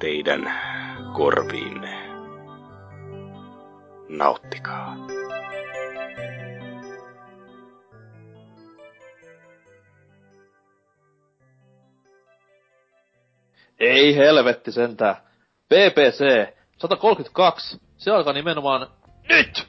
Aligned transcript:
teidän 0.00 0.52
korviinne. 1.12 2.10
Nauttikaa. 4.08 4.96
Ei 13.80 14.16
helvetti 14.16 14.72
sentään. 14.72 15.16
BBC 15.68 16.48
132, 16.78 17.80
se 17.96 18.10
alkaa 18.10 18.32
nimenomaan 18.32 18.86
NYT! 19.28 19.68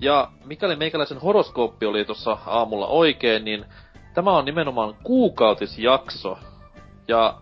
Ja 0.00 0.30
mikäli 0.44 0.76
meikäläisen 0.76 1.18
horoskooppi 1.18 1.86
oli 1.86 2.04
tuossa 2.04 2.38
aamulla 2.46 2.86
oikein, 2.86 3.44
niin 3.44 3.64
tämä 4.14 4.36
on 4.36 4.44
nimenomaan 4.44 4.94
kuukautisjakso. 5.02 6.38
Ja 7.08 7.40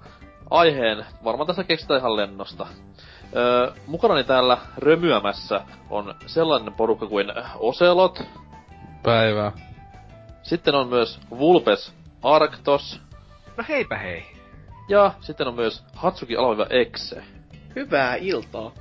aiheen 0.51 1.07
varmaan 1.25 1.47
tässä 1.47 1.65
keksitään 1.65 2.01
ihan 2.01 2.17
lennosta. 2.17 2.67
Öö, 3.37 3.73
mukanani 3.87 4.25
täällä 4.25 4.59
römyämässä 4.79 5.61
on 5.91 6.15
sellainen 6.27 6.75
porukka 6.75 7.07
kuin 7.07 7.33
Oselot. 7.59 8.23
Päivää. 9.03 9.53
Sitten 10.43 10.75
on 10.75 10.89
myös 10.89 11.21
Vulpes 11.31 11.93
Arctos. 12.23 13.01
No 13.57 13.65
heipä 13.69 13.97
hei. 13.97 14.27
Ja 14.89 15.13
sitten 15.21 15.49
on 15.49 15.55
myös 15.55 15.85
Hatsuki 15.95 16.37
Alviva 16.37 16.67
Exe. 16.71 17.25
Hyvää 17.77 18.15
iltaa. 18.15 18.73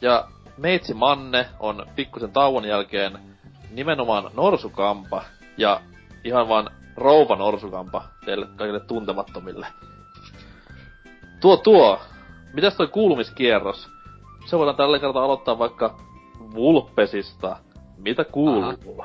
Ja 0.00 0.24
Meitsi 0.56 0.94
Manne 0.94 1.46
on 1.60 1.86
pikkusen 1.96 2.32
tauon 2.32 2.64
jälkeen 2.64 3.18
nimenomaan 3.70 4.30
Norsukampa. 4.34 5.24
Ja 5.56 5.80
ihan 6.24 6.48
vaan 6.48 6.70
rouva 6.96 7.36
Norsukampa 7.36 8.04
teille 8.24 8.46
kaikille 8.56 8.80
tuntemattomille. 8.80 9.66
Tuo 11.40 11.56
tuo. 11.56 12.00
Mitäs 12.52 12.74
toi 12.74 12.88
kuulumiskierros? 12.88 13.90
Se 14.46 14.58
voidaan 14.58 14.76
tällä 14.76 14.98
kertaa 14.98 15.24
aloittaa 15.24 15.58
vaikka 15.58 15.96
Vulpesista. 16.54 17.56
Mitä 17.98 18.24
kuuluu? 18.24 19.04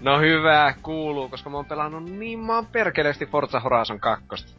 No 0.00 0.20
hyvää 0.20 0.74
kuuluu, 0.82 1.28
koska 1.28 1.50
mä 1.50 1.56
oon 1.56 1.66
pelannut 1.66 2.04
niin 2.04 2.38
maan 2.38 2.66
perkeleesti 2.66 3.26
Forza 3.26 3.60
Horizon 3.60 4.00
2. 4.00 4.56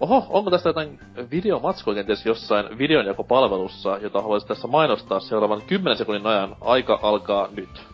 Oho, 0.00 0.26
onko 0.28 0.50
tästä 0.50 0.68
jotain 0.68 0.98
videomatskua 1.30 1.94
kenties 1.94 2.26
jossain 2.26 2.78
videonjakopalvelussa, 2.78 3.98
jota 3.98 4.22
haluaisit 4.22 4.48
tässä 4.48 4.68
mainostaa 4.68 5.20
seuraavan 5.20 5.62
10 5.62 5.96
sekunnin 5.98 6.26
ajan? 6.26 6.56
Aika 6.60 6.98
alkaa 7.02 7.48
nyt. 7.56 7.86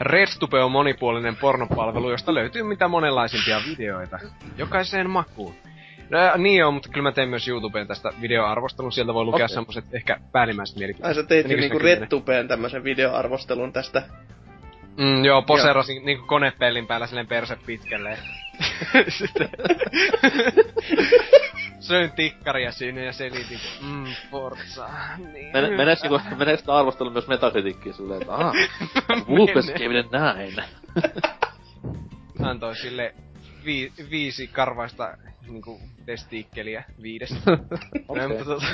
Redstube 0.00 0.62
on 0.62 0.72
monipuolinen 0.72 1.36
pornopalvelu, 1.36 2.10
josta 2.10 2.34
löytyy 2.34 2.62
mitä 2.62 2.88
monenlaisimpia 2.88 3.60
videoita. 3.68 4.18
Jokaiseen 4.58 5.10
makuun. 5.10 5.54
No, 6.10 6.18
niin 6.36 6.64
on, 6.64 6.74
mutta 6.74 6.88
kyllä 6.88 7.02
mä 7.02 7.12
teen 7.12 7.28
myös 7.28 7.48
YouTubeen 7.48 7.86
tästä 7.86 8.12
videoarvostelun. 8.20 8.92
Sieltä 8.92 9.14
voi 9.14 9.24
lukea 9.24 9.44
okay. 9.44 9.54
semmoset 9.54 9.84
ehkä 9.92 10.20
päällimmäiset 10.32 10.76
mielipiteet. 10.76 11.06
Ai 11.06 11.14
sä 11.14 11.22
teit 11.22 11.50
jo 11.50 11.56
niinku 11.56 11.78
RedTubeen 11.78 12.48
tämmösen 12.48 12.84
videoarvostelun 12.84 13.72
tästä. 13.72 14.02
Mm, 14.96 15.24
joo, 15.24 15.42
poserasin 15.42 15.96
joo. 15.96 16.04
niinku 16.04 16.26
konepellin 16.26 16.86
päällä 16.86 17.06
silleen 17.06 17.26
perse 17.26 17.56
pitkälle. 17.66 18.18
Sitten... 19.08 19.48
Söin 21.80 22.12
tikkaria 22.12 22.72
siinä 22.72 23.00
ja 23.00 23.12
selitin, 23.12 23.60
mm, 23.82 24.06
Forza, 24.30 24.88
niin 25.32 25.52
Men, 25.52 25.72
menes, 25.72 26.02
niinku, 26.02 26.20
menes 26.36 26.68
arvostelu 26.68 27.10
myös 27.10 27.28
metakritiikkiin 27.28 27.94
silleen, 27.94 28.22
että 28.22 28.34
aah, 28.34 28.54
Vulpes 29.28 29.72
näin. 30.12 30.54
Antoi 32.42 32.76
sille 32.76 33.14
vi, 33.64 33.92
viisi 34.10 34.46
karvaista 34.46 35.16
niinku 35.48 35.80
testiikkeliä 36.06 36.84
viidestä. 37.02 37.36
okay. 38.08 38.28
mutta, 38.28 38.44
tota... 38.44 38.66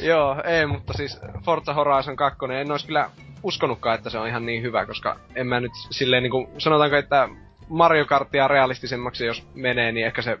Joo, 0.00 0.42
ei, 0.44 0.66
mutta 0.66 0.92
siis 0.92 1.20
Forza 1.44 1.74
Horizon 1.74 2.16
2, 2.16 2.38
en 2.60 2.72
ois 2.72 2.84
kyllä 2.84 3.10
uskonutkaan, 3.42 3.94
että 3.94 4.10
se 4.10 4.18
on 4.18 4.28
ihan 4.28 4.46
niin 4.46 4.62
hyvä, 4.62 4.86
koska 4.86 5.16
en 5.34 5.46
mä 5.46 5.60
nyt 5.60 5.72
silleen 5.90 6.22
niinku, 6.22 6.50
sanotaanko, 6.58 6.96
että 6.96 7.28
Mario 7.68 8.04
Kartia 8.04 8.48
realistisemmaksi 8.48 9.26
jos 9.26 9.46
menee, 9.54 9.92
niin 9.92 10.06
ehkä 10.06 10.22
se 10.22 10.38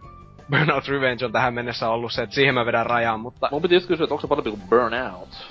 Burnout 0.50 0.88
Revenge 0.88 1.24
on 1.24 1.32
tähän 1.32 1.54
mennessä 1.54 1.88
ollut 1.88 2.12
se, 2.12 2.22
että 2.22 2.34
siihen 2.34 2.54
mä 2.54 2.66
vedän 2.66 2.86
rajaan, 2.86 3.20
mutta... 3.20 3.48
Mun 3.50 3.62
piti 3.62 3.74
just 3.74 3.86
kysyä, 3.86 4.04
että 4.04 4.14
onko 4.14 4.20
se 4.20 4.28
parempi 4.28 4.50
kuin 4.50 4.62
Burnout? 4.70 5.48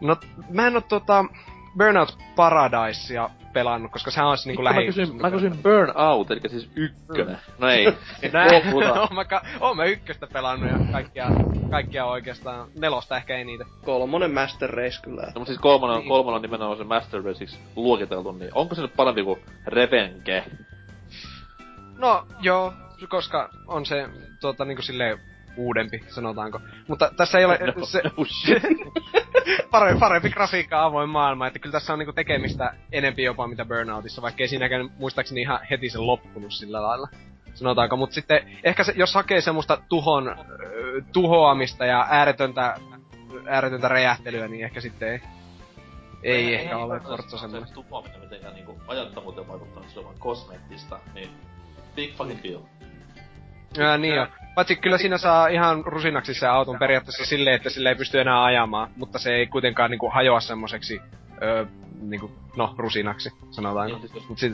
No, 0.00 0.16
mä 0.50 0.66
en 0.66 0.74
oo 0.74 0.80
tota 0.80 1.24
Burnout 1.78 2.18
Paradisea 2.36 3.30
pelannut, 3.52 3.92
koska 3.92 4.10
sehän 4.10 4.28
olisi 4.28 4.48
niinku 4.48 4.64
lähi... 4.64 4.80
Mä 4.80 4.86
kysyin, 4.86 5.16
mä 5.16 5.30
kysyin 5.30 5.62
Burnout, 5.62 6.30
eli 6.30 6.40
siis 6.48 6.70
ykkönen. 6.76 7.34
Mm. 7.34 7.54
No 7.58 7.68
ei. 7.68 7.84
Näin, 8.32 8.62
oon 9.00 9.14
mä, 9.14 9.24
ka- 9.24 9.42
oon 9.60 9.76
mä 9.76 9.84
ykköstä 9.84 10.26
pelannut 10.32 10.70
ja 10.70 10.92
kaikkia, 10.92 11.26
kaikkia 11.70 12.04
oikeastaan. 12.04 12.68
Nelosta 12.78 13.16
ehkä 13.16 13.36
ei 13.36 13.44
niitä. 13.44 13.64
Kolmonen 13.84 14.34
Master 14.34 14.70
Race 14.70 15.02
kyllä. 15.02 15.22
No, 15.22 15.32
mutta 15.34 15.44
siis 15.44 15.58
kolmonen, 15.60 15.98
niin. 15.98 16.08
kolmonen 16.08 16.36
on 16.36 16.42
nimenomaan 16.42 16.78
se 16.78 16.84
Master 16.84 17.22
Raceiksi 17.24 17.58
luokiteltu, 17.76 18.32
niin 18.32 18.50
onko 18.54 18.74
se 18.74 18.82
nyt 18.82 18.96
parempi 18.96 19.22
kuin 19.22 19.40
Revenge? 19.66 20.44
No, 21.98 22.26
joo, 22.40 22.72
koska 23.08 23.50
on 23.66 23.86
se 23.86 24.08
tuota 24.40 24.64
niinku 24.64 24.82
silleen 24.82 25.20
uudempi, 25.56 26.04
sanotaanko. 26.08 26.60
Mutta 26.88 27.12
tässä 27.16 27.38
ei 27.38 27.44
ole 27.44 27.58
no, 27.76 27.84
se... 27.84 28.02
No, 28.04 28.24
parempi, 29.70 30.00
parempi 30.00 30.30
grafiikka 30.30 30.84
avoin 30.84 31.08
maailma, 31.08 31.46
että 31.46 31.58
kyllä 31.58 31.72
tässä 31.72 31.92
on 31.92 31.98
niinku 31.98 32.12
tekemistä 32.12 32.74
enempi 32.92 33.22
jopa 33.22 33.48
mitä 33.48 33.64
Burnoutissa, 33.64 34.22
vaikka 34.22 34.42
ei 34.42 34.48
siinäkään 34.48 34.90
muistaakseni 34.98 35.40
ihan 35.40 35.60
heti 35.70 35.90
se 35.90 35.98
loppunut 35.98 36.52
sillä 36.52 36.82
lailla. 36.82 37.08
Sanotaanko, 37.54 37.96
mutta 37.96 38.14
sitten 38.14 38.58
ehkä 38.64 38.84
se, 38.84 38.92
jos 38.96 39.14
hakee 39.14 39.40
semmoista 39.40 39.82
tuhon, 39.88 40.36
tuhoamista 41.12 41.86
ja 41.86 42.06
ääretöntä, 42.10 42.76
ääretöntä 43.48 43.88
räjähtelyä, 43.88 44.48
niin 44.48 44.64
ehkä 44.64 44.80
sitten 44.80 45.08
ei, 45.08 45.20
ei, 46.22 46.46
ei 46.46 46.54
ehkä 46.54 46.76
ole 46.76 47.00
Forza 47.00 47.38
semmoinen. 47.38 47.68
Se 47.68 47.74
tuhoaminen 47.74 48.20
mitenkään 48.20 48.54
niinku 48.54 48.80
ajattavuuteen 48.86 49.48
vaikuttanut, 49.48 49.90
se 49.90 49.98
on 49.98 50.04
vaan 50.04 50.18
kosmeettista, 50.18 50.98
niin 51.14 51.30
big 51.94 52.14
fucking 52.14 52.42
deal. 52.42 52.60
Ja, 53.76 53.98
niin 53.98 54.14
jo. 54.14 54.26
Paitsi 54.54 54.76
kyllä 54.76 54.98
siinä 54.98 55.18
saa 55.18 55.46
ihan 55.46 55.84
rusinaksi 55.86 56.34
se 56.34 56.46
auton 56.46 56.78
periaatteessa 56.78 57.24
silleen, 57.24 57.56
että 57.56 57.70
sille 57.70 57.88
ei 57.88 57.94
pysty 57.94 58.20
enää 58.20 58.44
ajamaan, 58.44 58.90
mutta 58.96 59.18
se 59.18 59.34
ei 59.34 59.46
kuitenkaan 59.46 59.90
niinku 59.90 60.10
hajoa 60.10 60.40
semmoiseksi, 60.40 61.00
öö, 61.42 61.66
niinku, 62.00 62.30
no, 62.56 62.74
rusinaksi, 62.78 63.30
sanotaan. 63.50 63.86
Niin, 63.86 64.08
siis 64.08 64.28
Mut 64.28 64.38
sit... 64.38 64.52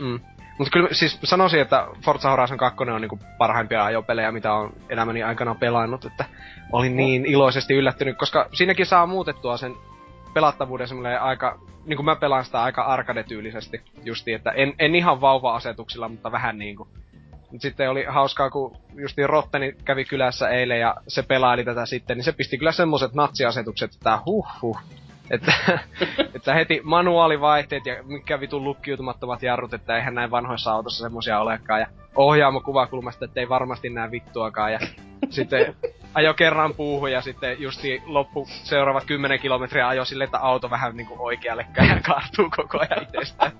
mm. 0.00 0.20
Mutta 0.58 0.70
kyllä 0.72 0.88
siis 0.92 1.18
sanoisin, 1.24 1.60
että 1.60 1.86
Forza 2.04 2.30
Horizon 2.30 2.58
2 2.58 2.78
on 2.90 3.00
niinku 3.00 3.18
parhaimpia 3.38 3.84
ajopelejä, 3.84 4.32
mitä 4.32 4.52
on 4.52 4.72
elämäni 4.88 5.22
aikana 5.22 5.54
pelannut, 5.54 6.04
että 6.04 6.24
olin 6.72 6.96
niin 6.96 7.26
iloisesti 7.26 7.74
yllättynyt, 7.74 8.18
koska 8.18 8.48
siinäkin 8.52 8.86
saa 8.86 9.06
muutettua 9.06 9.56
sen 9.56 9.74
pelattavuuden 10.34 10.88
semmoinen 10.88 11.22
aika, 11.22 11.58
niin 11.84 11.96
kuin 11.96 12.04
mä 12.04 12.16
pelaan 12.16 12.44
sitä 12.44 12.62
aika 12.62 12.82
arcade-tyylisesti, 12.82 13.80
justi, 14.04 14.32
että 14.32 14.50
en, 14.50 14.74
en 14.78 14.94
ihan 14.94 15.20
vauva-asetuksilla, 15.20 16.08
mutta 16.08 16.32
vähän 16.32 16.58
niinku 16.58 16.88
sitten 17.58 17.90
oli 17.90 18.04
hauskaa, 18.04 18.50
kun 18.50 18.76
justiin 18.94 19.28
Rotteni 19.28 19.74
kävi 19.84 20.04
kylässä 20.04 20.48
eilen 20.48 20.80
ja 20.80 20.94
se 21.08 21.22
pelaili 21.22 21.64
tätä 21.64 21.86
sitten, 21.86 22.16
niin 22.16 22.24
se 22.24 22.32
pisti 22.32 22.58
kyllä 22.58 22.72
semmoset 22.72 23.14
natsiasetukset, 23.14 23.94
että 23.94 24.18
huh 24.26 24.46
huh. 24.62 24.78
Että, 25.30 25.52
että 26.34 26.54
heti 26.54 26.80
manuaalivaihteet 26.84 27.86
ja 27.86 28.02
mikä 28.02 28.40
vitun 28.40 28.64
lukkiutumattomat 28.64 29.42
jarrut, 29.42 29.74
että 29.74 29.96
eihän 29.96 30.14
näin 30.14 30.30
vanhoissa 30.30 30.72
autossa 30.72 31.02
semmosia 31.02 31.40
olekaan. 31.40 31.80
Ja 31.80 31.86
ohjaamo 32.14 32.60
kuvakulmasta, 32.60 33.24
että 33.24 33.40
ei 33.40 33.48
varmasti 33.48 33.90
näe 33.90 34.10
vittuakaan. 34.10 34.72
Ja 34.72 34.78
sitten 35.30 35.76
ajo 36.14 36.34
kerran 36.34 36.74
puuhun 36.74 37.12
ja 37.12 37.20
sitten 37.20 37.60
justi 37.60 38.02
loppu 38.06 38.46
seuraavat 38.48 39.04
10 39.04 39.40
kilometriä 39.40 39.88
ajo 39.88 40.04
sille, 40.04 40.24
että 40.24 40.38
auto 40.38 40.70
vähän 40.70 40.96
niinku 40.96 41.16
oikealle 41.18 41.66
ja 41.76 42.00
kaartuu 42.06 42.50
koko 42.56 42.78
ajan 42.78 43.02
itsestään. 43.02 43.52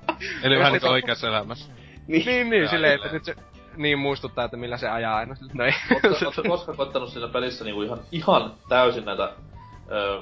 Eli 0.43 0.59
vähän 0.59 0.73
niinku 0.73 0.89
oikeassa 0.89 1.29
elämässä. 1.29 1.73
Niin, 2.07 2.27
niin, 2.27 2.51
niin 2.51 2.69
silleen, 2.69 2.95
että 2.95 3.09
nyt 3.13 3.25
se 3.25 3.35
niin 3.77 3.99
muistuttaa, 3.99 4.45
että 4.45 4.57
millä 4.57 4.77
se 4.77 4.89
ajaa 4.89 5.17
aina. 5.17 5.37
No 5.55 5.65
ei. 5.65 5.73
Oletko 6.05 6.43
koskaan 6.49 6.77
koittanut 6.77 7.09
siinä 7.09 7.29
pelissä 7.29 7.65
niinku 7.65 7.83
ihan, 7.83 7.99
ihan 8.13 8.55
täysin 8.69 9.05
näitä 9.05 9.33
öö, 9.91 10.21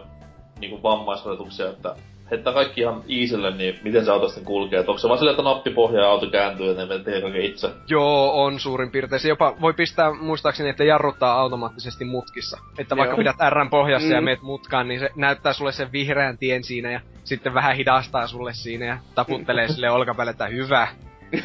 niinku 0.61 0.83
vammaisoletuksia, 0.83 1.69
että 1.69 1.97
heittää 2.31 2.53
kaikki 2.53 2.81
ihan 2.81 3.03
easylle, 3.09 3.51
niin 3.51 3.81
miten 3.83 4.05
se 4.05 4.11
auto 4.11 4.29
sitten 4.29 4.45
kulkee? 4.45 4.81
Et 4.81 4.89
onko 4.89 4.99
se 4.99 5.09
vaan 5.09 5.19
silleen, 5.19 5.33
että 5.33 5.43
nappi 5.43 5.71
pohjaa 5.71 6.05
ja 6.05 6.11
auto 6.11 6.31
kääntyy 6.31 6.67
ja 6.67 6.87
ne 6.87 6.99
tekee 6.99 7.21
kaiken 7.21 7.43
itse? 7.43 7.71
Joo, 7.89 8.45
on 8.45 8.61
suurin 8.61 8.91
piirtein. 8.91 9.21
Se 9.21 9.29
jopa 9.29 9.57
voi 9.61 9.73
pistää 9.73 10.13
muistaakseni, 10.13 10.69
että 10.69 10.85
jarruttaa 10.85 11.41
automaattisesti 11.41 12.05
mutkissa. 12.05 12.59
Että 12.79 12.97
vaikka 12.97 13.13
Joo. 13.13 13.19
pidät 13.19 13.37
R 13.51 13.69
pohjassa 13.71 14.09
mm. 14.09 14.15
ja 14.15 14.21
meet 14.21 14.43
mutkaan, 14.43 14.89
niin 14.89 15.01
se 15.01 15.11
näyttää 15.17 15.53
sulle 15.53 15.73
sen 15.73 15.93
vihreän 15.93 16.39
tien 16.39 16.65
siinä 16.65 16.91
ja 16.91 17.01
sitten 17.25 17.55
vähän 17.55 17.77
hidastaa 17.77 18.27
sulle 18.27 18.55
siinä 18.55 18.87
ja 18.87 18.99
taputtelee 19.15 19.69
sille 19.73 19.91
olkapäälle, 19.91 20.31
että 20.31 20.47
hyvä. 20.47 20.89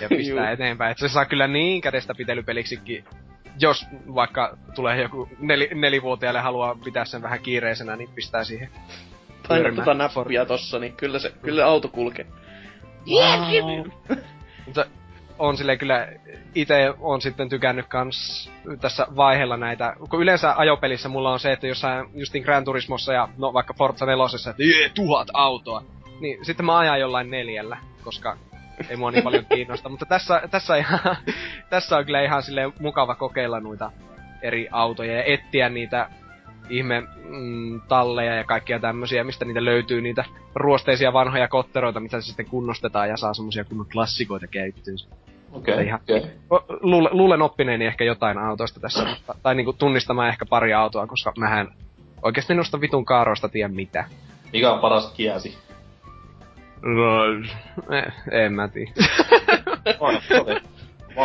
Ja 0.02 0.10
pistää 0.10 0.52
eteenpäin. 0.52 0.92
Että 0.92 1.08
se 1.08 1.14
saa 1.14 1.26
kyllä 1.26 1.48
niin 1.48 1.82
kädestä 1.82 2.16
pitelypeliksikin 2.16 3.06
jos 3.60 3.86
vaikka 4.16 4.58
tulee 4.76 5.02
joku 5.02 5.30
neli, 5.40 5.70
nelivuotiaalle 5.74 6.40
haluaa 6.40 6.76
pitää 6.84 7.06
sen 7.06 7.22
vähän 7.22 7.40
kiireisenä, 7.40 7.96
niin 7.96 8.10
pistää 8.16 8.44
siihen 8.44 8.70
tota 9.76 9.94
nappia 9.94 10.46
tossa, 10.46 10.80
niin 10.80 10.94
kyllä 10.94 11.20
se, 11.20 11.34
kyllä 11.42 11.66
auto 11.66 11.88
kulkee. 11.88 12.26
Mutta 14.66 14.86
on 15.40 15.58
sille 15.58 15.78
kyllä 15.78 16.08
itse 16.56 16.94
on 17.00 17.22
sitten 17.22 17.50
tykännyt 17.50 17.86
kans 17.88 18.52
tässä 18.82 19.08
vaiheella 19.16 19.58
näitä, 19.58 19.96
kun 20.10 20.22
yleensä 20.22 20.54
ajopelissä 20.58 21.10
mulla 21.10 21.34
on 21.34 21.40
se, 21.40 21.52
että 21.52 21.68
jossain 21.68 22.08
justin 22.14 22.44
Gran 22.44 22.66
Turismossa 22.66 23.14
ja 23.14 23.30
no 23.38 23.54
vaikka 23.54 23.74
Forza 23.74 24.06
4, 24.06 24.26
että 24.50 24.64
jee, 24.64 24.90
tuhat 24.90 25.28
autoa. 25.34 25.84
Niin 26.20 26.46
sitten 26.46 26.66
mä 26.66 26.78
ajan 26.78 27.00
jollain 27.00 27.32
neljällä, 27.32 27.78
koska 28.04 28.38
ei 28.90 28.98
mua 28.98 29.12
niin 29.12 29.24
paljon 29.24 29.46
kiinnosta. 29.46 29.90
Mutta 29.90 30.06
tässä, 30.06 30.42
tässä, 30.52 30.76
ihan, 30.76 31.00
tässä 31.70 31.98
on 31.98 32.06
kyllä 32.06 32.22
ihan 32.22 32.44
silleen 32.44 32.74
mukava 32.80 33.16
kokeilla 33.16 33.60
noita 33.60 33.92
eri 34.42 34.68
autoja 34.72 35.14
ja 35.14 35.24
etsiä 35.24 35.70
niitä 35.70 36.10
ihme 36.70 37.04
mm, 37.30 37.82
talleja 37.88 38.36
ja 38.36 38.44
kaikkia 38.44 38.80
tämmösiä, 38.80 39.24
mistä 39.24 39.46
niitä 39.46 39.66
löytyy 39.66 40.02
niitä 40.02 40.26
ruosteisia 40.56 41.14
vanhoja 41.14 41.48
kotteroita, 41.48 42.00
mitä 42.00 42.22
se 42.22 42.28
sitten 42.28 42.46
kunnostetaan 42.46 43.10
ja 43.10 43.18
saa 43.18 43.34
semmosia 43.34 43.64
kunnon 43.64 43.88
klassikoita 43.92 44.48
käyttöön. 44.48 44.98
Okei, 45.52 45.74
Okay, 45.74 45.86
ihan, 45.86 46.00
okei. 46.02 46.22
O- 46.50 46.66
luule, 46.82 47.10
luulen 47.12 47.42
oppineeni 47.42 47.86
ehkä 47.86 48.04
jotain 48.04 48.38
autoista 48.38 48.80
tässä, 48.80 49.06
mutta, 49.06 49.36
tai 49.44 49.56
niinku 49.56 49.74
tunnistamaan 49.74 50.30
ehkä 50.30 50.46
pari 50.46 50.74
autoa, 50.74 51.08
koska 51.08 51.34
mähän 51.38 51.68
oikeasti 52.22 52.54
noista 52.54 52.82
vitun 52.82 53.06
kaaroista 53.06 53.50
tiedä 53.50 53.68
mitä. 53.68 54.06
Mikä 54.54 54.74
on 54.74 54.80
paras 54.80 55.12
kiäsi? 55.12 55.58
No, 56.86 57.26
eh, 57.98 58.14
en 58.46 58.54
mä 58.54 58.68
tiedä. 58.68 58.92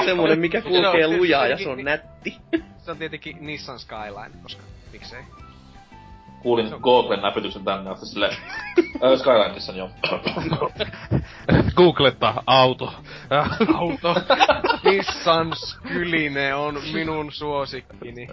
Semmonen, 0.05 0.41
mikä 0.41 0.62
kulkee 0.62 1.07
No, 1.07 1.17
lujaa 1.17 1.47
ja 1.47 1.59
se 1.59 1.69
on 1.69 1.85
nätti. 1.85 2.37
Se 2.79 2.91
on 2.91 2.99
tietenkin 2.99 3.37
Nissan 3.41 3.79
Skyline, 3.79 4.31
koska 4.43 4.62
miksei. 4.93 5.21
Kuulin 6.43 6.71
Googlen 6.83 7.23
näpytyksen 7.23 7.65
tänne 7.65 7.91
asti 7.91 8.07
silleen. 8.07 8.37
Äh, 8.79 9.19
Skylineissa 9.19 9.73
joo. 9.73 9.91
Googletta 11.77 12.43
auto. 12.47 12.95
Auto. 13.75 14.15
Nissan 14.85 15.53
Skyline 15.57 16.55
on 16.55 16.79
minun 16.93 17.33
suosikkini. 17.33 18.29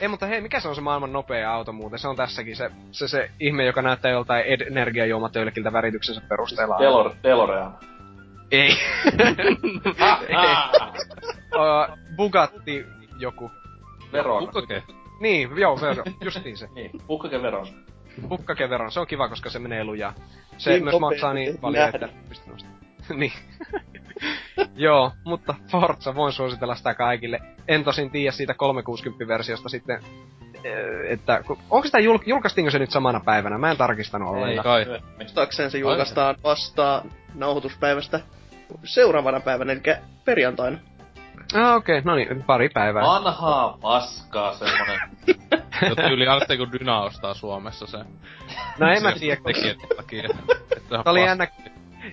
Ei, 0.00 0.08
mutta 0.08 0.26
hei, 0.26 0.40
mikä 0.40 0.60
se 0.60 0.68
on 0.68 0.74
se 0.74 0.80
maailman 0.80 1.12
nopea 1.12 1.52
auto 1.52 1.72
muuten? 1.72 1.98
Se 1.98 2.08
on 2.08 2.16
tässäkin 2.16 2.56
se, 2.56 2.70
se, 2.90 3.08
se 3.08 3.30
ihme, 3.40 3.64
joka 3.64 3.82
näyttää 3.82 4.10
joltain 4.10 4.44
ed- 4.46 4.66
energiajuomatölkiltä 4.66 5.72
värityksensä 5.72 6.22
perusteella. 6.28 6.78
Delor, 6.78 7.14
Delorean. 7.22 7.78
Ei. 8.50 8.70
Ah, 10.00 10.20
ah. 10.36 10.92
uh, 11.54 11.98
Bugatti 12.16 12.84
joku. 13.18 13.50
Veron. 14.12 14.44
Kukkake. 14.44 14.82
Niin, 15.20 15.50
joo, 15.56 15.80
vero. 15.80 16.04
Justiin 16.24 16.56
se. 16.56 16.68
Niin, 16.74 16.90
pukkake 17.06 17.42
veron. 17.42 17.66
Bukkakeveron, 18.28 18.92
se 18.92 19.00
on 19.00 19.06
kiva, 19.06 19.28
koska 19.28 19.50
se 19.50 19.58
menee 19.58 19.84
lujaa. 19.84 20.14
Se 20.58 20.70
Niin 20.70 20.84
myös 20.84 21.00
maksaa 21.00 21.34
niin 21.34 21.58
paljon, 21.58 21.88
että 21.88 22.08
pystyy 22.28 22.52
nostamaan. 22.52 22.77
niin. 23.14 23.32
Joo, 24.76 25.12
mutta 25.24 25.54
Forza 25.70 26.14
voin 26.14 26.32
suositella 26.32 26.74
sitä 26.74 26.94
kaikille. 26.94 27.40
En 27.68 27.84
tosin 27.84 28.10
tiedä 28.10 28.32
siitä 28.32 28.52
360-versiosta 28.52 29.68
sitten, 29.68 30.00
eh, 30.64 31.12
että 31.12 31.42
onko 31.70 31.86
sitä 31.86 31.98
jul- 31.98 32.22
julkaistiinko 32.26 32.70
se 32.70 32.78
nyt 32.78 32.90
samana 32.90 33.20
päivänä? 33.24 33.58
Mä 33.58 33.70
en 33.70 33.76
tarkistanut 33.76 34.28
Ei 34.36 34.42
ollenkaan. 34.42 34.64
kai. 34.64 35.00
Muistaakseen 35.18 35.70
se 35.70 35.78
julkaistaan 35.78 36.36
vasta 36.44 37.02
nauhoituspäivästä 37.34 38.20
seuraavana 38.84 39.40
päivänä, 39.40 39.72
eli 39.72 39.82
perjantaina. 40.24 40.78
Ah, 41.54 41.74
okei, 41.74 41.98
okay, 41.98 42.12
no 42.12 42.16
niin, 42.16 42.42
pari 42.42 42.68
päivää. 42.68 43.02
Vanhaa 43.02 43.78
paskaa 43.82 44.54
semmonen. 44.54 45.00
Jo 45.88 45.94
tyyli 45.94 46.26
aloitte 46.26 46.56
kun 46.56 46.72
Dyna 46.72 47.00
ostaa 47.00 47.34
Suomessa 47.34 47.86
se. 47.86 47.98
No 48.78 48.90
en 48.90 49.02
mä 49.02 49.12
tiedä, 49.12 49.36
kun 49.36 49.44
Tekijät 49.44 49.76
takia. 49.96 50.28
Tämä 50.88 51.02
oli 51.06 51.24
jännä, 51.24 51.46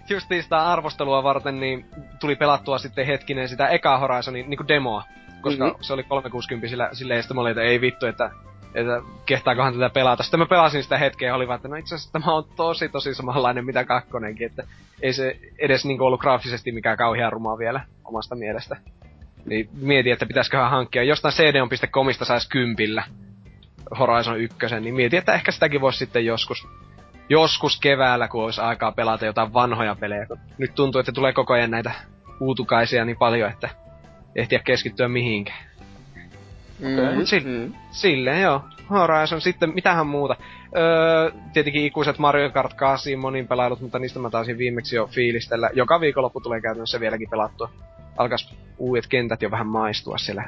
justiin 0.10 0.44
sitä 0.44 0.66
arvostelua 0.66 1.24
varten, 1.24 1.60
niin 1.60 1.86
tuli 2.20 2.36
pelattua 2.36 2.78
sitten 2.78 3.06
hetkinen 3.06 3.50
sitä 3.50 3.68
eka 3.68 3.98
Horizonin 3.98 4.50
niin 4.50 4.68
demoa. 4.68 5.04
Koska 5.42 5.64
Mhm. 5.64 5.72
mm-hmm. 5.72 5.84
se 5.84 5.94
oli 5.94 6.04
360 6.04 6.68
sillä, 6.68 6.90
silleen, 6.94 7.24
sitten 7.24 7.36
mä 7.36 7.42
olin, 7.42 7.52
että 7.52 7.62
ei 7.62 7.82
vittu, 7.82 8.06
että, 8.06 8.32
että 8.76 9.02
kehtaakohan 9.26 9.74
tätä 9.74 9.90
pelata. 9.90 10.24
Sitten 10.24 10.40
mä 10.40 10.46
pelasin 10.46 10.84
sitä 10.84 10.98
hetkeä 10.98 11.28
ja 11.28 11.36
oli 11.36 11.48
vaan, 11.48 11.56
että 11.56 11.68
no 11.68 11.76
itse 11.76 11.96
asiassa 11.96 12.12
tämä 12.12 12.34
on 12.34 12.44
tosi 12.56 12.90
tosi 12.90 13.14
samanlainen 13.14 13.66
mitä 13.66 13.84
kakkonenkin, 13.86 14.48
että 14.48 14.64
ei 15.02 15.14
se 15.14 15.40
edes 15.60 15.86
niin 15.86 16.02
ollut 16.02 16.22
graafisesti 16.22 16.72
mikään 16.72 16.98
kauhean 16.98 17.34
rumaa 17.34 17.58
vielä 17.58 17.82
omasta 18.06 18.36
mielestä. 18.36 18.78
Niin 19.46 19.70
mietin, 19.74 20.14
että 20.14 20.26
pitäisiköhän 20.26 20.72
hankkia. 20.72 21.04
Jostain 21.04 21.34
cdon.comista 21.34 22.26
saisi 22.26 22.50
kympillä 22.50 23.04
Horizon 24.00 24.40
1, 24.40 24.58
niin 24.80 24.96
mietin, 24.96 25.20
että 25.20 25.34
ehkä 25.34 25.52
sitäkin 25.52 25.82
voisi 25.82 26.00
sitten 26.00 26.26
joskus 26.26 26.68
joskus 27.30 27.80
keväällä, 27.80 28.28
kun 28.28 28.44
olisi 28.44 28.62
aikaa 28.62 28.92
pelata 28.92 29.26
jotain 29.26 29.54
vanhoja 29.54 29.96
pelejä. 29.96 30.28
Nyt 30.58 30.76
tuntuu, 30.76 31.00
että 31.00 31.12
tulee 31.12 31.34
koko 31.34 31.54
ajan 31.54 31.72
näitä 31.72 31.92
uutukaisia 32.40 33.06
niin 33.06 33.18
paljon, 33.18 33.50
että 33.50 33.70
ehtiä 34.36 34.60
keskittyä 34.60 35.08
mihinkään. 35.08 35.66
Mm, 36.80 37.26
si- 37.26 37.40
mm. 37.40 37.74
Silleen 37.92 38.42
joo. 38.42 38.62
Horizon 38.90 39.42
sitten, 39.42 39.74
mitähän 39.74 40.08
muuta. 40.08 40.36
Öö, 40.78 41.32
tietenkin 41.54 41.86
ikuiset 41.86 42.18
Mario 42.18 42.50
Kart 42.50 42.74
8 42.74 43.20
monin 43.20 43.48
pelailut, 43.48 43.82
mutta 43.82 44.00
niistä 44.00 44.20
mä 44.20 44.30
taisin 44.30 44.58
viimeksi 44.58 44.96
jo 44.96 45.08
fiilistellä. 45.08 45.70
Joka 45.74 46.02
viikonloppu 46.02 46.42
tulee 46.42 46.62
käytännössä 46.62 47.00
vieläkin 47.00 47.30
pelattua. 47.30 47.70
Alkas 48.18 48.56
uudet 48.78 49.08
kentät 49.08 49.42
jo 49.42 49.52
vähän 49.52 49.68
maistua 49.68 50.18
siellä. 50.18 50.44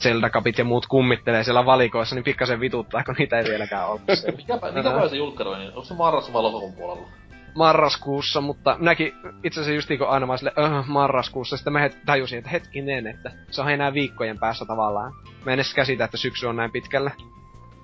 Zelda 0.00 0.30
Cupit 0.30 0.58
ja 0.58 0.64
muut 0.64 0.86
kummittelee 0.86 1.44
siellä 1.44 1.66
valikoissa, 1.66 2.14
niin 2.14 2.24
pikkasen 2.24 2.60
vituttaa, 2.60 3.04
kun 3.04 3.14
niitä 3.18 3.38
ei 3.38 3.44
vieläkään 3.44 3.88
ole. 3.88 4.00
Mikä, 4.36 4.54
pä- 4.56 4.72
mikä 4.72 4.90
päivä 4.90 5.08
se 5.08 5.16
julkkaroi, 5.16 5.58
niin 5.58 5.68
onko 5.68 5.84
se 5.84 5.94
marras 5.94 6.32
vai 6.32 6.42
lokakuun 6.42 6.72
puolella? 6.72 7.08
marraskuussa, 7.56 8.40
mutta 8.40 8.76
minäkin 8.78 9.14
itse 9.44 9.60
asiassa 9.60 9.74
just 9.74 9.88
kun 9.98 10.08
aina 10.08 10.28
vaan 10.28 10.38
sille, 10.38 10.52
öh, 10.58 10.86
marraskuussa, 10.86 11.56
sitten 11.56 11.72
mä 11.72 11.80
het, 11.80 11.98
tajusin, 12.06 12.38
että 12.38 12.50
hetkinen, 12.50 13.06
että 13.06 13.30
se 13.50 13.62
on 13.62 13.70
enää 13.70 13.94
viikkojen 13.94 14.38
päässä 14.38 14.64
tavallaan. 14.64 15.12
Mä 15.44 15.52
en 15.52 15.54
edes 15.54 15.74
käsitä, 15.74 16.04
että 16.04 16.16
syksy 16.16 16.46
on 16.46 16.56
näin 16.56 16.72
pitkällä. 16.72 17.10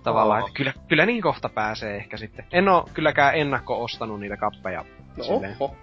Tavallaan, 0.03 0.41
Oo. 0.41 0.47
että 0.47 0.57
kyllä, 0.57 0.73
kyllä 0.89 1.07
niin 1.07 1.23
kohta 1.23 1.49
pääsee 1.49 1.97
ehkä 1.97 2.17
sitten. 2.17 2.45
En 2.53 2.69
oo 2.69 2.89
kylläkään 2.95 3.35
ennakko 3.35 3.85
ostanut 3.85 4.21
niitä 4.21 4.37
kappeja. 4.37 4.85
No 5.17 5.25
Silleen. 5.25 5.57
oho. 5.61 5.77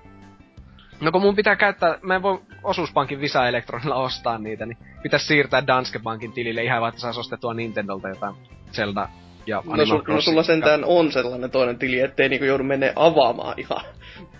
No 1.01 1.11
kun 1.11 1.21
mun 1.21 1.35
pitää 1.35 1.55
käyttää, 1.55 1.97
mä 2.01 2.15
en 2.15 2.21
voi 2.21 2.41
osuuspankin 2.63 3.21
Visa 3.21 3.47
Elektronilla 3.47 3.95
ostaa 3.95 4.37
niitä, 4.37 4.65
niin 4.65 4.77
pitäisi 5.03 5.25
siirtää 5.25 5.67
Danske 5.67 5.99
Bankin 5.99 6.31
tilille 6.31 6.63
ihan 6.63 6.87
että 6.89 7.01
saisi 7.01 7.19
ostettua 7.19 7.53
Nintendolta 7.53 8.09
jotain 8.09 8.35
Zelda 8.71 9.09
ja 9.45 9.63
No, 9.65 9.73
Animal 9.73 9.97
su, 10.05 10.13
no 10.13 10.21
sulla 10.21 10.43
sentään 10.43 10.83
on 10.85 11.11
sellainen 11.11 11.51
toinen 11.51 11.79
tili, 11.79 11.99
ettei 11.99 12.29
niinku 12.29 12.45
joudu 12.45 12.63
menee 12.63 12.93
avaamaan 12.95 13.59
ihan 13.59 13.81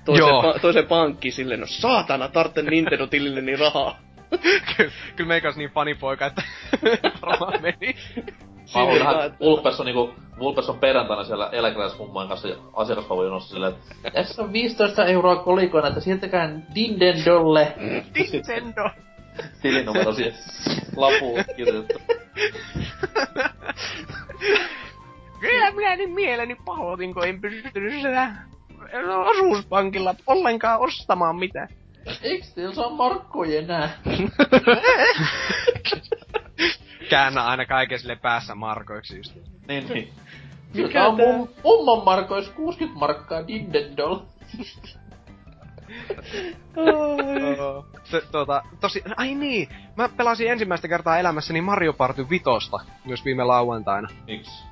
toiseen, 0.05 0.29
pa- 0.29 0.59
toiseen 0.59 0.85
pankkiin 0.87 1.33
silleen, 1.33 1.59
no 1.59 1.65
saatana, 1.67 2.27
tarvitsen 2.27 2.65
Nintendo-tilille 2.65 3.41
niin 3.41 3.59
rahaa. 3.59 3.99
Kyllä- 4.77 4.91
Kyllä 5.15 5.27
meikä 5.27 5.47
olisi 5.47 5.59
niin 5.59 5.71
fanipoika, 5.71 6.25
että 6.25 6.41
varmaan 7.21 7.61
meni. 7.61 7.95
Mä 8.75 8.81
haluan 8.81 8.99
vaan, 8.99 9.13
tähän, 9.15 9.25
että- 9.27 9.39
Vulpes 9.45 9.79
on 9.79 9.85
niinku, 9.85 10.13
Vulpes 10.39 10.69
on 10.69 10.79
perjantaina 10.79 11.23
siellä 11.23 11.49
eläkeläismummojen 11.51 12.29
kanssa 12.29 12.47
asiakaspalvelujonossa 12.73 13.49
silleen, 13.49 13.73
että 14.03 14.11
tässä 14.23 14.41
on 14.43 14.53
15 14.53 15.05
euroa 15.05 15.35
kolikoina, 15.35 15.87
että 15.87 15.99
sieltäkään 15.99 16.67
Dindendolle 16.75 17.73
Nintendo. 18.15 18.89
tilinumero 19.61 20.13
siihen 20.13 20.33
lapuun 20.95 21.43
kirjoitettu. 21.55 21.99
Kyllä 25.39 25.71
minä 25.71 25.95
niin 25.95 26.11
mieleni 26.11 26.55
pahoitin, 26.65 27.13
kun 27.13 27.27
en 27.27 27.41
pystynyt 27.41 27.93
sitä 27.93 28.31
osuuspankilla 29.25 30.15
ollenkaan 30.27 30.79
ostamaan 30.79 31.35
mitään. 31.35 31.67
Eiks 32.23 32.53
teillä 32.53 32.75
saa 32.75 32.89
markkoja 32.89 33.59
enää? 33.59 33.89
Käännä 37.09 37.43
aina 37.43 37.65
kaiken 37.65 37.99
sille 37.99 38.15
päässä 38.15 38.55
markoiksi 38.55 39.17
just. 39.17 39.35
Niin, 39.67 39.87
niin. 39.87 40.13
Mikä 40.73 40.87
Mikä 40.87 41.07
on 41.07 41.15
mum, 41.15 41.47
mummon 41.63 42.05
markois 42.05 42.49
60 42.49 42.99
markkaa 42.99 43.47
Dindendol. 43.47 44.19
Se, 48.03 48.21
tuota, 48.31 48.63
tosi, 48.81 49.03
ai 49.17 49.35
niin, 49.35 49.69
mä 49.97 50.09
pelasin 50.17 50.51
ensimmäistä 50.51 50.87
kertaa 50.87 51.19
elämässäni 51.19 51.61
Mario 51.61 51.93
Party 51.93 52.29
Vitosta, 52.29 52.79
myös 53.05 53.25
viime 53.25 53.43
lauantaina. 53.43 54.09
Miksi? 54.27 54.63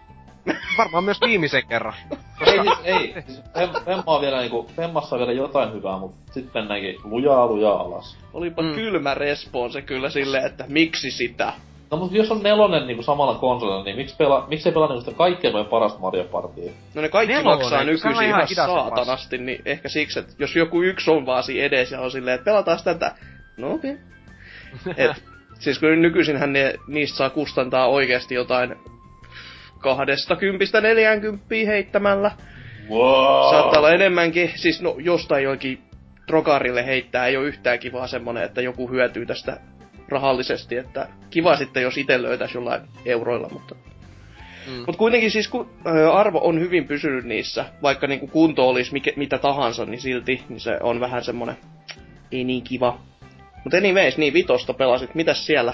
Varmaan 0.78 1.04
myös 1.04 1.22
viimeisen 1.22 1.68
kerran. 1.68 1.94
Ei 2.46 2.60
siis, 2.62 2.80
ei. 2.84 3.14
Siis 3.28 3.40
Fem- 3.40 3.86
Femma 3.86 4.04
on 4.16 4.22
vielä 4.22 4.40
niinku, 4.40 4.70
Femmassa 4.76 5.16
on 5.16 5.20
vielä 5.20 5.32
jotain 5.32 5.74
hyvää, 5.74 5.98
mut 5.98 6.16
sitten 6.32 6.62
mennäänkin 6.62 6.96
lujaa 7.04 7.48
lujaa 7.48 7.82
alas. 7.82 8.18
Olipa 8.34 8.62
Mm. 8.62 8.68
mm. 8.68 8.76
kylmä 8.76 9.14
response 9.14 9.82
kyllä 9.82 10.10
silleen, 10.10 10.46
että 10.46 10.66
miksi 10.68 11.12
sitä? 11.12 11.54
No 11.92 11.98
mut 11.98 12.12
jos 12.12 12.32
on 12.32 12.44
nelonen 12.44 12.88
niinku 12.88 13.04
samalla 13.04 13.36
konsolilla, 13.36 13.84
niin 13.84 13.96
miksi 13.96 14.16
pela, 14.16 14.46
miksi 14.50 14.70
ei 14.70 14.74
pelaa 14.74 14.88
niinku 14.88 15.02
sitä 15.02 15.18
kaikkein 15.18 15.54
noin 15.54 15.66
parasta 15.66 16.00
Mario 16.00 16.24
Partia? 16.24 16.72
No 16.94 17.02
ne 17.02 17.10
kaikki 17.10 17.34
Nelonen, 17.34 17.60
maksaa 17.60 17.84
nykyisin 17.84 18.12
ihan 18.12 18.26
ihan 18.26 18.48
saatanasti, 18.48 19.38
niin 19.38 19.62
ehkä 19.66 19.90
siksi, 19.90 20.20
että 20.20 20.34
jos 20.40 20.56
joku 20.56 20.82
yksi 20.82 21.12
on 21.12 21.26
vaan 21.26 21.44
siinä 21.44 21.66
edessä 21.66 21.96
ja 21.96 22.02
on 22.02 22.12
silleen, 22.12 22.36
että 22.36 22.46
pelataan 22.46 22.80
tätä. 22.84 23.16
No 23.58 23.74
okei. 23.74 23.98
Okay. 24.92 25.14
siis 25.60 25.80
kun 25.80 26.02
nykyisinhän 26.02 26.54
ne, 26.54 26.76
niistä 26.88 27.18
saa 27.18 27.30
kustantaa 27.30 27.88
oikeasti 27.88 28.36
jotain 28.36 28.76
kahdesta 29.80 30.36
kympistä 30.36 30.82
neljäänkymppiä 30.82 31.68
heittämällä. 31.68 32.32
Wow. 32.90 33.52
Saattaa 33.52 33.80
olla 33.80 33.92
enemmänkin, 33.92 34.52
siis 34.56 34.82
no 34.82 34.96
jostain 34.98 35.44
joikin 35.44 35.82
trokarille 36.28 36.86
heittää 36.86 37.28
ei 37.28 37.38
ole 37.38 37.48
yhtään 37.48 37.80
kivaa 37.80 38.08
semmonen, 38.08 38.44
että 38.44 38.62
joku 38.62 38.90
hyötyy 38.90 39.26
tästä 39.26 39.60
rahallisesti, 40.10 40.78
että 40.78 41.08
kiva 41.30 41.56
sitten 41.56 41.84
jos 41.84 41.98
itse 41.98 42.22
löytäisi 42.22 42.58
jollain 42.58 42.82
euroilla, 43.06 43.50
mutta... 43.52 43.76
Mm. 44.68 44.74
Mutta 44.74 44.98
kuitenkin 44.98 45.32
siis 45.32 45.48
kun 45.48 45.70
arvo 46.14 46.40
on 46.44 46.60
hyvin 46.60 46.88
pysynyt 46.88 47.26
niissä, 47.26 47.66
vaikka 47.82 48.08
niinku 48.08 48.28
kunto 48.28 48.70
olisi 48.70 48.94
mikä, 48.94 49.12
mitä 49.16 49.38
tahansa, 49.38 49.86
niin 49.86 50.02
silti 50.02 50.44
niin 50.50 50.60
se 50.60 50.78
on 50.82 51.00
vähän 51.00 51.24
semmonen 51.24 51.58
ei 52.32 52.44
niin 52.44 52.64
kiva. 52.64 53.00
Mutta 53.64 53.78
anyways, 53.78 54.18
niin 54.18 54.34
vitosta 54.34 54.74
pelasit, 54.74 55.16
mitäs 55.16 55.46
siellä? 55.46 55.74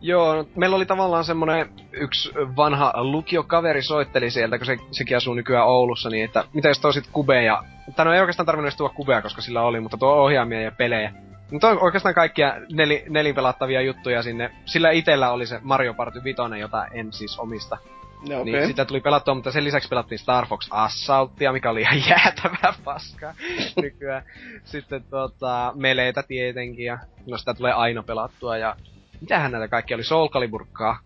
Joo, 0.00 0.34
no, 0.34 0.44
meillä 0.56 0.76
oli 0.76 0.86
tavallaan 0.86 1.24
semmonen 1.24 1.68
yksi 1.92 2.30
vanha 2.56 2.92
lukiokaveri 2.96 3.82
soitteli 3.82 4.30
sieltä, 4.30 4.58
kun 4.58 4.66
se, 4.66 4.76
sekin 4.90 5.16
asuu 5.16 5.34
nykyään 5.34 5.66
Oulussa, 5.66 6.10
niin 6.10 6.24
että 6.24 6.44
mitä 6.52 6.68
jos 6.68 6.80
toisit 6.80 7.04
kubeja, 7.12 7.62
tai 7.96 8.04
no 8.04 8.12
ei 8.12 8.20
oikeastaan 8.20 8.46
tarvinnut 8.46 8.66
edes 8.66 8.76
tuoda 8.76 8.94
kubeja, 8.94 9.22
koska 9.22 9.42
sillä 9.42 9.62
oli, 9.62 9.80
mutta 9.80 9.96
tuo 9.96 10.12
ohjaamia 10.12 10.60
ja 10.60 10.72
pelejä. 10.72 11.12
Mutta 11.52 11.68
on 11.68 11.78
oikeastaan 11.82 12.14
kaikkia 12.14 12.54
neli, 12.72 13.04
nelipelattavia 13.08 13.80
juttuja 13.80 14.22
sinne. 14.22 14.50
Sillä 14.64 14.90
itellä 14.90 15.30
oli 15.30 15.46
se 15.46 15.60
Mario 15.62 15.94
Party 15.94 16.24
Vitoinen, 16.24 16.60
jota 16.60 16.86
en 16.86 17.12
siis 17.12 17.38
omista. 17.38 17.78
No, 18.28 18.40
Okay. 18.40 18.44
Niin 18.44 18.66
sitä 18.66 18.84
tuli 18.84 19.00
pelattua, 19.00 19.34
mutta 19.34 19.52
sen 19.52 19.64
lisäksi 19.64 19.88
pelattiin 19.88 20.18
Star 20.18 20.46
Fox 20.46 20.68
Assaultia, 20.70 21.52
mikä 21.52 21.70
oli 21.70 21.80
ihan 21.80 22.02
jäätävää 22.10 22.74
paskaa 22.84 23.34
nykyään. 23.82 24.22
Sitten 24.64 25.04
tota, 25.10 25.72
Meleitä 25.76 26.22
tietenkin, 26.22 26.84
ja 26.84 26.98
no 27.26 27.38
sitä 27.38 27.54
tulee 27.54 27.72
aina 27.72 28.02
pelattua, 28.02 28.56
ja 28.56 28.76
mitähän 29.20 29.52
näitä 29.52 29.68
kaikki 29.68 29.94
oli, 29.94 30.04
Soul 30.04 30.28
Calibur 30.28 30.66
2, 30.72 31.04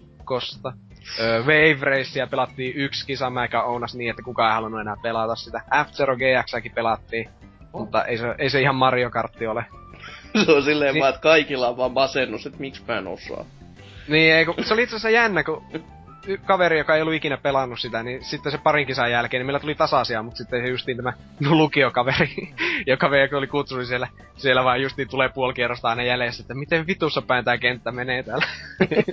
öö, 1.20 1.40
Wave 1.40 1.78
Racea 1.80 2.26
pelattiin 2.26 2.76
yksi 2.76 3.06
kisa, 3.06 3.30
mikä 3.30 3.62
ounas 3.62 3.94
niin, 3.94 4.10
että 4.10 4.22
kukaan 4.22 4.50
ei 4.50 4.54
halunnut 4.54 4.80
enää 4.80 4.96
pelata 5.02 5.34
sitä. 5.34 5.62
F-Zero 5.84 6.16
GXäkin 6.16 6.72
pelattiin, 6.72 7.28
mutta 7.72 8.04
ei 8.04 8.18
se, 8.18 8.34
ei 8.38 8.50
se 8.50 8.60
ihan 8.60 8.74
Mario 8.74 9.10
Kartti 9.10 9.46
ole. 9.46 9.64
se 10.44 10.52
on 10.52 10.62
silleen 10.62 10.94
Niin. 10.94 11.00
vaan, 11.00 11.10
että 11.10 11.22
kaikilla 11.22 11.68
on 11.68 11.76
vaan 11.76 11.92
masennus, 11.92 12.46
että 12.46 12.60
miksi 12.60 12.82
mä 12.88 12.98
en 12.98 13.06
osaa. 13.06 13.44
Niin, 14.08 14.34
ei, 14.34 14.44
kun, 14.46 14.54
se 14.64 14.74
oli 14.74 14.82
itse 14.82 14.96
asiassa 14.96 15.10
jännä, 15.10 15.44
kun 15.44 15.62
kaveri, 16.46 16.78
joka 16.78 16.94
ei 16.94 17.02
ollut 17.02 17.14
ikinä 17.14 17.36
pelannut 17.36 17.80
sitä, 17.80 18.02
niin 18.02 18.24
sitten 18.24 18.52
se 18.52 18.58
parin 18.58 18.86
kisan 18.86 19.10
jälkeen, 19.10 19.38
niin 19.40 19.46
meillä 19.46 19.60
tuli 19.60 19.74
tasaisia, 19.74 20.22
mutta 20.22 20.38
sitten 20.38 20.62
se 20.62 20.68
justiin 20.68 20.96
tämä 20.96 21.12
lukiokaveri, 21.50 22.54
joka 22.86 23.10
vielä 23.10 23.38
oli 23.38 23.46
kutsunut 23.46 23.80
niin 23.80 23.88
siellä, 23.88 24.08
siellä 24.36 24.64
vaan 24.64 24.82
justiin 24.82 25.08
tulee 25.08 25.28
puoli 25.28 25.54
kierrosta 25.54 25.88
aina 25.88 26.02
jäljessä, 26.02 26.42
että 26.42 26.54
miten 26.54 26.86
vitussa 26.86 27.22
päin 27.22 27.44
tää 27.44 27.58
kenttä 27.58 27.92
menee 27.92 28.22
täällä. 28.22 28.46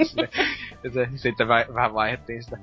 sitten, 0.04 0.94
se, 0.94 1.08
sitten 1.16 1.48
vä- 1.48 1.74
vähän 1.74 1.94
vaihdettiin 1.94 2.44
sitä 2.44 2.58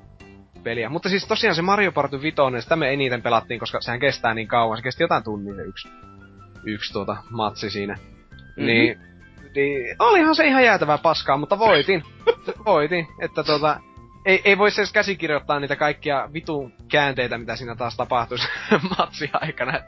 peliä. 0.62 0.88
Mutta 0.88 1.08
siis 1.08 1.26
tosiaan 1.26 1.54
se 1.54 1.62
Mario 1.62 1.92
Party 1.92 2.22
Vitoinen, 2.22 2.62
sitä 2.62 2.76
me 2.76 2.92
eniten 2.92 3.22
pelattiin, 3.22 3.60
koska 3.60 3.80
sehän 3.80 4.00
kestää 4.00 4.34
niin 4.34 4.48
kauan. 4.48 4.76
Se 4.76 4.82
kesti 4.82 5.02
jotain 5.04 5.24
tunnin 5.24 5.56
se 5.56 5.62
yksi, 5.62 5.88
yksi 6.64 6.92
tuota 6.92 7.16
matsi 7.30 7.70
siinä. 7.70 7.98
Mm-hmm. 8.60 8.66
Niin, 8.66 8.98
niin, 9.54 9.96
olihan 9.98 10.34
se 10.34 10.46
ihan 10.46 10.64
jäätävää 10.64 10.98
paskaa, 10.98 11.36
mutta 11.36 11.58
voitin. 11.58 12.02
voitin, 12.66 13.06
että 13.20 13.42
tota, 13.42 13.80
ei, 14.24 14.42
ei 14.44 14.58
voi 14.58 14.70
edes 14.78 14.92
käsikirjoittaa 14.92 15.60
niitä 15.60 15.76
kaikkia 15.76 16.28
vitun 16.32 16.72
käänteitä, 16.88 17.38
mitä 17.38 17.56
siinä 17.56 17.76
taas 17.76 17.96
tapahtuisi 17.96 18.48
matsi 18.98 19.30
aikana. 19.32 19.80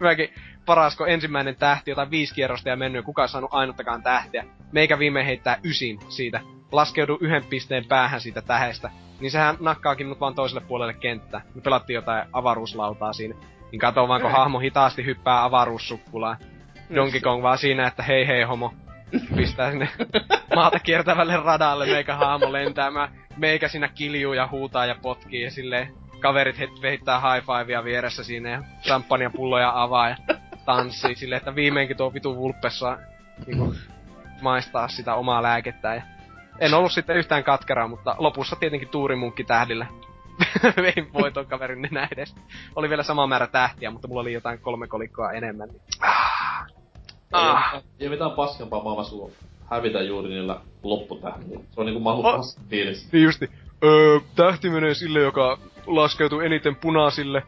Mäkin 0.00 0.34
paras, 0.66 0.96
kun 0.96 1.08
ensimmäinen 1.08 1.56
tähti, 1.56 1.90
jotain 1.90 2.10
viisi 2.10 2.34
kierrosta 2.34 2.68
ja 2.68 2.76
mennyt, 2.76 3.04
kukaan 3.04 3.28
saanut 3.28 3.50
ainuttakaan 3.52 4.02
tähtiä. 4.02 4.44
Meikä 4.72 4.98
viime 4.98 5.26
heittää 5.26 5.58
ysin 5.64 5.98
siitä. 6.08 6.40
Laskeudu 6.72 7.18
yhden 7.20 7.44
pisteen 7.44 7.84
päähän 7.84 8.20
siitä 8.20 8.42
tähestä. 8.42 8.90
Niin 9.20 9.30
sehän 9.30 9.56
nakkaakin 9.60 10.06
mut 10.06 10.20
vaan 10.20 10.34
toiselle 10.34 10.60
puolelle 10.68 10.94
kenttää. 10.94 11.42
Me 11.54 11.60
pelattiin 11.60 11.94
jotain 11.94 12.28
avaruuslautaa 12.32 13.12
siinä. 13.12 13.34
Niin 13.72 13.80
kato 13.80 14.08
vaan, 14.08 14.20
kun 14.20 14.32
hahmo 14.32 14.58
hitaasti 14.58 15.04
hyppää 15.04 15.44
avaruussukkulaan. 15.44 16.36
Donkey 16.94 17.20
Kong 17.20 17.42
vaan 17.42 17.58
siinä, 17.58 17.86
että 17.86 18.02
hei 18.02 18.26
hei 18.26 18.42
homo. 18.42 18.74
Pistää 19.36 19.70
sinne 19.70 19.88
maata 20.56 20.78
kiertävälle 20.78 21.36
radalle 21.36 21.86
meikä 21.86 22.14
haamo 22.14 22.52
lentämään. 22.52 23.08
Meikä 23.36 23.68
siinä 23.68 23.88
kiljuu 23.88 24.32
ja 24.32 24.48
huutaa 24.52 24.86
ja 24.86 24.96
potkii 25.02 25.42
ja 25.42 25.50
silleen 25.50 25.94
kaverit 26.20 26.58
het- 26.58 26.82
heittää 26.82 27.20
high 27.20 27.46
fivea 27.46 27.84
vieressä 27.84 28.24
siinä 28.24 28.50
ja 28.50 28.62
champagnepulloja 28.82 29.82
avaa 29.82 30.08
ja 30.08 30.16
tanssii 30.64 31.14
silleen, 31.14 31.36
että 31.36 31.54
viimeinkin 31.54 31.96
tuo 31.96 32.14
vitu 32.14 32.36
vulppe 32.36 32.70
saa 32.70 32.98
niinku, 33.46 33.74
maistaa 34.42 34.88
sitä 34.88 35.14
omaa 35.14 35.42
lääkettä. 35.42 35.94
Ja 35.94 36.02
en 36.58 36.74
ollut 36.74 36.92
sitten 36.92 37.16
yhtään 37.16 37.44
katkeraa, 37.44 37.88
mutta 37.88 38.16
lopussa 38.18 38.56
tietenkin 38.56 38.88
tuurimunkki 38.88 39.44
tähdillä. 39.44 39.86
Vein 40.82 41.12
voiton 41.12 41.46
kaverin 41.46 41.82
nenä 41.82 42.08
edes. 42.12 42.34
Oli 42.76 42.88
vielä 42.88 43.02
sama 43.02 43.26
määrä 43.26 43.46
tähtiä, 43.46 43.90
mutta 43.90 44.08
mulla 44.08 44.20
oli 44.20 44.32
jotain 44.32 44.58
kolme 44.58 44.86
kolikkoa 44.86 45.32
enemmän. 45.32 45.68
Niin. 45.68 45.82
Ah. 47.34 47.74
Ei, 47.74 47.80
ei 48.00 48.08
mitään 48.08 48.30
paskempaa 48.30 48.82
maailmassa 48.82 49.16
kuin 49.16 49.32
hävitä 49.70 50.02
juuri 50.02 50.28
niillä 50.28 50.60
lopputähdillä. 50.82 51.60
Se 51.70 51.80
on 51.80 51.86
niinku 51.86 52.00
maailman 52.00 52.26
Oh. 52.34 52.36
paskin 52.36 52.64
fiilis. 52.70 53.12
Niin 53.12 53.24
justi. 53.24 53.50
Öö, 53.84 54.18
tähti 54.36 54.70
menee 54.70 54.94
sille, 54.94 55.18
joka 55.20 55.58
laskeutuu 55.86 56.40
eniten 56.40 56.76
punaisille. 56.76 57.42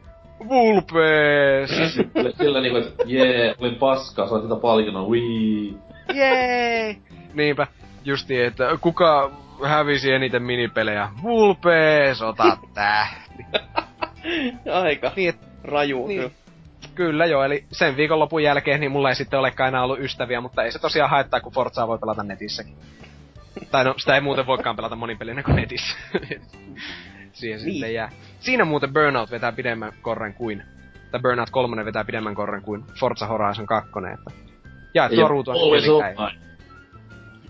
Vulpes! 0.49 1.71
Sille, 1.95 2.33
sille 2.39 2.61
niinku, 2.61 2.79
että 2.79 3.03
jee, 3.07 3.55
olin 3.61 3.75
paska, 3.75 4.29
sain 4.29 4.43
sitä 4.43 4.57
palkinnon, 4.57 5.11
wii. 5.11 5.77
Jee! 6.15 6.97
Niinpä. 7.35 7.67
Justi, 8.05 8.43
että 8.43 8.79
kuka 8.81 9.31
hävisi 9.65 10.13
eniten 10.13 10.43
minipelejä? 10.43 11.09
Vulpes, 11.23 12.23
ota 12.23 12.57
tähti. 12.75 13.45
Aika 14.73 15.13
Niin, 15.17 15.35
raju. 15.65 16.07
niin. 16.07 16.33
Kyllä 16.97 17.27
joo, 17.27 17.45
eli 17.45 17.65
sen 17.73 17.97
viikonlopun 17.97 18.43
jälkeen 18.43 18.81
niin 18.81 18.93
mulla 18.93 19.09
ei 19.09 19.15
sitten 19.15 19.39
olekaan 19.39 19.69
enää 19.69 19.83
ollut 19.83 19.99
ystäviä, 20.01 20.41
mutta 20.41 20.63
ei 20.63 20.73
se 20.73 20.79
tosiaan 20.79 21.11
haittaa, 21.11 21.41
kun 21.41 21.53
Forzaa 21.53 21.89
voi 21.89 21.99
pelata 21.99 22.23
netissäkin. 22.23 22.75
tai 23.71 23.85
no, 23.85 23.95
sitä 23.97 24.15
ei 24.15 24.21
muuten 24.21 24.47
voikaan 24.47 24.77
pelata 24.77 24.97
monipelinä 24.97 25.43
kuin 25.43 25.57
netissä. 25.57 25.97
Siihen 27.33 27.61
Niin. 27.61 27.73
sitten 27.73 27.95
jää. 27.95 28.11
Siinä 28.41 28.65
muuten 28.65 28.93
Burnout 28.93 29.31
vetää 29.31 29.53
pidemmän 29.53 29.93
korren 30.03 30.35
kuin, 30.35 30.63
tai 31.11 31.21
Burnout 31.21 31.51
3 31.51 31.85
vetää 31.85 32.05
pidemmän 32.05 32.35
korren 32.35 32.63
kuin 32.63 32.85
Forza 33.01 33.27
Horizon 33.27 33.67
2, 33.67 33.91
että 34.15 34.31
jaettua 34.95 35.29
ruutua 35.29 35.55
online. 35.55 36.15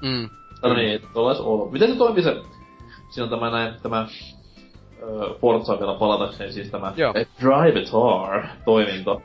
Mm. 0.03 0.29
No 0.63 0.75
niin, 0.75 0.95
että 0.95 1.09
olais 1.15 1.41
ollut. 1.41 1.73
Miten 1.73 1.91
se 1.91 1.97
toimii 1.97 2.23
se? 2.23 2.37
Siinä 3.11 3.25
on 3.25 3.31
tämä 3.31 3.51
näin, 3.51 3.75
tämä 3.83 4.07
Forza 5.41 5.79
vielä 5.79 5.95
palatakseni 5.95 6.53
siis 6.53 6.71
tämä 6.71 6.93
Joo. 6.97 7.15
Drive 7.41 7.81
Tar 7.91 8.47
toiminto. 8.65 9.23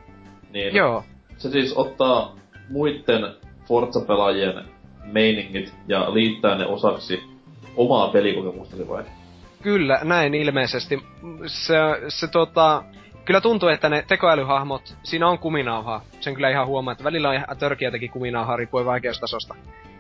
Niin 0.53 0.75
Joo, 0.75 1.03
se 1.37 1.49
siis 1.49 1.73
ottaa 1.73 2.35
muiden 2.69 3.35
Forza-pelaajien 3.67 4.63
meiningit 5.03 5.73
ja 5.87 6.13
liittää 6.13 6.57
ne 6.57 6.65
osaksi 6.65 7.23
omaa 7.75 8.07
pelikokemustasi 8.07 8.87
vai? 8.87 9.03
Kyllä, 9.63 9.99
näin 10.03 10.33
ilmeisesti. 10.33 11.03
Se, 11.45 11.75
se 12.07 12.27
tota, 12.27 12.83
kyllä 13.25 13.41
tuntuu, 13.41 13.69
että 13.69 13.89
ne 13.89 14.03
tekoälyhahmot, 14.07 14.97
siinä 15.03 15.27
on 15.27 15.39
kuminauhaa. 15.39 16.01
Sen 16.19 16.33
kyllä 16.33 16.49
ihan 16.49 16.67
huomaa, 16.67 16.91
että 16.91 17.03
välillä 17.03 17.29
on 17.29 17.35
ihan 17.35 17.57
törkeätäkin 17.59 18.09
kuminauhaa 18.09 18.57
riippuen 18.57 18.85
vaikeustasosta. 18.85 19.55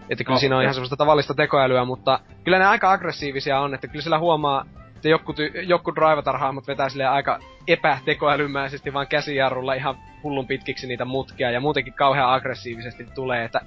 Että 0.09 0.23
kyllä 0.23 0.35
No, 0.35 0.39
siinä 0.39 0.57
on 0.57 0.63
ihan 0.63 0.73
semmoista 0.73 0.97
tavallista 0.97 1.33
tekoälyä, 1.33 1.85
mutta 1.85 2.19
kyllä 2.43 2.59
ne 2.59 2.65
aika 2.65 2.91
aggressiivisia 2.91 3.59
on, 3.59 3.73
että 3.73 3.87
kyllä 3.87 4.03
sillä 4.03 4.19
huomaa, 4.19 4.65
että 5.01 5.09
joku, 5.09 5.33
ty, 5.33 5.51
joku 5.63 5.91
drivatar-hahmot 5.91 6.67
vetää 6.67 6.89
sille 6.89 7.05
aika 7.05 7.39
epätekoälymäisesti 7.67 8.93
vaan 8.93 9.07
käsijarrulla 9.07 9.73
ihan 9.73 9.97
hullun 10.23 10.47
pitkiksi 10.47 10.87
niitä 10.87 11.05
mutkia 11.05 11.51
ja 11.51 11.59
muutenkin 11.59 11.93
kauhean 11.93 12.33
aggressiivisesti 12.33 13.05
tulee, 13.15 13.43
että 13.43 13.61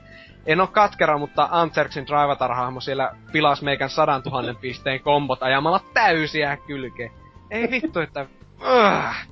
en 0.46 0.60
oo 0.60 0.66
katkera, 0.66 1.18
mutta 1.18 1.48
Antserksin 1.50 2.06
drivatar-hahmo 2.06 2.80
siellä 2.80 3.16
pilas 3.32 3.62
meikän 3.62 3.90
sadan 3.90 4.22
tuhannen 4.22 4.56
pisteen 4.56 5.00
kombot 5.00 5.42
ajamalla 5.42 5.80
täysiä 5.94 6.56
kylkeen. 6.66 7.10
Ei 7.50 7.70
vittu, 7.70 8.00
että... 8.00 8.26
Äh, 8.66 9.28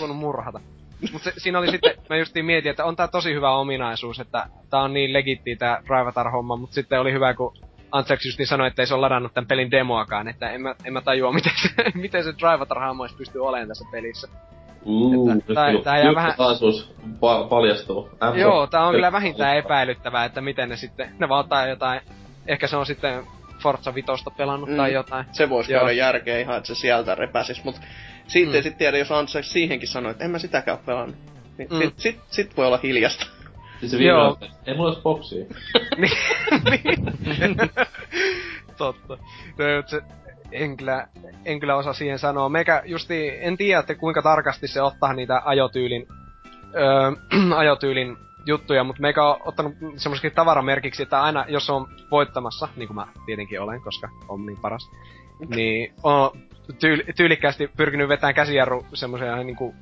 voinut 0.00 0.16
murhata. 0.16 0.60
Mut 1.12 1.22
se, 1.22 1.32
siinä 1.36 1.58
oli 1.58 1.70
sitten, 1.70 1.94
mä 2.10 2.16
justiin 2.16 2.44
mietin, 2.44 2.70
että 2.70 2.84
on 2.84 2.96
tää 2.96 3.08
tosi 3.08 3.34
hyvä 3.34 3.50
ominaisuus, 3.50 4.20
että 4.20 4.46
tää 4.70 4.80
on 4.80 4.92
niin 4.92 5.12
legittiä 5.12 5.56
tää 5.56 5.82
drivatar-homma, 5.86 6.56
mut 6.56 6.72
sitten 6.72 7.00
oli 7.00 7.12
hyvä, 7.12 7.34
kun 7.34 7.52
Antrax 7.92 8.24
just 8.26 8.38
niin 8.38 8.46
sanoi, 8.46 8.66
että 8.68 8.82
ei 8.82 8.86
se 8.86 8.94
ole 8.94 9.00
ladannut 9.00 9.34
tämän 9.34 9.48
pelin 9.48 9.70
demoakaan, 9.70 10.28
että 10.28 10.50
en 10.50 10.60
mä, 10.62 10.74
en 10.84 10.92
mä 10.92 11.00
tajua, 11.00 11.32
miten 11.38 11.52
se, 11.62 11.68
miten 11.94 12.24
se 12.24 12.32
drivatar 12.38 12.78
hahmois 12.78 13.12
pystyy 13.12 13.46
olemaan 13.46 13.68
tässä 13.68 13.84
pelissä. 13.92 14.28
Että 15.38 15.54
tää- 15.84 15.98
jää 15.98 16.14
vähän- 16.14 16.34
taasuus 16.36 16.94
pa- 17.02 17.48
paljastuu. 17.48 18.10
M- 18.34 18.38
Joo, 18.38 18.66
tää 18.66 18.86
on 18.86 18.94
kyllä 18.94 19.12
vähintään 19.12 19.56
epäilyttävää, 19.56 20.24
että 20.24 20.40
miten 20.40 20.68
ne 20.68 20.76
sitten, 20.76 21.10
ne 21.18 21.28
vaan 21.28 21.40
ottaa 21.40 21.66
jotain, 21.66 22.00
ehkä 22.46 22.66
se 22.66 22.76
on 22.76 22.86
sitten 22.86 23.24
Forza 23.62 23.94
Vitosta 23.94 24.30
pelannut 24.30 24.70
Mm. 24.70 24.76
tai 24.76 24.92
jotain. 24.92 25.24
Se 25.32 25.48
voisi 25.48 25.72
käydä 25.72 25.92
järkeä 25.92 26.38
ihan, 26.38 26.56
että 26.56 26.66
se 26.66 26.74
sieltä 26.74 27.14
repäsis, 27.14 27.64
mut 27.64 27.80
siitä 28.26 28.50
Mm. 28.50 28.54
ei 28.56 28.62
sit 28.62 28.78
tiedä, 28.78 28.98
jos 28.98 29.12
Antsex 29.12 29.44
siihenkin 29.46 29.88
sanoi, 29.88 30.10
että 30.10 30.24
en 30.24 30.30
mä 30.30 30.38
sitäkään 30.38 30.78
pelannut. 30.86 31.16
Niin 31.58 31.68
Mm. 31.70 31.78
sit, 31.78 31.94
sit, 31.96 32.20
sit, 32.30 32.56
voi 32.56 32.66
olla 32.66 32.80
hiljasta. 32.82 33.26
Siis 33.80 33.92
se 33.92 33.98
Joo. 33.98 34.36
viimeinen, 34.40 34.58
ei 34.66 34.74
mulla 34.74 34.88
olisi 34.88 35.02
boksia. 35.02 35.44
niin. 36.00 37.56
Totta. 38.76 39.18
No, 39.58 39.64
se, 39.86 40.02
en 40.52 40.76
kyllä, 40.76 41.08
en 41.44 41.60
kyllä 41.60 41.76
osaa 41.76 41.92
siihen 41.92 42.18
sanoa. 42.18 42.48
Meikä 42.48 42.82
justi, 42.84 43.30
en 43.40 43.56
tiedä, 43.56 43.80
että 43.80 43.94
kuinka 43.94 44.22
tarkasti 44.22 44.68
se 44.68 44.82
ottaa 44.82 45.12
niitä 45.12 45.42
ajotyylin, 45.44 46.06
öö, 46.74 47.12
ajotyylin 47.56 48.16
juttuja, 48.46 48.84
mutta 48.84 49.02
meikä 49.02 49.24
on 49.24 49.36
ottanut 49.44 49.74
semmoiseksi 49.96 50.34
tavaramerkiksi, 50.34 51.02
että 51.02 51.22
aina 51.22 51.44
jos 51.48 51.70
on 51.70 51.88
voittamassa, 52.10 52.68
niin 52.76 52.86
kuin 52.86 52.94
mä 52.94 53.06
tietenkin 53.26 53.60
olen, 53.60 53.80
koska 53.82 54.08
on 54.28 54.46
niin 54.46 54.58
paras, 54.62 54.90
niin 55.48 55.94
on 56.02 56.30
tyyl- 56.72 57.12
tyylikkäästi 57.16 57.70
pyrkinyt 57.76 58.08
vetämään 58.08 58.34
käsijarru 58.34 58.86
semmoisen 58.94 59.46
niin 59.46 59.56
kuin 59.56 59.74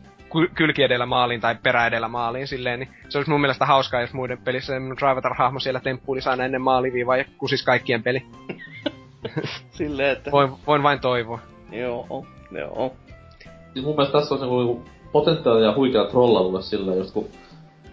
kylki 0.54 0.82
edellä 0.82 1.06
maaliin 1.06 1.40
tai 1.40 1.54
perä 1.62 1.86
edellä 1.86 2.08
maaliin 2.08 2.46
silleen, 2.46 2.80
niin 2.80 2.88
se 3.08 3.18
olisi 3.18 3.30
mun 3.30 3.40
mielestä 3.40 3.66
hauskaa, 3.66 4.00
jos 4.00 4.12
muiden 4.12 4.38
pelissä 4.38 4.72
semmonen 4.72 4.96
Drivatar-hahmo 4.98 5.60
siellä 5.60 5.80
temppuilisi 5.80 6.28
aina 6.28 6.44
ennen 6.44 6.62
maaliviivaa 6.62 7.16
ja 7.16 7.24
kusis 7.38 7.64
kaikkien 7.64 8.02
peli. 8.02 8.22
Silleen, 9.70 10.10
että 10.12 10.30
Voin, 10.30 10.48
voin 10.66 10.82
vain 10.82 11.00
toivoa. 11.00 11.38
joo, 11.72 12.26
joo. 12.50 12.92
Siis 13.72 13.86
mun 13.86 13.96
mielestä 13.96 14.18
tässä 14.18 14.34
on 14.34 14.40
niinku 14.40 14.56
niinku 14.62 14.82
potentiaalia 15.12 15.66
ja 15.66 15.74
huikea 15.76 16.04
trollaulle 16.04 16.62
silleen, 16.62 16.98
just 16.98 17.14
kun 17.14 17.28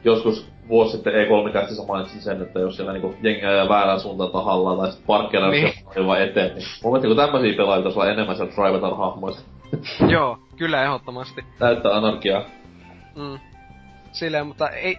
joskus 0.03 0.51
vuosi 0.69 0.91
sitten 0.91 1.13
E3-kästissä 1.13 1.83
mainitsin 1.87 2.21
sen, 2.21 2.41
että 2.41 2.59
jos 2.59 2.75
siellä 2.75 2.93
niinku 2.93 3.15
jengiä 3.21 3.51
ja 3.51 3.69
väärään 3.69 3.99
suuntaan 3.99 4.31
tahallaan 4.31 4.77
tai 4.77 4.87
sitten 4.87 5.07
parkkeilla 5.07 5.49
Niin. 5.49 5.73
niin. 5.95 6.07
vaan 6.07 6.21
eteen, 6.21 6.55
niin 6.55 6.67
mun 6.83 6.91
mielestä 6.93 7.07
niinku 7.07 7.21
tämmösiä 7.21 7.57
pelaajia 7.57 7.81
pitäisi 7.81 7.99
olla 7.99 8.11
enemmän 8.11 8.35
siellä 8.35 8.53
Drivatar-hahmoista. 8.53 9.41
Joo, 10.13 10.39
kyllä 10.57 10.83
ehdottomasti. 10.83 11.45
Täyttää 11.59 11.95
anarkiaa. 11.95 12.43
Mm. 13.15 13.39
Silleen, 14.11 14.47
mutta 14.47 14.69
ei, 14.69 14.97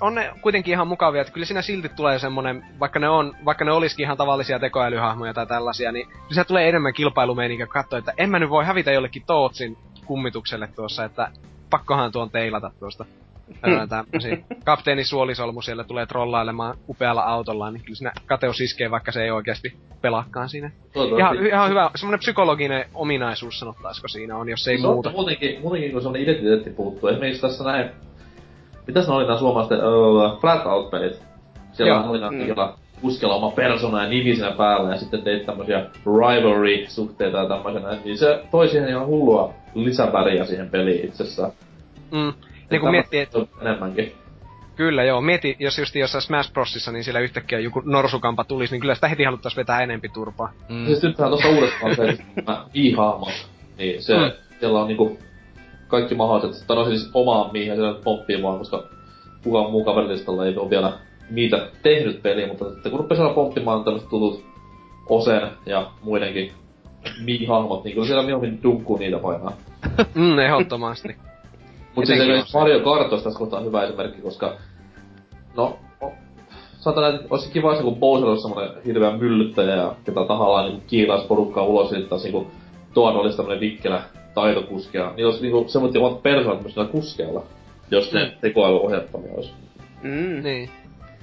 on 0.00 0.14
ne 0.14 0.32
kuitenkin 0.42 0.72
ihan 0.72 0.88
mukavia, 0.88 1.20
että 1.20 1.32
kyllä 1.32 1.46
siinä 1.46 1.62
silti 1.62 1.88
tulee 1.88 2.18
semmonen, 2.18 2.64
vaikka 2.80 2.98
ne 2.98 3.08
on, 3.08 3.36
vaikka 3.44 3.64
ne 3.64 3.72
olisikin 3.72 4.04
ihan 4.04 4.16
tavallisia 4.16 4.58
tekoälyhahmoja 4.58 5.34
tai 5.34 5.46
tällaisia, 5.46 5.92
niin 5.92 6.06
kyllä 6.06 6.24
siinä 6.30 6.44
tulee 6.44 6.68
enemmän 6.68 6.94
kilpailumeininkiä, 6.94 7.66
kun 7.66 7.72
katsoo, 7.72 7.98
että 7.98 8.12
en 8.16 8.30
mä 8.30 8.38
nyt 8.38 8.50
voi 8.50 8.64
hävitä 8.64 8.92
jollekin 8.92 9.22
Tootsin 9.26 9.78
kummitukselle 10.06 10.66
tuossa, 10.66 11.04
että 11.04 11.30
pakkohan 11.70 12.12
tuon 12.12 12.30
teilata 12.30 12.70
tuosta. 12.80 13.04
Kapteeni 14.64 15.04
Suolisolmu 15.04 15.62
siellä 15.62 15.84
tulee 15.84 16.06
trollailemaan 16.06 16.74
upealla 16.88 17.22
autollaan, 17.22 17.74
niin 17.74 17.84
kyllä 17.84 17.96
siinä 17.96 18.12
kateus 18.26 18.60
iskee, 18.60 18.90
vaikka 18.90 19.12
se 19.12 19.24
ei 19.24 19.30
oikeasti 19.30 19.76
pelaakaan 20.00 20.48
siinä. 20.48 20.70
Ihan, 21.18 21.46
ihan 21.46 21.70
hyvä, 21.70 21.90
semmonen 21.94 22.18
psykologinen 22.18 22.84
ominaisuus 22.94 23.58
sanottaisiko 23.58 24.08
siinä 24.08 24.36
on, 24.36 24.48
jos 24.48 24.68
ei 24.68 24.78
Se 24.78 24.86
on 24.86 24.92
muuta. 24.94 25.10
Muutenkin, 25.10 25.60
muutenkin 25.60 25.92
kun 25.92 26.02
semmonen 26.02 26.22
identiteetti 26.22 26.70
puuttuu. 26.70 27.08
Esimerkiksi 27.08 27.42
tässä 27.42 27.64
näin... 27.64 27.90
Mitäs 28.86 29.08
ne 29.08 29.14
oli 29.14 29.26
nää 29.26 29.38
suomalaisten 29.38 29.78
uh, 29.78 30.40
flat 30.40 30.66
out-pelit? 30.66 31.22
Siellä 31.72 31.94
Joo, 31.94 32.10
oli 32.10 32.20
nää 32.20 32.30
mm. 32.30 32.72
kuskella 33.00 33.34
oma 33.34 33.50
persona 33.50 34.02
ja 34.02 34.08
nimi 34.08 34.34
siinä 34.34 34.52
päällä 34.52 34.90
ja 34.90 34.96
sitten 34.96 35.22
teit 35.22 35.46
tämmösiä 35.46 35.86
rivalry-suhteita 36.06 37.38
ja 37.38 37.48
tämmöisenä. 37.48 37.98
Niin 38.04 38.18
se 38.18 38.44
toi 38.50 38.68
siihen 38.68 38.88
ihan 38.88 39.06
hullua 39.06 39.54
lisäväriä 39.74 40.44
siihen 40.44 40.70
peliin 40.70 41.06
itsessään. 41.06 41.50
Mm. 42.10 42.32
Niin 42.70 42.80
kun 42.80 42.90
miettii, 42.90 43.20
että. 43.20 43.38
Enemmänkin. 43.60 44.12
Kyllä 44.76 45.04
joo, 45.04 45.20
mieti, 45.20 45.56
jos 45.58 45.78
just 45.78 45.94
jossain 45.94 46.22
Smash 46.22 46.52
Brosissa, 46.52 46.92
niin 46.92 47.04
siellä 47.04 47.20
yhtäkkiä 47.20 47.58
joku 47.58 47.82
norsukampa 47.84 48.44
tulisi, 48.44 48.72
niin 48.74 48.80
kyllä 48.80 48.94
sitä 48.94 49.08
heti 49.08 49.24
haluttais 49.24 49.56
vetää 49.56 49.80
enempi 49.82 50.08
turpaa. 50.08 50.52
Mm. 50.68 50.86
Siis 50.86 51.02
nythän 51.02 51.30
tossa 51.30 51.48
uudessa 51.48 51.76
on 51.86 51.96
se, 51.96 52.18
i-hahmot, 52.74 53.48
niin 53.78 54.02
se, 54.02 54.16
Mm. 54.18 54.30
siellä 54.60 54.80
on 54.80 54.88
niinku 54.88 55.18
kaikki 55.88 56.14
mahdolliset, 56.14 56.66
tai 56.66 56.76
no 56.76 56.84
siis 56.84 57.10
omaa 57.14 57.52
miihin 57.52 57.74
siellä 57.76 57.98
pomppii 58.04 58.42
vaan, 58.42 58.58
koska 58.58 58.84
kukaan 59.44 59.70
muu 59.70 59.84
kaverilistalla 59.84 60.46
ei 60.46 60.56
ole 60.56 60.70
vielä 60.70 60.92
niitä 61.30 61.68
tehnyt 61.82 62.22
peliä, 62.22 62.46
mutta 62.46 62.72
sitten 62.72 62.90
kun 62.92 63.00
rupesi 63.00 63.18
siellä 63.18 63.34
pomppimaan 63.34 63.84
tämmöset 63.84 64.08
tutut 64.08 64.44
Osen 65.08 65.42
ja 65.66 65.90
muidenkin 66.02 66.52
mii-hahmot, 67.24 67.84
niin 67.84 67.94
kyllä 67.94 68.06
siellä 68.06 68.22
mieluummin 68.22 68.62
dunkkuu 68.62 68.96
niitä 68.96 69.18
painaa. 69.18 69.52
Mm, 70.14 70.38
ehdottomasti. 70.38 71.16
Mutta 71.96 72.12
siis. 72.16 72.54
Mario 72.54 72.80
Kart 72.80 73.12
olisi 73.12 73.24
tässä 73.24 73.38
kohtaa 73.38 73.60
hyvä 73.60 73.82
esimerkki, 73.82 74.22
koska 74.22 74.56
no, 75.56 75.78
sanotaan, 76.78 77.14
että 77.14 77.26
olisi 77.30 77.50
kiva, 77.52 77.70
jos 77.70 77.78
niinku 77.78 78.00
Bowser 78.00 78.28
olisi 78.28 78.42
semmonen 78.42 78.70
hirveä 78.86 79.16
myllyttäjä 79.16 79.76
ja 79.76 79.94
ketä 80.04 80.20
tahallaan 80.28 80.64
niinku 80.66 80.84
kiilaisi 80.86 81.26
porukkaa 81.26 81.64
ulos 81.64 81.90
ja 81.90 81.96
sitten 81.96 82.08
taas 82.08 82.22
niinku 82.22 82.46
Toad 82.94 83.14
olisi 83.14 83.36
tämmönen 83.36 83.60
vikkelä 83.60 84.02
taitokuskea. 84.34 85.12
Niin 85.16 85.26
olisi 85.26 85.42
niinku 85.42 85.64
semmoinen 85.68 86.02
omat 86.02 86.22
persoonat 86.22 86.62
myös 86.62 86.76
niillä 86.76 86.92
kuskeilla, 86.92 87.42
jos 87.90 88.12
ne 88.12 88.24
Mm. 88.24 88.30
tekoälyohjattomia 88.40 89.32
olisi. 89.34 89.52
Mm. 90.02 90.42
Niin. 90.42 90.70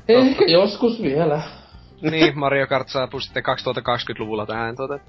Ehkä 0.07 0.45
joskus 0.45 1.01
vielä. 1.01 1.41
niin, 2.01 2.39
Mario 2.39 2.67
Kart 2.67 2.89
saapuu 2.89 3.19
sitten 3.19 3.43
2020-luvulla 3.43 4.45
tähän 4.45 4.75
tuota. 4.75 4.99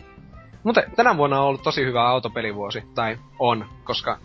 Mutta 0.62 0.82
tänä 0.96 1.16
vuonna 1.16 1.40
on 1.40 1.46
ollut 1.46 1.62
tosi 1.62 1.84
hyvä 1.84 2.08
autopelivuosi, 2.08 2.82
tai 2.94 3.16
on, 3.38 3.64
koska 3.84 4.18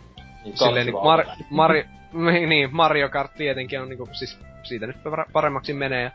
Niin, 0.44 0.56
silleen 0.58 0.74
kaksi 0.74 0.90
niin, 0.90 1.04
vaan. 1.04 1.20
Mar- 1.20 1.44
Mario, 1.50 1.84
niin, 2.46 2.68
Mario 2.72 3.08
Kart 3.08 3.34
tietenkin 3.34 3.80
on 3.80 3.88
niinku, 3.88 4.08
siis 4.12 4.38
siitä 4.62 4.86
nyt 4.86 4.96
par- 4.96 5.30
paremmaksi 5.32 5.72
menee, 5.72 6.02
ja 6.02 6.10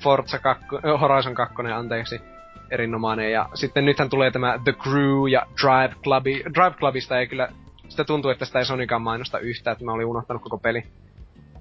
Forza 0.00 0.38
2, 0.38 0.64
Horizon 1.00 1.34
2, 1.34 1.54
anteeksi, 1.74 2.20
erinomainen, 2.70 3.32
ja 3.32 3.48
sitten 3.54 3.84
nythän 3.84 4.10
tulee 4.10 4.30
tämä 4.30 4.58
The 4.64 4.72
Crew 4.72 5.28
ja 5.30 5.46
Drive 5.62 5.94
Clubi, 6.02 6.42
Drive 6.54 6.76
Clubista 6.78 7.18
ei 7.18 7.26
kyllä, 7.26 7.48
sitä 7.88 8.04
tuntuu, 8.04 8.30
että 8.30 8.44
sitä 8.44 8.58
ei 8.58 8.64
Sonikaan 8.64 9.02
mainosta 9.02 9.38
yhtään, 9.38 9.72
että 9.72 9.84
mä 9.84 9.92
olin 9.92 10.06
unohtanut 10.06 10.42
koko 10.42 10.58
peli. 10.58 10.82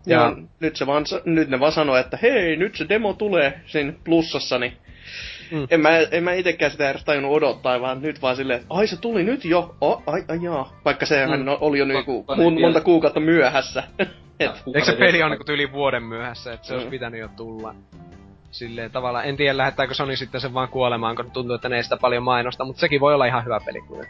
Ja, 0.05 0.19
Ja- 0.21 0.35
nyt, 0.59 0.75
se 0.75 0.87
vaan, 0.87 1.05
nyt 1.25 1.49
ne 1.49 1.59
vaan 1.59 1.71
sanoo, 1.71 1.95
että 1.95 2.17
hei, 2.21 2.55
nyt 2.55 2.75
se 2.75 2.89
demo 2.89 3.13
tulee 3.13 3.61
siinä 3.65 3.93
plussassa, 4.03 4.59
niin 4.59 4.77
Mm. 5.51 5.67
en, 5.69 5.79
mä, 5.81 5.89
en 6.11 6.23
mä 6.23 6.33
itekään 6.33 6.71
sitä 6.71 6.89
edes 6.89 7.03
tajunnut 7.03 7.31
odottaa, 7.31 7.81
vaan 7.81 8.01
nyt 8.01 8.21
vaan 8.21 8.35
silleen, 8.35 8.59
että 8.61 8.73
ai 8.73 8.87
se 8.87 9.01
tuli 9.01 9.23
nyt 9.23 9.45
jo, 9.45 9.75
oh, 9.81 10.03
ai, 10.07 10.23
ai 10.27 10.39
jaa. 10.41 10.73
Vaikka 10.85 11.05
sehän 11.05 11.39
Mm. 11.39 11.45
oli 11.61 11.79
jo 11.79 11.85
niinku 11.85 12.25
ei 12.39 12.61
monta 12.61 12.81
kuukautta 12.81 13.19
myöhässä. 13.19 13.83
Et, 14.39 14.51
Eikö 14.75 14.85
se 14.85 14.91
peli 14.95 15.23
on 15.23 15.31
niinku 15.31 15.51
yli 15.51 15.71
vuoden 15.71 16.03
myöhässä, 16.03 16.53
että 16.53 16.67
se 16.67 16.73
olisi 16.73 16.87
Mm. 16.87 16.91
pitänyt 16.91 17.19
jo 17.19 17.27
tulla. 17.35 17.75
Silleen 18.51 18.91
tavallaan, 18.91 19.25
en 19.25 19.37
tiedä 19.37 19.57
lähettääkö 19.57 19.93
Sony 19.93 20.15
sitten 20.15 20.41
sen 20.41 20.53
vaan 20.53 20.69
kuolemaan, 20.69 21.15
kun 21.15 21.31
tuntuu, 21.31 21.55
että 21.55 21.69
ne 21.69 21.75
ei 21.75 21.83
sitä 21.83 21.97
paljon 21.97 22.23
mainosta, 22.23 22.65
mutta 22.65 22.79
sekin 22.79 23.01
voi 23.01 23.13
olla 23.13 23.25
ihan 23.25 23.45
hyvä 23.45 23.59
peli 23.65 23.81
kyllä. 23.81 24.03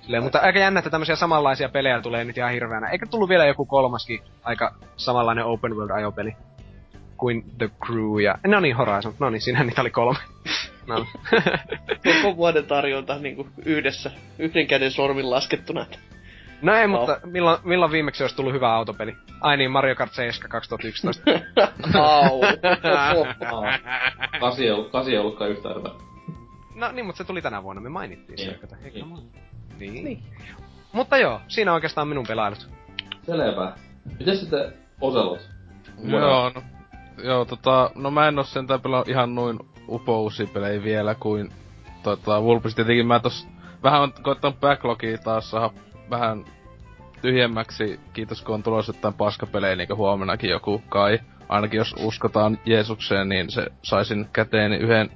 Silleen, 0.00 0.22
mutta 0.22 0.38
aika 0.38 0.58
jännä, 0.58 0.78
että 0.78 0.90
tämmöisiä 0.90 1.16
samanlaisia 1.16 1.68
pelejä 1.68 2.00
tulee 2.00 2.24
nyt 2.24 2.36
ihan 2.38 2.52
hirveänä. 2.52 2.88
Eikö 2.88 3.06
tullut 3.10 3.28
vielä 3.28 3.46
joku 3.46 3.66
kolmaskin 3.66 4.20
aika 4.42 4.74
samanlainen 4.96 5.44
open 5.44 5.76
world 5.76 5.90
ajopeli 5.90 6.32
kuin 7.20 7.44
The 7.58 7.70
Crew 7.86 8.20
ja... 8.22 8.34
No 8.46 8.60
niin, 8.60 8.76
Horizon. 8.76 9.14
No 9.18 9.30
niin, 9.30 9.40
siinähän 9.40 9.66
niitä 9.66 9.80
oli 9.80 9.90
kolme. 9.90 10.18
No. 10.86 11.06
koko 12.22 12.36
vuoden 12.36 12.66
tarjonta 12.66 13.18
niinku 13.18 13.48
yhdessä, 13.64 14.10
yhden 14.38 14.66
käden 14.66 14.90
sormin 14.90 15.30
laskettuna. 15.30 15.86
no 16.62 16.74
ei, 16.74 16.86
Wow. 16.86 16.90
mutta 16.90 17.20
milloin, 17.24 17.58
milloin 17.64 17.92
viimeksi 17.92 18.22
olisi 18.24 18.36
tullut 18.36 18.52
hyvä 18.52 18.74
autopeli? 18.74 19.16
Ai 19.40 19.56
niin, 19.56 19.70
Mario 19.70 19.94
Kart 19.94 20.12
7 20.12 20.50
2011. 20.50 21.22
Au. 22.00 22.40
Kasi 24.40 24.64
ei 24.64 24.70
ollut, 24.70 24.90
kasi 24.92 25.12
ei 25.12 25.18
ollutkaan 25.18 25.50
yhtään 25.50 25.74
hyvä. 25.76 25.90
No 26.74 26.92
niin, 26.92 27.06
mutta 27.06 27.18
se 27.18 27.24
tuli 27.24 27.42
tänä 27.42 27.62
vuonna, 27.62 27.82
me 27.82 27.88
mainittiin 27.88 28.38
se. 28.38 28.46
Niin. 28.46 28.92
Niin. 28.94 29.04
on. 29.12 29.22
Niin. 29.78 30.04
niin. 30.04 30.22
Mutta 30.92 31.18
joo, 31.18 31.40
siinä 31.48 31.74
oikeastaan 31.74 32.08
minun 32.08 32.26
pelailut. 32.28 32.70
Selvä. 33.26 33.72
Mites 34.18 34.40
sitten 34.40 34.72
Oselot? 35.00 35.48
Joo, 36.04 36.50
no, 36.50 36.62
joo, 37.24 37.44
tota, 37.44 37.90
no 37.94 38.10
mä 38.10 38.28
en 38.28 38.38
oo 38.38 38.44
sentään 38.44 38.80
pelannut 38.80 39.08
ihan 39.08 39.34
noin 39.34 39.58
upousia 39.88 40.46
pelejä 40.46 40.82
vielä 40.82 41.14
kuin 41.14 41.52
tota, 42.02 42.42
Vulpes. 42.42 42.74
Tietenkin 42.74 43.06
mä 43.06 43.20
tos 43.20 43.48
vähän 43.82 44.02
on 44.02 44.12
koittanut 44.22 44.60
backlogia 44.60 45.18
taas 45.18 45.50
saada 45.50 45.70
vähän 46.10 46.44
tyhjemmäksi, 47.22 48.00
kiitos 48.12 48.42
kun 48.42 48.54
on 48.54 48.62
tulossa 48.62 48.92
jotain 48.96 49.14
paskapelejä, 49.14 49.76
niin 49.76 49.88
kuin 49.88 49.96
huomennakin 49.96 50.50
joku 50.50 50.82
kai. 50.88 51.18
Ainakin 51.48 51.78
jos 51.78 51.94
uskotaan 51.98 52.58
Jeesukseen, 52.66 53.28
niin 53.28 53.50
se 53.50 53.66
saisin 53.82 54.28
käteen 54.32 54.72
yhden 54.72 55.10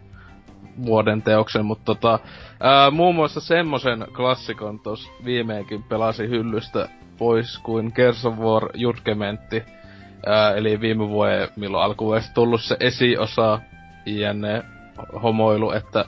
vuoden 0.87 1.23
teoksen, 1.23 1.65
mutta 1.65 1.85
tota, 1.85 2.19
ää, 2.61 2.91
muun 2.91 3.15
muassa 3.15 3.41
semmosen 3.41 4.07
klassikon 4.17 4.81
tos 4.81 5.11
viimeinkin 5.25 5.83
pelasi 5.83 6.29
hyllystä 6.29 6.89
pois 7.19 7.59
kuin 7.59 7.93
Gears 7.95 8.27
of 8.27 8.39
War 8.39 8.69
Judgmentti. 8.75 9.63
Ää, 10.27 10.55
eli 10.55 10.81
viime 10.81 11.09
vuoden, 11.09 11.49
milloin 11.57 11.85
alkuvuodesta 11.85 12.35
tullut 12.35 12.63
se 12.63 12.77
esiosa, 12.81 13.61
jne. 14.07 14.63
homoilu, 15.23 15.71
että 15.71 16.05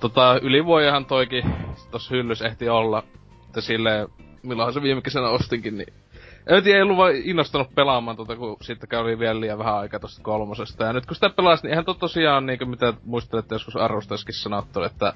tota, 0.00 0.38
yli 0.42 0.64
vuojahan 0.64 1.06
toikin 1.06 1.54
tossa 1.90 2.14
hyllys 2.14 2.42
ehti 2.42 2.68
olla, 2.68 3.02
että 3.46 3.60
silleen, 3.60 4.08
milloinhan 4.42 4.72
se 4.72 4.82
viime 4.82 5.02
kesänä 5.02 5.28
ostinkin, 5.28 5.78
niin 5.78 5.92
en 6.46 6.62
tiedä, 6.62 6.76
ei 6.76 6.82
ollut 6.82 6.96
vaan 6.96 7.16
innostanut 7.16 7.74
pelaamaan 7.74 8.16
tota, 8.16 8.36
kun 8.36 8.56
sitten 8.62 8.88
kävi 8.88 9.18
vielä 9.18 9.40
liian 9.40 9.58
vähän 9.58 9.76
aikaa 9.76 10.00
tosta 10.00 10.22
kolmosesta. 10.22 10.84
Ja 10.84 10.92
nyt 10.92 11.06
kun 11.06 11.14
sitä 11.14 11.30
pelasi, 11.30 11.62
niin 11.62 11.70
eihän 11.70 11.84
to 11.84 11.94
tosiaan 11.94 12.46
niinku 12.46 12.66
mitä 12.66 12.92
muistelette 13.04 13.54
joskus 13.54 13.76
arvostaskin 13.76 14.34
sanottu, 14.34 14.82
että, 14.82 15.12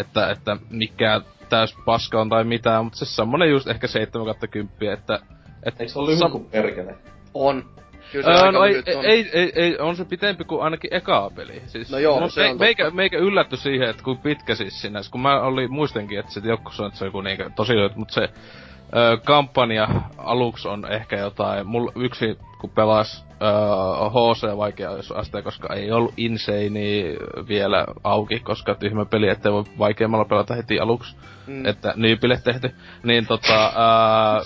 että, 0.00 0.30
että 0.30 0.56
mikä 0.70 1.20
täys 1.48 1.76
paska 1.84 2.20
on 2.20 2.28
tai 2.28 2.44
mitään, 2.44 2.84
mutta 2.84 2.98
se 2.98 3.04
semmonen 3.04 3.50
just 3.50 3.68
ehkä 3.68 3.86
7 3.86 4.26
10, 4.50 4.98
että... 4.98 5.20
Et, 5.62 5.80
Eikö 5.80 5.92
se 5.92 5.98
ole 5.98 6.10
lyhyt 6.10 6.22
sam- 6.22 6.30
kuin 6.30 6.44
perkele? 6.44 6.94
On. 7.34 7.64
Kyllä 8.12 8.38
se 8.38 8.44
Öö, 8.44 8.52
no 8.52 8.64
ei, 8.64 8.76
on. 8.96 9.04
ei, 9.04 9.30
ei, 9.32 9.52
ei, 9.54 9.78
on 9.78 9.96
se 9.96 10.04
pitempi 10.04 10.44
kuin 10.44 10.62
ainakin 10.62 10.94
ekaa 10.94 11.30
peli. 11.30 11.62
Siis, 11.66 11.90
No 11.90 11.98
joo, 11.98 12.28
se 12.28 12.40
on 12.40 12.46
me, 12.46 12.48
totta. 12.48 12.64
meikä, 12.64 12.90
meikä 12.90 13.18
yllätty 13.18 13.56
siihen, 13.56 13.90
että 13.90 14.02
kuin 14.02 14.18
pitkä 14.18 14.54
siis 14.54 14.80
sinä, 14.82 15.00
kun 15.10 15.20
mä 15.20 15.40
olin, 15.40 15.72
muistenkin, 15.72 16.18
että 16.18 16.32
se 16.32 16.40
joku 16.44 16.70
sanoi, 16.70 16.88
että 16.88 16.98
se 16.98 17.04
on 17.04 17.08
joku 17.08 17.20
niinkö 17.20 17.50
tosi 17.56 17.72
lyhyt, 17.76 17.96
mutta 17.96 18.14
se 18.14 18.22
ö, 18.22 19.18
kampanja 19.24 19.88
aluksi 20.18 20.68
on 20.68 20.92
ehkä 20.92 21.16
jotain, 21.16 21.66
mulla 21.66 21.92
yksi 21.96 22.38
kun 22.60 22.70
pelas 22.70 23.26
ö, 23.30 24.10
HC 24.10 24.56
vaikeusaste, 24.56 25.42
koska 25.42 25.74
ei 25.74 25.92
ollut 25.92 26.14
insane 26.16 27.16
vielä 27.48 27.84
auki, 28.04 28.40
koska 28.40 28.74
tyhmä 28.74 29.04
peli, 29.04 29.28
ettei 29.28 29.52
voi 29.52 29.64
vaikeammalla 29.78 30.24
pelata 30.24 30.54
heti 30.54 30.78
aluksi, 30.80 31.16
Mm. 31.46 31.66
että 31.66 31.92
nyypille 31.96 32.40
tehty, 32.44 32.70
niin 33.02 33.26
tota, 33.26 33.72
ää, 33.76 34.40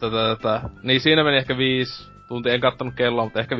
tätä, 0.00 0.36
tätä, 0.36 0.60
niin 0.82 1.00
siinä 1.00 1.24
meni 1.24 1.36
ehkä 1.36 1.56
viisi 1.58 2.09
tuntia, 2.30 2.54
en 2.54 2.60
kattonut 2.60 2.94
kelloa, 2.94 3.24
mutta 3.24 3.40
ehkä 3.40 3.56
5-6 3.56 3.58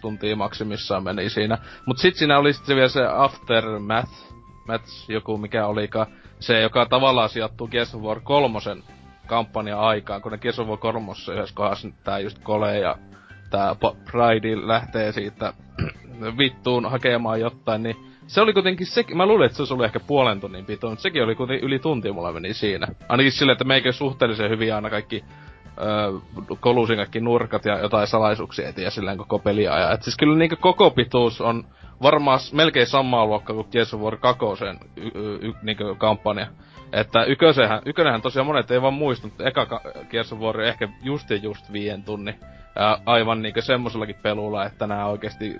tuntia 0.00 0.36
maksimissaan 0.36 1.04
meni 1.04 1.30
siinä. 1.30 1.58
Mut 1.86 1.98
sit 1.98 2.16
siinä 2.16 2.38
oli 2.38 2.52
sitten 2.52 2.76
vielä 2.76 2.88
se 2.88 3.06
Aftermath, 3.16 4.34
Match, 4.68 5.10
joku 5.10 5.38
mikä 5.38 5.66
olikaan, 5.66 6.06
se 6.40 6.60
joka 6.60 6.86
tavallaan 6.86 7.28
sijoittuu 7.28 7.68
Gears 7.68 7.94
of 7.94 8.02
War 8.02 8.20
3 8.20 8.58
kampanja 9.26 9.80
aikaan, 9.80 10.22
kun 10.22 10.32
ne 10.32 10.38
Gears 10.38 10.58
of 10.58 10.68
War 10.68 10.78
3 10.78 11.12
yhdessä 11.32 11.54
kohdassa 11.54 11.88
tää 12.04 12.18
just 12.18 12.38
Kole 12.42 12.78
ja 12.78 12.96
tää 13.50 13.76
Pride 14.10 14.66
lähtee 14.66 15.12
siitä 15.12 15.52
vittuun 16.38 16.90
hakemaan 16.90 17.40
jotain, 17.40 17.82
niin 17.82 17.96
se 18.26 18.40
oli 18.40 18.52
kuitenkin 18.52 18.86
sekin, 18.86 19.16
mä 19.16 19.26
luulin, 19.26 19.46
että 19.46 19.66
se 19.66 19.72
ollut 19.72 19.86
ehkä 19.86 20.00
puolen 20.00 20.40
tunnin 20.40 20.64
pito, 20.64 20.90
mutta 20.90 21.02
sekin 21.02 21.24
oli 21.24 21.34
kuitenkin 21.34 21.66
yli 21.66 21.78
tunti 21.78 22.12
mulla 22.12 22.32
meni 22.32 22.54
siinä. 22.54 22.86
Ainakin 23.08 23.32
silleen, 23.32 23.52
että 23.52 23.64
meikä 23.64 23.92
suhteellisen 23.92 24.50
hyvin 24.50 24.74
aina 24.74 24.90
kaikki 24.90 25.24
öö, 25.80 26.12
kolusin 26.60 26.96
kaikki 26.96 27.20
nurkat 27.20 27.64
ja 27.64 27.78
jotain 27.78 28.06
salaisuuksia 28.06 28.68
etin 28.68 28.84
ja 28.84 28.90
silleen 28.90 29.18
koko 29.18 29.38
peliä 29.38 29.72
ajan. 29.74 29.92
Et 29.94 30.02
siis 30.02 30.16
kyllä 30.16 30.38
niinku 30.38 30.56
koko 30.60 30.90
pituus 30.90 31.40
on 31.40 31.64
varmaan 32.02 32.40
melkein 32.52 32.86
samaa 32.86 33.26
luokkaa 33.26 33.54
kuin 33.56 33.68
Gears 33.72 33.94
of 33.94 34.00
War 34.00 34.16
2 34.16 34.44
y- 34.96 35.10
y- 35.48 35.54
niinku 35.62 35.94
kampanja. 35.98 36.46
Että 36.92 37.24
ykösenhän, 37.24 37.82
ykönenhän 37.86 38.22
tosiaan 38.22 38.46
monet 38.46 38.70
ei 38.70 38.82
vaan 38.82 38.94
muista, 38.94 39.26
mutta 39.26 39.44
eka 39.48 39.66
ka- 39.66 39.80
Gears 40.10 40.32
of 40.32 40.38
War 40.38 40.60
ehkä 40.60 40.88
just 41.02 41.30
ja 41.30 41.36
just 41.36 41.72
viien 41.72 42.02
tunnin. 42.02 42.34
Ja 42.76 42.98
aivan 43.06 43.42
niinku 43.42 43.60
semmosellakin 43.62 44.16
pelulla, 44.22 44.66
että 44.66 44.86
nää 44.86 45.06
oikeesti 45.06 45.56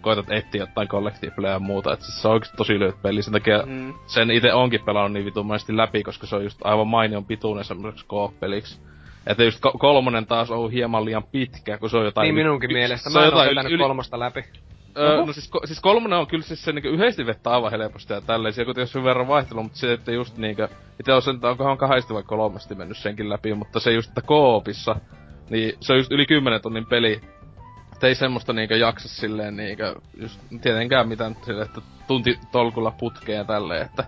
koetat 0.00 0.30
etsiä 0.30 0.60
jotain 0.62 0.88
kollektiiveleja 0.88 1.52
ja 1.52 1.58
muuta. 1.58 1.92
Et 1.92 2.00
siis 2.00 2.22
se 2.22 2.28
on 2.28 2.34
oikeesti 2.34 2.56
tosi 2.56 2.78
lyhyt 2.78 3.02
peli, 3.02 3.22
sen 3.22 3.32
takia 3.32 3.62
Mm. 3.66 3.94
sen 4.06 4.30
itse 4.30 4.52
onkin 4.52 4.80
pelannut 4.84 5.12
niin 5.12 5.24
vitumaisesti 5.24 5.76
läpi, 5.76 6.02
koska 6.02 6.26
se 6.26 6.36
on 6.36 6.44
just 6.44 6.58
aivan 6.64 6.86
mainion 6.88 7.24
pituinen 7.24 7.64
semmoiseksi 7.64 8.06
koop-peliksi. 8.06 8.80
Että 9.26 9.44
just 9.44 9.58
ko- 9.66 9.78
kolmonen 9.78 10.26
taas 10.26 10.50
on 10.50 10.72
hieman 10.72 11.04
liian 11.04 11.24
pitkä, 11.32 11.78
kun 11.78 11.90
se 11.90 11.96
on 11.96 12.04
jotain... 12.04 12.24
Niin 12.24 12.34
yli- 12.34 12.42
minunkin 12.42 12.70
y- 12.70 12.74
mielestä. 12.74 13.10
Mä 13.10 13.18
en 13.18 13.24
oo 13.24 13.30
jotain 13.30 13.50
vetänyt 13.50 13.72
yli, 13.72 13.82
kolmosta 13.82 14.18
läpi. 14.18 14.44
Öö, 14.98 15.16
no 15.26 15.32
siis, 15.32 15.50
ko- 15.56 15.66
siis 15.66 15.80
kolmonen 15.80 16.18
on 16.18 16.26
kyllä 16.26 16.44
siis 16.44 16.64
se 16.64 16.72
niinku 16.72 16.88
yhdesti 16.88 17.26
vettä 17.26 17.50
aivan 17.50 17.70
helposti 17.70 18.12
ja 18.12 18.20
tälleen. 18.20 18.54
Siellä 18.54 18.74
kuitenkin 18.74 18.98
on 18.98 19.04
verran 19.04 19.28
vaihtelua, 19.28 19.62
mutta 19.62 19.78
se, 19.78 19.92
että 19.92 20.12
just 20.12 20.36
niinkö... 20.36 20.68
Itse 21.00 21.12
on 21.12 21.22
sen, 21.22 21.38
onkohan 21.42 21.78
kahdesti 21.78 22.14
vai 22.14 22.22
kolmesti 22.22 22.74
mennyt 22.74 22.98
senkin 22.98 23.28
läpi, 23.28 23.54
mutta 23.54 23.80
se 23.80 23.92
just, 23.92 24.08
että 24.08 24.22
koopissa, 24.22 24.96
niin 25.50 25.74
se 25.80 25.92
on 25.92 25.98
just 25.98 26.12
yli 26.12 26.26
10 26.26 26.62
tunnin 26.62 26.86
peli. 26.86 27.20
Et 27.96 28.04
ei 28.04 28.14
semmoista 28.14 28.52
niinkö 28.52 28.76
jaksa 28.76 29.08
silleen 29.08 29.56
niinkö, 29.56 29.94
just 30.20 30.40
tietenkään 30.62 31.08
mitään 31.08 31.36
silleen, 31.46 31.66
että 31.66 31.80
tunti 32.06 32.38
tolkulla 32.52 32.90
putkeen 32.90 33.38
ja 33.38 33.44
tälleen, 33.44 33.82
että... 33.82 34.04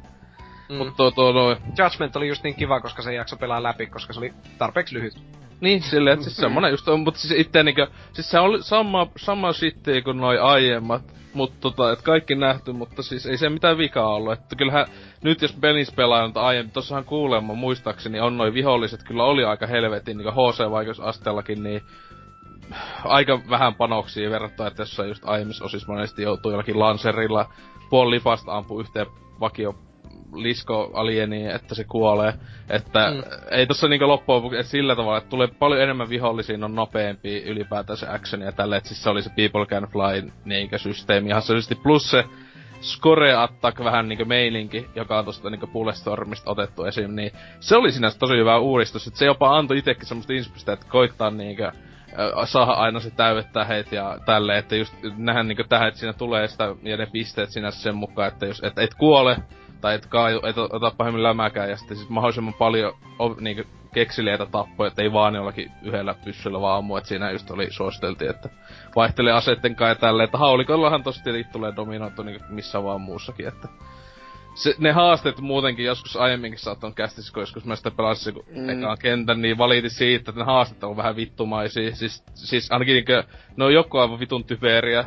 Mm. 0.69 0.77
Mut 0.77 0.97
tuo, 0.97 1.11
tuo, 1.11 1.57
Judgment 1.79 2.17
oli 2.17 2.29
just 2.29 2.45
niin 2.45 2.55
kiva, 2.55 2.81
koska 2.81 3.03
se 3.03 3.15
jakso 3.15 3.37
pelaa 3.37 3.63
läpi, 3.63 3.87
koska 3.87 4.13
se 4.13 4.21
oli 4.21 4.33
tarpeeksi 4.59 4.95
lyhyt. 4.95 5.15
Niin, 5.61 5.83
silleen, 5.83 6.15
että 6.15 6.25
siis 6.25 6.37
semmonen 6.37 6.71
just 6.71 6.89
on, 6.89 7.01
mutta 7.01 7.21
siis 7.21 7.41
itse 7.41 7.63
niinkö, 7.63 7.87
siis 8.13 8.31
se 8.31 8.39
oli 8.39 8.63
sama, 8.63 9.07
sama 9.17 9.53
shittiä 9.53 10.03
kuin 10.03 10.17
noi 10.17 10.39
aiemmat, 10.39 11.03
mutta 11.35 11.57
tota, 11.61 11.93
et 11.93 12.03
kaikki 12.03 12.35
nähty, 12.35 12.73
mutta 12.73 13.03
siis 13.03 13.27
ei 13.27 13.37
se 13.37 13.49
mitään 13.49 13.79
vikaa 13.79 14.15
ollut, 14.15 14.33
että 14.33 14.57
kyllähän 14.57 14.87
nyt 15.23 15.43
jos 15.43 15.53
pelis 15.53 15.93
pelaa 15.93 16.21
noita 16.21 16.43
aiemmin, 16.43 16.73
tossahan 16.73 17.05
kuulemma 17.05 17.55
muistaakseni 17.55 18.21
on 18.21 18.37
noi 18.37 18.55
viholliset, 18.55 19.03
kyllä 19.03 19.25
oli 19.25 19.45
aika 19.45 19.67
helvetin 19.67 20.19
niinku 20.19 20.33
HC-vaikeusasteellakin, 20.33 21.63
niin 21.63 21.83
aika 23.05 23.41
vähän 23.51 23.75
panoksia 23.75 24.31
verrattuna, 24.31 24.69
että 24.69 24.83
jossain 24.83 25.09
just 25.09 25.25
aiemmissa 25.25 25.65
osissa 25.65 25.93
monesti 25.93 26.23
joutuu 26.23 26.51
jollakin 26.51 26.79
lanserilla 26.79 27.53
puoli 27.91 28.11
lipasta 28.11 28.57
ampuu 28.57 28.81
yhteen 28.81 29.07
vakio 29.41 29.75
lisko 30.35 30.91
alieniin, 30.95 31.51
että 31.51 31.75
se 31.75 31.85
kuolee. 31.85 32.35
Että 32.71 33.11
Mm. 33.11 33.23
ei 33.51 33.67
tossa 33.67 33.89
niinku 33.89 34.09
loppujen 34.09 34.37
lopuksi 34.43 34.63
sillä 34.63 34.97
tavalla, 34.97 35.19
että 35.19 35.31
tulee 35.31 35.49
paljon 35.59 35.81
enemmän 35.83 36.09
vihollisia, 36.09 36.59
on 36.65 36.75
nopeampi 36.75 37.43
ylipäätään 37.43 37.97
se 37.97 38.09
action 38.09 38.43
ja 38.43 38.53
tälle, 38.53 38.77
että 38.77 38.89
siis 38.89 39.03
se 39.03 39.11
oli 39.11 39.23
se 39.23 39.31
People 39.37 39.67
Can 39.67 39.89
Fly 39.93 40.33
niinkö 40.45 40.79
systeemi 40.79 41.29
ihan 41.29 41.43
selvästi. 41.43 41.75
Plus 41.75 42.11
se 42.11 42.25
Score 42.81 43.35
Attack 43.35 43.85
vähän 43.85 44.09
niinku 44.09 44.25
meininki, 44.25 44.87
joka 44.95 45.19
on 45.19 45.25
tosta 45.25 45.51
niinku 45.51 45.67
Bulletstormista 45.67 46.51
otettu 46.51 46.85
esim. 46.85 47.15
Niin 47.15 47.31
se 47.61 47.77
oli 47.77 47.93
sinänsä 47.93 48.19
tosi 48.19 48.37
hyvä 48.37 48.59
uudistus, 48.59 49.07
että 49.07 49.19
se 49.19 49.27
jopa 49.27 49.57
antoi 49.57 49.79
itekin 49.79 50.07
semmoista 50.07 50.33
inspistä, 50.33 50.73
että 50.73 50.87
koittaa 50.89 51.31
niinkö 51.31 51.73
ö, 52.19 52.47
saada 52.47 52.73
aina 52.73 53.01
se 53.01 53.11
täydet 53.11 53.53
tähet 53.53 53.93
ja 53.93 54.19
tälleen, 54.27 54.59
että 54.59 54.77
just 54.77 54.95
nähdä 55.17 55.43
niinku 55.43 55.65
tähän, 55.69 55.89
että 55.89 56.01
siinä 56.01 56.13
tulee 56.13 56.49
sitä, 56.49 56.75
ja 56.83 56.97
ne 56.97 57.07
pisteet 57.13 57.51
sinänsä 57.51 57.83
sen 57.83 57.95
mukaan, 57.97 58.29
että 58.29 58.47
jos 58.47 58.61
et, 58.65 58.79
et 58.79 58.95
kuole, 58.95 59.37
tai 59.81 59.95
et 59.95 60.07
kaaju, 60.07 60.41
et 60.47 60.59
ota 60.59 60.93
pahemmin 60.97 61.23
lämäkään, 61.23 61.71
ja 61.71 61.77
sitten 61.77 61.97
siis 61.97 62.09
mahdollisimman 62.09 62.55
paljon 62.55 62.97
o, 63.19 63.35
niinku 63.41 63.63
keksiliäitä 63.95 64.47
tappoja, 64.47 64.89
että 64.89 65.03
ei 65.03 65.13
vaan 65.13 65.35
jollakin 65.35 65.73
yhdellä 65.83 66.15
pyssyllä 66.25 66.61
vaan 66.61 66.79
ammu, 66.79 66.97
että 66.97 67.09
siinä 67.09 67.31
just 67.31 67.51
oli 67.51 67.67
suositeltiin, 67.71 68.31
että 68.31 68.49
vaihtelee 68.97 69.33
aseitten 69.33 69.77
kai 69.77 69.97
tälleen, 69.97 70.25
että 70.25 70.39
haulikollahan 70.39 71.03
tietenkin 71.03 71.53
tulee 71.53 71.73
dominoitu 71.77 72.23
niinku 72.23 72.45
missä 72.49 72.83
vaan 72.83 73.01
muussakin, 73.01 73.49
että 73.49 73.69
se, 74.55 74.75
ne 74.79 74.93
haasteet 74.93 75.41
muutenkin 75.41 75.85
joskus 75.85 76.17
aiemminkin 76.17 76.61
saattanut 76.61 76.97
kästissä, 76.97 77.33
kun 77.33 77.43
joskus 77.43 77.65
mä 77.65 77.77
sitä 77.77 77.91
pelasin 77.91 78.35
kun 78.35 78.45
Mm. 78.51 78.61
mm. 78.61 78.69
ekaan 78.69 78.99
kentän, 78.99 79.43
niin 79.43 79.59
valitin 79.59 79.91
siitä, 79.91 80.31
että 80.31 80.41
ne 80.41 80.45
haasteet 80.45 80.85
on 80.85 80.97
vähän 80.97 81.17
vittumaisia. 81.17 81.97
Siis, 81.97 82.25
siis 82.35 82.73
ainakin 82.73 82.95
niinkö, 82.95 83.25
ne 83.57 83.65
on 83.65 83.75
joku 83.75 83.99
aivan 83.99 84.21
vitun 84.21 84.45
typeriä. 84.45 85.05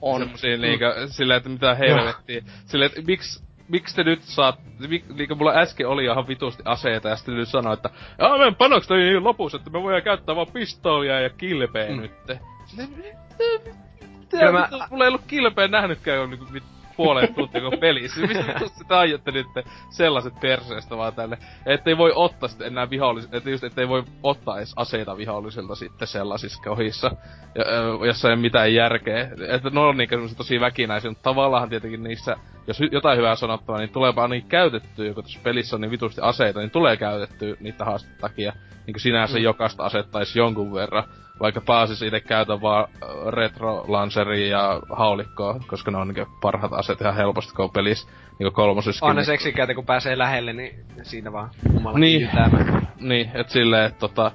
On. 0.00 0.20
Semmosia 0.20 0.56
niinkö, 0.56 1.06
silleen, 1.06 1.36
että 1.36 1.48
mitä 1.48 1.74
helvettiä. 1.74 2.42
Silleen, 2.66 2.90
että 2.90 3.02
miksi 3.06 3.47
miksi 3.68 3.96
te 3.96 4.04
nyt 4.04 4.22
saat, 4.22 4.58
mik, 4.88 5.04
niinku 5.08 5.34
mulla 5.34 5.52
äsken 5.54 5.88
oli 5.88 6.04
ihan 6.04 6.28
vitusti 6.28 6.62
aseita 6.66 7.08
ja 7.08 7.16
sitten 7.16 7.34
nyt 7.34 7.48
sanoi, 7.48 7.72
että 7.72 7.90
Jaa, 8.18 8.38
meidän 8.38 8.54
panokset 8.54 8.90
on 8.90 8.98
niin 8.98 9.24
lopussa, 9.24 9.58
että 9.58 9.70
me 9.70 9.82
voidaan 9.82 10.02
käyttää 10.02 10.36
vaan 10.36 10.46
pistoolia 10.52 11.20
ja 11.20 11.30
kilpeä 11.30 11.88
Mm. 11.88 12.00
nyt. 12.00 12.12
Kyllä 14.30 14.52
mä-. 14.52 14.68
Mulla 14.90 15.04
ei 15.04 15.08
ollut 15.08 15.24
kilpeä 15.26 15.68
nähnytkään 15.68 16.18
jo 16.18 16.26
niinku 16.26 16.44
puoleen 16.96 17.34
tuntia 17.34 17.60
koko 17.60 17.76
pelissä. 17.76 18.20
Mistä 18.26 18.68
sitä 18.78 18.98
aiotte 18.98 19.30
nyt 19.30 19.46
sellaiset 19.90 20.34
perseestä 20.40 20.96
vaan 20.96 21.14
tälle. 21.14 21.38
Ettei 21.66 21.98
voi 21.98 22.12
ottaa 22.14 22.48
sitten 22.48 22.66
enää 22.66 22.90
vihollis... 22.90 23.28
Että 23.32 23.50
just 23.50 23.64
ettei 23.64 23.88
voi 23.88 24.04
ottaa 24.22 24.56
edes 24.58 24.72
aseita 24.76 25.16
vihollisilta 25.16 25.74
sitten 25.74 26.08
sellaisissa 26.08 27.10
ö, 27.58 28.06
jossa 28.06 28.28
ei 28.28 28.32
ole 28.32 28.40
mitään 28.40 28.74
järkeä. 28.74 29.28
Että 29.48 29.70
ne 29.70 29.80
on 29.80 29.96
niinku 29.96 30.16
tosi 30.36 30.60
väkinäisiä, 30.60 31.10
mutta 31.10 31.22
tavallaan 31.30 31.68
tietenkin 31.68 32.02
niissä, 32.02 32.36
jos 32.68 32.78
jotain 32.92 33.18
hyvää 33.18 33.34
sanottavaa, 33.34 33.80
niin 33.80 33.92
tuleepa 33.92 34.28
niin 34.28 34.44
käytettyä, 34.48 35.14
kun 35.14 35.24
tässä 35.24 35.40
pelissä 35.42 35.76
on 35.76 35.80
niin 35.80 35.90
vitusti 35.90 36.20
aseita, 36.20 36.60
niin 36.60 36.70
tulee 36.70 36.96
käytettyä 36.96 37.54
niitä 37.60 37.84
haasteiden 37.84 38.20
takia. 38.20 38.52
Niin 38.86 39.00
sinänsä 39.00 39.38
Mm. 39.38 39.44
jokaista 39.44 39.84
asettaisi 39.84 40.38
jonkun 40.38 40.72
verran. 40.74 41.04
Vaikka 41.40 41.60
pääsis 41.60 42.02
itse 42.02 42.20
käytän 42.20 42.60
vaan 42.62 42.88
retro 43.30 43.84
ja 44.48 44.80
haulikkoa, 44.96 45.60
koska 45.66 45.90
ne 45.90 45.98
on 45.98 46.08
niinku 46.08 46.32
parhaat 46.40 46.72
aseet 46.72 47.00
ihan 47.00 47.16
helposti 47.16 47.52
pelissä. 47.74 48.08
Kolmosessakin. 48.52 49.08
On 49.10 49.16
ne 49.16 49.20
niin- 49.20 49.26
seksikäitä, 49.26 49.74
kun 49.74 49.86
pääsee 49.86 50.18
lähelle, 50.18 50.52
niin 50.52 50.84
siinä 51.02 51.32
vaan 51.32 51.50
kummalla 51.72 51.98
Niin. 51.98 52.18
kiiltäämään. 52.20 52.88
Niin, 53.00 53.30
et 53.34 53.48
silleen, 53.50 53.84
että 53.84 53.98
tota... 54.00 54.32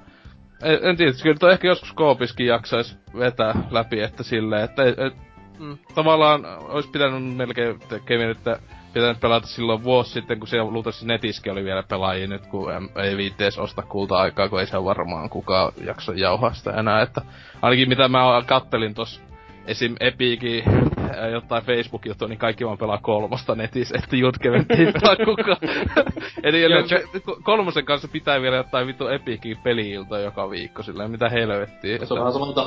En, 0.64 0.80
en 0.82 0.98
tiedä, 0.98 1.12
kyllä 1.24 1.52
ehkä 1.54 1.68
joskus 1.68 1.94
koopiskin 1.94 2.48
jaksais 2.48 2.98
vetää 3.20 3.54
läpi, 3.72 4.02
että 4.02 4.24
silleen, 4.24 4.64
että 4.64 4.84
et, 4.84 5.00
et, 5.00 5.14
Mm. 5.60 5.78
tavallaan 5.96 6.46
olisi 6.46 6.90
pitänyt 6.90 7.36
melkein 7.36 7.80
Kevin, 8.06 8.30
että 8.30 8.60
pitänyt 8.94 9.20
pelata 9.20 9.48
silloin 9.48 9.84
vuosi 9.84 10.12
sitten, 10.12 10.40
kun 10.40 10.48
siellä 10.48 10.72
luultavasti 10.72 11.06
netissäkin 11.06 11.52
oli 11.52 11.64
vielä 11.64 11.84
pelaajia 11.84 12.28
nyt, 12.28 12.48
kun 12.48 12.72
ei 12.96 13.18
viittees 13.18 13.58
osta 13.58 13.82
kulta-aikaa, 13.82 14.50
kun 14.50 14.60
ei 14.60 14.68
se 14.68 14.84
varmaan 14.84 15.30
kukaan 15.30 15.72
jaksa 15.86 16.14
jauhaa 16.16 16.54
sitä 16.54 16.72
enää, 16.72 17.02
että 17.02 17.22
ainakin 17.62 17.90
mitä 17.90 18.08
mä 18.08 18.44
kattelin 18.46 18.94
tossa 18.94 19.22
esim. 19.68 19.96
Epicin 20.00 20.64
äh, 20.70 21.32
jotain 21.32 21.64
Facebook-juttu, 21.64 22.28
niin 22.28 22.40
kaikki 22.40 22.66
vaan 22.66 22.78
pelaa 22.78 22.98
kolmosta 23.02 23.56
netissä, 23.56 23.96
että 24.04 24.16
Jutkeven 24.16 24.66
ei 24.70 24.86
pelaa 24.86 25.16
kukaan. 25.26 25.58
Eli 26.44 26.62
Joo, 26.62 26.88
se, 26.88 27.04
kolmosen 27.44 27.86
kanssa 27.86 28.08
pitää 28.08 28.42
vielä 28.42 28.56
jotain 28.56 28.88
vittu 28.88 29.08
Epicin 29.08 29.58
peli-iltoja 29.64 30.24
joka 30.24 30.50
viikko, 30.50 30.84
sillä 30.84 31.08
mitä 31.08 31.30
helvettiä. 31.30 32.06
Se 32.06 32.14
on 32.14 32.20
vähän 32.20 32.34
sama 32.34 32.46
mitä 32.48 32.62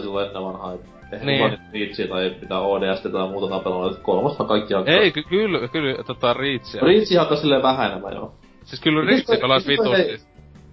silloin 0.00 0.26
ennen 0.26 0.42
vanhaa. 0.42 0.72
Eihän 1.12 1.26
Niin. 1.26 1.50
niin. 1.50 1.58
Reachia 1.72 2.08
tai 2.08 2.30
pitää 2.40 2.60
ODS 2.60 3.00
tai 3.12 3.28
muuta 3.28 3.48
tapelua, 3.48 3.90
että 3.90 4.02
kolmosta 4.02 4.44
kaikki 4.44 4.74
hakkaa. 4.74 4.94
Ei, 4.94 5.12
ky- 5.12 5.22
kyllä, 5.22 5.68
kyllä, 5.68 6.04
tota 6.04 6.32
Reachia. 6.34 6.80
Reachi 6.82 7.14
hakkaa 7.16 7.36
silleen 7.36 7.62
vähän 7.62 7.90
enemmän 7.90 8.12
joo. 8.14 8.34
Siis 8.64 8.80
kyllä 8.80 9.00
Miten 9.00 9.08
Reachia 9.14 9.26
toi- 9.26 9.40
pelas 9.40 9.66
miten 9.66 9.84
toi- 9.84 9.98
vitusti. 9.98 10.28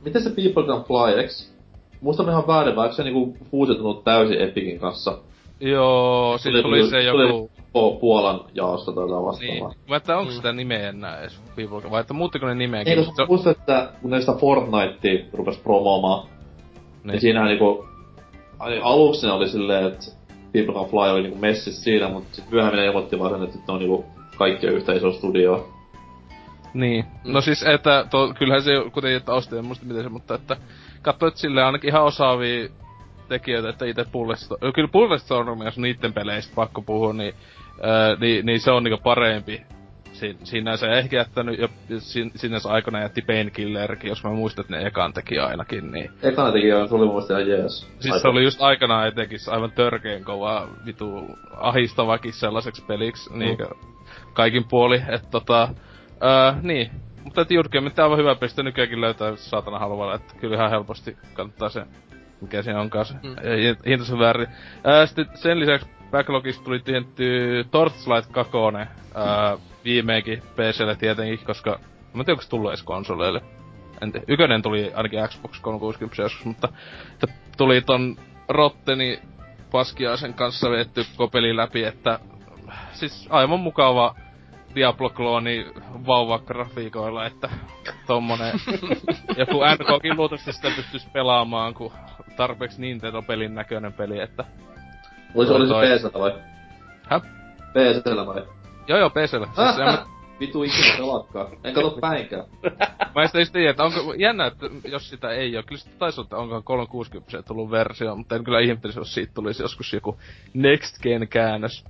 Miten 0.06 0.22
se 0.22 0.30
People 0.30 0.64
Can 0.64 0.84
Fly, 0.84 1.20
eiks? 1.22 1.56
Muista 2.02 2.24
ihan 2.24 2.48
väärin, 2.48 2.76
vai 2.76 2.86
eikö 2.86 2.96
se 2.96 3.04
niinku 3.04 3.38
fuusiotunut 3.52 4.04
täysin 4.04 4.42
Epicin 4.42 4.80
kanssa? 4.80 5.18
Joo, 5.60 6.38
sit 6.38 6.62
tuli 6.62 6.90
se 6.90 7.02
joku... 7.02 7.52
Pu- 7.70 8.00
Puolan 8.00 8.40
jaosta 8.54 8.92
tai 8.92 9.04
jotain 9.04 9.26
vastaavaa. 9.26 9.70
Niin. 9.70 9.80
Mä 9.90 9.96
että 9.96 10.18
onko 10.18 10.32
sitä 10.32 10.54
nimeä 10.54 10.90
enää 10.90 11.20
edes 11.20 11.42
People, 11.56 11.92
vai 11.92 12.02
että 12.02 12.14
muuttiko 12.14 12.48
ne 12.48 12.56
nimeäkin? 12.56 13.00
Ei, 13.00 13.06
koska 13.06 13.26
muistan, 13.26 13.52
että 13.52 13.92
kun 14.02 14.12
ne 14.12 14.20
sitä 14.20 14.34
Fortnitea 14.34 15.26
rupes 15.34 15.58
promoomaan, 15.58 16.28
niin, 16.28 16.38
niin 17.04 17.22
siinähän 17.22 17.50
niinku... 17.50 17.86
Aluksi 18.82 19.28
ne 19.28 19.34
oli 19.34 19.50
silleen, 19.50 19.88
että 19.88 20.06
People 20.54 20.74
Can 20.74 20.86
Fly 20.86 21.14
oli 21.14 21.22
niinku 21.22 21.40
messissä 21.40 21.84
siinä, 21.84 22.10
mutta 22.10 22.36
sit 22.36 22.52
myöhemmin 22.52 22.80
ne 22.80 22.86
ilmoitti 22.86 23.20
vaan 23.20 23.32
sen, 23.32 23.44
että 23.44 23.58
ne 23.58 23.74
on 23.74 23.80
niinku 23.80 24.06
kaikki 24.38 24.68
on 24.68 24.74
yhtä 24.74 24.94
iso 24.94 25.12
studio. 25.12 25.70
Niin. 26.74 27.06
No 27.24 27.42
siis, 27.42 27.64
että 27.64 28.06
to, 28.10 28.34
kyllähän 28.40 28.64
se, 28.64 28.72
kuten 28.94 29.16
että 29.16 29.34
osti, 29.34 29.58
en 29.58 29.66
muista 29.66 29.86
miten 29.86 30.04
se, 30.04 30.10
mutta 30.10 30.36
että 30.36 30.58
katsoit 31.02 31.38
silleen 31.38 31.66
ainakin 31.66 31.90
ihan 31.90 32.04
osaavia 32.04 32.70
tekijöitä, 33.30 33.70
että 33.70 33.86
itse 33.86 34.06
Bulletstorm, 34.12 34.74
kyllä 34.74 34.90
Bulletstorm, 34.94 35.62
jos 35.62 35.78
niitten 35.78 36.14
peleistä 36.14 36.56
pakko 36.56 36.82
puhua, 36.82 37.14
niin, 37.14 37.34
ää, 37.82 38.16
niin, 38.16 38.46
niin 38.46 38.60
se 38.60 38.72
on 38.72 38.84
niinku 38.84 39.00
parempi. 39.04 39.62
Siin, 40.12 40.38
siinä 40.44 40.78
se 40.78 40.88
ehkä 40.88 41.18
jättänyt, 41.18 41.60
jo, 41.60 41.68
sin, 41.98 42.32
sinänsä 42.36 42.70
aikana 42.70 43.02
jätti 43.02 43.22
Painkillerkin, 43.22 44.10
jos 44.10 44.24
mä 44.24 44.30
muistan, 44.30 44.66
että 44.66 44.76
ne 44.76 44.88
ekan 44.88 45.14
teki 45.14 45.40
ainakin, 45.40 45.92
niin. 45.92 46.10
Ekana 46.24 46.52
tekijä 46.52 46.88
se 46.88 46.96
oli 46.96 47.06
mun 47.06 47.14
mielestä 47.14 47.40
ihan 47.40 47.50
jees. 47.50 47.88
Siis 48.00 48.22
se 48.22 48.28
oli 48.28 48.44
just 48.44 48.62
aikanaan 48.62 49.08
etenkin 49.08 49.40
aivan 49.48 49.72
törkeen 49.72 50.24
kova 50.24 50.68
vitu 50.86 51.38
ahistavakin 51.58 52.34
sellaiseksi 52.34 52.86
peliksi, 52.88 53.30
mm. 53.30 53.40
niinkö 53.40 53.68
kaikin 54.34 54.64
puoli, 54.70 55.02
että 55.10 55.28
tota, 55.32 55.70
öö, 56.24 56.62
niin. 56.62 56.92
Mutta 57.24 57.42
et 57.42 57.52
Jurgen, 57.52 57.84
mitä 57.84 58.04
aivan 58.04 58.18
hyvä 58.18 58.36
peli, 58.36 58.50
sitä 58.50 58.64
nykyäänkin 58.64 59.02
löytää 59.02 59.36
saatana 59.36 59.80
halvalla, 59.80 60.16
että 60.16 60.36
kyllä 60.40 60.56
ihan 60.56 60.70
helposti 60.70 61.18
kannattaa 61.34 61.70
se, 61.70 61.86
mikä 62.42 62.62
siinä 62.62 62.82
onkaan 62.82 63.06
se 63.06 63.14
mm. 63.14 63.36
hintaisen 63.86 64.20
väärin. 64.20 64.48
Öö, 64.88 65.08
sitten 65.08 65.28
sen 65.34 65.60
lisäksi 65.60 65.88
Backlogista 66.12 66.64
tuli 66.64 66.80
tietty 66.80 67.66
Torchlight 67.72 68.32
2, 68.32 68.52
öö, 68.58 69.58
viimeinkin 69.86 70.42
PClle 70.56 70.96
tietenkin, 70.96 71.46
koska 71.46 71.80
mä 72.14 72.22
en 72.22 72.26
tiedä, 72.26 72.32
onko 72.32 72.42
se 72.42 72.50
tullut 72.50 72.72
edes 72.72 72.84
konsoleille. 72.84 73.42
En 74.02 74.12
tiedä. 74.12 74.26
Ykönen 74.28 74.62
tuli 74.62 74.92
ainakin 74.94 75.20
Xbox 75.28 75.60
360 75.62 76.22
joskus, 76.22 76.46
mutta 76.46 76.70
että 77.12 77.28
tuli 77.58 77.82
ton 77.82 78.16
Rotteni 78.50 79.20
paskiaisen 79.72 80.34
kanssa 80.34 80.70
vetty 80.70 81.06
kopeli 81.16 81.56
läpi, 81.56 81.84
että 81.84 82.20
siis 82.94 83.28
aivan 83.30 83.60
mukava 83.60 84.16
Diablo-klooni 84.76 85.72
vauva-grafiikoilla, 86.06 87.26
että 87.26 87.50
tommonen 88.08 88.54
joku 89.38 89.60
NKkin 89.64 90.18
luultavasti 90.18 90.54
sitä 90.54 90.72
pystyisi 90.76 91.10
pelaamaan, 91.14 91.74
kun 91.74 91.92
tarpeeksi 92.40 92.82
Nintendo-pelin 92.82 93.56
näköinen 93.56 93.94
peli, 93.94 94.20
että 94.20 94.46
Oli 95.36 95.46
se, 95.46 95.52
Toi- 95.52 95.56
oli 95.62 95.68
se 95.68 95.74
toi- 95.74 95.86
PCllä 96.10 96.20
vai? 96.22 96.34
Häh? 97.10 97.22
PCllä 97.74 98.26
vai? 98.26 98.44
joo 98.88 99.00
joo, 99.00 99.10
PCllä. 99.10 99.46
Siis 99.46 99.78
mä, 99.78 100.06
Vitu 100.40 100.64
ikinä 100.64 100.98
pelakkaa. 100.98 101.50
En 101.64 101.74
kato 101.74 101.98
päinkään. 102.02 102.44
mä 103.16 103.22
en 103.22 103.28
sitä 103.28 103.54
tiedä, 103.54 103.70
että 103.70 103.84
onko 103.84 104.14
jännä, 104.18 104.46
että 104.46 104.66
jos 104.86 105.10
sitä 105.10 105.30
ei 105.32 105.58
oo. 105.58 105.64
Kyllä 105.64 105.80
sitä 105.80 105.92
taisi 106.00 106.20
olla, 106.20 106.26
että 106.26 106.38
onkohan 106.38 106.64
360 106.64 107.44
tullut 107.44 107.72
versio, 107.72 108.16
mutta 108.16 108.36
en 108.36 108.44
kyllä 108.44 108.60
ihmettelisi, 108.60 109.00
jos 109.00 109.14
siitä 109.14 109.32
tulisi 109.34 109.64
joskus 109.64 109.94
joku 109.94 110.18
Next 110.54 111.02
Gen 111.02 111.28
käännös. 111.28 111.86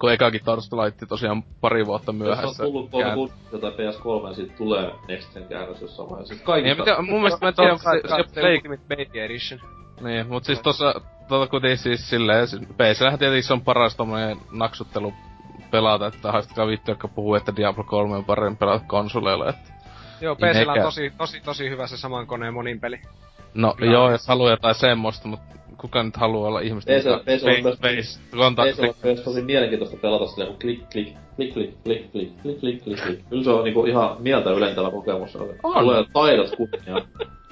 Kun 0.00 0.12
ekakin 0.12 0.40
Torchlight 0.44 1.08
tosiaan 1.08 1.42
pari 1.60 1.86
vuotta 1.86 2.12
Jos 2.12 2.18
myöhässä. 2.18 2.62
on 2.64 2.72
tullut 2.72 2.90
kään- 2.90 3.14
360 3.14 3.60
tai 3.60 3.70
PS3, 3.70 4.26
niin 4.26 4.34
siitä 4.34 4.54
tulee 4.56 4.90
Next 5.08 5.34
Gen 5.34 5.44
käännös 5.48 5.80
jossain 5.80 6.10
vaiheessa. 6.10 6.34
Niin, 6.34 6.44
Kaikista. 6.44 6.82
en 6.82 6.84
tiedä, 6.84 7.02
mun 7.02 7.20
mielestä 7.22 7.46
mä 7.46 7.48
en 7.48 7.54
tiedä, 7.54 7.72
onko 7.72 7.82
se, 7.82 8.00
se, 8.08 8.40
se 8.40 8.52
Ultimate 8.54 8.82
Baby 8.88 9.20
Edition. 9.20 9.60
Niin, 10.00 10.26
mut 10.28 10.44
siis 10.44 10.60
tossa, 10.60 10.94
tota 11.28 11.46
kuitenkin 11.46 11.78
siis 11.78 12.10
silleen, 12.10 12.46
siis 12.48 12.62
PClähän 12.62 13.18
tietenkin 13.18 13.42
se 13.44 13.52
on 13.52 13.60
paras 13.62 13.96
tommonen 13.96 14.36
naksuttelu 14.52 15.12
pelata, 15.70 16.06
että 16.06 16.32
haistakaa 16.32 16.66
vittu, 16.66 16.90
jotka 16.90 17.08
puhuu, 17.08 17.34
että 17.34 17.56
Diablo 17.56 17.84
3 17.84 18.16
on 18.16 18.24
parempi 18.24 18.58
pelata 18.58 18.84
konsoleilla, 18.88 19.48
että... 19.48 19.72
Joo, 20.20 20.36
Niin 20.40 20.52
PCllä 20.56 20.72
on 20.72 20.80
tosi, 20.82 21.12
tosi, 21.18 21.40
tosi 21.40 21.70
hyvä 21.70 21.86
se 21.86 21.96
saman 21.96 22.26
koneen 22.26 22.54
monin 22.54 22.80
peli. 22.80 23.00
No 23.54 23.74
Kyllä 23.78 23.92
joo, 23.92 24.10
jos 24.10 24.28
haluaa 24.28 24.50
jotain 24.50 24.74
semmoista, 24.74 25.28
mut 25.28 25.40
kuka 25.82 26.02
nyt 26.02 26.16
haluaa 26.16 26.48
olla 26.48 26.60
ihmisten 26.60 27.12
on 27.12 27.20
myös- 27.26 27.80
face, 27.80 28.20
kontakti. 28.36 28.68
Ei 28.68 28.74
se 28.74 28.82
ole 28.82 28.94
myös 29.02 29.20
tosi 29.20 29.42
mielenkiintoista 29.42 29.96
pelata 29.96 30.26
silleen, 30.26 30.50
kun 30.50 30.58
klik, 30.58 30.90
klik, 30.90 31.08
klik, 31.36 31.54
klik, 31.54 31.82
klik, 31.82 32.12
klik, 32.12 32.42
klik, 32.42 32.60
klik, 32.60 32.82
klik, 32.84 33.02
klik. 33.02 33.20
Kyllä 33.30 33.44
se 33.44 33.50
on 33.50 33.64
niinku 33.64 33.84
ihan 33.84 34.16
mieltä 34.18 34.50
ylentävä 34.50 34.90
kokemus. 34.90 35.36
On. 35.36 35.48
Tulee 35.62 36.04
taidot 36.12 36.56
kunnia. 36.56 37.04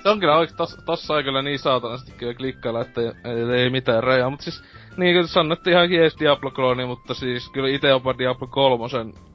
Se 0.02 0.08
on 0.08 0.20
kyllä 0.20 0.36
oikeesti, 0.36 0.56
tos, 0.56 0.76
tossa 0.86 1.14
on 1.14 1.24
kyllä 1.24 1.42
niin 1.42 1.58
saatanasti 1.58 2.12
kyllä 2.12 2.34
klikkailla, 2.34 2.80
että 2.80 3.00
ei, 3.00 3.60
ei 3.62 3.70
mitään 3.70 4.02
rajaa, 4.02 4.30
mut 4.30 4.40
siis 4.40 4.62
niin 4.96 5.14
kuin 5.14 5.28
sanottiin 5.28 5.74
ihan 5.74 5.92
jees 5.92 6.16
Diablo-klooni, 6.20 6.86
mutta 6.86 7.14
siis 7.14 7.48
kyllä 7.48 7.68
itse 7.68 7.88
jopa 7.88 8.18
Diablo 8.18 8.46
3 8.46 8.84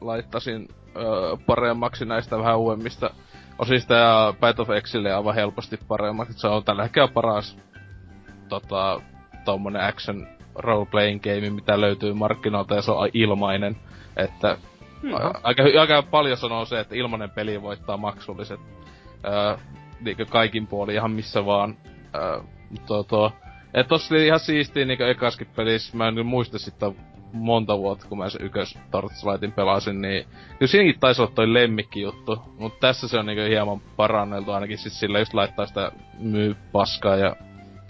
laittasin 0.01 0.67
öö, 0.95 1.03
paremmaksi 1.45 2.05
näistä 2.05 2.37
vähän 2.37 2.57
uudemmista 2.57 3.09
osista 3.59 3.93
ja 3.93 4.33
Path 4.39 4.59
of 4.59 4.69
Exile 4.69 5.13
aivan 5.13 5.35
helposti 5.35 5.79
paremmaksi. 5.87 6.39
Se 6.39 6.47
on 6.47 6.63
tällä 6.63 6.83
hetkellä 6.83 7.07
paras 7.07 7.57
tota, 8.49 9.01
tommonen 9.45 9.83
action 9.83 10.27
role-playing 10.55 11.21
game, 11.21 11.49
mitä 11.49 11.81
löytyy 11.81 12.13
markkinoilta 12.13 12.75
ja 12.75 12.81
se 12.81 12.91
on 12.91 13.09
ilmainen. 13.13 13.77
Että 14.17 14.57
a- 15.13 15.39
aika, 15.43 15.63
aika 15.79 16.03
paljon 16.03 16.37
sanoo 16.37 16.65
se, 16.65 16.79
että 16.79 16.95
ilmainen 16.95 17.29
peli 17.29 17.61
voittaa 17.61 17.97
maksulliset. 17.97 18.59
Öö, 19.25 19.57
niinkö 20.01 20.25
kaikin 20.25 20.67
puolin 20.67 20.95
ihan 20.95 21.11
missä 21.11 21.45
vaan. 21.45 21.77
Öö, 22.15 22.41
mutta 22.69 22.87
tuo, 22.87 23.03
tuo, 23.03 23.31
et 23.73 23.87
tossa 23.87 24.15
oli 24.15 24.25
ihan 24.25 24.39
siistiä 24.39 24.85
niinkö 24.85 25.11
ekaskin 25.11 25.47
pelissä, 25.55 25.97
mä 25.97 26.07
en 26.07 26.25
muista 26.25 26.59
sitten 26.59 26.95
monta 27.33 27.77
vuotta, 27.77 28.07
kun 28.07 28.17
mä 28.17 28.29
sen 28.29 28.45
ykkös 28.45 28.77
Torchlightin 28.91 29.51
pelasin, 29.51 30.01
niin 30.01 30.25
kyllä 30.59 30.71
siinäkin 30.71 30.99
taisi 30.99 31.21
olla 31.21 31.31
toi 31.35 31.53
lemmikki 31.53 32.01
juttu, 32.01 32.41
mutta 32.59 32.79
tässä 32.79 33.07
se 33.07 33.19
on 33.19 33.25
niinkö 33.25 33.47
hieman 33.47 33.81
paranneltu 33.95 34.51
ainakin 34.51 34.77
siis 34.77 34.99
sillä 34.99 35.19
just 35.19 35.33
laittaa 35.33 35.65
sitä 35.65 35.91
myy 36.19 36.55
paskaa 36.71 37.15
ja 37.15 37.35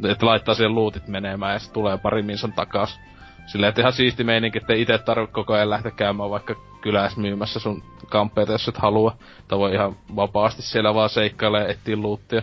että 0.04 0.26
laittaa 0.26 0.56
siihen 0.56 0.76
luutit 0.76 1.08
menemään 1.08 1.54
ja 1.54 1.60
sitten 1.60 1.74
tulee 1.74 1.98
pari 1.98 2.22
minsan 2.22 2.54
takas. 2.54 3.00
Silleen, 3.46 3.70
että 3.70 3.82
ihan 3.82 3.94
siisti 3.94 4.24
meininki, 4.24 4.58
että 4.58 4.74
itse 4.74 4.98
tarvitse 4.98 5.34
koko 5.34 5.54
ajan 5.54 5.70
lähteä 5.70 5.92
käymään 5.92 6.30
vaikka 6.30 6.56
kylässä 6.82 7.22
myymässä 7.22 7.60
sun 7.60 7.84
kamppeita, 8.10 8.52
jos 8.52 8.68
et 8.68 8.78
halua. 8.78 9.18
Tai 9.48 9.60
voi 9.60 9.74
ihan 9.74 9.96
vapaasti 10.16 10.62
siellä 10.62 10.94
vaan 10.94 11.10
seikkailla 11.10 11.60
ja 11.60 11.68
etsiä 11.68 11.96
luuttia. 11.96 12.42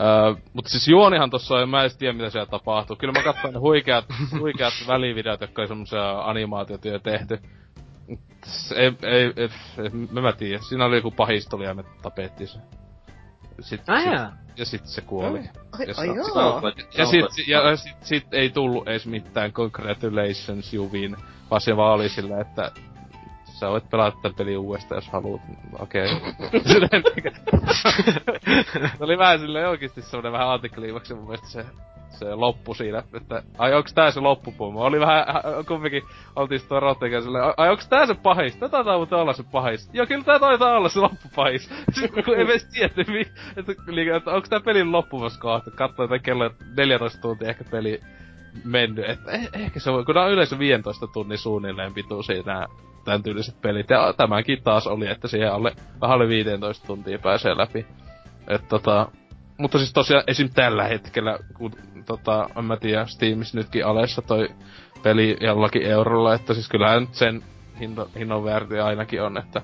Öö, 0.00 0.34
mutta 0.52 0.70
siis 0.70 0.88
juonihan 0.88 1.30
tossa 1.30 1.54
on, 1.54 1.68
mä 1.68 1.84
en 1.84 1.90
tiedä 1.98 2.12
mitä 2.12 2.30
siellä 2.30 2.46
tapahtuu. 2.46 2.96
Kyllä 2.96 3.12
mä 3.12 3.22
katsoin 3.22 3.54
ne 3.54 3.60
huikeat, 3.60 4.04
huikeat 4.40 4.72
välivideot, 4.86 5.40
jotka 5.40 5.62
oli 5.62 5.68
semmosia 5.68 6.20
animaatiotyö 6.20 6.98
tehty. 6.98 7.38
Ei, 8.76 8.92
ei, 9.02 9.32
ei, 9.36 9.48
ei, 9.84 9.90
mä, 10.12 10.20
mä 10.20 10.32
tiedä. 10.32 10.58
Siinä 10.58 10.84
oli 10.84 10.96
joku 10.96 11.10
pahistoli 11.10 11.64
ja 11.64 11.74
me 11.74 11.84
tapettiin 12.02 12.48
se. 12.48 12.58
Sitten, 13.60 13.94
Ah, 13.94 14.02
sit, 14.02 14.58
ja 14.58 14.64
sitten 14.64 14.90
se 14.90 15.00
kuoli. 15.00 15.38
Ai, 15.38 15.86
Ja 15.88 15.94
ai 16.98 17.06
sit, 17.06 17.48
ja 17.48 17.76
sit, 17.76 17.96
sit 18.02 18.26
ei 18.34 18.50
tullut 18.50 18.88
edes 18.88 19.06
mitään 19.06 19.52
congratulations 19.52 20.72
Juvin, 20.72 21.16
vaan 21.50 21.60
se 21.60 21.76
vaan 21.76 21.94
oli 21.94 22.08
sillä, 22.08 22.40
että 22.40 22.72
sä 23.44 23.68
voit 23.68 23.90
pelata 23.90 24.16
tämän 24.22 24.34
pelin 24.36 24.58
uudestaan, 24.58 24.96
jos 24.96 25.08
haluat. 25.08 25.40
Okei. 25.78 26.08
Niinkö- 26.52 27.32
se 28.98 29.04
oli 29.04 29.18
vähän 29.18 29.38
silleen 29.40 29.68
oikeesti 29.68 30.02
semmonen 30.02 30.32
vähän 30.32 30.48
antikliimaksi 30.48 31.14
mun 31.14 31.24
mielestä 31.24 31.48
se, 31.48 31.64
se 32.10 32.34
loppu 32.34 32.74
siinä, 32.74 33.02
että 33.14 33.42
ai 33.58 33.74
onks 33.74 33.94
tää 33.94 34.10
se 34.10 34.20
loppupomo? 34.20 34.84
Oli 34.84 35.00
vähän, 35.00 35.18
äh, 35.28 35.66
kumminkin 35.68 36.02
oltiin 36.36 36.60
sitten 36.60 36.82
Rottekin 36.82 37.22
silleen, 37.22 37.44
ai- 37.56 37.70
onks 37.70 37.88
tää 37.88 38.06
se 38.06 38.14
pahis? 38.14 38.56
Tää 38.56 38.68
taitaa 38.68 38.96
olla 38.96 39.32
se 39.32 39.42
pahis. 39.52 39.90
Joo, 39.92 40.06
kyllä 40.06 40.24
tää 40.24 40.38
taitaa 40.38 40.76
olla 40.76 40.88
se 40.88 41.00
loppupahis. 41.00 41.70
Sitten 42.00 42.24
kun 42.24 42.34
ei 42.34 42.44
edes 42.44 42.64
tiedä, 42.64 42.92
että, 43.56 43.72
liikä, 43.86 44.16
että 44.16 44.30
onks 44.30 44.48
tää 44.48 44.60
pelin 44.60 44.92
loppumassa 44.92 45.40
kohta. 45.40 45.70
Katsoi, 45.70 46.04
että 46.04 46.18
kello 46.18 46.44
on 46.44 46.54
14 46.76 47.20
tuntia 47.20 47.48
ehkä 47.48 47.64
peli 47.70 48.00
mennyt. 48.64 49.10
Että 49.10 49.32
eh, 49.32 49.48
ehkä 49.52 49.80
se 49.80 49.92
voi, 49.92 50.04
kun 50.04 50.16
on 50.16 50.32
yleensä 50.32 50.58
15 50.58 51.06
tunnin 51.06 51.38
suunnilleen 51.38 51.94
pituisia 51.94 52.42
nää 52.46 52.66
tän 53.04 53.22
tyyliset 53.22 53.60
pelit. 53.60 53.90
Ja 53.90 54.14
tämäkin 54.16 54.62
taas 54.62 54.86
oli, 54.86 55.06
että 55.06 55.28
siihen 55.28 55.52
alle, 55.52 55.72
vähän 56.00 56.14
alle 56.14 56.28
15 56.28 56.86
tuntia 56.86 57.18
pääsee 57.18 57.56
läpi. 57.56 57.86
Et 58.48 58.68
tota, 58.68 59.08
mutta 59.58 59.78
siis 59.78 59.92
tosiaan 59.92 60.24
esim. 60.26 60.48
tällä 60.54 60.84
hetkellä, 60.84 61.38
kun 61.54 61.72
tota, 62.06 62.48
en 62.58 62.64
mä 62.64 62.76
tiedä, 62.76 63.06
Steamissa 63.06 63.58
nytkin 63.58 63.86
alessa 63.86 64.22
toi 64.22 64.48
peli 65.02 65.36
jollakin 65.40 65.82
eurolla, 65.82 66.34
että 66.34 66.54
siis 66.54 66.68
kyllähän 66.68 67.00
nyt 67.00 67.14
sen 67.14 67.42
hinno, 67.80 68.08
hinnon 68.18 68.44
väärti 68.44 68.78
ainakin 68.78 69.22
on, 69.22 69.38
että 69.38 69.62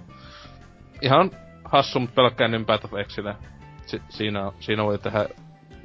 ihan 1.03 1.31
hassu, 1.65 2.01
mutta 2.01 2.15
pelkkää 2.15 2.49
niin 2.49 2.65
Path 2.65 2.85
of 2.85 2.95
Exile. 2.95 3.37
Si- 3.87 4.03
siinä, 4.09 4.53
siinä 4.61 4.85
voi 4.85 4.99
tehdä 4.99 5.27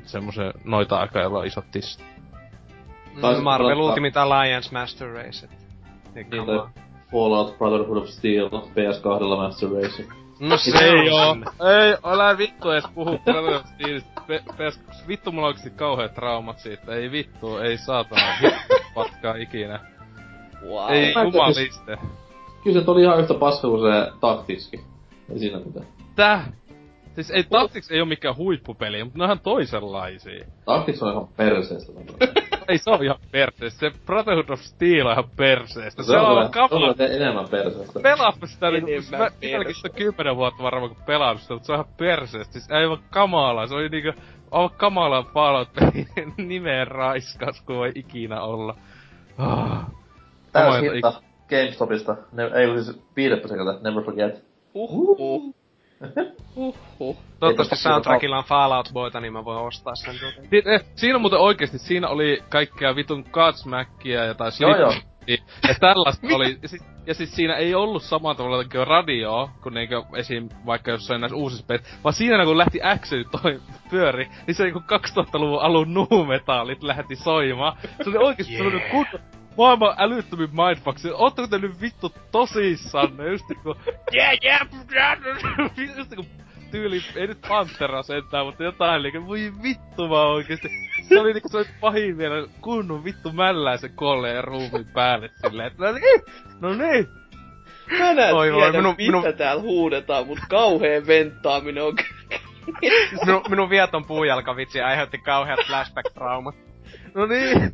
semmoisen 0.06 0.54
noita 0.64 1.00
aikaa, 1.00 1.22
jolla 1.22 1.40
on 1.40 1.46
isot 1.46 1.72
tissit. 1.72 2.06
Taisi 3.22 3.42
Marvel 3.42 3.68
pelata- 3.70 3.90
Ultimate 3.90 4.20
Alliance 4.20 4.70
Master 4.72 5.14
Race. 5.14 5.50
Niin, 6.16 6.28
tai 6.46 6.46
Fallout 7.12 7.58
Brotherhood 7.58 7.98
of 7.98 8.08
Steel 8.08 8.50
PS2 8.50 9.38
Master 9.38 9.70
Race. 9.70 10.06
No 10.40 10.58
se 10.58 10.86
Ei 10.86 11.10
oo. 11.10 11.36
Ei, 11.70 11.98
älä 12.04 12.38
vittu 12.38 12.72
edes 12.72 12.84
puhu 12.96 13.18
Brother 13.26 13.54
of 13.54 13.66
Steelistä. 13.66 14.22
Pe- 14.28 14.44
PS, 14.48 14.80
vittu 15.08 15.32
mulla 15.32 15.48
on 15.48 15.48
oikeesti 15.48 15.70
kauheat 15.70 16.14
traumat 16.14 16.60
siitä. 16.60 16.96
Ei 16.96 17.12
vittu, 17.12 17.58
ei 17.58 17.78
saatana. 17.78 18.22
Vittu 18.42 18.76
patkaa 18.94 19.36
ikinä. 19.36 19.80
Wow. 20.68 20.92
Ei 20.92 21.14
jumaliste. 21.24 21.98
Kyllä 22.64 22.84
se 22.84 22.92
oli 22.92 23.02
ihan 23.02 23.20
yhtä 23.20 23.34
paska 23.34 23.68
kuin 23.68 23.82
se 23.82 24.12
taktiski. 24.20 24.84
Ei 25.32 25.40
siinä 25.40 25.60
mitään. 25.60 25.86
Tää? 26.16 26.52
Siis 27.24 27.32
ei 27.32 27.44
Tactics 27.44 27.92
ei 27.92 28.00
oo 28.00 28.06
mikään 28.06 28.36
huippupeli, 28.38 29.04
mutta 29.04 29.18
ne 29.18 29.24
on 29.24 29.28
ihan 29.28 29.40
toisenlaisia. 29.40 30.46
Tactics 30.66 31.04
on 31.04 31.12
ihan 31.12 31.28
perseestä. 31.28 31.94
Ei 32.68 32.78
se 32.78 32.90
on 32.90 33.04
ihan 33.04 33.20
perseestä. 33.32 33.80
Se 33.80 33.92
Brotherhood 34.06 34.50
of 34.50 34.60
Steel 34.60 35.06
on 35.06 35.12
ihan 35.12 35.30
perseestä. 35.36 36.04
Se, 36.04 36.18
on 36.18 36.26
on 36.26 36.36
kyllä- 36.36 36.50
kama. 36.50 36.94
Se 36.94 37.04
on 37.04 37.12
enemmän 37.12 37.50
perseestä. 37.50 38.00
Pelaappa 38.00 38.48
sitä 38.48 38.72
niinku, 38.72 38.90
mä 39.12 39.30
perseestä. 39.42 39.74
sitä 39.74 39.90
kymmenen 39.90 40.36
vuotta 40.36 40.64
varmaan 40.64 40.96
kun 40.96 41.04
pelannut 41.06 41.42
sitä, 41.42 41.54
mutta 41.54 41.66
se 41.68 41.72
on 41.74 41.80
ihan 41.80 41.94
perseestä. 41.98 42.54
Siis 42.54 42.72
aivan 42.72 43.00
kamalaa. 43.10 43.68
Se 43.68 43.76
oli 43.76 43.90
niinku 43.90 44.22
aivan 44.52 44.70
kamalaa 44.78 45.24
Fallout 45.24 45.70
nimeen 46.38 46.88
raiskas 46.88 47.62
kuin 47.62 47.78
voi 47.78 47.92
ikinä 47.96 48.42
olla. 48.42 48.76
Ah. 49.38 49.86
Täys 50.52 50.82
hinta 50.82 51.14
GameStopista. 51.50 52.16
Ne, 52.32 52.44
ei 52.44 52.68
kun 52.68 52.84
siis 52.84 53.02
viidettä 53.16 53.48
sekä 53.48 53.62
Never 53.84 54.04
Forget. 54.04 54.44
Uhuh. 54.74 55.56
Uhuh. 56.56 57.18
Toivottavasti 57.40 57.76
soundtrackilla 57.76 58.38
on 58.38 58.44
Fallout 58.44 58.90
Boyta, 58.94 59.20
niin 59.20 59.34
mä 59.34 59.46
voin 59.46 59.68
ostaa 59.68 59.96
sen 59.96 60.16
tuota. 60.20 60.50
Si- 60.50 60.64
eh, 60.66 60.86
Siinä 60.96 61.20
muuten 61.20 61.40
oikeesti, 61.40 61.80
siinä 61.80 62.08
oli 62.08 62.44
kaikkea 62.50 62.96
vitun 62.96 63.26
Godsmackia 63.32 64.26
ja 64.26 64.34
tai 64.34 64.52
Joo, 64.60 64.76
joo. 64.76 64.92
Slipknotia 64.92 65.10
ja 65.68 65.76
tällaista 65.80 66.28
oli. 66.36 66.58
Ja 66.62 66.68
siis, 66.70 66.84
ja 67.06 67.14
siis 67.14 67.36
siinä 67.36 67.56
ei 67.56 67.76
ollut 67.76 68.04
samalla 68.04 68.36
tavalla 68.36 68.64
kuin 68.64 68.88
radio, 68.88 69.50
kun 69.64 69.74
niinkö 69.74 70.04
esim. 70.16 70.50
vaikka 70.66 70.92
jossain 70.92 71.22
näissä 71.22 71.36
uusissa 71.36 71.66
peleissä, 71.68 71.98
vaan 72.04 72.14
siinä 72.14 72.46
kun 72.46 72.58
lähti 72.58 72.80
Action 72.84 73.26
toi 73.32 73.60
pyöri, 73.90 74.28
niin 74.48 74.56
se 74.56 74.64
niinku 74.64 74.80
2000-luvun 74.80 75.62
alun 75.62 75.94
nuumetallit 75.94 76.84
lähti 76.84 77.16
soimaan. 77.16 77.78
Se 78.04 78.10
oli 78.10 78.18
oikeesti 78.18 78.54
yeah. 78.54 78.66
sellainen 78.66 78.92
maailman 79.60 79.96
älyttömin 79.98 80.50
mindfuck. 80.52 81.00
Ootteko 81.14 81.48
te 81.48 81.58
nyt 81.58 81.82
vittu 81.82 82.14
tosissanne? 82.32 83.28
Just 83.28 83.46
niinku, 83.50 83.76
yeah, 84.16 84.38
yeah, 84.44 84.68
just 85.98 86.10
niinku 86.12 86.26
tyyli, 86.72 87.02
ei 87.16 87.28
nyt 87.28 87.42
Pantera 87.48 88.04
sentään, 88.04 88.46
mutta 88.46 88.64
jotain 88.64 89.04
niinku, 89.04 89.28
voi 89.28 89.52
vittu 89.64 90.10
vaan 90.10 90.28
oikeesti. 90.28 90.70
Se 91.10 91.20
oli 91.20 91.34
niinku 91.34 91.50
se 91.50 91.58
oli 91.58 91.66
pahin 91.82 92.18
vielä 92.18 92.48
kunnon 92.62 93.04
vittu 93.04 93.32
mälläisen 93.32 93.96
kolleen 93.96 94.44
ruumiin 94.44 94.88
päälle 94.94 95.30
silleen, 95.42 95.68
että 95.68 95.84
no 95.84 95.92
niin, 95.92 96.22
no 96.60 96.70
niin. 96.74 97.08
Mä 98.00 98.12
en 98.12 98.36
Oi 98.36 98.54
voi, 98.54 98.62
tiedä, 98.62 98.78
minun- 98.78 98.96
mitä 98.98 99.12
minun- 99.12 99.38
täällä 99.38 99.62
huudetaan, 99.62 100.28
mut 100.28 100.40
kauheen 100.50 101.08
venttaaminen 101.08 101.84
on. 101.84 101.96
Minun, 103.26 103.42
minun 103.50 103.70
vieton 103.70 104.06
puujalkavitsi 104.06 104.82
aiheutti 104.82 105.18
kauheat 105.18 105.60
flashback-traumat. 105.60 106.56
No 107.16 107.26
niin. 107.26 107.74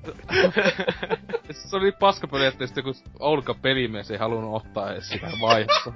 se 1.50 1.76
oli 1.76 1.92
paskapeli, 1.92 2.46
että 2.46 2.66
sitten 2.66 2.84
kun 2.84 2.94
Oulka 3.20 3.54
pelimies 3.54 4.10
ei 4.10 4.18
halunnut 4.18 4.56
ottaa 4.66 4.92
edes 4.92 5.08
sitä 5.08 5.26
vaiheessa. 5.40 5.92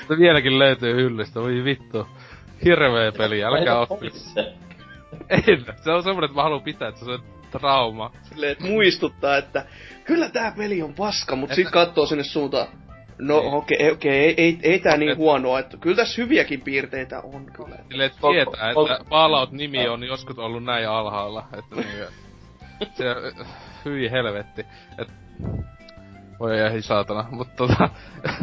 Mutta 0.00 0.18
vieläkin 0.18 0.58
löytyy 0.58 0.94
hyllystä, 0.94 1.40
voi 1.40 1.64
vittu. 1.64 2.06
Hirveä 2.64 3.12
peli, 3.12 3.44
älkää 3.44 3.78
otti. 3.78 4.12
En, 5.30 5.64
se 5.84 5.90
on 5.90 6.02
semmonen, 6.02 6.24
että 6.28 6.36
mä 6.36 6.42
haluan 6.42 6.62
pitää, 6.62 6.88
että 6.88 7.04
se 7.04 7.10
on 7.10 7.22
trauma. 7.50 8.10
Silleen, 8.22 8.52
että 8.52 8.64
muistuttaa, 8.64 9.36
että 9.36 9.66
kyllä 10.04 10.28
tää 10.28 10.52
peli 10.56 10.82
on 10.82 10.94
paska, 10.94 11.36
mut 11.36 11.50
Että- 11.50 11.56
sit 11.62 11.70
kattoo 11.70 12.06
sinne 12.06 12.24
suuntaan. 12.24 12.68
No 13.18 13.40
Niin. 13.40 13.54
okei, 13.54 13.90
okei, 13.90 14.12
ei, 14.24 14.34
ei, 14.36 14.58
ei 14.62 14.78
tää 14.80 14.96
niin 14.96 15.10
Et- 15.10 15.18
huonoa, 15.18 15.58
että 15.58 15.76
kyllä 15.76 15.96
tässä 15.96 16.22
hyviäkin 16.22 16.60
piirteitä 16.60 17.20
on 17.20 17.46
kyllä. 17.52 17.76
Silleen, 17.88 18.06
että 18.10 18.26
Ol- 18.26 18.32
tietää, 18.32 18.70
että 18.70 19.04
Fallout-nimi 19.10 19.88
on 19.88 20.04
joskus 20.04 20.38
ollut 20.38 20.64
näin 20.64 20.88
alhaalla, 20.88 21.44
että 21.58 21.76
niin, 21.76 21.88
se, 22.94 23.04
hyi 23.84 24.10
helvetti, 24.10 24.66
et, 24.98 25.08
voi 26.40 26.60
ei 26.60 26.82
saatana, 26.82 27.24
mutta 27.30 27.54
tota, 27.56 27.88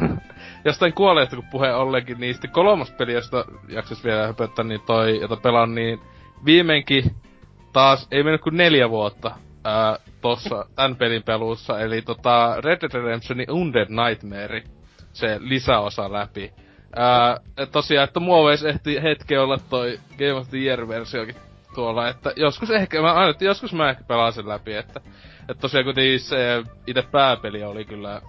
jostain 0.66 0.94
kuolleesta 0.94 1.36
kun 1.36 1.46
puhe 1.52 1.74
ollenkin, 1.74 2.20
niin 2.20 2.34
sitten 2.34 2.52
kolmas 2.52 2.92
peli, 2.92 3.14
josta 3.14 3.46
jaksas 3.70 4.04
vielä 4.04 4.28
höpöttää, 4.28 4.66
niin 4.66 4.82
toi, 4.86 5.22
jota 5.22 5.36
pelaan, 5.38 5.76
niin 5.76 6.00
viimeinkin 6.46 7.04
taas, 7.74 8.08
ei 8.12 8.24
mennyt 8.24 8.42
kuin 8.42 8.58
neljä 8.58 8.90
vuotta, 8.90 9.32
ää, 9.64 9.98
tossa, 10.22 10.66
tän 10.76 10.96
pelin 10.96 11.24
pelussa, 11.24 11.80
eli 11.80 12.02
tota 12.02 12.56
Red 12.62 12.82
Dead 12.82 13.04
Redemptionin 13.04 13.52
Undead 13.52 13.88
Nightmare, 13.90 14.64
se 15.14 15.38
lisäosa 15.40 16.12
läpi. 16.12 16.54
Ää, 16.96 17.38
et 17.58 17.72
tosiaan, 17.72 18.04
että 18.04 18.20
muoveis 18.20 18.64
ehti 18.64 19.04
hetki 19.04 19.38
olla 19.38 19.58
toi 19.70 20.00
Game 20.18 20.34
of 20.34 20.50
the 20.50 20.58
Year-versiokin 20.58 21.36
tuolla, 21.76 22.10
että 22.10 22.34
joskus 22.36 22.72
ehkä, 22.72 23.02
mä 23.02 23.14
aina, 23.14 23.30
että 23.30 23.46
joskus 23.46 23.74
mä 23.74 23.90
ehkä 23.90 24.04
pelaan 24.04 24.34
sen 24.34 24.48
läpi, 24.48 24.74
että, 24.74 25.02
että 25.42 25.62
tosiaan 25.62 25.84
kuitenkin 25.84 26.20
se 26.20 26.64
itse 26.88 27.02
pääpeli 27.02 27.64
oli 27.64 27.86
kyllä 27.86 28.22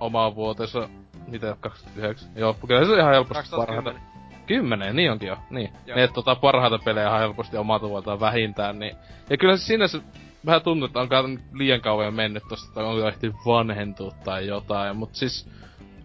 oma 0.00 0.34
vuotensa, 0.34 0.88
mitä, 1.26 1.56
29? 1.60 2.28
Joo, 2.36 2.56
kyllä 2.66 2.84
se 2.84 2.92
on 2.92 2.98
ihan 2.98 3.12
helposti 3.12 3.50
parhaita. 3.50 3.82
2010. 3.82 4.16
Kymmenen, 4.46 4.96
niin 4.96 5.12
onkin 5.12 5.28
jo, 5.28 5.38
niin. 5.50 5.72
Joo. 5.86 5.96
Ne, 5.96 6.08
tota, 6.08 6.34
parhaita 6.34 6.78
pelejä 6.78 7.06
ihan 7.06 7.20
helposti 7.20 7.56
omalta 7.56 7.88
vuodeltaan 7.88 8.20
vähintään, 8.20 8.78
niin. 8.78 8.96
Ja 9.30 9.36
kyllä 9.36 9.56
se 9.56 9.64
siinä 9.64 9.88
se 9.88 10.00
vähän 10.46 10.62
tuntuu, 10.62 10.86
että 10.86 11.00
onkaan 11.00 11.38
liian 11.52 11.80
kauan 11.80 12.14
mennyt 12.14 12.42
tosta, 12.48 12.68
että 12.68 12.80
onko 12.80 13.08
ehti 13.08 13.32
vanhentua 13.46 14.10
tai 14.24 14.46
jotain, 14.46 14.96
mut 14.96 15.14
siis 15.14 15.48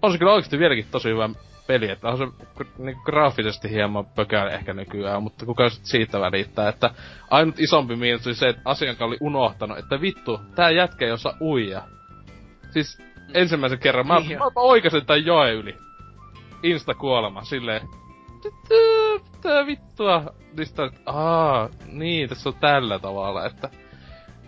on 0.01 0.11
se 0.11 0.17
kyllä 0.17 0.33
oikeesti 0.33 0.59
vieläkin 0.59 0.85
tosi 0.91 1.09
hyvä 1.09 1.29
peli, 1.67 1.89
että 1.89 2.09
on 2.09 2.17
se 2.17 2.27
niin 2.77 2.97
graafisesti 3.05 3.69
hieman 3.69 4.05
pökäle 4.05 4.51
ehkä 4.53 4.73
nykyään, 4.73 5.23
mutta 5.23 5.45
kuka 5.45 5.69
sit 5.69 5.85
siitä 5.85 6.19
välittää, 6.19 6.69
että 6.69 6.89
ainut 7.29 7.59
isompi 7.59 7.95
miinus 7.95 8.27
oli 8.27 8.35
se, 8.35 8.49
että 8.49 8.61
asiakkaan 8.65 9.07
oli 9.07 9.17
unohtanut, 9.19 9.77
että 9.77 10.01
vittu, 10.01 10.39
tää 10.55 10.71
jätkä 10.71 11.05
ei 11.05 11.11
osaa 11.11 11.37
uija. 11.41 11.81
Siis 12.71 13.01
ensimmäisen 13.33 13.79
kerran 13.79 14.07
mä, 14.07 14.19
Niin 14.19 14.37
mä, 14.37 14.45
oikasin 14.55 15.05
tän 15.05 15.25
joen 15.25 15.55
yli. 15.55 15.77
Insta 16.63 16.93
kuolema, 16.93 17.43
silleen. 17.43 17.81
Tää 19.41 19.65
vittua. 19.65 20.23
Niistä, 20.57 20.85
että 20.85 21.01
aa, 21.05 21.69
niin, 21.87 22.29
tässä 22.29 22.49
on 22.49 22.55
tällä 22.55 22.99
tavalla, 22.99 23.45
että 23.45 23.69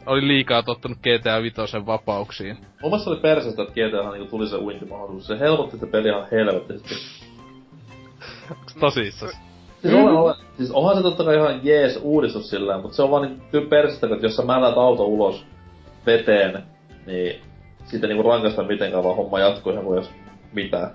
oli 0.05 0.27
liikaa 0.27 0.63
tottunut 0.63 0.97
GTA 0.97 1.41
Vitosen 1.41 1.85
vapauksiin. 1.85 2.57
Mielestä 2.81 3.09
oli 3.09 3.19
perseestä, 3.19 3.61
että 3.61 3.73
GTAhan 3.73 4.13
niinku 4.13 4.29
tuli 4.29 4.47
se 4.47 4.57
uintimahdollisuus. 4.57 5.27
Se 5.27 5.39
helpotti 5.39 5.77
sitä 5.77 5.87
peliä 5.87 6.11
ihan 6.11 6.27
helvettisesti. 6.31 7.25
Onks 8.51 8.75
tosissas? 8.79 9.31
Siis, 9.81 9.93
olen, 9.93 10.15
olen, 10.15 10.35
siis 10.57 10.71
onhan 10.71 10.97
se 10.97 11.01
totta 11.01 11.23
kai 11.23 11.35
ihan 11.35 11.59
jees 11.63 11.99
uudistus 12.01 12.49
sillä, 12.49 12.77
mutta 12.77 12.95
se 12.95 13.03
on 13.03 13.11
vaan 13.11 13.39
niin 13.53 13.67
perseestä, 13.69 14.07
että 14.07 14.25
jos 14.25 14.35
sä 14.35 14.43
mällät 14.45 14.77
auto 14.77 15.05
ulos 15.05 15.45
veteen, 16.05 16.63
niin 17.05 17.41
sitten 17.85 18.09
niinku 18.09 18.29
rankaista 18.29 18.63
mitenkään, 18.63 19.03
vaan 19.03 19.15
homma 19.15 19.39
jatkuu 19.39 19.71
ihan 19.71 19.85
kuin 19.85 19.95
jos 19.95 20.11
mitään. 20.53 20.91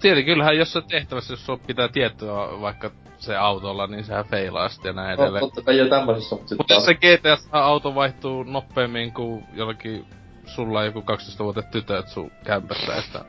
Tietenkin 0.00 0.34
kyllähän 0.34 0.56
jossain 0.56 0.84
tehtävässä, 0.88 1.32
jos 1.32 1.46
sun 1.46 1.60
pitää 1.66 1.88
tiettyä 1.88 2.32
vaikka 2.60 2.90
se 3.18 3.36
autolla, 3.36 3.86
niin 3.86 4.04
sehän 4.04 4.24
feilaa 4.24 4.68
sitten 4.68 4.88
ja 4.88 4.92
näin 4.92 5.16
No, 5.16 5.22
edelleen. 5.22 5.44
totta 5.44 5.62
kai 5.62 5.76
jo 5.78 5.88
tämmöisessä, 5.88 6.34
mutta 6.36 6.48
sitten 6.48 6.58
Mutta 6.58 6.74
jos 6.74 6.84
se 6.84 6.94
GTS 6.94 7.48
auto 7.52 7.94
vaihtuu 7.94 8.42
nopeammin 8.42 9.12
kuin 9.12 9.44
jollakin 9.54 10.04
sulla 10.46 10.84
joku 10.84 11.02
12 11.02 11.44
vuotta 11.44 11.62
tytöt 11.62 12.08
sun 12.08 12.30
kämpässä, 12.44 12.96
että... 12.96 13.24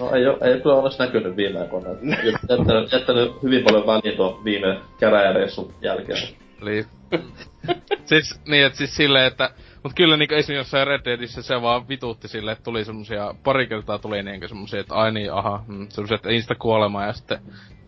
No 0.00 0.10
ei 0.14 0.26
oo, 0.26 0.38
ei 0.40 0.60
kyllä 0.60 0.76
onneksi 0.76 0.98
näkynyt 0.98 1.36
viime 1.36 1.60
aikoina. 1.60 1.88
Jättänyt, 2.50 2.92
jättänyt 2.92 3.42
hyvin 3.42 3.64
paljon 3.64 3.86
väliin 3.86 4.16
tuon 4.16 4.44
viime 4.44 4.80
käräjäreissun 5.00 5.74
jälkeen. 5.82 6.18
Eli... 6.62 6.86
siis, 8.10 8.40
niin, 8.48 8.66
että 8.66 8.78
siis 8.78 8.96
silleen, 8.96 9.26
että... 9.26 9.50
Mut 9.82 9.92
kyllä 9.94 10.16
niinku 10.16 10.34
esimerkiksi 10.34 10.54
jossain 10.54 10.86
Red 10.86 11.00
Deadissä 11.04 11.42
se 11.42 11.62
vaan 11.62 11.88
vituutti 11.88 12.28
silleen, 12.28 12.52
että 12.52 12.64
tuli 12.64 12.84
semmosia, 12.84 13.34
pari 13.44 13.66
kertaa 13.66 13.98
tuli 13.98 14.22
niinkö 14.22 14.48
semmosia, 14.48 14.80
että 14.80 14.94
ai 14.94 15.12
niin, 15.12 15.32
aha, 15.32 15.64
mm, 15.66 15.86
semmosia, 15.88 16.14
että 16.14 16.30
insta 16.30 16.54
kuolema 16.54 17.04
ja 17.04 17.12
sitten 17.12 17.38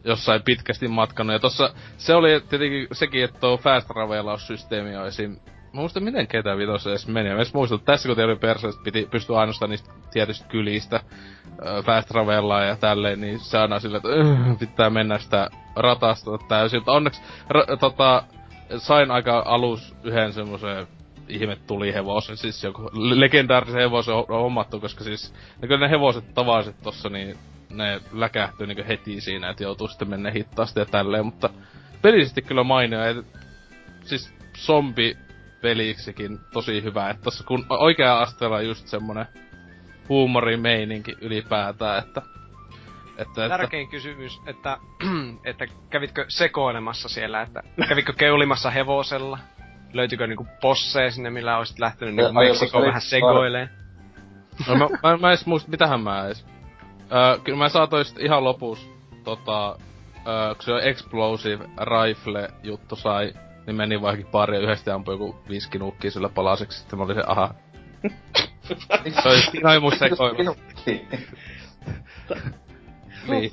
jossain 0.05 0.43
pitkästi 0.43 0.89
matkannut. 0.89 1.35
Ja 1.35 1.39
tossa, 1.39 1.75
se 1.97 2.15
oli 2.15 2.41
tietenkin 2.49 2.87
sekin, 2.93 3.25
että 3.25 3.41
tuo 3.41 3.57
fast 3.57 3.89
travelaussysteemi 3.89 4.97
on 4.97 5.07
esim. 5.07 5.31
Mä 5.31 5.81
muistan 5.81 6.03
miten 6.05 6.27
ketä 6.27 6.57
vitossa 6.57 6.91
edes 6.91 7.09
meni. 7.09 7.29
Mä 7.29 7.37
edes 7.37 7.55
muistan, 7.55 7.79
että 7.79 7.93
tässä 7.93 8.09
kun 8.09 8.25
oli 8.25 8.37
perseestä, 8.37 8.83
piti 8.85 9.09
pystyä 9.11 9.39
ainoastaan 9.39 9.71
niistä 9.71 9.91
tietystä 10.11 10.49
kylistä 10.49 11.01
fast 11.85 12.11
ja 12.69 12.77
tälleen, 12.77 13.21
niin 13.21 13.39
se 13.41 13.59
aina 13.59 13.81
silleen, 13.81 14.03
että 14.05 14.09
öh, 14.09 14.59
pitää 14.59 14.91
mennä 14.91 15.19
sitä 15.19 15.51
ratasta 15.77 16.31
täysin. 16.49 16.79
Mutta 16.81 16.93
onneksi 16.93 17.23
ra- 17.49 17.77
tota, 17.77 18.23
sain 18.77 19.11
aika 19.11 19.43
alus 19.47 19.95
yhden 20.05 20.33
semmoisen 20.33 20.87
ihme 21.31 21.57
tuli 21.67 21.95
hevosen, 21.95 22.37
siis 22.37 22.65
joku 22.65 22.91
legendaarisen 22.93 23.81
hevosen 23.81 24.15
on 24.15 24.27
hommattu, 24.29 24.81
koska 24.81 25.05
siis 25.05 25.35
ne, 25.63 25.77
ne 25.77 25.91
hevoset 25.91 26.35
tavalliset 26.35 26.83
tossa, 26.83 27.09
niin 27.09 27.39
ne 27.71 28.01
läkähtyy 28.13 28.67
niin 28.67 28.87
heti 28.87 29.21
siinä, 29.21 29.51
että 29.51 29.63
joutuu 29.63 29.89
sitten 29.89 30.09
mennä 30.09 30.31
hittaasti 30.31 30.81
ja 30.81 30.87
tälleen, 30.87 31.25
mutta 31.25 31.51
pelisesti 32.03 32.43
kyllä 32.43 32.65
mainio, 32.65 33.05
et, 33.05 33.27
siis 34.05 34.35
zombi 34.57 35.17
peliksikin 35.61 36.39
tosi 36.53 36.83
hyvä, 36.83 37.11
että 37.11 37.23
tossa 37.23 37.45
kun 37.45 37.67
oikea 37.69 38.21
asteella 38.21 38.57
on 38.57 38.67
just 38.67 38.87
semmonen 38.87 39.27
huumorimeininki 40.09 41.17
ylipäätään, 41.21 41.99
että 41.99 42.23
että, 43.19 43.49
Tärkein 43.49 43.83
että... 43.83 43.91
kysymys, 43.91 44.41
että, 44.47 44.79
että 45.51 45.67
kävitkö 45.91 46.25
sekoilemassa 46.29 47.09
siellä, 47.09 47.43
että 47.43 47.63
kävitkö 47.89 48.13
keulimassa 48.13 48.71
hevosella? 48.71 49.39
Löytyykö 49.93 50.27
niinku 50.27 50.47
posseja 50.61 51.11
sinne, 51.11 51.31
millä 51.31 51.59
olisit 51.59 51.79
lähtenyt 51.79 52.15
niinku 52.15 52.33
Meksikoon 52.33 52.87
vähän 52.87 53.01
sekoileen? 53.01 53.71
No 54.69 54.75
mä, 54.75 54.89
mä, 55.03 55.17
mä 55.17 55.29
edes 55.29 55.47
muista, 55.47 55.71
mitähän 55.71 56.01
mä 56.01 56.27
edes. 56.27 56.47
Öö, 57.13 57.39
kyllä 57.45 57.59
mä 57.59 57.69
saatoin 57.69 58.05
ihan 58.19 58.45
lopussa, 58.45 58.87
tota, 59.25 59.77
öö, 60.27 60.55
kun 60.55 60.65
se 60.65 60.73
on 60.73 60.83
explosive 60.83 61.65
rifle 61.81 62.49
juttu 62.63 62.97
sai, 62.97 63.33
niin 63.67 63.77
meni 63.77 64.03
vaikka 64.03 64.31
pari 64.31 64.57
ja 64.57 64.61
yhdesti 64.63 64.91
ampui 64.91 65.15
joku 65.15 65.37
viisi 65.49 65.79
nukkia 65.79 66.11
sillä 66.11 66.29
palaseksi, 66.29 66.79
sitten 66.79 66.99
mä 66.99 67.05
olin 67.05 67.17
se, 67.17 67.23
aha. 67.27 67.55
se 69.23 69.29
oli, 69.29 69.41
siinä 69.41 69.71
oli 69.71 69.81
mun 69.81 69.97
sekoilu. 69.99 70.57
niin. 73.29 73.51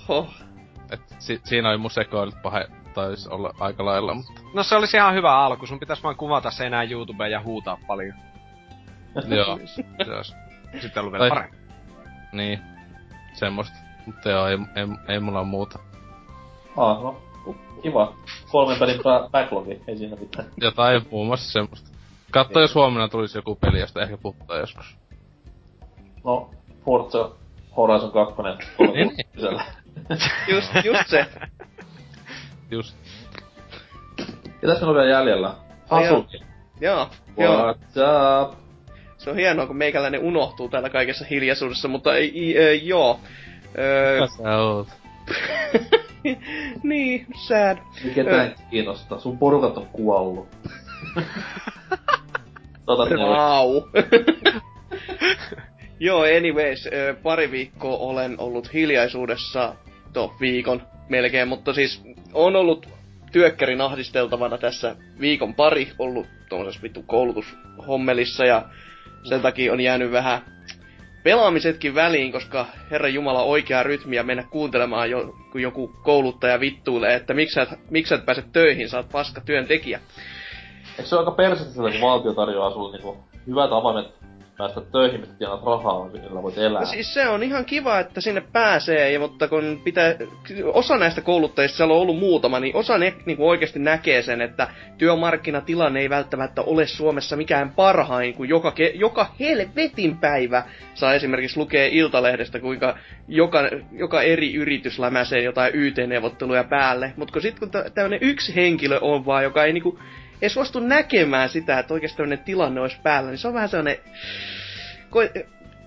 Et 0.91 1.01
si- 1.19 1.41
siinä 1.43 1.69
oli 1.69 1.77
mun 1.77 1.91
sekoilut 1.91 2.41
pahe, 2.43 2.67
taisi 2.97 3.29
olla 3.29 3.53
aika 3.59 3.85
lailla, 3.85 4.13
mutta... 4.13 4.31
No 4.53 4.63
se 4.63 4.75
olisi 4.75 4.97
ihan 4.97 5.13
hyvä 5.13 5.37
alku, 5.37 5.67
sun 5.67 5.79
pitäis 5.79 6.03
vaan 6.03 6.15
kuvata 6.15 6.51
se 6.51 6.65
enää 6.65 6.83
YouTubeen 6.83 7.31
ja 7.31 7.43
huutaa 7.43 7.77
paljon. 7.87 8.15
joo, 9.37 9.59
se 10.05 10.15
olisi 10.15 10.35
sitten 10.81 11.01
ollut 11.01 11.13
vielä 11.13 11.29
tai... 11.29 11.29
parempi. 11.29 11.57
Niin, 12.31 12.59
semmoista. 13.33 13.77
Mutta 14.05 14.29
joo, 14.29 14.47
ei, 14.47 14.57
ei, 14.75 14.87
ei 15.07 15.19
mulla 15.19 15.43
muuta. 15.43 15.79
Ah, 16.77 17.01
no, 17.03 17.21
kiva. 17.81 18.13
Kolmen 18.51 18.79
pelin 18.79 19.01
backlogi, 19.31 19.81
ei 19.87 19.97
siinä 19.97 20.15
mitään. 20.15 20.47
Jotain 20.61 21.01
muun 21.11 21.27
muassa 21.27 21.51
semmoista. 21.51 21.89
Katso, 22.31 22.59
jos 22.59 22.75
huomenna 22.75 23.07
tulisi 23.07 23.37
joku 23.37 23.55
peli, 23.55 23.79
josta 23.79 24.01
ehkä 24.01 24.17
puhuttaa 24.17 24.57
joskus. 24.57 24.97
No, 26.23 26.49
Forza 26.85 27.29
Horizon 27.77 28.11
2 28.11 28.33
niin. 28.93 29.11
just, 30.47 30.71
just 30.85 31.07
se. 31.07 31.25
Just. 32.71 32.97
Ja 34.61 34.67
tässä 34.67 34.87
on 34.87 34.95
vielä 34.95 35.09
jäljellä? 35.09 35.55
Hasuki. 35.89 36.39
Joo. 36.81 37.09
What's 37.37 37.97
up? 38.43 38.57
Se 39.17 39.29
on 39.29 39.35
hienoa, 39.35 39.67
kun 39.67 39.77
meikäläinen 39.77 40.21
unohtuu 40.21 40.69
täällä 40.69 40.89
kaikessa 40.89 41.25
hiljaisuudessa, 41.29 41.87
mutta 41.87 42.15
ei, 42.15 42.57
ei, 42.57 42.87
joo. 42.87 43.19
Öö... 43.77 44.27
sä 44.27 44.57
oot? 44.57 44.87
niin, 46.83 47.25
sad. 47.47 47.77
Ketään 48.15 48.47
öö... 48.47 48.55
kiinnostaa. 48.69 49.19
Sun 49.19 49.37
porukat 49.37 49.77
on 49.77 49.87
kuollut. 49.87 50.47
tota, 52.85 53.15
wow. 53.15 53.83
Joo, 55.99 56.21
anyways, 56.37 56.89
pari 57.23 57.51
viikkoa 57.51 57.97
olen 57.97 58.35
ollut 58.39 58.73
hiljaisuudessa, 58.73 59.75
to 60.17 60.33
viikon 60.39 60.81
melkein, 61.09 61.47
mutta 61.47 61.73
siis 61.73 62.03
on 62.33 62.55
ollut 62.55 62.87
työkkärin 63.31 63.81
ahdisteltavana 63.81 64.57
tässä 64.57 64.95
viikon 65.19 65.53
pari, 65.53 65.91
ollut 65.99 66.27
tuollaisessa 66.49 66.83
vittu 66.83 67.03
koulutushommelissa 67.03 68.45
ja 68.45 68.63
sen 69.29 69.41
takia 69.41 69.73
on 69.73 69.79
jäänyt 69.79 70.11
vähän 70.11 70.41
pelaamisetkin 71.23 71.95
väliin, 71.95 72.31
koska 72.31 72.65
Herra 72.91 73.07
Jumala 73.07 73.43
oikeaa 73.43 73.83
rytmiä 73.83 74.23
mennä 74.23 74.43
kuuntelemaan, 74.43 75.09
jo, 75.09 75.35
kun 75.51 75.61
joku 75.61 75.91
kouluttaja 76.03 76.59
vittuilee, 76.59 77.15
että 77.15 77.33
miksi 77.33 77.59
et, 77.59 77.69
miksi 77.89 78.13
et 78.13 78.25
pääse 78.25 78.43
töihin, 78.53 78.89
sä 78.89 78.97
oot 78.97 79.09
paska 79.11 79.41
työntekijä. 79.41 79.99
Eikö 80.97 81.09
se 81.09 81.15
ole 81.15 81.21
aika 81.21 81.31
persettä, 81.31 81.73
kun 81.73 82.01
valtio 82.01 82.33
tarjoaa 82.33 82.71
sulle 82.71 82.91
niinku 82.91 83.17
hyvät 83.47 83.71
avaimet 83.71 84.07
päästä 84.57 84.81
töihin, 84.81 85.19
mistä 85.19 85.35
tienaat 85.35 85.63
rahaa, 85.65 86.09
millä 86.09 86.43
voit 86.43 86.57
elää. 86.57 86.81
No 86.81 86.85
siis 86.85 87.13
se 87.13 87.27
on 87.27 87.43
ihan 87.43 87.65
kiva, 87.65 87.99
että 87.99 88.21
sinne 88.21 88.41
pääsee, 88.53 89.19
mutta 89.19 89.47
kun 89.47 89.81
pitää, 89.83 90.15
osa 90.73 90.97
näistä 90.97 91.21
kouluttajista, 91.21 91.77
siellä 91.77 91.93
on 91.93 92.01
ollut 92.01 92.19
muutama, 92.19 92.59
niin 92.59 92.75
osa 92.75 92.97
ne 92.97 93.13
niin 93.25 93.37
kuin 93.37 93.49
oikeasti 93.49 93.79
näkee 93.79 94.21
sen, 94.21 94.41
että 94.41 94.67
työmarkkinatilanne 94.97 95.99
ei 95.99 96.09
välttämättä 96.09 96.61
ole 96.61 96.87
Suomessa 96.87 97.35
mikään 97.35 97.69
parhain, 97.69 98.33
kun 98.33 98.49
joka, 98.49 98.73
joka 98.93 99.27
helvetin 99.39 100.17
päivä 100.17 100.63
saa 100.93 101.13
esimerkiksi 101.13 101.59
lukea 101.59 101.87
Iltalehdestä, 101.91 102.59
kuinka 102.59 102.97
joka, 103.27 103.59
joka 103.91 104.21
eri 104.21 104.53
yritys 104.53 104.99
lämäsee 104.99 105.43
jotain 105.43 105.75
YT-neuvotteluja 105.75 106.63
päälle. 106.63 107.13
Mutta 107.17 107.39
sitten 107.39 107.69
kun 107.69 107.93
tämmöinen 107.93 108.19
yksi 108.21 108.55
henkilö 108.55 108.99
on 109.01 109.25
vaan, 109.25 109.43
joka 109.43 109.65
ei 109.65 109.73
niinku 109.73 109.99
ei 110.41 110.49
suostu 110.49 110.79
näkemään 110.79 111.49
sitä, 111.49 111.79
että 111.79 111.93
oikeasti 111.93 112.17
tämmöinen 112.17 112.45
tilanne 112.45 112.81
olisi 112.81 112.97
päällä, 113.03 113.29
niin 113.29 113.37
se 113.37 113.47
on 113.47 113.53
vähän 113.53 113.69
sellainen... 113.69 113.97
Ko... 115.09 115.21
E- 115.21 115.29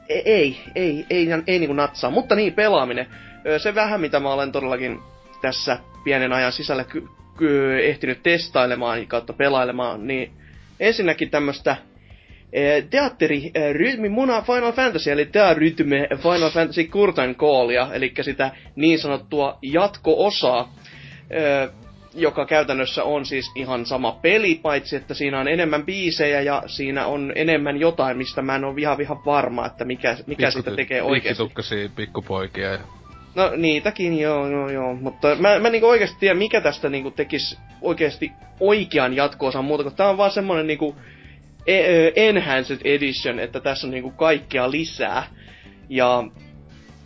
ei, 0.08 0.24
ei, 0.24 0.60
ei, 0.74 1.06
ei, 1.10 1.28
ei 1.46 1.58
niinku 1.58 1.72
natsaa. 1.72 2.10
Mutta 2.10 2.34
niin, 2.34 2.52
pelaaminen. 2.52 3.06
Se 3.58 3.74
vähän, 3.74 4.00
mitä 4.00 4.20
mä 4.20 4.32
olen 4.32 4.52
todellakin 4.52 4.98
tässä 5.42 5.78
pienen 6.04 6.32
ajan 6.32 6.52
sisällä 6.52 6.84
ky- 6.84 7.08
ky- 7.36 7.84
ehtinyt 7.88 8.22
testailemaan 8.22 9.06
kautta 9.06 9.32
pelailemaan, 9.32 10.06
niin 10.06 10.32
ensinnäkin 10.80 11.30
tämmöstä 11.30 11.76
e, 12.52 12.82
teatteri 12.82 13.50
e, 13.54 13.72
rytmi 13.72 14.08
muna 14.08 14.42
Final 14.42 14.72
Fantasy, 14.72 15.10
eli 15.10 15.28
rytmi 15.54 15.96
Final 16.16 16.50
Fantasy 16.50 16.84
Curtain 16.84 17.34
Callia, 17.34 17.88
eli 17.92 18.12
sitä 18.20 18.50
niin 18.76 18.98
sanottua 18.98 19.58
jatko-osaa 19.62 20.72
joka 22.14 22.46
käytännössä 22.46 23.04
on 23.04 23.26
siis 23.26 23.50
ihan 23.54 23.86
sama 23.86 24.18
peli, 24.22 24.54
paitsi 24.54 24.96
että 24.96 25.14
siinä 25.14 25.40
on 25.40 25.48
enemmän 25.48 25.86
biisejä 25.86 26.40
ja 26.40 26.62
siinä 26.66 27.06
on 27.06 27.32
enemmän 27.34 27.80
jotain, 27.80 28.16
mistä 28.16 28.42
mä 28.42 28.54
en 28.54 28.64
ole 28.64 28.80
ihan 28.80 29.00
ihan 29.00 29.24
varma, 29.26 29.66
että 29.66 29.84
mikä, 29.84 30.16
mikä 30.26 30.46
Pikku, 30.46 30.58
sitä 30.58 30.76
tekee 30.76 31.02
oikeasti. 31.02 31.28
Pikkitukkasi 31.28 31.90
pikkupoikia. 31.96 32.78
No 33.34 33.50
niitäkin, 33.56 34.18
joo, 34.18 34.48
joo, 34.48 34.70
joo. 34.70 34.94
Mutta 34.94 35.34
mä, 35.34 35.58
mä 35.58 35.70
niinku 35.70 35.88
oikeasti 35.88 36.16
tiedän, 36.20 36.38
mikä 36.38 36.60
tästä 36.60 36.88
niinku 36.88 37.10
tekisi 37.10 37.58
oikeasti 37.82 38.32
oikean 38.60 39.16
jatkoosan 39.16 39.64
muuta, 39.64 39.82
kun 39.82 39.94
tää 39.94 40.10
on 40.10 40.16
vaan 40.16 40.30
semmonen 40.30 40.66
niinku 40.66 40.96
e- 41.66 42.12
enhanced 42.16 42.78
edition, 42.84 43.38
että 43.38 43.60
tässä 43.60 43.86
on 43.86 43.90
niinku 43.90 44.10
kaikkea 44.10 44.70
lisää. 44.70 45.22
Ja 45.88 46.24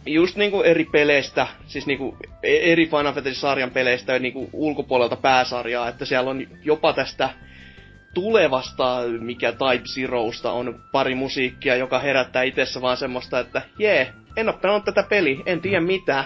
just 0.07 0.37
niinku 0.37 0.63
eri 0.63 0.85
peleistä, 0.85 1.47
siis 1.67 1.87
niinku 1.87 2.17
eri 2.43 2.87
Final 2.87 3.13
Fantasy-sarjan 3.13 3.71
peleistä 3.71 4.19
niinku 4.19 4.51
ulkopuolelta 4.53 5.17
pääsarjaa, 5.17 5.89
että 5.89 6.05
siellä 6.05 6.31
on 6.31 6.47
jopa 6.63 6.93
tästä 6.93 7.31
tulevasta, 8.15 9.01
mikä 9.21 9.53
Type 9.53 9.89
Zerosta 9.89 10.53
on 10.53 10.81
pari 10.93 11.15
musiikkia, 11.15 11.77
joka 11.77 11.99
herättää 11.99 12.43
itsessä 12.43 12.81
vaan 12.81 12.97
semmoista, 12.97 13.39
että 13.39 13.63
jee, 13.79 14.13
en 14.37 14.49
oo 14.49 14.53
pelannut 14.53 14.85
tätä 14.85 15.03
peliä, 15.03 15.41
en 15.47 15.61
tiedä 15.61 15.81
mitään. 15.81 16.25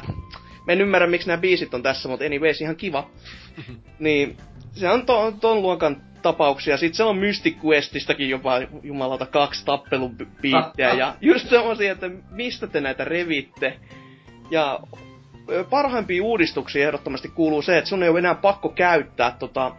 Mä 0.66 0.72
en 0.72 0.81
ymmärrä, 0.81 1.07
miksi 1.07 1.29
nämä 1.29 1.41
biisit 1.41 1.74
on 1.74 1.83
tässä, 1.83 2.09
mutta 2.09 2.24
anyways, 2.24 2.61
ihan 2.61 2.76
kiva. 2.76 3.11
niin, 3.99 4.37
se 4.72 4.91
on 4.91 5.07
ton, 5.07 5.41
ton 5.41 5.62
luokan 5.62 6.03
tapauksia. 6.23 6.77
Sitten 6.77 6.97
se 6.97 7.03
on 7.03 7.16
Mystic 7.16 7.57
Questistakin 7.64 8.31
jopa 8.31 8.61
jumalata 8.83 9.27
kaksi 9.27 9.64
tappelupiittejä. 9.64 10.95
ja 10.95 11.14
just 11.21 11.49
semmosia, 11.49 11.93
että 11.93 12.11
mistä 12.31 12.66
te 12.66 12.81
näitä 12.81 13.05
revitte. 13.05 13.77
Ja 14.51 14.81
parhaimpia 15.71 16.23
uudistuksia 16.23 16.87
ehdottomasti 16.87 17.29
kuuluu 17.29 17.62
se, 17.62 17.79
että 17.79 17.91
sun 17.91 18.03
ei 18.03 18.09
ole 18.09 18.19
enää 18.19 18.35
pakko 18.35 18.69
käyttää 18.69 19.37
tota, 19.39 19.73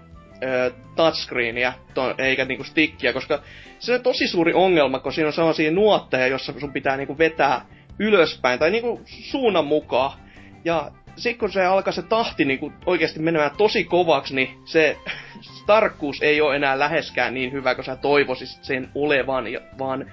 touchscreenia, 0.96 1.74
to, 1.94 2.16
eikä 2.18 2.46
niinku 2.46 2.64
stickia, 2.64 3.14
koska 3.14 3.42
se 3.80 3.94
on 3.94 4.02
tosi 4.02 4.28
suuri 4.28 4.54
ongelma, 4.54 5.00
kun 5.00 5.14
siinä 5.14 5.28
on 5.28 5.34
sellaisia 5.34 5.72
nuotteja, 5.72 6.28
jossa 6.28 6.54
sun 6.60 6.74
pitää 6.74 6.98
niinku 6.98 7.18
vetää 7.18 7.66
ylöspäin 8.00 8.60
tai 8.60 8.72
niinku 8.72 9.02
suunnan 9.06 9.66
mukaan. 9.66 10.20
Ja 10.66 10.92
sitten 11.20 11.40
kun 11.40 11.52
se 11.52 11.66
alkaa 11.66 11.94
se 11.94 12.02
tahti 12.02 12.46
niinku 12.46 12.72
oikeasti 12.86 13.20
menemään 13.20 13.52
tosi 13.58 13.84
kovaksi, 13.84 14.36
niin 14.36 14.50
se 14.66 14.98
tarkkuus 15.66 16.22
ei 16.22 16.42
ole 16.42 16.56
enää 16.56 16.80
läheskään 16.80 17.34
niin 17.34 17.52
hyvä, 17.52 17.76
kuin 17.76 17.86
sä 17.86 17.96
toivoisit 17.96 18.64
sen 18.64 18.90
olevan, 18.96 19.46
vaan 19.80 20.12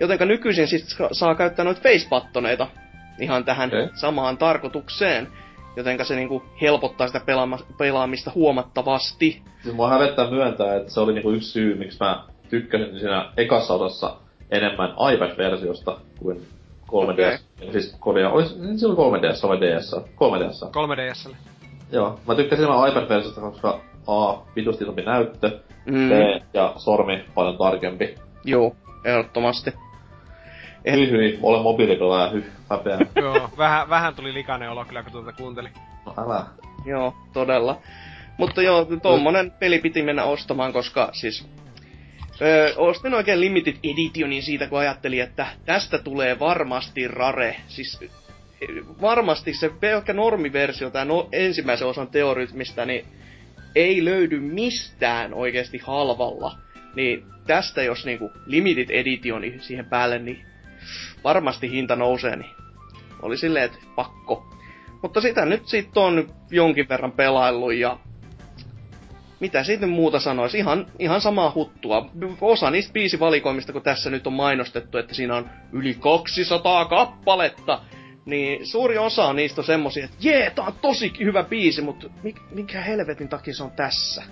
jotenka 0.00 0.24
nykyisin 0.24 0.68
sit 0.68 0.84
saa 1.12 1.34
käyttää 1.34 1.64
noita 1.64 1.80
facepattoneita 1.80 2.66
ihan 3.20 3.44
tähän 3.44 3.68
okay. 3.68 3.88
samaan 3.94 4.38
tarkoitukseen. 4.38 5.28
Jotenka 5.76 6.04
se 6.04 6.16
niinku 6.16 6.42
helpottaa 6.60 7.06
sitä 7.06 7.20
pelaama- 7.26 7.66
pelaamista 7.78 8.32
huomattavasti. 8.34 9.42
Siis 9.62 9.74
mua 9.74 9.88
hävettää 9.88 10.30
myöntää, 10.30 10.76
että 10.76 10.92
se 10.92 11.00
oli 11.00 11.12
niinku 11.12 11.30
yksi 11.30 11.50
syy, 11.50 11.78
miksi 11.78 11.98
mä 12.00 12.24
tykkäsin 12.50 12.98
siinä 12.98 13.32
ekassa 13.36 13.74
osassa 13.74 14.16
enemmän 14.50 14.90
iPad-versiosta 15.14 16.00
kuin 16.18 16.42
3DS. 16.92 17.40
Okay. 17.60 17.72
Siis 17.72 17.96
kodia, 18.00 18.30
olis, 18.30 18.58
niin 18.58 18.78
se 18.78 18.86
oli 18.86 18.96
3DS 18.96 19.48
vai 19.48 19.60
DS? 19.60 19.92
3DS. 19.96 20.70
3DS. 20.70 21.34
Joo, 21.92 22.18
mä 22.28 22.34
tykkäsin 22.34 22.64
enemmän 22.64 22.88
iPad-versiosta, 22.88 23.40
koska 23.40 23.80
A, 24.06 24.34
vitusti 24.56 24.84
isompi 24.84 25.02
näyttö, 25.02 25.58
Mm, 25.86 26.08
B, 26.08 26.12
ja 26.54 26.72
sormi 26.76 27.24
paljon 27.34 27.58
tarkempi. 27.58 28.14
joo, 28.44 28.76
ehdottomasti. 29.04 29.72
Et- 30.84 30.94
Hyi 30.94 31.10
hyi, 31.10 31.38
olen 31.42 31.62
mobiilipelaaja, 31.62 32.30
hyh, 32.30 32.44
häpeä. 32.70 32.98
Joo, 33.22 33.50
vähän, 33.58 33.88
vähän 33.88 34.14
tuli 34.14 34.34
likainen 34.34 34.70
olo 34.70 34.84
kyllä, 34.84 35.02
kun 35.02 35.12
tuota 35.12 35.32
kuuntelin. 35.32 35.72
No 36.06 36.14
älä. 36.18 36.44
Joo, 36.86 37.14
todella. 37.32 37.78
Mutta 38.38 38.62
joo, 38.62 38.86
tommonen 39.02 39.50
peli 39.50 39.78
piti 39.78 40.02
mennä 40.02 40.24
ostamaan, 40.24 40.72
koska 40.72 41.08
siis... 41.12 41.48
Öö, 42.42 42.74
ostin 42.76 43.14
oikein 43.14 43.40
limited 43.40 43.76
editionin 43.84 44.42
siitä, 44.42 44.66
kun 44.66 44.78
ajattelin, 44.78 45.22
että 45.22 45.46
tästä 45.64 45.98
tulee 45.98 46.38
varmasti 46.38 47.08
rare. 47.08 47.56
Siis 47.68 48.00
ö, 48.02 48.06
varmasti 49.00 49.54
se 49.54 49.70
pelkkä 49.80 50.12
normiversio, 50.12 50.90
tämä 50.90 51.04
no, 51.04 51.28
ensimmäisen 51.32 51.88
osan 51.88 52.08
teorytmistä, 52.08 52.84
niin 52.84 53.04
ei 53.74 54.04
löydy 54.04 54.40
mistään 54.40 55.34
oikeasti 55.34 55.78
halvalla. 55.78 56.58
Niin 56.94 57.24
tästä 57.46 57.82
jos 57.82 58.06
niinku 58.06 58.32
limited 58.46 58.90
editioni 58.90 59.58
siihen 59.60 59.84
päälle, 59.84 60.18
niin 60.18 60.46
varmasti 61.24 61.70
hinta 61.70 61.96
nousee, 61.96 62.36
niin 62.36 62.50
oli 63.22 63.36
silleen, 63.36 63.64
että 63.64 63.78
pakko. 63.96 64.46
Mutta 65.02 65.20
sitä 65.20 65.44
nyt 65.44 65.66
sit 65.66 65.96
on 65.96 66.34
jonkin 66.50 66.88
verran 66.88 67.12
pelaillut 67.12 67.74
ja 67.74 67.98
mitä 69.42 69.64
siitä 69.64 69.86
muuta 69.86 70.20
sanoisi, 70.20 70.58
ihan, 70.58 70.86
ihan 70.98 71.20
samaa 71.20 71.52
huttua. 71.54 72.10
Osa 72.40 72.70
niistä 72.70 72.92
biisivalikoimista, 72.92 73.72
kun 73.72 73.82
tässä 73.82 74.10
nyt 74.10 74.26
on 74.26 74.32
mainostettu, 74.32 74.98
että 74.98 75.14
siinä 75.14 75.36
on 75.36 75.50
yli 75.72 75.94
200 75.94 76.84
kappaletta, 76.84 77.80
niin 78.24 78.66
suuri 78.66 78.98
osa 78.98 79.32
niistä 79.32 79.60
on 79.60 79.64
semmosia, 79.64 80.04
että 80.04 80.16
jee, 80.20 80.50
tää 80.50 80.64
on 80.64 80.72
tosi 80.82 81.12
hyvä 81.20 81.42
biisi, 81.44 81.82
mutta 81.82 82.06
mik, 82.22 82.36
minkä 82.50 82.80
helvetin 82.80 83.28
takia 83.28 83.54
se 83.54 83.62
on 83.62 83.70
tässä? 83.70 84.22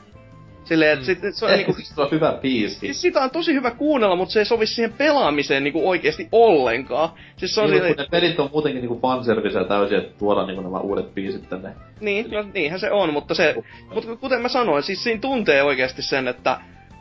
Silleen, 0.70 0.92
että 0.92 1.02
Mm. 1.02 1.06
sit, 1.06 1.34
se 1.34 1.44
on 1.44 1.50
niinku, 1.52 1.72
Se 1.82 2.00
on 2.00 2.08
hyvä 2.10 2.32
biisi. 2.42 2.78
siis 2.78 3.00
sitä 3.00 3.20
on 3.20 3.30
tosi 3.30 3.54
hyvä 3.54 3.70
kuunnella, 3.70 4.16
mutta 4.16 4.32
se 4.32 4.38
ei 4.38 4.44
sovi 4.44 4.66
siihen 4.66 4.92
pelaamiseen 4.92 5.64
niinku 5.64 5.88
oikeesti 5.88 6.28
ollenkaan. 6.32 7.08
Siis 7.36 7.54
se 7.54 7.60
on 7.60 7.70
Niin, 7.70 7.76
silleen, 7.82 7.96
ne 7.98 8.06
pelit 8.10 8.40
on 8.40 8.50
muutenkin 8.52 8.80
niinku 8.80 8.98
fanserviceä 9.02 9.64
täysin, 9.64 9.98
että 9.98 10.18
tuodaan 10.18 10.46
niinku 10.46 10.62
nämä 10.62 10.78
uudet 10.80 11.14
biisit 11.14 11.48
tänne. 11.48 11.72
Niin, 12.00 12.30
no 12.30 12.44
niinhän 12.54 12.80
se 12.80 12.90
on, 12.90 13.12
mutta 13.12 13.34
se, 13.34 13.54
mutta 13.94 14.16
kuten 14.16 14.42
mä 14.42 14.48
sanoin, 14.48 14.82
siis 14.82 15.02
siinä 15.02 15.20
tuntee 15.20 15.62
oikeasti 15.62 16.02
sen, 16.02 16.28
että 16.28 16.60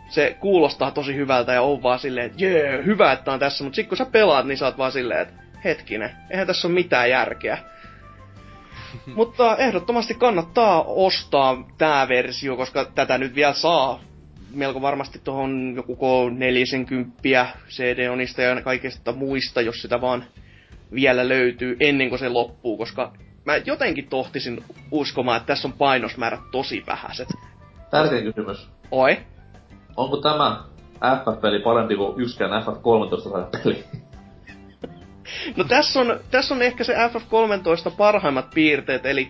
se 0.09 0.37
kuulostaa 0.39 0.91
tosi 0.91 1.15
hyvältä 1.15 1.53
ja 1.53 1.61
on 1.61 1.83
vaan 1.83 1.99
silleen, 1.99 2.25
että 2.25 2.43
jee, 2.45 2.85
hyvä, 2.85 3.11
että 3.11 3.31
on 3.31 3.39
tässä, 3.39 3.63
mutta 3.63 3.75
sit 3.75 3.87
kun 3.87 3.97
sä 3.97 4.05
pelaat, 4.05 4.45
niin 4.45 4.57
sä 4.57 4.65
oot 4.65 4.77
vaan 4.77 4.91
silleen, 4.91 5.21
että 5.21 5.33
hetkinen, 5.63 6.11
eihän 6.29 6.47
tässä 6.47 6.67
ole 6.67 6.73
mitään 6.73 7.09
järkeä. 7.09 7.57
Mutta 9.15 9.57
ehdottomasti 9.57 10.13
kannattaa 10.13 10.83
ostaa 10.83 11.67
tää 11.77 12.07
versio, 12.07 12.55
koska 12.55 12.85
tätä 12.85 13.17
nyt 13.17 13.35
vielä 13.35 13.53
saa 13.53 13.99
melko 14.53 14.81
varmasti 14.81 15.19
tuohon 15.23 15.73
joku 15.75 15.95
K40 15.95 17.47
CD-onista 17.69 18.41
ja 18.41 18.61
kaikista 18.61 19.11
muista, 19.11 19.61
jos 19.61 19.81
sitä 19.81 20.01
vaan 20.01 20.23
vielä 20.93 21.29
löytyy 21.29 21.77
ennen 21.79 22.09
kuin 22.09 22.19
se 22.19 22.29
loppuu, 22.29 22.77
koska 22.77 23.13
mä 23.45 23.57
jotenkin 23.57 24.07
tohtisin 24.09 24.63
uskomaan, 24.91 25.37
että 25.37 25.47
tässä 25.47 25.67
on 25.67 25.73
painosmäärät 25.73 26.39
tosi 26.51 26.83
vähäiset. 26.87 27.27
Tärkeä 27.91 28.21
kysymys. 28.21 28.69
Oi? 28.91 29.17
Onko 29.97 30.17
tämä 30.17 30.63
FF-peli 31.01 31.59
parempi 31.59 31.95
kuin 31.95 32.21
yksikään 32.21 32.63
FF13 32.63 33.63
peli? 33.63 33.83
No 35.55 35.63
tässä 35.63 35.99
on, 35.99 36.19
tässä 36.31 36.53
on 36.55 36.61
ehkä 36.61 36.83
se 36.83 36.93
FF13 36.93 37.91
parhaimmat 37.97 38.49
piirteet, 38.53 39.05
eli 39.05 39.27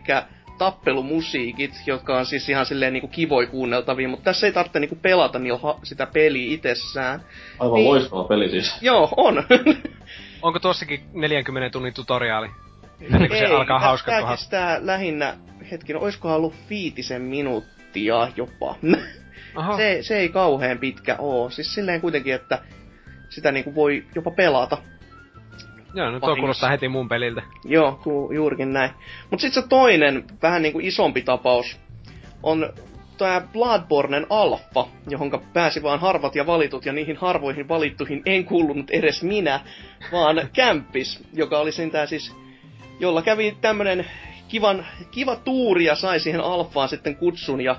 tappelumusiikit, 0.57 1.71
jotka 1.85 2.17
on 2.17 2.25
siis 2.25 2.49
ihan 2.49 2.65
silleen 2.65 2.93
niinku 2.93 3.07
kivoi 3.07 3.47
kuunneltavia, 3.47 4.07
mutta 4.09 4.23
tässä 4.23 4.47
ei 4.47 4.53
tarvitse 4.53 4.79
niinku 4.79 4.95
pelata 5.01 5.39
niillä 5.39 5.59
ha- 5.59 5.79
sitä 5.83 6.05
peliä 6.05 6.53
itsessään. 6.53 7.21
Aivan 7.59 7.75
Niin. 7.75 7.87
loistava 7.89 8.23
peli 8.23 8.49
siis. 8.49 8.77
Joo, 8.81 9.09
on. 9.17 9.43
Onko 10.41 10.59
tuossakin 10.59 10.99
40 11.13 11.69
tunnin 11.69 11.93
tutoriaali? 11.93 12.47
Ennen 13.01 13.27
kuin 13.29 13.39
se 13.39 13.45
Ei, 13.45 13.51
alkaa 13.51 13.79
tää- 13.79 13.87
hauska 13.87 14.11
kohdat. 14.11 14.29
kestää 14.39 14.77
lähinnä, 14.81 15.37
hetken, 15.71 15.97
oiskohan 15.97 16.37
ollut 16.37 16.53
viitisen 16.69 17.21
minuuttia 17.21 18.27
jopa. 18.35 18.75
Aha. 19.55 19.77
se, 19.77 19.97
se 20.01 20.17
ei 20.17 20.29
kauhean 20.29 20.77
pitkä 20.77 21.15
oo. 21.19 21.49
Siis 21.49 21.73
silleen 21.73 22.01
kuitenkin, 22.01 22.33
että 22.33 22.61
sitä 23.29 23.51
niinku 23.51 23.75
voi 23.75 24.05
jopa 24.15 24.31
pelata. 24.31 24.77
Joo, 25.93 26.05
no 26.05 26.11
tuo 26.11 26.19
vahingossa. 26.21 26.39
kuulostaa 26.39 26.69
heti 26.69 26.87
mun 26.87 27.09
peliltä. 27.09 27.41
Joo, 27.65 27.99
ku, 28.03 28.31
juurikin 28.33 28.73
näin. 28.73 28.91
Mut 29.31 29.39
sit 29.39 29.53
se 29.53 29.67
toinen, 29.67 30.23
vähän 30.41 30.61
niinku 30.61 30.79
isompi 30.81 31.21
tapaus, 31.21 31.79
on 32.43 32.73
tää 33.17 33.41
Bloodbornen 33.53 34.25
alfa, 34.29 34.87
johonka 35.09 35.41
pääsi 35.53 35.83
vaan 35.83 35.99
harvat 35.99 36.35
ja 36.35 36.47
valitut, 36.47 36.85
ja 36.85 36.93
niihin 36.93 37.17
harvoihin 37.17 37.67
valittuihin 37.67 38.21
en 38.25 38.45
kuulunut 38.45 38.91
edes 38.91 39.23
minä, 39.23 39.59
vaan 40.11 40.49
Kämppis, 40.53 41.23
joka 41.33 41.59
oli 41.59 41.71
sentään 41.71 42.07
siis, 42.07 42.35
jolla 42.99 43.21
kävi 43.21 43.57
tämmönen 43.61 44.05
kivan, 44.47 44.85
kiva 45.11 45.35
tuuri 45.35 45.85
ja 45.85 45.95
sai 45.95 46.19
siihen 46.19 46.41
alfaan 46.41 46.89
sitten 46.89 47.15
kutsun, 47.15 47.61
ja 47.61 47.75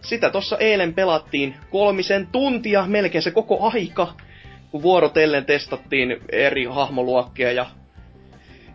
sitä 0.00 0.30
tossa 0.30 0.58
eilen 0.58 0.94
pelattiin 0.94 1.54
kolmisen 1.70 2.26
tuntia, 2.26 2.84
melkein 2.86 3.22
se 3.22 3.30
koko 3.30 3.70
aika, 3.74 4.14
vuorotellen 4.72 5.44
testattiin 5.44 6.16
eri 6.32 6.64
hahmoluokkia 6.64 7.52
ja 7.52 7.66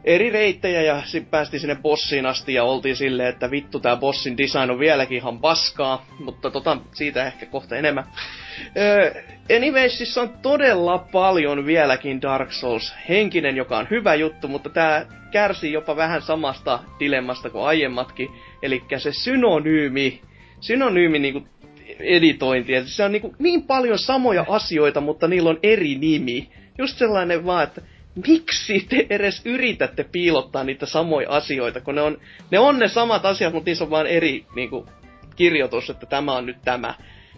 eri 0.07 0.29
reittejä 0.29 0.81
ja 0.81 1.01
sitten 1.05 1.31
päästiin 1.31 1.59
sinne 1.59 1.75
bossiin 1.75 2.25
asti 2.25 2.53
ja 2.53 2.63
oltiin 2.63 2.95
silleen, 2.95 3.29
että 3.29 3.51
vittu 3.51 3.79
tää 3.79 3.95
bossin 3.95 4.37
design 4.37 4.71
on 4.71 4.79
vieläkin 4.79 5.17
ihan 5.17 5.39
paskaa, 5.39 6.05
mutta 6.19 6.51
tota, 6.51 6.77
siitä 6.93 7.27
ehkä 7.27 7.45
kohta 7.45 7.75
enemmän. 7.75 8.03
Öö, 8.77 9.23
siis 9.87 10.17
on 10.17 10.29
todella 10.41 10.97
paljon 11.11 11.65
vieläkin 11.65 12.21
Dark 12.21 12.51
Souls 12.51 12.93
henkinen, 13.09 13.57
joka 13.57 13.77
on 13.77 13.87
hyvä 13.91 14.15
juttu, 14.15 14.47
mutta 14.47 14.69
tää 14.69 15.05
kärsii 15.31 15.73
jopa 15.73 15.95
vähän 15.95 16.21
samasta 16.21 16.79
dilemmasta 16.99 17.49
kuin 17.49 17.65
aiemmatkin, 17.65 18.29
eli 18.61 18.83
se 18.97 19.11
synonyymi, 19.11 20.21
synonyymi 20.59 21.19
niinku 21.19 21.47
editointi, 21.99 22.75
että 22.75 22.89
se 22.89 23.03
on 23.03 23.11
niinku 23.11 23.35
niin 23.39 23.63
paljon 23.63 23.99
samoja 23.99 24.45
asioita, 24.49 25.01
mutta 25.01 25.27
niillä 25.27 25.49
on 25.49 25.59
eri 25.63 25.95
nimi. 25.95 26.49
Just 26.77 26.97
sellainen 26.97 27.45
vaan, 27.45 27.63
että 27.63 27.81
miksi 28.27 28.85
te 28.89 29.07
edes 29.09 29.41
yritätte 29.45 30.03
piilottaa 30.03 30.63
niitä 30.63 30.85
samoja 30.85 31.29
asioita, 31.29 31.81
kun 31.81 31.95
ne 31.95 32.01
on 32.01 32.17
ne, 32.51 32.59
on 32.59 32.79
ne 32.79 32.87
samat 32.87 33.25
asiat, 33.25 33.53
mutta 33.53 33.69
niissä 33.69 33.83
on 33.83 33.89
vaan 33.89 34.07
eri 34.07 34.45
niinku, 34.55 34.85
kirjoitus, 35.35 35.89
että 35.89 36.05
tämä 36.05 36.35
on 36.35 36.45
nyt 36.45 36.57
tämä. 36.65 36.93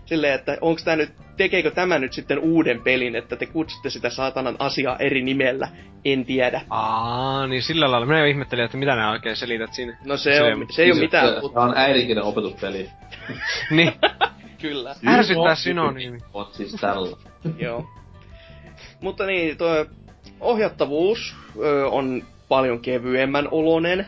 Silleen, 0.05 0.33
että 0.33 0.57
onko 0.61 0.81
tämä 0.85 0.95
nyt, 0.95 1.09
tekeekö 1.37 1.71
tämä 1.71 1.99
nyt 1.99 2.13
sitten 2.13 2.39
uuden 2.39 2.81
pelin, 2.81 3.15
että 3.15 3.35
te 3.35 3.45
kutsutte 3.45 3.89
sitä 3.89 4.09
saatanan 4.09 4.55
asiaa 4.59 4.97
eri 4.97 5.21
nimellä, 5.21 5.67
en 6.05 6.25
tiedä. 6.25 6.61
Aa, 6.69 7.47
niin 7.47 7.61
sillä 7.61 7.91
lailla. 7.91 8.05
Minä 8.05 8.25
ihmettelin, 8.25 8.65
että 8.65 8.77
mitä 8.77 8.95
nämä 8.95 9.11
oikein 9.11 9.35
selität 9.35 9.73
siinä. 9.73 9.97
No 10.05 10.17
se, 10.17 10.41
on, 10.41 10.65
se 10.69 10.83
ei 10.83 10.91
ole 10.91 10.99
mitään, 10.99 11.33
Se, 11.33 11.41
mutta 11.41 11.61
se 11.61 11.65
on 11.65 11.77
äidinkielen 11.77 12.23
opetuspeli. 12.23 12.89
Niin, 13.71 13.93
kyllä. 14.61 14.95
ärsyttää 15.07 15.55
synonyymi. 15.55 16.19
On 16.34 16.47
siis 16.51 16.71
tällä. 16.71 17.17
Joo. 17.65 17.89
Mutta 19.01 19.25
niin, 19.25 19.57
tuo 19.57 19.86
ohjattavuus 20.39 21.36
ö, 21.61 21.88
on 21.88 22.23
paljon 22.49 22.80
kevyemmän 22.80 23.47
olonen. 23.51 24.07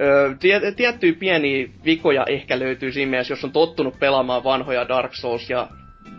Ö, 0.00 0.34
tie, 0.40 0.72
tiettyjä 0.72 1.12
pieniä 1.18 1.68
vikoja 1.84 2.24
ehkä 2.28 2.58
löytyy 2.58 2.92
siinä 2.92 3.10
mielessä, 3.10 3.32
jos 3.32 3.44
on 3.44 3.52
tottunut 3.52 3.98
pelaamaan 3.98 4.44
vanhoja 4.44 4.88
Dark 4.88 5.14
Souls 5.14 5.50
ja 5.50 5.68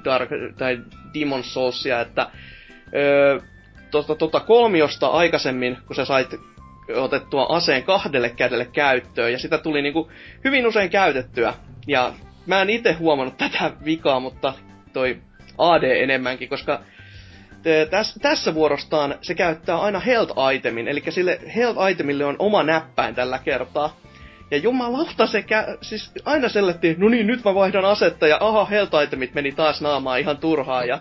Dark, 0.03 0.29
tai 0.57 0.79
Demon 1.13 1.43
Soulsia, 1.43 2.01
että 2.01 2.27
ö, 2.95 3.41
tota, 3.91 4.15
tota 4.15 4.39
kolmiosta 4.39 5.07
aikaisemmin, 5.07 5.77
kun 5.87 5.95
sä 5.95 6.05
sait 6.05 6.35
otettua 6.95 7.45
aseen 7.49 7.83
kahdelle 7.83 8.29
kädelle 8.29 8.65
käyttöön, 8.65 9.31
ja 9.31 9.39
sitä 9.39 9.57
tuli 9.57 9.81
niinku 9.81 10.11
hyvin 10.43 10.67
usein 10.67 10.89
käytettyä. 10.89 11.53
Ja 11.87 12.13
mä 12.49 12.61
en 12.61 12.69
itse 12.69 12.93
huomannut 12.93 13.37
tätä 13.37 13.71
vikaa, 13.85 14.19
mutta 14.19 14.53
toi 14.93 15.21
AD 15.57 15.83
enemmänkin, 15.83 16.49
koska 16.49 16.79
täs, 17.89 18.15
tässä 18.21 18.53
vuorostaan 18.53 19.15
se 19.21 19.35
käyttää 19.35 19.77
aina 19.77 19.99
health 19.99 20.33
itemin, 20.55 20.87
eli 20.87 21.03
sille 21.09 21.39
health 21.55 21.89
itemille 21.91 22.25
on 22.25 22.35
oma 22.39 22.63
näppäin 22.63 23.15
tällä 23.15 23.39
kertaa. 23.39 23.97
Ja 24.51 24.57
jumalauta 24.57 25.27
se 25.27 25.39
kä- 25.39 25.77
siis 25.81 26.11
aina 26.25 26.49
sellettiin, 26.49 26.95
no 26.99 27.09
niin, 27.09 27.27
nyt 27.27 27.43
mä 27.43 27.55
vaihdan 27.55 27.85
asetta 27.85 28.27
ja 28.27 28.37
aha, 28.41 28.65
health 28.65 29.03
itemit 29.03 29.33
meni 29.33 29.51
taas 29.51 29.81
naamaan 29.81 30.19
ihan 30.19 30.37
turhaa 30.37 30.85
ja 30.85 30.99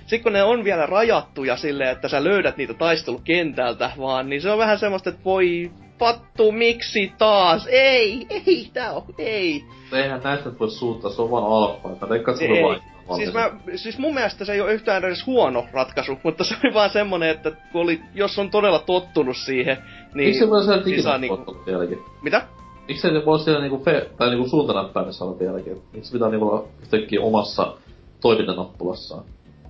sitten 0.00 0.22
kun 0.22 0.32
ne 0.32 0.42
on 0.42 0.64
vielä 0.64 0.86
rajattuja 0.86 1.56
silleen, 1.56 1.90
että 1.90 2.08
sä 2.08 2.24
löydät 2.24 2.56
niitä 2.56 2.74
taistelukentältä 2.74 3.90
vaan, 3.98 4.28
niin 4.28 4.42
se 4.42 4.50
on 4.50 4.58
vähän 4.58 4.78
semmoista, 4.78 5.10
että 5.10 5.24
voi 5.24 5.70
pattu, 5.98 6.52
miksi 6.52 7.12
taas? 7.18 7.66
Ei, 7.70 8.26
ei, 8.30 8.70
tää 8.72 8.92
on, 8.92 9.02
ei. 9.18 9.64
Eihän 9.92 10.20
näistä 10.24 10.58
voi 10.60 10.70
suuttaa, 10.70 11.10
se 11.10 11.22
on 11.22 11.30
vaan 11.30 11.44
alfa. 11.46 11.92
Että 11.92 12.36
se 12.36 12.44
Ei. 12.44 12.62
vain. 12.62 12.80
Siis, 13.16 13.32
mä, 13.32 13.50
siis 13.76 13.98
mun 13.98 14.14
mielestä 14.14 14.44
se 14.44 14.52
ei 14.52 14.60
ole 14.60 14.72
yhtään 14.72 15.04
edes 15.04 15.26
huono 15.26 15.66
ratkaisu, 15.72 16.18
mutta 16.22 16.44
se 16.44 16.54
oli 16.64 16.74
vaan 16.74 16.90
semmonen, 16.90 17.30
että 17.30 17.50
kun 17.72 17.80
oli, 17.80 18.00
jos 18.14 18.38
on 18.38 18.50
todella 18.50 18.78
tottunut 18.78 19.36
siihen, 19.36 19.76
niin... 20.14 20.28
Miksi 20.28 20.38
se 20.38 20.50
voi 20.50 20.64
saada 20.64 20.82
niin 20.82 21.20
niinku- 21.20 21.62
vieläkin? 21.66 21.98
Mitä? 22.22 22.42
miksei 22.88 23.12
ne 23.12 23.24
voi 23.24 23.38
siellä 23.38 23.60
niinku, 23.60 23.84
fe, 23.84 24.10
tai 24.16 24.30
niinku 24.30 24.48
suuntanäppäimessä 24.48 25.24
olla 25.24 25.38
vieläkin? 25.38 25.82
Miksi 25.92 26.12
pitää 26.12 26.28
niinku 26.28 26.48
olla 26.48 26.68
yhtäkkiä 26.82 27.20
omassa 27.20 27.76
toimintanappulassaan? 28.20 29.24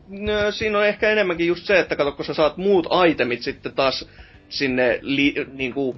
No, 0.09 0.51
siinä 0.51 0.79
on 0.79 0.87
ehkä 0.87 1.11
enemmänkin 1.11 1.47
just 1.47 1.67
se, 1.67 1.79
että 1.79 1.97
kato, 1.97 2.13
kun 2.13 2.25
sä 2.25 2.35
saat 2.35 2.57
muut 2.57 2.87
itemit 3.09 3.43
sitten 3.43 3.73
taas 3.73 4.09
sinne, 4.49 4.99
li, 5.03 5.35
niinku, 5.53 5.97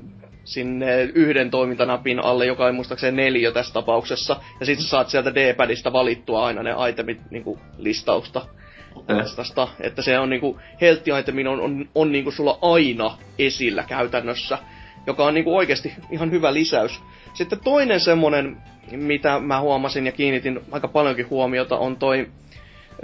sinne 0.49 1.03
yhden 1.03 1.51
toimintanapin 1.51 2.25
alle, 2.25 2.47
joka 2.47 2.67
on 2.67 2.75
muistaakseni 2.75 3.17
neljä 3.17 3.53
tässä 3.53 3.75
tapauksessa. 3.75 4.37
Ja 4.61 4.67
sitten 4.67 4.85
sä 4.85 4.91
saat 4.91 5.09
sieltä 5.09 5.35
D-padista 5.35 5.93
valittua 5.93 6.47
aina 6.47 6.63
ne 6.63 6.71
itemit 6.91 7.19
niinku, 7.31 7.59
listausta. 7.79 8.47
Vastasta. 9.17 9.69
Että 9.81 10.03
se 10.03 10.19
on 10.19 10.31
niinku, 10.31 10.61
health 10.81 11.03
itemin 11.21 11.49
on, 11.49 11.61
on, 11.61 11.89
on 11.95 12.13
niinku 12.13 12.31
sulla 12.31 12.59
aina 12.63 13.19
esillä 13.39 13.83
käytännössä. 13.89 14.59
Joka 15.07 15.25
on 15.25 15.35
niinku 15.35 15.57
oikeasti 15.57 15.93
ihan 16.11 16.31
hyvä 16.31 16.55
lisäys. 16.55 17.01
Sitten 17.35 17.61
toinen 17.65 18.01
semmonen, 18.01 18.57
mitä 18.91 19.39
mä 19.39 19.61
huomasin 19.61 20.07
ja 20.07 20.13
kiinnitin 20.13 20.61
aika 20.71 20.89
paljonkin 20.89 21.31
huomiota, 21.31 21.79
on 21.79 21.97
toi 21.97 22.29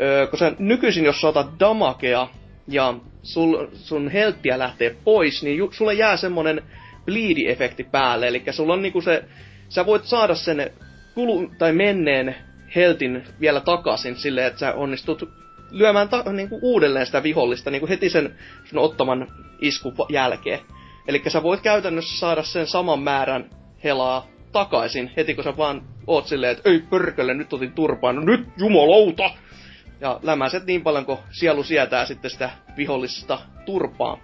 öö, 0.01 0.27
kun 0.27 0.39
sä 0.39 0.53
nykyisin 0.59 1.05
jos 1.05 1.21
saatat 1.21 1.47
damakea 1.61 2.29
ja 2.69 2.95
sul, 3.23 3.67
sun 3.73 4.09
helttiä 4.09 4.59
lähtee 4.59 4.97
pois, 5.05 5.43
niin 5.43 5.57
ju, 5.57 5.73
sulle 5.73 5.95
jää 5.95 6.17
semmonen 6.17 6.63
bleed-efekti 7.11 7.85
päälle. 7.91 8.29
Eli 8.29 8.43
sulla 8.51 8.73
on 8.73 8.83
niinku 8.83 9.01
se, 9.01 9.25
sä 9.69 9.87
voit 9.87 10.05
saada 10.05 10.35
sen 10.35 10.71
kulu, 11.15 11.51
tai 11.59 11.73
menneen 11.73 12.37
heltin 12.75 13.25
vielä 13.41 13.61
takaisin 13.61 14.17
silleen, 14.17 14.47
että 14.47 14.61
sä 14.61 14.73
onnistut 14.73 15.29
lyömään 15.71 16.09
ta- 16.09 16.33
niinku 16.33 16.59
uudelleen 16.63 17.07
sitä 17.07 17.23
vihollista 17.23 17.71
niinku 17.71 17.89
heti 17.89 18.11
sen 18.11 18.35
sun 18.65 18.79
ottaman 18.79 19.27
iskun 19.61 19.95
jälkeen. 20.09 20.61
Eli 21.09 21.23
sä 21.29 21.43
voit 21.43 21.61
käytännössä 21.61 22.19
saada 22.19 22.43
sen 22.43 22.67
saman 22.67 23.03
määrän 23.03 23.51
helaa 23.85 24.27
takaisin 24.53 25.11
heti 25.17 25.35
kun 25.35 25.45
sä 25.45 25.57
vaan 25.57 25.83
oot 26.07 26.27
silleen, 26.27 26.53
että 26.53 26.71
ei 26.71 26.79
pörkölle, 26.91 27.35
nyt 27.35 27.53
otin 27.53 27.73
turpaan, 27.73 28.17
no 28.17 28.23
nyt 28.23 28.49
jumalauta! 28.59 29.31
ja 30.01 30.21
lämäset 30.23 30.67
niin 30.67 30.83
paljon, 30.83 31.07
kun 31.07 31.19
sielu 31.31 31.63
sietää 31.63 32.07
sitten 32.07 32.31
sitä 32.31 32.51
vihollista 32.77 33.39
turpaa. 33.67 34.19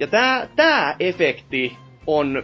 Ja 0.00 0.06
tää, 0.06 0.48
tää 0.56 0.96
efekti 1.00 1.76
on 2.06 2.42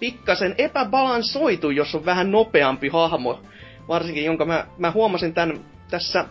pikkasen 0.00 0.54
epäbalansoitu, 0.58 1.70
jos 1.70 1.94
on 1.94 2.04
vähän 2.04 2.30
nopeampi 2.30 2.88
hahmo. 2.88 3.40
Varsinkin, 3.88 4.24
jonka 4.24 4.44
mä, 4.44 4.66
mä 4.78 4.90
huomasin 4.90 5.34
tän 5.34 5.60
tässä 5.90 6.24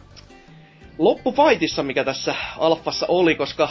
loppufaitissa, 0.98 1.84
mikä 1.84 2.04
tässä 2.04 2.36
alfassa 2.58 3.06
oli, 3.10 3.36
koska 3.36 3.70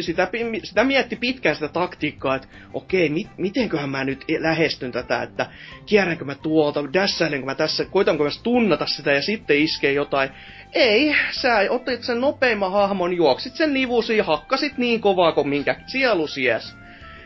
sitä, 0.00 0.28
sitä 0.64 0.84
mietti 0.84 1.16
pitkään 1.16 1.54
sitä 1.54 1.68
taktiikkaa, 1.68 2.34
että 2.34 2.48
okei, 2.72 3.08
mit, 3.08 3.28
mitenköhän 3.36 3.90
mä 3.90 4.04
nyt 4.04 4.24
lähestyn 4.38 4.92
tätä, 4.92 5.22
että 5.22 5.46
kierränkö 5.86 6.24
mä 6.24 6.34
tuolta, 6.34 6.92
dässäilenkö 6.92 7.46
mä 7.46 7.54
tässä, 7.54 7.84
koitanko 7.84 8.24
mä 8.24 8.30
tunnata 8.42 8.86
sitä 8.86 9.12
ja 9.12 9.22
sitten 9.22 9.58
iskee 9.58 9.92
jotain. 9.92 10.30
Ei, 10.72 11.14
sä 11.30 11.58
otit 11.70 12.02
sen 12.02 12.20
nopeimman 12.20 12.72
hahmon, 12.72 13.16
juoksit 13.16 13.54
sen 13.54 13.74
nivusi 13.74 14.16
ja 14.16 14.24
hakkasit 14.24 14.78
niin 14.78 15.00
kovaa 15.00 15.32
kuin 15.32 15.48
minkä 15.48 15.76
sielu 15.86 16.26
sies. 16.26 16.76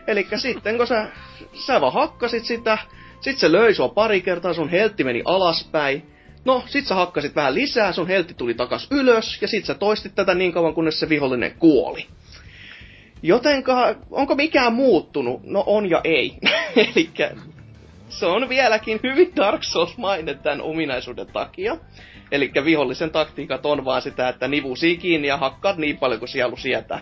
Eli 0.07 0.27
sitten 0.37 0.77
kun 0.77 0.87
sä, 0.87 1.09
sä 1.55 1.81
vaan 1.81 1.93
hakkasit 1.93 2.45
sitä, 2.45 2.79
sit 3.21 3.39
se 3.39 3.53
löi 3.53 3.75
sua 3.75 3.89
pari 3.89 4.21
kertaa, 4.21 4.55
sun 4.55 4.69
heltti 4.69 5.05
meni 5.05 5.23
alaspäin. 5.25 6.07
No, 6.45 6.63
sit 6.67 6.87
sä 6.87 6.95
hakkasit 6.95 7.37
vähän 7.37 7.55
lisää, 7.55 7.93
sun 7.93 8.09
heltti 8.09 8.35
tuli 8.35 8.55
takas 8.55 8.89
ylös, 8.91 9.39
ja 9.43 9.49
sit 9.49 9.65
sä 9.65 9.75
toistit 9.75 10.15
tätä 10.15 10.35
niin 10.35 10.53
kauan, 10.53 10.75
kunnes 10.75 11.01
se 11.01 11.09
vihollinen 11.09 11.55
kuoli. 11.59 12.07
Jotenka, 13.23 13.95
onko 14.11 14.35
mikään 14.35 14.73
muuttunut? 14.73 15.41
No 15.45 15.65
on 15.67 15.91
ja 15.91 16.01
ei. 16.05 16.39
Eli 16.77 17.11
se 18.09 18.27
on 18.27 18.49
vieläkin 18.49 19.01
hyvin 19.03 19.33
Dark 19.37 19.63
Souls-mainen 19.65 20.39
tämän 20.39 20.61
ominaisuuden 20.61 21.27
takia. 21.27 21.77
Eli 22.33 22.53
vihollisen 22.65 23.11
taktiikat 23.11 23.67
on 23.67 23.85
vaan 23.85 24.03
sitä, 24.03 24.29
että 24.29 24.49
nivusii 24.49 24.97
kiinni 24.97 25.29
ja 25.29 25.37
hakkaat 25.37 25.77
niin 25.77 25.99
paljon 25.99 26.19
kuin 26.19 26.29
sielu 26.29 26.57
sietää. 26.57 27.01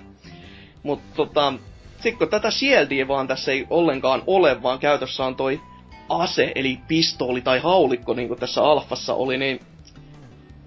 Mutta 0.83 1.17
tota, 1.17 1.55
sitten 2.03 2.19
kun 2.19 2.29
tätä 2.29 2.51
shieldia 2.51 3.09
vaan 3.09 3.29
tässä 3.29 3.53
ei 3.53 3.67
ollenkaan 3.71 4.23
ole, 4.27 4.63
vaan 4.63 4.79
käytössä 4.79 5.25
on 5.25 5.37
toi 5.37 5.61
ase, 6.09 6.53
eli 6.55 6.79
pistooli 6.89 7.41
tai 7.41 7.59
haulikko, 7.59 8.15
niin 8.15 8.29
kuin 8.29 8.41
tässä 8.41 8.63
alfassa 8.63 9.15
oli, 9.15 9.39
niin 9.39 9.61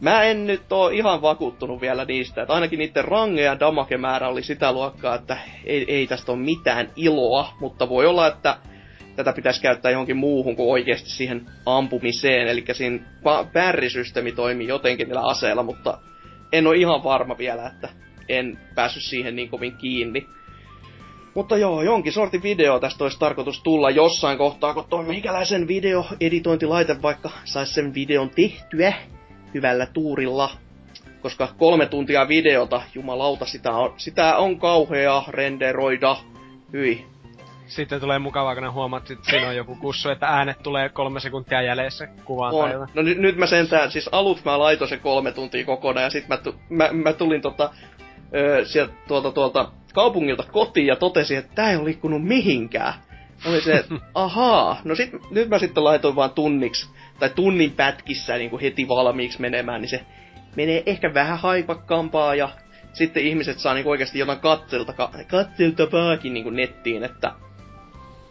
Mä 0.04 0.24
en 0.24 0.48
nyt 0.48 0.72
oo 0.72 0.90
ihan 0.90 1.22
vakuuttunut 1.22 1.82
vielä 1.82 2.06
niistä, 2.06 2.42
että 2.42 2.54
ainakin 2.54 2.80
niiden 2.80 3.06
range 3.06 3.42
ja 3.42 3.60
damage-määrä 3.60 4.28
oli 4.28 4.44
sitä 4.44 4.72
luokkaa, 4.72 5.16
että 5.16 5.38
ei, 5.66 5.86
ei 5.88 6.08
tästä 6.08 6.32
ole 6.32 6.40
mitään 6.40 6.90
iloa, 6.96 7.54
mutta 7.60 7.90
voi 7.90 8.06
olla, 8.06 8.28
että 8.28 8.58
tätä 9.16 9.34
pitäisi 9.34 9.62
käyttää 9.62 9.92
johonkin 9.92 10.18
muuhun 10.18 10.56
kuin 10.56 10.72
oikeasti 10.72 11.10
siihen 11.10 11.46
ampumiseen, 11.66 12.48
eli 12.48 12.66
siinä 12.72 13.00
pärrisysteemi 13.54 14.32
toimii 14.32 14.68
jotenkin 14.68 15.08
niillä 15.08 15.22
aseilla, 15.22 15.64
mutta 15.64 15.98
en 16.52 16.68
ole 16.68 16.76
ihan 16.76 17.04
varma 17.04 17.38
vielä, 17.38 17.68
että 17.68 17.90
en 18.30 18.60
päässyt 18.76 19.04
siihen 19.04 19.36
niin 19.36 19.50
kovin 19.50 19.78
kiinni. 19.78 20.28
Mutta 21.36 21.58
joo, 21.58 21.82
jonkin 21.82 22.14
sortin 22.14 22.44
video 22.44 22.80
tästä 22.80 23.04
olisi 23.04 23.20
tarkoitus 23.20 23.64
tulla 23.64 23.90
jossain 23.90 24.38
kohtaa, 24.38 24.74
kun 24.74 24.86
toi 24.90 25.04
meikäläisen 25.04 25.68
videoeditointilaite 25.68 27.02
vaikka 27.02 27.30
saisi 27.44 27.74
sen 27.74 27.94
videon 27.94 28.30
tehtyä 28.30 28.94
hyvällä 29.54 29.86
tuurilla. 29.86 30.50
Koska 31.22 31.48
kolme 31.58 31.86
tuntia 31.86 32.28
videota, 32.28 32.82
jumalauta, 32.96 33.46
sitä 33.46 33.72
on, 33.72 33.94
sitä 33.98 34.38
on 34.38 34.60
kauhea 34.60 35.24
renderoida. 35.28 36.18
Hyi. 36.74 37.06
Sitten 37.68 38.00
tulee 38.00 38.20
mukavaa, 38.20 38.56
kun 38.56 38.74
huomaat, 38.74 39.12
että 39.12 39.30
siinä 39.30 39.48
on 39.48 39.56
joku 39.56 39.76
kussu, 39.76 40.10
että 40.10 40.28
äänet 40.28 40.64
tulee 40.64 40.90
kolme 40.90 41.20
sekuntia 41.20 41.62
jäljessä 41.62 42.08
kuvaan 42.26 42.56
on. 42.56 42.88
No 42.94 43.02
nyt, 43.02 43.18
nyt 43.18 43.38
mä 43.38 43.48
sentään, 43.48 43.92
siis 43.92 44.10
aluksi 44.12 44.46
mä 44.46 44.60
laitoin 44.60 44.90
se 44.90 44.98
kolme 44.98 45.32
tuntia 45.32 45.66
kokonaan 45.66 46.04
ja 46.04 46.10
sit 46.10 46.28
mä, 46.28 46.38
tu, 46.38 46.56
mä, 46.70 46.90
mä 46.92 47.14
tulin 47.14 47.42
tota, 47.42 47.70
ö, 48.36 48.66
sieltä 48.66 48.94
tuolta, 49.08 49.32
tuolta 49.32 49.72
kaupungilta 49.94 50.44
kotiin 50.52 50.88
ja 50.88 50.96
totesin, 50.96 51.38
että 51.38 51.56
tää 51.56 51.70
ei 51.70 51.76
ole 51.76 51.86
liikkunut 51.86 52.24
mihinkään. 52.24 52.94
Oli 53.46 53.62
se, 53.62 53.74
että 53.74 53.96
ahaa, 54.14 54.82
no 54.84 54.96
sit, 54.96 55.12
nyt 55.32 55.50
mä 55.50 55.60
sitten 55.60 55.84
laitoin 55.84 56.16
vaan 56.16 56.32
tunniksi 56.32 56.90
tai 57.20 57.30
tunnin 57.30 57.72
pätkissä 57.72 58.38
niin 58.38 58.50
kuin 58.50 58.62
heti 58.62 58.88
valmiiksi 58.88 59.42
menemään, 59.42 59.82
niin 59.82 59.90
se 59.90 60.02
menee 60.56 60.84
ehkä 60.86 61.14
vähän 61.14 61.40
haipakkaampaa 61.40 62.36
ja 62.36 62.50
sitten 62.94 63.24
ihmiset 63.24 63.60
saa 63.60 63.74
niin 63.74 63.88
oikeasti 63.88 64.20
jotain 64.20 64.40
katselta, 64.40 64.94
katseltavaakin 65.28 66.34
niin 66.34 66.44
kuin 66.44 66.56
nettiin, 66.56 67.04
että 67.04 67.32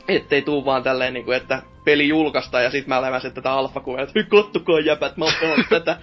ettei 0.09 0.43
tuu 0.43 0.65
vaan 0.65 0.83
tälleen 0.83 1.15
niin 1.15 1.25
kuin, 1.25 1.37
että 1.37 1.63
peli 1.85 2.09
julkaistaan 2.09 2.65
ja 2.65 2.71
sit 2.71 2.87
mä 2.87 3.03
läväsen 3.03 3.33
tätä 3.33 3.53
alfakuvaa, 3.53 4.03
että 4.03 4.23
kattokaa 4.23 4.81
jäpät, 4.81 5.17
mä 5.17 5.25
oon 5.25 5.65
tätä. 5.69 5.97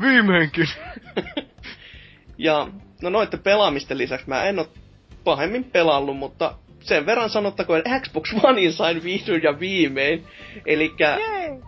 Viimeinkin. 0.00 0.68
ja 2.38 2.68
no 3.02 3.10
noitten 3.10 3.40
pelaamisten 3.40 3.98
lisäksi 3.98 4.28
mä 4.28 4.44
en 4.44 4.58
oo 4.58 4.68
pahemmin 5.24 5.64
pelannut, 5.64 6.16
mutta 6.16 6.54
sen 6.80 7.06
verran 7.06 7.30
sanottakoon, 7.30 7.78
että 7.78 8.00
Xbox 8.00 8.34
Onein 8.42 8.72
sain 8.72 9.04
vihdoin 9.04 9.42
ja 9.42 9.60
viimein. 9.60 10.26
Eli 10.66 10.92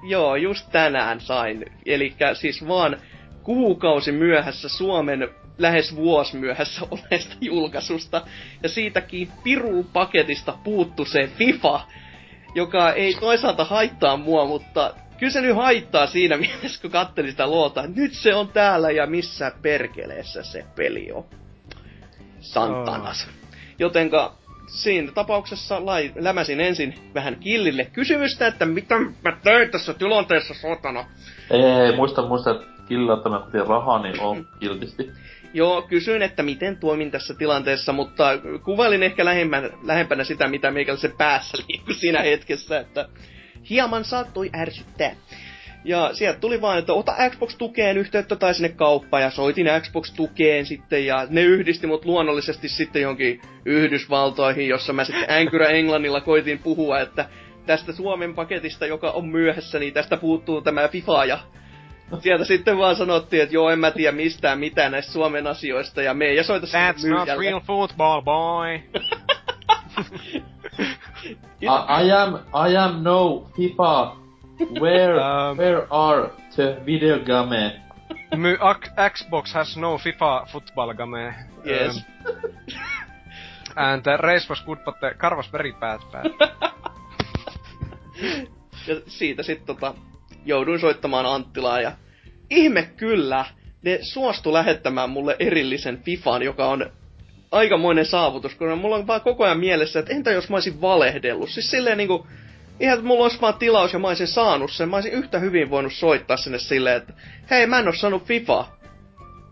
joo, 0.09 0.37
just 0.37 0.67
tänään 0.73 1.21
sain. 1.21 1.65
Eli 1.87 2.15
siis 2.35 2.69
vaan 2.69 2.97
kuukausi 3.43 4.13
myöhässä 4.13 4.69
Suomen 4.69 5.29
lähes 5.59 5.97
vuosi 5.97 6.37
myöhässä 6.37 6.83
olleesta 6.91 7.37
julkaisusta. 7.41 8.23
Ja 8.63 8.69
siitäkin 8.69 9.29
piru 9.45 9.87
paketista 9.93 10.59
puuttu 10.65 11.05
se 11.05 11.31
FIFA, 11.39 11.81
joka 12.55 12.93
ei 12.93 13.15
toisaalta 13.21 13.65
haittaa 13.65 14.17
mua, 14.17 14.47
mutta 14.47 14.95
kyllä 15.19 15.33
se 15.33 15.41
nyt 15.41 15.57
haittaa 15.57 16.07
siinä 16.07 16.37
mielessä, 16.47 16.83
kun 16.83 16.91
katselin 16.91 17.31
sitä 17.31 17.47
luota, 17.47 17.83
että 17.83 18.01
nyt 18.01 18.13
se 18.15 18.35
on 18.35 18.49
täällä 18.49 18.91
ja 18.91 19.07
missä 19.07 19.53
perkeleessä 19.63 20.43
se 20.43 20.65
peli 20.77 21.13
on. 21.13 21.25
Santanas. 22.41 23.29
Oh. 23.29 23.42
Jotenka 23.83 24.35
siinä 24.67 25.13
tapauksessa 25.13 25.87
lai, 25.87 26.13
lämäsin 26.15 26.61
ensin 26.61 26.95
vähän 27.15 27.37
Killille 27.37 27.85
kysymystä, 27.85 28.47
että 28.47 28.67
mitä 28.67 28.99
mä 28.99 29.37
tein 29.43 29.71
tässä 29.71 29.95
tilanteessa 29.95 30.55
sotana. 30.55 31.05
Ei, 31.51 31.97
muista, 31.97 32.27
muista, 32.27 32.51
että 32.51 32.67
Kill 32.89 33.09
ottaa 33.09 33.39
kuitenkin 33.39 33.69
rahaa, 33.69 34.03
niin 34.03 34.21
on 34.21 34.47
kiltisti. 34.61 35.11
Joo, 35.55 35.83
kysyin, 35.83 36.23
että 36.23 36.43
miten 36.43 36.77
toimin 36.77 37.11
tässä 37.11 37.35
tilanteessa, 37.35 37.93
mutta 37.93 38.25
kuvailin 38.65 39.03
ehkä 39.03 39.25
lähempänä, 39.25 39.69
lähempänä 39.83 40.25
sitä, 40.25 40.49
mitä 40.49 40.71
meikällä 40.71 41.01
se 41.01 41.09
päässä 41.19 41.65
liikkui 41.69 41.95
siinä 41.95 42.23
hetkessä, 42.23 42.81
että 42.81 43.09
hieman 43.71 44.05
saattoi 44.05 44.51
ärsyttää. 44.57 45.17
Ja 45.85 46.11
sieltä 46.13 46.41
tuli 46.41 46.61
vaan, 46.61 46.79
että 46.79 46.93
ota 46.93 47.15
Xbox 47.31 47.57
tukeen 47.57 47.99
yhteyttä 47.99 48.37
tai 48.37 48.55
sinne 48.55 48.69
kauppaan 48.69 49.23
ja 49.23 49.31
soitin 49.31 49.67
Xbox 49.81 50.13
tukeen 50.13 50.67
sitten 50.67 51.07
ja 51.07 51.27
ne 51.31 51.43
yhdisti 51.43 51.87
mut 51.87 52.05
luonnollisesti 52.05 52.69
sitten 52.69 53.03
jonkin 53.03 53.41
Yhdysvaltoihin, 53.65 54.69
jossa 54.69 54.93
mä 54.93 55.05
sitten 55.05 55.31
änkyrä 55.31 55.67
Englannilla 55.67 56.21
koitin 56.21 56.59
puhua, 56.59 57.01
että 57.01 57.29
tästä 57.67 57.93
Suomen 57.93 58.35
paketista, 58.35 58.87
joka 58.87 59.11
on 59.11 59.29
myöhässä, 59.29 59.79
niin 59.79 59.95
tästä 59.95 60.17
puuttuu 60.17 60.61
tämä 60.61 60.89
FIFA 60.89 61.25
ja 61.25 61.39
sieltä 62.21 62.45
sitten 62.45 62.79
vaan 62.79 62.97
sanottiin, 62.97 63.43
että 63.43 63.55
joo, 63.55 63.71
en 63.71 63.79
mä 63.79 63.91
tiedä 63.91 64.17
mistään 64.17 64.59
mitään 64.59 64.93
näistä 64.93 65.13
Suomen 65.13 65.47
asioista 65.47 66.03
ja 66.03 66.15
me 66.15 66.35
ja 66.35 66.45
soita 66.45 66.67
That's 66.67 67.09
not 67.09 67.29
real 67.39 67.61
football, 67.61 68.21
boy. 68.21 68.75
I, 71.63 71.67
I 72.07 72.13
am, 72.13 72.39
I 72.71 72.77
am 72.77 73.03
no 73.03 73.47
FIFA. 73.57 74.22
Where, 74.59 75.21
Um. 75.51 75.57
where 75.59 75.87
are 75.91 76.31
the 76.57 76.77
video 76.87 77.19
game? 77.19 77.73
My 78.37 78.57
Xbox 78.97 79.53
has 79.53 79.77
no 79.77 79.99
FIFA 79.99 80.47
football 80.53 80.95
game. 80.95 81.35
Yes. 81.65 81.97
Um, 81.97 82.03
and 83.77 84.03
the 84.03 84.17
race 84.23 84.49
was 84.49 84.61
good, 84.67 84.79
but 84.85 84.95
the 85.01 85.15
car 85.19 85.37
was 85.37 85.47
very 85.53 85.73
bad, 85.73 86.01
bad. 86.13 86.31
Ja 88.87 89.01
siitä 89.07 89.43
sitten 89.43 89.67
tota, 89.67 89.95
jouduin 90.45 90.81
soittamaan 90.81 91.27
Anttilaa 91.27 91.81
ja 91.81 91.93
ihme 92.51 92.83
kyllä, 92.97 93.45
ne 93.83 93.99
suostu 94.03 94.53
lähettämään 94.53 95.11
mulle 95.11 95.37
erillisen 95.39 96.03
Fifan, 96.03 96.43
joka 96.43 96.67
on 96.67 96.91
aikamoinen 97.53 98.07
saavutus, 98.07 98.55
kun 98.55 98.79
mulla 98.79 98.97
on 98.97 99.07
vaan 99.07 99.21
koko 99.21 99.45
ajan 99.45 99.59
mielessä, 99.59 99.99
että 99.99 100.13
entä 100.13 100.31
jos 100.31 100.49
mä 100.49 100.57
olisin 100.57 100.81
valehdellut. 100.81 101.51
Siis 101.51 101.71
silleen 101.71 101.99
niinku, 101.99 102.27
ihan 102.81 102.95
että 102.95 103.07
mulla 103.07 103.23
olisi 103.23 103.41
vaan 103.41 103.55
tilaus 103.55 103.93
ja 103.93 103.99
mä 103.99 104.09
olisin 104.09 104.27
saanut 104.27 104.73
sen. 104.73 104.89
Mä 104.89 104.97
olisin 104.97 105.13
yhtä 105.13 105.39
hyvin 105.39 105.71
voinut 105.71 105.93
soittaa 105.93 106.37
sinne 106.37 106.59
silleen, 106.59 106.97
että 106.97 107.13
hei 107.51 107.67
mä 107.67 107.79
en 107.79 107.87
oo 107.87 107.93
saanut 107.93 108.25
FIFA. 108.25 108.65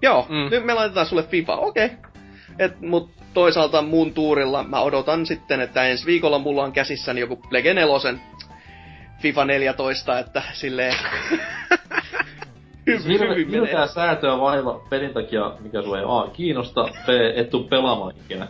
Joo, 0.02 0.26
Mm. 0.28 0.50
nyt 0.50 0.64
me 0.64 0.74
laitetaan 0.74 1.06
sulle 1.06 1.22
FIFA, 1.22 1.56
okei. 1.56 1.86
Okay. 1.86 1.96
Et, 2.58 2.80
mut 2.80 3.10
toisaalta 3.34 3.82
mun 3.82 4.14
tuurilla 4.14 4.62
mä 4.64 4.80
odotan 4.80 5.26
sitten, 5.26 5.60
että 5.60 5.84
ensi 5.84 6.06
viikolla 6.06 6.38
mulla 6.38 6.64
on 6.64 6.72
käsissäni 6.72 7.20
joku 7.20 7.36
Plege 7.36 7.74
4 7.74 8.18
FIFA 9.22 9.44
14, 9.44 10.18
että 10.18 10.42
silleen... 10.52 10.94
Siis 12.84 13.04
hyvin, 13.04 13.18
hirve, 13.20 13.34
hyvin 13.34 13.60
menee. 13.60 13.88
säätöä 13.88 14.38
vailla 14.38 14.80
pelin 14.90 15.14
takia, 15.14 15.52
mikä 15.60 15.82
sua 15.82 15.98
ei 15.98 16.04
A 16.08 16.30
kiinnosta, 16.32 16.84
B 16.84 17.08
et 17.36 17.50
tuu 17.50 17.64
pelaamaan 17.64 18.14
ikinä. 18.24 18.48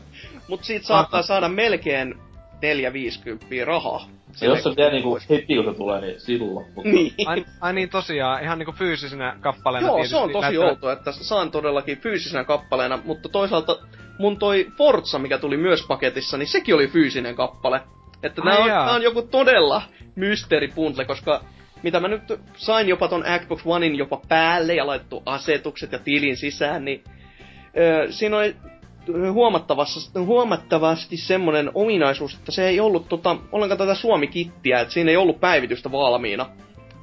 Mut 0.49 0.65
siitä 0.65 0.87
saattaa 0.87 1.23
saada 1.23 1.49
melkein 1.49 2.15
4-50 3.63 3.67
rahaa. 3.67 4.07
Ja 4.41 4.49
jos 4.49 4.63
se 4.63 4.71
vielä 4.77 4.91
niinku 4.91 5.19
heti 5.31 5.55
kun 5.55 5.65
se 5.65 5.75
tulee, 5.79 6.01
niin 6.01 6.21
silloin. 6.21 6.67
Mutta 6.75 6.91
Niin. 6.91 7.13
Ai, 7.27 7.45
ai 7.61 7.73
niin 7.73 7.89
tosiaan, 7.91 8.43
ihan 8.43 8.59
niinku 8.59 8.73
fyysisenä 8.73 9.37
kappaleena 9.41 9.87
Joo, 9.87 9.97
tietysti 9.97 10.17
se 10.17 10.23
on 10.23 10.31
tosi 10.31 10.43
näyttää- 10.43 10.69
outoa, 10.69 10.93
että 10.93 11.13
saan 11.13 11.51
todellakin 11.51 11.99
fyysisenä 11.99 12.45
kappaleena, 12.45 12.99
mutta 13.05 13.29
toisaalta 13.29 13.79
mun 14.19 14.39
toi 14.39 14.67
Forza, 14.77 15.19
mikä 15.19 15.39
tuli 15.39 15.57
myös 15.57 15.85
paketissa, 15.89 16.37
niin 16.37 16.49
sekin 16.49 16.75
oli 16.75 16.89
fyysinen 16.89 17.35
kappale. 17.35 17.81
Että 18.23 18.43
nää 18.43 18.55
Ai 18.55 18.63
on, 18.63 18.69
jaa. 18.69 18.85
nää 18.87 18.95
on 18.95 19.03
joku 19.03 19.23
todella 19.23 19.83
mysteeripundle, 20.17 21.05
koska 21.05 21.45
mitä 21.83 22.01
mä 22.01 22.09
nyt 22.09 22.23
sain 22.57 22.89
jopa 22.89 23.09
ton 23.09 23.25
Xbox 23.41 23.63
Onein 23.65 23.99
jopa 23.99 24.21
päälle 24.29 24.75
ja 24.75 24.87
laitettu 24.87 25.23
asetukset 25.27 25.93
ja 25.93 25.99
tilin 25.99 26.37
sisään, 26.37 26.85
niin 26.85 27.05
ö, 27.79 28.13
siinä 28.13 28.37
oli 28.39 28.57
huomattavasti, 29.33 30.19
huomattavasti 30.19 31.17
semmonen 31.17 31.71
ominaisuus, 31.75 32.35
että 32.35 32.53
se 32.53 32.69
ei 32.69 32.81
ollut 32.81 33.09
tota, 33.09 33.37
ollenkaan 33.53 33.79
tätä 33.79 33.95
Suomi-kittiä, 33.95 34.81
että 34.81 34.95
siinä 34.95 35.11
ei 35.11 35.17
ollut 35.17 35.41
päivitystä 35.41 35.93
valmiina. 35.93 36.47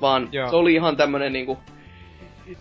Vaan 0.01 0.29
Joo. 0.31 0.49
se 0.49 0.55
oli 0.55 0.73
ihan 0.73 0.97
tämmönen 0.97 1.33
niinku 1.33 1.57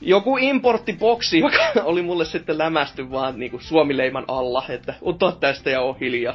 joku 0.00 0.36
importtiboksi, 0.36 1.38
joka 1.46 1.82
oli 1.84 2.02
mulle 2.02 2.24
sitten 2.24 2.58
lämästy 2.58 3.10
vaan 3.10 3.38
niinku 3.38 3.58
suomileiman 3.58 4.24
alla, 4.28 4.64
että 4.68 4.94
ota 5.02 5.32
tästä 5.32 5.70
ja 5.70 5.80
oo 5.80 5.96
hiljaa. 6.00 6.34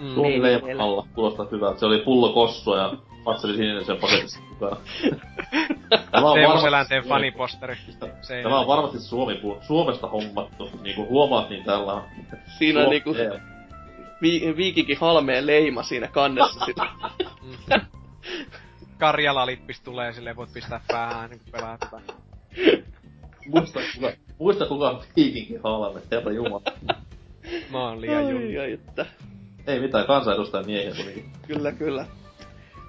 Mm. 0.00 0.14
Suomi 0.14 0.38
Niin, 0.38 0.80
alla, 0.80 1.06
kuulostaa 1.14 1.46
hyvältä. 1.52 1.78
Se 1.78 1.86
oli 1.86 1.98
pullo 1.98 2.32
kossua 2.32 2.78
ja 2.78 2.92
patseli 3.26 3.56
sinisen 3.56 3.96
paketissa 3.96 4.40
mukana. 4.40 4.76
Tämä 6.10 6.26
on 6.26 6.34
Teemu 6.34 6.48
varmasti 6.48 6.66
Selänteen 6.66 7.02
Suomi- 7.02 7.08
faniposteri. 7.08 7.76
Se 8.22 8.42
Tämä 8.42 8.58
on 8.58 8.66
varmasti 8.66 8.98
Suomi, 8.98 9.40
Suomesta 9.66 10.08
hommattu. 10.08 10.70
Niinku 10.82 11.06
huomaat, 11.08 11.50
niin 11.50 11.64
tällä 11.64 11.92
on. 11.92 12.02
Siinä 12.58 12.80
on 12.80 12.90
niinku 12.90 13.14
vi- 14.22 14.56
viikikin 14.56 14.98
halmeen 15.00 15.46
leima 15.46 15.82
siinä 15.82 16.08
kannessa. 16.08 16.64
sitä. 16.64 16.86
Karjala-lippis 18.98 19.80
tulee 19.80 20.12
silleen, 20.12 20.36
voit 20.36 20.52
pistää 20.52 20.80
päähän 20.88 21.30
niin 21.30 21.40
kun 21.40 21.52
pelaat 21.52 21.80
tätä. 21.80 22.00
Muista 23.46 23.80
kuka, 23.94 24.12
muista 24.38 24.66
kuka 24.66 24.90
on 24.90 25.02
viikinkin 25.16 25.60
halme, 25.64 26.00
herra 26.10 26.32
jumala. 26.32 26.62
Mä 27.70 27.88
oon 27.88 28.00
liian 28.00 28.72
että. 28.72 29.06
Ei 29.66 29.80
mitään, 29.80 30.06
kansanedustajan 30.06 30.66
miehiä 30.66 30.94
tulikin. 30.94 31.32
Kyllä, 31.46 31.72
kyllä. 31.72 32.06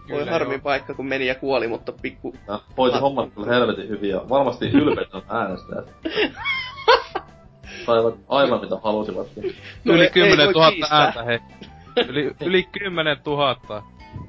Voi 0.10 0.20
Kyllä, 0.20 0.32
harmi 0.32 0.54
joo. 0.54 0.60
paikka, 0.64 0.94
kun 0.94 1.06
meni 1.08 1.28
ja 1.28 1.36
kuoli, 1.36 1.68
mutta 1.68 1.92
pikku... 2.02 2.36
Ja 2.48 2.60
hoiti 2.78 2.98
hommat 3.00 3.30
kyllä 3.36 3.48
helvetin 3.48 3.90
hyvin 3.90 4.10
ja 4.10 4.22
varmasti 4.30 4.66
ylpeitä 4.70 5.22
äänestäjät. 5.30 5.86
Saivat 7.86 8.16
aivan 8.30 8.62
mitä 8.62 8.76
halusivatkin. 8.84 9.44
No 9.86 9.94
Yli 9.94 10.02
ei- 10.02 10.06
ei 10.08 10.12
10 10.14 10.46
voi 10.46 10.54
000 10.54 10.72
kiistää. 10.72 11.00
ääntä, 11.02 11.24
hei. 11.24 11.40
Yli, 12.08 12.36
yli 12.46 12.64
10 12.64 13.18
000. 13.26 13.84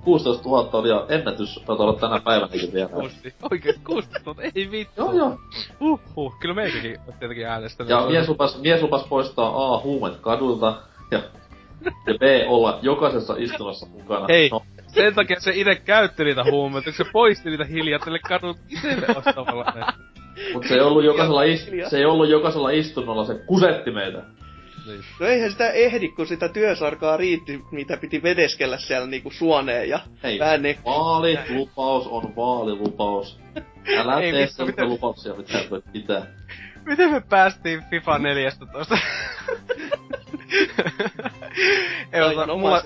16 0.04 0.48
000 0.48 0.68
oli 0.72 0.88
ja 0.88 1.06
ennätys, 1.08 1.54
taitaa 1.66 1.86
olla 1.86 1.98
tänä 2.00 2.20
päivänäkin 2.20 2.72
vielä. 2.72 2.88
Kuusti. 2.88 3.34
Oikeesti 3.50 3.82
16 3.84 4.20
000, 4.26 4.42
ei 4.54 4.70
vittu. 4.70 4.92
Joo 5.02 5.12
joo. 5.12 5.38
Huhhuh, 5.80 6.34
kyllä 6.40 6.54
meikäkin 6.54 6.98
on 7.08 7.14
tietenkin 7.18 7.46
äänestänyt. 7.46 7.90
Ja 7.90 8.06
mies 8.06 8.28
lupas, 8.28 8.60
mies 8.60 8.82
lupas 8.82 9.04
poistaa 9.04 9.74
A. 9.74 9.80
huumeet 9.80 10.16
kadulta 10.20 10.74
ja, 11.10 11.18
ja 11.84 12.14
B. 12.18 12.22
olla 12.48 12.78
jokaisessa 12.82 13.34
istunnossa 13.38 13.86
mukana. 13.86 14.26
Hei. 14.28 14.48
No, 14.48 14.62
Sen 14.98 15.14
takia 15.14 15.40
se 15.40 15.50
itse 15.54 15.74
käytti 15.74 16.24
niitä 16.24 16.44
huumeita, 16.44 16.92
se 16.92 17.04
poisti 17.12 17.50
niitä 17.50 17.64
hiljaa 17.64 17.98
tälle 17.98 18.18
kadulta 18.28 18.60
itselle 18.68 19.06
ostamalla 19.16 19.72
ne. 19.74 19.84
mut 20.52 20.66
se 20.68 20.74
ei 20.74 20.80
ollut 20.80 21.04
jokaisella, 21.04 21.42
is, 21.42 21.66
Hiljaa. 21.66 21.88
se 21.90 21.98
ei 21.98 22.04
ollut 22.04 22.28
jokaisella 22.28 22.70
istunnolla, 22.70 23.24
se 23.24 23.34
kusetti 23.46 23.90
meitä. 23.90 24.22
Niin. 24.86 25.00
No 25.20 25.26
eihän 25.26 25.50
sitä 25.50 25.70
ehdi, 25.70 26.08
kun 26.08 26.26
sitä 26.26 26.48
työsarkaa 26.48 27.16
riitti, 27.16 27.60
mitä 27.70 27.96
piti 27.96 28.22
vedeskellä 28.22 28.78
siellä 28.78 29.06
niinku 29.06 29.30
suoneen 29.30 29.88
ja 29.88 30.00
Hei, 30.22 30.38
vähän 30.38 30.62
ne... 30.62 30.78
vaalilupaus 30.84 32.06
on 32.06 32.36
vaalilupaus. 32.36 33.40
Älä 33.98 34.20
Ei 34.20 34.32
tee 34.32 34.46
sellaisia 34.46 34.64
mitä- 34.66 34.84
lupauksia, 34.84 35.34
mitä 35.34 35.58
et 35.60 35.70
voi 35.70 35.82
pitää. 35.92 36.26
Miten 36.84 37.12
me 37.12 37.20
päästiin 37.28 37.82
FIFA 37.90 38.18
14? 38.18 38.98
Ei, 42.12 42.20
ota, 42.22 42.46
mulla, 42.56 42.82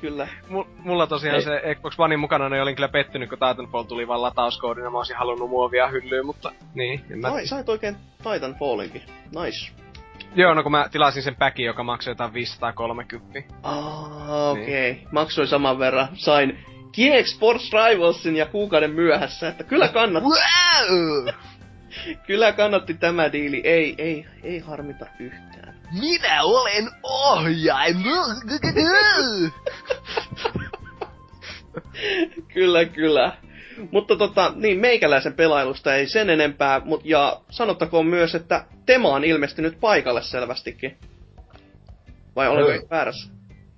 kyllä. 0.00 0.28
mu- 0.48 0.68
mulla 0.78 1.06
tosiaan 1.06 1.36
Ei. 1.36 1.42
se 1.42 1.74
Xbox 1.74 1.94
Onein 1.98 2.20
mukana, 2.20 2.48
niin 2.48 2.62
olin 2.62 2.74
kyllä 2.74 2.88
pettynyt, 2.88 3.28
kun 3.28 3.38
Titanfall 3.38 3.82
tuli 3.82 4.08
vaan 4.08 4.22
latauskoodina. 4.22 4.90
Mä 4.90 4.98
olisin 4.98 5.16
halunnut 5.16 5.50
muovia 5.50 5.88
hyllyyn, 5.88 6.26
mutta 6.26 6.52
niin, 6.74 7.04
en 7.10 7.18
mä... 7.18 7.28
Ai, 7.28 7.46
sait 7.46 7.68
oikein 7.68 7.96
Titanfallinkin. 8.22 9.02
Nice. 9.44 9.70
Joo, 10.34 10.54
no 10.54 10.62
kun 10.62 10.72
mä 10.72 10.88
tilasin 10.92 11.22
sen 11.22 11.36
päkin, 11.36 11.66
joka 11.66 11.84
maksoi 11.84 12.10
jotain 12.10 12.34
530. 12.34 13.54
Ah, 13.62 14.50
okei. 14.50 14.90
Okay. 14.90 15.04
Maksoin 15.12 15.48
saman 15.48 15.78
verran. 15.78 16.08
Sain 16.14 16.58
GX 16.92 17.26
Sports 17.34 17.70
Rivalsin 17.72 18.36
ja 18.36 18.46
kuukauden 18.46 18.90
myöhässä, 18.90 19.48
että 19.48 19.64
kyllä 19.64 19.88
kannatti. 19.88 20.28
Wow! 20.28 21.28
Kyllä 22.26 22.52
kannatti 22.52 22.94
tämä 22.94 23.32
diili. 23.32 23.60
Ei, 23.64 23.94
ei, 23.98 24.26
ei 24.42 24.58
harmita 24.58 25.06
yhtään. 25.18 25.59
Minä 25.92 26.42
olen 26.42 26.90
ohjain! 27.02 27.96
kyllä, 32.54 32.84
kyllä. 32.84 33.36
Mutta 33.90 34.16
tota, 34.16 34.52
niin 34.56 34.80
meikäläisen 34.80 35.32
pelailusta 35.32 35.94
ei 35.94 36.06
sen 36.06 36.30
enempää, 36.30 36.80
mut, 36.84 37.04
ja 37.04 37.40
sanottakoon 37.50 38.06
myös, 38.06 38.34
että 38.34 38.64
Tema 38.86 39.08
on 39.08 39.24
ilmestynyt 39.24 39.80
paikalle 39.80 40.22
selvästikin. 40.22 40.98
Vai 42.36 42.48
olenko 42.48 42.70
Ö. 42.70 42.88
väärässä? 42.90 43.30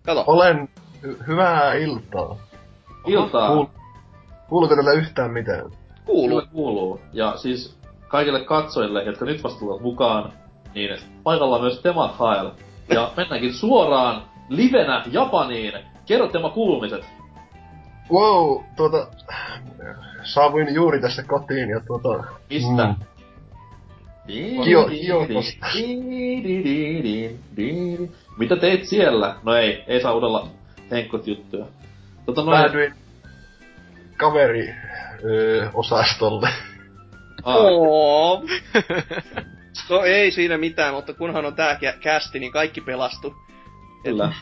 Kato. 0.02 0.24
Olen 0.26 0.68
hy- 1.02 1.26
hyvää 1.26 1.74
iltaa. 1.74 2.38
Iltaa. 3.06 3.48
Kuul- 3.48 3.68
kuuluuko 4.48 4.76
tällä 4.76 4.92
yhtään 4.92 5.30
mitään? 5.30 5.70
Kuuluu. 6.04 6.40
Kyllä 6.40 6.52
kuuluu. 6.52 7.00
Ja 7.12 7.36
siis 7.36 7.78
kaikille 8.08 8.44
katsojille, 8.44 9.02
jotka 9.02 9.24
nyt 9.24 9.44
vasta 9.44 9.58
tulevat 9.58 9.82
mukaan, 9.82 10.32
niin 10.74 10.96
paikalla 11.22 11.58
myös 11.58 11.80
Tema 11.80 12.08
Hael. 12.08 12.50
Ja 12.88 13.12
mennäänkin 13.16 13.54
suoraan 13.54 14.22
livenä 14.48 15.04
Japaniin. 15.10 15.72
Kerro 16.06 16.28
Tema 16.28 16.50
kuulumiset. 16.50 17.04
Wow, 18.12 18.62
tuota... 18.76 19.06
Saavuin 20.22 20.74
juuri 20.74 21.00
tässä 21.00 21.22
kotiin 21.22 21.68
ja 21.68 21.80
tuota... 21.86 22.24
Mistä? 22.50 22.86
Mm. 22.86 22.94
Kio- 24.64 24.88
Kiotosta. 24.88 25.66
Mitä 28.38 28.56
teit 28.56 28.84
siellä? 28.84 29.36
No 29.42 29.54
ei, 29.54 29.84
ei 29.86 30.00
saa 30.02 30.14
udella 30.14 30.48
henkkot 30.90 31.26
juttuja. 31.26 31.64
Tota 32.26 32.42
noin, 32.44 32.58
Päädyin 32.58 32.94
kaveri 34.16 34.74
öö, 35.24 35.68
osastolle. 35.74 36.48
aa, 37.44 37.56
Oo. 37.56 38.42
No 39.90 40.02
ei 40.04 40.30
siinä 40.30 40.58
mitään, 40.58 40.94
mutta 40.94 41.14
kunhan 41.14 41.46
on 41.46 41.54
tää 41.54 41.74
kä- 41.74 41.98
kästi, 42.00 42.38
niin 42.38 42.52
kaikki 42.52 42.80
pelastuu. 42.80 43.34
kyllä. 44.02 44.32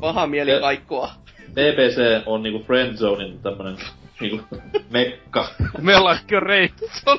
Paha 0.00 0.26
mieli 0.26 0.60
kaikkoa. 0.60 1.10
BBC 1.52 2.22
on 2.26 2.42
niinku 2.42 2.64
Friendzonein 2.66 3.42
tämmönen 3.42 3.76
niinku 4.20 4.44
mekka. 4.90 5.48
Me 5.80 5.96
ollaan 5.96 6.18
jo 6.30 6.40
reitson. 6.40 7.18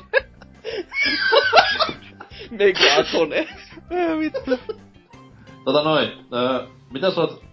Megatone. 2.52 3.48
Ei 3.92 4.18
vittu. 4.20 4.60
Tota 5.66 5.84
noin, 5.84 6.10
öö, 6.34 6.68
mitä 6.92 7.12
sä 7.12 7.22
oot 7.22 7.44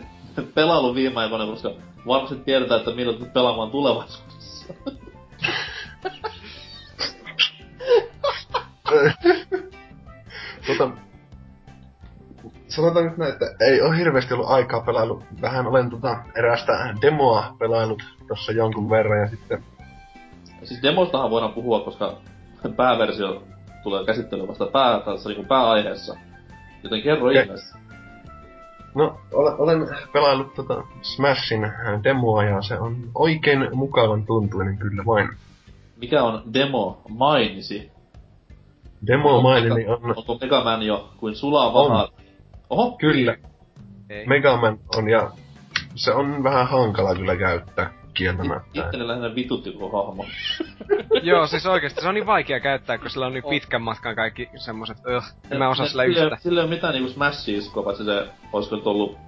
pelailu 0.54 0.94
viime 0.94 1.20
aikoina, 1.20 1.46
koska 1.46 1.72
varmasti 2.06 2.36
tiedetään, 2.36 2.78
että 2.80 2.90
milloin 2.90 3.18
tulet 3.18 3.32
pelaamaan 3.32 3.70
tulevaisuudessa. 3.70 4.74
tota, 10.66 10.90
sanotaan 12.68 13.04
nyt 13.04 13.16
näin, 13.16 13.32
että 13.32 13.46
ei 13.60 13.82
ole 13.82 13.98
hirveästi 13.98 14.34
ollut 14.34 14.50
aikaa 14.50 14.80
pelailu. 14.80 15.22
Vähän 15.40 15.66
olen 15.66 15.90
tota, 15.90 16.16
erästä 16.34 16.94
demoa 17.02 17.56
pelailut 17.58 18.02
tossa 18.28 18.52
jonkun 18.52 18.90
verran 18.90 19.20
ja 19.20 19.28
sitten... 19.28 19.64
Siis 20.62 20.82
demostahan 20.82 21.30
voidaan 21.30 21.52
puhua, 21.52 21.80
koska 21.80 22.16
pääversio 22.76 23.42
tulee 23.82 24.04
käsittelyyn 24.04 24.48
vasta 24.48 24.66
pää, 24.66 25.00
tässä 25.00 25.28
niinku 25.28 25.44
pääaiheessa. 25.44 26.16
Joten 26.82 27.02
kerro 27.02 27.26
Okei. 27.26 27.42
ihmeessä. 27.42 27.78
No, 28.94 29.20
olen, 29.32 29.54
olen 29.58 29.88
pelaillut 30.12 30.54
tota 30.54 30.84
Smashin 31.02 31.72
demoa 32.04 32.44
ja 32.44 32.62
se 32.62 32.78
on 32.78 32.96
oikein 33.14 33.68
mukavan 33.72 34.26
tuntuinen 34.26 34.78
kyllä 34.78 35.02
vain. 35.06 35.28
Mikä 35.96 36.22
on 36.22 36.42
demo 36.54 37.02
mainisi? 37.08 37.90
Demo 39.06 39.40
mainini 39.40 39.86
on, 39.86 40.14
Onko 40.16 40.38
Mega 40.40 40.64
Man 40.64 40.82
jo 40.82 41.10
kuin 41.16 41.36
sulaa 41.36 41.74
vahaa? 41.74 42.08
Oho, 42.70 42.90
kyllä, 42.90 43.36
Ei. 44.10 44.26
Megaman 44.26 44.78
on 44.96 45.08
ja 45.10 45.30
se 45.94 46.12
on 46.12 46.44
vähän 46.44 46.68
hankala 46.68 47.14
kyllä 47.14 47.36
käyttää 47.36 47.90
kieltämättä. 48.14 48.68
itteni 48.74 49.06
lähinnä 49.08 49.34
vitutti 49.34 49.72
koko 49.72 50.06
hahmo. 50.06 50.24
Joo, 51.22 51.46
siis 51.46 51.66
oikeesti 51.66 52.00
se 52.00 52.08
on 52.08 52.14
niin 52.14 52.26
vaikea 52.26 52.60
käyttää, 52.60 52.98
kun 52.98 53.10
sillä 53.10 53.26
on 53.26 53.32
niin 53.32 53.44
pitkän 53.50 53.82
matkan 53.82 54.16
kaikki 54.16 54.48
semmoset, 54.56 54.96
öh, 55.08 55.24
en 55.50 55.58
mä 55.58 55.68
osaa 55.68 55.86
sillä 55.86 56.04
yhtä. 56.04 56.36
sillä 56.40 56.60
ei 56.60 56.64
ole 56.64 56.74
mitään 56.74 56.94
niinku 56.94 57.10
smashia 57.10 57.58
iskua, 57.58 57.82
paitsi 57.82 58.04
se 58.04 58.26
olisiko 58.52 58.76
nyt 58.76 58.86
ollut 58.86 59.18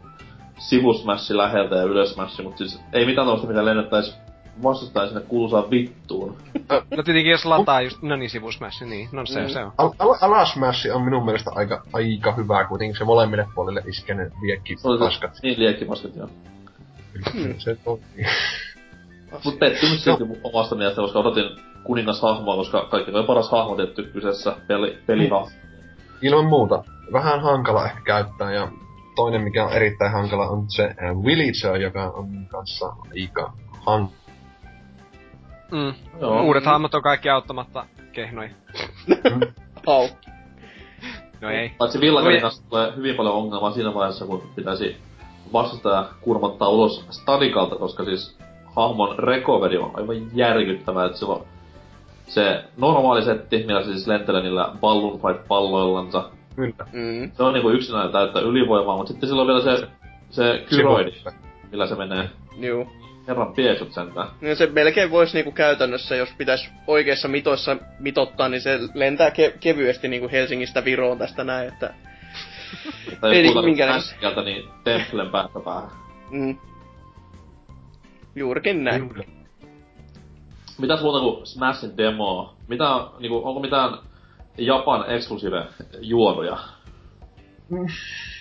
sivusmashi 0.58 1.36
läheltä 1.36 1.76
ja 1.76 1.82
ylösmashi, 1.82 2.42
mutta 2.42 2.58
siis 2.58 2.80
ei 2.92 3.06
mitään 3.06 3.26
tosta, 3.26 3.46
mitä 3.46 3.64
lennettäis 3.64 4.18
vastustaa 4.62 5.06
sinne 5.06 5.20
kuuluisaan 5.20 5.70
vittuun. 5.70 6.36
No 6.96 7.02
tietenkin 7.02 7.30
jos 7.30 7.44
lataa 7.44 7.82
just, 7.82 8.02
no 8.02 8.16
niin 8.16 8.30
sivusmässä, 8.30 8.84
niin, 8.84 9.08
no 9.12 9.26
se, 9.26 9.48
se 9.48 9.64
on. 9.64 9.72
Al- 9.78 9.92
al- 9.98 10.16
alasmash 10.20 10.86
on 10.94 11.02
minun 11.02 11.24
mielestä 11.24 11.50
aika, 11.54 11.82
aika 11.92 12.32
hyvää 12.32 12.64
kuitenkin, 12.64 12.96
se 12.96 13.04
molemmille 13.04 13.48
puolille 13.54 13.82
iskee 13.86 14.14
ne 14.14 14.30
viekki 14.42 14.76
Se 14.76 14.88
oli 14.88 14.98
se, 14.98 15.04
paskat. 15.04 15.38
niin 15.42 15.58
liekkimasket 15.58 16.16
joo. 16.16 16.28
Se 17.58 17.74
toimii. 17.84 18.26
Mut 19.44 19.58
pettymys 19.58 20.04
silti 20.04 20.24
mun 20.24 20.36
omasta 20.42 20.74
mielestä, 20.74 21.00
koska 21.00 21.18
odotin 21.18 21.44
kuningashahmoa, 21.84 22.56
koska 22.56 22.86
kaikki 22.90 23.10
on 23.12 23.24
paras 23.24 23.50
hahmo 23.50 23.76
tietty 23.76 24.02
kyseessä 24.02 24.56
peli, 24.66 24.98
pelihahmo. 25.06 25.50
Ilman 26.22 26.44
muuta. 26.44 26.84
Vähän 27.12 27.40
hankala 27.40 27.84
ehkä 27.86 28.00
käyttää 28.04 28.52
ja 28.52 28.68
toinen 29.16 29.42
mikä 29.42 29.64
on 29.64 29.72
erittäin 29.72 30.12
hankala 30.12 30.48
on 30.48 30.64
se 30.70 30.84
äh, 30.84 31.16
Villager, 31.24 31.80
joka 31.80 32.04
on 32.04 32.46
kanssa 32.48 32.86
aika 32.86 33.52
hankala. 33.86 34.19
Mm. 35.70 35.94
Joo. 36.20 36.42
Uudet 36.42 36.64
hahmot 36.64 36.94
on 36.94 37.02
kaikki 37.02 37.30
auttamatta 37.30 37.86
kehnoja. 38.12 38.50
Au. 39.86 40.08
No 41.40 41.50
ei. 41.50 41.72
Paitsi 41.78 42.00
Villagarin 42.00 42.36
Oi. 42.36 42.40
kanssa 42.40 42.70
tulee 42.70 42.92
hyvin 42.96 43.14
paljon 43.16 43.34
ongelmaa 43.34 43.70
siinä 43.70 43.94
vaiheessa, 43.94 44.26
kun 44.26 44.42
pitäisi 44.56 44.96
vastustaja 45.52 46.04
kurmottaa 46.20 46.68
ulos 46.68 47.06
stadikalta, 47.10 47.76
koska 47.76 48.04
siis 48.04 48.38
hahmon 48.76 49.18
recovery 49.18 49.78
on 49.78 49.90
aivan 49.94 50.16
järkyttävää, 50.34 51.06
että 51.06 51.18
silloin 51.18 51.42
se 52.26 52.64
normaali 52.76 53.22
setti, 53.22 53.64
millä 53.66 53.82
se 53.82 53.92
siis 53.92 54.06
lentelee 54.06 54.42
niillä 54.42 54.72
Balloon 54.80 55.20
Fight-palloillansa, 55.20 56.30
Kyllä. 56.56 56.86
Mm. 56.92 57.32
se 57.32 57.42
on 57.42 57.54
niinku 57.54 57.70
yksinäinen 57.70 58.12
täyttä 58.12 58.40
ylivoimaa, 58.40 58.96
mutta 58.96 59.12
sitten 59.12 59.28
sillä 59.28 59.42
on 59.42 59.48
vielä 59.48 59.62
se, 59.62 59.88
se 60.30 60.64
kyroidi, 60.68 61.12
millä 61.70 61.86
se 61.86 61.94
menee 61.94 62.30
Juu. 62.56 62.86
Herran 63.28 63.52
piesut 63.52 63.92
sentään. 63.92 64.28
Niin 64.40 64.56
se 64.56 64.66
melkein 64.66 65.10
voisi 65.10 65.36
niinku 65.36 65.52
käytännössä, 65.52 66.16
jos 66.16 66.28
pitäisi 66.38 66.70
oikeissa 66.86 67.28
mitoissa 67.28 67.76
mitottaa, 67.98 68.48
niin 68.48 68.60
se 68.60 68.78
lentää 68.94 69.28
ke- 69.28 69.58
kevyesti 69.60 70.08
niinku 70.08 70.28
Helsingistä 70.32 70.84
Viroon 70.84 71.18
tästä 71.18 71.44
näin, 71.44 71.68
että... 71.68 71.94
Tai 73.20 73.36
Ei 73.36 73.44
jos 73.46 73.64
niinku. 73.64 73.82
Smash-kieltä, 73.82 74.42
niin 74.42 74.68
Templen 74.84 75.30
päästä 75.30 75.60
päähän. 75.64 75.90
Mm. 76.30 76.58
Juurikin 78.34 78.84
näin. 78.84 79.08
Kyllä. 79.08 79.24
Mitäs 80.78 81.02
muuta 81.02 81.20
kuin 81.20 81.46
Smashin 81.46 81.96
demo? 81.96 82.54
Mitä, 82.68 82.84
niinku, 83.18 83.40
onko 83.44 83.60
mitään 83.60 83.98
Japan 84.58 85.10
exclusive 85.10 85.66
juoruja? 86.00 86.58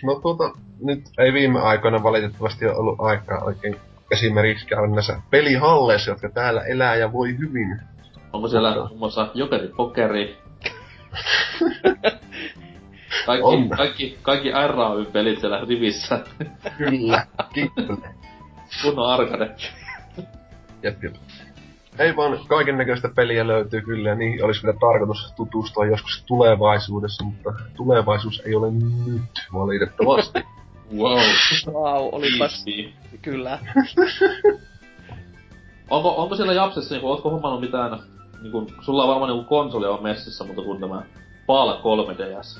No 0.03 0.19
tuota, 0.21 0.43
nyt 0.81 0.99
ei 1.17 1.33
viime 1.33 1.59
aikoina 1.59 2.03
valitettavasti 2.03 2.65
ole 2.65 2.75
ollut 2.75 2.99
aikaa 2.99 3.43
oikein 3.43 3.75
esimerkiksi 4.11 4.67
käydä 4.67 4.87
näissä 4.87 5.21
pelihalleissa, 5.29 6.11
jotka 6.11 6.29
täällä 6.29 6.61
elää 6.61 6.95
ja 6.95 7.13
voi 7.13 7.37
hyvin. 7.37 7.79
Onko 8.33 8.47
siellä 8.47 8.75
muun 8.75 8.99
muassa 8.99 9.27
Jokeri 9.33 9.67
Pokeri? 9.67 10.37
Kaikki, 13.25 13.43
On. 13.43 13.69
kaikki, 13.69 14.17
kaikki 14.21 14.51
RAY-pelit 14.51 15.39
siellä 15.39 15.65
rivissä. 15.69 16.19
Kyllä, 16.77 17.25
kiitos. 17.53 17.99
Kunnon 18.81 19.09
arcade. 19.09 19.55
Jep, 20.83 21.03
jep. 21.03 21.15
Ei 21.99 22.15
vaan 22.15 22.39
kaiken 22.47 22.77
näköistä 22.77 23.09
peliä 23.15 23.47
löytyy 23.47 23.81
kyllä 23.81 24.09
ja 24.09 24.15
niihin 24.15 24.45
olisi 24.45 24.63
vielä 24.63 24.77
tarkoitus 24.79 25.33
tutustua 25.35 25.85
joskus 25.85 26.23
tulevaisuudessa, 26.27 27.23
mutta 27.23 27.53
tulevaisuus 27.75 28.41
ei 28.45 28.55
ole 28.55 28.71
nyt 28.71 29.47
valitettavasti. 29.53 30.39
Wow. 30.97 31.19
Wow, 31.67 32.09
olipas 32.11 32.63
Easy. 32.67 32.93
kyllä. 33.21 33.59
Onko, 35.89 36.15
onko 36.17 36.35
siellä 36.35 36.53
Japsessa, 36.53 36.95
niinku, 36.95 37.09
ootko 37.09 37.29
hommannut 37.29 37.61
mitään, 37.61 37.99
niinku, 38.41 38.67
sulla 38.81 39.03
on 39.03 39.09
varmaan 39.09 39.31
niinku 39.31 39.49
konsoli 39.49 39.85
on 39.87 40.03
messissä, 40.03 40.43
mutta 40.43 40.61
kun 40.61 40.79
tämä 40.79 41.03
PAL 41.47 41.73
3DS, 41.73 42.59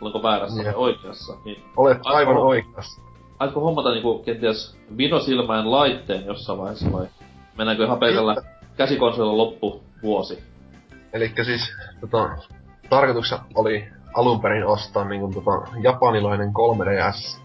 olenko 0.00 0.22
väärässä 0.22 0.62
Jep. 0.62 0.76
oikeassa, 0.76 1.36
niin 1.44 1.62
Olet 1.76 1.98
aivan 2.04 2.18
Aivan. 2.36 2.46
oikeassa. 2.46 3.02
Aitko 3.38 3.60
hommata 3.60 3.90
niinku 3.92 4.18
kenties 4.18 4.76
vinosilmään 4.96 5.70
laitteen 5.70 6.26
jossain 6.26 6.58
vaiheessa 6.58 6.92
vai 6.92 7.06
mennäänkö 7.58 7.84
ihan 7.84 7.98
pelkällä 7.98 8.36
käsikonsolilla 8.76 9.36
loppu 9.36 9.82
vuosi? 10.02 10.42
Eli 11.12 11.32
siis 11.44 11.72
tota, 12.00 12.28
tarkoituksena 12.90 13.44
oli 13.54 13.84
alun 14.14 14.40
perin 14.40 14.66
ostaa 14.66 15.04
niin 15.08 15.34
tota, 15.34 15.50
japanilainen 15.82 16.48
3DS 16.48 17.40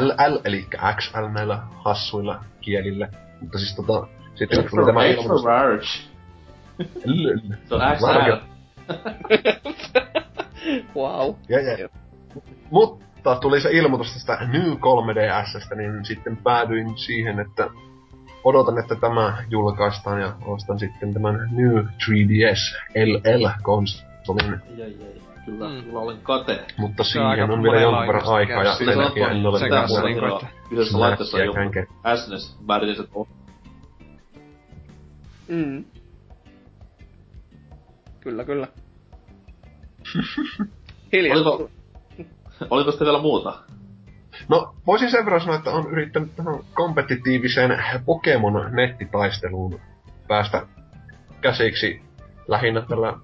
LL, 0.00 0.38
eli 0.44 0.66
XL 0.96 1.26
näillä 1.32 1.62
hassuilla 1.84 2.44
kielillä. 2.60 3.08
Mutta 3.40 3.58
siis 3.58 3.76
tota, 3.76 4.06
sitten 4.34 4.60
kun 4.60 4.70
tuli 4.70 4.86
tämä 4.86 5.04
ilmoitus... 5.04 5.44
large. 5.44 5.86
LL. 7.04 7.54
Se 7.68 7.74
on 7.74 7.80
XL. 7.96 8.36
Wow. 10.96 11.34
Ja, 11.48 11.60
ja. 11.60 11.88
Mutta 12.70 13.36
tuli 13.36 13.60
se 13.60 13.70
ilmoitus 13.72 14.12
tästä 14.12 14.38
New 14.46 14.72
3DSstä, 14.72 15.74
niin 15.76 16.04
sitten 16.04 16.36
päädyin 16.36 16.98
siihen, 16.98 17.40
että 17.40 17.70
odotan, 18.44 18.78
että 18.78 18.94
tämä 18.94 19.44
julkaistaan 19.50 20.20
ja 20.20 20.36
ostan 20.44 20.78
sitten 20.78 21.14
tämän 21.14 21.48
New 21.50 21.78
3DS 21.78 22.76
LL-konsolin. 22.94 24.60
Ei, 24.78 24.82
ei. 24.82 25.25
Kyllä, 25.46 25.68
Mm. 25.68 25.82
kyllä 25.84 25.98
olen 25.98 26.18
kate. 26.22 26.64
Mutta 26.76 27.04
siihen 27.04 27.50
on 27.50 27.62
vielä 27.62 27.80
jonkun 27.80 28.06
verran 28.06 28.26
aikaa 28.34 28.64
ja 28.64 28.74
sen 28.74 28.98
takia 28.98 29.30
en 29.30 29.46
ole 29.46 29.58
että- 30.36 30.46
Kyseessä 30.68 31.00
laitteessa 31.00 31.36
on 31.36 31.44
joku 31.44 31.58
Smashia 31.62 32.16
SNES 32.16 32.56
värilliset 32.68 33.08
oh. 33.14 33.28
Mm. 35.48 35.84
Kyllä, 38.20 38.44
kyllä. 38.44 38.68
Hiljaa. 41.12 41.36
Oliko, 41.36 41.70
oliko 42.70 42.90
sitten 42.90 43.06
vielä 43.06 43.20
muuta? 43.20 43.58
No, 44.48 44.74
voisin 44.86 45.10
sen 45.10 45.24
verran 45.24 45.40
sanoa, 45.40 45.56
että 45.56 45.70
on 45.70 45.90
yrittänyt 45.90 46.36
tähän 46.36 46.58
kompetitiiviseen 46.74 47.82
Pokemon 48.04 48.68
nettitaisteluun 48.72 49.80
päästä 50.28 50.66
käsiksi 51.40 52.02
lähinnä 52.48 52.80
tällä 52.80 53.14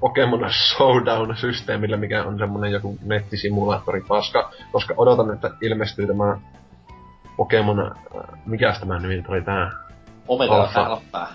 Pokemon 0.00 0.50
Showdown-systeemillä, 0.50 1.96
mikä 1.96 2.24
on 2.24 2.38
semmonen 2.38 2.72
joku 2.72 2.98
nettisimulaattori 3.02 4.00
paska, 4.08 4.52
koska 4.72 4.94
odotan, 4.96 5.34
että 5.34 5.50
ilmestyy 5.60 6.06
tämä 6.06 6.40
Pokemon, 7.36 7.80
äh, 7.80 7.90
mikäs 8.46 8.78
tämä 8.78 8.98
nimi 8.98 9.24
oli 9.28 9.42
tää, 9.42 9.70
Omega 10.28 10.54
Alpha. 10.54 10.90
läppää. 10.90 11.26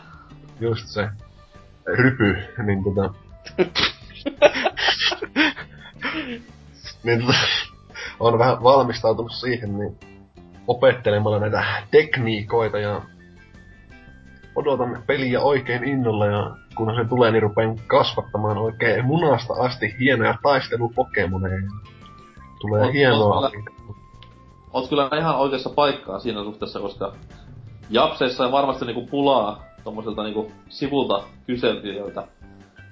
just 0.59 0.87
se 0.87 1.09
rypy, 1.85 2.37
niin 2.65 2.83
tota... 2.83 3.13
niin 7.03 7.19
tota, 7.21 7.33
on 8.19 8.39
vähän 8.39 8.63
valmistautunut 8.63 9.31
siihen, 9.31 9.79
niin 9.79 9.99
opettelemalla 10.67 11.39
näitä 11.39 11.65
tekniikoita 11.91 12.79
ja 12.79 13.01
odotan 14.55 15.03
peliä 15.07 15.41
oikein 15.41 15.83
innolla 15.83 16.25
ja 16.25 16.55
kun 16.75 16.95
se 16.95 17.05
tulee, 17.09 17.31
niin 17.31 17.43
rupean 17.43 17.79
kasvattamaan 17.87 18.57
oikein 18.57 19.05
munasta 19.05 19.53
asti 19.59 19.95
hienoja 19.99 20.37
taistelupokemoneja. 20.43 21.61
Tulee 22.61 22.81
On- 22.85 22.93
hienoa. 22.93 23.39
on- 23.39 23.51
oot 24.73 24.89
kyllä 24.89 25.09
ihan 25.19 25.37
oikeassa 25.37 25.69
paikkaa 25.69 26.19
siinä 26.19 26.43
suhteessa, 26.43 26.79
koska 26.79 27.13
Japseissa 27.89 28.45
on 28.45 28.51
varmasti 28.51 28.85
niinku 28.85 29.07
pulaa 29.11 29.63
tommoselta 29.83 30.23
niinku 30.23 30.51
sivulta 30.69 31.23
kyselijöiltä. 31.47 32.27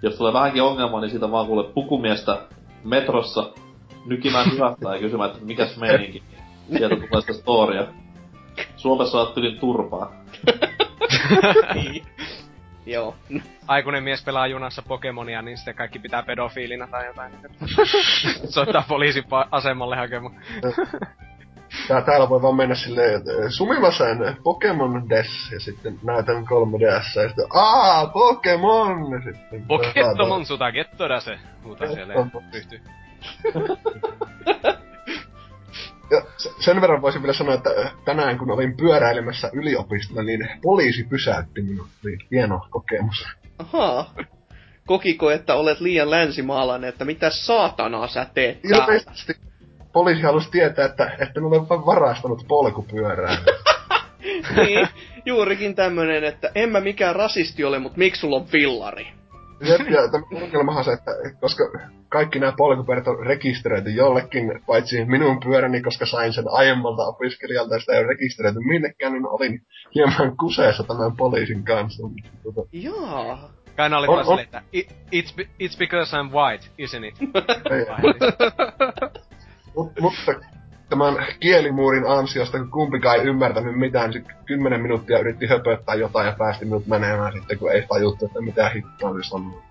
Jos 0.01 0.15
tulee 0.15 0.33
vähänkin 0.33 0.63
ongelma, 0.63 1.01
niin 1.01 1.11
siitä 1.11 1.31
vaan 1.31 1.47
kuule 1.47 1.63
pukumiestä 1.63 2.37
metrossa 2.83 3.49
nykimään 4.05 4.51
hihasta 4.51 4.93
ja 4.95 4.99
kysymään, 5.01 5.29
että 5.31 5.45
mikäs 5.45 5.77
meininki. 5.77 6.23
Sieltä 6.77 6.95
tulee 6.95 7.21
sitä 7.21 7.33
storia. 7.33 7.85
Suomessa 8.75 9.17
oot 9.19 9.33
tylin 9.33 9.59
turpaa. 9.59 10.11
Niin. 11.73 12.05
Joo. 12.85 13.15
Aikuinen 13.67 14.03
mies 14.03 14.23
pelaa 14.23 14.47
junassa 14.47 14.81
Pokemonia, 14.81 15.41
niin 15.41 15.57
sitten 15.57 15.75
kaikki 15.75 15.99
pitää 15.99 16.23
pedofiilina 16.23 16.87
tai 16.87 17.05
jotain. 17.05 17.33
Soittaa 18.49 18.83
poliisin 18.87 19.23
asemalle 19.51 19.95
hakemaan. 19.95 20.35
Tää, 21.87 22.01
täällä 22.01 22.29
voi 22.29 22.41
vaan 22.41 22.55
mennä 22.55 22.75
silleen, 22.75 23.15
että 23.17 23.31
eh, 23.31 23.49
Sumimasen 23.49 24.37
Pokemon 24.43 25.09
Des, 25.09 25.51
ja 25.51 25.59
sitten 25.59 25.99
näytän 26.03 26.43
3DS, 26.43 27.21
ja 27.21 27.27
sitten 27.27 27.45
aah, 27.53 28.13
Pokemon! 28.13 29.11
Ja 29.11 29.21
sitten 29.21 29.65
Pokettomon 29.67 30.45
suta 30.45 30.71
gettoda 30.71 31.19
se, 31.19 31.39
huutaa 31.63 31.87
siellä 31.87 32.13
ryhtyy. 32.53 32.81
Ja 36.13 36.21
se- 36.37 36.49
sen 36.59 36.81
verran 36.81 37.01
voisin 37.01 37.21
vielä 37.21 37.33
sanoa, 37.33 37.55
että 37.55 37.69
eh, 37.77 37.91
tänään 38.05 38.37
kun 38.37 38.51
olin 38.51 38.77
pyöräilemässä 38.77 39.49
yliopistolla, 39.53 40.23
niin 40.23 40.49
poliisi 40.61 41.03
pysäytti 41.03 41.61
minut. 41.61 41.87
Oli 42.05 42.17
hieno 42.31 42.67
kokemus. 42.69 43.27
Ahaa. 43.59 44.13
Kokiko, 44.85 45.31
että 45.31 45.55
olet 45.55 45.79
liian 45.79 46.11
länsimaalainen, 46.11 46.89
että 46.89 47.05
mitä 47.05 47.29
saatanaa 47.29 48.07
sä 48.07 48.27
teet 48.33 48.61
täällä? 48.61 48.85
Ilmeisesti 48.85 49.33
poliisi 49.93 50.21
halusi 50.21 50.51
tietää, 50.51 50.85
että, 50.85 51.11
että 51.19 51.41
ole 51.41 51.69
vain 51.69 51.85
varastanut 51.85 52.45
polkupyörää. 52.47 53.37
niin, 54.55 54.87
juurikin 55.25 55.75
tämmönen, 55.75 56.23
että 56.23 56.51
en 56.55 56.69
mä 56.69 56.79
mikään 56.79 57.15
rasisti 57.15 57.63
ole, 57.63 57.79
mutta 57.79 57.97
miksi 57.97 58.21
sulla 58.21 58.35
on 58.35 58.45
fillari? 58.45 59.07
Jep, 59.61 59.81
ja 59.89 60.11
tämä 60.11 60.23
ongelmahan 60.43 60.77
on 60.79 60.83
se, 60.85 60.91
että 60.93 61.11
koska 61.41 61.63
kaikki 62.09 62.39
nämä 62.39 62.53
polkupyörät 62.57 63.07
on 63.07 63.25
rekisteröity 63.25 63.89
jollekin, 63.89 64.61
paitsi 64.67 65.05
minun 65.05 65.39
pyöräni, 65.39 65.81
koska 65.81 66.05
sain 66.05 66.33
sen 66.33 66.45
aiemmalta 66.51 67.03
opiskelijalta 67.03 67.73
ja 67.73 67.79
sitä 67.79 67.93
ei 67.93 67.99
ole 67.99 68.07
rekisteröity 68.07 68.59
minnekään, 68.59 69.13
niin 69.13 69.27
olin 69.27 69.61
hieman 69.95 70.37
kuseessa 70.37 70.83
tämän 70.83 71.15
poliisin 71.17 71.63
kanssa. 71.63 72.03
Tota, 72.43 72.61
Jaa. 72.71 73.49
Kaina 73.77 73.97
oli 73.97 74.07
On- 74.07 74.25
silleen, 74.25 74.39
että 74.45 74.61
"I- 74.73 74.87
it's, 75.21 75.45
it's 75.63 75.77
because 75.79 76.17
I'm 76.17 76.31
white, 76.33 76.65
isn't 76.79 77.05
it? 77.05 77.15
mutta 79.99 80.33
tämän 80.93 81.25
kielimuurin 81.39 82.07
ansiosta, 82.07 82.57
kun 82.57 82.71
kumpikaan 82.71 83.19
ei 83.19 83.25
ymmärtänyt 83.25 83.75
mitään, 83.75 84.09
niin 84.09 84.13
sitten 84.13 84.45
kymmenen 84.45 84.81
minuuttia 84.81 85.19
yritti 85.19 85.47
höpöttää 85.47 85.95
jotain 85.95 86.27
ja 86.27 86.35
päästi 86.37 86.65
minut 86.65 86.87
menemään 86.87 87.33
sitten, 87.33 87.59
kun 87.59 87.71
ei 87.71 87.85
tajuttu, 87.89 88.25
että 88.25 88.41
mitä 88.41 88.69
hittoa 88.69 89.13
se 89.13 89.29
sanoo. 89.29 89.61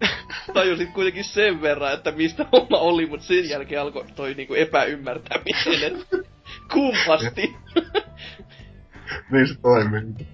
Tajusit 0.54 0.90
kuitenkin 0.90 1.24
sen 1.24 1.62
verran, 1.62 1.92
että 1.92 2.12
mistä 2.12 2.46
homma 2.52 2.78
oli, 2.78 3.06
mutta 3.06 3.26
sen 3.26 3.48
jälkeen 3.48 3.80
alkoi 3.80 4.04
toi 4.16 4.34
niinku 4.34 4.54
epäymmärtäminen, 4.54 5.82
että 5.84 6.16
kumpasti. 6.72 7.56
Niin 9.30 9.48
se 9.48 9.54
toimii. 9.62 10.26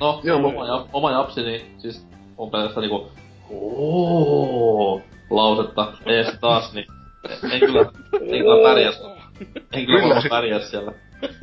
No, 0.00 0.20
Joo, 0.24 0.38
oma, 0.38 0.66
ja, 0.66 0.86
oma 0.92 1.12
japsi, 1.12 1.42
niin 1.42 1.74
siis 1.78 2.06
on 2.38 2.50
pelkästään 2.50 2.82
niinku 2.82 3.12
ooo 3.50 5.02
lausetta 5.30 5.92
ees 6.06 6.38
taas, 6.40 6.72
niin 6.74 6.86
en 7.52 7.60
kyllä, 7.60 7.80
en 8.20 8.28
kyllä 8.28 8.68
pärjäs. 8.68 9.02
En 9.72 9.86
kyllä 9.86 10.00
Kyllä, 10.00 10.22
pärjäs 10.28 10.70
siellä. 10.70 10.92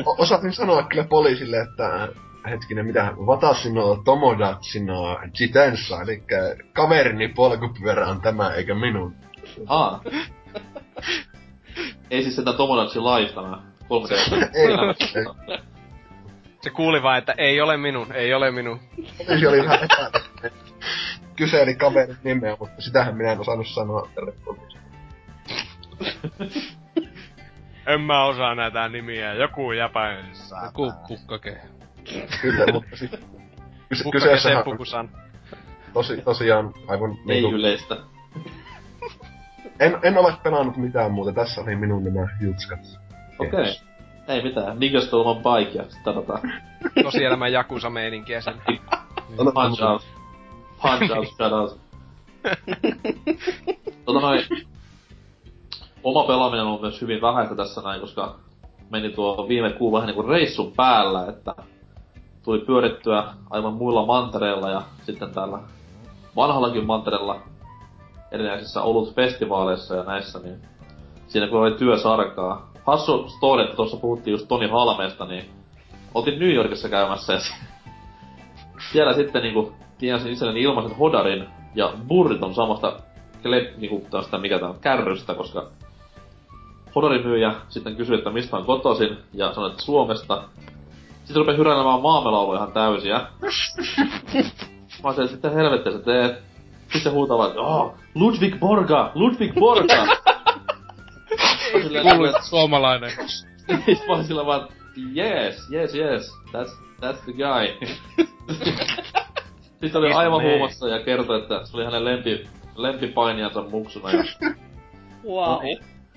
O- 0.06 0.16
osasin 0.18 0.54
sanoa 0.54 0.84
kyllä 0.84 1.04
poliisille, 1.04 1.58
että 1.58 2.08
hetkinen, 2.50 2.86
mitä, 2.86 3.14
Watashi 3.26 3.74
no 3.74 4.02
Tomodachi 4.06 4.80
no 4.80 5.20
Jitensa, 5.40 6.02
eli 6.02 6.24
kaverini 6.74 7.28
polkupyörä 7.28 8.08
on 8.08 8.22
tämä, 8.22 8.54
eikä 8.54 8.76
minun. 8.76 9.16
Aa. 9.68 10.02
Ei 12.12 12.24
siis 12.24 12.36
sitä 12.36 12.54
Tomodachi 12.54 13.00
Live 13.00 13.34
tämä 13.34 13.62
3D. 13.84 14.14
Ei, 14.54 14.68
ei. 15.16 15.26
Se 16.62 16.70
kuuli 16.70 17.04
vaan, 17.04 17.18
että 17.18 17.36
ei 17.38 17.62
ole 17.62 17.78
minun, 17.78 18.12
ei 18.14 18.34
ole 18.34 18.52
minun. 18.52 18.80
Poliisi 19.18 19.48
oli 19.48 19.64
vähän 19.64 19.80
epäilykkä. 19.84 20.50
Kyseli 21.36 21.76
kaverin 21.76 22.18
nimeä, 22.24 22.58
mutta 22.60 22.82
sitähän 22.82 23.18
minä 23.18 23.32
en 23.32 23.40
osannut 23.40 23.68
sanoa 23.68 24.10
tälle 24.16 24.34
poliisille. 24.46 24.87
En 27.88 28.02
mä 28.02 28.26
osaa 28.26 28.56
näitä 28.56 28.90
nimiä, 28.90 29.34
joku 29.34 29.72
japanissa. 29.72 30.56
Joku 30.66 30.94
pukkake. 31.08 31.58
Kyllä, 32.42 32.74
mutta 32.74 32.98
siis 32.98 33.12
kyseessähän 34.12 34.58
on 34.58 34.64
Seppukusan. 34.64 35.10
tosi, 35.94 36.22
tosiaan 36.22 36.74
aivan 36.88 37.12
Ei 37.12 37.18
niinku, 37.26 37.50
yleistä. 37.50 37.98
en, 39.80 40.00
en 40.04 40.18
ole 40.18 40.34
pelannut 40.44 40.78
mitään 40.78 41.12
muuta. 41.12 41.34
Tässä 41.34 41.62
oli 41.62 41.76
minun 41.76 42.04
nämä 42.04 42.28
jutskat. 42.42 42.80
Okei. 43.40 43.50
Okay. 43.50 43.74
Ei 44.28 44.44
mitään. 44.44 44.80
Niggas 44.80 45.06
to 45.06 45.22
on 45.22 45.38
bike 45.38 45.78
ja 45.78 45.90
sit 45.90 46.04
tadataan. 46.04 46.54
Tosielämän 47.04 47.52
jakusa 47.52 47.90
meininkiä 47.90 48.42
sen. 48.42 48.62
Punch 49.38 49.84
out. 49.84 50.08
Punch 50.82 51.18
out, 51.18 51.28
shut 51.28 51.52
out. 51.52 51.80
tota 54.06 54.20
noin, 54.20 54.42
oma 56.04 56.24
pelaaminen 56.24 56.66
on 56.66 56.82
myös 56.82 57.02
hyvin 57.02 57.22
vähäistä 57.22 57.56
tässä 57.56 57.82
näin, 57.82 58.02
koska 58.02 58.36
meni 58.90 59.10
tuo 59.10 59.46
viime 59.48 59.70
kuu 59.70 59.92
vähän 59.92 60.08
niinku 60.08 60.22
reissun 60.22 60.74
päällä, 60.76 61.26
että 61.26 61.56
tuli 62.44 62.60
pyörittyä 62.60 63.24
aivan 63.50 63.74
muilla 63.74 64.06
mantereilla 64.06 64.70
ja 64.70 64.82
sitten 65.04 65.34
täällä 65.34 65.60
vanhallakin 66.36 66.86
mantereella 66.86 67.40
erinäisissä 68.32 68.82
olutfestivaaleissa 68.82 69.96
ja 69.96 70.04
näissä, 70.04 70.40
niin 70.40 70.62
siinä 71.28 71.48
kun 71.48 71.60
oli 71.60 71.72
työsarkaa. 71.72 72.72
Hassu 72.84 73.30
story, 73.30 73.64
että 73.64 73.76
tuossa 73.76 73.98
puhuttiin 73.98 74.32
just 74.32 74.48
Toni 74.48 74.68
Halmeesta, 74.68 75.26
niin 75.26 75.50
oltiin 76.14 76.40
New 76.40 76.54
Yorkissa 76.54 76.90
käymässä 76.90 77.34
ja 77.34 77.40
siellä 78.92 79.14
sitten 79.14 79.44
niinku 79.44 79.74
tienasin 79.98 80.32
itselleni 80.32 80.62
ilmaisen 80.62 80.98
hodarin 80.98 81.48
ja 81.76 81.94
burrit 82.08 82.44
on 82.44 82.56
samasta 82.56 83.00
kle, 83.42 83.74
niinku 83.78 84.08
tästä 84.12 84.38
mikä 84.38 84.60
tää 84.60 84.70
on, 84.70 84.80
kärrystä, 84.80 85.34
koska 85.34 85.68
hodarin 86.98 87.28
myyjä 87.28 87.54
sitten 87.70 87.96
kysyi, 87.96 88.18
että 88.18 88.30
mistä 88.30 88.58
on 88.58 88.66
kotoisin 88.66 89.18
ja 89.34 89.54
sanoi, 89.54 89.70
että 89.70 89.82
Suomesta. 89.84 90.44
Sitten 91.18 91.36
rupesi 91.36 91.58
hyräilemään 91.58 92.02
maamelauluja 92.02 92.58
ihan 92.58 92.72
täysiä. 92.72 93.16
Mä 95.04 95.10
että 95.10 95.28
sitten 95.28 95.54
helvettiä 95.54 95.92
sä 95.92 96.00
teet. 96.00 96.36
Sitten 96.94 97.12
huutaa 97.14 97.38
vaan, 97.38 97.50
että 97.50 97.62
oh, 97.62 97.94
Ludwig 98.16 98.60
Borga, 98.60 99.12
Ludwig 99.16 99.54
Borga. 99.54 100.08
Kuuluisa 102.12 102.42
suomalainen. 102.42 103.12
niin 103.68 103.98
mä 104.08 104.14
olin 104.14 104.26
sillä 104.26 104.46
vaan, 104.46 104.68
yes, 105.18 105.72
yes, 105.72 105.96
yes, 105.96 106.32
that's, 106.48 106.72
that's 107.02 107.18
the 107.26 107.34
guy. 107.34 107.90
Sitten 109.82 110.00
oli 110.02 110.14
aivan 110.14 110.42
huumassa 110.44 110.88
ja 110.88 111.00
kertoi, 111.00 111.42
että 111.42 111.66
se 111.66 111.78
oli 111.78 111.86
hänen 111.86 112.06
lempi, 112.06 112.48
lempipainijansa 112.76 113.62
muksuna 113.62 114.12
ja 114.12 114.24
Wow. 115.28 115.60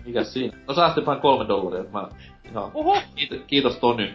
Mikä 0.06 0.24
siinä. 0.24 0.58
No 0.68 0.74
säästipäin 0.74 1.20
kolme 1.20 1.48
dollaria, 1.48 1.80
että 1.80 1.92
mä 1.98 2.08
ihan 2.50 2.70
Oho. 2.74 3.02
kiitos, 3.14 3.38
kiitos 3.46 3.76
Tony, 3.78 4.10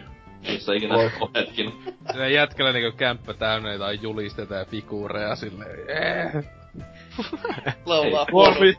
missä 0.48 0.74
ikinä 0.74 0.94
oletkin. 0.94 1.72
Sillä 2.12 2.28
jätkällä 2.28 2.72
niinku 2.72 2.96
kämppä 2.96 3.34
täynnä 3.34 3.72
jotain 3.72 4.02
julisteita 4.02 4.54
ja 4.54 4.64
figuureja 4.64 5.36
silleen. 5.36 5.70
Eh. 5.90 6.32
Laulaa, 7.86 8.20
Ei, 8.28 8.32
huono, 8.32 8.54
Suomi. 8.54 8.76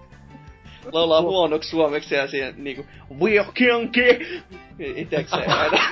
laulaa 0.91 1.21
huonoksi 1.21 1.69
suomeksi 1.69 2.15
ja 2.15 2.27
siihen 2.27 2.53
niinku 2.57 2.85
We 3.19 3.39
are 3.39 3.49
kinky! 3.53 4.41
Itekseen 4.79 5.49
aina. 5.49 5.77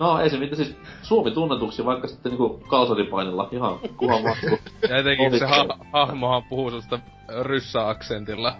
No 0.00 0.20
ei 0.20 0.30
se 0.30 0.36
mitään 0.38 0.56
siis 0.56 0.76
Suomi 1.02 1.30
tunnetuksi 1.30 1.84
vaikka 1.84 2.08
sitten 2.08 2.30
niinku 2.30 2.62
kalsaripainilla 2.68 3.48
ihan 3.52 3.78
kuhan 3.96 4.22
matku. 4.22 4.58
Ja 4.88 4.96
etenkin 4.96 5.38
se 5.38 5.46
ha- 5.46 5.78
hahmohan 5.92 6.42
puhuu 6.48 6.70
sellaista 6.70 6.98
ryssä-aksentilla. 7.42 8.54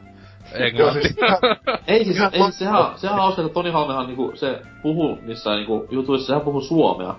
Englanti. 0.54 1.02
siis 1.02 1.16
ihan, 1.18 1.38
Ei 1.86 2.04
siis, 2.04 2.16
ei, 2.16 2.22
mahtavaa. 2.22 2.50
sehän, 2.50 2.98
sehän 2.98 3.14
on 3.16 3.22
hauska, 3.22 3.42
että 3.42 3.54
Toni 3.54 3.70
Halmehan 3.70 4.06
niinku, 4.06 4.32
se 4.34 4.62
puhuu 4.82 5.18
niissä 5.22 5.54
niinku 5.54 5.86
jutuissa, 5.90 6.26
sehän 6.26 6.40
puhuu 6.42 6.60
suomea. 6.60 7.14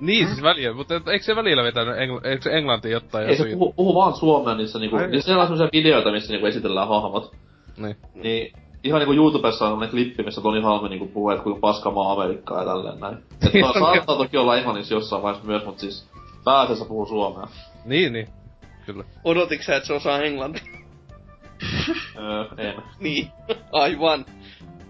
niin 0.00 0.26
siis 0.26 0.42
välillä, 0.42 0.74
mutta 0.74 0.94
et- 0.94 1.08
eikö 1.08 1.24
se 1.24 1.36
välillä 1.36 1.62
vetänyt, 1.62 1.94
engl- 1.96 2.26
eikö 2.28 2.42
se 2.42 2.50
englanti 2.50 2.90
jotain 2.90 3.28
Ei 3.28 3.36
se 3.36 3.44
puhu, 3.44 3.72
puhu 3.72 3.94
vaan 3.94 4.14
suomea 4.14 4.54
niissä 4.54 4.78
niinku, 4.78 4.96
Ai. 4.96 5.06
niin 5.10 5.22
siellä 5.22 5.40
on 5.40 5.46
semmosia 5.46 5.68
videoita, 5.72 6.12
missä 6.12 6.32
niinku 6.32 6.46
esitellään 6.46 6.88
hahmot. 6.88 7.32
Niin. 7.76 7.96
Niin 8.14 8.52
ihan 8.84 8.98
niinku 8.98 9.12
YouTubessa 9.14 9.64
on 9.64 9.70
semmonen 9.70 9.90
klippi, 9.90 10.22
missä 10.22 10.40
Toni 10.40 10.62
Halme 10.62 10.88
niinku 10.88 11.06
puhuu, 11.06 11.30
että 11.30 11.42
kuinka 11.42 11.60
paska 11.60 11.90
maa 11.90 12.12
Amerikkaa 12.12 12.58
ja 12.58 12.64
tälleen 12.64 13.00
näin. 13.00 13.16
Et 13.42 13.52
saattaa 13.78 14.16
toki 14.16 14.36
olla 14.36 14.56
englanniksi 14.56 14.94
jossain 14.94 15.22
vaiheessa 15.22 15.48
myös, 15.48 15.64
mut 15.64 15.78
siis 15.78 16.08
pääasiassa 16.44 16.84
puhuu 16.84 17.06
suomea. 17.06 17.46
Niin, 17.84 18.12
niin. 18.12 18.28
Kyllä. 18.86 19.04
Odotitko 19.24 19.64
sä, 19.64 19.76
että 19.76 19.86
se 19.86 19.92
osaa 19.92 20.18
englantia? 20.18 20.62
öö, 22.18 22.44
en. 22.56 22.82
Niin, 23.00 23.28
aivan. 23.72 24.24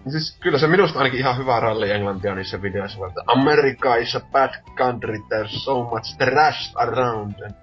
Siis 0.09 0.37
kyllä 0.39 0.57
se 0.57 0.67
minusta 0.67 0.99
ainakin 0.99 1.19
ihan 1.19 1.37
hyvä 1.37 1.59
ralli 1.59 1.91
englantia 1.91 2.35
niissä 2.35 2.61
videoissa, 2.61 3.07
että 3.07 3.21
America 3.27 3.95
is 3.95 4.15
a 4.15 4.21
bad 4.31 4.49
country, 4.77 5.17
there's 5.17 5.63
so 5.63 5.83
much 5.83 6.17
trash 6.17 6.71
around. 6.75 7.33
And 7.45 7.53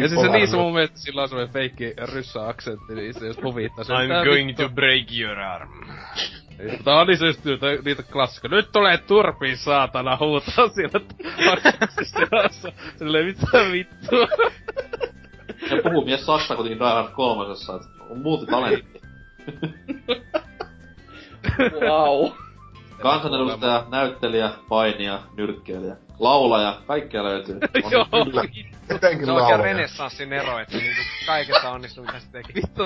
Ja 0.00 0.08
siis 0.08 0.20
se 0.20 0.28
niissä 0.28 0.56
mun 0.56 0.72
mielestä 0.72 0.98
sillä 0.98 1.22
on 1.22 1.28
semmonen 1.28 1.52
feikki 1.52 1.94
ryssä-aksentti, 2.12 2.94
niin 2.94 3.14
se 3.14 3.26
just 3.26 3.42
huvittaa 3.42 3.84
sen. 3.84 3.96
I'm 3.96 4.24
going 4.24 4.56
to 4.56 4.68
break 4.68 5.12
your 5.20 5.38
arm. 5.38 5.68
Tää 6.84 7.00
on 7.00 7.06
niin 7.06 7.18
se 7.18 7.26
just 7.26 7.44
niitä, 7.44 7.66
niitä 7.84 8.02
klassika. 8.02 8.48
Nyt 8.48 8.72
tulee 8.72 8.98
turpiin 8.98 9.56
saatana 9.56 10.16
huutaa 10.20 10.68
siellä 10.68 11.00
aksessissa. 11.80 12.72
Silleen 12.98 13.26
mitä 13.26 13.72
vittua. 13.72 14.28
Ja 15.70 15.82
puhuu 15.82 16.04
mies 16.04 16.26
Saksa 16.26 16.56
kuitenkin 16.56 16.78
Die 16.78 16.88
Hard 16.88 17.12
kolmosessa, 17.12 17.76
et 17.76 17.82
on 18.10 18.18
multitalentti. 18.18 19.00
Wow. 21.80 22.32
Kansanedustaja, 23.02 23.84
näyttelijä, 23.88 24.50
painija, 24.68 25.18
nyrkkeilijä, 25.36 25.96
laulaja, 26.18 26.80
kaikkea 26.86 27.24
löytyy. 27.24 27.54
On 27.84 27.92
Joo. 27.92 28.06
Kyllä. 28.24 28.42
Etenkin 28.90 29.26
Se 29.26 29.32
on 29.32 29.42
oikein 29.42 29.60
renessanssin 29.60 30.32
ero, 30.32 30.58
että 30.58 30.76
niinku 30.76 31.00
kaikessa 31.26 31.70
onnistuu 31.70 32.04
mitä 32.04 32.20
se 32.20 32.30
teki. 32.32 32.54
Vittu. 32.54 32.82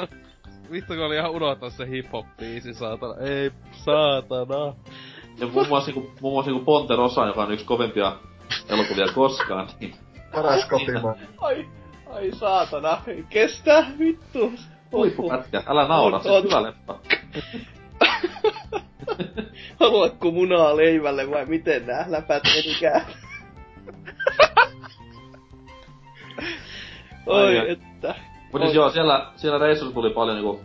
Vittu 0.73 0.95
kun 0.95 1.05
oli 1.05 1.17
ihan 1.17 1.31
unohtanut 1.31 1.73
se 1.75 1.87
hip-hop-biisi, 1.87 2.75
saatana. 2.75 3.15
Ei, 3.21 3.51
saatana. 3.73 4.75
Ja 5.39 5.47
muun 5.47 5.69
muassa, 5.69 5.91
niinku, 5.91 6.13
muun 6.21 6.35
muassa 6.35 6.51
niinku 6.51 6.65
Ponte 6.65 6.97
Rosa, 6.97 7.27
joka 7.27 7.43
on 7.43 7.53
yksi 7.53 7.65
kovimpia 7.65 8.13
elokuvia 8.69 9.07
koskaan, 9.15 9.69
niin 9.81 9.95
Paras 10.35 10.65
kotimaa. 10.65 11.15
Ai, 11.39 11.69
ai 12.11 12.31
saatana. 12.35 12.99
Ei 13.07 13.25
kestä, 13.31 13.85
vittu. 13.99 14.53
huippupätkä. 14.93 15.63
Älä 15.67 15.89
naura, 15.89 16.19
siis 16.19 16.35
oot- 16.35 16.45
hyvä 16.45 16.63
leppa. 16.63 16.99
Haluatko 19.81 20.31
munaa 20.31 20.77
leivälle 20.77 21.31
vai 21.31 21.47
miten 21.47 21.87
nää 21.87 22.05
läpät 22.09 22.43
menikään? 22.55 23.03
Oi, 27.27 27.59
Ai, 27.59 27.71
että. 27.71 28.15
Mutta 28.53 28.67
siis 28.67 28.75
joo, 28.75 28.91
siellä, 28.91 29.27
siellä 29.37 29.59
reissussa 29.59 29.95
tuli 29.95 30.11
paljon 30.11 30.37
niinku 30.37 30.61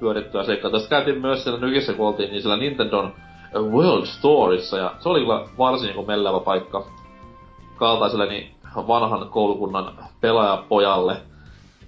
pyörittyä 0.00 0.44
seikkaa. 0.44 0.70
Tästä 0.70 0.88
käytiin 0.88 1.20
myös 1.20 1.42
siellä 1.44 1.60
nykissä, 1.60 1.92
kun 1.92 2.06
oltiin, 2.06 2.30
niin 2.30 2.42
siellä 2.42 2.56
Nintendon 2.56 3.14
World 3.54 4.06
Storeissa, 4.06 4.78
ja 4.78 4.94
se 4.98 5.08
oli 5.08 5.20
kyllä 5.20 5.46
varsin 5.58 5.86
niinku 5.86 6.04
mellävä 6.06 6.40
paikka 6.40 6.86
kaltaiselle 7.76 8.26
niin 8.26 8.54
vanhan 8.76 9.28
koulukunnan 9.28 9.98
pelaajapojalle. 10.20 11.16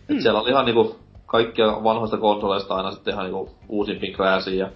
Et 0.09 0.21
siellä 0.21 0.41
oli 0.41 0.51
ihan 0.51 0.65
niinku 0.65 0.97
kaikkia 1.27 1.67
vanhoista 1.67 2.17
konsoleista 2.17 2.75
aina 2.75 2.91
sitten 2.91 3.15
ihan 3.15 3.25
niinku 3.25 3.51
uusimpiin 3.69 4.13
krääsiin 4.13 4.59
ja 4.59 4.69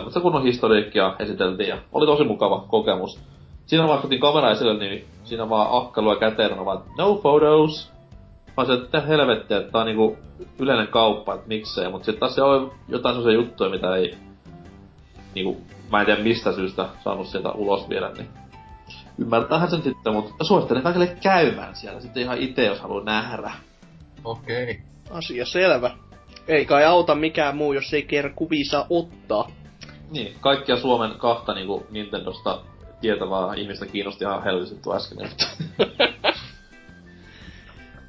tämmöistä 0.00 0.20
kunnon 0.20 0.42
historiikkia 0.42 1.14
esiteltiin 1.18 1.68
ja 1.68 1.78
oli 1.92 2.06
tosi 2.06 2.24
mukava 2.24 2.64
kokemus. 2.68 3.20
Siinä 3.66 3.86
vaan 3.86 3.98
otettiin 3.98 4.20
kamera 4.20 4.50
esille, 4.50 4.78
niin 4.78 5.04
siinä 5.24 5.48
vaan 5.48 5.68
akkalua 5.70 6.16
käteen 6.16 6.58
on 6.58 6.64
vaan 6.66 6.82
no 6.98 7.14
photos. 7.14 7.92
Mä 8.56 8.64
se, 8.64 8.72
että 8.72 9.00
helvettiä, 9.00 9.56
että 9.56 9.72
tää 9.72 9.80
on 9.80 9.86
niinku 9.86 10.16
yleinen 10.58 10.88
kauppa, 10.88 11.34
että 11.34 11.48
miksei, 11.48 11.90
mut 11.90 12.04
sitten 12.04 12.20
taas 12.20 12.34
siellä 12.34 12.52
oli 12.52 12.70
jotain 12.88 13.14
sellaisia 13.14 13.40
juttuja, 13.40 13.70
mitä 13.70 13.96
ei 13.96 14.14
niinku, 15.34 15.62
mä 15.92 16.00
en 16.00 16.06
tiedä 16.06 16.22
mistä 16.22 16.52
syystä 16.52 16.88
saanut 17.04 17.26
sieltä 17.26 17.52
ulos 17.52 17.88
viedä, 17.88 18.10
niin 18.10 18.28
ymmärtäähän 19.18 19.70
sen 19.70 19.82
sitten, 19.82 20.12
mutta 20.12 20.44
suosittelen 20.44 20.82
kaikille 20.82 21.16
käymään 21.22 21.76
siellä 21.76 22.00
sitten 22.00 22.22
ihan 22.22 22.38
itse, 22.38 22.64
jos 22.64 22.80
haluaa 22.80 23.04
nähdä. 23.04 23.50
Okei. 24.24 24.80
Asia 25.10 25.46
selvä. 25.46 25.90
Ei 26.48 26.66
kai 26.66 26.84
auta 26.84 27.14
mikään 27.14 27.56
muu, 27.56 27.72
jos 27.72 27.94
ei 27.94 28.02
kerran 28.02 28.34
kuvia 28.34 28.64
saa 28.64 28.86
ottaa. 28.90 29.48
Niin, 30.10 30.36
kaikkia 30.40 30.76
Suomen 30.76 31.14
kahta 31.18 31.54
niinku 31.54 31.86
Nintendosta 31.90 32.60
tietävää 33.00 33.54
ihmistä 33.54 33.86
kiinnosti 33.86 34.24
ihan 34.24 34.44
helvetin 34.44 34.82
tuo 34.82 34.96
äsken. 34.96 35.18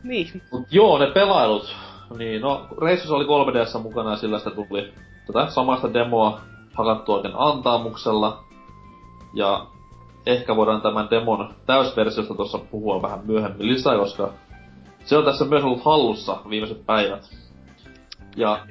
Niin. 0.03 0.41
Mut 0.51 0.67
joo, 0.71 0.97
ne 0.97 1.11
pelailut. 1.11 1.75
Niin, 2.17 2.41
no, 2.41 2.67
reissussa 2.81 3.15
oli 3.15 3.25
3DS 3.25 3.81
mukana 3.81 4.11
ja 4.11 4.17
sillä 4.17 4.37
sitä 4.37 4.51
tuli 4.51 4.93
tätä 5.27 5.49
samaista 5.49 5.93
demoa 5.93 6.41
hakattu 6.73 7.13
oikein 7.13 7.33
antaamuksella. 7.37 8.43
Ja 9.33 9.65
ehkä 10.25 10.55
voidaan 10.55 10.81
tämän 10.81 11.09
demon 11.09 11.55
täysversiosta 11.65 12.35
tuossa 12.35 12.57
puhua 12.57 13.01
vähän 13.01 13.19
myöhemmin 13.23 13.67
lisää, 13.67 13.97
koska 13.97 14.33
se 15.05 15.17
on 15.17 15.25
tässä 15.25 15.45
myös 15.45 15.63
ollut 15.63 15.85
hallussa 15.85 16.37
viimeiset 16.49 16.85
päivät. 16.85 17.29
Ja 18.35 18.67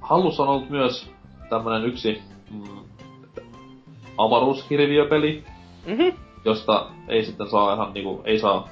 hallussa 0.00 0.42
on 0.42 0.48
ollut 0.48 0.70
myös 0.70 1.10
tämmönen 1.50 1.84
yksi 1.84 2.22
mm, 2.50 2.78
avaruushirviöpeli, 4.18 5.44
Mhm. 5.86 6.08
josta 6.44 6.86
ei 7.08 7.24
sitten 7.24 7.50
saa 7.50 7.74
ihan 7.74 7.92
niinku, 7.94 8.22
ei 8.24 8.38
saa 8.38 8.68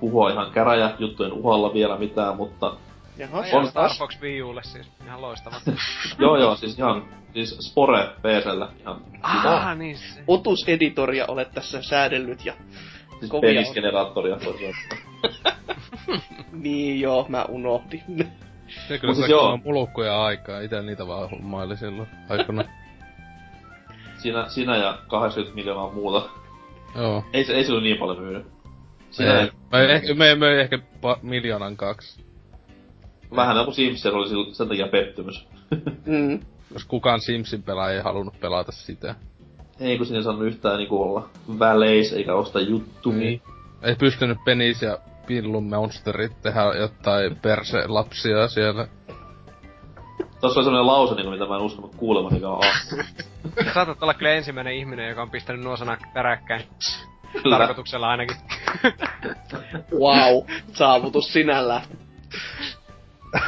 puhua 0.00 0.30
ihan 0.30 0.50
käräjä 0.52 0.90
juttujen 0.98 1.32
uhalla 1.32 1.74
vielä 1.74 1.98
mitään, 1.98 2.36
mutta 2.36 2.74
Jaha, 3.16 3.38
On 3.38 3.44
Star 3.46 3.72
taas. 3.72 3.98
Fox 3.98 4.20
Wii 4.22 4.42
Ulle 4.42 4.62
siis. 4.62 4.86
Ihan 5.06 5.22
loistava. 5.22 5.56
joo 6.18 6.36
joo, 6.36 6.56
siis 6.56 6.78
ihan, 6.78 7.04
siis 7.32 7.56
Spore 7.60 8.06
PCllä 8.06 8.68
ihan, 8.80 9.00
ah, 9.22 9.76
niin 9.76 9.98
se. 9.98 10.22
Otuseditoria 10.26 11.24
olet 11.28 11.52
tässä 11.52 11.82
säädellyt 11.82 12.44
ja... 12.44 12.52
siis 13.18 13.30
Kovia 13.30 13.48
on. 13.50 13.54
penisgeneraattoria. 13.54 14.36
Niin 16.52 17.00
joo, 17.00 17.26
mä 17.28 17.44
unohdin. 17.48 18.28
Se 18.88 18.98
kyllä 18.98 19.14
siis 19.14 19.28
joo. 19.28 19.40
kunnon 19.42 19.60
mulukkuja 19.64 20.24
aikaa. 20.24 20.60
Ite 20.60 20.82
niitä 20.82 21.06
vaan 21.06 21.30
hummaili 21.30 21.76
silloin 21.76 22.08
aikana. 22.28 22.64
Siinä, 24.22 24.48
siinä 24.48 24.76
ja 24.76 24.98
80 25.08 25.54
miljoonaa 25.54 25.92
muuta. 25.92 26.28
Joo. 26.96 27.24
Ei 27.32 27.44
se, 27.44 27.52
ei 27.52 27.64
se 27.64 27.72
ole 27.72 27.80
niin 27.82 27.98
paljon 27.98 28.18
myynyt. 28.20 28.46
Siinä 29.10 29.40
Ei. 29.40 29.50
Me, 29.72 29.92
ehkä, 29.92 30.14
me 30.14 30.34
möi 30.34 30.60
ehkä 30.60 30.76
pa- 30.76 31.18
miljoonan 31.22 31.76
kaksi. 31.76 32.24
vähän 33.36 33.56
joku 33.56 33.72
Sims 33.72 34.06
oli 34.06 34.26
sil- 34.32 34.54
sen 34.54 34.68
takia 34.68 34.88
pettymys. 34.88 35.46
Mm. 36.06 36.40
Koska 36.72 36.88
kukaan 36.88 37.20
Simsin 37.20 37.62
pelaaja 37.62 37.96
ei 37.96 38.02
halunnut 38.02 38.40
pelata 38.40 38.72
sitä. 38.72 39.14
ei 39.80 39.96
kun 39.96 40.06
siinä 40.06 40.18
ei 40.18 40.24
saanut 40.24 40.42
yhtään 40.46 40.78
niinku 40.78 41.02
olla 41.02 41.28
väleis 41.58 42.12
eikä 42.12 42.34
osta 42.34 42.60
juttumia. 42.60 43.18
Niin. 43.20 43.42
Ei 43.82 43.94
pystynyt 43.96 44.38
Penis 44.44 44.82
ja 44.82 44.98
Pillun 45.28 45.68
Monsterit 45.68 46.42
tehdä 46.42 46.60
jotain 46.60 47.36
perse-lapsia 47.36 48.48
siellä. 48.48 48.88
Tossa 50.40 50.60
oli 50.60 50.64
sellainen 50.64 50.86
lause, 50.86 51.14
niinku, 51.14 51.30
mitä 51.30 51.46
mä 51.46 51.56
en 51.56 51.62
uskonut 51.62 51.94
kuulemani 51.94 52.44
on 52.44 52.52
aamu. 52.52 53.02
Sä 53.64 53.74
saatat 53.74 54.02
olla 54.02 54.14
kyllä 54.14 54.32
ensimmäinen 54.32 54.74
ihminen, 54.74 55.08
joka 55.08 55.22
on 55.22 55.30
pistänyt 55.30 55.62
nuo 55.62 55.76
sanat 55.76 56.00
peräkkäin. 56.14 56.62
Kyllä. 57.42 57.58
Tarkoituksella 57.58 58.08
ainakin. 58.08 58.36
Wow, 59.92 60.44
saavutus 60.72 61.32
sinällään. 61.32 61.82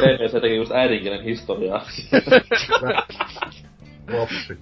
Ei, 0.01 0.29
se 0.29 0.41
teki 0.41 0.57
just 0.57 0.73
äidinkielen 0.73 1.25
historiaa. 1.25 1.87
Lopsi. 4.13 4.59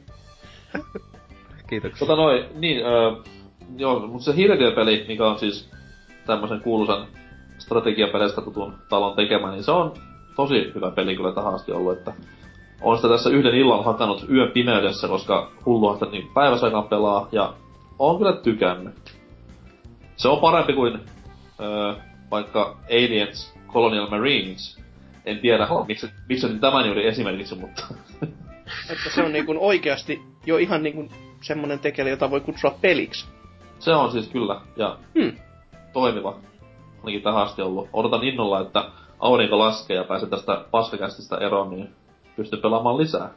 Kiitoksia. 1.68 2.06
Tota 2.06 2.16
noin, 2.16 2.44
niin, 2.54 2.86
öö, 2.86 3.10
joo, 3.76 4.06
mutta 4.06 4.24
se 4.24 4.36
Hirviö-peli, 4.36 5.04
mikä 5.08 5.26
on 5.26 5.38
siis 5.38 5.70
tämmösen 6.28 6.60
kuuluisan 6.60 7.06
strategiapeleistä 7.58 8.40
tutun 8.40 8.74
talon 8.88 9.16
tekemä, 9.16 9.50
niin 9.50 9.64
se 9.64 9.70
on 9.70 9.92
tosi 10.36 10.72
hyvä 10.74 10.90
peli 10.90 11.16
kyllä 11.16 11.32
tähän 11.32 11.54
asti 11.54 11.72
ollut, 11.72 11.98
että 11.98 12.12
on 12.80 12.96
sitä 12.96 13.08
tässä 13.08 13.30
yhden 13.30 13.54
illan 13.54 13.84
hakannut 13.84 14.26
yön 14.30 14.50
pimeydessä, 14.50 15.08
koska 15.08 15.50
hulluhan 15.66 15.96
sitä 15.98 16.10
niin 16.10 16.30
päiväsaikaan 16.34 16.88
pelaa, 16.88 17.28
ja 17.32 17.52
on 17.98 18.18
kyllä 18.18 18.32
tykännyt. 18.32 18.94
Se 20.16 20.28
on 20.28 20.38
parempi 20.38 20.72
kuin 20.72 21.00
öö, 21.60 21.94
vaikka 22.30 22.76
Aliens 22.90 23.54
Colonial 23.72 24.10
Marines. 24.10 24.78
En 25.24 25.38
tiedä, 25.38 25.66
Oho. 25.66 25.84
miksi, 25.88 26.10
miksi 26.28 26.48
tämän 26.60 26.86
juuri 26.86 27.06
esimerkiksi, 27.06 27.54
mutta 27.54 27.82
Että 28.90 29.10
se 29.14 29.22
on 29.22 29.32
niinku 29.32 29.54
oikeasti 29.58 30.22
jo 30.46 30.56
ihan 30.56 30.82
niinku 30.82 31.08
semmonen 31.40 31.78
tekele, 31.78 32.10
jota 32.10 32.30
voi 32.30 32.40
kutsua 32.40 32.78
peliksi. 32.80 33.26
se 33.78 33.94
on 33.94 34.12
siis 34.12 34.28
kyllä, 34.28 34.60
ja 34.76 34.98
Hmm. 35.18 35.32
Toimiva. 36.00 36.36
Ainakin 36.98 37.22
tähän 37.22 37.42
asti 37.42 37.62
ollut. 37.62 37.88
Odotan 37.92 38.24
innolla, 38.24 38.60
että 38.60 38.84
aurinko 39.18 39.58
laskee 39.58 39.96
ja 39.96 40.04
pääsen 40.04 40.30
tästä 40.30 40.64
paskakästistä 40.70 41.36
eroon, 41.36 41.70
niin 41.70 41.94
pystyn 42.36 42.60
pelaamaan 42.60 42.96
lisää. 42.96 43.30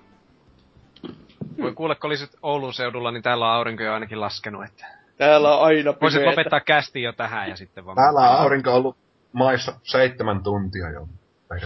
Voi 1.61 1.73
kuule, 1.73 1.95
kun 1.95 2.07
olisit 2.07 2.29
Oulun 2.43 2.73
seudulla, 2.73 3.11
niin 3.11 3.23
täällä 3.23 3.45
on 3.45 3.51
aurinko 3.53 3.83
jo 3.83 3.93
ainakin 3.93 4.21
laskenut, 4.21 4.63
että... 4.63 4.85
Täällä 5.17 5.55
on 5.57 5.63
aina 5.63 5.93
Voisit 6.01 6.19
pimeetä. 6.19 6.39
lopettaa 6.39 6.59
kästi 6.59 7.01
jo 7.01 7.13
tähän 7.13 7.49
ja 7.49 7.55
sitten 7.55 7.85
vaan... 7.85 7.95
Täällä 7.95 8.19
on 8.19 8.37
aurinko 8.37 8.73
ollut 8.73 8.97
maissa 9.33 9.73
seitsemän 9.83 10.43
tuntia 10.43 10.91
jo. 10.91 11.07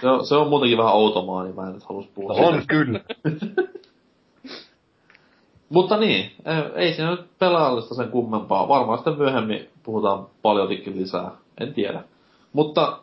Se 0.00 0.08
on, 0.08 0.26
se 0.26 0.34
on 0.34 0.48
muutenkin 0.48 0.78
vähän 0.78 0.92
outomaa, 0.94 1.44
niin 1.44 1.56
mä 1.56 1.66
en 1.66 1.72
nyt 1.72 1.82
halus 1.82 2.06
puhua 2.06 2.32
On 2.32 2.62
kyllä. 2.66 3.00
Mutta 5.72 5.96
niin, 5.96 6.30
ei- 6.74 6.94
siinä 6.94 7.10
nyt 7.10 7.38
pelaallista 7.38 7.94
sen 7.94 8.10
kummempaa. 8.10 8.68
Varmaan 8.68 8.98
sitten 8.98 9.18
myöhemmin 9.18 9.68
puhutaan 9.82 10.26
paljotikin 10.42 10.96
lisää. 11.00 11.30
En 11.60 11.74
tiedä. 11.74 12.02
Mutta 12.52 12.98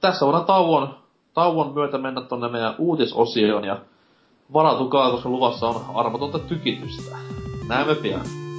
tässä 0.00 0.26
voidaan 0.26 0.44
tauon 0.44 0.94
tauon 1.34 1.74
myötä 1.74 1.98
mennä 1.98 2.20
tonne 2.20 2.48
meidän 2.48 2.74
uutisosioon 2.78 3.64
ja 3.64 3.80
varautukaa, 4.52 5.10
koska 5.10 5.28
luvassa 5.28 5.68
on 5.68 5.84
armotonta 5.94 6.38
tykitystä. 6.38 7.16
Näemme 7.68 7.94
pian. 7.94 8.49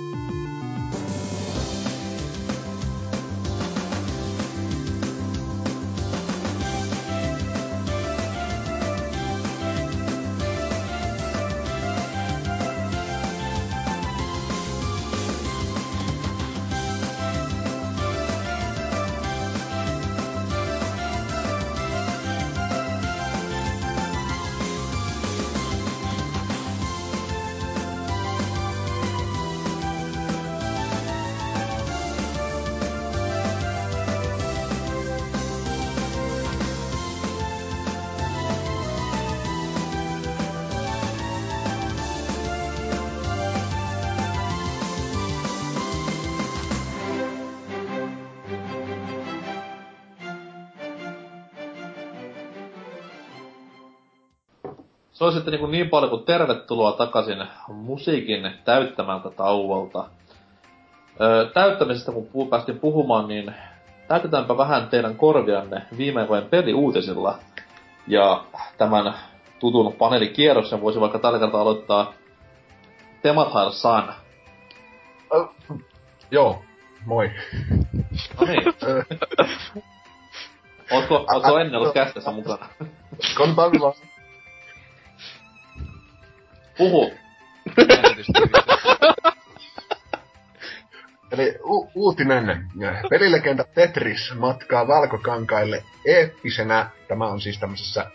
Paljon 55.91 56.09
kuin 56.09 56.25
tervetuloa 56.25 56.91
takaisin 56.91 57.43
musiikin 57.67 58.51
täyttämältä 58.65 59.29
tauolta. 59.29 60.05
Öö, 61.21 61.49
täyttämisestä 61.49 62.11
kun 62.11 62.27
puu, 62.27 62.45
päästiin 62.45 62.79
puhumaan, 62.79 63.27
niin 63.27 63.55
täytetäänpä 64.07 64.57
vähän 64.57 64.87
teidän 64.87 65.15
korvianne 65.15 65.81
viime 65.97 66.21
aikojen 66.21 66.45
peliuutisilla. 66.45 67.37
Ja 68.07 68.43
tämän 68.77 69.13
tutun 69.59 69.93
paneelikierroksen 69.93 70.81
voisi 70.81 70.99
vaikka 70.99 71.19
tällä 71.19 71.39
kertaa 71.39 71.61
aloittaa 71.61 72.13
Temathile 73.21 73.71
Sun. 73.71 74.03
Uh, 75.35 75.81
joo, 76.31 76.61
moi. 77.05 77.31
No 78.39 78.47
niin. 78.47 78.63
ootko, 80.91 81.25
ootko 81.33 81.59
ennen 81.59 81.75
ollut 81.75 81.93
kästessä 81.93 82.31
mukana? 82.31 82.65
Kontaamilla 83.37 83.93
Puhu. 86.81 87.13
Eli 91.31 91.55
u- 91.63 91.91
uutinen. 91.95 92.65
Pelilegenda 93.09 93.63
Tetris 93.63 94.33
matkaa 94.35 94.87
valkokankaille 94.87 95.83
eeppisenä, 96.05 96.89
tämä 97.07 97.27
on 97.27 97.41
siis 97.41 97.59
tämmöisessä 97.59 98.11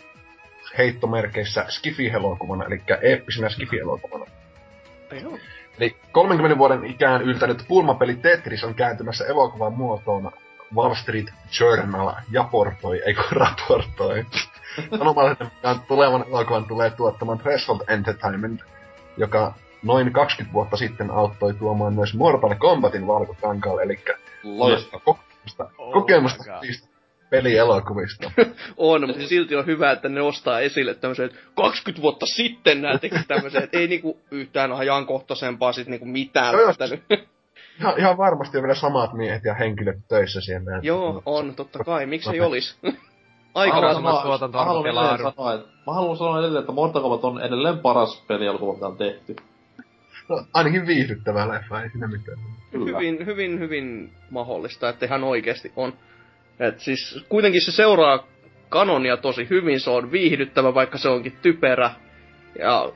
heittomerkeissä 0.77 1.65
Skifi-elokuvana, 1.69 2.65
eli 2.65 2.81
eeppisenä 3.01 3.49
Skifi-elokuvana. 3.49 4.25
Eli 5.79 5.95
30 6.11 6.57
vuoden 6.57 6.85
ikään 6.85 7.21
yltänyt 7.21 7.65
pulmapeli 7.67 8.15
Tetris 8.15 8.63
on 8.63 8.75
kääntymässä 8.75 9.25
elokuvan 9.25 9.73
muotoon 9.73 10.31
Wall 10.75 10.95
Street 10.95 11.27
Journal 11.59 12.13
japortoi, 12.31 13.01
ei 13.05 13.13
kun 13.13 13.23
raportoi. 13.31 14.25
Sanomalehden 14.97 15.51
mukaan 15.55 15.81
tulevan 15.87 16.25
elokuvan 16.27 16.65
tulee 16.65 16.89
tuottamaan 16.89 17.39
Threshold 17.39 17.79
Entertainment, 17.87 18.61
joka 19.17 19.53
noin 19.83 20.13
20 20.13 20.53
vuotta 20.53 20.77
sitten 20.77 21.11
auttoi 21.11 21.53
tuomaan 21.53 21.93
myös 21.93 22.13
Mortal 22.13 22.55
Kombatin 22.55 23.07
valkokankaalle, 23.07 23.83
eli 23.83 23.99
kokemusta, 25.03 25.69
oh 25.77 25.93
kokemusta 25.93 26.43
pelielokuvista. 27.29 28.31
on, 28.77 29.07
mutta 29.07 29.27
silti 29.27 29.55
on 29.55 29.65
hyvä, 29.65 29.91
että 29.91 30.09
ne 30.09 30.21
ostaa 30.21 30.59
esille 30.59 30.93
tämmöiset 30.93 31.31
20 31.55 32.01
vuotta 32.01 32.25
sitten 32.25 32.81
nämä 32.81 32.97
teki 32.97 33.15
tämmöiset, 33.27 33.63
että 33.63 33.77
ei 33.77 33.87
niinku 33.87 34.19
yhtään 34.31 34.71
ajankohtaisempaa 34.71 35.71
sit 35.71 35.87
niinku 35.87 36.05
mitään. 36.05 36.53
Joo, 36.53 36.73
ihan, 37.79 37.93
ihan 37.97 38.17
varmasti 38.17 38.57
on 38.57 38.63
vielä 38.63 38.75
samat 38.75 39.13
miehet 39.13 39.43
ja 39.43 39.53
henkilöt 39.53 39.97
töissä 40.07 40.41
siellä. 40.41 40.79
Joo, 40.81 41.21
on, 41.25 41.55
totta 41.55 41.83
kai. 41.83 42.05
Miksi 42.05 42.29
ei 42.29 42.41
olis? 42.41 42.77
Aika 43.57 43.81
raskas 43.81 44.21
tuotanto 44.23 44.59
on 44.59 44.65
sanoa, 44.65 45.15
että, 45.53 45.67
mä 45.87 45.93
haluan 45.93 46.17
sanoa 46.17 46.39
edelleen, 46.39 46.59
että 46.59 46.71
Mortal 46.71 47.01
Kombat 47.01 47.23
on 47.23 47.41
edelleen 47.41 47.79
paras 47.79 48.23
pelialukuva, 48.27 48.73
mitä 48.73 48.87
on 48.87 48.97
tehty. 48.97 49.35
No, 50.29 50.43
ainakin 50.53 50.87
viihdyttävä 50.87 51.49
leffa, 51.49 51.81
ei 51.81 51.89
siinä 51.89 52.07
mitään. 52.07 52.37
Hyvin, 52.73 53.25
hyvin, 53.25 53.59
hyvin 53.59 54.11
mahdollista, 54.29 54.89
että 54.89 55.05
ihan 55.05 55.23
oikeasti 55.23 55.71
on. 55.75 55.93
Et 56.59 56.79
siis 56.79 57.25
kuitenkin 57.29 57.61
se 57.61 57.71
seuraa 57.71 58.23
kanonia 58.69 59.17
tosi 59.17 59.47
hyvin, 59.49 59.79
se 59.79 59.89
on 59.89 60.11
viihdyttävä, 60.11 60.73
vaikka 60.73 60.97
se 60.97 61.09
onkin 61.09 61.37
typerä. 61.41 61.91
Ja 62.59 62.91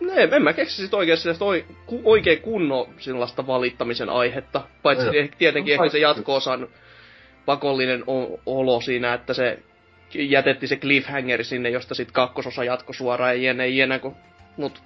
ne, 0.00 0.28
en 0.32 0.42
mä 0.42 0.52
keksi 0.52 0.82
sit 0.82 0.94
oikeesti 0.94 1.22
sellaista 1.22 1.44
oi, 1.44 1.64
ku, 1.86 2.00
oikein 2.04 2.42
kunnon 2.42 2.86
sellaista 2.98 3.46
valittamisen 3.46 4.08
aihetta. 4.08 4.62
Paitsi 4.82 5.06
no, 5.06 5.12
tietenkin 5.38 5.76
no, 5.76 5.84
ehkä 5.84 5.92
se 5.92 5.98
jatko-osan 5.98 6.68
pakollinen 7.50 8.04
olo 8.46 8.80
siinä, 8.80 9.14
että 9.14 9.34
se 9.34 9.58
jätetti 10.14 10.66
se 10.66 10.76
cliffhanger 10.76 11.44
sinne, 11.44 11.70
josta 11.70 11.94
sitten 11.94 12.14
kakkososa 12.14 12.64
jatko 12.64 12.92
suoraan, 12.92 13.32
ei 13.32 13.44
jene, 13.44 13.64
ei 13.64 13.98
kun, 14.00 14.16
mut... 14.56 14.82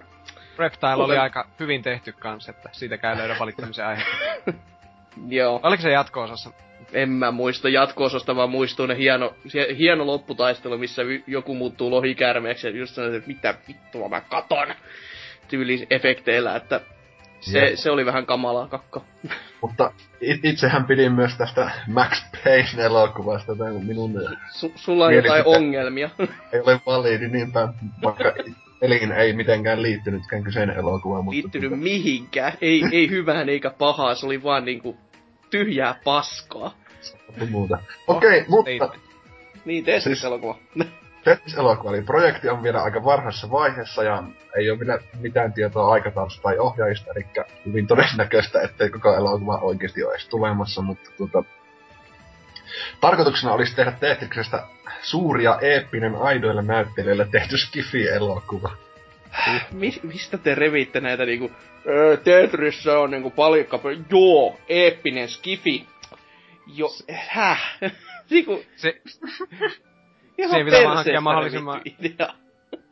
Reptile 0.58 0.94
oli 0.94 1.18
aika 1.18 1.48
hyvin 1.60 1.82
tehty 1.82 2.12
kans, 2.12 2.48
että 2.48 2.68
siitä 2.72 2.98
käy 2.98 3.16
löydä 3.16 3.36
valittamisen 3.38 3.86
aihe. 3.86 4.02
Joo. 5.28 5.60
Oliko 5.62 5.82
se 5.82 5.90
jatko-osassa? 5.90 6.50
En 6.92 7.10
mä 7.10 7.30
muista 7.30 7.68
jatko-osasta, 7.68 8.36
vaan 8.36 8.50
muistuu 8.50 8.86
ne 8.86 8.96
hieno, 8.96 9.34
hieno 9.78 10.06
lopputaistelu, 10.06 10.78
missä 10.78 11.02
joku 11.26 11.54
muuttuu 11.54 11.90
lohikärmeeksi 11.90 12.66
ja 12.66 12.76
just 12.76 12.94
sanoin, 12.94 13.14
että 13.14 13.28
mitä 13.28 13.54
vittua 13.68 14.08
mä 14.08 14.20
katon 14.20 14.74
tyyli 15.48 15.86
efekteillä, 15.90 16.56
että 16.56 16.80
se, 17.52 17.72
se 17.74 17.90
oli 17.90 18.06
vähän 18.06 18.26
kamalaa 18.26 18.68
kakka. 18.68 19.00
Mutta 19.60 19.92
itsehän 20.42 20.84
pidin 20.84 21.12
myös 21.12 21.36
tästä 21.38 21.70
Max 21.88 22.22
Payne 22.44 22.84
elokuvasta, 22.84 23.56
tai 23.56 23.72
minun... 23.72 24.14
Su- 24.60 24.72
sulla 24.74 25.06
on 25.06 25.14
jotain 25.14 25.42
ongelmia. 25.46 26.10
Ei 26.52 26.60
ole 26.60 26.80
validi 26.86 27.28
niinpä, 27.28 27.68
vaikka 28.02 28.34
peliin 28.80 29.12
ei 29.12 29.32
mitenkään 29.32 29.82
liittynytkään 29.82 30.44
kyseinen 30.44 30.76
elokuva. 30.76 31.22
Mutta 31.22 31.34
Liittynyt 31.34 31.70
tuota... 31.70 31.82
mihinkään, 31.82 32.52
ei, 32.60 32.82
ei 32.92 33.10
hyvään 33.10 33.48
eikä 33.48 33.70
pahaa, 33.70 34.14
se 34.14 34.26
oli 34.26 34.42
vaan 34.42 34.64
niinku 34.64 34.96
tyhjää 35.50 36.00
paskaa. 36.04 36.74
Muuta. 37.50 37.78
Okei, 38.06 38.28
okay, 38.28 38.40
oh, 38.40 38.48
mutta... 38.48 38.98
Niin, 39.64 39.84
Tetris-elokuva. 39.84 40.58
Siis, 40.74 40.88
Tetris-elokuva, 41.24 41.94
eli 41.94 42.02
projekti 42.02 42.48
on 42.48 42.62
vielä 42.62 42.82
aika 42.82 43.04
varhaisessa 43.04 43.50
vaiheessa 43.50 44.02
ja 44.02 44.22
ei 44.56 44.70
ole 44.70 44.80
vielä 44.80 44.98
mitään 45.20 45.52
tietoa 45.52 45.92
aikataulusta 45.92 46.42
tai 46.42 46.58
ohjaajista, 46.58 47.10
eli 47.16 47.26
hyvin 47.66 47.86
todennäköistä, 47.86 48.62
ettei 48.62 48.90
koko 48.90 49.14
elokuva 49.14 49.58
oikeasti 49.58 50.04
ole 50.04 50.12
edes 50.12 50.28
tulemassa, 50.28 50.82
mutta 50.82 51.10
tuota, 51.16 51.44
Tarkoituksena 53.00 53.52
olisi 53.52 53.76
tehdä 53.76 53.92
Tetriksestä 53.92 54.66
suuria 55.02 55.58
eeppinen 55.62 56.16
aidoilla 56.16 56.62
näyttelijöillä 56.62 57.24
tehty 57.24 57.56
Skifi-elokuva. 57.56 58.76
Mi- 59.72 60.00
mistä 60.02 60.38
te 60.38 60.54
revitte 60.54 61.00
näitä 61.00 61.26
niinku, 61.26 61.50
öö, 61.86 62.16
Tetrissä 62.16 62.98
on 62.98 63.10
niinku 63.10 63.30
palikka, 63.30 63.80
joo, 64.10 64.60
eeppinen 64.68 65.28
Skifi. 65.28 65.86
Jo, 66.66 66.88
häh? 67.28 67.78
niinku... 68.30 68.62
Se, 68.76 69.00
se 70.36 70.64
pitää 70.64 70.84
vaan 70.84 70.94
hankkia 70.94 71.20
mahdollisimman... 71.20 71.80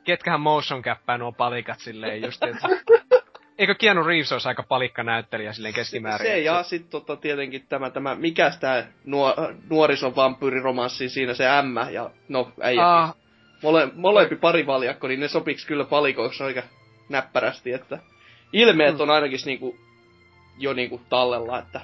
Ketkähän 0.04 0.40
motion 0.40 0.82
käppää 0.82 1.18
nuo 1.18 1.32
palikat 1.32 1.80
silleen 1.80 2.22
just, 2.22 2.44
että... 2.44 2.68
Eikö 3.58 3.74
Keanu 3.74 4.04
Reeves 4.04 4.32
olisi 4.32 4.48
aika 4.48 4.62
palikka 4.62 5.02
näyttelijä 5.02 5.52
silleen 5.52 5.74
keskimäärin? 5.74 6.26
Se, 6.26 6.32
se 6.32 6.38
ja 6.38 6.62
sit 6.62 6.90
tota, 6.90 7.16
tietenkin 7.16 7.66
tämä, 7.68 7.90
tämä 7.90 8.14
mikäs 8.14 8.60
nuo, 9.04 9.34
nuorison 9.70 10.16
vampyyriromanssi 10.16 11.08
siinä 11.08 11.34
se 11.34 11.44
M 11.62 11.92
ja 11.92 12.10
no 12.28 12.52
ei. 12.62 12.78
Ah. 12.78 13.14
Mole, 13.62 13.88
molempi 13.94 14.36
parivaljakko, 14.36 15.08
niin 15.08 15.20
ne 15.20 15.28
sopiks 15.28 15.66
kyllä 15.66 15.84
palikoiksi 15.84 16.44
aika 16.44 16.62
näppärästi, 17.08 17.72
että 17.72 17.98
ilmeet 18.52 18.94
mm. 18.94 19.00
on 19.00 19.10
ainakin 19.10 19.38
niinku, 19.44 19.76
jo 20.58 20.72
niinku 20.72 21.00
tallella, 21.08 21.58
että 21.58 21.80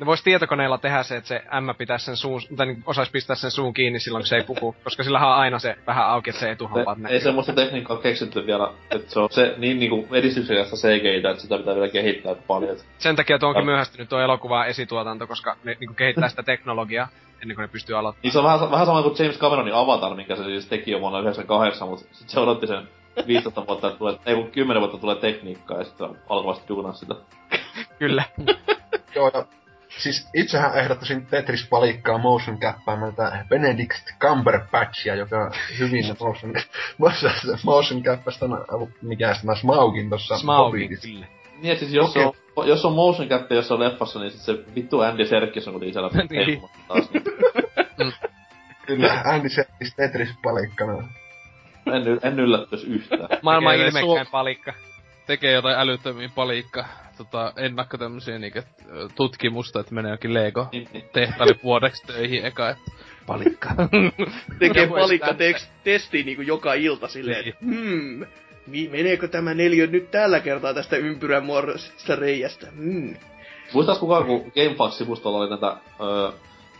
Ne 0.00 0.06
vois 0.06 0.22
tietokoneella 0.22 0.78
tehdä 0.78 1.02
se, 1.02 1.16
että 1.16 1.28
se 1.28 1.42
M 1.60 1.76
pitää 1.78 1.98
sen 1.98 2.16
suun, 2.16 2.40
tai 2.56 2.66
niin 2.66 2.82
osais 2.86 3.10
pistää 3.10 3.36
sen 3.36 3.50
suun 3.50 3.74
kiinni 3.74 4.00
silloin, 4.00 4.22
kun 4.22 4.28
se 4.28 4.36
ei 4.36 4.42
puhu. 4.42 4.76
Koska 4.84 5.04
sillä 5.04 5.18
on 5.18 5.34
aina 5.34 5.58
se 5.58 5.76
vähän 5.86 6.06
auki, 6.06 6.30
että 6.30 6.40
se 6.40 6.50
etuhampaat 6.50 6.98
ei, 6.98 7.02
näkyy. 7.02 7.14
ei 7.14 7.20
semmoista 7.20 7.52
tekniikkaa 7.52 7.96
keksitty 7.96 8.46
vielä, 8.46 8.72
että 8.90 9.12
se 9.12 9.20
on 9.20 9.28
se 9.30 9.54
niin 9.58 9.78
niinku 9.78 10.08
edistyksekästä 10.14 10.76
CGI, 10.76 11.16
että 11.16 11.42
sitä 11.42 11.58
pitää 11.58 11.74
vielä 11.74 11.88
kehittää 11.88 12.34
paljon. 12.34 12.76
Sen 12.98 13.16
takia 13.16 13.38
tuo 13.38 13.48
onkin 13.48 13.64
myöhästynyt 13.64 14.08
tuo 14.08 14.20
elokuva 14.20 14.66
esituotanto, 14.66 15.26
koska 15.26 15.56
ne 15.64 15.76
niinku 15.80 15.94
kehittää 15.94 16.28
sitä 16.28 16.42
teknologiaa 16.42 17.08
ennen 17.42 17.54
kuin 17.54 17.62
ne 17.62 17.68
pystyy 17.68 17.98
aloittamaan. 17.98 18.22
Niin 18.22 18.32
se 18.32 18.38
on 18.38 18.44
vähän, 18.44 18.70
vähän 18.70 18.86
sama 18.86 19.02
kuin 19.02 19.14
James 19.18 19.38
Cameronin 19.38 19.74
Avatar, 19.74 20.14
minkä 20.14 20.36
se 20.36 20.44
siis 20.44 20.66
teki 20.66 20.90
jo 20.90 21.00
vuonna 21.00 21.20
98, 21.20 21.88
mutta 21.88 22.06
sit 22.12 22.28
se 22.28 22.40
odotti 22.40 22.66
sen 22.66 22.88
15 23.26 23.66
vuotta, 23.66 23.86
että 23.86 23.98
tulee, 23.98 24.16
ei 24.26 24.34
kun 24.34 24.50
10 24.50 24.80
vuotta 24.80 24.98
tulee 24.98 25.16
tekniikkaa 25.16 25.78
ja 25.78 25.84
sitten 25.84 26.08
alkoi 26.28 26.56
duunaa 26.68 26.92
sitä. 26.92 27.14
Kyllä. 27.98 28.24
Joo, 29.14 29.30
ja 29.34 29.44
siis 29.98 30.28
itsehän 30.34 30.78
ehdottaisin 30.78 31.26
Tetris-palikkaa 31.26 32.18
motion 32.18 32.58
tätä 32.58 33.44
Benedict 33.48 34.10
Cumberbatchia, 34.20 35.14
joka 35.14 35.50
hyvin 35.78 36.04
motion, 36.20 36.54
motion, 36.98 37.32
motion 37.64 38.02
cappasta, 38.02 38.46
mikä 39.02 39.34
tämä 39.42 39.54
Smaugin 39.54 40.10
tossa 40.10 40.38
Smaugin, 40.38 40.88
kyllä. 41.02 41.26
Niin, 41.62 41.78
siis 41.78 41.92
jos, 41.92 42.10
Okei. 42.10 42.24
on, 42.56 42.68
jos 42.68 42.84
on 42.84 42.92
motion 42.92 43.28
cap 43.28 43.50
jossain 43.52 43.80
leffassa, 43.80 44.20
niin 44.20 44.30
sit 44.30 44.40
se 44.40 44.52
vittu 44.74 45.00
Andy 45.00 45.26
Serkis 45.26 45.68
on 45.68 45.72
kuitenkin 45.74 45.92
siellä 45.94 46.10
Niin. 46.46 46.62
taas. 46.88 47.10
Niin 47.98 48.12
Kyllä, 48.86 49.22
Andy 49.24 49.48
Serkis 49.48 49.94
Tetris-palikkana. 49.96 51.08
en, 51.86 52.20
en 52.22 52.40
yllättyis 52.40 52.84
yhtään. 52.84 53.28
Maailman 53.42 53.74
ilmekkäin 53.76 54.26
su- 54.26 54.30
palikka. 54.30 54.72
Tekee 55.26 55.52
jotain 55.52 55.78
älyttömiä 55.78 56.28
palikka, 56.34 56.84
tota, 57.24 57.52
ennakko 57.56 57.98
tämmösiä 57.98 58.38
niinku, 58.38 58.60
tutkimusta, 59.14 59.80
että 59.80 59.94
menee 59.94 60.10
jokin 60.10 60.34
Lego 60.34 60.66
Niin, 60.72 60.88
niin. 60.92 61.04
tehtaille 61.12 61.54
vuodeksi 61.64 62.06
töihin 62.06 62.44
eka, 62.46 62.70
että 62.70 62.90
palikka. 63.26 63.68
Tekee 64.58 64.86
palikka 64.86 65.30
tekst- 65.32 65.70
testiin 65.84 66.26
niinku 66.26 66.42
joka 66.42 66.74
ilta 66.74 67.08
silleen, 67.08 67.48
että 67.48 67.64
hmm, 67.64 68.26
meneekö 68.90 69.28
tämä 69.28 69.54
neliö 69.54 69.86
nyt 69.86 70.10
tällä 70.10 70.40
kertaa 70.40 70.74
tästä 70.74 70.96
ympyrän 70.96 71.44
muodoisesta 71.44 72.16
reiästä? 72.16 72.66
Hmm. 72.76 73.16
Muistais 73.72 73.98
kukaan, 73.98 74.24
kun 74.24 74.52
GameFAQ-sivustolla 74.54 75.38
oli 75.38 75.50
näitä 75.50 75.76
öö, 76.00 76.32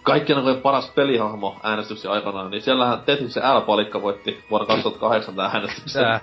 kaikkien 0.03 0.39
aikojen 0.39 0.61
paras 0.63 0.91
pelihahmo 0.91 1.61
äänestyksiä 1.63 2.11
aikanaan, 2.11 2.51
niin 2.51 2.63
siellähän 2.63 3.01
Tetriksen 3.01 3.43
L-palikka 3.43 4.03
voitti 4.03 4.45
vuonna 4.51 4.67
2008 4.67 5.35
tää 5.35 5.51
äänestyksen. 5.55 6.21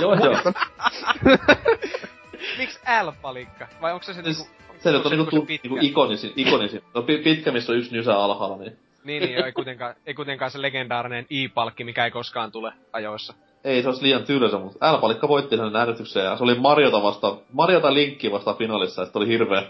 Joo, 0.00 0.14
joo. 0.14 0.34
Miksi 2.58 2.78
L-palikka? 3.02 3.66
Vai 3.80 3.92
onko 3.92 4.04
se 4.04 4.14
se 4.14 4.22
Siis 4.22 4.38
niinku... 4.38 4.52
Se 4.78 4.92
nyt 4.92 5.06
on 5.06 5.12
onko 5.12 5.16
niinku, 5.16 5.30
tu, 5.36 5.46
pitkä? 5.46 5.68
niinku 5.68 5.86
ikonisin, 5.86 6.32
ikonisin. 6.36 6.82
No 6.94 7.02
pi- 7.02 7.18
pitkä, 7.18 7.52
missä 7.52 7.72
on 7.72 7.78
yksi 7.78 7.92
nysä 7.96 8.18
alhaalla, 8.18 8.56
niin 8.56 8.76
Niin, 9.04 9.22
niin, 9.22 9.44
ei 9.44 9.52
kuitenkaan, 9.52 9.94
ei 10.06 10.14
kuitenkaan 10.14 10.50
se 10.50 10.62
legendaarinen 10.62 11.26
I-palkki, 11.30 11.84
mikä 11.84 12.04
ei 12.04 12.10
koskaan 12.10 12.52
tule 12.52 12.72
ajoissa. 12.92 13.34
ei 13.64 13.82
se 13.82 13.88
olisi 13.88 14.02
liian 14.02 14.22
tylsä, 14.24 14.58
mutta 14.58 14.92
L-palikka 14.92 15.28
voitti 15.28 15.56
sen 15.56 15.76
äänestyksen 15.76 16.24
ja 16.24 16.36
se 16.36 16.44
oli 16.44 16.54
Mariota 16.54 17.02
vasta, 17.02 17.36
Mariota 17.52 17.94
Linkki 17.94 18.32
vasta 18.32 18.54
finaalissa 18.54 19.04
sitten 19.04 19.20
oli 19.22 19.28
hirveä 19.28 19.62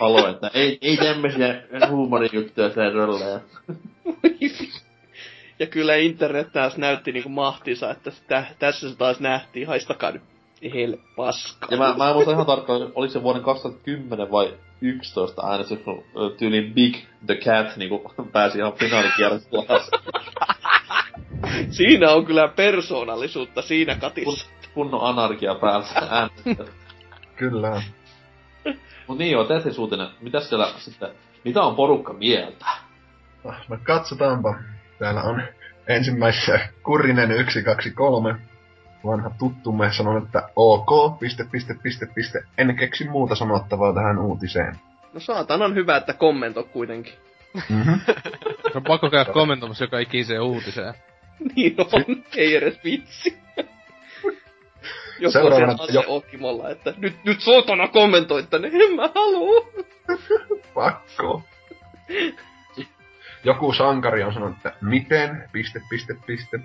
alo, 0.00 0.28
että 0.28 0.50
ei, 0.54 0.78
ei 0.82 0.96
tämmösiä 0.96 1.62
huumorijuttuja 1.90 2.70
se 2.70 2.90
rölleen. 2.90 3.40
Ja 5.58 5.66
kyllä 5.66 5.94
internet 5.96 6.52
taas 6.52 6.76
näytti 6.76 7.12
niinku 7.12 7.28
mahtinsa, 7.28 7.90
että 7.90 8.12
tä- 8.28 8.46
tässä 8.58 8.90
se 8.90 8.96
taas 8.96 9.20
nähtiin, 9.20 9.66
haistakaa 9.66 10.10
nyt. 10.10 10.22
Hel 10.74 10.96
paska. 11.16 11.66
Ja 11.70 11.76
mä, 11.76 11.94
mä 11.96 12.08
en 12.08 12.14
muista 12.14 12.32
ihan 12.32 12.46
tarkkaan, 12.46 12.82
oliko 12.94 13.12
se 13.12 13.22
vuoden 13.22 13.42
2010 13.42 14.30
vai 14.30 14.54
11 14.80 15.50
äänestys, 15.50 15.78
kun 15.78 16.04
ö, 16.16 16.36
tyyliin 16.36 16.74
Big 16.74 16.96
the 17.26 17.34
Cat 17.34 17.76
niinku 17.76 18.12
pääsi 18.32 18.58
ihan 18.58 18.72
finaalikierroksella. 18.72 19.80
Siinä 21.70 22.10
on 22.10 22.26
kyllä 22.26 22.48
persoonallisuutta 22.48 23.62
siinä 23.62 23.92
Kun, 23.94 24.00
katissa. 24.00 24.46
kunnon 24.74 25.00
anarkia 25.02 25.54
päällä 25.54 25.86
äänestä. 26.10 26.64
Kyllä. 27.36 27.82
Mut 29.06 29.18
niin 29.18 29.32
joo, 29.32 29.44
Tetris 29.44 29.78
uutinen. 29.78 30.06
Mitäs 30.20 30.48
siellä 30.48 30.68
sitten, 30.78 31.08
mitä 31.44 31.62
on 31.62 31.76
porukka 31.76 32.12
mieltä? 32.12 32.66
No 33.44 33.78
katsotaanpa. 33.82 34.54
Täällä 34.98 35.22
on 35.22 35.42
ensimmäisessä 35.88 36.60
Kurinen 36.82 37.28
123. 37.28 38.36
Vanha 39.06 39.30
tuttumme 39.38 39.92
sanon, 39.92 40.22
että 40.22 40.42
ok, 40.56 41.18
piste, 41.20 41.44
piste, 41.52 41.74
piste, 41.82 42.06
piste. 42.14 42.42
En 42.58 42.76
keksi 42.76 43.08
muuta 43.08 43.34
sanottavaa 43.34 43.94
tähän 43.94 44.18
uutiseen. 44.18 44.76
No 45.12 45.20
saatanan 45.20 45.74
hyvä, 45.74 45.96
että 45.96 46.12
kommentoi 46.12 46.64
kuitenkin. 46.64 47.12
Mm-hmm. 47.68 48.00
On 48.74 48.82
pakko 48.84 49.10
käydä 49.10 49.32
kommentoimassa 49.32 49.84
joka 49.84 49.98
ikiseen 49.98 50.42
uutiseen. 50.42 50.94
Niin 51.56 51.74
on, 51.78 52.22
ei 52.36 52.56
edes 52.56 52.78
vitsi. 52.84 53.38
Joku 55.18 55.32
Seuraavana- 55.38 55.76
on 55.82 55.94
jo- 55.94 56.02
Okimolla, 56.06 56.70
että 56.70 56.94
nyt, 56.96 57.24
nyt 57.24 57.40
saatana 57.40 57.88
kommentoi 57.88 58.42
tänne, 58.42 58.68
en 58.72 58.94
mä 58.96 59.10
haluu. 59.14 59.68
Pakko. 60.74 61.42
Joku 63.44 63.72
sankari 63.72 64.22
on 64.22 64.32
sanonut, 64.34 64.56
että 64.56 64.72
miten, 64.82 65.48
piste, 65.52 65.80
piste, 65.90 66.14
piste. 66.26 66.60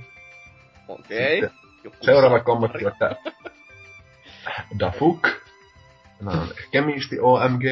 Okei. 0.88 1.42
Sitten 1.42 1.61
Joku 1.84 1.98
Seuraava 2.02 2.40
kommentti, 2.40 2.86
on, 2.86 2.92
että 2.92 3.16
da 4.80 4.92
fuck. 5.00 5.28
Tämä 6.18 6.32
on 6.32 6.48
kemisti 6.72 7.20
OMG. 7.20 7.64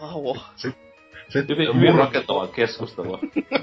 Wow. 0.00 0.36
Sitten 0.56 1.56
Hyvin, 1.56 1.76
hyvin 1.76 1.94
mur- 1.94 1.98
rakentavaa 1.98 2.46
keskustelua. 2.46 3.18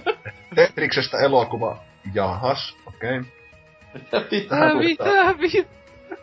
Tetriksestä 0.56 1.18
elokuva. 1.18 1.78
Jahas, 2.14 2.78
okei. 2.86 3.20
Okay. 3.20 3.32
Mitä, 3.94 4.22
kohtaan. 4.22 4.78
mitä, 4.78 5.36
mitä? 5.38 5.70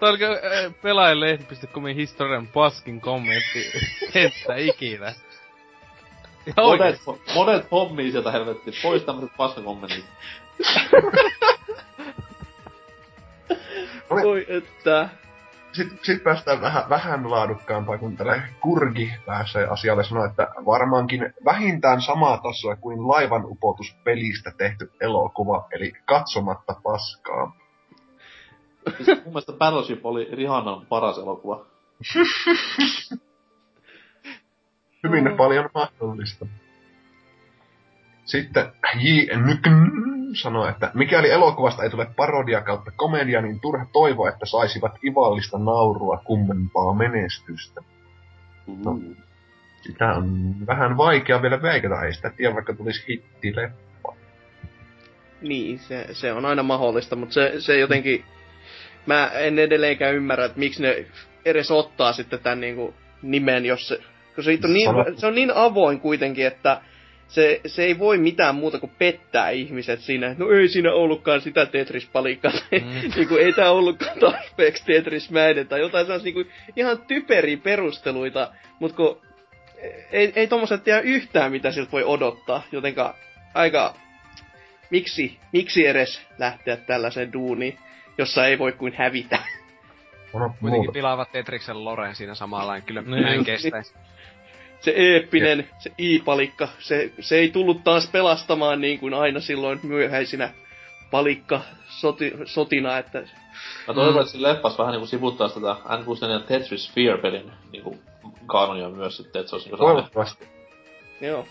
Tää 0.00 0.08
on 0.08 0.18
äh, 0.22 0.74
pelaajalehti.comin 0.82 1.96
historian 1.96 2.46
paskin 2.46 3.00
kommentti. 3.00 3.72
Että 4.14 4.56
ikinä. 4.56 5.14
Ja 6.46 6.52
Monet, 6.56 7.00
monet 7.34 7.70
hommii 7.70 8.10
sieltä 8.10 8.30
helvetti. 8.30 8.72
Pois 8.82 9.02
tämmöset 9.02 9.36
paskakommentit. 9.36 10.04
Voi 14.10 14.46
että. 14.48 15.08
Sitten 15.72 15.98
sit 16.02 16.24
päästään 16.24 16.60
vähän, 16.60 16.88
vähän 16.88 17.30
laadukkaampaan, 17.30 17.98
kun 17.98 18.16
tällä 18.16 18.42
Kurgi 18.60 19.12
pääsee 19.26 19.66
asialle 19.66 20.04
sanoa, 20.04 20.26
että 20.26 20.48
varmaankin 20.66 21.34
vähintään 21.44 22.02
samaa 22.02 22.38
tasoa 22.38 22.76
kuin 22.76 23.08
laivan 23.08 23.44
upotuspelistä 23.44 24.52
tehty 24.58 24.92
elokuva, 25.00 25.68
eli 25.72 25.92
katsomatta 26.04 26.74
paskaa. 26.82 27.56
Siis 28.96 29.08
mun 29.08 29.24
mielestä 29.24 29.52
Battleship 29.52 30.06
oli 30.06 30.28
Rihannan 30.32 30.86
paras 30.86 31.18
elokuva. 31.18 31.66
Hyvin 35.04 35.36
paljon 35.36 35.70
mahdollista. 35.74 36.46
Sitten 38.24 38.72
J. 38.94 39.36
Nykn 39.36 40.15
sanoi, 40.34 40.68
että 40.68 40.90
mikäli 40.94 41.30
elokuvasta 41.30 41.82
ei 41.82 41.90
tule 41.90 42.06
parodia 42.16 42.60
kautta 42.60 42.90
komedia, 42.96 43.42
niin 43.42 43.60
turha 43.60 43.86
toivoa, 43.92 44.28
että 44.28 44.46
saisivat 44.46 44.92
ivallista 45.04 45.58
naurua 45.58 46.22
kummempaa 46.24 46.94
menestystä. 46.94 47.80
No. 48.84 48.98
Sitä 49.82 50.12
on 50.12 50.54
vähän 50.66 50.96
vaikea 50.96 51.42
vielä 51.42 51.62
veikata, 51.62 52.02
ei 52.02 52.12
sitä 52.12 52.30
tiedä, 52.30 52.54
vaikka 52.54 52.74
tulisi 52.74 53.04
hittile. 53.08 53.72
Niin, 55.42 55.78
se, 55.78 56.06
se 56.12 56.32
on 56.32 56.44
aina 56.44 56.62
mahdollista, 56.62 57.16
mutta 57.16 57.32
se, 57.32 57.52
se 57.58 57.78
jotenkin... 57.78 58.24
Mä 59.06 59.30
en 59.34 59.58
edelleenkään 59.58 60.14
ymmärrä, 60.14 60.44
että 60.44 60.58
miksi 60.58 60.82
ne 60.82 61.06
edes 61.44 61.70
ottaa 61.70 62.12
sitten 62.12 62.38
tämän 62.38 62.60
niinku 62.60 62.94
nimen, 63.22 63.64
jos 63.64 63.88
se... 63.88 63.98
Kun 64.34 64.44
se 64.44 64.58
on 64.64 64.72
niin, 64.72 64.90
se 65.16 65.26
on 65.26 65.34
niin 65.34 65.52
avoin 65.54 66.00
kuitenkin, 66.00 66.46
että 66.46 66.80
se, 67.28 67.60
se 67.66 67.84
ei 67.84 67.98
voi 67.98 68.18
mitään 68.18 68.54
muuta 68.54 68.78
kuin 68.78 68.92
pettää 68.98 69.50
ihmiset 69.50 70.00
siinä. 70.00 70.34
No 70.38 70.50
ei 70.50 70.68
siinä 70.68 70.92
ollutkaan 70.92 71.40
sitä 71.40 71.66
Tetris-palikkaa. 71.66 72.52
Tai 72.52 72.80
Mm. 72.80 73.10
niinku, 73.16 73.36
ei 73.36 73.52
tää 73.52 73.70
ollutkaan 73.70 74.18
tarpeeksi 74.18 74.84
Tetris-mäinen. 74.84 75.68
Tai 75.68 75.80
jotain 75.80 76.06
sellaisia 76.06 76.34
niinku, 76.34 76.52
ihan 76.76 76.98
typeriä 76.98 77.56
perusteluita. 77.56 78.52
Mut 78.80 78.92
kun 78.92 79.20
ei, 80.12 80.32
ei 80.36 80.46
tommoset 80.46 80.84
tiedä 80.84 81.00
yhtään, 81.00 81.52
mitä 81.52 81.70
siltä 81.70 81.92
voi 81.92 82.04
odottaa. 82.04 82.62
Jotenka 82.72 83.14
aika... 83.54 83.94
Miksi, 84.90 85.38
miksi 85.52 85.86
edes 85.86 86.22
lähteä 86.38 86.76
tällaiseen 86.76 87.32
duuniin, 87.32 87.78
jossa 88.18 88.46
ei 88.46 88.58
voi 88.58 88.72
kuin 88.72 88.92
hävitä? 88.98 89.38
Kuitenkin 90.60 90.92
pilaavat 90.92 91.32
Tetriksen 91.32 91.84
Loren 91.84 92.14
siinä 92.14 92.34
samalla. 92.34 92.80
Kyllä 92.80 93.02
Niin 93.02 93.22
mä 93.22 93.30
en 93.30 93.44
kestäisi. 93.44 93.94
Se 94.80 94.90
eeppinen, 94.96 95.68
se 95.78 95.92
i-palikka, 95.98 96.68
se, 96.78 97.12
se 97.20 97.36
ei 97.36 97.50
tullut 97.50 97.84
taas 97.84 98.10
pelastamaan 98.10 98.80
niin 98.80 98.98
kuin 98.98 99.14
aina 99.14 99.40
silloin 99.40 99.80
myöhäisinä 99.82 100.50
palikka 101.10 101.60
soti, 101.88 102.32
sotina, 102.44 102.98
että 102.98 103.22
Mä 103.88 103.94
toivon, 103.94 104.20
että 104.20 104.32
siinä 104.32 104.48
leffas 104.48 104.78
vähän 104.78 104.92
niinku 104.92 105.06
sivuttais 105.06 105.54
tätä 105.54 105.76
N64 105.84 106.46
Tetris 106.46 106.84
Sphere-pelin 106.84 107.52
niinku 107.72 107.98
kanonia 108.46 108.88
myös 108.88 109.16
sitten, 109.16 109.40
että 109.40 109.50
se 109.50 109.56
olisi 109.56 109.68
niinku. 109.68 109.84
Toivottavasti. 109.84 110.48
Joo. 111.20 111.46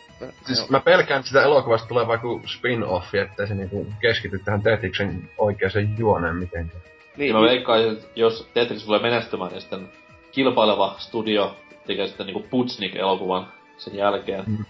Siis 0.45 0.60
joo. 0.60 0.68
mä 0.69 0.80
pelkään, 0.80 1.19
että 1.19 1.27
sitä 1.27 1.43
elokuvasta 1.43 1.88
tulee 1.88 2.07
vaikka 2.07 2.27
spin-offi, 2.27 3.18
että 3.18 3.45
se 3.45 3.56
niinku 3.56 3.88
keskity 4.02 4.39
tähän 4.39 4.64
Tetriksen 4.64 5.30
oikeaan 5.38 5.97
juoneen 5.97 6.35
mitenkään. 6.35 6.81
Niin, 7.18 7.27
Ja 7.27 7.34
mä 7.34 7.41
veikkaisin, 7.41 7.91
että 7.91 8.07
jos 8.15 8.49
Tetris 8.53 8.85
tulee 8.85 9.02
menestymään, 9.02 9.52
niin 9.52 9.61
sitten 9.61 9.89
kilpaileva 10.31 10.95
studio 10.97 11.57
tekee 11.88 12.07
sitten 12.07 12.26
niinku 12.26 12.45
Putsnik-elokuvan 12.49 13.48
sen 13.78 13.95
jälkeen. 13.95 14.44
Mm. 14.48 14.66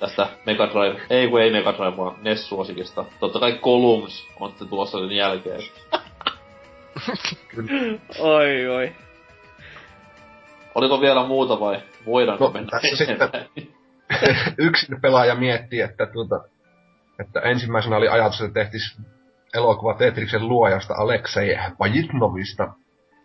Tästä 0.00 0.28
Mega 0.46 0.66
Drive, 0.66 1.00
ei 1.10 1.28
kun 1.28 1.40
ei 1.40 1.52
Mega 1.52 1.72
Drive, 1.72 1.96
vaan 1.96 2.16
NES-suosikista. 2.22 3.04
Totta 3.20 3.40
kai 3.40 3.58
Columns 3.62 4.26
on 4.40 4.50
sitten 4.50 4.68
tulossa 4.68 4.98
sen 4.98 5.12
jälkeen. 5.12 5.60
Oi, 8.18 8.66
oi. 8.68 8.92
Oliko 10.74 11.00
vielä 11.00 11.26
muuta 11.26 11.60
vai 11.60 11.82
voidaanko 12.06 12.44
No, 12.44 12.50
mennä 12.50 12.68
tässä 12.70 12.96
sitten-? 12.96 13.68
Yksin 14.66 15.00
pelaaja 15.00 15.34
miettii, 15.34 15.80
että, 15.80 16.06
tuota, 16.06 16.40
että 17.20 17.40
ensimmäisenä 17.40 17.96
oli 17.96 18.08
ajatus, 18.08 18.40
että 18.40 18.60
tehtis 18.60 18.96
elokuva 19.54 19.94
Tetriksen 19.94 20.48
luojasta 20.48 20.94
Aleksei 20.94 21.56
Pajitnovista, 21.78 22.72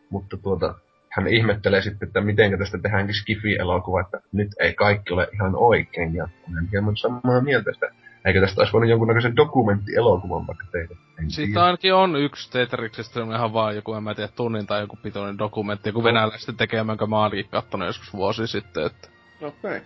mutta 0.10 0.38
tuota, 0.38 0.76
hän 1.12 1.28
ihmettelee 1.28 1.82
sitten, 1.82 2.08
että 2.08 2.22
miten 2.22 2.60
tästä 2.60 2.78
tehdäänkin 2.78 3.16
Skifi-elokuva, 3.16 4.02
että 4.02 4.22
nyt 4.32 4.48
ei 4.60 4.74
kaikki 4.74 5.14
ole 5.14 5.28
ihan 5.34 5.56
oikein, 5.56 6.16
ja 6.16 6.28
olen 6.52 6.68
hieman 6.72 6.98
samaa 6.98 7.42
mieltä, 7.42 7.72
että 7.72 7.90
eikö 8.26 8.42
tästä 8.42 8.62
olisi 8.62 8.74
voinut 8.74 8.90
jonkunnäköisen 8.90 9.36
dokumenttielokuvan 9.36 10.48
vaikka 10.48 10.66
tehdä. 10.72 10.96
En 11.20 11.32
Siitä 11.32 11.48
tiedä. 11.48 11.64
ainakin 11.64 11.94
on 11.94 12.16
yksi 12.16 12.52
Tetriksestä 12.52 13.22
ihan 13.24 13.54
vaan 13.54 13.76
joku, 13.76 13.94
en 13.94 14.04
mä 14.04 14.16
tiedä, 14.16 14.30
tunnin 14.36 14.68
tai 14.68 14.82
joku 14.82 14.98
pitoinen 15.04 15.38
dokumentti, 15.38 15.90
joku 15.90 16.04
venäläisten 16.04 16.58
tekemä, 16.58 16.92
jonka 16.92 17.08
mä 17.08 17.20
oonkin 17.20 17.50
kattonut 17.50 17.88
joskus 17.88 18.14
vuosi 18.14 18.48
sitten, 18.48 18.86
että 18.86 19.08
Okei. 19.42 19.78
Okay. 19.78 19.82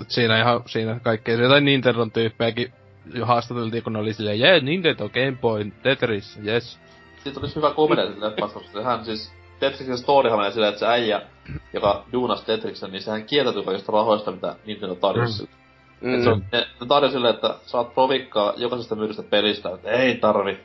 Et 0.00 0.10
siinä 0.10 0.40
ihan, 0.40 0.62
siinä 0.66 1.00
kaikkea, 1.00 1.34
jotain 1.34 1.64
Nintendon 1.64 2.10
tyyppejäkin 2.10 2.72
jo 3.14 3.26
haastateltiin, 3.26 3.82
kun 3.82 3.92
ne 3.92 3.98
oli 3.98 4.12
silleen, 4.12 4.40
jee, 4.40 4.60
Nintendo, 4.60 5.08
Game 5.08 5.36
Boy, 5.40 5.72
Tetris, 5.82 6.38
yes. 6.46 6.78
Siitä 7.22 7.40
olisi 7.40 7.56
hyvä 7.56 7.70
komedia 7.70 8.30
koska 8.40 8.60
sehän 8.72 9.04
siis... 9.04 9.43
Tetriksen 9.70 9.98
storyhan 9.98 10.38
menee 10.38 10.52
silleen, 10.52 10.72
että 10.72 10.80
se 10.80 10.86
äijä, 10.86 11.22
joka 11.72 12.04
duunas 12.12 12.42
Tetriksen, 12.42 12.92
niin 12.92 13.02
sehän 13.02 13.24
kieltäytyy 13.24 13.62
kaikista 13.62 13.92
rahoista, 13.92 14.30
mitä 14.30 14.56
Nintendo 14.66 14.94
tarjosi. 14.94 15.42
Mm. 15.42 16.08
Mm. 16.08 16.14
Et 16.14 16.22
se 16.22 16.30
on, 16.30 16.44
ne, 16.52 16.58
ne 16.80 16.86
tarjosi 16.88 17.12
silleen, 17.12 17.34
että 17.34 17.54
saat 17.62 17.94
provikkaa 17.94 18.52
jokaisesta 18.56 18.94
myydystä 18.94 19.22
pelistä, 19.22 19.70
että 19.74 19.90
ei 19.90 20.14
tarvi. 20.14 20.58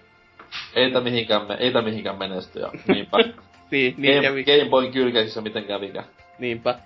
Ei 0.76 0.92
tää 0.92 1.02
mihinkään, 1.02 1.48
me, 1.48 1.54
ei 1.60 1.72
tää 1.72 1.82
mihinkään 1.82 2.18
menesty, 2.18 2.60
ja 2.60 2.72
niinpä. 2.88 3.18
Niin, 3.72 3.96
niin 3.98 4.14
Game, 4.14 4.28
kävi. 4.28 4.44
Game 4.44 4.70
Boyn 4.70 4.92
kylkeisissä 4.92 5.42
miten 5.42 5.64
kävikään. 5.64 6.06
Niinpä. 6.40 6.80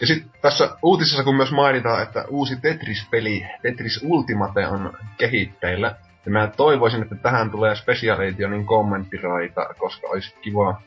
Ja 0.00 0.06
sitten 0.06 0.30
tässä 0.42 0.70
uutisessa 0.82 1.24
kun 1.24 1.36
myös 1.36 1.52
mainitaan, 1.52 2.02
että 2.02 2.24
uusi 2.28 2.56
Tetris-peli, 2.60 3.46
Tetris 3.62 4.00
Ultimate 4.04 4.66
on 4.66 4.92
kehitteillä. 5.18 5.94
Ja 6.24 6.30
mä 6.30 6.50
toivoisin, 6.56 7.02
että 7.02 7.14
tähän 7.14 7.50
tulee 7.50 7.76
Special 7.76 8.20
Editionin 8.20 8.66
kommenttiraita, 8.66 9.66
koska 9.78 10.08
olisi 10.08 10.34
kiva 10.40 10.72
mm, 10.72 10.78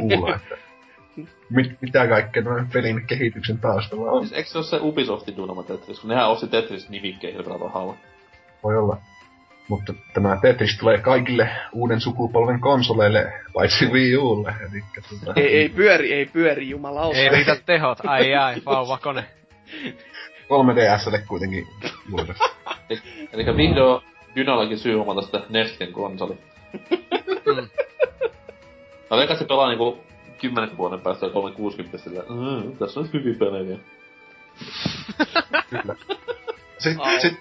kuulla, 0.00 0.36
että 0.36 0.56
mit, 1.50 1.72
mitä 1.80 2.06
kaikkea 2.06 2.42
tämän 2.42 2.68
pelin 2.72 3.06
kehityksen 3.06 3.58
taustalla 3.58 4.10
on. 4.10 4.26
Siis 4.26 4.32
eikö 4.32 4.48
se 4.48 4.58
ole 4.58 4.66
se 4.66 4.78
Ubisoftin 4.80 5.36
duunama 5.36 5.62
Tetris, 5.62 6.00
kun 6.00 6.10
nehän 6.10 6.28
osti 6.28 6.48
Tetris 6.48 6.88
nimikkeen 6.88 7.34
hirveellä 7.34 7.64
rahalla. 7.64 7.94
Voi 8.64 8.78
olla. 8.78 8.96
Mutta 9.68 9.94
tämä 10.14 10.38
Tetris 10.42 10.78
tulee 10.78 10.98
kaikille 10.98 11.48
uuden 11.72 12.00
sukupolven 12.00 12.60
konsoleille, 12.60 13.32
paitsi 13.54 13.86
Wii 13.86 14.16
Ulle. 14.16 14.54
Elikkä 14.60 15.00
tuota, 15.08 15.40
Ei, 15.40 15.56
ei 15.56 15.68
pyöri, 15.68 16.12
ei 16.12 16.26
pyöri, 16.26 16.68
jumalauta. 16.68 17.18
Ei 17.18 17.28
riitä 17.28 17.56
tehot, 17.66 17.98
ai 18.06 18.34
ai, 18.34 18.54
vauvakone. 18.66 19.24
3DSlle 20.44 21.26
kuitenkin 21.28 21.66
julkaistu. 22.10 22.44
Eli 23.32 23.56
vihdoin 23.56 24.02
Dynalakin 24.36 24.78
syy 24.78 25.00
omata 25.00 25.22
sitä 25.22 25.40
Nextin 25.48 25.92
konsoli. 25.92 26.38
Mm. 27.46 27.68
Mä 29.14 29.18
veikkaan, 29.18 29.34
että 29.34 29.44
se 29.44 29.48
pelaa 29.48 29.68
niinku 29.68 29.98
10 30.38 30.76
vuoden 30.76 31.00
päästä 31.00 31.28
360 31.28 31.98
sillä, 31.98 32.22
mm, 32.28 32.76
tässä 32.76 33.00
on 33.00 33.08
hyviä 33.12 33.34
pelejä. 33.38 33.78
Kyllä. 35.70 35.94
Sitten 36.78 37.20
sit, 37.20 37.40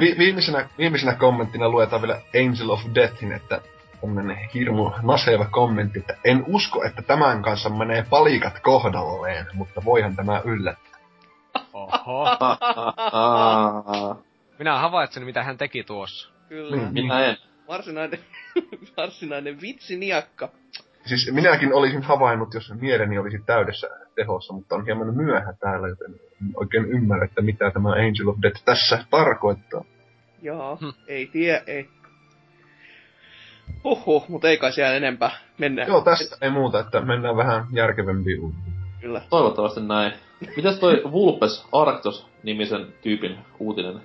vi, 0.00 0.14
viimeisenä, 0.18 0.68
viimeisenä 0.78 1.14
kommenttina 1.14 1.68
luetaan 1.68 2.02
vielä 2.02 2.20
Angel 2.44 2.70
of 2.70 2.80
Deathin, 2.94 3.32
että 3.32 3.60
tämmönen 4.00 4.38
hirmu 4.54 4.90
naseva 5.02 5.44
kommentti, 5.44 5.98
että 5.98 6.16
en 6.24 6.44
usko, 6.46 6.84
että 6.84 7.02
tämän 7.02 7.42
kanssa 7.42 7.70
menee 7.70 8.06
palikat 8.10 8.60
kohdalleen, 8.60 9.46
mutta 9.52 9.84
voihan 9.84 10.16
tämä 10.16 10.42
yllättää. 10.44 11.00
Oho. 11.72 12.26
Minä 14.58 14.78
havaitsen, 14.78 15.24
mitä 15.24 15.42
hän 15.42 15.58
teki 15.58 15.84
tuossa. 15.84 16.28
Kyllä. 16.48 16.76
Mm. 16.76 16.88
minä 16.92 17.24
en. 17.24 17.36
Varsinainen, 17.68 18.18
varsinainen 18.96 19.60
vitsiniakka. 19.60 20.48
Siis 21.04 21.32
minäkin 21.32 21.74
olisin 21.74 22.02
havainnut, 22.02 22.54
jos 22.54 22.72
mieleni 22.80 23.18
olisi 23.18 23.38
täydessä 23.46 23.88
tehossa, 24.14 24.54
mutta 24.54 24.74
on 24.74 24.84
hieman 24.84 25.16
myöhä 25.16 25.52
täällä, 25.60 25.88
joten 25.88 26.10
en 26.12 26.50
oikein 26.56 26.84
ymmärrä, 26.84 27.24
että 27.24 27.42
mitä 27.42 27.70
tämä 27.70 27.88
Angel 27.92 28.28
of 28.28 28.36
Death 28.42 28.62
tässä 28.64 29.04
tarkoittaa. 29.10 29.84
Joo, 30.42 30.76
Hm. 30.76 30.88
ei 31.08 31.26
tiedä, 31.26 31.62
ei. 31.66 31.88
Oho, 33.84 34.24
mutta 34.28 34.48
ei 34.48 34.56
kai 34.58 34.72
siellä 34.72 34.94
enempää. 34.96 35.30
Mennään. 35.58 35.88
Joo, 35.88 36.00
tästä 36.00 36.36
ei 36.40 36.50
muuta, 36.50 36.80
että 36.80 37.00
mennään 37.00 37.36
vähän 37.36 37.64
järkevempiin 37.72 38.40
uutisiin. 38.40 38.72
Kyllä. 39.00 39.22
Toivottavasti 39.30 39.80
näin. 39.80 40.12
Mitäs 40.56 40.78
toi 40.78 41.02
Vulpes 41.12 41.66
Arctos-nimisen 41.72 42.86
tyypin 43.02 43.38
uutinen? 43.58 44.00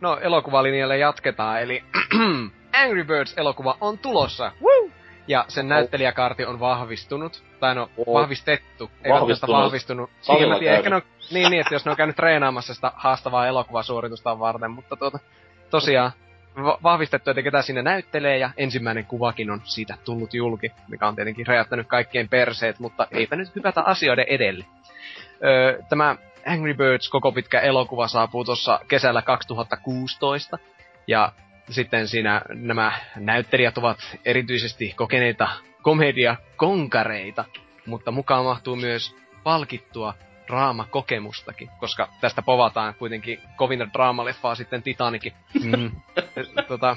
No, 0.00 0.18
elokuvalinjalle 0.20 0.98
jatketaan, 0.98 1.62
eli 1.62 1.82
Angry 2.82 3.04
Birds-elokuva 3.04 3.76
on 3.80 3.98
tulossa. 3.98 4.52
Woo! 4.62 4.81
Ja 5.26 5.44
sen 5.48 5.68
näyttelijäkaarti 5.68 6.44
on 6.46 6.60
vahvistunut. 6.60 7.42
Tai 7.60 7.74
no, 7.74 7.90
Oo. 7.96 8.20
vahvistettu. 8.20 8.90
Ei 9.04 9.12
Vahvistunut. 9.12 9.56
vahvistunut. 9.56 10.10
Siihen 10.20 10.48
mä 10.48 10.58
tiedän, 10.58 10.76
ehkä 10.76 10.90
ne 10.90 10.96
on, 10.96 11.02
niin, 11.30 11.50
niin, 11.50 11.60
että 11.60 11.74
jos 11.74 11.84
ne 11.84 11.90
on 11.90 11.96
käynyt 11.96 12.16
treenaamassa 12.16 12.74
sitä 12.74 12.92
haastavaa 12.96 13.46
elokuvasuoritusta 13.46 14.38
varten, 14.38 14.70
mutta 14.70 14.96
tuota, 14.96 15.18
tosiaan 15.70 16.12
va- 16.62 16.78
vahvistettu, 16.82 17.30
että 17.30 17.42
ketä 17.42 17.62
sinne 17.62 17.82
näyttelee, 17.82 18.38
ja 18.38 18.50
ensimmäinen 18.56 19.06
kuvakin 19.06 19.50
on 19.50 19.60
siitä 19.64 19.94
tullut 20.04 20.34
julki, 20.34 20.72
mikä 20.88 21.08
on 21.08 21.14
tietenkin 21.16 21.46
räjäyttänyt 21.46 21.86
kaikkien 21.86 22.28
perseet, 22.28 22.78
mutta 22.78 23.06
eipä 23.10 23.36
nyt 23.36 23.54
hypätä 23.54 23.82
asioiden 23.82 24.26
edelle. 24.28 24.64
Öö, 25.44 25.82
tämä 25.88 26.16
Angry 26.46 26.74
Birds 26.74 27.08
koko 27.08 27.32
pitkä 27.32 27.60
elokuva 27.60 28.08
saapuu 28.08 28.44
tuossa 28.44 28.80
kesällä 28.88 29.22
2016, 29.22 30.58
ja 31.06 31.32
sitten 31.72 32.08
siinä 32.08 32.42
nämä 32.48 32.92
näyttelijät 33.16 33.78
ovat 33.78 33.98
erityisesti 34.24 34.92
kokeneita 34.96 35.48
komediakonkareita, 35.82 37.44
mutta 37.86 38.10
mukaan 38.10 38.44
mahtuu 38.44 38.76
myös 38.76 39.16
palkittua 39.44 40.14
draamakokemustakin, 40.46 41.70
koska 41.80 42.08
tästä 42.20 42.42
povataan 42.42 42.94
kuitenkin 42.94 43.40
kovin 43.56 43.90
draamaleffaa 43.92 44.54
sitten 44.54 44.82
Titanikin. 44.82 45.32
Mm. 45.64 45.90
tota, 46.68 46.96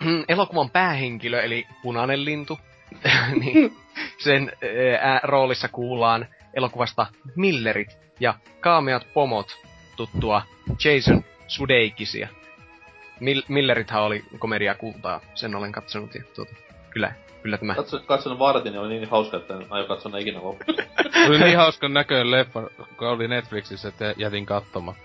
elokuvan 0.28 0.70
päähenkilö, 0.70 1.40
eli 1.40 1.66
punainen 1.82 2.24
lintu, 2.24 2.58
niin 3.40 3.76
sen 4.18 4.52
ää, 5.00 5.20
roolissa 5.22 5.68
kuullaan 5.68 6.26
elokuvasta 6.54 7.06
Millerit 7.36 7.98
ja 8.20 8.34
kaameat 8.60 9.06
pomot 9.14 9.60
tuttua 9.96 10.42
Jason 10.84 11.24
Sudeikisia. 11.46 12.28
Mil- 13.20 13.44
Millerithän 13.48 14.02
oli 14.02 14.24
komediakultaa, 14.38 15.20
sen 15.34 15.54
olen 15.54 15.72
katsonut 15.72 16.14
ja 16.14 16.22
tuota, 16.36 16.52
kyllä, 16.90 17.12
kyllä 17.42 17.58
tämä 17.58 17.74
Katso, 17.74 18.00
katson 18.06 18.38
vartin 18.38 18.74
ja 18.74 18.80
oli 18.80 18.88
niin 18.88 19.08
hauska, 19.10 19.36
että 19.36 19.54
en 19.54 19.66
aio 19.70 19.86
katsoa 19.86 20.12
ne 20.12 20.20
ikinä 20.20 20.42
loppuun. 20.42 20.78
Oli 21.28 21.38
niin 21.38 21.56
hauskan 21.56 21.94
näköinen 21.94 22.30
leffa, 22.30 22.62
kun 22.96 23.08
oli 23.08 23.28
Netflixissä, 23.28 23.88
että 23.88 24.14
jätin 24.16 24.46
katsomatta. 24.46 25.02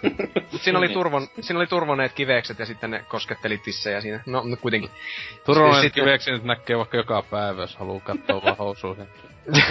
Mut 0.51 0.61
siinä 0.61 0.79
oli, 0.79 0.87
Niin. 0.87 0.93
turvon, 0.93 1.27
siinä 1.41 1.59
oli 1.59 1.67
turvoneet 1.67 2.13
kivekset 2.13 2.59
ja 2.59 2.65
sitten 2.65 2.91
ne 2.91 3.05
kosketteli 3.07 3.57
tissejä 3.57 4.01
siinä. 4.01 4.19
No, 4.25 4.43
no 4.45 4.57
kuitenkin. 4.61 4.89
Turvallinen 5.45 5.81
Sitten- 5.81 6.03
kiveksi 6.03 6.31
nyt 6.31 6.43
näkee 6.43 6.77
vaikka 6.77 6.97
joka 6.97 7.21
päivä, 7.21 7.61
jos 7.61 7.75
haluaa 7.75 7.99
katsoa 7.99 8.43
vaan 8.43 8.57
housuihin. 8.57 9.07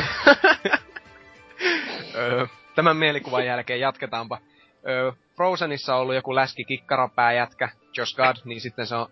Tämän 2.74 2.96
mielikuvan 2.96 3.46
jälkeen 3.46 3.80
jatketaanpa. 3.80 4.38
Frozenissa 5.36 5.94
on 5.94 6.00
ollut 6.00 6.14
joku 6.14 6.34
läski 6.34 6.64
kikkarapääjätkä, 6.64 7.68
Josh 7.96 8.16
Gad, 8.16 8.36
niin 8.44 8.60
sitten 8.60 8.86
se 8.86 8.94
on, 8.94 9.06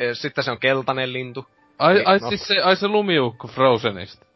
öö, 0.00 0.14
sitten 0.14 0.44
se 0.44 0.50
on 0.50 0.58
keltainen 0.58 1.12
lintu. 1.12 1.46
Ai, 1.78 2.02
ai 2.04 2.18
No. 2.18 2.28
siis 2.28 2.48
se, 2.48 2.60
ai 2.62 2.76
se 2.76 2.88
lumiukko 2.88 3.48
Frozenista. 3.48 4.26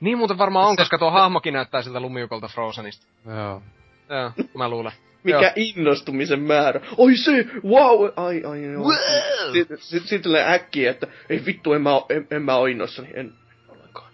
Niin 0.00 0.18
muuten 0.18 0.38
varmaan 0.38 0.68
on, 0.68 0.74
Se- 0.76 0.80
koska 0.82 0.98
tuo 0.98 1.10
hahmokin 1.10 1.54
näyttää 1.54 1.82
siltä 1.82 2.00
lumiukolta 2.00 2.48
Frozenista. 2.48 3.06
Joo. 3.26 3.62
Joo, 4.08 4.32
mä 4.58 4.68
luulen. 4.68 4.92
Mikä 5.24 5.38
Joo. 5.40 5.52
innostumisen 5.56 6.40
määrä. 6.40 6.80
Oi 6.96 7.16
se, 7.16 7.46
wow, 7.64 8.08
ai, 8.16 8.42
ai, 8.44 8.64
joo. 8.72 8.92
Sitten 9.52 9.78
sit, 9.80 10.02
sit 10.06 10.22
tulee 10.22 10.52
äkkiä, 10.52 10.90
että 10.90 11.06
ei 11.28 11.42
vittu, 11.46 11.72
en 11.72 11.82
mä, 11.82 11.90
en, 12.08 12.26
en 12.30 12.42
mä 12.42 12.56
oo 12.56 12.66
innossani, 12.66 13.08
en 13.14 13.32
ollenkaan. 13.68 14.12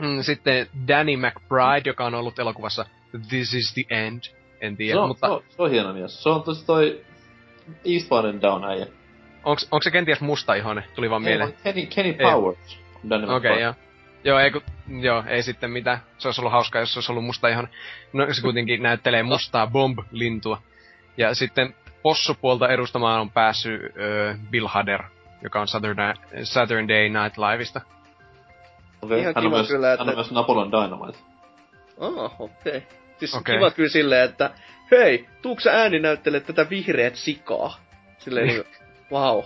Mm, 0.00 0.22
sitten 0.22 0.66
Danny 0.88 1.16
McBride, 1.16 1.90
joka 1.90 2.04
on 2.06 2.14
ollut 2.14 2.38
elokuvassa 2.38 2.86
This 3.28 3.54
is 3.54 3.74
the 3.74 3.84
End. 3.90 4.20
En 4.60 4.76
tiedä, 4.76 4.94
Se 4.94 4.98
on, 4.98 5.08
mutta 5.08 5.26
se, 5.26 5.32
on, 5.32 5.42
se 5.48 5.62
on 5.62 5.70
hieno 5.70 5.92
mies. 5.92 6.22
Se 6.22 6.28
on 6.28 6.42
tosi 6.42 6.66
toi 6.66 7.00
Eastbound 7.84 8.26
and 8.26 8.42
Down 8.42 8.64
äijä. 8.64 8.86
onks, 9.44 9.68
onks 9.70 9.84
se 9.84 9.90
kenties 9.90 10.20
mustaihoinen? 10.20 10.84
Tuli 10.94 11.10
vaan 11.10 11.22
mieleen. 11.22 11.54
Kenny, 11.64 11.86
Kenny 11.86 12.12
Powers. 12.12 12.78
Okei, 13.04 13.50
okay, 13.50 13.60
joo. 13.60 13.74
Joo, 14.24 14.38
ei, 14.38 14.50
kun, 14.50 14.62
joo, 15.00 15.24
ei 15.28 15.42
sitten 15.42 15.70
mitään. 15.70 15.98
Se 16.18 16.28
olisi 16.28 16.40
ollut 16.40 16.52
hauskaa, 16.52 16.80
jos 16.80 16.92
se 16.92 16.98
olisi 16.98 17.12
ollut 17.12 17.24
musta 17.24 17.48
ihan... 17.48 17.68
No 18.12 18.34
se 18.34 18.42
kuitenkin 18.42 18.82
näyttelee 18.82 19.22
mustaa 19.22 19.66
bomb-lintua. 19.66 20.58
Ja 21.16 21.34
sitten 21.34 21.74
possupuolta 22.02 22.68
edustamaan 22.68 23.20
on 23.20 23.30
päässyt 23.30 23.80
ö, 23.96 24.34
Bill 24.50 24.66
Hader, 24.66 25.02
joka 25.42 25.60
on 25.60 25.68
Saturday, 25.68 26.14
Saturday 26.42 27.08
Night 27.08 27.38
Liveista. 27.38 27.80
Okei, 29.02 29.20
Ihan 29.20 29.32
hän, 29.34 29.44
on 29.44 29.50
kiva 29.50 29.56
myös, 29.56 29.68
kyllä, 29.68 29.92
että- 29.92 30.04
hän 30.04 30.08
on 30.08 30.16
myös 30.16 30.30
Napoleon 30.30 30.72
Dynamite. 30.72 31.18
Ah, 32.00 32.40
okei. 32.40 32.76
Okay. 32.76 32.82
Siis 33.18 33.34
okay. 33.34 33.54
kiva 33.56 33.70
kyllä 33.70 33.88
silleen, 33.88 34.24
että 34.24 34.50
hei, 34.90 35.26
tuuks 35.42 35.64
sä 35.64 35.72
ääni 35.72 35.98
näyttelee 35.98 36.40
tätä 36.40 36.70
vihreät 36.70 37.16
sikaa? 37.16 37.80
Silleen 38.18 38.46
Niin. 38.46 38.56
niinku, 38.56 39.14
wow. 39.14 39.44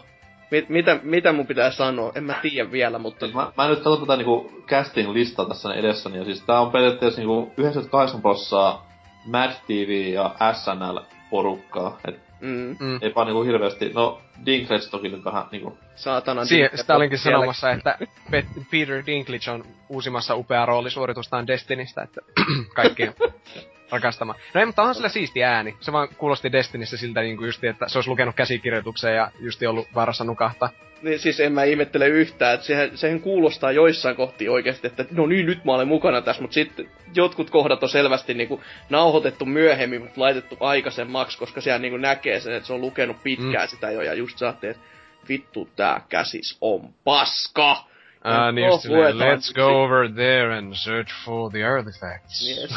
Mit, 0.50 0.68
mitä, 0.68 0.98
mitä 1.02 1.32
mun 1.32 1.46
pitää 1.46 1.70
sanoa? 1.70 2.12
En 2.14 2.24
mä 2.24 2.34
tiedä 2.42 2.72
vielä, 2.72 2.98
mutta... 2.98 3.26
Siis 3.26 3.34
mä, 3.34 3.52
mä 3.56 3.68
nyt 3.68 3.78
katson 3.78 4.00
tätä 4.00 4.16
niinku 4.16 4.52
casting-listaa 4.66 5.48
tässä 5.48 5.74
edessäni, 5.74 6.18
ja 6.18 6.24
siis 6.24 6.42
tää 6.42 6.60
on 6.60 6.72
periaatteessa 6.72 7.20
niinku 7.20 7.52
98 7.56 8.22
prossaa 8.22 8.90
Mad 9.26 9.52
TV 9.66 10.12
ja 10.12 10.34
SNL-porukkaa. 10.52 12.00
Et 12.08 12.29
Mm, 12.40 12.76
Mm. 12.80 12.98
ei 13.02 13.14
vaan 13.14 13.26
niinku 13.26 13.42
hirveesti, 13.42 13.90
no 13.94 14.20
Dinklage 14.46 14.86
toki 14.90 15.08
nyt 15.08 15.24
vähän 15.24 15.44
niinku, 15.52 15.78
saatana. 15.94 16.42
Dinklage 16.50 16.76
sitä 16.76 16.96
olinkin 16.96 17.18
siellä- 17.18 17.36
sanomassa, 17.38 17.70
että 17.70 17.98
Pet- 18.30 18.64
Peter 18.70 19.06
Dinklage 19.06 19.50
on 19.50 19.64
uusimassa 19.88 20.34
upea 20.34 20.66
roolisuoritustaan 20.66 21.46
Destinistä, 21.46 22.02
että 22.02 22.20
kaikki 22.74 23.02
rakastamaan. 23.90 24.38
No 24.54 24.60
ei, 24.60 24.66
mutta 24.66 24.82
onhan 24.82 24.94
sillä 24.94 25.08
siisti 25.08 25.44
ääni. 25.44 25.76
Se 25.80 25.92
vaan 25.92 26.08
kuulosti 26.16 26.52
Destinissä 26.52 26.96
siltä 26.96 27.20
niinku 27.20 27.44
justi, 27.44 27.66
että 27.66 27.88
se 27.88 27.98
olisi 27.98 28.10
lukenut 28.10 28.36
käsikirjoituksen 28.36 29.14
ja 29.14 29.30
justi 29.40 29.66
ollut 29.66 29.88
vaarassa 29.94 30.24
nukahtaa. 30.24 30.70
Niin, 31.02 31.18
siis 31.18 31.40
en 31.40 31.52
mä 31.52 31.64
ihmettele 31.64 32.08
yhtään, 32.08 32.54
että 32.54 32.66
sehän, 32.66 32.90
sehän 32.94 33.20
kuulostaa 33.20 33.72
joissain 33.72 34.16
kohti 34.16 34.48
oikeasti, 34.48 34.86
että 34.86 35.04
no 35.10 35.26
niin, 35.26 35.46
nyt 35.46 35.64
mä 35.64 35.72
olen 35.72 35.88
mukana 35.88 36.22
tässä, 36.22 36.42
mutta 36.42 36.54
sitten 36.54 36.90
jotkut 37.14 37.50
kohdat 37.50 37.82
on 37.82 37.88
selvästi 37.88 38.34
niinku 38.34 38.60
nauhoitettu 38.88 39.46
myöhemmin, 39.46 40.02
mutta 40.02 40.20
laitettu 40.20 40.56
aikaisemmaksi, 40.60 41.38
koska 41.38 41.60
siellä 41.60 41.78
niinku 41.78 41.96
näkee 41.96 42.40
sen, 42.40 42.54
että 42.54 42.66
se 42.66 42.72
on 42.72 42.80
lukenut 42.80 43.22
pitkään 43.22 43.66
mm. 43.66 43.70
sitä 43.70 43.90
jo, 43.90 44.02
ja 44.02 44.14
just 44.14 44.38
saatte, 44.38 44.70
että 44.70 44.82
vittu 45.28 45.68
tää 45.76 46.00
käsis 46.08 46.56
on 46.60 46.94
paska! 47.04 47.90
Ah, 48.24 48.54
niin 48.54 48.66
No, 48.66 48.72
just 48.72 48.82
silleen, 48.82 49.16
let's 49.16 49.54
go 49.54 49.82
over 49.82 50.12
there 50.12 50.58
and 50.58 50.74
search 50.74 51.12
for 51.24 51.50
the 51.50 51.64
artifacts. 51.64 52.48
Yes. 52.48 52.74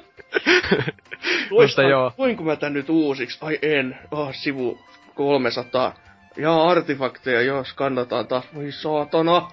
Mutta 1.50 1.82
joo. 1.82 2.12
voinko 2.18 2.42
mä 2.42 2.56
tän 2.56 2.72
nyt 2.72 2.88
uusiksi? 2.88 3.38
Ai 3.42 3.58
en. 3.62 3.98
Oh, 4.10 4.34
sivu 4.34 4.78
300. 5.14 5.94
Ja 6.36 6.62
artefakteja, 6.62 7.40
jos 7.42 7.72
kannataan 7.72 8.26
taas. 8.26 8.44
Voi 8.54 8.72
saatana. 8.72 9.42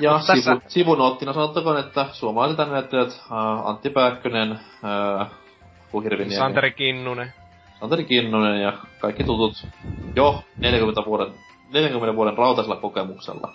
Ja 0.00 0.12
Mut 0.12 0.26
tässä- 0.26 0.42
sivu, 0.54 0.60
sivunoottina 0.68 1.32
sanottakoon, 1.32 1.78
että 1.78 2.06
suomalaiset 2.12 2.58
näyttelijät 2.70 3.08
äh, 3.10 3.66
Antti 3.68 3.90
Pääkkönen, 3.90 4.52
äh, 4.52 5.28
Kuhirviniemi, 5.90 6.34
Santeri 6.34 6.72
Kinnunen. 6.72 7.32
Santeri 7.80 8.04
Kinnunen 8.04 8.62
ja 8.62 8.72
kaikki 8.98 9.24
tutut 9.24 9.66
jo 10.16 10.44
40 10.56 11.02
vuoden, 11.06 11.34
40 11.72 12.16
vuoden 12.16 12.38
rautaisella 12.38 12.76
kokemuksella. 12.76 13.54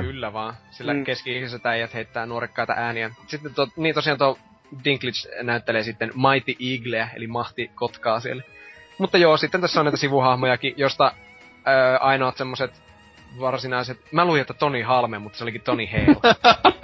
Kyllä 0.00 0.32
vaan. 0.32 0.54
Sillä 0.70 0.94
Mm. 0.94 1.04
keski-ikäiset 1.04 1.66
äijät 1.66 1.94
heittää 1.94 2.26
nuorekkaita 2.26 2.72
ääniä. 2.76 3.10
Sitten 3.26 3.54
to, 3.54 3.68
niin 3.76 3.94
tosiaan 3.94 4.18
tuo 4.18 4.38
Dinklage 4.84 5.42
näyttelee 5.42 5.82
sitten 5.82 6.12
Mighty 6.14 6.56
Eagleä, 6.72 7.08
eli 7.14 7.26
mahti 7.26 7.70
kotkaa 7.74 8.20
siellä. 8.20 8.42
Mutta 8.98 9.18
joo, 9.18 9.36
sitten 9.36 9.60
tässä 9.60 9.80
on 9.80 9.86
näitä 9.86 9.96
sivuhahmojakin, 9.96 10.74
josta 10.76 11.12
öö, 11.68 11.98
ainoat 11.98 12.36
semmoset 12.36 12.82
varsinaiset... 13.40 13.98
Mä 14.12 14.24
luin, 14.24 14.40
että 14.40 14.54
Toni 14.54 14.82
Halme, 14.82 15.18
mutta 15.18 15.38
se 15.38 15.44
olikin 15.44 15.62
Toni 15.62 15.90
Hale. 15.92 16.34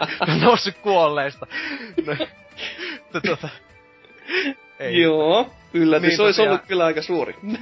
Noussut 0.42 0.74
kuolleista. 0.74 1.46
No, 2.06 3.20
tota... 3.20 3.48
Ei. 4.78 5.02
Joo, 5.02 5.50
kyllä. 5.72 5.98
Niin, 5.98 6.16
se 6.16 6.22
olisi 6.22 6.36
tosiaan. 6.36 6.54
ollut 6.54 6.66
kyllä 6.66 6.84
aika 6.84 7.02
suuri. 7.02 7.34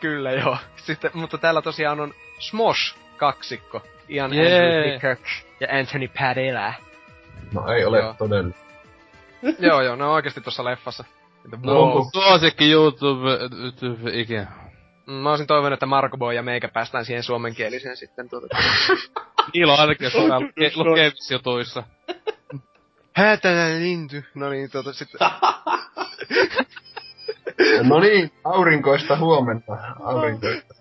Kyllä 0.00 0.32
joo. 0.32 0.56
Sitten, 0.76 1.10
mutta 1.14 1.38
täällä 1.38 1.62
tosiaan 1.62 2.00
on 2.00 2.14
Smosh 2.38 2.96
kaksikko. 3.16 3.82
Ian. 4.08 4.24
Andrew 4.24 4.92
Dicker 4.92 5.16
ja 5.60 5.68
Anthony 5.78 6.08
Padilla. 6.08 6.74
No 7.52 7.72
ei 7.72 7.84
ole 7.84 7.98
Joo. 7.98 8.14
todella. 8.18 8.54
joo 9.58 9.82
joo, 9.82 9.96
ne 9.96 10.04
on 10.04 10.10
oikeesti 10.10 10.40
tuossa 10.40 10.64
leffassa. 10.64 11.04
No, 11.62 11.74
wow. 11.74 12.02
suosikki 12.12 12.70
YouTube, 12.70 13.28
YouTube 13.62 14.10
ikinä. 14.20 14.46
Mm, 15.06 15.12
Mä 15.12 15.30
olisin 15.30 15.46
toivonut, 15.46 15.72
että 15.76 15.86
Marko 15.86 16.18
Boy 16.18 16.34
ja 16.34 16.42
meikä 16.42 16.68
päästään 16.68 17.04
siihen 17.04 17.22
suomenkieliseen 17.22 17.96
sitten 17.96 18.28
tuota. 18.28 18.46
Niillä 19.54 19.72
on 19.72 19.80
ainakin 19.80 20.04
jossain 20.06 20.30
luke- 20.42 20.72
lukemisjutuissa. 20.76 21.82
Häätälä 23.16 23.68
lintu. 23.78 24.16
No 24.34 24.50
niin, 24.50 24.70
tuota 24.70 24.92
sitten. 24.92 25.20
No 27.82 28.00
niin, 28.00 28.30
aurinkoista 28.44 29.16
huomenta. 29.16 29.78
Aurinkoista. 30.04 30.74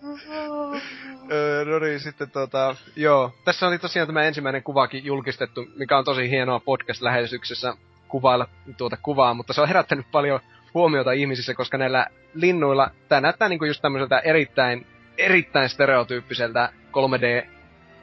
Öö, 1.32 1.66
no 1.66 1.80
niin, 1.80 2.00
sitten 2.00 2.32
tota, 2.32 2.76
joo. 2.96 3.34
Tässä 3.46 3.68
oli 3.68 3.80
tosiaan 3.80 4.08
tämä 4.08 4.24
ensimmäinen 4.24 4.64
kuvakin 4.64 5.06
julkistettu, 5.06 5.66
mikä 5.76 5.98
on 5.98 6.06
tosi 6.06 6.30
hienoa 6.30 6.60
podcast-lähetyksessä 6.60 7.74
kuvailla 8.08 8.48
tuota 8.78 8.98
kuvaa, 9.02 9.34
mutta 9.34 9.54
se 9.54 9.62
on 9.62 9.68
herättänyt 9.68 10.06
paljon 10.12 10.40
huomiota 10.74 11.12
ihmisissä, 11.12 11.54
koska 11.54 11.78
näillä 11.78 12.08
linnuilla, 12.34 12.92
tämä 13.10 13.22
näyttää 13.22 13.50
niinku 13.50 13.66
just 13.66 13.82
tämmöiseltä 13.82 14.20
erittäin, 14.20 14.88
erittäin 15.18 15.70
stereotyyppiseltä 15.70 16.70
3D 16.92 17.48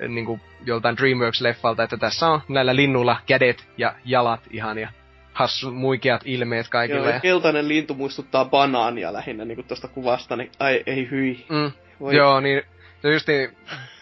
niinku 0.09 0.41
joltain 0.67 0.97
DreamWorks-leffalta, 0.97 1.83
että 1.83 1.97
tässä 1.97 2.27
on 2.27 2.41
näillä 2.49 2.77
linnuilla 2.77 3.17
kädet 3.27 3.69
ja 3.79 3.95
jalat 4.05 4.41
ihan 4.51 4.79
ja 4.79 4.89
hassu 5.33 5.71
muikeat 5.71 6.23
ilmeet 6.25 6.69
kaikilla. 6.69 7.11
Joo, 7.11 7.21
keltainen 7.21 7.69
lintu 7.69 7.95
muistuttaa 7.95 8.45
banaania 8.45 9.13
lähinnä 9.13 9.45
niinku 9.45 9.63
tosta 9.63 9.89
kuvasta, 9.89 10.37
niin 10.37 10.51
ai 10.59 10.83
ei 10.87 11.11
hyi. 11.11 11.47
mm, 11.49 11.73
Voi. 12.01 12.17
Joo, 12.17 12.41
niin 12.41 12.63
se 13.03 13.13
justi 13.13 13.33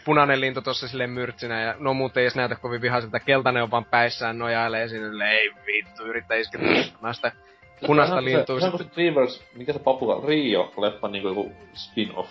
punainen 0.05 0.41
lintu 0.41 0.63
tossa 0.63 0.89
silleen 0.89 1.11
myrtsinä 1.11 1.61
ja 1.63 1.75
no 1.79 1.95
muut 1.95 2.17
ei 2.17 2.25
edes 2.25 2.35
näytä 2.37 2.55
kovin 2.55 2.81
vihaiselta. 2.81 3.21
Keltainen 3.21 3.63
on 3.63 3.71
vaan 3.71 3.85
päissään 3.85 4.39
nojailee 4.39 4.89
sinne 4.89 5.09
silleen, 5.09 5.31
ei 5.31 5.51
vittu, 5.67 6.03
yrittää 6.07 6.37
iskeä 6.37 6.61
punaista, 7.01 7.33
punaista 7.87 8.25
lintua. 8.25 8.61
Se, 8.61 8.71
se, 8.71 8.85
se 9.29 9.45
mikä 9.55 9.73
se 9.73 9.79
papuka, 9.79 10.15
Rio-leffa 10.29 11.09
niinku 11.11 11.29
joku 11.29 11.53
spin-off. 11.75 12.29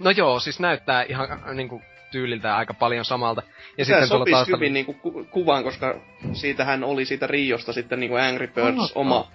No 0.00 0.10
joo, 0.10 0.40
siis 0.40 0.60
näyttää 0.60 1.02
ihan 1.08 1.32
äh, 1.32 1.54
niinku 1.54 1.82
tyyliltään 2.10 2.56
aika 2.58 2.74
paljon 2.74 3.04
samalta. 3.04 3.42
Ja 3.78 3.84
Tämä 3.84 3.84
sitten 3.84 4.08
sopisi 4.08 4.32
taustalla... 4.34 4.56
hyvin 4.58 4.72
niinku 4.74 4.92
ku- 4.94 5.26
kuvaan, 5.30 5.64
koska 5.64 6.00
siitähän 6.32 6.84
oli 6.84 7.04
siitä 7.04 7.26
Riosta 7.26 7.72
sitten 7.72 8.00
niinku 8.00 8.16
Angry 8.16 8.46
Birds 8.46 8.80
Ah. 8.80 8.90
oma 8.94 9.28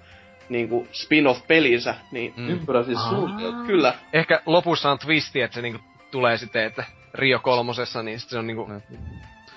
niinku 0.49 0.87
spin-off-pelinsä, 0.91 1.95
niin 2.11 2.33
Mm. 2.37 2.49
Ympyrä 2.49 2.83
siis 2.83 2.99
sulkeutuu. 3.09 3.65
kyllä. 3.65 3.93
Ehkä 4.13 4.41
lopussa 4.45 4.91
on 4.91 4.99
twisti, 4.99 5.41
että 5.41 5.55
se 5.55 5.61
niinku 5.61 5.79
tulee 6.13 6.37
sitten, 6.37 6.63
että 6.63 6.83
Rio 7.13 7.39
kolmosessa, 7.39 8.03
niin 8.03 8.19
se 8.19 8.37
on 8.37 8.47
niinku 8.47 8.67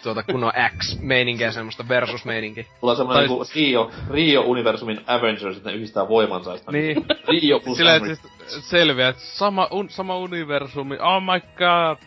tuota 0.03 0.23
kunnon 0.23 0.53
X-meininkiä, 0.79 1.53
semmoista 1.53 1.89
versus-meininkiä. 1.89 2.65
Tulee 2.81 2.97
semmonen 2.97 3.21
Tai- 3.21 3.29
niinku 3.29 3.45
Rio, 3.55 3.91
Rio-universumin 4.11 5.01
Avengers, 5.07 5.57
että 5.57 5.71
ne 5.71 5.77
yhdistää 5.77 6.09
voimansa. 6.09 6.51
Niin. 6.73 7.07
Rio 7.29 7.61
plus 7.61 7.81
että 7.81 8.29
siis 8.47 8.71
selviää, 8.71 9.09
että 9.09 9.23
sama, 9.23 9.69
un, 9.71 9.91
sama 9.91 10.19
universumi, 10.19 10.99
oh 10.99 11.23
my 11.23 11.41
god. 11.57 11.99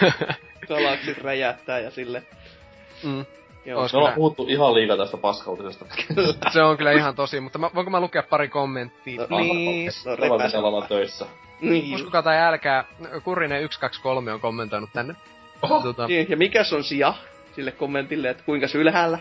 Galaksit 0.68 1.18
räjähtää 1.18 1.78
ja 1.78 1.90
sille. 1.90 2.22
Mm. 3.02 3.24
Joo. 3.64 3.88
Me 3.92 3.98
ollaan 3.98 4.14
puhuttu 4.14 4.46
ihan 4.48 4.74
liikaa 4.74 4.96
tästä 4.96 5.16
paskautisesta. 5.16 5.84
Se 6.52 6.62
on 6.62 6.76
kyllä 6.76 6.92
ihan 6.92 7.14
tosi, 7.14 7.40
mutta 7.40 7.58
mä, 7.58 7.70
voinko 7.74 7.90
mä 7.90 8.00
lukea 8.00 8.22
pari 8.22 8.48
kommenttia? 8.48 9.20
No, 9.20 9.26
Please. 9.26 10.10
No, 10.10 10.16
Tavallaan 10.16 10.40
repäs. 10.40 10.52
mitä 10.54 10.66
ollaan 10.66 10.88
töissä. 10.88 11.26
Niin. 11.62 11.94
Uskokaa 11.94 12.22
tai 12.22 12.38
älkää, 12.38 12.84
Kurinen 13.24 13.62
123 13.62 14.32
on 14.32 14.40
kommentoinut 14.40 14.90
tänne. 14.92 15.14
Oho, 15.62 15.80
Tota, 15.80 16.06
Niin, 16.06 16.26
ja 16.30 16.36
mikäs 16.36 16.72
on 16.72 16.84
sija 16.84 17.14
sille 17.54 17.70
kommentille, 17.72 18.30
että 18.30 18.44
kuinka 18.44 18.66
ylhäällä? 18.74 19.18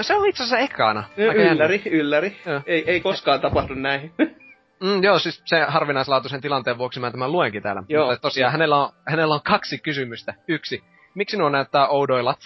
se 0.00 0.14
on 0.14 0.26
itse 0.26 0.42
asiassa 0.42 0.58
ekana. 0.58 1.04
Ylläri, 1.16 1.82
ylläri. 1.90 2.36
Joo. 2.46 2.60
Ei, 2.66 2.84
ei 2.86 3.00
koskaan 3.00 3.40
tapahdu 3.40 3.74
näin. 3.74 4.12
Mm, 4.80 5.02
joo, 5.02 5.18
siis 5.18 5.42
se 5.44 5.60
harvinaislaatuisen 5.68 6.40
tilanteen 6.40 6.78
vuoksi 6.78 7.00
mä 7.00 7.10
tämän 7.10 7.32
luenkin 7.32 7.62
täällä. 7.62 7.82
Joo. 7.88 8.06
Mutta 8.06 8.20
tosiaan 8.20 8.52
hänellä 8.52 8.76
on, 8.76 8.92
hänellä 9.06 9.34
on 9.34 9.40
kaksi 9.42 9.78
kysymystä. 9.78 10.34
Yksi, 10.48 10.84
miksi 11.14 11.36
nuo 11.36 11.48
näyttää 11.48 11.88
oudoilat? 11.88 12.38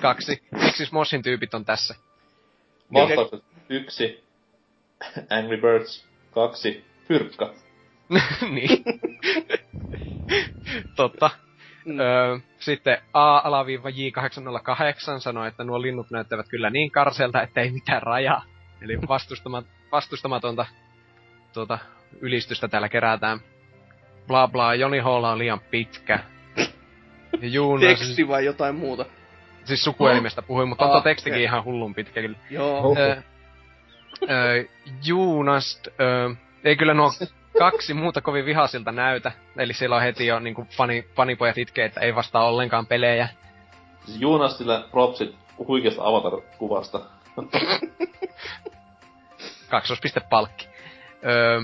Kaksi, 0.00 0.42
miksi 0.64 0.86
Smoshin 0.86 1.22
tyypit 1.22 1.54
on 1.54 1.64
tässä? 1.64 1.94
Vastaukset. 2.94 3.44
Yksi. 3.68 4.24
Angry 5.30 5.56
Birds. 5.56 6.06
Kaksi. 6.30 6.84
Pyrkka. 7.08 7.54
niin. 8.50 8.84
Totta. 10.96 11.30
Mm. 11.84 12.00
Öö, 12.00 12.38
sitten 12.58 12.98
A-J808 13.12 15.20
sanoi, 15.20 15.48
että 15.48 15.64
nuo 15.64 15.82
linnut 15.82 16.10
näyttävät 16.10 16.48
kyllä 16.48 16.70
niin 16.70 16.90
karselta, 16.90 17.42
että 17.42 17.60
ei 17.60 17.70
mitään 17.70 18.02
rajaa. 18.02 18.44
Eli 18.82 18.98
vastustama, 19.08 19.62
vastustamatonta 19.92 20.66
tuota, 21.52 21.78
ylistystä 22.20 22.68
täällä 22.68 22.88
kerätään. 22.88 23.40
Bla 24.26 24.48
bla, 24.48 24.74
Joni 24.74 24.98
Holla 24.98 25.32
on 25.32 25.38
liian 25.38 25.60
pitkä. 25.60 26.18
Ja 27.40 27.48
Juuna, 27.48 27.80
siis, 27.80 27.98
Teksti 28.00 28.28
vai 28.28 28.44
jotain 28.44 28.74
muuta? 28.74 29.04
siis 29.64 29.84
sukuelimestä 29.84 30.42
puhuin, 30.42 30.68
mutta 30.68 30.84
on 30.84 30.90
Ah, 30.90 30.94
tuo 30.94 31.00
tekstikin 31.02 31.32
okei. 31.32 31.42
ihan 31.44 31.64
hullun 31.64 31.94
pitkä 31.94 32.20
kyllä. 32.20 32.38
Joo. 32.50 32.96
Öö, 32.98 33.16
öö, 34.30 34.64
Juunast, 35.04 35.88
öö, 36.00 36.30
ei 36.64 36.76
kyllä 36.76 36.94
nuo 36.94 37.10
kaksi 37.58 37.94
muuta 37.94 38.20
kovin 38.20 38.44
vihasilta 38.44 38.92
näytä. 38.92 39.32
Eli 39.56 39.72
siellä 39.72 39.96
on 39.96 40.02
heti 40.02 40.26
jo 40.26 40.38
niinku 40.38 40.66
fani, 40.70 41.08
fanipojat 41.16 41.58
itkee, 41.58 41.84
että 41.84 42.00
ei 42.00 42.14
vastaa 42.14 42.48
ollenkaan 42.48 42.86
pelejä. 42.86 43.28
Siis 44.04 44.20
Joonasille 44.20 44.84
propsit 44.90 45.36
huikeasta 45.58 46.02
avatar-kuvasta. 46.04 47.00
Kaksospiste 49.70 50.20
palkki. 50.20 50.68
Öö, 51.26 51.62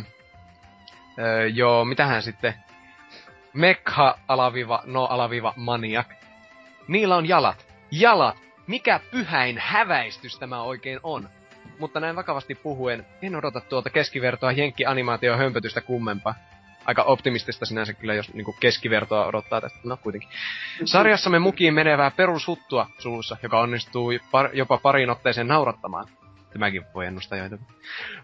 öö, 1.18 1.46
joo, 1.46 1.84
mitähän 1.84 2.22
sitten? 2.22 2.54
Mekha 3.52 4.18
alaviva, 4.28 4.82
no 4.86 5.04
alaviva 5.04 5.54
maniak. 5.56 6.14
Niillä 6.88 7.16
on 7.16 7.28
jalat. 7.28 7.66
Jalat! 7.90 8.36
Mikä 8.66 9.00
pyhäin 9.10 9.58
häväistys 9.58 10.38
tämä 10.38 10.62
oikein 10.62 11.00
on? 11.02 11.28
Mutta 11.80 12.00
näin 12.00 12.16
vakavasti 12.16 12.54
puhuen, 12.54 13.06
en 13.22 13.36
odota 13.36 13.60
tuolta 13.60 13.90
keskivertoa 13.90 14.52
jenkki-animaatio 14.52 15.36
hömpötystä 15.36 15.80
kummempaa. 15.80 16.34
Aika 16.84 17.02
optimistista 17.02 17.66
sinänsä 17.66 17.92
kyllä, 17.92 18.14
jos 18.14 18.34
niinku 18.34 18.56
keskivertoa 18.60 19.26
odottaa 19.26 19.60
tästä. 19.60 19.78
No 19.84 19.96
kuitenkin. 19.96 20.28
Sarjassamme 20.84 21.38
mukiin 21.38 21.74
menevää 21.74 22.10
perushuttua 22.10 22.86
sulussa, 22.98 23.36
joka 23.42 23.60
onnistuu 23.60 24.12
par- 24.12 24.50
jopa 24.52 24.78
pariin 24.78 25.10
otteeseen 25.10 25.48
naurattamaan. 25.48 26.06
Tämäkin 26.52 26.82
voi 26.94 27.06
ennustaa 27.06 27.38
joita. 27.38 27.58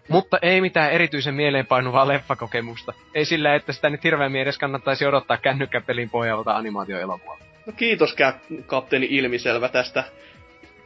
Mutta 0.09 0.37
ei 0.41 0.61
mitään 0.61 0.91
erityisen 0.91 1.35
mieleenpainuvaa 1.35 2.07
leffakokemusta. 2.07 2.93
Ei 3.13 3.25
sillä, 3.25 3.55
että 3.55 3.73
sitä 3.73 3.89
nyt 3.89 4.03
hirveämmin 4.03 4.41
edes 4.41 4.57
kannattaisi 4.57 5.05
odottaa 5.05 5.37
kännykkäpelin 5.37 6.09
pohjalta 6.09 6.55
animaatioelokuva. 6.55 7.37
No 7.65 7.73
kiitos 7.73 8.15
kapteeni 8.65 9.07
Ilmiselvä 9.09 9.69
tästä 9.69 10.03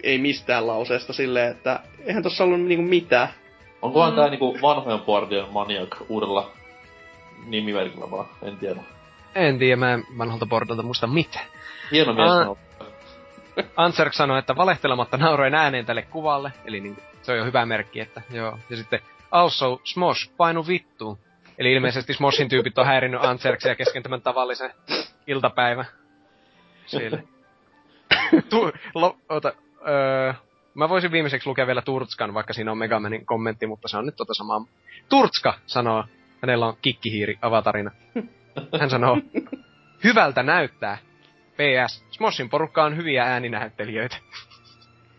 ei 0.03 0.17
mistään 0.17 0.67
lauseesta 0.67 1.13
silleen, 1.13 1.51
että 1.51 1.79
eihän 2.05 2.23
tossa 2.23 2.43
ollut 2.43 2.61
niinku 2.61 2.85
mitään. 2.85 3.27
Onkohan 3.81 4.15
tää 4.15 4.29
niinku 4.29 4.57
vanhojen 4.61 4.99
boardien 4.99 5.45
maniak 5.51 5.97
uudella 6.09 6.51
nimimerkillä 7.45 8.11
vaan? 8.11 8.25
En 8.41 8.57
tiedä. 8.57 8.81
En 9.35 9.59
tiedä, 9.59 9.75
mä 9.75 9.93
en 9.93 10.03
vanhalta 10.17 10.45
bordalta 10.45 10.83
muista 10.83 11.07
mitään. 11.07 11.45
Hieno 11.91 12.13
mies 12.13 12.29
Aa. 12.29 12.37
sanoo. 12.39 12.57
Anserk 13.75 14.13
sanoi, 14.13 14.39
että 14.39 14.55
valehtelematta 14.55 15.17
nauroin 15.17 15.55
ääneen 15.55 15.85
tälle 15.85 16.01
kuvalle, 16.01 16.53
eli 16.65 16.79
niin, 16.79 16.97
se 17.21 17.31
on 17.31 17.37
jo 17.37 17.45
hyvä 17.45 17.65
merkki, 17.65 17.99
että 17.99 18.21
joo. 18.29 18.59
Ja 18.69 18.77
sitten 18.77 18.99
also 19.31 19.81
Smosh, 19.83 20.31
painu 20.37 20.67
vittuun. 20.67 21.17
Eli 21.57 21.73
ilmeisesti 21.73 22.13
Smoshin 22.13 22.49
tyypit 22.49 22.77
on 22.77 22.85
häirinnyt 22.85 23.25
Anserksia 23.25 23.75
kesken 23.75 24.03
tämän 24.03 24.21
tavallisen 24.21 24.73
iltapäivän. 25.27 25.85
Siellä. 26.85 27.19
tu, 28.49 28.71
lo, 28.95 29.17
ota, 29.29 29.53
öö, 29.87 30.33
mä 30.73 30.89
voisin 30.89 31.11
viimeiseksi 31.11 31.49
lukea 31.49 31.67
vielä 31.67 31.81
Turtskan, 31.81 32.33
vaikka 32.33 32.53
siinä 32.53 32.71
on 32.71 32.77
Megamanin 32.77 33.25
kommentti, 33.25 33.67
mutta 33.67 33.87
se 33.87 33.97
on 33.97 34.05
nyt 34.05 34.15
tota 34.15 34.33
samaa. 34.33 34.65
Turtska 35.09 35.53
sanoo, 35.65 36.03
hänellä 36.41 36.67
on 36.67 36.77
kikkihiiri 36.81 37.37
avatarina. 37.41 37.91
Hän 38.79 38.89
sanoo, 38.89 39.17
hyvältä 40.03 40.43
näyttää. 40.43 40.97
PS, 41.51 42.05
Smoshin 42.11 42.49
porukka 42.49 42.83
on 42.83 42.97
hyviä 42.97 43.23
ääninäyttelijöitä. 43.23 44.17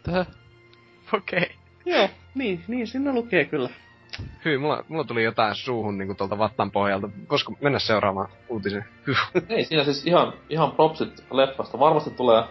Täh? 0.02 0.26
Okei. 1.12 1.42
Okay. 1.42 1.56
Joo, 1.86 2.08
niin, 2.34 2.64
niin 2.68 2.86
siinä 2.86 3.12
lukee 3.12 3.44
kyllä. 3.44 3.68
Hyi, 4.44 4.58
mulla, 4.58 4.84
mulla 4.88 5.04
tuli 5.04 5.24
jotain 5.24 5.54
suuhun 5.54 5.98
niinku 5.98 6.14
tuolta 6.14 6.38
vattan 6.38 6.70
pohjalta. 6.70 7.08
Voisiko 7.30 7.54
mennä 7.60 7.78
seuraavaan 7.78 8.28
uutiseen? 8.48 8.84
Hyh. 9.06 9.18
Ei, 9.48 9.64
siinä 9.64 9.84
siis 9.84 10.06
ihan, 10.06 10.32
ihan 10.48 10.72
propsit 10.72 11.24
leffasta. 11.30 11.78
Varmasti 11.78 12.10
tulee 12.10 12.44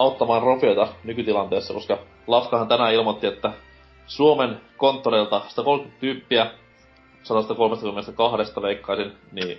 auttamaan 0.00 0.42
Rofiota 0.42 0.88
nykytilanteessa, 1.04 1.74
koska 1.74 1.98
Lafkahan 2.26 2.68
tänään 2.68 2.94
ilmoitti, 2.94 3.26
että 3.26 3.52
Suomen 4.06 4.60
konttoreilta 4.76 5.42
130 5.48 6.00
tyyppiä 6.00 6.50
132 7.22 8.62
veikkaisin, 8.62 9.12
niin 9.32 9.56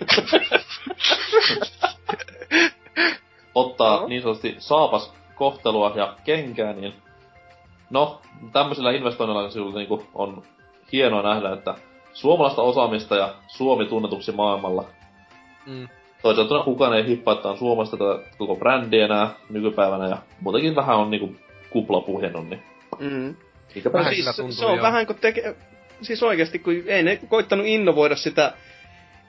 ottaa 3.54 3.96
Joo. 3.96 4.08
niin 4.08 4.22
sanotusti 4.22 4.56
saapas 4.58 5.14
kohtelua 5.34 5.92
ja 5.94 6.14
kenkää, 6.24 6.72
niin 6.72 6.94
no, 7.90 8.20
tämmöisillä 8.52 8.90
investoinnilla 8.90 9.50
sinulla 9.50 9.78
niinku 9.78 10.06
on 10.14 10.42
hienoa 10.92 11.22
nähdä, 11.22 11.52
että 11.52 11.74
suomalaista 12.12 12.62
osaamista 12.62 13.16
ja 13.16 13.34
Suomi 13.46 13.86
tunnetuksi 13.86 14.32
maailmalla 14.32 14.84
Mm. 15.66 15.88
Toisaalta 16.22 16.64
kukaan 16.64 16.96
ei 16.96 17.06
hippaa, 17.06 17.34
että 17.34 17.48
on 17.48 17.58
Suomesta 17.58 17.96
tätä 17.96 18.30
koko 18.38 18.56
brändi 18.56 19.00
enää 19.00 19.30
nykypäivänä 19.50 20.08
ja 20.08 20.18
muutenkin 20.40 20.76
vähän 20.76 20.96
on 20.96 21.10
niinku 21.10 21.36
kupla 21.70 22.00
puhjennut, 22.00 22.48
niin 22.50 22.62
Mm. 23.00 23.34
Vähän 23.92 24.14
siis, 24.14 24.36
tuntuu, 24.36 24.52
se 24.52 24.66
on 24.66 24.76
joo. 24.76 24.82
vähän 24.82 25.06
kuin 25.06 25.18
teke... 25.20 25.54
Siis 26.02 26.22
oikeesti, 26.22 26.58
kun 26.58 26.82
ei 26.86 27.02
ne 27.02 27.16
koittanut 27.28 27.66
innovoida 27.66 28.16
sitä 28.16 28.52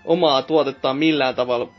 omaa 0.05 0.41
tuotettaan 0.41 0.97
millään 0.97 1.35
tavalla 1.35 1.69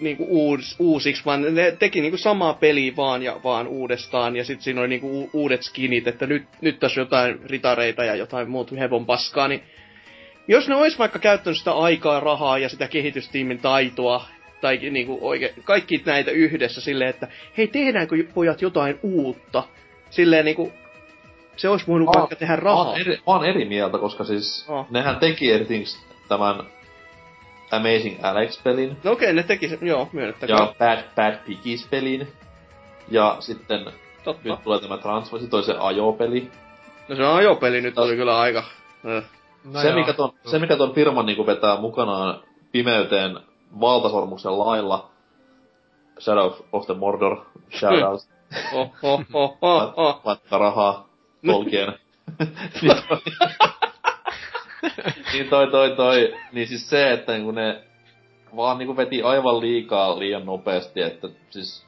niinku 0.00 0.26
uus, 0.28 0.76
uusiksi, 0.78 1.24
vaan 1.24 1.54
ne 1.54 1.76
teki 1.78 2.00
niinku 2.00 2.16
samaa 2.16 2.54
peliä 2.54 2.96
vaan 2.96 3.22
ja 3.22 3.40
vaan 3.44 3.68
uudestaan, 3.68 4.36
ja 4.36 4.44
sitten 4.44 4.64
siinä 4.64 4.80
oli 4.80 4.88
niinku 4.88 5.30
uudet 5.32 5.62
skinit, 5.62 6.06
että 6.06 6.26
nyt, 6.26 6.46
nyt 6.60 6.80
tässä 6.80 7.00
on 7.00 7.06
jotain 7.06 7.40
ritareita 7.50 8.04
ja 8.04 8.14
jotain 8.14 8.50
muuta 8.50 8.76
hevon 8.76 9.06
paskaa, 9.06 9.48
niin 9.48 9.62
jos 10.48 10.68
ne 10.68 10.74
olisi 10.74 10.98
vaikka 10.98 11.18
käyttänyt 11.18 11.58
sitä 11.58 11.72
aikaa, 11.72 12.20
rahaa 12.20 12.58
ja 12.58 12.68
sitä 12.68 12.88
kehitystiimin 12.88 13.58
taitoa, 13.58 14.24
tai 14.60 14.76
niinku 14.76 15.18
oike, 15.22 15.54
kaikki 15.64 16.02
näitä 16.06 16.30
yhdessä 16.30 16.80
silleen, 16.80 17.10
että 17.10 17.28
hei 17.58 17.66
tehdäänkö 17.68 18.16
pojat 18.34 18.62
jotain 18.62 18.98
uutta, 19.02 19.62
silleen 20.10 20.44
niinku, 20.44 20.72
se 21.56 21.68
olisi 21.68 21.86
voinut 21.86 22.08
Aa, 22.08 22.20
vaikka 22.20 22.36
tehdä 22.36 22.52
mä 22.52 22.60
rahaa. 22.60 22.84
oon, 22.84 23.00
eri, 23.00 23.12
mä 23.16 23.22
oon 23.26 23.44
eri 23.44 23.64
mieltä, 23.64 23.98
koska 23.98 24.24
siis 24.24 24.66
Oh. 24.68 24.86
nehän 24.90 25.16
teki 25.16 25.52
erityisesti 25.52 26.04
tämän 26.28 26.54
Amazing 27.70 28.18
Alex-pelin 28.24 28.96
No 29.04 29.12
okei, 29.12 29.32
ne 29.32 29.42
teki 29.42 29.68
sen, 29.68 29.78
joo, 29.82 30.08
myönnettäköön. 30.12 30.58
ja 30.58 30.74
Bad 30.78 30.98
Bad 31.16 31.34
Piggies-pelin. 31.46 32.28
Ja 33.10 33.36
sitten 33.40 33.84
Totta. 34.24 34.48
nyt 34.48 34.62
tulee 34.64 34.80
tämä 34.80 34.98
Transformers, 34.98 35.50
toi 35.50 35.62
se 35.62 35.74
ajopeli. 35.78 36.50
No 37.08 37.16
se 37.16 37.26
ajopeli 37.26 37.80
nyt 37.80 37.98
oli 37.98 38.16
kyllä 38.16 38.38
aika... 38.38 38.64
No 39.64 39.80
se, 39.80 39.88
joo. 39.88 39.98
mikä 39.98 40.12
ton, 40.12 40.32
se, 40.46 40.58
mikä 40.58 40.76
ton 40.76 40.94
firman 40.94 41.26
niinku 41.26 41.46
vetää 41.46 41.80
mukanaan 41.80 42.42
pimeyteen 42.72 43.36
valtasormuksen 43.80 44.58
lailla, 44.58 45.10
Shadow 46.20 46.52
of 46.72 46.86
the 46.86 46.94
Mordor, 46.94 47.36
shout 47.70 48.02
out, 48.02 48.20
Oh, 48.72 48.90
oh, 49.02 49.20
oh, 49.32 49.58
oh, 49.62 49.92
oh. 49.96 50.20
vaikka 50.24 50.58
rahaa 50.58 51.08
Tolkien. 51.46 51.98
niin, 52.82 52.96
toi, 53.08 53.18
niin 55.32 55.48
toi, 55.48 55.70
toi, 55.70 55.90
toi, 55.96 56.34
niin 56.52 56.68
siis 56.68 56.90
se, 56.90 57.12
että 57.12 57.32
niinku 57.32 57.50
ne 57.50 57.84
vaan 58.56 58.78
niinku 58.78 58.96
veti 58.96 59.22
aivan 59.22 59.60
liikaa 59.60 60.18
liian 60.18 60.46
nopeasti, 60.46 61.02
että 61.02 61.28
siis 61.50 61.86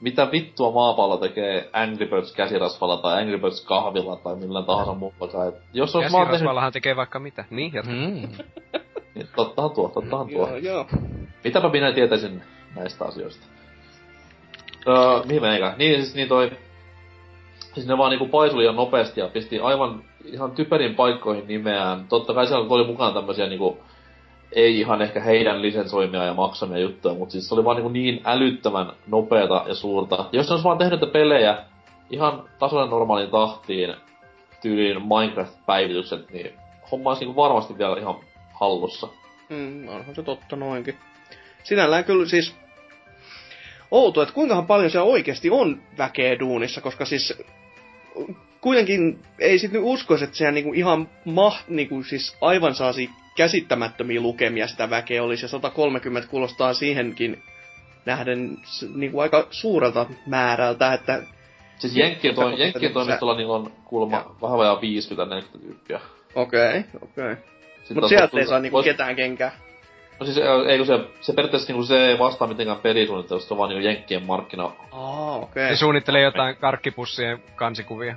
mitä 0.00 0.30
vittua 0.32 0.72
maapallo 0.72 1.16
tekee 1.16 1.70
Angry 1.72 2.06
Birds 2.06 2.32
käsirasvalla 2.32 2.96
tai 2.96 3.22
Angry 3.22 3.38
Birds 3.38 3.64
kahvilla 3.64 4.16
tai 4.16 4.36
millään 4.36 4.64
tahansa 4.64 4.94
muulla. 4.94 5.46
Et 5.48 5.54
Jos 5.74 5.94
vaan 5.94 6.28
tehnyt, 6.30 6.72
tekee 6.72 6.96
vaikka 6.96 7.18
mitä. 7.18 7.44
Niin, 7.50 7.72
jatka. 7.74 7.92
Mm. 7.92 8.28
niin 9.14 9.28
tottahan 9.36 9.70
tuo, 9.70 9.88
tottahan 9.88 10.28
tuo. 10.28 10.48
Joo, 10.48 10.56
joo. 10.56 10.86
Mitäpä 11.44 11.68
minä 11.68 11.92
tietäisin 11.92 12.42
näistä 12.76 13.04
asioista? 13.04 13.46
Öö, 14.88 15.22
mihin 15.24 15.42
menikään? 15.42 15.74
Niin, 15.78 16.02
siis 16.02 16.14
niin 16.14 16.28
toi... 16.28 16.50
Siis 17.74 17.86
ne 17.86 17.98
vaan 17.98 18.10
niinku 18.10 18.28
paisui 18.28 18.58
liian 18.58 18.76
nopeasti 18.76 19.20
ja 19.20 19.28
pisti 19.28 19.60
aivan 19.60 20.04
ihan 20.24 20.52
typerin 20.52 20.94
paikkoihin 20.94 21.46
nimeään. 21.48 22.06
Totta 22.08 22.34
kai 22.34 22.46
siellä 22.46 22.66
oli 22.68 22.86
mukana 22.86 23.14
tämmösiä 23.14 23.46
niinku... 23.46 23.78
Ei 24.52 24.80
ihan 24.80 25.02
ehkä 25.02 25.20
heidän 25.20 25.62
lisensoimia 25.62 26.24
ja 26.24 26.34
maksamia 26.34 26.78
juttuja, 26.78 27.14
mutta 27.14 27.32
siis 27.32 27.48
se 27.48 27.54
oli 27.54 27.64
vaan 27.64 27.76
niinku 27.76 27.92
niin 27.92 28.20
älyttömän 28.24 28.92
nopeata 29.06 29.64
ja 29.66 29.74
suurta. 29.74 30.24
Jos 30.32 30.48
ne 30.48 30.52
olisi 30.52 30.64
vaan 30.64 30.78
tehnyt 30.78 31.12
pelejä 31.12 31.58
ihan 32.10 32.44
tasoinen 32.58 32.90
normaaliin 32.90 33.30
tahtiin, 33.30 33.94
tyyliin 34.62 35.02
Minecraft-päivitykset, 35.02 36.30
niin 36.30 36.52
homma 36.90 37.10
olisi 37.10 37.24
niinku 37.24 37.42
varmasti 37.42 37.78
vielä 37.78 37.98
ihan 37.98 38.14
hallussa. 38.62 39.08
Mm, 39.48 39.88
onhan 39.88 40.14
se 40.14 40.22
totta 40.22 40.56
noinkin. 40.56 40.96
Sinällään 41.64 42.04
kyllä 42.04 42.26
siis... 42.26 42.54
Outo, 43.90 44.22
että 44.22 44.34
kuinkahan 44.34 44.66
paljon 44.66 44.90
siellä 44.90 45.10
oikeasti 45.10 45.50
on 45.50 45.82
väkeä 45.98 46.38
duunissa, 46.38 46.80
koska 46.80 47.04
siis... 47.04 47.34
Kuitenkin 48.60 49.18
ei 49.38 49.58
sit 49.58 49.72
nyt 49.72 49.82
uskoisi, 49.84 50.24
että 50.24 50.36
siellä 50.36 50.52
niinku 50.52 50.72
ihan 50.72 51.08
maht, 51.24 51.68
niinku 51.68 52.02
siis 52.02 52.36
aivan 52.40 52.74
saasi 52.74 53.10
käsittämättömiä 53.36 54.20
lukemia 54.20 54.66
sitä 54.66 54.90
väkeä 54.90 55.22
olisi, 55.22 55.44
ja 55.44 55.48
130 55.48 56.30
kuulostaa 56.30 56.74
siihenkin 56.74 57.42
nähden 58.06 58.58
niinku 58.94 59.20
aika 59.20 59.46
suurelta 59.50 60.06
määrältä, 60.26 60.92
että 60.92 61.22
Siis 61.78 61.96
Jenkkien, 61.96 62.34
toimistolla 62.92 63.36
niin 63.36 63.48
on 63.48 63.72
kuulemma 63.84 64.36
vähän 64.42 64.58
vajaa 64.58 64.80
50-40 65.54 65.58
tyyppiä. 65.60 66.00
okei, 66.34 66.78
okay, 66.78 66.82
okei. 67.02 67.32
Okay. 67.32 67.36
Sitten 67.82 67.94
Mut 67.94 68.00
taas 68.00 68.08
sieltä 68.08 68.38
ei 68.38 68.46
saa 68.46 68.58
niinku 68.58 68.80
vois- 68.80 68.84
ketään 68.84 69.16
kenkää. 69.16 69.52
No 70.20 70.26
siis 70.26 70.38
ei 70.68 70.76
kun 70.78 70.86
se, 70.86 71.00
se 71.20 71.32
periaatteessa 71.32 71.72
niinku 71.72 71.84
se 71.84 72.06
ei 72.06 72.18
vastaa 72.18 72.48
mitenkään 72.48 72.78
pelisuunnittelusta, 72.78 73.48
se 73.48 73.54
on 73.54 73.58
vaan 73.58 73.70
niinku 73.70 73.86
Jenkkien 73.86 74.22
markkina. 74.22 74.70
Aa, 74.92 75.36
okei. 75.36 75.68
Se 75.68 75.76
suunnittelee 75.76 76.22
jotain 76.22 76.56
karkkipussien 76.56 77.42
kansikuvia. 77.56 78.16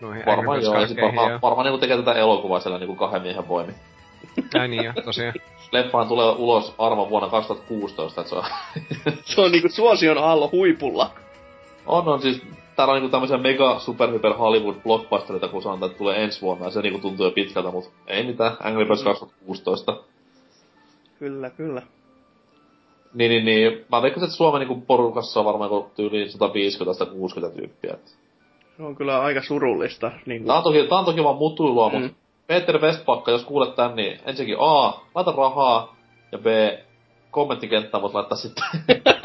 Noihin 0.00 0.26
Varmaan 0.26 0.62
joo, 0.62 0.80
ja 0.80 0.86
sit 0.86 1.00
varmaan, 1.02 1.40
varmaan 1.42 1.64
niinku 1.64 1.78
tekee 1.78 1.96
tätä 1.96 2.12
elokuvaa 2.12 2.60
siellä 2.60 2.78
niinku 2.78 2.96
kahden 2.96 3.22
miehen 3.22 3.48
voimin. 3.48 3.74
Ai 4.60 4.68
niin 4.68 4.84
jo, 4.84 4.92
tosiaan. 5.04 5.34
Leffahan 5.72 6.08
tulee 6.08 6.30
ulos 6.30 6.74
arvon 6.78 7.10
vuonna 7.10 7.28
2016, 7.28 8.20
että 8.20 8.28
se 8.28 8.36
on... 8.36 8.44
Se 9.34 9.40
on 9.40 9.52
niinku 9.52 9.68
suosion 9.68 10.18
aallon 10.18 10.52
huipulla. 10.52 11.10
on, 11.86 12.08
on 12.08 12.22
siis... 12.22 12.42
Täällä 12.76 12.92
on 12.92 12.96
niinku 13.00 13.10
tämmöisiä 13.10 13.38
mega 13.38 13.78
super 13.78 14.10
hyper 14.10 14.32
Hollywood 14.34 14.74
blockbusterita, 14.82 15.48
kun 15.48 15.62
sanotaan, 15.62 15.90
että 15.90 15.98
tulee 15.98 16.24
ensi 16.24 16.40
vuonna, 16.42 16.64
ja 16.64 16.70
se 16.70 16.82
niinku 16.82 16.98
tuntuu 16.98 17.26
jo 17.26 17.32
pitkältä, 17.32 17.70
mut 17.70 17.90
ei 18.06 18.26
mitään. 18.26 18.56
Angry 18.62 18.84
Birds 18.84 19.02
2016. 19.02 19.96
Kyllä, 21.18 21.50
kyllä. 21.50 21.82
Niin, 23.14 23.28
niin, 23.30 23.44
niin. 23.44 23.84
Mä 23.92 24.02
veikkasin, 24.02 24.24
että 24.26 24.36
Suomen 24.36 24.60
niinku 24.60 24.80
porukassa 24.86 25.40
on 25.40 25.46
varmaan 25.46 25.70
joku 25.70 25.90
tyyliin 25.96 26.28
150-160 26.28 27.56
tyyppiä. 27.56 27.92
et. 27.92 28.16
Se 28.76 28.82
on 28.82 28.96
kyllä 28.96 29.20
aika 29.20 29.42
surullista. 29.42 30.12
Niinku. 30.26 30.46
Tää 30.46 30.56
on 30.56 30.62
toki, 30.62 30.86
tää 30.86 30.98
on 30.98 31.04
toki 31.04 31.24
vaan 31.24 31.36
mutuilua, 31.36 31.88
Mm. 31.88 31.96
mm. 31.96 32.02
mut 32.02 32.12
Peter 32.46 32.80
Westpakka, 32.80 33.30
jos 33.30 33.44
kuulet 33.44 33.74
tän, 33.74 33.96
niin 33.96 34.18
ensinnäkin 34.26 34.56
A, 34.60 34.92
laita 35.14 35.32
rahaa, 35.36 35.96
ja 36.32 36.38
B, 36.38 36.46
kommenttikenttään 37.30 38.02
voit 38.02 38.14
laittaa 38.14 38.38
sitten 38.38 38.64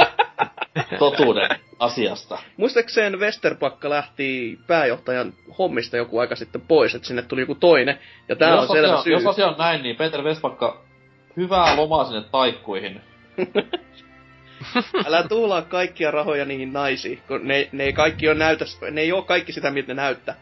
totuuden 1.00 1.50
asiasta. 1.80 2.40
Muistaakseen 2.58 3.20
Westerpakka 3.20 3.90
lähti 3.90 4.60
pääjohtajan 4.68 5.34
hommista 5.58 5.98
joku 5.98 6.20
aika 6.20 6.36
sitten 6.36 6.62
pois, 6.62 6.96
että 6.96 7.08
sinne 7.08 7.22
tuli 7.22 7.42
joku 7.42 7.56
toinen. 7.56 8.00
Ja 8.30 8.36
tää 8.36 8.50
jos, 8.50 8.70
on 8.70 8.76
selvä 8.76 8.94
asia, 8.94 9.04
syy. 9.04 9.14
jos 9.14 9.26
asia 9.26 9.48
on 9.48 9.56
näin, 9.58 9.84
niin 9.84 9.96
Peter 9.96 10.22
Westpakka, 10.22 10.82
hyvää 11.38 11.76
lomaa 11.76 12.06
sinne 12.06 12.22
taikkuihin. 12.32 13.02
Älä 15.06 15.24
tuhlaa 15.24 15.62
kaikkia 15.62 16.12
rahoja 16.12 16.46
niihin 16.46 16.74
naisiin, 16.74 17.22
kun 17.28 17.48
ne, 17.48 17.70
ne 17.72 17.84
ei 17.84 17.94
kaikki 17.94 18.30
on 18.30 18.40
näytä, 18.40 18.66
ne 18.92 19.02
ei 19.02 19.12
oo 19.12 19.22
kaikki 19.22 19.52
sitä, 19.52 19.72
miltä 19.72 19.94
ne 19.94 20.02
näyttää. 20.02 20.36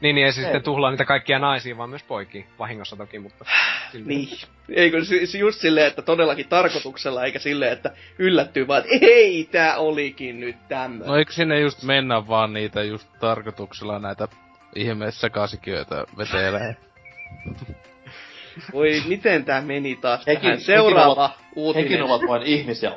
Niin, 0.00 0.14
niin 0.14 0.26
ei 0.26 0.32
se 0.32 0.40
Ei. 0.40 0.44
sitten 0.44 0.62
tuhlaa 0.62 0.90
niitä 0.90 1.04
kaikkia 1.04 1.38
naisia, 1.38 1.76
vaan 1.76 1.90
myös 1.90 2.02
poikia. 2.02 2.44
Vahingossa 2.58 2.96
toki, 2.96 3.18
mutta... 3.18 3.44
Niin. 4.04 4.28
Eikö 4.68 5.04
se, 5.04 5.26
se 5.26 5.38
just 5.38 5.60
silleen, 5.60 5.86
että 5.86 6.02
todellakin 6.02 6.48
tarkoituksella, 6.48 7.24
eikä 7.24 7.38
silleen, 7.38 7.72
että 7.72 7.90
yllättyy 8.18 8.66
vaan, 8.68 8.78
että 8.80 9.06
ei, 9.06 9.48
tää 9.52 9.76
olikin 9.76 10.40
nyt 10.40 10.56
tämmöinen. 10.68 11.08
No 11.08 11.16
eikö 11.16 11.32
sinne 11.32 11.60
just 11.60 11.82
mennä 11.82 12.28
vaan 12.28 12.52
niitä 12.52 12.82
just 12.82 13.08
tarkoituksella 13.20 13.98
näitä 13.98 14.28
ihme 14.74 15.10
sekasikiöitä 15.10 16.04
vetelee? 16.18 16.76
Voi, 18.72 19.02
miten 19.08 19.44
tää 19.44 19.60
meni 19.60 19.96
taas 19.96 20.20
Hekin- 20.26 20.40
tähän? 20.40 20.50
hekin 20.52 20.66
Seuraava 20.66 21.12
ovat- 21.12 21.38
uutinen. 21.56 21.88
Hekin 21.88 22.02
ovat 22.04 22.22
vain 22.28 22.42
ihmisiä. 22.42 22.90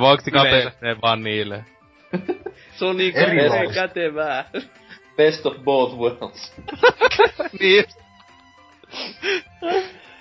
Voiko 0.00 0.22
Yleensä. 0.22 0.30
kateellinen 0.30 1.00
vaan 1.02 1.22
niille? 1.22 1.64
Se 2.78 2.84
on 2.84 2.96
niin 2.96 3.16
Erilaista. 3.16 3.74
kätevää. 3.74 4.50
Best 5.16 5.46
of 5.46 5.56
both 5.64 5.96
worlds. 5.96 6.52
niin. 7.60 7.84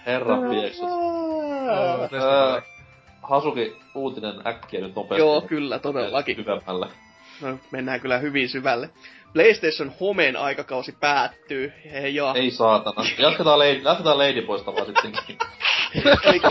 Herra 0.06 0.38
pieksut. 0.50 0.90
Hasuki, 3.22 3.76
uutinen 3.96 4.48
äkkiä 4.48 4.82
nyt 4.82 4.96
nopeasti. 4.96 5.22
Joo, 5.22 5.42
kyllä, 5.42 5.80
todellakin. 5.80 6.36
Syvemmälle. 6.36 6.88
No, 7.42 7.58
mennään 7.72 8.02
kyllä 8.02 8.18
hyvin 8.18 8.50
syvälle. 8.50 8.90
PlayStation 9.34 9.92
Homen 10.00 10.38
aikakausi 10.38 10.92
päättyy. 10.92 11.74
Ja 12.12 12.34
Ei 12.36 12.52
saatana. 12.52 13.06
Jatketaan, 13.18 13.60
lady, 13.60 13.82
jatketaan 13.84 14.18
Ladyboysta 14.18 14.76
vaan 14.76 14.86
sittenkin. 14.86 15.38
Elikkä 16.26 16.50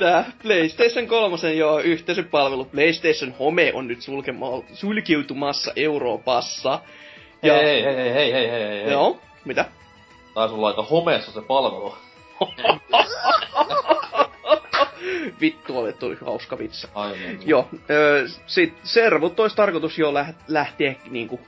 tää 0.00 0.24
PlayStation 0.42 1.06
3 1.06 1.52
jo 1.56 1.78
yhteisöpalvelu 1.78 2.64
PlayStation 2.64 3.34
Home 3.38 3.72
on 3.74 3.88
nyt 3.88 3.98
sulkema- 3.98 4.74
sulkeutumassa 4.74 5.72
Euroopassa. 5.76 6.80
Ja, 7.42 7.52
Hei, 7.54 7.82
hei, 7.82 7.96
hei, 7.96 8.12
hei, 8.14 8.32
hei, 8.32 8.50
hei, 8.50 8.84
hei. 8.84 8.92
Joo, 8.92 9.20
mitä? 9.44 9.64
Taisi 10.34 10.54
olla 10.54 10.66
aika 10.68 10.82
homeessa 10.82 11.32
se 11.32 11.40
palvelu. 11.42 11.94
Vittu, 15.40 15.78
oli 15.78 15.92
tuli 15.92 16.16
hauska 16.20 16.58
vitsi. 16.58 16.86
Aivan. 16.94 17.18
Joo, 17.46 17.68
öö, 17.90 18.26
sit 18.46 18.74
servut 18.82 19.40
olisi 19.40 19.56
tarkoitus 19.56 19.98
jo 19.98 20.12
läht- 20.12 20.44
lähteä 20.48 20.94
niinku 21.10 21.40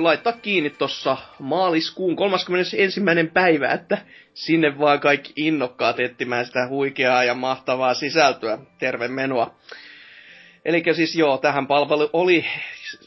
laittaa 0.00 0.32
kiinni 0.32 0.70
tossa 0.70 1.16
maaliskuun 1.38 2.16
31. 2.16 3.00
päivä, 3.32 3.68
että 3.72 3.98
sinne 4.34 4.78
vaan 4.78 5.00
kaikki 5.00 5.32
innokkaat 5.36 6.00
etsimään 6.00 6.46
sitä 6.46 6.68
huikeaa 6.68 7.24
ja 7.24 7.34
mahtavaa 7.34 7.94
sisältöä. 7.94 8.58
Terve 8.78 9.08
menoa. 9.08 9.54
Eli 10.64 10.82
siis 10.92 11.16
joo, 11.16 11.38
tähän 11.38 11.66
palvelu 11.66 12.10
oli 12.12 12.44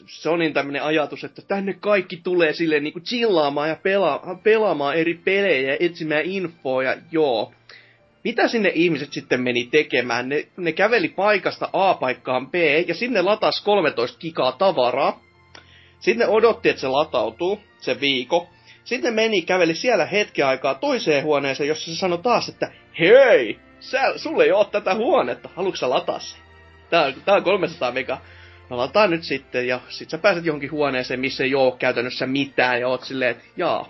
Sonin 0.06 0.52
tämmönen 0.52 0.82
ajatus, 0.82 1.24
että 1.24 1.42
tänne 1.42 1.72
kaikki 1.80 2.16
tulee 2.16 2.52
silleen 2.52 2.84
niinku 2.84 3.00
chillaamaan 3.00 3.68
ja 3.68 3.74
pela- 3.74 4.38
pelaamaan 4.42 4.96
eri 4.96 5.14
pelejä 5.14 5.70
ja 5.70 5.76
etsimään 5.80 6.24
infoa 6.24 6.82
ja 6.82 6.96
joo. 7.12 7.52
Mitä 8.24 8.48
sinne 8.48 8.72
ihmiset 8.74 9.12
sitten 9.12 9.40
meni 9.40 9.68
tekemään? 9.70 10.28
Ne, 10.28 10.46
ne 10.56 10.72
käveli 10.72 11.08
paikasta 11.08 11.68
A 11.72 11.94
paikkaan 11.94 12.50
B 12.50 12.54
ja 12.86 12.94
sinne 12.94 13.22
latas 13.22 13.60
13 13.60 14.18
gigaa 14.18 14.52
tavaraa. 14.52 15.20
Sitten 16.00 16.28
odotti, 16.28 16.68
että 16.68 16.80
se 16.80 16.88
latautuu, 16.88 17.60
se 17.78 18.00
viikko. 18.00 18.48
Sitten 18.84 19.14
meni, 19.14 19.42
käveli 19.42 19.74
siellä 19.74 20.06
hetken 20.06 20.46
aikaa 20.46 20.74
toiseen 20.74 21.24
huoneeseen, 21.24 21.68
jossa 21.68 21.90
se 21.90 21.98
sanoi 21.98 22.18
taas, 22.18 22.48
että 22.48 22.72
hei, 22.98 23.58
sä, 23.80 24.18
sulle 24.18 24.44
ei 24.44 24.52
oo 24.52 24.64
tätä 24.64 24.94
huonetta, 24.94 25.48
haluatko 25.56 25.76
sä 25.76 25.90
lataa 25.90 26.18
se? 26.18 26.36
Tää, 26.90 27.12
tää 27.24 27.34
on 27.34 27.44
300 27.44 27.92
mega. 27.92 28.20
No 28.70 28.76
lataa 28.76 29.06
nyt 29.06 29.22
sitten, 29.22 29.66
ja 29.66 29.80
sit 29.88 30.10
sä 30.10 30.18
pääset 30.18 30.44
johonkin 30.44 30.70
huoneeseen, 30.70 31.20
missä 31.20 31.44
ei 31.44 31.54
oo 31.54 31.72
käytännössä 31.72 32.26
mitään, 32.26 32.80
ja 32.80 32.88
oot 32.88 33.04
silleen, 33.04 33.30
että 33.30 33.44
jaa, 33.56 33.88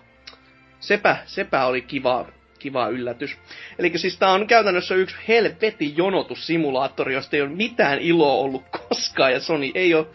sepä, 0.80 1.16
sepä 1.26 1.66
oli 1.66 1.82
kiva, 1.82 2.26
kiva 2.64 2.88
yllätys. 2.88 3.36
Eli 3.78 3.98
siis 3.98 4.18
tää 4.18 4.32
on 4.32 4.46
käytännössä 4.46 4.94
yksi 4.94 5.16
helvetin 5.28 5.96
jonotussimulaattori, 5.96 7.14
josta 7.14 7.36
ei 7.36 7.42
ole 7.42 7.50
mitään 7.50 7.98
iloa 7.98 8.32
ollut 8.32 8.64
koskaan, 8.70 9.32
ja 9.32 9.40
Sony 9.40 9.70
ei 9.74 9.94
ole 9.94 10.06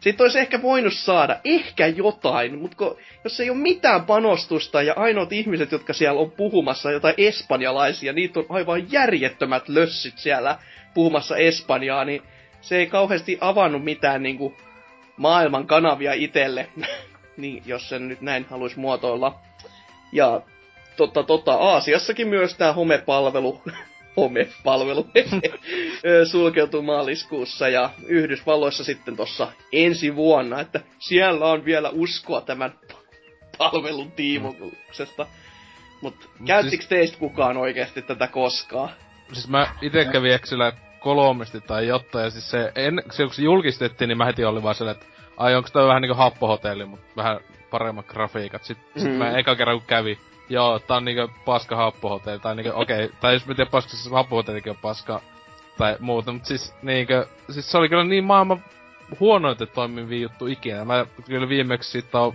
siitä 0.00 0.22
olisi 0.24 0.38
ehkä 0.38 0.62
voinut 0.62 0.94
saada 0.94 1.40
ehkä 1.44 1.86
jotain, 1.86 2.58
mutta 2.58 2.84
jos 3.24 3.40
ei 3.40 3.50
ole 3.50 3.58
mitään 3.58 4.04
panostusta 4.04 4.82
ja 4.82 4.94
ainoat 4.96 5.32
ihmiset, 5.32 5.72
jotka 5.72 5.92
siellä 5.92 6.20
on 6.20 6.30
puhumassa 6.30 6.90
jotain 6.90 7.14
espanjalaisia, 7.18 8.12
niitä 8.12 8.40
on 8.40 8.46
aivan 8.48 8.92
järjettömät 8.92 9.68
lössit 9.68 10.18
siellä 10.18 10.58
puhumassa 10.94 11.36
espanjaa, 11.36 12.04
niin 12.04 12.22
se 12.60 12.76
ei 12.76 12.86
kauheasti 12.86 13.38
avannut 13.40 13.84
mitään 13.84 14.22
niinku 14.22 14.56
maailman 15.16 15.66
kanavia 15.66 16.12
itelle, 16.12 16.68
niin 17.36 17.62
jos 17.66 17.88
sen 17.88 18.08
nyt 18.08 18.20
näin 18.20 18.46
haluaisi 18.50 18.78
muotoilla. 18.78 19.38
Ja 20.12 20.40
totta, 20.96 21.22
totta, 21.22 21.54
Aasiassakin 21.54 22.28
myös 22.28 22.54
tämä 22.54 22.72
homepalvelu, 22.72 23.62
homepalvelu, 24.16 25.06
sulkeutuu 26.30 26.82
maaliskuussa 26.82 27.68
ja 27.68 27.90
Yhdysvalloissa 28.06 28.84
sitten 28.84 29.16
tuossa 29.16 29.52
ensi 29.72 30.16
vuonna, 30.16 30.60
että 30.60 30.80
siellä 30.98 31.46
on 31.46 31.64
vielä 31.64 31.90
uskoa 31.90 32.40
tämän 32.40 32.72
palvelun 33.58 34.12
tiimuksesta. 34.12 35.26
Mut 36.02 36.30
käyttikö 36.46 36.84
teistä 36.88 37.18
kukaan 37.18 37.56
oikeasti 37.56 38.02
tätä 38.02 38.26
koskaan? 38.26 38.90
Siis 39.32 39.48
mä 39.48 39.66
ite 39.82 40.04
kävin 40.04 40.38
sillä 40.44 40.72
kolmesti 41.00 41.60
tai 41.60 41.86
jotain, 41.86 42.24
ja 42.24 42.30
siis 42.30 42.50
se, 42.50 42.72
en, 42.74 43.02
se 43.10 43.22
kun 43.22 43.34
se 43.34 43.42
julkistettiin, 43.42 44.08
niin 44.08 44.18
mä 44.18 44.24
heti 44.24 44.44
olin 44.44 44.62
vaan 44.62 44.74
silleen, 44.74 44.96
että 44.96 45.06
ai 45.36 45.54
onks 45.54 45.72
tää 45.72 45.86
vähän 45.86 46.02
niinku 46.02 46.14
happohotelli, 46.14 46.84
mut 46.84 47.00
vähän 47.16 47.40
paremmat 47.70 48.06
grafiikat. 48.06 48.64
Sitten 48.64 48.86
mm. 48.94 49.00
sit 49.00 49.18
mä 49.18 49.38
eka 49.38 49.56
kerran 49.56 49.78
kun 49.78 49.86
kävin, 49.86 50.18
joo, 50.48 50.78
tää 50.78 50.96
on 50.96 51.04
niinku 51.04 51.34
paska 51.44 51.76
happohotelli, 51.76 52.40
tai 52.40 52.56
niinku 52.56 52.80
okei, 52.80 53.04
okay, 53.04 53.16
tai 53.20 53.32
jos 53.32 53.46
mä 53.46 53.54
tiedän 53.54 53.70
paska, 53.70 53.90
siis 53.90 54.12
happohotellikin 54.12 54.70
on 54.70 54.78
paska, 54.82 55.20
tai 55.78 55.96
muuta, 56.00 56.32
mut 56.32 56.44
siis 56.44 56.74
niinkö, 56.82 57.26
siis 57.50 57.70
se 57.70 57.78
oli 57.78 57.88
kyllä 57.88 58.04
niin 58.04 58.24
maailman 58.24 58.64
huonoiten 59.20 59.68
toimivia 59.74 60.22
juttu 60.22 60.46
ikinä. 60.46 60.84
Mä 60.84 61.06
kyllä 61.26 61.48
viimeksi 61.48 61.90
siitä 61.90 62.20
on, 62.20 62.34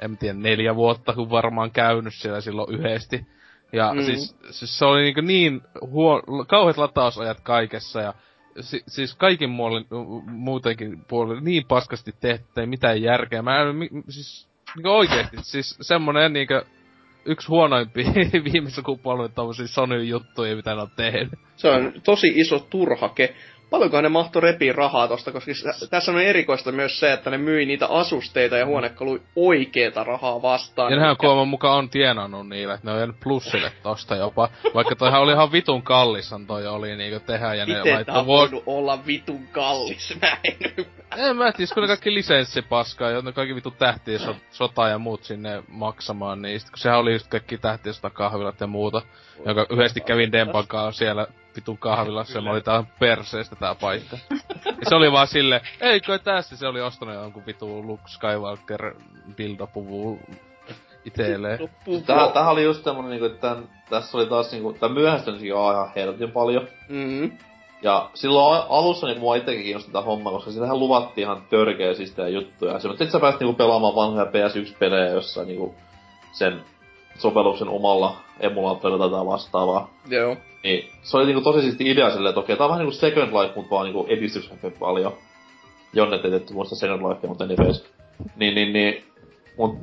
en 0.00 0.18
tiedä, 0.18 0.38
neljä 0.38 0.74
vuotta, 0.74 1.12
kun 1.12 1.30
varmaan 1.30 1.70
käynyt 1.70 2.14
siellä 2.14 2.40
silloin 2.40 2.74
yhdesti. 2.74 3.26
Ja 3.72 3.94
Mm. 3.94 4.02
siis, 4.02 4.36
siis 4.50 4.78
se 4.78 4.84
oli 4.84 5.02
niinku 5.02 5.20
niin 5.20 5.60
huo, 5.80 6.22
kauheat 6.48 6.78
latausajat 6.78 7.40
kaikessa 7.40 8.00
ja 8.00 8.14
si, 8.60 8.82
siis 8.86 9.14
kaikin 9.14 9.50
muolin, 9.50 9.86
muutenkin 10.26 11.04
puolella 11.08 11.40
niin 11.40 11.64
paskasti 11.68 12.14
tehty, 12.20 12.44
että 12.48 12.60
ei 12.60 12.66
mitään 12.66 13.02
järkeä. 13.02 13.42
Mä 13.42 13.60
en, 13.60 13.76
siis 14.08 14.48
niinku 14.76 14.90
oikeesti, 14.90 15.36
siis 15.42 15.78
semmonen 15.80 16.32
niinku 16.32 16.54
yksi 17.28 17.48
huonoimpi 17.48 18.04
viime 18.52 18.70
sukupolven 18.70 19.32
tommosia 19.32 19.66
Sony-juttuja, 19.66 20.56
mitä 20.56 20.74
ne 20.74 20.82
on 20.82 20.90
tehnyt. 20.96 21.28
Se 21.56 21.68
on 21.68 21.92
tosi 22.04 22.32
iso 22.34 22.66
turhake. 22.70 23.34
Paljonkohan 23.70 24.04
ne 24.04 24.08
mahtoi 24.08 24.42
repiä 24.42 24.72
rahaa 24.72 25.08
tosta, 25.08 25.32
koska 25.32 25.50
tässä 25.90 26.12
on 26.12 26.20
erikoista 26.20 26.72
myös 26.72 27.00
se, 27.00 27.12
että 27.12 27.30
ne 27.30 27.38
myi 27.38 27.66
niitä 27.66 27.86
asusteita 27.86 28.56
ja 28.56 28.66
huonekaluja 28.66 29.22
oikeeta 29.36 30.04
rahaa 30.04 30.42
vastaan. 30.42 30.92
Ja 30.92 30.98
nehän 30.98 31.16
kuulemma 31.16 31.44
mukaan 31.44 31.78
on 31.78 31.90
tienannut 31.90 32.48
niillä, 32.48 32.74
että 32.74 32.86
ne 32.86 32.92
on 32.92 32.98
jäänyt 32.98 33.20
plussille 33.20 33.72
tosta 33.82 34.16
jopa. 34.16 34.48
Vaikka 34.74 34.96
toihan 34.96 35.20
oli 35.20 35.32
ihan 35.32 35.52
vitun 35.52 35.82
kallissan 35.82 36.46
toi 36.46 36.66
oli 36.66 36.96
niinku 36.96 37.20
tehdä 37.26 37.54
ja 37.54 37.66
ne 37.66 37.74
Miten 37.74 37.84
tää 37.84 37.94
laittoi 37.94 38.26
vuos... 38.26 38.50
voinut 38.50 38.62
olla 38.66 39.06
vitun 39.06 39.48
kallis? 39.52 40.16
Mä 40.22 40.36
en. 40.44 40.86
En 41.16 41.36
mä 41.36 41.52
tiedä, 41.52 41.74
kun 41.74 41.82
ne 41.82 41.86
kaikki 41.86 42.14
lisenssipaskaa, 42.14 43.10
ja 43.10 43.22
ne 43.22 43.32
kaikki 43.32 43.54
vittu 43.54 43.70
tähtiä 43.70 44.18
so, 44.18 44.36
sota 44.50 44.88
ja 44.88 44.98
muut 44.98 45.24
sinne 45.24 45.62
maksamaan, 45.68 46.42
niin 46.42 46.60
sit, 46.60 46.70
kun 46.70 46.78
sehän 46.78 46.98
oli 46.98 47.12
just 47.12 47.26
kaikki 47.26 47.58
tähtiä 47.58 47.92
kahvilat 48.12 48.60
ja 48.60 48.66
muuta. 48.66 49.02
Joka 49.46 49.66
yhdesti 49.70 50.00
kävin 50.00 50.32
Dempan 50.32 50.64
siellä 50.92 51.26
vitun 51.58 51.78
kahvilassa 51.78 52.38
ja 52.38 52.42
mä 52.42 52.50
olin 52.50 52.62
tää 52.62 52.84
perseestä 52.98 53.56
tää 53.56 53.74
paikka. 53.74 54.18
Ja 54.64 54.88
se 54.88 54.94
oli 54.94 55.12
vaan 55.12 55.26
sille, 55.26 55.60
ei 55.80 56.00
kai 56.00 56.18
tässä 56.18 56.56
se 56.56 56.66
oli 56.66 56.80
ostanut 56.80 57.14
jonkun 57.14 57.46
vitu 57.46 57.82
Luke 57.82 58.02
Skywalker 58.06 58.94
dildopuvu 59.38 60.18
itelleen. 61.04 61.58
Tähän, 62.06 62.32
tähän 62.32 62.52
oli 62.52 62.62
just 62.62 62.84
semmonen 62.84 63.10
niinku, 63.10 63.26
että 63.26 63.48
tän, 63.48 63.68
tässä 63.90 64.18
oli 64.18 64.26
taas 64.26 64.52
niinku, 64.52 64.72
tää 64.72 64.88
myöhästyi 64.88 65.48
jo 65.48 65.70
ihan 65.70 65.90
helvetin 65.96 66.30
paljon. 66.30 66.68
Mm. 66.88 67.38
Ja 67.82 68.10
silloin 68.14 68.62
alussa 68.68 69.06
niinku 69.06 69.20
mua 69.20 69.36
itsekin 69.36 69.62
kiinnosti 69.62 69.92
tää 69.92 70.02
homma, 70.02 70.30
koska 70.30 70.50
sillähän 70.50 70.78
luvattiin 70.78 71.22
ihan 71.22 71.42
törkeä 71.50 71.94
siistejä 71.94 72.28
juttuja. 72.28 72.72
Ja 72.72 72.78
sit 72.78 73.10
sä 73.10 73.20
pääsit 73.20 73.40
niinku 73.40 73.56
pelaamaan 73.56 73.94
vanhoja 73.94 74.24
PS1-pelejä 74.24 75.08
jossain 75.08 75.48
niinku 75.48 75.74
sen 76.32 76.62
sovelluksen 77.18 77.68
omalla 77.68 78.16
emulaattorilla 78.40 79.08
tai 79.08 79.26
vastaavaa. 79.26 79.90
Joo. 80.08 80.36
Niin 80.64 80.90
se 81.02 81.16
oli 81.16 81.26
niinku 81.26 81.40
tosi 81.40 81.62
siisti 81.62 81.90
idea 81.90 82.10
silleen, 82.10 82.30
että 82.30 82.40
okei, 82.40 82.56
tää 82.56 82.66
on 82.66 82.70
vähän 82.70 82.84
niinku 82.84 82.98
Second 82.98 83.32
Life, 83.32 83.52
mut 83.56 83.70
vaan 83.70 83.84
niinku 83.84 84.06
edistyksen 84.08 84.58
paljon. 84.78 85.12
Jonne 85.92 86.16
ei 86.16 86.30
tietty 86.30 86.54
muista 86.54 86.76
Second 86.76 87.02
Life, 87.02 87.26
mutta 87.26 87.44
anyways. 87.44 87.84
Niin, 88.36 88.54
niin, 88.54 88.72
niin. 88.72 89.04
Mut, 89.58 89.78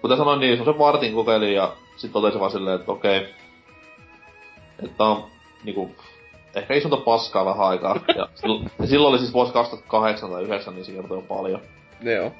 kuten 0.00 0.16
sanoin, 0.16 0.40
niin 0.40 0.64
se 0.64 0.78
vartin 0.78 1.14
kokeilin 1.14 1.54
ja 1.54 1.72
sit 1.96 2.12
totesin 2.12 2.40
vaan 2.40 2.52
silleen, 2.52 2.80
että 2.80 2.92
okei. 2.92 3.26
Että 4.84 5.04
on 5.04 5.24
niinku, 5.64 5.90
ehkä 6.54 6.74
isonta 6.74 6.96
paskaa 6.96 7.44
vähän 7.44 7.66
aikaa. 7.66 8.00
Ja 8.16 8.28
silloin, 8.34 8.70
silloin 8.84 9.10
oli 9.10 9.18
siis 9.18 9.32
vuosi 9.32 9.52
2008 9.52 10.30
tai 10.30 10.36
2009, 10.36 10.74
niin 10.74 10.84
se 10.84 10.92
kertoo 10.92 11.16
jo 11.16 11.22
paljon. 11.22 11.60
Joo. 12.02 12.32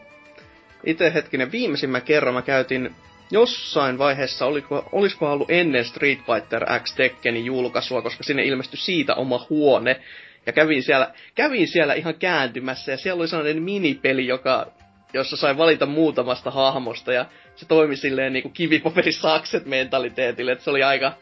Itse 0.85 1.15
hetkinen, 1.15 1.53
viimeisimmän 1.53 2.03
kerran 2.03 2.35
mä 2.35 2.43
käytin 2.43 2.95
jossain 3.31 3.99
vaiheessa, 3.99 4.47
oliko, 4.47 4.89
olisiko 4.93 5.33
ollut 5.33 5.51
ennen 5.51 5.85
Street 5.85 6.19
Fighter 6.19 6.67
X 6.83 6.95
Tekkenin 6.95 7.45
julkaisua, 7.45 8.03
koska 8.03 8.23
sinne 8.25 8.43
ilmestyi 8.43 8.79
siitä 8.79 9.15
oma 9.15 9.47
huone. 9.51 10.01
Ja 10.47 10.53
kävin 10.53 10.83
siellä, 10.83 11.15
kävin 11.35 11.69
siellä 11.69 11.95
ihan 11.95 12.15
kääntymässä 12.15 12.93
ja 12.93 12.99
siellä 12.99 13.21
oli 13.21 13.29
sellainen 13.29 13.63
minipeli, 13.63 14.27
joka, 14.27 14.73
jossa 15.13 15.37
sai 15.37 15.57
valita 15.57 15.87
muutamasta 15.87 16.51
hahmosta 16.51 17.13
ja 17.13 17.27
se 17.57 17.67
toimi 17.67 17.97
silleen 17.97 18.33
niinku 18.33 18.49
kivipaperisakset 18.49 19.67
mentaliteetille, 19.67 20.53
että 20.53 20.65
se 20.65 20.71
oli 20.71 20.83
aika, 20.83 21.13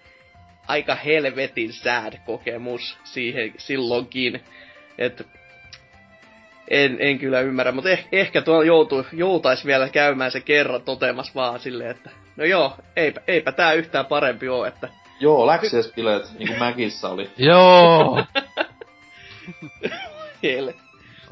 aika 0.68 0.94
helvetin 0.94 1.72
sad 1.72 2.18
kokemus 2.26 2.98
siihen 3.05 3.55
silloinkin. 3.56 4.40
Että 4.98 5.24
en, 6.70 6.96
en 7.00 7.18
kyllä 7.18 7.40
ymmärrä, 7.40 7.72
mutta 7.72 7.90
eh, 7.90 8.08
ehkä 8.12 8.42
tuolla 8.42 8.64
joutu, 8.64 9.06
joutais 9.12 9.66
vielä 9.66 9.88
käymään 9.88 10.30
se 10.30 10.40
kerran 10.40 10.82
toteamassa 10.82 11.32
vaan 11.34 11.60
silleen, 11.60 11.90
että 11.90 12.10
no 12.36 12.44
joo, 12.44 12.76
eipä, 12.96 13.20
eipä 13.28 13.52
tää 13.52 13.72
yhtään 13.72 14.06
parempi 14.06 14.48
oo, 14.48 14.64
että 14.64 14.88
Joo, 15.20 15.46
läksiäskileet, 15.46 16.38
niinku 16.38 16.54
Mäkissä 16.58 17.08
oli. 17.08 17.30
Joo! 17.48 18.24
hel. 20.42 20.72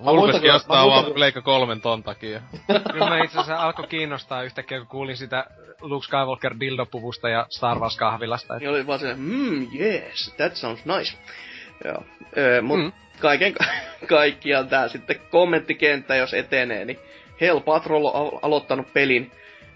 Vulpeskin 0.04 0.50
muistan 0.50 0.54
ostaa 0.54 0.86
vaan 0.86 1.12
Pleikka 1.14 1.42
kolmen 1.42 1.80
ton 1.80 2.02
takia. 2.02 2.40
Kyllä 2.92 3.08
mä 3.08 3.18
itse 3.24 3.38
asiassa 3.38 3.62
alkoi 3.62 3.86
kiinnostaa 3.86 4.42
yhtäkkiä, 4.42 4.78
kun 4.78 4.86
kuulin 4.86 5.16
sitä 5.16 5.44
Luke 5.80 6.04
Skywalker 6.04 6.54
dildopuvusta 6.60 7.28
ja 7.28 7.46
Star 7.50 7.78
Wars 7.78 7.96
kahvilasta. 7.96 8.54
Et 8.54 8.60
Niin 8.60 8.70
oli 8.70 8.86
vaan 8.86 8.98
silleen, 8.98 9.20
mm, 9.20 9.68
yes, 9.80 10.34
that 10.36 10.56
sounds 10.56 10.84
nice. 10.84 11.16
Joo, 11.84 12.04
öö, 12.36 12.62
mut 12.62 12.78
Mm. 12.78 12.92
kaiken 13.20 13.52
ka- 13.52 13.64
kaikkiaan 14.16 14.68
tää 14.68 14.88
sitten 14.88 15.16
kommenttikenttä, 15.30 16.16
jos 16.16 16.34
etenee, 16.34 16.84
niin 16.84 16.98
Hell 17.40 17.58
Patrol 17.60 18.04
on 18.04 18.14
al- 18.14 18.38
aloittanut 18.42 18.92
pelin 18.92 19.30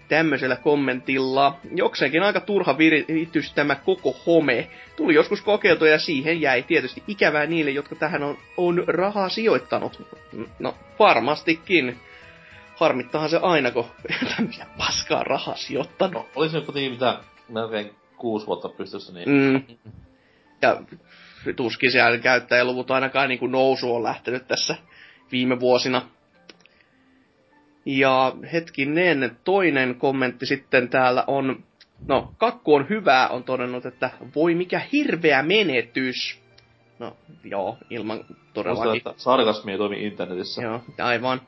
tämmöisellä 0.07 0.55
kommentilla. 0.55 1.59
Jokseenkin 1.75 2.23
aika 2.23 2.39
turha 2.39 2.77
viritys 2.77 3.53
tämä 3.53 3.75
koko 3.75 4.15
home. 4.25 4.67
Tuli 4.95 5.13
joskus 5.13 5.41
kokeiltua 5.41 5.87
ja 5.87 5.99
siihen 5.99 6.41
jäi 6.41 6.63
tietysti 6.63 7.03
ikävää 7.07 7.45
niille, 7.45 7.71
jotka 7.71 7.95
tähän 7.95 8.23
on, 8.23 8.37
on 8.57 8.83
rahaa 8.87 9.29
sijoittanut. 9.29 10.07
No, 10.59 10.75
varmastikin. 10.99 11.99
Harmittahan 12.75 13.29
se 13.29 13.39
aina, 13.41 13.71
kun 13.71 13.85
tämmöistä 14.35 14.65
paskaa 14.77 15.23
rahaa 15.23 15.55
sijoittanut. 15.55 16.13
No, 16.13 16.25
oli 16.35 16.49
se 16.49 16.55
nyt 16.57 16.65
kuitenkin 16.65 16.91
mitä 16.91 17.19
melkein 17.49 17.95
kuusi 18.17 18.45
vuotta 18.47 18.69
pystyssä, 18.69 19.13
niin 19.13 19.29
Mm. 19.29 19.63
Ja 20.61 20.81
tuskin 21.55 21.91
siellä 21.91 22.17
käyttäjäluvut 22.17 22.91
ainakaan 22.91 23.29
niin 23.29 23.39
kuin 23.39 23.51
nousu 23.51 23.95
on 23.95 24.03
lähtenyt 24.03 24.47
tässä 24.47 24.75
viime 25.31 25.59
vuosina. 25.59 26.01
Ja 27.85 28.35
hetkinen, 28.53 29.37
toinen 29.43 29.95
kommentti 29.95 30.45
sitten 30.45 30.89
täällä 30.89 31.23
on, 31.27 31.63
no 32.07 32.33
kakku 32.37 32.75
on 32.75 32.89
hyvää, 32.89 33.27
on 33.29 33.43
todennut, 33.43 33.85
että 33.85 34.09
voi 34.35 34.55
mikä 34.55 34.81
hirveä 34.91 35.43
menetys. 35.43 36.41
No 36.99 37.17
joo, 37.43 37.77
ilman 37.89 38.25
todellakin. 38.53 38.97
että 38.97 39.13
sarkasmi 39.17 39.71
ei 39.71 39.77
toimi 39.77 40.05
internetissä. 40.05 40.61
Joo, 40.61 40.81
aivan. 40.99 41.41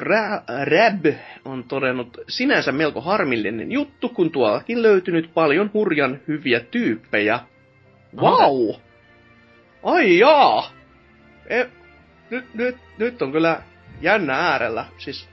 Ra- 0.00 0.44
Rab 0.64 1.06
on 1.44 1.64
todennut 1.64 2.18
sinänsä 2.28 2.72
melko 2.72 3.00
harmillinen 3.00 3.72
juttu, 3.72 4.08
kun 4.08 4.30
tuollakin 4.30 4.82
löytynyt 4.82 5.30
paljon 5.34 5.70
hurjan 5.74 6.20
hyviä 6.28 6.60
tyyppejä. 6.60 7.40
Wow! 8.16 8.74
Ai 9.82 10.18
jaa! 10.18 10.70
E, 11.46 11.64
nyt, 12.30 12.54
nyt, 12.54 12.76
nyt 12.98 13.22
on 13.22 13.32
kyllä 13.32 13.62
jännä 14.00 14.34
äärellä. 14.34 14.84
Siis 14.98 15.28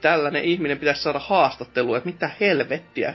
tällainen 0.00 0.44
ihminen 0.44 0.78
pitäisi 0.78 1.02
saada 1.02 1.18
haastattelua, 1.18 1.96
että 1.96 2.10
mitä 2.10 2.30
helvettiä. 2.40 3.14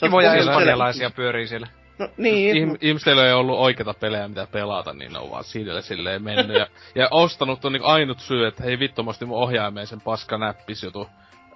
Kivoja 0.00 0.34
espanjalaisia 0.34 1.10
pyörii 1.10 1.46
siellä. 1.46 1.66
No 1.98 2.08
niin, 2.16 2.56
Ihm, 2.56 2.76
ihmisillä 2.80 3.26
ei 3.26 3.32
ollut 3.32 3.58
oikeita 3.58 3.94
pelejä, 3.94 4.28
mitä 4.28 4.46
pelata, 4.52 4.92
niin 4.92 5.12
ne 5.12 5.18
on 5.18 5.30
vaan 5.30 5.44
sille 5.44 5.82
silleen 5.82 6.22
mennyt. 6.22 6.56
Ja, 6.56 6.66
ja 6.94 7.08
ostanut 7.10 7.64
on 7.64 7.72
niinku 7.72 7.88
ainut 7.88 8.20
syy, 8.20 8.46
että 8.46 8.62
hei 8.62 8.78
ostin 9.06 9.28
mun 9.28 9.38
ohjaimeen 9.38 9.86
sen 9.86 10.00
paska 10.00 10.38
näppisjutu. 10.38 11.08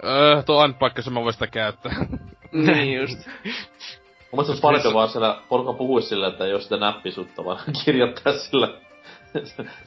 Öö, 0.03 0.43
tuo 0.43 0.69
jossa 0.97 1.11
mä 1.11 1.21
voin 1.21 1.33
sitä 1.33 1.47
käyttää. 1.47 1.93
niin 2.51 2.99
just. 2.99 3.29
Mun 4.33 4.37
mielestä 4.37 4.51
olisi 4.51 4.61
parempi 4.61 4.93
vaan 4.93 5.09
siellä 5.09 5.37
porukka 5.49 5.73
puhuisi 5.73 6.07
sillä, 6.07 6.27
että 6.27 6.43
oo 6.43 6.59
sitä 6.59 6.77
näppisutta, 6.77 7.45
vaan 7.45 7.59
kirjoittaa 7.85 8.33
sillä 8.33 8.69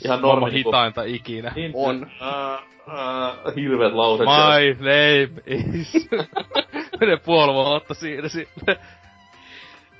ihan 0.04 0.22
normi 0.22 0.50
niinku- 0.50 0.68
hitainta 0.70 1.02
ikinä. 1.02 1.52
Niin, 1.56 1.70
On. 1.74 2.10
Ää, 2.20 2.58
ää, 2.88 3.34
hirveet 3.56 3.92
lauseet. 3.92 4.28
siellä. 4.28 4.58
My 4.58 4.76
name 4.78 5.42
is... 5.46 6.08
Mene 7.00 7.16
puoli 7.16 7.52
vuotta 7.54 7.94
siinä 7.94 8.28
sitten. 8.28 8.76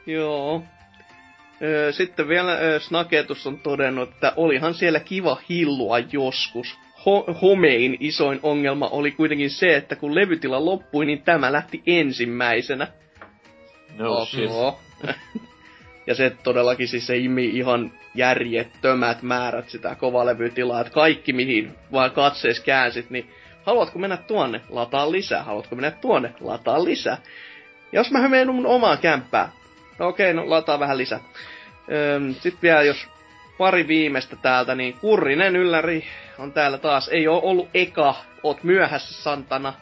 Joo. 0.06 0.62
Sitten 1.90 2.28
vielä 2.28 2.58
Snaketus 2.78 3.46
on 3.46 3.58
todennut, 3.58 4.08
että 4.10 4.32
olihan 4.36 4.74
siellä 4.74 5.00
kiva 5.00 5.36
hillua 5.48 5.98
joskus. 5.98 6.78
Ho- 6.98 7.34
homein 7.42 7.96
isoin 8.00 8.40
ongelma 8.42 8.88
oli 8.88 9.10
kuitenkin 9.10 9.50
se, 9.50 9.76
että 9.76 9.96
kun 9.96 10.14
levytila 10.14 10.64
loppui, 10.64 11.06
niin 11.06 11.22
tämä 11.22 11.52
lähti 11.52 11.82
ensimmäisenä. 11.86 12.86
No 13.98 14.24
shit. 14.24 14.44
Joo. 14.44 14.80
ja 16.06 16.14
se 16.14 16.30
todellakin 16.42 16.88
siis 16.88 17.06
se 17.06 17.16
imi 17.16 17.44
ihan 17.44 17.92
järjettömät 18.14 19.22
määrät 19.22 19.68
sitä 19.68 19.94
kovalevytilaa, 19.94 20.80
että 20.80 20.92
kaikki 20.92 21.32
mihin 21.32 21.74
vaan 21.92 22.10
katsees 22.10 22.60
käänsit, 22.60 23.10
niin 23.10 23.30
haluatko 23.62 23.98
mennä 23.98 24.16
tuonne, 24.16 24.60
lataa 24.68 25.12
lisää, 25.12 25.42
haluatko 25.42 25.76
mennä 25.76 25.90
tuonne, 25.90 26.34
lataa 26.40 26.84
lisää. 26.84 27.18
Jos 27.92 28.10
mä 28.10 28.28
menen 28.28 28.54
mun 28.54 28.66
omaan 28.66 28.98
kämppään, 28.98 29.48
no 29.98 30.08
okei, 30.08 30.34
no 30.34 30.50
lataa 30.50 30.80
vähän 30.80 30.98
lisää. 30.98 31.20
Öm, 32.16 32.34
Sitten 32.34 32.62
vielä 32.62 32.82
jos 32.82 33.06
pari 33.58 33.88
viimeistä 33.88 34.36
täältä, 34.36 34.74
niin 34.74 34.94
Kurrinen 34.94 35.56
ylläri 35.56 36.04
on 36.38 36.52
täällä 36.52 36.78
taas. 36.78 37.08
Ei 37.08 37.28
oo 37.28 37.40
ollut 37.42 37.68
eka, 37.74 38.14
oot 38.42 38.62
myöhässä 38.62 39.22
Santana 39.22 39.72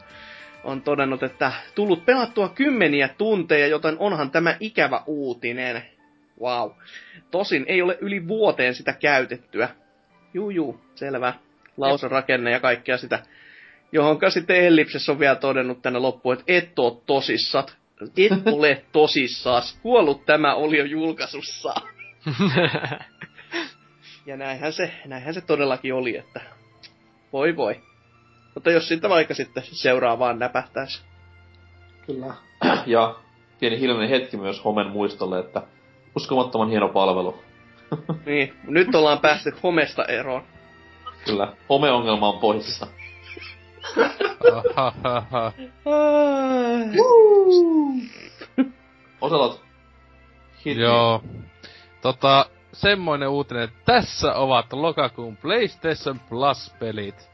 on 0.64 0.82
todennut, 0.82 1.22
että 1.22 1.52
tullut 1.74 2.04
pelattua 2.04 2.48
kymmeniä 2.48 3.08
tunteja, 3.08 3.66
joten 3.66 3.96
onhan 3.98 4.30
tämä 4.30 4.56
ikävä 4.60 5.02
uutinen. 5.06 5.82
Wow. 6.40 6.70
Tosin 7.30 7.64
ei 7.68 7.82
ole 7.82 7.98
yli 8.00 8.28
vuoteen 8.28 8.74
sitä 8.74 8.92
käytettyä. 8.92 9.68
Juu, 10.34 10.50
juu, 10.50 10.80
selvä. 10.94 11.34
Lauserakenne 11.76 12.50
ja 12.50 12.60
kaikkea 12.60 12.98
sitä. 12.98 13.22
Johonka 13.92 14.30
sitten 14.30 14.64
Ellipses 14.64 15.08
on 15.08 15.18
vielä 15.18 15.36
todennut 15.36 15.82
tänne 15.82 15.98
loppuun, 15.98 16.34
että 16.34 16.44
et 16.48 16.78
oo 16.78 17.02
tosissat. 17.06 17.76
Et 18.00 18.32
ole 18.54 18.84
tosissas. 18.92 19.78
Kuollut 19.82 20.26
tämä 20.26 20.54
oli 20.54 20.78
jo 20.78 20.84
julkaisussa. 20.84 21.74
ja 24.26 24.36
näinhän 24.36 24.72
se, 24.72 24.92
näinhän 25.06 25.34
se 25.34 25.40
todellakin 25.40 25.94
oli, 25.94 26.16
että 26.16 26.40
voi 27.32 27.56
voi. 27.56 27.80
Mutta 28.54 28.70
jos 28.70 28.88
siitä 28.88 29.08
vaikka 29.08 29.34
sitten 29.34 29.62
seuraavaan 29.66 30.38
näpähtäisi. 30.38 31.02
Kyllä. 32.06 32.34
Ja 32.86 33.14
pieni 33.60 33.80
hiljainen 33.80 34.08
hetki 34.08 34.36
myös 34.36 34.64
Homen 34.64 34.86
muistolle, 34.86 35.38
että 35.38 35.62
uskomattoman 36.16 36.68
hieno 36.68 36.88
palvelu. 36.88 37.42
niin, 38.26 38.54
nyt 38.66 38.94
ollaan 38.94 39.18
päästy 39.18 39.54
Homesta 39.62 40.04
eroon. 40.04 40.42
Kyllä, 41.24 41.52
Home-ongelma 41.68 42.28
on 42.28 42.38
poissa. 42.38 42.86
Osalot 49.20 49.64
hit 50.64 50.78
Joo. 50.78 51.22
Tota, 52.00 52.46
semmoinen 52.72 53.28
uutinen, 53.28 53.62
että 53.62 53.78
tässä 53.84 54.34
ovat 54.34 54.72
lokakuun 54.72 55.36
PlayStation 55.36 56.20
Plus-pelit. 56.20 57.33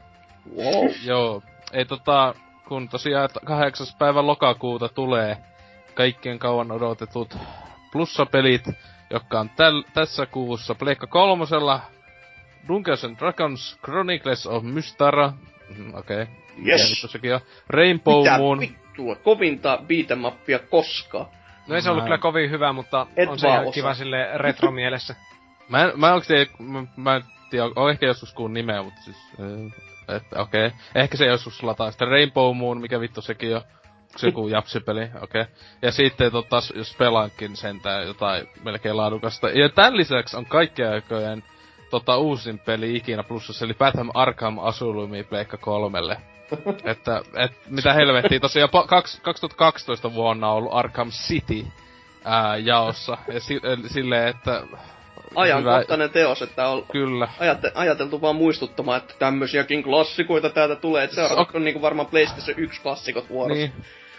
Wow. 0.57 0.89
Joo. 1.05 1.41
Ei 1.73 1.85
tota, 1.85 2.33
kun 2.67 2.89
tosiaan 2.89 3.29
8. 3.45 3.87
päivä 3.99 4.27
lokakuuta 4.27 4.89
tulee 4.89 5.37
kaikkien 5.93 6.39
kauan 6.39 6.71
odotetut 6.71 7.37
plussapelit, 7.91 8.63
jotka 9.09 9.39
on 9.39 9.49
täl, 9.49 9.83
tässä 9.93 10.25
kuussa 10.25 10.75
Pleikka 10.75 11.07
kolmosella 11.07 11.81
Dungeons 12.67 13.03
and 13.05 13.17
Dragons 13.19 13.79
Chronicles 13.85 14.47
of 14.47 14.63
Mystara. 14.63 15.33
Mm, 15.77 15.93
Okei. 15.95 16.21
Okay. 16.21 16.33
Yes. 16.67 17.01
sekin 17.11 17.33
on. 17.33 17.39
Rainbow 17.69 18.19
Mitä 18.23 18.37
Moon. 18.37 18.59
vittua, 18.59 19.15
kovinta 19.15 19.79
beatemappia 19.87 20.59
koskaan. 20.59 21.25
No 21.67 21.75
ei 21.75 21.81
se 21.81 21.89
ollut 21.89 22.03
Mä- 22.03 22.05
kyllä 22.05 22.17
kovin 22.17 22.51
hyvä, 22.51 22.73
mutta 22.73 23.07
Et 23.17 23.29
on 23.29 23.39
se 23.39 23.47
ihan 23.47 23.59
osaa. 23.61 23.71
kiva 23.71 23.93
sille 23.93 24.37
retromielessä. 24.37 25.15
Mä 25.69 25.83
en, 25.83 25.91
mä 25.95 26.13
oikeesti, 26.13 26.55
mä, 26.59 26.83
mä 26.97 27.15
en 27.15 27.23
tiedä, 27.49 27.65
on 27.75 27.91
ehkä 27.91 28.05
joskus 28.05 28.33
kuun 28.33 28.53
nimeä, 28.53 28.83
mutta 28.83 29.01
siis, 29.01 29.17
äh, 29.39 29.81
että 30.15 30.41
okei. 30.41 30.67
Okay. 30.67 30.79
Ehkä 30.95 31.17
se 31.17 31.25
joskus 31.25 31.63
lataa. 31.63 31.91
Sitten 31.91 32.07
Rainbow 32.07 32.57
Moon, 32.57 32.81
mikä 32.81 32.99
vittu 32.99 33.21
sekin 33.21 33.55
on. 33.55 33.61
Se 34.17 34.27
joku 34.27 34.47
japsipeli? 34.57 35.03
Okei. 35.21 35.41
Okay. 35.41 35.45
Ja 35.81 35.91
sitten 35.91 36.31
tota, 36.31 36.57
jos 36.75 36.95
pelaankin 36.97 37.55
sentään 37.55 38.07
jotain 38.07 38.47
melkein 38.63 38.97
laadukasta. 38.97 39.49
Ja 39.49 39.69
tämän 39.69 39.97
lisäksi 39.97 40.37
on 40.37 40.45
kaikkien 40.45 40.89
aikojen 40.89 41.43
tota, 41.89 42.17
uusin 42.17 42.59
peli 42.59 42.95
ikinä 42.95 43.23
plussassa, 43.23 43.65
eli 43.65 43.73
Batman 43.73 44.11
Arkham 44.13 44.59
Asylumi 44.59 45.23
Pleikka 45.23 45.57
kolmelle. 45.57 46.17
että, 46.83 47.21
et, 47.37 47.51
mitä 47.69 47.93
helvettiä, 47.93 48.39
tosiaan 48.39 48.69
pa- 48.69 48.87
kaks, 48.87 49.19
2012 49.19 50.13
vuonna 50.13 50.49
on 50.49 50.57
ollut 50.57 50.73
Arkham 50.73 51.09
City 51.09 51.67
ää, 52.25 52.57
jaossa. 52.57 53.17
Ja 53.33 53.39
si, 53.39 53.61
silleen, 53.87 54.27
että... 54.27 54.63
Ajankohtainen 55.35 56.09
teos, 56.09 56.41
että 56.41 56.67
on 56.67 56.85
Kyllä. 56.91 57.27
ajate, 57.39 57.71
ajateltu 57.75 58.21
vaan 58.21 58.35
muistuttamaan, 58.35 58.97
että 58.97 59.13
tämmösiäkin 59.19 59.83
klassikoita 59.83 60.49
täältä 60.49 60.75
tulee. 60.75 61.03
Että 61.03 61.15
seuraavat 61.15 61.55
on 61.55 61.63
niinku 61.63 61.81
varmaan 61.81 62.07
PlayStation 62.07 62.59
1 62.59 62.81
klassikot 62.81 63.29
vuorossa. 63.29 63.61
Niin. 63.61 63.73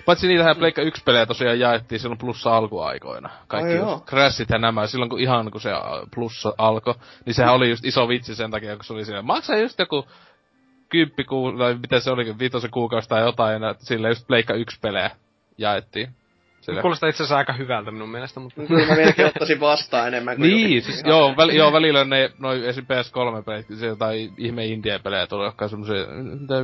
Paitsi 0.04 0.28
niitähän 0.28 0.56
Pleikka 0.56 0.82
1 0.82 1.02
pelejä 1.04 1.26
tosiaan 1.26 1.60
jaettiin 1.60 1.98
silloin 1.98 2.18
plussa 2.18 2.56
alkuaikoina. 2.56 3.30
Kaikki. 3.48 3.72
Crashit 4.06 4.50
ja 4.50 4.58
nämä. 4.58 4.86
Silloin 4.86 5.10
kun 5.10 5.20
ihan 5.20 5.50
kun 5.50 5.60
se 5.60 5.70
ä, 5.70 5.80
plussa 6.14 6.54
alkoi, 6.58 6.94
niin 7.26 7.34
sehän 7.34 7.54
oli 7.54 7.70
just 7.70 7.84
iso 7.84 8.08
vitsi 8.08 8.34
sen 8.34 8.50
takia, 8.50 8.76
kun 8.76 8.84
se 8.84 8.92
oli 8.92 9.04
siellä. 9.04 9.22
Maksaa 9.22 9.56
just 9.56 9.78
joku 9.78 10.06
kymppi 10.88 11.24
kuu, 11.24 11.58
tai 11.58 11.74
mitä 11.74 12.00
se 12.00 12.10
oli, 12.10 12.38
viitosen 12.38 12.70
kuukausi 12.70 13.08
tai 13.08 13.22
jotain, 13.22 13.62
ja 13.62 13.74
sille 13.78 14.08
just 14.08 14.26
Pleikka 14.26 14.54
1 14.54 14.78
pelejä 14.80 15.10
jaettiin. 15.58 16.14
Sillä... 16.62 16.82
Kuulostaa 16.82 17.08
itse 17.08 17.22
asiassa 17.22 17.36
aika 17.36 17.52
hyvältä 17.52 17.90
minun 17.90 18.08
mielestä, 18.08 18.40
mutta... 18.40 18.62
Kyllä 18.66 18.86
mä 18.86 18.96
vieläkin 18.96 19.26
ottaisin 19.26 19.60
vastaan 19.60 20.08
enemmän 20.08 20.36
kuin 20.36 20.50
Niin, 20.50 20.82
siis 20.82 21.02
joo, 21.06 21.34
väl, 21.36 21.48
joo, 21.48 21.72
välillä 21.72 22.04
ne, 22.04 22.30
noin 22.38 22.64
esim. 22.64 22.84
PS3-pelit, 22.84 23.66
se 23.78 23.86
jotain 23.86 24.34
ihme 24.38 24.66
indie 24.66 24.98
pelejä 24.98 25.26
tulee, 25.26 25.46
jotka 25.46 25.68
semmosia, 25.68 26.06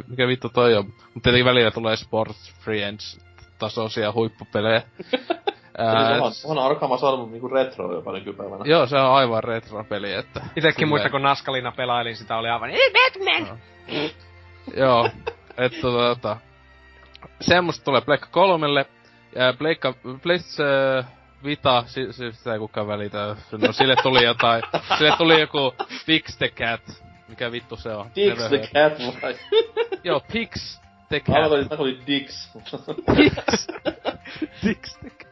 mikä 0.09 0.29
vittu 0.29 0.49
toi 0.49 0.77
on. 0.77 0.85
Mutta 0.85 1.20
tietenkin 1.23 1.45
välillä 1.45 1.70
tulee 1.70 1.97
Sports 1.97 2.55
Friends 2.61 3.20
tasoisia 3.59 4.12
huippupelejä. 4.12 4.83
Ää, 5.79 6.23
on 6.23 6.33
onhan 6.45 6.66
Arkham 6.66 6.93
Asylum 6.93 7.31
niinku 7.31 7.49
retro 7.49 7.95
jopa 7.95 8.12
nykypäivänä. 8.12 8.65
Joo, 8.65 8.87
se 8.87 8.97
on 8.97 9.15
aivan 9.15 9.45
retro 9.45 9.85
peli, 9.85 10.12
että... 10.12 10.41
Itekin 10.57 10.89
muista, 10.89 11.11
kun 11.11 11.23
Naskalina 11.23 11.73
pelailin 11.73 12.16
sitä, 12.16 12.37
oli 12.37 12.49
aivan, 12.49 12.70
ei 12.70 12.93
Batman! 12.93 13.59
joo, 14.77 15.11
että 15.59 15.81
tuota- 15.81 16.15
tota, 16.15 16.37
semmoista 17.41 17.85
tulee 17.85 18.01
Black 18.01 18.31
3, 18.31 18.75
Äh, 19.40 19.59
pleikka, 19.59 19.94
Pleis, 20.23 20.60
äh, 20.60 21.06
Vita, 21.44 21.85
si, 21.86 22.12
si, 22.12 22.32
sitä 22.32 22.52
ei 22.52 22.59
kukaan 22.59 22.86
välitä. 22.86 23.36
No 23.52 23.73
sille 23.73 23.97
tuli 24.02 24.24
jotain. 24.24 24.62
Sille 24.98 25.16
tuli 25.19 25.40
joku 25.40 25.74
Pix 26.06 26.36
the 26.36 26.48
Cat. 26.48 26.81
Mikä 27.28 27.52
vittu 27.52 27.77
se 27.77 27.94
on? 27.94 28.10
Pix 28.10 28.48
the 28.48 28.59
Cat 28.59 29.23
vai? 29.23 29.36
Joo, 30.05 30.23
Pix 30.32 30.81
the 31.09 31.20
Cat. 31.20 31.36
Aloitin, 31.36 31.73
että 31.73 31.82
oli 31.82 31.98
Dix. 32.06 32.48
Dix. 33.16 33.66
Dix 34.65 34.98
the 34.98 35.10
Cat. 35.10 35.28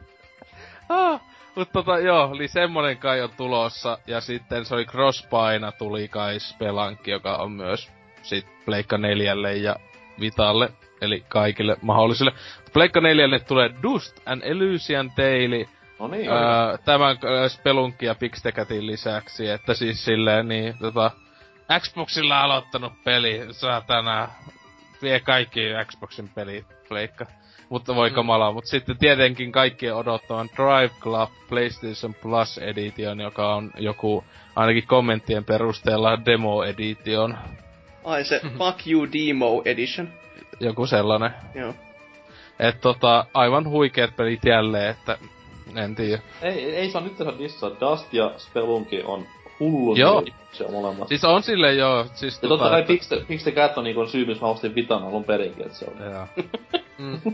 Ah. 0.88 1.20
Mut 1.54 1.72
tota, 1.72 1.98
joo, 1.98 2.34
eli 2.34 2.48
semmonen 2.48 2.98
kai 2.98 3.22
on 3.22 3.30
tulossa, 3.36 3.98
ja 4.06 4.20
sitten 4.20 4.64
se 4.64 4.74
oli 4.74 4.84
Crosspaina 4.84 5.72
tuli 5.72 6.08
kai 6.08 6.40
Spelankki, 6.40 7.10
joka 7.10 7.36
on 7.36 7.52
myös 7.52 7.90
sit 8.22 8.46
Pleikka 8.64 8.98
neljälle 8.98 9.56
ja 9.56 9.76
Vitalle 10.20 10.72
eli 11.00 11.24
kaikille 11.28 11.76
mahdollisille. 11.82 12.32
Pleikka 12.72 13.00
neljälle 13.00 13.38
tulee 13.38 13.70
Dust 13.82 14.20
and 14.26 14.42
Elysian 14.44 15.10
Tale, 15.10 15.68
No 15.98 16.08
niin, 16.08 16.30
öö, 16.30 16.78
tämän 16.84 17.18
Spelunkin 17.48 18.06
ja 18.06 18.14
Pixtecatin 18.14 18.86
lisäksi, 18.86 19.48
että 19.48 19.74
siis 19.74 20.04
silleen 20.04 20.48
niin, 20.48 20.74
tota, 20.78 21.10
Xboxilla 21.80 22.40
aloittanut 22.40 22.92
peli, 23.04 23.46
saatana, 23.50 24.28
vie 25.02 25.20
kaikki 25.20 25.60
Xboxin 25.84 26.28
pelit, 26.28 26.66
pleikka. 26.88 27.26
Mutta 27.68 27.94
voi 27.94 28.10
kamala, 28.10 28.52
mutta 28.52 28.70
sitten 28.70 28.98
tietenkin 28.98 29.52
kaikkien 29.52 29.94
odottavan 29.94 30.48
Drive 30.56 30.94
Club 31.00 31.30
PlayStation 31.48 32.14
Plus 32.14 32.58
Edition, 32.58 33.20
joka 33.20 33.54
on 33.54 33.70
joku, 33.78 34.24
ainakin 34.56 34.86
kommenttien 34.86 35.44
perusteella 35.44 36.24
Demo 36.26 36.64
Edition, 36.64 37.38
Ai 38.04 38.24
se 38.24 38.40
Fuck 38.58 38.86
You 38.86 39.06
Demo 39.12 39.62
Edition. 39.64 40.08
Joku 40.60 40.86
sellainen. 40.86 41.30
Joo. 41.54 41.74
Et 42.58 42.80
tota, 42.80 43.26
aivan 43.34 43.68
huikeet 43.68 44.16
pelit 44.16 44.44
jälleen, 44.44 44.90
että 44.90 45.18
en 45.76 45.94
tiedä. 45.94 46.22
Ei, 46.42 46.76
ei 46.76 46.90
saa 46.90 47.02
nyt 47.02 47.16
tehdä 47.16 47.32
dissaa. 47.38 47.70
Dust 47.80 48.12
ja 48.12 48.32
Spelunki 48.36 49.02
on 49.02 49.26
hullun 49.60 49.96
Joo. 49.98 50.24
se 50.52 50.64
on 50.64 50.72
molemmat. 50.72 51.08
Siis 51.08 51.24
on 51.24 51.42
silleen 51.42 51.78
joo, 51.78 52.06
siis 52.14 52.42
ja 52.42 52.48
totta 52.48 52.68
kai 52.68 52.80
että- 52.80 52.92
Pix 52.92 53.08
the, 53.08 53.24
Pix 53.28 53.42
the 53.42 53.52
Cat 53.52 53.78
on 53.78 53.84
niinku 53.84 54.06
syy, 54.06 54.26
missä 54.26 54.44
mä 54.44 54.50
ostin 54.50 54.74
Vitan 54.74 55.02
alun 55.02 55.24
perinkin, 55.24 55.66
et 55.66 55.72
se 55.74 55.84
on. 55.84 56.12
Joo. 56.12 56.26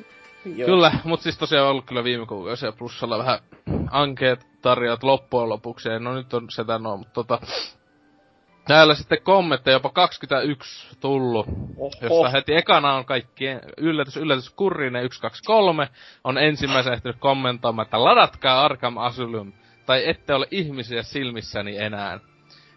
Joo. 0.56 0.66
Kyllä, 0.66 0.92
mut 1.04 1.20
siis 1.20 1.38
tosiaan 1.38 1.68
ollut 1.68 1.84
kyllä 1.84 2.04
viime 2.04 2.26
kuukausia 2.26 2.72
plussalla 2.72 3.18
vähän 3.18 3.38
ankeet 3.90 4.46
tarjot 4.62 5.02
loppujen 5.02 5.48
lopuksi. 5.48 5.88
No 5.98 6.14
nyt 6.14 6.34
on 6.34 6.46
sitä 6.50 6.78
no, 6.78 6.96
mutta 6.96 7.12
tota... 7.14 7.38
Täällä 8.66 8.94
sitten 8.94 9.22
kommentteja 9.22 9.74
jopa 9.74 9.90
21 9.90 10.96
tullut, 11.00 11.46
josta 11.78 12.06
Oho. 12.10 12.32
heti 12.32 12.54
ekana 12.54 12.94
on 12.94 13.04
kaikkien 13.04 13.60
yllätys, 13.76 14.16
yllätys, 14.16 14.50
kurrinen 14.50 15.02
123 15.12 15.88
on 16.24 16.38
ensimmäisen 16.38 16.92
ehtinyt 16.92 17.16
kommentoimaan, 17.18 17.86
että 17.86 18.04
ladatkaa 18.04 18.64
Arkham 18.64 18.96
Asylum, 18.96 19.52
tai 19.86 20.08
ette 20.08 20.34
ole 20.34 20.46
ihmisiä 20.50 21.02
silmissäni 21.02 21.78
enää. 21.78 22.20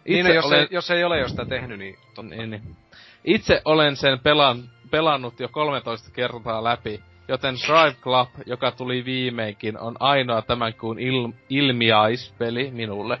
Niin, 0.08 0.26
no, 0.26 0.32
jos, 0.32 0.44
olen- 0.44 0.60
ei, 0.60 0.66
jos 0.70 0.90
ei 0.90 1.04
ole 1.04 1.18
jo 1.18 1.28
sitä 1.28 1.44
tehnyt, 1.44 1.78
niin 1.78 1.96
totta. 2.14 2.22
niin, 2.22 2.50
niin. 2.50 2.76
Itse 3.24 3.62
olen 3.64 3.96
sen 3.96 4.18
pelan, 4.18 4.70
pelannut 4.90 5.40
jo 5.40 5.48
13 5.48 6.10
kertaa 6.10 6.64
läpi, 6.64 7.02
joten 7.28 7.54
Drive 7.54 7.96
Club, 8.02 8.28
joka 8.46 8.70
tuli 8.70 9.04
viimeinkin, 9.04 9.78
on 9.78 9.96
ainoa 10.00 10.42
tämän 10.42 10.74
kuun 10.74 10.98
il, 10.98 11.32
ilmiaispeli 11.48 12.70
minulle. 12.70 13.18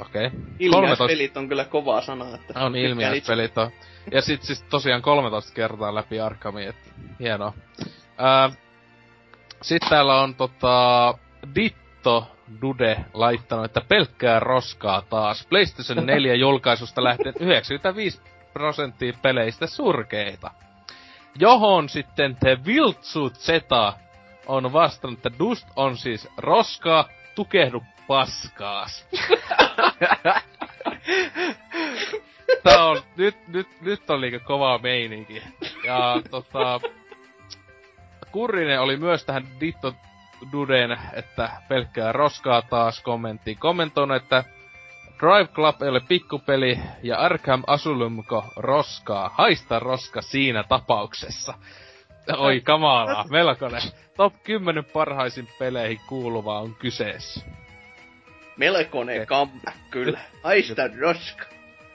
Okei. 0.00 0.26
Okay. 0.26 0.40
Ilmiöspelit 0.58 1.36
on 1.36 1.48
kyllä 1.48 1.64
kovaa 1.64 2.00
sanaa. 2.00 2.34
Että 2.34 2.64
On 2.64 2.76
ilmiöspelit 2.76 3.58
on. 3.58 3.70
Ja 4.12 4.22
sit 4.22 4.42
siis 4.42 4.62
tosiaan 4.62 5.02
13 5.02 5.54
kertaa 5.54 5.94
läpi 5.94 6.20
Arkami, 6.20 6.66
et 6.66 6.76
hienoa. 7.20 7.52
Ää, 8.18 8.50
sit 9.62 9.82
täällä 9.88 10.20
on 10.20 10.34
tota 10.34 11.14
Ditto 11.54 12.30
Dude 12.62 13.04
laittanut, 13.14 13.64
että 13.64 13.80
pelkkää 13.88 14.40
roskaa 14.40 15.02
taas. 15.02 15.46
PlayStation 15.48 16.06
4 16.16 16.34
julkaisusta 16.34 17.04
lähtien 17.04 17.34
95 17.40 18.20
prosenttia 18.52 19.12
peleistä 19.22 19.66
surkeita. 19.66 20.50
Johon 21.38 21.88
sitten 21.88 22.36
The 22.36 22.58
Viltsu 22.66 23.30
Zeta 23.30 23.92
on 24.46 24.72
vastannut, 24.72 25.26
että 25.26 25.38
Dust 25.38 25.68
on 25.76 25.96
siis 25.96 26.28
roskaa, 26.36 27.08
tukehdu 27.34 27.82
paskaas. 28.06 29.06
Tää 32.62 32.84
on, 32.84 33.02
nyt, 33.16 33.48
nyt, 33.48 33.68
nyt 33.80 34.10
on 34.10 34.20
liikä 34.20 34.38
kova 34.38 34.78
meininki. 34.78 35.42
Ja 35.84 36.22
tota, 36.30 36.80
Kurrinen 38.32 38.80
oli 38.80 38.96
myös 38.96 39.24
tähän 39.24 39.46
Ditto 39.60 39.94
Duden, 40.52 40.98
että 41.12 41.50
pelkkää 41.68 42.12
roskaa 42.12 42.62
taas 42.62 43.00
kommentti. 43.00 43.54
Kommentoinut, 43.54 44.16
että 44.16 44.44
Drive 45.20 45.46
Club 45.46 45.82
ei 45.82 45.88
ole 45.88 46.00
pikkupeli 46.00 46.78
ja 47.02 47.18
Arkham 47.18 47.62
Asylumko 47.66 48.44
roskaa. 48.56 49.30
Haista 49.34 49.78
roska 49.78 50.22
siinä 50.22 50.62
tapauksessa. 50.62 51.54
Oi 52.36 52.60
kamalaa, 52.60 53.24
melkoinen. 53.30 53.82
Top 54.16 54.34
10 54.44 54.84
parhaisiin 54.84 55.48
peleihin 55.58 56.00
kuuluva 56.08 56.60
on 56.60 56.74
kyseessä. 56.74 57.46
Melkoinen 58.56 59.26
comeback 59.26 59.76
kyllä. 59.90 60.18
Haista 60.44 60.82
roska. 61.00 61.44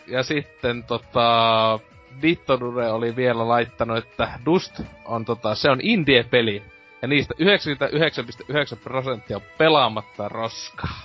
Ja 0.08 0.24
sitten 0.24 0.84
tota... 0.84 1.80
Dittodure 2.22 2.92
oli 2.92 3.16
vielä 3.16 3.48
laittanut, 3.48 3.98
että 3.98 4.40
Dust 4.46 4.82
on 5.06 5.26
tota, 5.26 5.56
se 5.56 5.70
on 5.70 5.80
indie-peli. 5.82 6.64
Ja 7.02 7.08
niistä 7.08 7.34
99,9 7.40 8.80
prosenttia 8.84 9.38
on 9.38 9.44
pelaamatta 9.58 10.30
roskaa. 10.30 11.02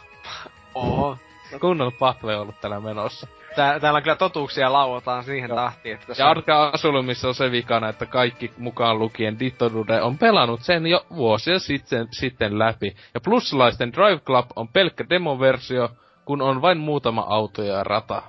Oho. 0.75 1.19
Kunnon 1.61 1.93
pahle 1.93 2.37
on 2.37 2.43
ollut 2.43 2.61
täällä 2.61 2.81
menossa. 2.81 3.27
Tää, 3.57 3.81
täällä 3.81 3.97
on 3.97 4.03
kyllä 4.03 4.17
totuuksia 4.17 4.73
lauotaan 4.73 5.25
siihen 5.25 5.51
tahtiin, 5.51 5.95
että 5.95 6.07
tässä 6.07 6.23
Ja 6.23 6.31
Arka 6.31 6.71
Asylumissa 6.75 7.29
on 7.29 7.35
se 7.35 7.51
vikana, 7.51 7.89
että 7.89 8.07
kaikki 8.07 8.53
mukaan 8.59 8.99
lukien 8.99 9.39
Dittodude 9.39 10.03
on 10.03 10.19
pelannut 10.19 10.61
sen 10.61 10.87
jo 10.87 11.07
vuosia 11.17 11.59
sitten, 11.59 12.09
sitten 12.11 12.59
läpi. 12.59 12.97
Ja 13.15 13.21
plussalaisten 13.21 13.93
Drive 13.93 14.19
Club 14.19 14.47
on 14.57 14.69
pelkkä 14.69 15.05
demoversio, 15.11 15.91
kun 16.25 16.43
on 16.43 16.63
vain 16.63 16.79
muutama 16.79 17.21
auto 17.29 17.63
ja 17.63 17.85
rata. 17.85 18.23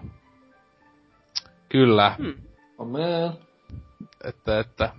Kyllä. 1.70 2.16
Hmm. 2.18 2.34
Man. 2.78 3.34
Että, 4.24 4.60
että... 4.60 4.90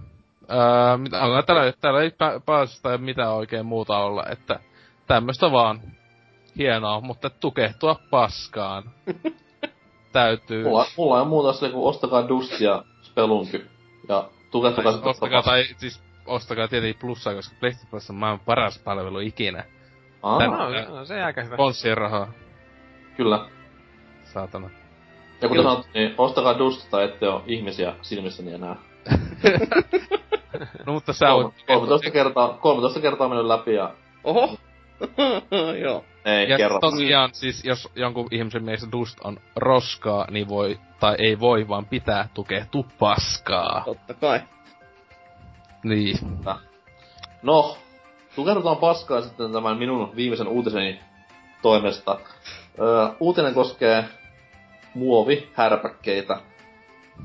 Ää, 0.49 0.97
mitä, 0.97 1.21
onko 1.21 1.43
täällä, 1.43 1.73
täällä 1.81 2.03
ei 2.03 2.11
pä, 2.11 2.41
pääse 2.47 2.83
tai 2.83 2.99
mitään 2.99 3.33
oikein 3.33 3.67
muuta 3.67 3.99
olla, 3.99 4.25
että 4.31 4.61
tämmöstä 5.07 5.53
vaan 5.53 5.81
hienoa, 6.59 7.01
mutta 7.01 7.31
tukehtua 7.31 7.97
paskaan. 8.11 8.83
Täytyy. 10.13 10.65
Mulla, 10.65 10.87
mulla 10.97 11.17
ole 11.21 11.29
muuta 11.29 11.53
sille 11.53 11.73
kuin 11.73 11.89
ostakaa 11.89 12.29
Dust 12.29 12.61
ja 12.61 12.83
Spelunky. 13.03 13.67
Ja 14.09 14.29
tukehtukaa 14.51 14.93
sitten 14.93 15.11
ostakaa, 15.11 15.43
tai 15.43 15.65
siis 15.77 16.03
ostakaa 16.27 16.69
tietenkin 16.69 17.01
plussaa, 17.01 17.35
koska 17.35 17.57
PlayStation 17.61 17.91
Plus 17.91 18.11
on 18.11 18.17
maailman 18.17 18.45
paras 18.47 18.79
palvelu 18.79 19.19
ikinä. 19.19 19.65
Aa, 20.23 20.39
Tän- 20.39 20.51
No, 20.91 20.97
no, 20.97 21.05
se 21.05 21.17
ei 21.17 21.23
aika 21.23 21.43
hyvä. 21.43 21.57
Sponssien 21.57 21.97
rahaa, 21.99 22.33
kyllä. 23.17 23.49
saatana. 24.25 24.71
Ja 25.41 25.49
kuten 25.49 25.63
sanottu, 25.65 25.89
niin 25.95 26.15
ostakaa 26.19 26.59
Dust 26.59 26.91
tai 26.91 27.05
ette 27.05 27.29
ole 27.29 27.43
ihmisiä 27.47 27.95
silmissäni 28.03 28.53
enää. 28.53 28.77
No 30.87 30.93
mutta 30.93 31.13
sä 31.13 31.35
voit... 31.35 31.55
13 31.67 32.11
kertaa, 32.11 32.49
13 32.49 33.01
kertaa 33.01 33.29
mennyt 33.29 33.47
läpi 33.47 33.75
ja 33.75 33.95
Oho. 34.25 34.57
Joo. 35.85 36.05
Ei 36.29 36.51
Ja 36.51 36.57
kerro. 36.57 36.81
tosiaan, 36.81 37.31
siis 37.33 37.65
jos 37.65 37.89
jonkun 37.97 38.29
ihmisen 38.31 38.65
mielestä 38.65 38.93
Dust 38.93 39.19
on 39.25 39.37
roskaa, 39.57 40.27
niin 40.31 40.49
voi, 40.49 40.79
tai 41.01 41.15
ei 41.19 41.41
voi, 41.41 41.69
vaan 41.69 41.87
pitää 41.87 42.29
tukehtua 42.35 42.85
paskaa. 42.99 43.83
Totta 43.85 44.15
kai. 44.15 44.41
Niin. 45.85 46.19
No, 47.43 47.79
tukehdutaan 48.37 48.77
paskaa 48.77 49.23
sitten 49.23 49.53
tämän 49.53 49.79
minun 49.79 50.17
viimeisen 50.17 50.49
uutiseni 50.49 51.01
toimesta. 51.63 52.19
Öö, 52.81 53.09
uutinen 53.21 53.55
koskee 53.55 54.05
muovihärpäkkeitä. 54.95 56.41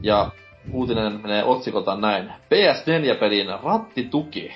Ja 0.01 0.30
uutinen 0.71 1.21
menee 1.21 1.43
otsikolta 1.43 1.95
näin. 1.95 2.30
PS4-pelin 2.30 3.63
rattituki. 3.63 4.53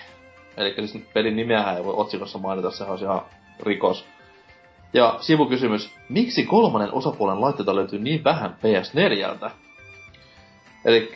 Eli 0.58 0.88
siis 0.88 1.06
pelin 1.14 1.36
nimeähän 1.36 1.78
ei 1.78 1.84
voi 1.84 1.94
otsikossa 1.98 2.40
mainita, 2.40 2.72
sehän 2.72 2.92
olisi 2.92 3.06
ihan 3.06 3.22
rikos. 3.60 4.06
Ja 4.94 5.16
sivukysymys, 5.20 5.96
miksi 6.10 6.44
kolmannen 6.44 6.94
osapuolen 6.94 7.42
laitteita 7.42 7.76
löytyy 7.76 8.00
niin 8.00 8.24
vähän 8.24 8.58
PS4ltä? 8.64 9.52
Eli 10.86 11.14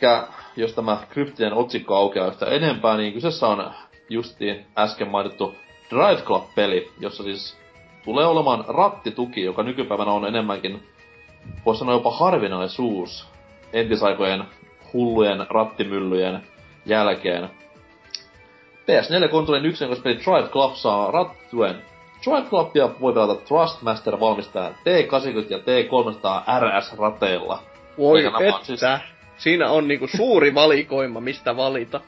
jos 0.56 0.72
tämä 0.72 0.98
kryptinen 1.10 1.52
otsikko 1.52 1.94
aukeaa 1.94 2.26
yhtä 2.26 2.46
enempää, 2.46 2.96
niin 2.96 3.12
kyseessä 3.12 3.48
on 3.48 3.70
justiin 4.08 4.66
äsken 4.78 5.08
mainittu 5.08 5.54
Drive 5.90 6.22
Club-peli, 6.22 6.90
jossa 7.00 7.22
siis 7.22 7.56
tulee 8.04 8.26
olemaan 8.26 8.64
rattituki, 8.68 9.44
joka 9.44 9.62
nykypäivänä 9.62 10.12
on 10.12 10.26
enemmänkin, 10.26 10.88
voisi 11.66 11.78
sanoa 11.78 11.94
jopa 11.94 12.10
harvinaisuus 12.10 13.28
entisaikojen 13.72 14.44
hullujen 14.92 15.46
rattimyllyjen 15.50 16.42
jälkeen. 16.86 17.50
PS4-konsolin 18.82 19.66
yksinkertaispeli 19.66 20.14
Drive 20.14 20.48
Club 20.48 20.74
saa 20.74 21.10
rattituen. 21.10 21.91
Drive 22.24 22.48
Clubia 22.48 22.90
voi 23.00 23.12
pelata 23.12 23.34
Trustmaster 23.34 24.20
valmistajan 24.20 24.74
T80 24.74 25.50
ja 25.50 25.58
T300 25.58 26.60
RS-rateilla. 26.60 27.62
Voi 27.98 28.24
että. 28.24 29.00
Siinä 29.36 29.70
on 29.70 29.88
niinku 29.88 30.06
suuri 30.16 30.54
valikoima, 30.62 31.20
mistä 31.20 31.56
valita. 31.56 32.00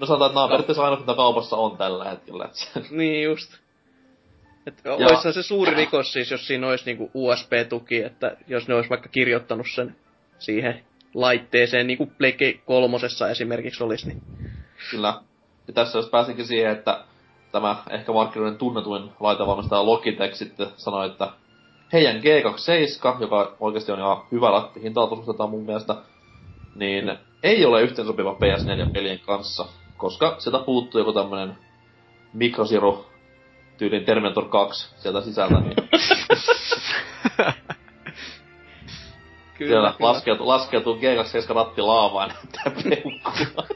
No 0.00 0.06
sanotaan, 0.06 0.28
että 0.30 0.34
nämä 0.34 0.44
on 0.44 0.50
periaatteessa 0.50 0.82
ainoat, 0.82 1.00
mitä 1.00 1.14
kaupassa 1.14 1.56
on 1.56 1.76
tällä 1.76 2.04
hetkellä. 2.04 2.48
Niin 2.90 3.24
just. 3.24 3.52
Et 4.66 4.82
Ja- 4.84 4.92
oishan 4.92 5.32
se 5.32 5.42
suuri 5.42 5.74
rikos 5.74 6.12
siis, 6.12 6.30
jos 6.30 6.46
siinä 6.46 6.68
olisi 6.68 6.84
niinku 6.84 7.10
USB-tuki, 7.14 8.02
että 8.02 8.36
jos 8.48 8.68
ne 8.68 8.74
olisi 8.74 8.90
vaikka 8.90 9.08
kirjoittanut 9.08 9.66
sen 9.74 9.96
siihen 10.38 10.84
laitteeseen, 11.14 11.86
niin 11.86 11.98
kuin 11.98 12.12
Plege 12.18 12.52
kolmosessa 12.64 13.30
esimerkiksi 13.30 13.84
olisi, 13.84 14.08
niin 14.08 14.22
Kyllä. 14.90 15.14
Ja 15.66 15.72
tässä 15.72 15.98
jos 15.98 16.08
pääsinkin 16.10 16.46
siihen, 16.46 16.72
että 16.72 17.04
tämä 17.52 17.76
ehkä 17.90 18.12
markkinoiden 18.12 18.58
tunnetuin 18.58 19.12
laitevalmistaja 19.20 19.86
Logitech 19.86 20.34
sitten 20.34 20.66
sanoi, 20.76 21.06
että 21.06 21.30
heidän 21.92 22.16
G27, 22.16 23.20
joka 23.22 23.56
oikeasti 23.60 23.92
on 23.92 23.98
ihan 23.98 24.22
hyvä 24.32 24.50
ratti 24.50 24.82
hinta 24.82 25.00
mun 25.50 25.64
mielestä, 25.64 25.96
niin 26.74 27.18
ei 27.42 27.64
ole 27.64 27.82
yhteensopiva 27.82 28.32
PS4-pelien 28.32 29.20
kanssa, 29.20 29.66
koska 29.96 30.36
sieltä 30.38 30.58
puuttuu 30.58 31.00
joku 31.00 31.12
tämmönen 31.12 31.58
Micro 32.32 32.64
Zero 32.64 33.06
tyylin 33.78 34.04
Terminator 34.04 34.48
2 34.48 34.94
sieltä 34.98 35.20
sisältä, 35.20 35.60
niin 35.60 35.76
siellä 39.58 39.94
laskeutuu, 39.98 40.48
laskeutuu 40.48 40.96
G27 40.96 41.54
ratti 41.54 41.80
laavaan 41.80 42.32
peukkua. 42.64 43.66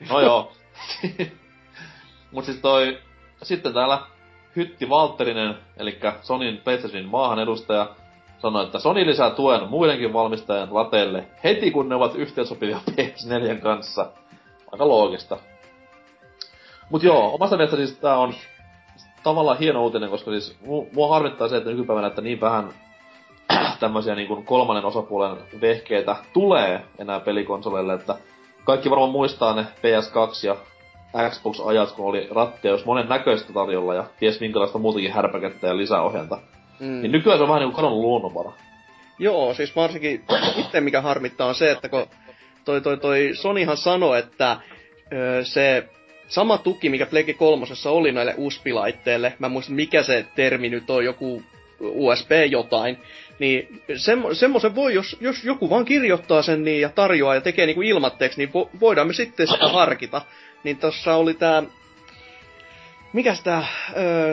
no 0.10 0.20
joo. 0.20 0.52
Mut 2.32 2.44
siis 2.44 2.58
toi, 2.58 2.98
sitten 3.42 3.74
täällä 3.74 3.98
Hytti 4.56 4.88
Valterinen, 4.88 5.54
eli 5.76 5.98
Sonin 6.22 6.60
PlayStationin 6.64 7.10
maahan 7.10 7.38
edustaja, 7.38 7.88
sanoi, 8.38 8.64
että 8.64 8.78
Sony 8.78 9.06
lisää 9.06 9.30
tuen 9.30 9.68
muidenkin 9.68 10.12
valmistajien 10.12 10.74
lateille 10.74 11.26
heti 11.44 11.70
kun 11.70 11.88
ne 11.88 11.94
ovat 11.94 12.14
yhteensopivia 12.14 12.78
PS4 12.90 13.60
kanssa. 13.60 14.06
Aika 14.72 14.88
loogista. 14.88 15.38
Mut 16.90 17.02
joo, 17.02 17.34
omasta 17.34 17.56
mielestä 17.56 17.76
siis 17.76 17.98
tää 17.98 18.18
on 18.18 18.34
tavallaan 19.22 19.58
hieno 19.58 19.82
uutinen, 19.82 20.10
koska 20.10 20.30
siis 20.30 20.58
mu- 20.62 20.94
mua 20.94 21.08
harmittaa 21.08 21.48
se, 21.48 21.56
että 21.56 21.70
nykypäivänä, 21.70 22.06
että 22.06 22.22
niin 22.22 22.40
vähän 22.40 22.74
tämmöisiä 23.80 24.14
niin 24.14 24.28
kuin 24.28 24.44
kolmannen 24.44 24.84
osapuolen 24.84 25.38
vehkeitä 25.60 26.16
tulee 26.32 26.84
enää 26.98 27.20
pelikonsoleille, 27.20 27.94
että 27.94 28.14
kaikki 28.64 28.90
varmaan 28.90 29.10
muistaa 29.10 29.54
ne 29.54 29.62
PS2 29.62 30.46
ja 30.46 30.56
Xbox-ajat, 31.30 31.92
kun 31.92 32.06
oli 32.06 32.28
ratteus 32.30 32.84
monen 32.84 33.08
näköistä 33.08 33.52
tarjolla 33.52 33.94
ja 33.94 34.04
ties 34.20 34.40
minkälaista 34.40 34.78
muutakin 34.78 35.12
härpäkettä 35.12 35.66
ja 35.66 35.76
lisäohjelta. 35.76 36.38
Mm. 36.80 37.02
Niin 37.02 37.12
nykyään 37.12 37.38
se 37.38 37.42
on 37.42 37.48
vähän 37.48 37.60
niinku 37.60 37.76
kadonnut 37.76 38.00
luonnonvara. 38.00 38.52
Joo, 39.18 39.54
siis 39.54 39.76
varsinkin 39.76 40.24
itse 40.56 40.80
mikä 40.80 41.00
harmittaa 41.00 41.48
on 41.48 41.54
se, 41.54 41.70
että 41.70 41.88
kun 41.88 42.06
toi, 42.64 42.80
toi, 42.80 42.96
toi 42.96 43.30
Sonyhan 43.34 43.76
sanoi, 43.76 44.18
että 44.18 44.56
ö, 45.12 45.44
se 45.44 45.88
sama 46.28 46.58
tuki, 46.58 46.88
mikä 46.88 47.06
Plege 47.06 47.34
kolmosessa 47.34 47.90
oli 47.90 48.12
näille 48.12 48.34
USB-laitteille, 48.36 49.32
mä 49.38 49.46
en 49.46 49.52
muista 49.52 49.72
mikä 49.72 50.02
se 50.02 50.26
termi 50.34 50.68
nyt 50.68 50.90
on, 50.90 51.04
joku 51.04 51.42
USB 51.80 52.30
jotain, 52.50 52.98
niin 53.38 53.82
semmo, 53.96 54.34
semmoisen 54.34 54.74
voi, 54.74 54.94
jos, 54.94 55.16
jos 55.20 55.44
joku 55.44 55.70
vaan 55.70 55.84
kirjoittaa 55.84 56.42
sen 56.42 56.64
niin 56.64 56.80
ja 56.80 56.88
tarjoaa 56.88 57.34
ja 57.34 57.40
tekee 57.40 57.66
niinku 57.66 57.82
ilmatteeksi, 57.82 58.38
niin 58.38 58.52
vo, 58.52 58.70
voidaan 58.80 59.06
me 59.06 59.12
sitten 59.12 59.46
sitä 59.46 59.68
harkita. 59.68 60.22
Niin 60.66 60.78
tossa 60.78 61.14
oli 61.14 61.34
tää 61.34 61.62
mikäs 63.12 63.42
tää 63.42 63.58
äh, 63.58 63.66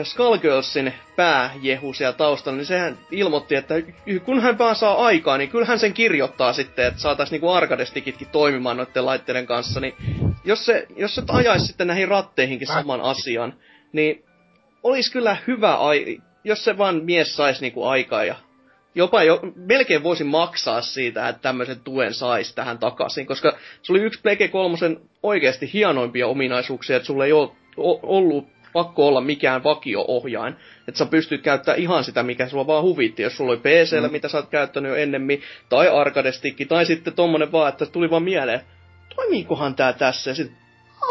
Skullgirlsin 0.02 0.94
pääjehu 1.16 1.92
siellä 1.92 2.12
taustalla, 2.12 2.56
niin 2.56 2.66
sehän 2.66 2.98
ilmoitti, 3.10 3.54
että 3.54 3.74
kun 4.24 4.40
hän 4.40 4.58
vaan 4.58 4.76
saa 4.76 5.04
aikaa, 5.06 5.38
niin 5.38 5.50
kyllähän 5.50 5.78
sen 5.78 5.94
kirjoittaa 5.94 6.52
sitten, 6.52 6.86
että 6.86 7.00
saatais 7.00 7.30
niinku 7.30 7.48
arcade-stickitkin 7.48 8.28
toimimaan 8.32 8.76
noiden 8.76 9.06
laitteiden 9.06 9.46
kanssa, 9.46 9.80
niin 9.80 9.94
jos 10.44 10.66
se, 10.66 10.86
jos 10.96 11.14
se 11.14 11.22
ajaisi 11.28 11.66
sitten 11.66 11.86
näihin 11.86 12.08
ratteihinkin 12.08 12.68
saman 12.68 13.00
asian, 13.00 13.54
niin 13.92 14.24
olisi 14.82 15.12
kyllä 15.12 15.36
hyvä 15.46 15.74
ai, 15.74 16.18
jos 16.44 16.64
se 16.64 16.78
vaan 16.78 17.04
mies 17.04 17.36
saisi 17.36 17.60
niinku 17.60 17.84
aikaa 17.84 18.24
ja 18.24 18.34
jopa 18.94 19.22
jo, 19.22 19.40
melkein 19.56 20.02
voisin 20.02 20.26
maksaa 20.26 20.80
siitä, 20.80 21.28
että 21.28 21.42
tämmöisen 21.42 21.80
tuen 21.80 22.14
saisi 22.14 22.54
tähän 22.54 22.78
takaisin, 22.78 23.26
koska 23.26 23.56
se 23.82 23.92
oli 23.92 24.00
yksi 24.00 24.20
Plege 24.22 24.48
3 24.48 24.76
oikeasti 25.22 25.70
hienoimpia 25.72 26.26
ominaisuuksia, 26.26 26.96
että 26.96 27.06
sulla 27.06 27.24
ei 27.24 27.32
ole 27.32 27.50
ollut 28.02 28.54
pakko 28.74 29.06
olla 29.06 29.20
mikään 29.20 29.64
vakio-ohjain. 29.64 30.56
Että 30.88 30.98
sä 30.98 31.06
pystyt 31.06 31.42
käyttämään 31.42 31.82
ihan 31.82 32.04
sitä, 32.04 32.22
mikä 32.22 32.48
sulla 32.48 32.66
vaan 32.66 32.82
huvitti. 32.82 33.22
Jos 33.22 33.36
sulla 33.36 33.52
oli 33.52 33.60
pc 33.60 34.00
mm. 34.02 34.12
mitä 34.12 34.28
sä 34.28 34.38
oot 34.38 34.50
käyttänyt 34.50 34.90
jo 34.90 34.96
ennemmin, 34.96 35.42
tai 35.68 35.88
arcade 35.88 36.30
tai 36.68 36.86
sitten 36.86 37.12
tommonen 37.12 37.52
vaan, 37.52 37.68
että 37.68 37.86
tuli 37.86 38.10
vaan 38.10 38.22
mieleen, 38.22 38.60
toimiikohan 39.16 39.74
tää 39.74 39.92
tässä? 39.92 40.30
Ja 40.30 40.34
sitten, 40.34 40.56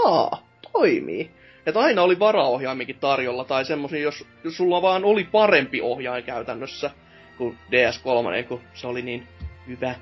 aa, 0.06 0.48
toimii. 0.72 1.32
Että 1.66 1.80
aina 1.80 2.02
oli 2.02 2.20
varaohjaimikin 2.20 3.00
tarjolla, 3.00 3.44
tai 3.44 3.66
semmosia, 3.66 4.00
jos, 4.00 4.26
jos 4.44 4.58
sulla 4.58 4.82
vaan 4.82 5.06
oli 5.06 5.24
parempi 5.24 5.82
ohjain 5.82 6.24
käytännössä 6.24 6.92
kuin 7.38 7.58
DS3, 7.72 8.48
kun 8.48 8.62
se 8.74 8.88
oli 8.88 9.02
niin 9.02 9.28
hyvä. 9.68 9.96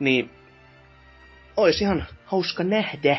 Niin, 0.00 0.30
olisi 1.56 1.84
ihan 1.84 2.04
hauska 2.24 2.64
nähdä. 2.64 3.16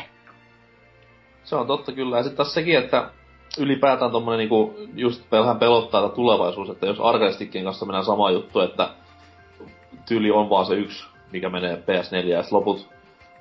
Se 1.44 1.56
on 1.56 1.66
totta 1.66 1.92
kyllä. 1.92 2.16
Ja 2.16 2.22
sitten 2.22 2.36
taas 2.36 2.54
sekin, 2.54 2.78
että 2.78 3.10
ylipäätään 3.58 4.10
tommonen 4.10 4.38
niinku 4.38 4.74
just 4.94 5.30
vähän 5.32 5.58
pelottaa 5.58 6.00
tämä 6.00 6.14
tulevaisuus, 6.14 6.70
että 6.70 6.86
jos 6.86 7.00
Arcade 7.00 7.62
kanssa 7.64 7.86
mennään 7.86 8.04
sama 8.04 8.30
juttu, 8.30 8.60
että 8.60 8.90
tyyli 10.08 10.30
on 10.30 10.50
vaan 10.50 10.66
se 10.66 10.74
yksi, 10.74 11.06
mikä 11.32 11.48
menee 11.48 11.76
PS4 11.76 12.26
ja 12.26 12.42
loput 12.50 12.88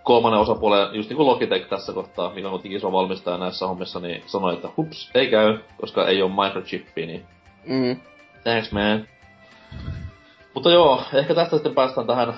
kolmannen 0.03 0.41
osapuolen, 0.41 0.95
just 0.95 1.09
niinku 1.09 1.25
Logitech 1.25 1.69
tässä 1.69 1.93
kohtaa, 1.93 2.33
mikä 2.33 2.47
on 2.47 2.51
kuitenkin 2.51 2.77
iso 2.77 2.91
valmistaja 2.91 3.37
näissä 3.37 3.67
hommissa, 3.67 3.99
niin 3.99 4.23
sanoi, 4.25 4.53
että 4.53 4.69
hups, 4.77 5.11
ei 5.13 5.27
käy, 5.27 5.57
koska 5.81 6.07
ei 6.07 6.21
ole 6.21 6.31
microchippiä, 6.45 7.05
niin 7.05 7.25
mm. 7.65 7.99
thanks 8.43 8.71
man. 8.71 9.07
Mutta 10.53 10.71
joo, 10.71 11.03
ehkä 11.13 11.35
tästä 11.35 11.55
sitten 11.55 11.75
päästään 11.75 12.07
tähän 12.07 12.33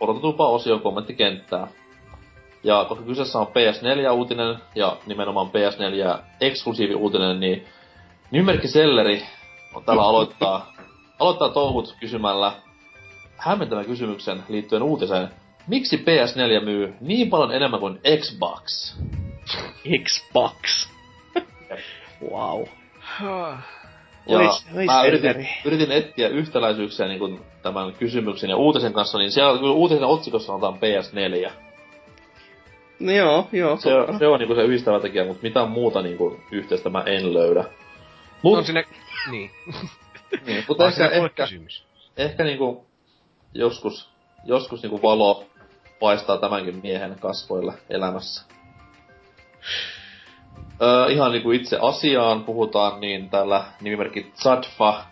odotetumpaan 0.00 0.52
osioon 0.52 0.82
kommenttikenttää. 0.82 1.66
Ja 2.64 2.86
koska 2.88 3.04
kyseessä 3.04 3.38
on 3.38 3.46
PS4-uutinen 3.46 4.56
ja 4.74 4.96
nimenomaan 5.06 5.46
PS4-eksklusiivi-uutinen, 5.46 7.40
niin 7.40 7.66
Nymerkki 8.30 8.68
Selleri 8.68 9.26
on 9.74 9.84
täällä 9.84 10.02
aloittaa, 10.10 10.72
aloittaa 11.18 11.48
touhut 11.48 11.96
kysymällä 12.00 12.52
hämmentävän 13.36 13.84
kysymyksen 13.84 14.42
liittyen 14.48 14.82
uutiseen. 14.82 15.28
Miksi 15.66 15.96
PS4 15.96 16.64
myy 16.64 16.94
niin 17.00 17.30
paljon 17.30 17.52
enemmän 17.54 17.80
kuin 17.80 18.00
Xbox? 18.20 18.94
Xbox. 20.04 20.88
wow. 22.30 22.64
Ja 24.26 24.38
ois, 24.38 24.66
ois 24.76 24.86
mä 24.86 25.04
yritin, 25.04 25.48
yritin 25.64 25.92
etsiä 25.92 26.28
yhtäläisyyksiä 26.28 27.06
niin 27.08 27.40
tämän 27.62 27.92
kysymyksen 27.92 28.50
ja 28.50 28.56
uutisen 28.56 28.92
kanssa, 28.92 29.18
niin 29.18 29.32
siellä 29.32 29.58
kyllä 29.58 29.72
uutisen 29.72 30.04
otsikossa 30.04 30.46
sanotaan 30.46 30.74
PS4. 30.74 31.50
No 33.00 33.12
joo, 33.12 33.48
joo. 33.52 33.76
Se, 33.76 33.94
on, 33.94 34.18
se 34.18 34.26
on 34.26 34.38
niinku 34.38 34.54
se 34.54 34.62
yhdistävä 34.62 35.00
tekijä, 35.00 35.24
mutta 35.24 35.42
mitään 35.42 35.68
muuta 35.68 36.02
niinku 36.02 36.40
yhteistä 36.50 36.90
mä 36.90 37.02
en 37.06 37.34
löydä. 37.34 37.64
Mut, 38.42 38.58
on 38.58 38.64
sinne... 38.64 38.84
Niin. 39.30 39.50
niin, 40.46 40.64
mutta 40.68 40.86
ehkä, 40.86 41.08
ehkä, 41.08 41.42
kysymys. 41.42 41.84
ehkä 42.16 42.44
niinku 42.44 42.86
joskus, 43.54 44.10
joskus 44.44 44.82
niinku 44.82 45.02
valo 45.02 45.44
paistaa 46.00 46.38
tämänkin 46.38 46.80
miehen 46.82 47.16
kasvoille 47.20 47.72
elämässä. 47.90 48.53
Öö, 50.82 51.06
ihan 51.08 51.32
niinku 51.32 51.50
itse 51.50 51.78
asiaan 51.82 52.44
puhutaan, 52.44 53.00
niin 53.00 53.30
täällä 53.30 53.64
nimimerkki 53.80 54.32
Zadfa 54.42 55.04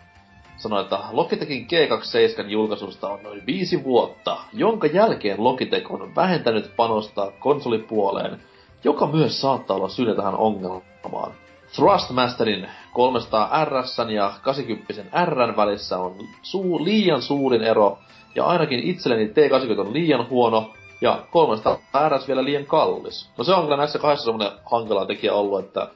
sanoi, 0.57 0.81
että 0.81 0.99
Logitechin 1.11 1.67
G27 1.67 2.49
julkaisusta 2.49 3.09
on 3.09 3.23
noin 3.23 3.45
viisi 3.45 3.83
vuotta, 3.83 4.37
jonka 4.53 4.87
jälkeen 4.87 5.43
Logitech 5.43 5.91
on 5.91 6.15
vähentänyt 6.15 6.75
panostaa 6.75 7.31
konsolipuoleen, 7.39 8.39
joka 8.83 9.07
myös 9.07 9.41
saattaa 9.41 9.77
olla 9.77 9.89
syynä 9.89 10.15
tähän 10.15 10.35
ongelmaan. 10.35 11.31
Thrustmasterin 11.75 12.67
300 12.93 13.65
RS 13.65 13.97
ja 14.13 14.33
80 14.41 15.25
R 15.25 15.55
välissä 15.57 15.97
on 15.97 16.15
suu, 16.41 16.83
liian 16.83 17.21
suurin 17.21 17.63
ero, 17.63 17.99
ja 18.35 18.45
ainakin 18.45 18.79
itselleni 18.79 19.25
T80 19.27 19.79
on 19.79 19.93
liian 19.93 20.29
huono, 20.29 20.73
ja 21.03 21.25
300 21.31 21.79
RS 22.09 22.27
vielä 22.27 22.43
liian 22.43 22.65
kallis. 22.65 23.29
No 23.37 23.43
se 23.43 23.53
on 23.53 23.63
kyllä 23.63 23.77
näissä 23.77 23.99
kahdessa 23.99 24.25
semmonen 24.25 24.51
hankala 24.71 25.05
tekijä 25.05 25.33
ollut, 25.33 25.65
että 25.65 25.87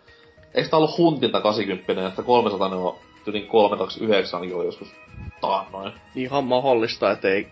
eikö 0.53 0.69
tää 0.69 0.77
ollut 0.77 0.97
huntinta 0.97 1.41
80, 1.41 2.07
että 2.07 2.23
300 2.23 2.67
on 2.67 2.95
tyylin 3.25 3.47
329 3.47 4.49
jo 4.49 4.63
joskus 4.63 4.95
taannoin. 5.41 5.93
Ihan 6.15 6.43
mahdollista, 6.43 7.11
että 7.11 7.27
ei, 7.27 7.47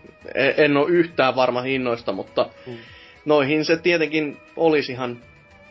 en 0.56 0.76
ole 0.76 0.90
yhtään 0.90 1.36
varma 1.36 1.60
hinnoista, 1.60 2.12
mutta 2.12 2.46
mm. 2.66 2.76
noihin 3.24 3.64
se 3.64 3.76
tietenkin 3.76 4.36
olisi 4.56 4.92
ihan 4.92 5.18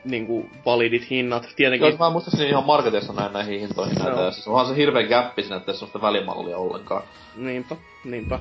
niinku 0.06 0.50
validit 0.66 1.10
hinnat. 1.10 1.50
Tietenkin... 1.56 1.90
Joo, 1.90 1.98
mä 1.98 2.10
muistaisin 2.10 2.48
ihan 2.48 2.66
marketissa 2.66 3.14
näin 3.14 3.34
näihin 3.34 3.60
hintoihin 3.60 3.96
näitä, 3.96 4.32
siis 4.32 4.48
onhan 4.48 4.68
se 4.68 4.76
hirveän 4.76 5.10
gappi 5.10 5.44
sinne, 5.44 5.58
ettei 5.58 5.76
sellaista 5.76 6.02
välimallia 6.02 6.58
ollenkaan. 6.58 7.04
Niinpä, 7.36 7.76
niinpä. 8.04 8.40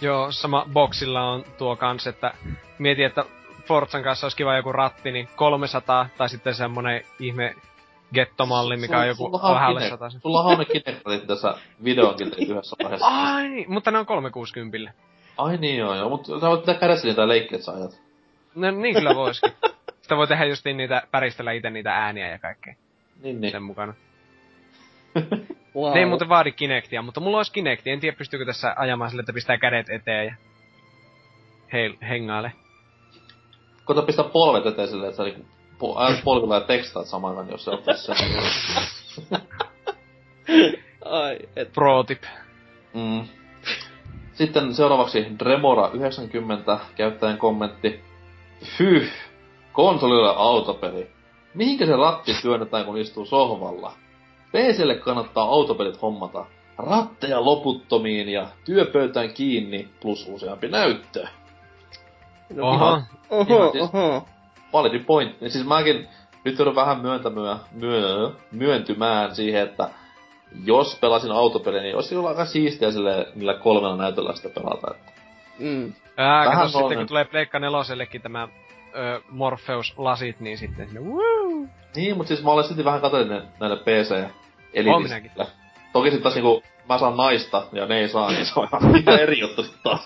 Joo, 0.00 0.32
sama 0.32 0.66
boxilla 0.72 1.22
on 1.30 1.44
tuo 1.58 1.76
kans, 1.76 2.06
että 2.06 2.34
mieti, 2.78 3.04
että 3.04 3.24
Forzan 3.64 4.02
kanssa 4.02 4.24
olisi 4.24 4.36
kiva 4.36 4.56
joku 4.56 4.72
ratti, 4.72 5.12
niin 5.12 5.28
300, 5.36 6.08
tai 6.18 6.28
sitten 6.28 6.54
semmonen 6.54 7.04
ihme 7.20 7.54
gettomalli, 8.14 8.76
mikä 8.76 8.98
on 8.98 9.08
joku 9.08 9.32
vähälle 9.32 9.88
sataisen. 9.88 10.20
Sulla 10.20 10.40
on 10.40 10.58
ne 10.58 10.64
Kinectit 10.64 11.26
tässä 11.26 11.54
videonkin 11.84 12.32
yhdessä 12.38 12.76
vaiheessa. 12.82 13.06
Ai, 13.06 13.64
mutta 13.68 13.90
ne 13.90 13.98
on 13.98 14.06
360. 14.06 14.92
Ai 15.38 15.56
niin 15.56 15.78
joo, 15.78 15.94
joo, 15.94 16.08
mutta 16.08 16.40
sä 16.40 16.48
voit 16.48 16.60
pitää 16.60 16.74
kädessä 16.74 17.08
niitä 17.08 17.28
leikkiä, 17.28 17.56
että 17.56 17.64
sä 17.64 17.72
ajat. 17.72 18.00
No 18.54 18.70
niin 18.70 18.94
kyllä 18.94 19.14
voisikin. 19.14 19.52
Sitä 20.02 20.16
voi 20.16 20.26
tehdä 20.26 20.44
just 20.44 20.64
niitä, 20.64 21.02
päristellä 21.10 21.52
itse 21.52 21.70
niitä 21.70 21.96
ääniä 21.96 22.28
ja 22.28 22.38
kaikkea. 22.38 22.74
Niin, 23.22 23.40
niin. 23.40 23.50
Sen 23.52 23.62
mukana. 23.62 23.94
wow. 25.76 25.94
Ne 25.94 26.00
ei 26.00 26.06
muuten 26.06 26.28
vaadi 26.28 26.52
Kinectia, 26.52 27.02
mutta 27.02 27.20
mulla 27.20 27.36
olisi 27.36 27.52
Kinecti. 27.52 27.90
En 27.90 28.00
tiedä, 28.00 28.16
pystyykö 28.16 28.46
tässä 28.46 28.74
ajamaan 28.76 29.10
sille, 29.10 29.20
että 29.20 29.32
pistää 29.32 29.58
kädet 29.58 29.90
eteen 29.90 30.26
ja 30.26 30.34
heil, 31.72 31.94
hengaile. 32.08 32.52
Koita 33.84 34.02
pistää 34.02 34.24
polvet 34.24 34.66
eteen 34.66 34.88
silleen, 34.88 35.10
että 35.10 35.16
sä 35.16 35.22
niinku 35.22 35.46
po- 35.82 36.22
polvilla 36.24 36.54
ja 36.54 36.60
tekstaat 36.60 37.06
saman 37.06 37.50
jos 37.50 37.64
se 37.64 37.70
on 37.70 37.82
tässä. 37.82 38.14
Ai, 41.04 41.38
et. 41.56 41.72
Pro 41.72 42.04
tip. 42.04 42.22
Mm. 42.94 43.24
Sitten 44.32 44.74
seuraavaksi 44.74 45.26
Dremora 45.38 45.90
90 45.92 46.78
käyttäjän 46.96 47.38
kommentti. 47.38 48.00
Hyh, 48.78 49.12
konsolilla 49.72 50.30
autopeli. 50.30 51.10
Mihinkä 51.54 51.86
se 51.86 51.96
ratti 51.96 52.34
työnnetään, 52.42 52.84
kun 52.84 52.98
istuu 52.98 53.26
sohvalla? 53.26 53.92
PClle 54.52 54.94
kannattaa 54.94 55.44
autopelit 55.44 56.02
hommata. 56.02 56.46
Ratteja 56.78 57.44
loputtomiin 57.44 58.28
ja 58.28 58.46
työpöytään 58.64 59.32
kiinni 59.32 59.88
plus 60.00 60.28
useampi 60.28 60.68
näyttö. 60.68 61.26
No, 62.54 62.68
oho, 62.68 63.02
oho, 63.30 63.72
siis, 63.72 63.84
oho 63.84 64.26
validi 64.72 64.98
pointti. 64.98 65.50
Siis 65.50 65.66
mäkin 65.66 66.08
nyt 66.44 66.58
joudun 66.58 66.74
vähän 66.74 67.00
myöntämyä, 67.00 67.58
myö, 67.72 68.30
myöntymään 68.52 69.34
siihen, 69.34 69.62
että 69.62 69.88
jos 70.64 70.98
pelasin 71.00 71.32
autopeliä, 71.32 71.82
niin 71.82 71.96
olisi 71.96 72.14
kyllä 72.14 72.28
aika 72.28 72.44
siistiä 72.44 72.90
sille, 72.90 73.26
niillä 73.34 73.54
kolmella 73.54 73.96
näytöllä 73.96 74.32
sitä 74.32 74.48
pelata. 74.48 74.94
Että. 74.94 75.12
Mm. 75.58 75.92
Ää, 76.16 76.46
vähän 76.46 76.66
kato, 76.66 76.78
sitten 76.78 76.98
kun 76.98 77.06
tulee 77.06 77.24
Pleikka 77.24 77.58
nelosellekin 77.58 78.22
tämä 78.22 78.48
ö, 78.96 79.20
Morpheus-lasit, 79.30 80.40
niin 80.40 80.58
sitten 80.58 80.86
sinne 80.86 81.00
woo! 81.00 81.66
Niin, 81.96 82.16
mutta 82.16 82.28
siis 82.28 82.42
mä 82.42 82.50
olen 82.50 82.64
silti 82.64 82.84
vähän 82.84 83.00
katsonut 83.00 83.42
näille 83.60 83.76
PC 83.76 84.24
elitistillä. 84.74 85.46
Toki 85.92 86.10
sitten 86.10 86.22
taas 86.22 86.34
niinku 86.34 86.62
mä 86.88 86.98
saan 86.98 87.16
naista 87.16 87.66
ja 87.72 87.86
ne 87.86 87.98
ei 87.98 88.08
saa, 88.08 88.30
niin 88.30 88.46
se 88.46 88.60
on 88.60 88.68
ihan 88.98 89.20
eri 89.26 89.38
juttu 89.38 89.66
taas. 89.82 90.04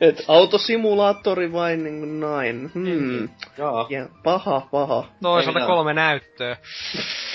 Et 0.00 0.24
autosimulaattori 0.28 1.52
vain 1.52 1.84
niin 1.84 2.20
näin. 2.20 2.70
Hmm. 2.74 3.28
Jaa. 3.58 3.86
Ja 3.90 4.06
paha, 4.24 4.68
paha. 4.70 5.04
Toisaalta 5.22 5.66
kolme 5.66 5.94
näyttöä. 5.94 6.56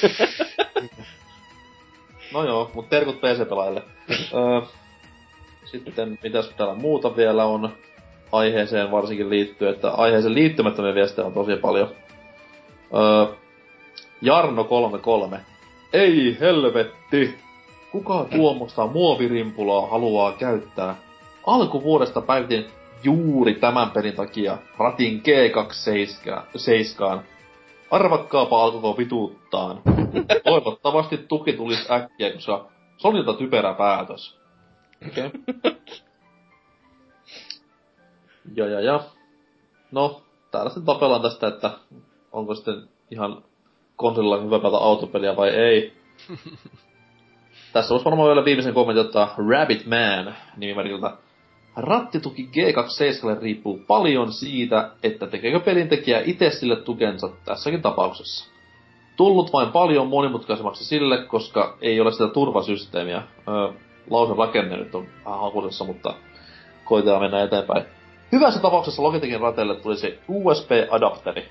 no 2.34 2.44
joo, 2.44 2.72
mut 2.74 2.90
terkut 2.90 3.22
PC-pelaajille. 3.22 3.82
sitten 5.66 6.20
mitäs 6.24 6.50
täällä 6.50 6.76
muuta 6.76 7.16
vielä 7.16 7.46
on 7.46 7.74
aiheeseen 8.32 8.92
varsinkin 8.92 9.30
liittyen, 9.30 9.74
että 9.74 9.92
aiheeseen 9.92 10.34
liittymättömiä 10.34 10.96
viestejä 10.96 11.26
on 11.26 11.34
tosi 11.34 11.56
paljon. 11.56 11.96
Öö, 12.94 13.36
Jarno 14.26 14.64
33. 14.64 15.40
Ei 15.94 16.38
helvetti! 16.40 17.40
Kuka 17.92 18.26
tuommoista 18.36 18.88
muovirimpulaa 18.88 19.88
haluaa 19.88 20.32
käyttää? 20.32 20.96
Alkuvuodesta 21.48 22.22
päivitin 22.22 22.66
juuri 23.04 23.54
tämän 23.54 23.92
pelin 23.92 24.16
takia 24.16 24.58
ratin 24.78 25.22
G27. 25.22 27.20
Arvakkaapa 27.92 28.64
alkoi 28.64 28.98
vituuttaan. 28.98 29.82
Toivottavasti 30.44 31.18
tuki 31.18 31.54
tulisi 31.54 31.94
äkkiä, 31.94 32.34
koska 32.34 32.66
Sonilta 32.98 33.34
typerä 33.34 33.74
päätös. 33.74 34.40
Okei. 35.08 35.26
Okay. 35.26 35.76
ja, 38.56 38.68
ja, 38.68 38.82
ja. 38.82 39.04
No, 39.92 40.22
täällä 40.52 40.70
sitten 40.70 40.86
tapellaan 40.86 41.22
tästä, 41.22 41.48
että 41.48 41.72
onko 42.32 42.56
sitten 42.56 42.90
ihan 43.12 43.44
konsolilla 43.96 44.42
hyvä 44.42 44.60
pelata 44.60 44.78
autopeliä 44.78 45.36
vai 45.36 45.50
ei. 45.50 45.94
Tässä 47.74 47.94
olisi 47.94 48.06
varmaan 48.06 48.28
vielä 48.28 48.46
viimeisen 48.46 48.74
kommentin 48.74 49.06
ottaa 49.06 49.36
Rabbit 49.50 49.86
Man 49.86 50.36
nimimerkiltä. 50.58 51.12
Rattituki 51.76 52.50
G27 52.54 53.42
riippuu 53.42 53.82
paljon 53.88 54.34
siitä, 54.34 54.92
että 55.04 55.28
tekeekö 55.28 55.60
pelintekijä 55.60 56.22
itse 56.26 56.50
sille 56.50 56.76
tukensa 56.76 57.30
tässäkin 57.46 57.82
tapauksessa. 57.82 58.52
Tullut 59.18 59.54
vain 59.54 59.72
paljon 59.72 60.08
monimutkaisemmaksi 60.08 60.86
sille, 60.86 61.26
koska 61.26 61.78
ei 61.82 62.02
ole 62.02 62.12
sitä 62.12 62.28
turvasysteemiä. 62.28 63.22
Öö, 63.48 63.74
lause 64.10 64.34
rakenne 64.38 64.78
nyt 64.78 64.96
on 64.96 65.08
vähän 65.26 65.40
hakusessa, 65.40 65.84
mutta 65.84 66.14
koitetaan 66.86 67.22
mennä 67.22 67.44
eteenpäin. 67.44 67.86
Hyvässä 68.32 68.60
tapauksessa 68.60 69.04
Logitechin 69.04 69.42
rateille 69.42 69.76
tulisi 69.76 70.20
USB-adapteri. 70.28 71.50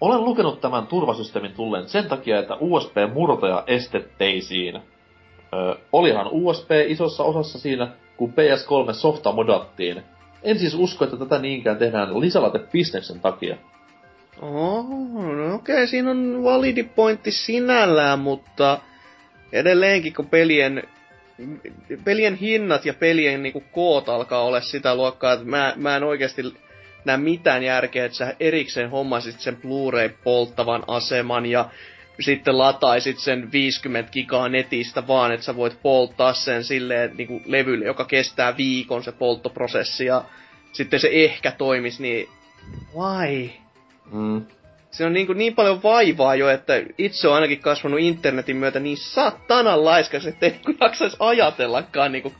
Olen 0.00 0.24
lukenut 0.24 0.60
tämän 0.60 0.86
turvasysteemin 0.86 1.52
tulleen 1.52 1.88
sen 1.88 2.08
takia, 2.08 2.38
että 2.38 2.56
USB-murtoja 2.60 3.64
estetteisiin. 3.66 4.76
Öö, 5.54 5.74
olihan 5.92 6.28
USB 6.30 6.70
isossa 6.86 7.24
osassa 7.24 7.58
siinä, 7.58 7.88
kun 8.16 8.32
PS3 8.32 8.92
softa 8.92 9.32
modattiin. 9.32 10.02
En 10.42 10.58
siis 10.58 10.74
usko, 10.74 11.04
että 11.04 11.16
tätä 11.16 11.38
niinkään 11.38 11.76
tehdään 11.76 12.20
lisälate-bisneksen 12.20 13.20
takia. 13.20 13.56
Oh, 14.42 14.88
no 14.88 15.54
okei, 15.54 15.74
okay, 15.74 15.86
siinä 15.86 16.10
on 16.10 16.44
validi 16.44 16.82
pointti 16.82 17.30
sinällään, 17.30 18.18
mutta 18.18 18.78
edelleenkin 19.52 20.14
kun 20.14 20.26
pelien, 20.26 20.82
pelien 22.04 22.34
hinnat 22.34 22.84
ja 22.84 22.94
pelien 22.94 23.42
niinku 23.42 23.62
koot 23.72 24.08
alkaa 24.08 24.42
olla 24.44 24.60
sitä 24.60 24.94
luokkaa, 24.94 25.32
että 25.32 25.46
mä, 25.46 25.72
mä 25.76 25.96
en 25.96 26.04
oikeasti 26.04 26.42
näe 27.04 27.16
mitään 27.16 27.62
järkeä, 27.62 28.04
että 28.04 28.18
sä 28.18 28.34
erikseen 28.40 28.90
hommasit 28.90 29.40
sen 29.40 29.56
Blu-ray 29.56 30.08
polttavan 30.24 30.84
aseman 30.86 31.46
ja 31.46 31.68
sitten 32.20 32.58
lataisit 32.58 33.18
sen 33.18 33.52
50 33.52 34.12
gigaa 34.12 34.48
netistä 34.48 35.06
vaan, 35.06 35.32
että 35.32 35.46
sä 35.46 35.56
voit 35.56 35.82
polttaa 35.82 36.32
sen 36.32 36.64
silleen 36.64 37.16
niin 37.16 37.28
kuin 37.28 37.42
levylle, 37.46 37.84
joka 37.84 38.04
kestää 38.04 38.56
viikon 38.56 39.04
se 39.04 39.12
polttoprosessi 39.12 40.04
ja 40.04 40.24
sitten 40.72 41.00
se 41.00 41.08
ehkä 41.12 41.52
toimis, 41.52 42.00
niin 42.00 42.28
why? 42.96 43.50
Mm. 44.12 44.46
Se 44.90 45.06
on 45.06 45.12
niin, 45.12 45.26
kuin 45.26 45.38
niin 45.38 45.54
paljon 45.54 45.82
vaivaa 45.82 46.34
jo, 46.34 46.48
että 46.48 46.72
itse 46.98 47.28
on 47.28 47.34
ainakin 47.34 47.60
kasvanut 47.60 48.00
internetin 48.00 48.56
myötä 48.56 48.80
niin 48.80 48.96
satanan 48.96 49.84
laiskas, 49.84 50.26
että 50.26 50.46
ei 50.46 50.60
jaksaisi 50.80 51.16
ajatellakaan 51.20 52.12
niin 52.12 52.22
kuin 52.22 52.34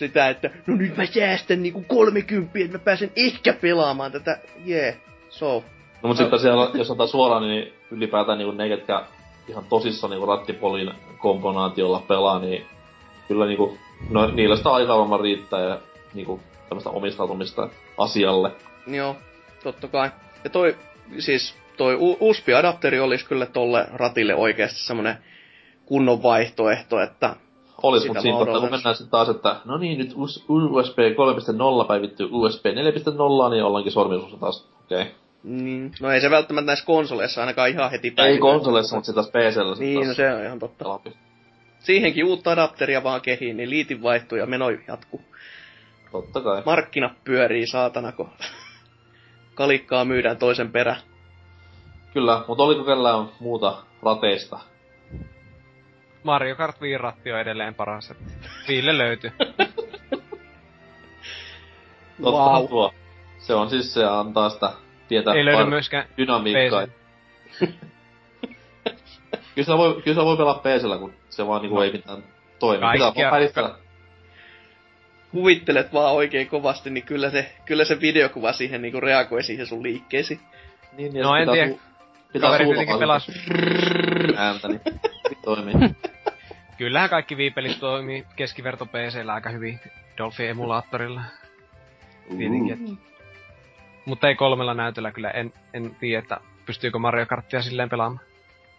sitä, 0.00 0.28
että 0.28 0.50
no 0.66 0.76
nyt 0.76 0.96
mä 0.96 1.06
säästän 1.06 1.62
niinku 1.62 1.84
30, 1.88 2.58
että 2.58 2.78
mä 2.78 2.84
pääsen 2.84 3.12
ehkä 3.16 3.52
pelaamaan 3.52 4.12
tätä. 4.12 4.38
Jee, 4.64 4.82
yeah. 4.82 4.96
so. 5.28 5.64
No 6.02 6.08
mut 6.08 6.16
sitten 6.16 6.38
siellä, 6.38 6.70
jos 6.74 6.90
otetaan 6.90 7.08
suoraan, 7.08 7.42
niin 7.42 7.72
ylipäätään 7.90 8.38
niinku 8.38 8.54
ne, 8.54 8.68
ketkä 8.68 9.04
ihan 9.48 9.64
tosissaan 9.64 10.10
niinku 10.10 10.26
rattipolin 10.26 10.92
komponaatiolla 11.18 12.04
pelaa, 12.08 12.38
niin 12.38 12.66
kyllä 13.28 13.46
niinku, 13.46 13.78
no 14.10 14.26
niillä 14.30 14.56
sitä 14.56 14.70
aikaa 14.70 14.98
varmaan 14.98 15.20
riittää 15.20 15.60
ja 15.60 15.80
niinku 16.14 16.40
tämmöistä 16.68 16.90
omistautumista 16.90 17.68
asialle. 17.98 18.50
Joo, 18.86 19.16
totta 19.62 19.88
kai. 19.88 20.10
Ja 20.44 20.50
toi, 20.50 20.76
siis 21.18 21.54
toi 21.76 21.96
USB-adapteri 22.00 23.00
olisi 23.00 23.26
kyllä 23.26 23.46
tolle 23.46 23.86
ratille 23.92 24.34
oikeasti 24.34 24.78
semmonen 24.78 25.16
kunnon 25.86 26.22
vaihtoehto, 26.22 27.00
että 27.00 27.36
Olis, 27.82 28.06
mut 28.06 28.20
siinä 28.20 28.38
totta, 28.38 28.60
kun 28.60 28.70
mennään 28.70 28.94
sitten 28.94 29.10
taas, 29.10 29.28
että 29.28 29.56
no 29.64 29.78
niin, 29.78 29.98
nyt 29.98 30.14
USB 30.48 30.98
3.0 30.98 31.86
päivittyy 31.88 32.28
USB 32.30 32.66
4.0, 32.66 33.50
niin 33.50 33.64
ollaankin 33.64 33.92
sormisuussa 33.92 34.36
taas, 34.36 34.68
okei. 34.84 35.00
Okay. 35.02 35.12
Niin. 35.42 35.92
No 36.00 36.10
ei 36.10 36.20
se 36.20 36.30
välttämättä 36.30 36.66
näissä 36.66 36.84
konsoleissa 36.84 37.40
ainakaan 37.40 37.70
ihan 37.70 37.90
heti 37.90 38.10
päivittyy. 38.10 38.34
Ei 38.34 38.38
konsoleissa, 38.38 38.96
mutta 38.96 39.06
se 39.06 39.12
taas 39.12 39.30
PCllä 39.30 39.76
Niin, 39.78 40.08
no 40.08 40.14
se 40.14 40.34
on 40.34 40.44
ihan 40.44 40.58
totta. 40.58 40.84
Pelapi. 40.84 41.12
Siihenkin 41.78 42.24
uutta 42.24 42.50
adapteria 42.50 43.02
vaan 43.02 43.20
kehiin, 43.20 43.56
niin 43.56 43.70
liitin 43.70 44.02
vaihtuu 44.02 44.38
ja 44.38 44.46
meno 44.46 44.70
jatkuu. 44.70 45.20
Totta 46.12 46.40
kai. 46.40 46.62
Markkina 46.66 47.14
pyörii 47.24 47.66
saatanako. 47.66 48.28
Kalikkaa 49.54 50.04
myydään 50.04 50.36
toisen 50.36 50.72
perä. 50.72 50.96
Kyllä, 52.12 52.44
mutta 52.48 52.64
oliko 52.64 52.84
kellään 52.84 53.28
muuta 53.40 53.76
rateista 54.02 54.58
Mario 56.22 56.56
Kart 56.56 56.80
Wii 56.80 56.98
ratti 56.98 57.32
on 57.32 57.40
edelleen 57.40 57.74
paras. 57.74 58.12
Viille 58.68 58.98
löytyy. 58.98 59.32
Totta 62.22 62.30
wow. 62.30 62.68
tuo. 62.68 62.94
Se 63.38 63.54
on 63.54 63.70
siis, 63.70 63.94
se 63.94 64.04
antaa 64.04 64.50
sitä 64.50 64.72
tietää 65.08 65.34
Ei 65.34 65.44
löydy 65.44 65.64
myöskään 65.64 66.04
dynamiikkaa. 66.16 66.86
kyllä, 69.54 69.66
se 69.66 69.72
voi, 69.76 70.02
kyllä 70.04 70.14
se 70.20 70.24
voi 70.24 70.36
pelaa 70.36 70.54
PCllä, 70.54 70.98
kun 70.98 71.14
se 71.30 71.46
vaan 71.46 71.62
niinku 71.62 71.76
no. 71.76 71.82
ei 71.82 71.92
mitään 71.92 72.24
toimi. 72.58 72.80
Kaikkia, 72.80 73.12
Pitää 73.12 73.30
vaan 73.30 73.48
ka- 73.54 73.78
Kuvittelet 75.30 75.92
vaan 75.92 76.14
oikein 76.14 76.48
kovasti, 76.48 76.90
niin 76.90 77.04
kyllä 77.04 77.30
se, 77.30 77.52
kyllä 77.64 77.84
se 77.84 78.00
videokuva 78.00 78.52
siihen 78.52 78.82
niinku 78.82 79.00
reagoi 79.00 79.42
siihen 79.42 79.66
sun 79.66 79.82
liikkeesi. 79.82 80.40
Niin, 80.92 81.22
no 81.22 81.36
en 81.36 81.50
tiedä. 81.50 81.74
Pitää 82.32 82.48
Kaveri 82.48 82.64
kuitenkin 82.64 82.98
pelas... 82.98 83.30
ääntä, 84.36 84.68
niin 84.68 84.80
toimii. 85.54 85.74
Kyllähän 86.78 87.10
kaikki 87.10 87.36
viipelit 87.36 87.80
toimii 87.80 88.26
keskiverto 88.36 88.86
PCllä 88.86 89.34
aika 89.34 89.50
hyvin 89.50 89.80
Dolphin 90.18 90.48
emulaattorilla. 90.48 91.20
Tietenkin. 92.38 92.78
Mm. 92.78 92.96
Mutta 94.04 94.28
ei 94.28 94.34
kolmella 94.34 94.74
näytöllä 94.74 95.12
kyllä, 95.12 95.30
en, 95.30 95.52
en 95.74 95.96
tiedä, 96.00 96.18
että 96.18 96.40
pystyykö 96.66 96.98
Mario 96.98 97.26
Karttia 97.26 97.62
silleen 97.62 97.88
pelaamaan. 97.88 98.24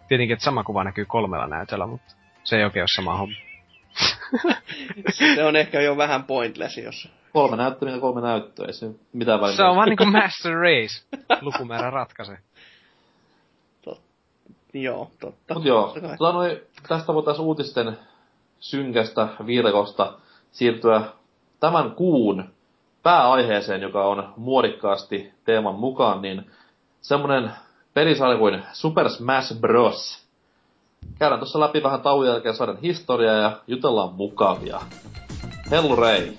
Tietenkin, 0.08 0.32
että 0.34 0.44
sama 0.44 0.64
kuva 0.64 0.84
näkyy 0.84 1.04
kolmella 1.04 1.46
näytöllä, 1.46 1.86
mutta 1.86 2.14
se 2.44 2.56
ei 2.56 2.64
oikein 2.64 2.82
ole 2.82 2.88
sama 2.88 3.16
homma. 3.16 3.36
se 5.34 5.44
on 5.44 5.56
ehkä 5.56 5.80
jo 5.80 5.96
vähän 5.96 6.24
pointless, 6.24 6.78
jos... 6.78 7.12
Kolme 7.32 7.56
näyttöä, 7.56 7.98
kolme 8.00 8.20
näyttöä, 8.20 8.66
ei 8.66 8.72
se 8.72 8.86
mitään 9.12 9.40
väliä. 9.40 9.56
Se 9.56 9.62
on 9.62 9.76
vaan 9.76 9.88
niinku 9.88 10.04
Master 10.20 10.52
Race. 10.52 11.06
Lukumäärä 11.40 11.90
ratkaisee. 11.90 12.38
Joo, 14.74 15.10
totta. 15.20 15.54
Mut 15.54 15.64
joo, 15.64 15.96
tota 16.18 16.32
noin, 16.32 16.60
tästä 16.88 17.14
voitaisiin 17.14 17.46
uutisten 17.46 17.98
synkästä 18.60 19.28
virkosta 19.46 20.12
siirtyä 20.50 21.02
tämän 21.60 21.90
kuun 21.90 22.44
pääaiheeseen, 23.02 23.82
joka 23.82 24.04
on 24.04 24.32
muodikkaasti 24.36 25.32
teeman 25.44 25.74
mukaan, 25.74 26.22
niin 26.22 26.50
semmonen 27.00 27.50
pelisarja 27.94 28.38
kuin 28.38 28.62
Super 28.72 29.08
Smash 29.08 29.60
Bros. 29.60 30.26
Käydään 31.18 31.40
tuossa 31.40 31.60
läpi 31.60 31.82
vähän 31.82 32.00
tauon 32.00 32.26
jälkeen 32.26 32.54
saadaan 32.54 32.78
historiaa 32.78 33.36
ja 33.36 33.60
jutellaan 33.66 34.14
mukavia. 34.14 34.80
Hellu 35.70 35.96
Rei! 35.96 36.36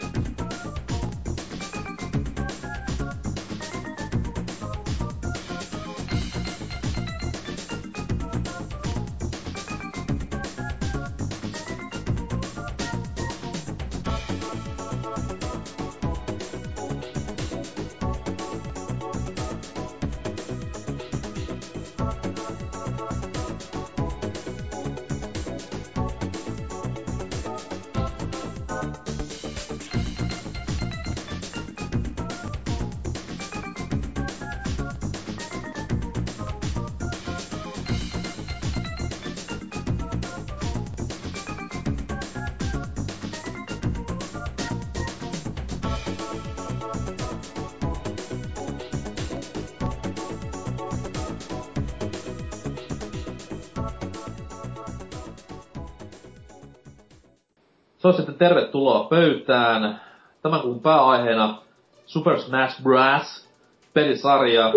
Se 58.03 58.07
on 58.07 58.13
sitten 58.13 58.35
tervetuloa 58.35 59.03
pöytään. 59.03 60.01
Tämän 60.41 60.61
kuun 60.61 60.79
pääaiheena 60.79 61.57
Super 62.05 62.39
Smash 62.39 62.81
Bros. 62.83 63.49
pelisarja. 63.93 64.73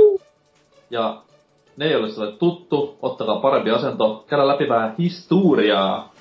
Ja 0.91 1.23
ne, 1.77 1.91
joille 1.91 2.11
se 2.11 2.33
tuttu, 2.39 2.99
ottakaa 3.03 3.41
parempi 3.41 3.71
asento, 3.71 4.25
käydä 4.29 4.49
läpi 4.49 4.69
vähän 4.69 4.95
historiaa. 4.99 6.13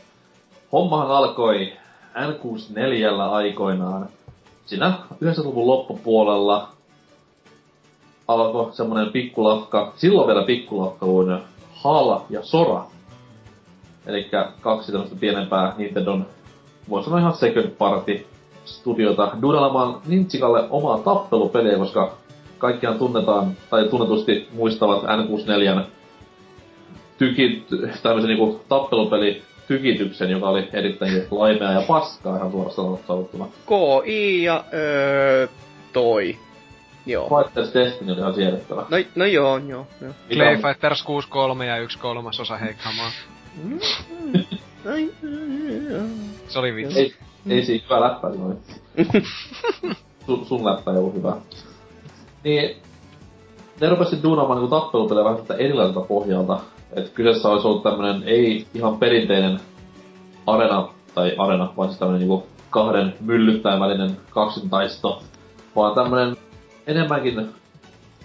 Hommahan 0.72 1.12
alkoi 1.12 1.74
N64 2.16 3.22
aikoinaan, 3.32 4.10
siinä 4.66 4.94
90-luvun 5.14 5.68
loppupuolella 5.68 6.70
alkoi 8.28 8.74
semmonen 8.74 9.12
pikkulafka, 9.12 9.94
silloin 9.96 10.28
vielä 10.28 10.46
pikkulafka 10.46 11.06
kuin 11.06 11.38
HAL 11.74 12.20
ja 12.30 12.44
Sora. 12.44 12.86
Eli 14.06 14.30
kaksi 14.62 14.92
tämmöistä 14.92 15.16
pienempää 15.20 15.74
Nintendon, 15.78 16.26
voi 16.90 17.04
sanoa 17.04 17.20
ihan 17.20 17.34
second 17.34 17.70
party 17.70 18.26
studiota 18.66 19.32
duunalamaan 19.42 20.02
Nintsikalle 20.06 20.68
omaa 20.70 20.98
tappelupeliä, 20.98 21.78
koska 21.78 22.18
kaikkiaan 22.58 22.98
tunnetaan, 22.98 23.58
tai 23.70 23.88
tunnetusti 23.88 24.48
muistavat 24.54 25.04
N64 25.04 25.82
tykit, 27.18 27.68
tämmöisen 28.04 28.30
niinku 28.30 28.62
tappelupeli 28.70 29.44
tykityksen, 29.68 30.30
joka 30.30 30.50
oli 30.50 30.70
erittäin 30.74 31.28
laimea 31.32 31.72
ja 31.72 31.82
paskaa 31.88 32.38
ihan 32.38 32.52
suorastaan 32.52 32.98
sanottuna. 33.08 33.48
KI 33.68 34.44
ja 34.44 34.64
öö, 34.74 35.48
toi. 35.94 36.38
Joo. 37.06 37.30
Fighters 37.30 37.74
Destiny 37.74 38.12
oli 38.12 38.20
ihan 38.20 38.34
siedettävä. 38.34 38.86
No, 38.90 38.98
no 39.16 39.26
joo, 39.26 39.58
joo, 39.58 39.88
joo. 40.02 40.14
Clay 40.34 40.56
Fighters 40.56 41.04
63 41.04 41.66
ja 41.66 41.78
1 41.78 42.00
kolmasosa 42.00 42.58
heikkamaa. 42.58 43.12
Mm. 43.64 43.80
Se 46.48 46.60
oli 46.60 46.76
vitsi. 46.76 47.00
Ei, 47.00 47.14
ei 47.50 47.66
siinä 47.66 47.86
hyvä 47.90 48.02
läppä 48.02 48.30
noin. 48.30 48.58
sun, 50.26 50.46
sun 50.46 50.66
läppä 50.66 50.92
ei 50.92 50.98
ollut 50.98 51.16
hyvä. 51.16 51.38
Niin, 52.44 52.76
ne 53.82 53.90
rupesi 53.90 54.24
duunaamaan 54.24 54.60
niinku 54.60 54.80
tappelupelejä 54.80 55.26
vähän 55.26 55.40
erilaiselta 55.60 56.02
pohjalta. 56.02 56.60
Et 56.94 57.10
kyseessä 57.10 57.50
olisi 57.50 57.68
ollut 57.68 57.84
tämmönen 57.84 58.24
ei 58.24 58.68
ihan 58.74 58.98
perinteinen 58.98 59.60
arena, 60.48 60.90
tai 61.16 61.36
arena, 61.38 61.74
vaan 61.78 61.90
siis 61.90 62.00
tämmönen 62.00 62.20
niinku 62.20 62.48
kahden 62.70 63.14
myllyttäjän 63.22 63.80
välinen 63.80 64.18
kaksintaisto, 64.30 65.24
vaan 65.76 65.96
tämmönen 65.96 66.38
enemmänkin 66.88 67.50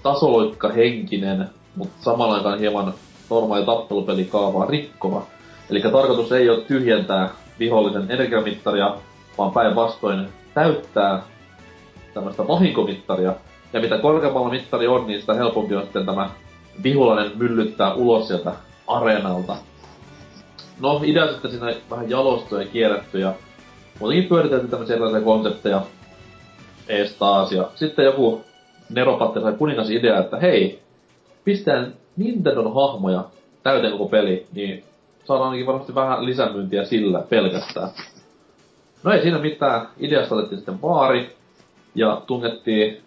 tasoloikka 0.02 0.68
henkinen, 0.68 1.50
mutta 1.76 2.04
samalla 2.04 2.34
aikaan 2.34 2.58
hieman 2.58 2.94
normaali 3.30 3.66
tappelupelikaavaa 3.66 4.66
rikkova. 4.66 5.26
Eli 5.70 5.80
tarkoitus 5.80 6.32
ei 6.32 6.50
ole 6.50 6.60
tyhjentää 6.60 7.30
vihollisen 7.58 8.06
energiamittaria, 8.08 8.96
vaan 9.38 9.52
päinvastoin 9.52 10.28
täyttää 10.54 11.22
tämmöistä 12.14 12.48
vahinkomittaria. 12.48 13.34
Ja 13.72 13.80
mitä 13.80 13.98
korkeammalla 13.98 14.50
mittari 14.50 14.86
on, 14.86 15.06
niin 15.06 15.20
sitä 15.20 15.34
helpompi 15.34 15.74
on 15.74 15.82
sitten 15.82 16.06
tämä 16.06 16.30
vihulainen 16.82 17.32
myllyttää 17.38 17.94
ulos 17.94 18.28
sieltä 18.28 18.52
areenalta. 18.86 19.56
No, 20.80 21.00
idea 21.04 21.32
sitten 21.32 21.50
siinä 21.50 21.74
vähän 21.90 22.10
jalostu 22.10 22.56
ja 22.56 22.66
kierretty 22.66 23.18
ja 23.18 23.34
muutenkin 24.00 24.28
pyöritelty 24.28 24.68
tämmöisiä 24.68 24.96
erilaisia 24.96 25.20
konsepteja 25.20 25.82
ees 26.88 27.12
taas. 27.12 27.52
Ja 27.52 27.70
sitten 27.74 28.04
joku 28.04 28.40
neropatte 28.88 29.40
sai 29.40 29.52
kuningas 29.52 29.90
idea, 29.90 30.18
että 30.18 30.36
hei, 30.36 30.82
pistään 31.44 31.94
Nintendon 32.16 32.74
hahmoja 32.74 33.24
täyteen 33.62 33.92
koko 33.92 34.08
peli, 34.08 34.46
niin 34.52 34.84
saadaan 35.30 35.50
ainakin 35.50 35.66
varmasti 35.66 35.94
vähän 35.94 36.26
lisämyyntiä 36.26 36.84
sillä 36.84 37.22
pelkästään. 37.28 37.90
No 39.02 39.12
ei 39.12 39.22
siinä 39.22 39.38
mitään, 39.38 39.88
ideasta 39.98 40.34
otettiin 40.34 40.58
sitten 40.58 40.82
vaari, 40.82 41.36
ja 41.94 42.22
tungettiin 42.26 43.00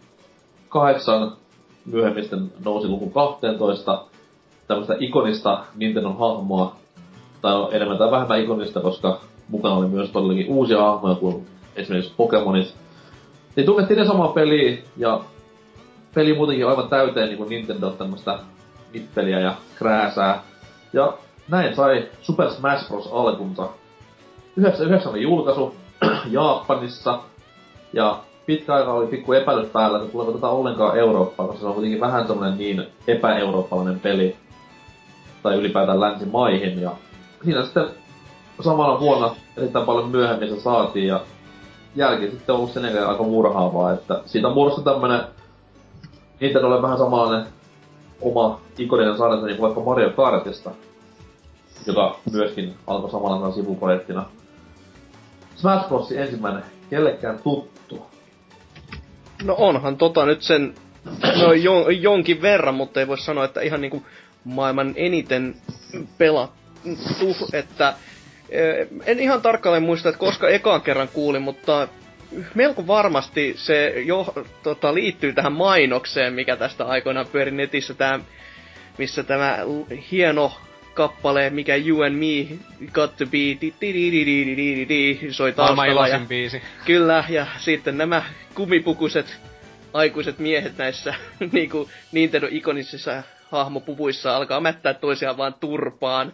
kahdeksan 0.70 1.32
myöhemmin 1.86 2.24
sitten 2.24 2.52
nousi 2.66 2.88
luku 2.88 3.10
12 3.10 4.06
tämmöistä 4.68 4.96
ikonista 5.00 5.64
Nintendon 5.76 6.20
hahmoa, 6.20 6.76
tai 7.42 7.54
enemmän 7.72 7.98
tai 7.98 8.12
vähemmän 8.12 8.42
ikonista, 8.42 8.80
koska 8.80 9.20
mukana 9.50 9.76
oli 9.76 9.88
myös 9.88 10.10
todellakin 10.10 10.48
uusia 10.50 10.82
hahmoja 10.82 11.16
kuin 11.16 11.48
esimerkiksi 11.76 12.14
Pokemonit. 12.18 12.76
Niin 13.56 13.66
tungettiin 13.66 14.00
ne 14.00 14.06
samaa 14.06 14.28
peliä, 14.28 14.78
ja 14.98 15.22
peli 16.14 16.34
muutenkin 16.34 16.68
aivan 16.68 16.90
täyteen 16.90 17.28
niin 17.28 17.38
kuin 17.38 17.50
Nintendo 17.50 17.90
tämmöistä 17.90 18.40
nippeliä 18.94 19.40
ja 19.40 19.54
krääsää. 19.76 20.44
Ja 20.94 21.14
näin 21.48 21.76
sai 21.76 22.10
Super 22.22 22.52
Smash 22.52 22.88
Bros. 22.88 23.10
alkunsa. 23.12 23.70
99 24.58 25.12
oli 25.12 25.22
julkaisu 25.22 25.76
Japanissa, 26.32 27.20
ja 27.94 28.20
pitkä 28.46 28.74
aika 28.74 28.94
oli 28.94 29.08
pikku 29.08 29.34
epäilys 29.34 29.70
päällä, 29.70 29.98
että 29.98 30.12
tuleeko 30.12 30.32
tätä 30.32 30.48
ollenkaan 30.48 30.98
Eurooppaan, 30.98 31.50
koska 31.50 31.62
se 31.62 31.68
on 31.68 31.74
kuitenkin 31.74 32.02
vähän 32.02 32.28
semmonen 32.28 32.58
niin 32.58 32.88
epäeurooppalainen 33.08 34.00
peli. 34.00 34.36
Tai 35.44 35.56
ylipäätään 35.56 36.02
länsimaihin, 36.02 36.82
ja 36.82 36.92
siinä 37.44 37.64
sitten 37.64 37.86
samana 38.62 39.00
vuonna 39.00 39.36
erittäin 39.58 39.86
paljon 39.86 40.10
myöhemmin 40.10 40.50
se 40.50 40.62
saatiin, 40.62 41.08
ja 41.08 41.22
jälki 41.96 42.32
sitten 42.32 42.54
on 42.54 42.60
ollut 42.60 42.74
sen 42.74 42.84
jälkeen 42.84 43.08
aika 43.08 43.24
murhaavaa, 43.24 43.94
että 43.94 44.22
siitä 44.26 44.48
on 44.48 44.54
muodostunut 44.54 44.94
tämmönen 44.94 45.22
Nintendolle 46.40 46.82
vähän 46.82 46.98
samanlainen 46.98 47.48
oma 48.22 48.60
ikoninen 48.78 49.18
sarjansa 49.18 49.46
niin 49.46 49.58
kuin 49.58 49.68
vaikka 49.68 49.82
Mario 49.82 50.10
Kartista, 50.10 50.72
joka 51.88 52.20
myöskin 52.32 52.74
alkoi 52.88 53.12
samalla 53.12 53.52
sivuprojektina. 53.52 54.26
Smash 55.56 55.88
Bros. 55.88 56.12
ensimmäinen, 56.12 56.64
kellekään 56.90 57.40
tuttu. 57.40 58.06
No 59.44 59.56
onhan 59.58 59.98
tota 59.98 60.26
nyt 60.26 60.42
sen, 60.42 60.76
no 61.42 61.54
jo, 61.54 61.90
jonkin 61.90 62.42
verran, 62.42 62.76
mutta 62.76 63.00
ei 63.00 63.08
voi 63.08 63.18
sanoa, 63.18 63.46
että 63.46 63.62
ihan 63.62 63.82
niinku 63.82 64.04
maailman 64.44 64.94
eniten 64.96 65.56
pelattu, 66.18 67.48
että 67.54 67.94
eh, 68.50 68.88
en 69.06 69.20
ihan 69.20 69.42
tarkalleen 69.42 69.84
muista, 69.84 70.10
että 70.10 70.20
koska 70.20 70.50
ekaan 70.50 70.82
kerran 70.82 71.08
kuulin, 71.08 71.42
mutta 71.42 71.88
melko 72.56 72.88
varmasti 72.88 73.54
se 73.58 73.94
jo 74.06 74.34
tota, 74.64 74.94
liittyy 74.94 75.34
tähän 75.34 75.54
mainokseen, 75.54 76.34
mikä 76.34 76.56
tästä 76.56 76.86
aikoinaan 76.86 77.28
pyöri 77.32 77.52
netissä, 77.52 77.94
tää, 77.94 78.20
missä 78.98 79.24
tämä 79.24 79.60
hieno 80.12 80.52
kappale, 80.94 81.50
mikä 81.50 81.76
You 81.76 82.02
and 82.02 82.16
Me 82.16 82.58
Got 82.92 83.18
to 83.18 83.26
Be, 83.26 83.58
soi 85.32 85.52
taustalla. 85.52 86.08
Ja, 86.08 86.22
biisi. 86.28 86.62
Kyllä, 86.86 87.24
ja 87.30 87.48
sitten 87.58 87.98
nämä 87.98 88.24
kumipukuiset 88.56 89.40
aikuiset 89.94 90.40
miehet 90.40 90.78
näissä 90.78 91.14
niinku 91.52 91.90
Nintendo-ikonisissa 92.12 93.24
hahmopuvuissa 93.52 94.36
alkaa 94.36 94.60
mättää 94.60 94.94
toisiaan 94.94 95.38
vaan 95.38 95.54
turpaan. 95.54 96.34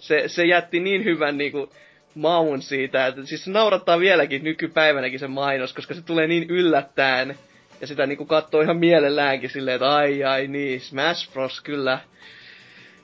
Se, 0.00 0.24
se 0.26 0.44
jätti 0.44 0.80
niin 0.80 1.04
hyvän 1.04 1.38
niinku 1.38 1.72
maun 2.14 2.62
siitä, 2.62 3.06
että 3.06 3.26
siis 3.26 3.44
se 3.44 3.50
naurattaa 3.50 3.98
vieläkin 3.98 4.44
nykypäivänäkin 4.44 5.18
se 5.18 5.28
mainos, 5.28 5.72
koska 5.72 5.94
se 5.94 6.02
tulee 6.02 6.26
niin 6.26 6.50
yllättäen. 6.50 7.38
Ja 7.80 7.86
sitä 7.86 8.06
niinku 8.06 8.24
katsoo 8.24 8.60
ihan 8.60 8.76
mielelläänkin 8.76 9.50
silleen, 9.50 9.74
että 9.74 9.94
ai 9.94 10.24
ai 10.24 10.46
niin, 10.46 10.80
Smash 10.80 11.32
Bros 11.32 11.60
kyllä. 11.60 11.98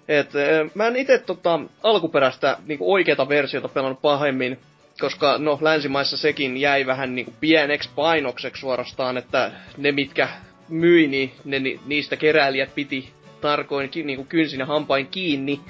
Et, 0.08 0.30
mä 0.74 0.86
en 0.86 0.96
itse 0.96 1.18
tota, 1.18 1.60
alkuperäistä 1.82 2.56
niinku 2.66 2.92
oikeata 2.92 3.28
versiota 3.28 3.68
pelannut 3.68 4.02
pahemmin, 4.02 4.58
koska 5.00 5.38
no 5.38 5.58
länsimaissa 5.60 6.16
sekin 6.16 6.56
jäi 6.56 6.86
vähän 6.86 7.14
niinku 7.14 7.34
pieneksi 7.40 7.90
painokseksi 7.94 8.60
suorastaan, 8.60 9.16
että 9.16 9.50
ne 9.76 9.92
mitkä 9.92 10.28
myi, 10.68 11.06
niin 11.06 11.32
ne, 11.44 11.58
niistä 11.86 12.16
keräilijät 12.16 12.74
piti 12.74 13.12
tarkoin 13.40 13.90
niinku 13.94 14.24
kynsin 14.24 14.60
ja 14.60 14.66
hampain 14.66 15.06
kiinni. 15.06 15.60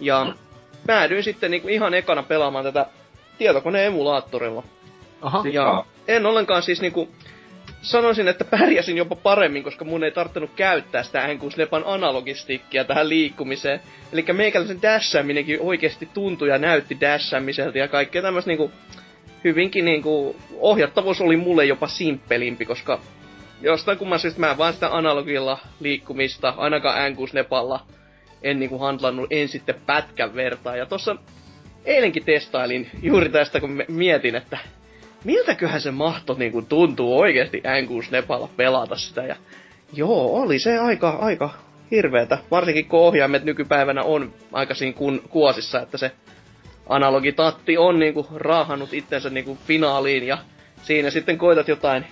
Ja 0.00 0.32
päädyin 0.86 1.22
sitten 1.22 1.50
niinku 1.50 1.68
ihan 1.68 1.94
ekana 1.94 2.22
pelaamaan 2.22 2.64
tätä 2.64 2.86
tietokoneen 3.38 3.86
emulaattorilla. 3.86 4.62
Aha. 5.22 5.42
Ja 5.52 5.84
en 6.08 6.26
ollenkaan 6.26 6.62
siis 6.62 6.80
niinku, 6.80 7.08
sanoisin, 7.82 8.28
että 8.28 8.44
pärjäsin 8.44 8.96
jopa 8.96 9.16
paremmin, 9.16 9.64
koska 9.64 9.84
mun 9.84 10.04
ei 10.04 10.10
tarttunut 10.10 10.50
käyttää 10.56 11.02
sitä 11.02 11.26
N64 11.26 11.82
analogistikkiä 11.84 12.84
tähän 12.84 13.08
liikkumiseen. 13.08 13.80
Eli 14.12 14.24
meikäläisen 14.32 14.82
dashaaminenkin 14.82 15.60
oikeasti 15.60 16.08
tuntui 16.14 16.48
ja 16.48 16.58
näytti 16.58 17.00
dashaamiselta 17.00 17.78
ja 17.78 17.88
kaikkea 17.88 18.22
tämmöistä 18.22 18.50
niinku, 18.50 18.72
hyvinkin 19.44 19.84
niinku, 19.84 20.36
ohjattavuus 20.58 21.20
oli 21.20 21.36
mulle 21.36 21.64
jopa 21.64 21.88
simppelimpi, 21.88 22.64
koska 22.64 23.00
jostain 23.62 23.98
kumman 23.98 24.18
syystä 24.18 24.40
mä 24.40 24.58
vaan 24.58 24.72
sitä 24.72 24.96
analogilla 24.96 25.58
liikkumista, 25.80 26.54
ainakaan 26.56 27.12
N64 27.12 27.80
en 28.42 28.58
niinku 28.58 28.78
handlannut 28.78 29.32
en 29.32 29.48
sitten 29.48 29.74
pätkän 29.86 30.34
vertaa. 30.34 30.76
Ja 30.76 30.86
tossa 30.86 31.16
eilenkin 31.84 32.24
testailin 32.24 32.90
juuri 33.02 33.28
tästä, 33.28 33.60
kun 33.60 33.82
mietin, 33.88 34.34
että 34.34 34.58
miltäköhän 35.24 35.80
se 35.80 35.90
mahto 35.90 36.34
niinku 36.38 36.62
tuntuu 36.62 37.18
oikeesti 37.18 37.58
N64 37.58 38.48
pelata 38.56 38.96
sitä. 38.96 39.22
Ja 39.22 39.36
joo, 39.92 40.42
oli 40.42 40.58
se 40.58 40.78
aika, 40.78 41.10
aika 41.10 41.50
hirveetä. 41.90 42.38
Varsinkin 42.50 42.88
kun 42.88 43.00
ohjaimet 43.00 43.44
nykypäivänä 43.44 44.02
on 44.02 44.32
aika 44.52 44.74
siinä 44.74 44.92
kun, 44.96 45.22
kuosissa, 45.30 45.80
että 45.80 45.98
se 45.98 46.12
analogitatti 46.88 47.78
on 47.78 47.98
niinku 47.98 48.26
raahannut 48.34 48.94
itsensä 48.94 49.30
niinku 49.30 49.58
finaaliin 49.66 50.26
ja 50.26 50.38
siinä 50.82 51.10
sitten 51.10 51.38
koitat 51.38 51.68
jotain 51.68 52.06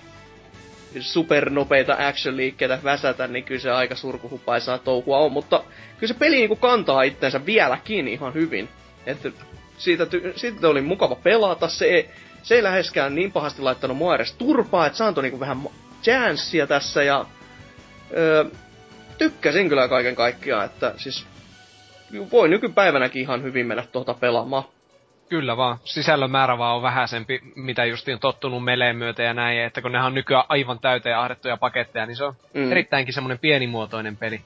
supernopeita 0.99 1.95
action-liikkeitä 1.99 2.79
väsätä, 2.83 3.27
niin 3.27 3.43
kyllä 3.43 3.61
se 3.61 3.71
aika 3.71 3.95
surkuhupaisaa 3.95 4.77
touhua 4.77 5.17
on, 5.17 5.31
mutta 5.31 5.63
kyllä 5.99 6.13
se 6.13 6.19
peli 6.19 6.35
niinku 6.35 6.55
kantaa 6.55 7.03
itsensä 7.03 7.45
vieläkin 7.45 8.07
ihan 8.07 8.33
hyvin. 8.33 8.69
Että 9.05 9.31
siitä, 9.77 10.03
ty- 10.03 10.33
siitä 10.35 10.67
oli 10.67 10.81
mukava 10.81 11.15
pelata, 11.15 11.67
se 11.67 12.09
se 12.43 12.55
ei 12.55 12.63
läheskään 12.63 13.15
niin 13.15 13.31
pahasti 13.31 13.61
laittanut 13.61 13.97
mua 13.97 14.15
edes 14.15 14.33
turpaa, 14.33 14.85
että 14.85 14.97
se 14.97 15.03
antoi 15.03 15.23
niinku 15.23 15.39
vähän 15.39 15.61
chanssia 16.03 16.67
tässä 16.67 17.03
ja 17.03 17.25
öö, 18.17 18.45
tykkäsin 19.17 19.69
kyllä 19.69 19.87
kaiken 19.87 20.15
kaikkiaan, 20.15 20.65
että 20.65 20.93
siis 20.97 21.25
voi 22.31 22.49
nykypäivänäkin 22.49 23.21
ihan 23.21 23.43
hyvin 23.43 23.67
mennä 23.67 23.83
tuota 23.91 24.13
pelaamaan. 24.13 24.63
Kyllä 25.29 25.57
vaan. 25.57 25.77
Sisällön 25.83 26.31
määrä 26.31 26.57
vaan 26.57 26.75
on 26.75 26.81
vähäisempi, 26.81 27.39
mitä 27.55 27.85
justiin 27.85 28.19
tottunut 28.19 28.63
meleen 28.63 28.95
myötä 28.95 29.23
ja 29.23 29.33
näin. 29.33 29.59
Että 29.59 29.81
kun 29.81 29.91
nehän 29.91 30.07
on 30.07 30.13
nykyään 30.13 30.43
aivan 30.49 30.79
täyteen 30.79 31.17
ahdettuja 31.17 31.57
paketteja, 31.57 32.05
niin 32.05 32.15
se 32.15 32.23
on 32.23 32.33
mm. 32.53 32.71
erittäinkin 32.71 33.13
semmoinen 33.13 33.39
pienimuotoinen 33.39 34.17
peli. 34.17 34.41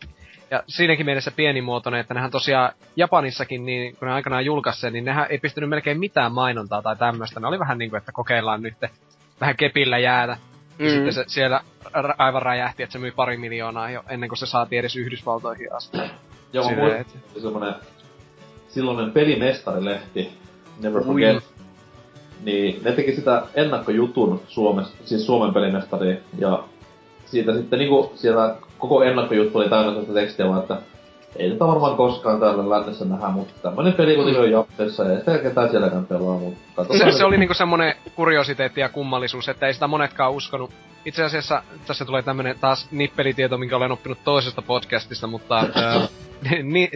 Ja 0.53 0.63
siinäkin 0.67 1.05
mielessä 1.05 1.31
pienimuotoinen, 1.31 2.01
että 2.01 2.13
nehän 2.13 2.31
tosiaan 2.31 2.73
Japanissakin, 2.95 3.65
niin 3.65 3.95
kun 3.95 4.07
ne 4.07 4.13
aikanaan 4.13 4.45
julkaisi 4.45 4.91
niin 4.91 5.05
nehän 5.05 5.27
ei 5.29 5.37
pystynyt 5.37 5.69
melkein 5.69 5.99
mitään 5.99 6.31
mainontaa 6.31 6.81
tai 6.81 6.95
tämmöistä. 6.95 7.39
Ne 7.39 7.47
oli 7.47 7.59
vähän 7.59 7.77
niin 7.77 7.89
kuin, 7.89 7.97
että 7.97 8.11
kokeillaan 8.11 8.61
nyt 8.61 8.73
vähän 9.41 9.57
kepillä 9.57 9.97
jäätä. 9.97 10.37
Mm. 10.79 10.85
Ja 10.85 10.91
sitten 10.91 11.13
se 11.13 11.23
siellä 11.27 11.61
aivan 12.17 12.41
räjähti, 12.41 12.83
että 12.83 12.93
se 12.93 12.99
myi 12.99 13.11
pari 13.11 13.37
miljoonaa 13.37 13.89
jo 13.89 14.03
ennen 14.09 14.29
kuin 14.29 14.37
se 14.37 14.45
saatiin 14.45 14.79
edes 14.79 14.95
Yhdysvaltoihin 14.95 15.73
asti. 15.73 15.97
Joo, 16.53 16.71
mä 16.71 16.97
et... 16.97 17.17
semmonen 17.41 17.75
silloinen 18.67 19.11
pelimestarilehti, 19.11 20.29
Never 20.81 21.03
Forget, 21.03 21.35
Ui. 21.35 21.41
niin 22.43 22.83
ne 22.83 22.91
teki 22.91 23.15
sitä 23.15 23.43
ennakkojutun 23.53 24.41
Suomessa, 24.47 24.97
siis 25.05 25.25
Suomen 25.25 25.53
pelimestari, 25.53 26.23
ja 26.37 26.63
siitä 27.25 27.53
sitten 27.53 27.79
niinku 27.79 28.13
siellä 28.15 28.55
koko 28.83 29.03
ennakkojuttu 29.03 29.57
oli 29.57 29.69
täynnä 29.69 29.89
sellaista 29.89 30.13
tekstiä 30.13 30.47
vaan, 30.47 30.61
että 30.61 30.77
ei 31.35 31.51
tätä 31.51 31.67
varmaan 31.67 31.97
koskaan 31.97 32.39
täällä 32.39 32.69
lännessä 32.69 33.05
nähdä, 33.05 33.27
mutta 33.27 33.53
tämmönen 33.61 33.93
peli 33.93 34.15
kuitenkin 34.15 34.43
on 34.43 34.51
Jappessa 34.51 35.03
ja 35.03 35.19
sitä 35.19 35.37
ketään 35.37 35.69
sielläkään 35.69 36.05
pelaa, 36.05 36.37
mutta 36.37 36.83
se, 36.97 37.11
se 37.11 37.25
oli 37.25 37.37
niinku 37.37 37.53
semmonen 37.53 37.95
kuriositeetti 38.15 38.81
ja 38.81 38.89
kummallisuus, 38.89 39.49
että 39.49 39.67
ei 39.67 39.73
sitä 39.73 39.87
monetkaan 39.87 40.33
uskonut. 40.33 40.71
Itse 41.05 41.23
asiassa 41.23 41.63
tässä 41.87 42.05
tulee 42.05 42.21
tämmönen 42.21 42.55
taas 42.59 42.87
nippelitieto, 42.91 43.57
minkä 43.57 43.77
olen 43.77 43.91
oppinut 43.91 44.17
toisesta 44.23 44.61
podcastista, 44.61 45.27
mutta 45.27 45.59
äh, 45.59 46.09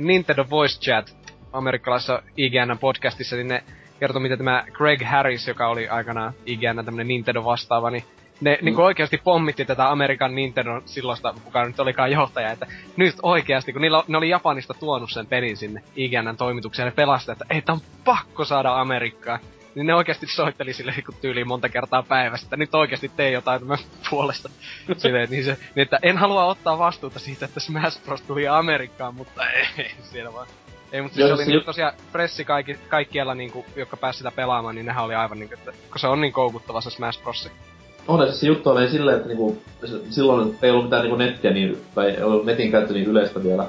Nintendo 0.02 0.46
Voice 0.50 0.80
Chat 0.80 1.18
amerikkalaisessa 1.54 2.22
IGN 2.38 2.78
podcastissa, 2.80 3.36
niin 3.36 3.48
ne 3.48 3.64
kertoi, 4.00 4.22
miten 4.22 4.38
tämä 4.38 4.66
Greg 4.72 5.02
Harris, 5.06 5.48
joka 5.48 5.68
oli 5.68 5.88
aikanaan 5.88 6.34
IGN 6.46 6.86
tämmönen 6.86 7.08
Nintendo 7.08 7.44
vastaava, 7.44 7.90
niin 7.90 8.04
ne 8.42 8.58
mm. 8.62 8.66
niin 8.66 8.80
oikeasti 8.80 9.18
pommitti 9.18 9.66
tätä 9.66 9.92
Amerikan 9.92 10.36
Nintendo 10.36 10.82
silloista, 10.86 11.34
kuka 11.44 11.66
nyt 11.66 11.80
olikaan 11.80 12.12
johtaja, 12.12 12.52
että 12.52 12.68
nyt 12.96 13.16
oikeasti, 13.24 13.74
kun 13.74 13.82
niillä, 13.82 14.04
ne 14.08 14.18
oli 14.18 14.30
Japanista 14.30 14.74
tuonut 14.74 15.12
sen 15.12 15.28
pelin 15.28 15.58
sinne 15.58 15.84
IGNn 15.96 16.38
toimitukseen, 16.38 16.86
ne 16.86 16.92
pelasti, 16.92 17.32
että 17.32 17.46
ei, 17.50 17.64
on 17.70 17.82
pakko 18.06 18.46
saada 18.46 18.82
Amerikkaan. 18.82 19.40
Niin 19.76 19.88
ne 19.88 19.96
oikeasti 19.96 20.28
soitteli 20.28 20.74
sille 20.74 20.92
niin 20.92 21.18
tyyliin 21.22 21.48
monta 21.48 21.70
kertaa 21.70 22.04
päivässä, 22.04 22.46
että 22.46 22.58
nyt 22.58 22.76
oikeasti 22.76 23.12
tee 23.16 23.32
jotain 23.32 23.60
tämän 23.60 23.78
puolesta. 24.10 24.50
Silleen, 24.98 25.30
niin 25.30 25.46
se, 25.46 25.58
niin 25.76 25.82
että 25.82 26.00
en 26.02 26.18
halua 26.18 26.46
ottaa 26.46 26.78
vastuuta 26.78 27.20
siitä, 27.20 27.46
että 27.46 27.60
Smash 27.60 28.04
Bros. 28.06 28.22
tuli 28.22 28.48
Amerikkaan, 28.48 29.16
mutta 29.16 29.50
ei, 29.50 29.92
siellä 30.02 30.34
vaan. 30.34 30.48
Ei, 30.92 31.02
mutta 31.02 31.16
siis 31.16 31.28
se 31.28 31.34
oli 31.34 31.46
niinku 31.46 31.66
tosiaan 31.66 31.94
pressi 32.12 32.46
kaikki, 32.46 32.78
kaikkialla, 32.88 33.36
niinku, 33.36 33.66
jotka 33.76 33.98
pääsi 33.98 34.18
sitä 34.18 34.32
pelaamaan, 34.32 34.76
niin 34.76 34.86
nehän 34.86 35.04
oli 35.04 35.16
aivan 35.16 35.40
niinku, 35.40 35.56
että 35.56 35.72
kun 35.72 36.00
se 36.00 36.08
on 36.08 36.22
niin 36.22 36.34
koukuttava 36.34 36.82
se 36.82 36.90
Smash 36.90 37.22
Bros. 37.24 37.50
On, 38.08 38.28
siis 38.28 38.40
se 38.40 38.48
juttu 38.48 38.70
oli 38.70 38.90
silleen, 38.90 39.18
että 39.18 39.28
niinku, 39.28 39.58
silloin 40.10 40.58
ei 40.62 40.72
ollut 40.72 40.84
mitään 40.84 41.02
niinku 41.02 41.18
nettiä 41.18 41.52
niin, 41.52 41.78
tai 41.96 42.10
ei 42.10 42.24
ollut 42.24 42.46
netin 42.46 42.72
käyttö 42.72 42.94
niin 42.94 43.08
yleistä 43.08 43.44
vielä. 43.44 43.66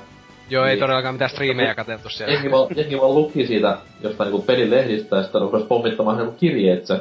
Joo, 0.51 0.65
niin, 0.65 0.71
ei 0.71 0.79
todellakaan 0.79 1.15
mitään 1.15 1.31
striimejä 1.31 1.75
katseltu 1.75 2.09
siellä. 2.09 2.35
Jengi 2.35 2.51
vaan, 2.51 2.69
jengi 2.77 3.01
vaan 3.01 3.15
luki 3.15 3.47
siitä 3.47 3.79
jostain 4.01 4.31
niinku 4.31 4.47
pelin 4.47 4.71
lehdistä 4.71 5.17
ja 5.17 5.23
sitten 5.23 5.41
rupesi 5.41 5.67
pommittamaan 5.67 6.17
niinku 6.17 6.35
kirjeetse 6.39 7.01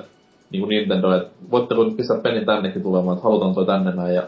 niinku 0.51 0.67
Nintendo, 0.67 1.17
että 1.17 1.29
voitteko 1.51 1.83
nyt 1.83 1.97
pistää 1.97 2.17
pelin 2.17 2.45
tännekin 2.45 2.83
tulemaan, 2.83 3.17
että 3.17 3.23
halutaan 3.23 3.55
toi 3.55 3.65
tänne 3.65 3.91
näin 3.91 4.15
ja 4.15 4.23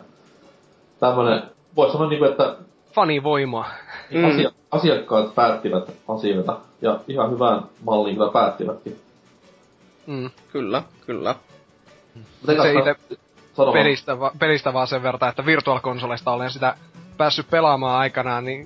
tämmönen, 0.99 1.43
voisi 1.75 1.93
sanoa 1.93 2.09
niinku, 2.09 2.25
että 2.25 2.55
Fanivoimaa. 2.93 3.69
Mm. 4.11 4.25
Asia, 4.25 4.51
asiakkaat 4.71 5.35
päättivät 5.35 5.91
asioita 6.07 6.57
ja 6.81 6.99
ihan 7.07 7.31
hyvään 7.31 7.61
malliin 7.83 8.15
kyllä 8.15 8.31
päättivätkin. 8.31 8.99
Mm, 10.07 10.29
kyllä, 10.51 10.83
kyllä. 11.05 11.35
Se 12.45 12.53
itse 12.53 12.95
pelistä, 13.73 14.19
va, 14.19 14.31
pelistä 14.39 14.73
vaan 14.73 14.87
sen 14.87 15.03
verran, 15.03 15.29
että 15.29 15.45
virtuaalikonsoleista 15.45 16.31
olen 16.31 16.51
sitä 16.51 16.75
päässyt 17.17 17.49
pelaamaan 17.49 17.99
aikanaan, 17.99 18.45
niin 18.45 18.65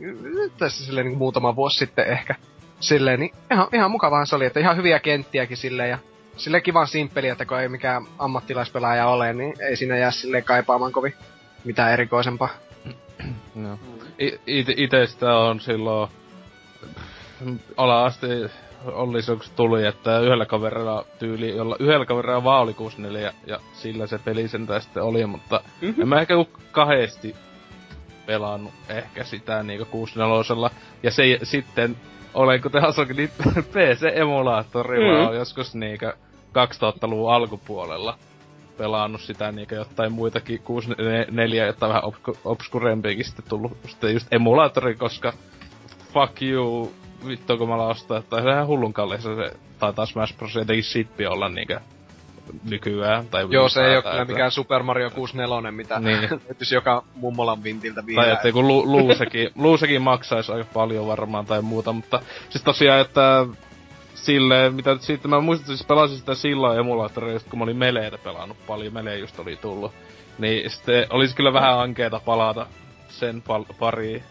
tässä 0.57 0.85
silleen 0.85 1.07
niin 1.07 1.17
muutama 1.17 1.55
vuosi 1.55 1.77
sitten 1.77 2.07
ehkä. 2.07 2.35
Silleen, 2.79 3.19
niin 3.19 3.33
ihan, 3.51 3.67
ihan 3.73 3.91
mukavaa 3.91 4.25
se 4.25 4.35
oli, 4.35 4.45
että 4.45 4.59
ihan 4.59 4.77
hyviä 4.77 4.99
kenttiäkin 4.99 5.57
silleen 5.57 5.89
ja 5.89 5.97
sille 6.37 6.61
kivan 6.61 6.87
simppeli, 6.87 7.27
että 7.27 7.45
kun 7.45 7.59
ei 7.59 7.69
mikään 7.69 8.05
ammattilaispelaaja 8.19 9.07
ole, 9.07 9.33
niin 9.33 9.53
ei 9.59 9.75
siinä 9.75 9.97
jää 9.97 10.11
silleen 10.11 10.43
kaipaamaan 10.43 10.91
kovin 10.91 11.13
mitään 11.63 11.93
erikoisempaa. 11.93 12.49
no. 13.55 13.79
ite 14.77 15.07
sitä 15.07 15.35
on 15.37 15.59
silloin 15.59 16.09
ala 17.77 18.11
asti 18.83 18.95
Ollisuks 18.95 19.49
tuli, 19.49 19.85
että 19.85 20.19
yhdellä 20.19 20.45
kaverilla 20.45 21.05
tyyli, 21.19 21.55
jolla 21.55 21.75
yhdellä 21.79 22.05
kaverilla 22.05 22.43
vaan 22.43 22.61
oli 22.61 22.73
64 22.73 23.33
ja 23.47 23.59
sillä 23.73 24.07
se 24.07 24.17
peli 24.17 24.47
sen 24.47 24.67
sitten 24.79 25.03
oli, 25.03 25.25
mutta 25.25 25.61
mm-hmm. 25.81 26.01
en 26.01 26.07
mä 26.07 26.21
ehkä 26.21 26.33
kahdesti 26.71 27.35
pelannut 28.25 28.73
ehkä 28.89 29.23
sitä 29.23 29.63
niinku 29.63 29.85
64 29.85 30.69
ja 31.03 31.11
se 31.11 31.39
sitten 31.43 31.97
olen 32.33 32.61
kuten 32.61 32.81
Hasokin, 32.81 33.15
niin 33.15 33.29
PC-emulaattori 33.73 34.99
mm. 34.99 35.25
hmm 35.25 35.35
joskus 35.35 35.75
niinku 35.75 36.05
2000-luvun 36.49 37.33
alkupuolella 37.33 38.17
pelannut 38.77 39.21
sitä 39.21 39.51
niinku 39.51 39.75
jotain 39.75 40.11
muitakin 40.11 40.59
64, 40.59 41.65
jotta 41.65 41.87
vähän 41.87 42.03
obsku- 42.03 42.37
obskurempiakin 42.45 43.25
sitten 43.25 43.45
tullut 43.49 43.77
sitten 43.87 44.13
just 44.13 44.27
emulaattori, 44.33 44.95
koska 44.95 45.33
fuck 46.13 46.41
you 46.41 46.93
vittu 47.27 47.57
kun 47.57 47.69
mä 47.69 47.75
ostaa, 47.75 48.17
että 48.17 48.41
se 48.41 48.49
ihan 48.49 48.67
hullun 48.67 48.93
kalliissa 48.93 49.35
se 49.35 49.51
taitaa 49.79 50.05
Smash 50.05 50.37
Bros. 50.37 50.55
jotenkin 50.55 50.83
sippi 50.83 51.25
olla 51.25 51.49
niinkö 51.49 51.79
nykyään. 52.69 53.27
Tai 53.27 53.47
Joo, 53.49 53.69
se 53.69 53.85
ei 53.85 53.95
oo 53.95 54.01
kyllä 54.01 54.25
mikään 54.25 54.51
Super 54.51 54.83
Mario 54.83 55.09
64, 55.09 55.71
mitä 55.71 55.99
niin. 55.99 56.29
joka 56.71 57.03
mummolan 57.15 57.63
vintiltä 57.63 58.05
vielä. 58.05 58.23
Tai 58.23 58.33
että 58.33 58.51
kun 58.51 58.67
lu- 58.67 58.85
luusekin, 58.85 59.49
luusekin 59.55 60.01
maksaisi 60.01 60.51
aika 60.51 60.69
paljon 60.73 61.07
varmaan 61.07 61.45
tai 61.45 61.61
muuta, 61.61 61.93
mutta 61.93 62.21
siis 62.49 62.63
tosiaan, 62.63 63.01
että 63.01 63.45
sille, 64.15 64.69
mitä 64.69 64.97
sitten 64.99 65.29
mä 65.31 65.39
muistan, 65.39 65.67
siis 65.67 65.87
pelasin 65.87 66.17
sitä 66.17 66.35
silloin 66.35 66.79
emulaattoreista, 66.79 67.49
kun 67.49 67.59
mä 67.59 67.63
olin 67.63 67.77
Meleitä 67.77 68.17
pelannut 68.17 68.57
paljon, 68.67 68.93
Melee 68.93 69.17
just 69.17 69.39
oli 69.39 69.55
tullut. 69.55 69.91
Niin 70.37 70.69
sitten 70.69 71.07
olisi 71.09 71.35
kyllä 71.35 71.53
vähän 71.53 71.79
ankeeta 71.79 72.21
palata 72.25 72.65
sen 73.09 73.41
pal- 73.41 73.65
pariin. 73.79 74.23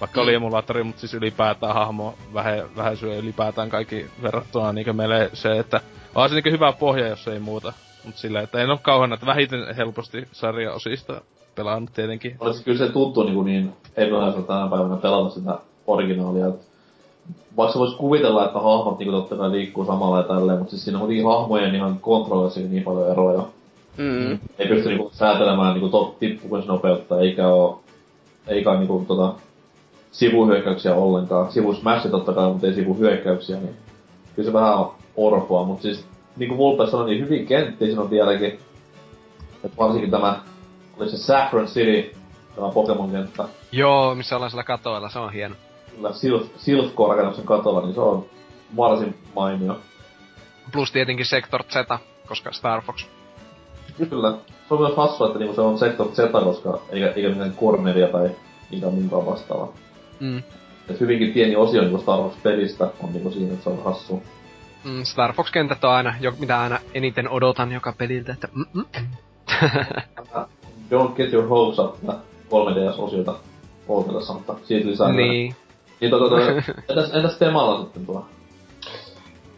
Vaikka 0.00 0.20
oli 0.20 0.34
emulaattori, 0.34 0.84
mutta 0.84 1.00
siis 1.00 1.14
ylipäätään 1.14 1.74
hahmo 1.74 2.14
vähän, 2.34 2.62
vähän 2.76 2.96
syö 2.96 3.18
ylipäätään 3.18 3.70
kaikki 3.70 4.06
verrattuna 4.22 4.72
niin 4.72 4.96
meille 4.96 5.30
se, 5.32 5.58
että 5.58 5.80
on 6.14 6.28
se 6.28 6.34
niin 6.34 6.52
hyvä 6.52 6.72
pohja, 6.72 7.08
jos 7.08 7.28
ei 7.28 7.38
muuta. 7.38 7.72
Mut 8.04 8.16
silleen, 8.16 8.44
että 8.44 8.58
en 8.58 8.70
oo 8.70 8.78
kauhean, 8.82 9.12
että 9.12 9.26
vähiten 9.26 9.76
helposti 9.76 10.28
sarjaosista 10.32 11.20
pelannut 11.54 11.92
tietenkin. 11.92 12.36
Olisi 12.40 12.64
kyllä 12.64 12.78
se 12.78 12.92
tuntuu 12.92 13.22
niin, 13.22 13.44
niin 13.44 13.72
epäilystä 13.96 14.42
tänä 14.42 14.68
päivänä 14.70 14.96
pelata 14.96 15.30
sitä 15.30 15.58
originaalia. 15.86 16.52
Vaikka 17.56 17.78
vois 17.78 17.94
kuvitella, 17.94 18.44
että 18.44 18.58
hahmot 18.58 18.98
niin 18.98 19.10
totta 19.10 19.36
kai 19.36 19.50
liikkuu 19.50 19.84
samalla 19.84 20.16
ja 20.16 20.22
tälleen, 20.22 20.58
mutta 20.58 20.70
siis 20.70 20.84
siinä 20.84 20.98
on 20.98 21.06
kuitenkin 21.06 21.26
hahmojen 21.26 21.74
ihan 21.74 21.98
kontrollissakin 22.00 22.70
niin 22.70 22.82
paljon 22.82 23.10
eroja. 23.10 23.42
Mm. 23.96 24.38
Ei 24.58 24.68
pysty 24.68 24.88
niinku 24.88 25.10
säätelemään 25.12 25.72
niinku 25.72 25.88
to, 25.88 26.16
tippumisnopeutta, 26.18 27.20
eikä 27.20 27.48
oo, 27.48 27.82
eikä 28.46 28.74
niinku 28.74 29.04
tota, 29.08 29.34
sivuhyökkäyksiä 30.10 30.94
ollenkaan. 30.94 31.52
Sivusmässi 31.52 32.08
totta 32.08 32.32
kai, 32.32 32.48
mutta 32.48 32.66
ei 32.66 32.74
sivuhyökkäyksiä, 32.74 33.56
niin 33.56 33.76
kyllä 34.36 34.48
se 34.48 34.52
vähän 34.52 34.86
orpoa, 35.16 35.64
mutta 35.64 35.82
siis 35.82 36.04
niinku 36.36 36.56
Vulpes 36.56 36.90
sanoi, 36.90 37.06
niin 37.06 37.24
hyvin 37.24 37.46
kenttiä 37.46 37.86
siinä 37.86 38.02
on 38.02 38.10
vieläkin. 38.10 38.58
Et 39.64 39.76
varsinkin 39.78 40.10
tämä, 40.10 40.40
oli 40.98 41.10
se 41.10 41.16
Saffron 41.16 41.66
City, 41.66 42.16
tämä 42.56 42.68
Pokemon-kenttä. 42.68 43.44
Joo, 43.72 44.14
missä 44.14 44.36
ollaan 44.36 44.50
siellä 44.50 44.64
katoilla, 44.64 45.08
se 45.08 45.18
on 45.18 45.32
hieno. 45.32 45.54
Kyllä, 45.96 46.12
Silph, 46.12 46.46
Silphcore-rakennuksen 46.56 47.44
katolla, 47.44 47.80
niin 47.80 47.94
se 47.94 48.00
on 48.00 48.24
varsin 48.76 49.14
mainio. 49.34 49.78
Plus 50.72 50.92
tietenkin 50.92 51.26
Sector 51.26 51.62
Z, 51.62 51.76
koska 52.28 52.52
Star 52.52 52.82
Fox. 52.82 53.06
Kyllä. 54.10 54.34
Se 54.68 54.74
on 54.74 54.80
myös 54.80 54.96
hassua, 54.96 55.26
että 55.26 55.38
niinku 55.38 55.54
se 55.54 55.60
on 55.60 55.78
Sector 55.78 56.08
Z, 56.12 56.18
koska 56.32 56.78
eikä, 56.90 57.12
eikä 57.16 57.28
mitään 57.28 57.56
Corneria 57.60 58.08
tai 58.08 58.30
mitään 58.70 58.94
muuta 58.94 59.26
vastaavaa. 59.26 59.72
Mm. 60.20 60.42
Et 60.90 61.00
hyvinkin 61.00 61.32
pieni 61.32 61.56
osio 61.56 61.82
niinku 61.82 61.98
Star 61.98 62.18
Wars-pelistä 62.18 62.90
on 63.02 63.12
niinku 63.12 63.30
siinä, 63.30 63.52
että 63.52 63.64
se 63.64 63.70
on 63.70 63.84
hassu. 63.84 64.22
Mm, 64.84 65.04
Star 65.04 65.32
Fox-kentät 65.32 65.84
on 65.84 65.90
aina, 65.90 66.14
jo, 66.20 66.32
mitä 66.38 66.60
aina 66.60 66.78
eniten 66.94 67.28
odotan 67.28 67.72
joka 67.72 67.92
peliltä, 67.98 68.32
että 68.32 68.48
mm, 68.54 68.64
mm. 68.72 68.84
Don't 70.90 71.14
get 71.16 71.32
your 71.32 71.48
hopes 71.48 71.78
up 71.78 71.96
3DS-osiota 72.50 73.34
odotellessa, 73.88 74.32
mutta 74.32 74.54
siitä 74.64 74.88
lisää. 74.88 75.12
Niin. 75.12 75.54
Niin 76.00 76.10
tota, 76.10 76.36
entäs, 76.88 77.10
entäs 77.14 77.38
Temalla 77.38 77.82
sitten 77.82 78.06
tuo? 78.06 78.26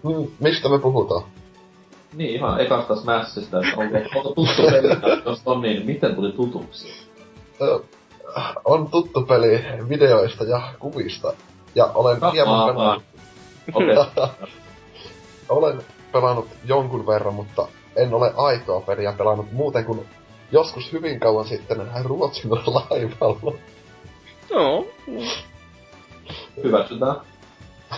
Mm, 0.03 0.27
mistä 0.41 0.69
me 0.69 0.79
puhutaan? 0.79 1.23
Niin, 2.15 2.35
ihan 2.35 2.61
ekasta 2.61 2.97
Smashista, 2.97 3.61
että 3.61 3.81
onko, 3.81 3.99
onko 4.15 4.35
tuttu 4.35 4.63
peli, 4.63 4.89
jos 5.27 5.43
on 5.47 5.63
niin, 5.63 5.87
miten 5.87 6.15
tuli 6.15 6.33
tutuksi? 6.33 7.09
On 8.65 8.91
tuttu 8.91 9.23
peli 9.23 9.65
videoista 9.89 10.45
ja 10.45 10.63
kuvista. 10.79 11.33
Ja 11.75 11.85
olen 11.85 12.19
hieman 12.33 12.75
pelannut, 12.75 13.05
Okei, 13.75 13.97
olen 15.49 15.83
pelannut 16.13 16.49
jonkun 16.65 17.07
verran, 17.07 17.35
mutta 17.35 17.69
en 17.97 18.15
ole 18.15 18.33
aitoa 18.37 18.81
peliä 18.81 19.13
pelannut 19.13 19.53
muuten 19.53 19.85
kuin 19.85 20.07
joskus 20.53 20.93
hyvin 20.93 21.21
kauan 21.21 21.45
sitten 21.49 21.89
Ruotsin 22.05 22.51
laivalla. 22.77 23.53
No, 24.51 24.87
hyväksytään. 26.65 27.17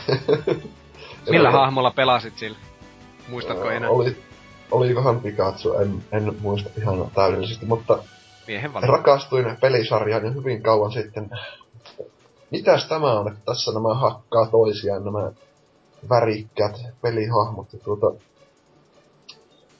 Millä 1.31 1.51
hahmolla 1.51 1.91
pelasit 1.91 2.39
sillä? 2.39 2.59
Muistatko 3.29 3.71
enää? 3.71 3.91
Oli, 3.91 4.17
olikohan 4.71 5.21
Pikachu, 5.21 5.73
en, 5.73 6.05
en 6.13 6.37
muista 6.41 6.71
ihan 6.79 7.11
täydellisesti, 7.15 7.67
mutta 7.67 7.99
Miehen 8.47 8.75
valinta. 8.75 8.93
rakastuin 8.93 9.57
pelisarjaan 9.61 10.25
jo 10.25 10.33
hyvin 10.33 10.63
kauan 10.63 10.93
sitten. 10.93 11.31
Mitäs 12.51 12.89
tämä 12.89 13.13
on, 13.13 13.29
että 13.29 13.41
tässä 13.45 13.73
nämä 13.73 13.95
hakkaa 13.95 14.47
toisiaan, 14.47 15.05
nämä 15.05 15.31
värikkäät 16.09 16.81
pelihahmot. 17.03 17.73
Ja 17.73 17.79
tuota, 17.79 18.13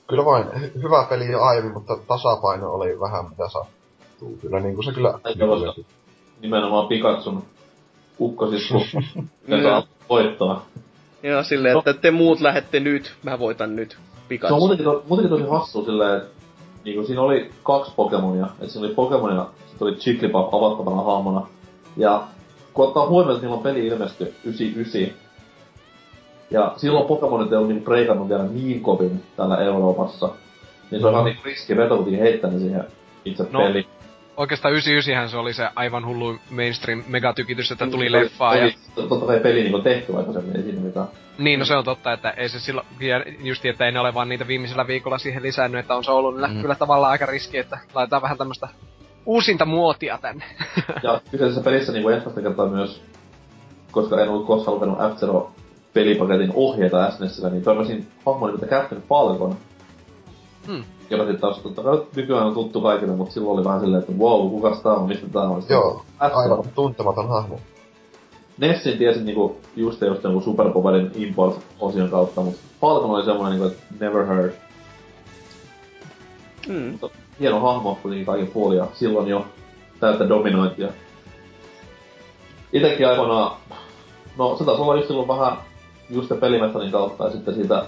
kyllä 0.09 0.25
vain, 0.25 0.47
hy- 0.47 0.83
hyvä 0.83 1.07
peli 1.09 1.33
jo 1.33 1.43
aiemmin, 1.43 1.73
mutta 1.73 1.97
tasapaino 2.09 2.73
oli 2.73 3.01
vähän 3.01 3.29
mitä 3.29 3.49
sattuu. 3.49 4.37
Kyllä 4.41 4.61
niin 4.61 4.75
kuin 4.75 4.85
se 4.85 4.93
kyllä... 4.93 5.19
Nimenomaan 6.41 6.89
Pikatsun 6.89 7.45
ukkosisku. 8.21 8.83
Ne 9.47 9.57
Joo. 9.57 9.71
saa 9.71 9.89
voittaa. 10.09 10.67
ja 11.23 11.43
silleen, 11.43 11.79
että 11.79 11.93
te 11.95 12.11
muut 12.11 12.41
lähette 12.41 12.81
nyt, 12.81 13.15
mä 13.23 13.39
voitan 13.39 13.77
nyt. 13.77 13.91
Se 13.91 13.97
on 13.97 14.29
Pikachu. 14.29 14.57
muutenkin, 14.57 14.85
to, 14.85 15.05
muutenkin 15.09 15.39
tosi 15.39 15.51
hassu 15.51 15.85
silleen, 15.85 16.17
että 16.17 16.44
niinku 16.85 17.07
siinä 17.07 17.23
oli 17.23 17.51
kaksi 17.63 17.93
Pokemonia. 17.97 18.47
Et 18.61 18.71
siinä 18.71 18.87
oli 18.87 18.95
Pokemon 18.95 19.37
ja 19.37 19.47
sitten 19.67 19.89
oli 19.89 19.97
Jigglypuff 20.07 20.55
avattavana 20.55 21.03
hahmona. 21.03 21.47
Ja 21.97 22.23
kun 22.75 22.87
ottaa 22.87 23.07
huomioon, 23.07 23.35
että 23.35 23.47
milloin 23.47 23.63
peli 23.63 23.87
ilmestyi 23.87 24.35
99, 24.45 25.19
ja 26.51 26.73
silloin 26.77 27.07
Pokemonit 27.07 27.53
ei 27.53 27.57
ollut 27.57 27.69
niinku 27.69 27.85
breikannut 27.85 28.29
vielä 28.29 28.45
niin 28.45 28.81
kovin 28.81 29.23
täällä 29.37 29.57
Euroopassa, 29.57 30.29
niin 30.91 31.01
se 31.01 31.07
on 31.07 31.13
ihan 31.13 31.25
niinku 31.25 31.43
riski 31.45 31.77
veto, 31.77 31.97
kun 31.97 32.13
heittänyt 32.13 32.61
siihen 32.61 32.85
itse 33.25 33.47
No, 33.51 33.61
peli. 33.61 33.87
Oikeastaan 34.37 34.73
99 34.73 35.29
se 35.29 35.37
oli 35.37 35.53
se 35.53 35.69
aivan 35.77 36.07
hullu 36.07 36.37
mainstream 36.51 37.05
megatykitys, 37.09 37.73
että 37.73 37.87
tuli 37.87 38.13
leffaa 38.13 38.57
ja... 38.57 38.73
Totta 39.09 39.27
kai 39.27 39.41
peli 39.41 39.63
niinku 39.63 39.79
tehty 39.79 40.17
aikaisemmin, 40.17 40.57
ei 40.57 40.63
siinä 40.63 40.81
mitään. 40.81 41.09
Niin, 41.39 41.59
no 41.59 41.65
se 41.65 41.77
on 41.77 41.85
totta, 41.85 42.13
että 42.13 42.31
ei 42.31 42.49
se 42.49 42.61
silloin, 42.61 42.87
ja 43.01 43.25
justi, 43.39 43.69
että 43.69 43.87
ei 43.87 43.93
ne 43.93 44.01
ole 44.01 44.15
vaan 44.15 44.29
niitä 44.29 44.47
viimeisellä 44.47 44.87
viikolla 44.87 45.19
siihen 45.19 45.43
lisännyt, 45.43 45.81
että 45.81 45.95
on 45.95 46.05
se 46.05 46.11
ollut 46.11 46.35
mm. 46.37 46.61
kyllä 46.61 46.75
tavallaan 46.75 47.13
aika 47.13 47.27
riski, 47.27 47.59
että 47.59 47.79
laitetaan 47.95 48.23
vähän 48.23 48.39
tämmöstä 48.39 48.69
uusinta 49.27 49.65
muotia 49.65 50.19
tänne. 50.19 50.45
Ja 51.03 51.21
kyseisessä 51.31 51.65
pelissä 51.65 51.93
niin 51.93 52.11
ensimmäistä 52.11 52.43
kertaa 52.43 52.67
myös, 52.67 53.03
koska 53.91 54.23
en 54.23 54.29
ollut 54.29 54.47
koskaan 54.47 54.75
lukenut 54.75 54.99
f 54.99 55.55
pelipaketin 55.93 56.53
ohjeita 56.55 57.11
SNESillä, 57.11 57.51
niin 57.51 57.63
törmäsin 57.63 58.07
hahmon 58.27 58.49
nimeltä 58.49 58.67
Captain 58.67 59.03
Falcon. 59.03 59.57
Hmm. 60.67 60.85
Joka 61.11 61.25
sitten 61.25 61.41
taas 61.41 61.59
totta 61.59 61.83
kai 61.83 62.03
nykyään 62.17 62.47
on 62.47 62.55
tuttu 62.55 62.81
kaikille, 62.81 63.17
mutta 63.17 63.35
silloin 63.35 63.59
oli 63.59 63.65
vähän 63.65 63.81
silleen, 63.81 64.01
että 64.03 64.13
wow, 64.13 64.51
kukas 64.51 64.83
tää 64.83 64.93
on, 64.93 65.09
mistä 65.09 65.27
tää 65.29 65.43
on? 65.43 65.63
Joo, 65.69 66.05
F-Zero. 66.19 66.37
aivan 66.37 66.65
tuntematon 66.75 67.29
hahmo. 67.29 67.61
Nessin 68.59 68.99
tiesin 68.99 69.25
niinku 69.25 69.57
just 69.77 70.01
just 70.01 70.25
jonkun 70.25 70.43
Super 70.43 70.71
Powerin 70.71 71.11
import-osion 71.15 72.11
kautta, 72.11 72.41
mutta 72.41 72.61
Falcon 72.81 73.11
oli 73.11 73.25
semmoinen 73.25 73.61
niinku, 73.61 73.67
että 73.67 74.05
never 74.05 74.27
heard. 74.27 74.53
Mm. 76.69 76.91
Mutta 76.91 77.09
hieno 77.41 77.61
hahmo 77.61 77.99
kuitenkin 78.03 78.27
kaiken 78.27 78.47
puolin 78.47 78.79
ja 78.79 78.87
silloin 78.93 79.29
jo 79.29 79.47
täyttä 80.01 80.29
dominointia. 80.29 80.89
Itekin 82.73 83.09
aikanaan, 83.09 83.57
no 84.39 84.57
se 84.57 84.65
taisi 84.65 84.83
olla 84.83 84.97
just 84.97 85.09
silloin 85.09 85.29
vähän 85.29 85.57
just 86.11 86.29
se 86.29 86.35
pelimestarin 86.35 86.93
kautta 86.93 87.25
ja 87.25 87.31
sitten 87.31 87.55
siitä 87.55 87.85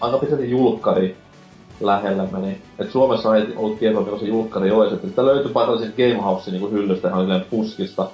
aika 0.00 0.18
pitkälti 0.18 0.50
julkkari 0.50 1.16
lähellä 1.80 2.28
meni. 2.32 2.62
Et 2.78 2.90
Suomessa 2.90 3.36
ei 3.36 3.46
ollut 3.56 3.78
tietoa, 3.78 4.02
milloin 4.02 4.20
se 4.20 4.26
julkkari 4.26 4.70
olisi, 4.70 4.94
että 4.94 5.08
sitä 5.08 5.26
löytyi 5.26 5.52
paikallisen 5.52 5.94
Gamehouse 5.96 6.50
niinku 6.50 6.70
hyllystä 6.70 7.08
ihan 7.08 7.44
puskista 7.50 8.10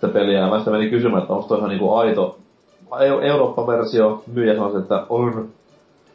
sitä 0.00 0.12
peliä. 0.12 0.38
Ja 0.38 0.48
mä 0.48 0.56
sitten 0.56 0.72
menin 0.72 0.90
kysymään, 0.90 1.22
että 1.22 1.32
onko 1.34 1.48
toi 1.48 1.58
ihan 1.58 1.70
niinku 1.70 1.94
aito 1.94 2.38
Eu- 2.92 3.22
Eurooppa-versio. 3.22 4.22
Myyjä 4.32 4.54
sanoi, 4.54 4.78
että 4.78 5.06
on 5.08 5.48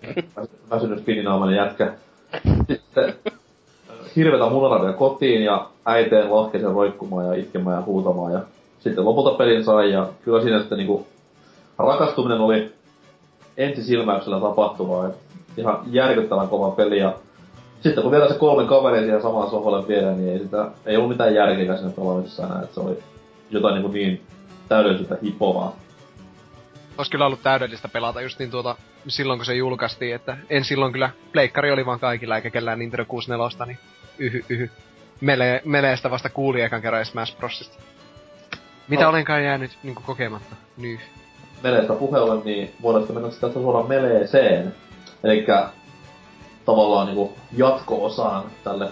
väsynyt 0.71 1.05
pininaamainen 1.05 1.57
jätkä. 1.57 1.93
Sitten 2.67 3.13
äh, 3.27 3.33
hirvetä 4.15 4.49
munaradia 4.49 4.93
kotiin 4.93 5.43
ja 5.43 5.67
äiteen 5.85 6.35
lahkeisen 6.35 6.71
roikkumaan 6.71 7.25
ja 7.25 7.33
itkemään 7.33 7.77
ja 7.77 7.85
huutamaan. 7.85 8.33
Ja 8.33 8.39
sitten 8.79 9.05
lopulta 9.05 9.37
pelin 9.37 9.63
sai 9.63 9.91
ja 9.91 10.07
kyllä 10.23 10.41
siinä 10.41 10.59
sitten 10.59 10.77
niinku 10.77 11.07
rakastuminen 11.77 12.39
oli 12.39 12.71
ensisilmäyksellä 13.57 14.39
tapahtuvaa. 14.39 15.07
Et 15.07 15.15
ihan 15.57 15.79
järkyttävän 15.85 16.47
kova 16.47 16.71
peli 16.71 16.99
ja 16.99 17.13
sitten 17.81 18.03
kun 18.03 18.11
vielä 18.11 18.27
se 18.27 18.33
kolme 18.33 18.65
kaveria 18.67 19.01
siihen 19.01 19.21
samaan 19.21 19.49
sohvalle 19.49 19.87
viedään, 19.87 20.17
niin 20.17 20.33
ei, 20.33 20.39
sitä, 20.39 20.71
ei 20.85 20.97
ollut 20.97 21.09
mitään 21.09 21.35
järkeä 21.35 21.77
siinä 21.77 21.91
pelaamisessa 21.95 22.43
enää, 22.43 22.61
että 22.61 22.73
se 22.75 22.79
oli 22.79 22.97
jotain 23.49 23.81
niin, 23.81 23.91
niin 23.93 24.21
täydellisyyttä 24.69 25.17
hipovaa. 25.23 25.75
Olisi 26.97 27.11
kyllä 27.11 27.25
ollut 27.25 27.43
täydellistä 27.43 27.87
pelata 27.87 28.21
just 28.21 28.39
niin 28.39 28.51
tuota, 28.51 28.75
silloin 29.07 29.39
kun 29.39 29.45
se 29.45 29.53
julkaistiin, 29.55 30.15
että 30.15 30.37
en 30.49 30.63
silloin 30.63 30.91
kyllä, 30.91 31.09
pleikkari 31.31 31.71
oli 31.71 31.85
vaan 31.85 31.99
kaikilla 31.99 32.35
eikä 32.35 32.49
kellään 32.49 32.79
Nintendo 32.79 33.05
64, 33.05 33.65
niin 33.65 33.79
yhy, 34.19 34.45
yhy. 34.49 34.69
Mele, 35.21 35.61
meleestä 35.65 36.11
vasta 36.11 36.29
kuuli 36.29 36.61
ekan 36.61 36.81
kerran 36.81 37.05
Smash 37.05 37.37
Brosista. 37.37 37.77
Mitä 38.87 39.03
No. 39.03 39.09
olenkaan 39.09 39.43
jäänyt 39.43 39.77
niinku 39.83 40.01
kokematta? 40.05 40.55
Nyh. 40.77 40.99
Meleestä 41.63 41.93
puheelle, 41.93 42.41
niin 42.43 42.75
voidaan 42.81 43.03
sitten 43.03 43.15
mennä 43.15 43.31
sitä 43.31 43.51
suoraan 43.53 43.87
meleeseen. 43.87 44.75
Eli 45.23 45.45
tavallaan 46.65 47.05
niinku 47.07 47.33
jatko-osaan 47.57 48.43
tälle 48.63 48.91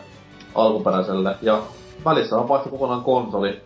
alkuperäiselle. 0.56 1.36
Ja 1.42 1.62
välissä 2.06 2.36
on 2.36 2.50
vaihtui 2.50 2.72
kokonaan 2.72 3.04
konsoli. 3.04 3.62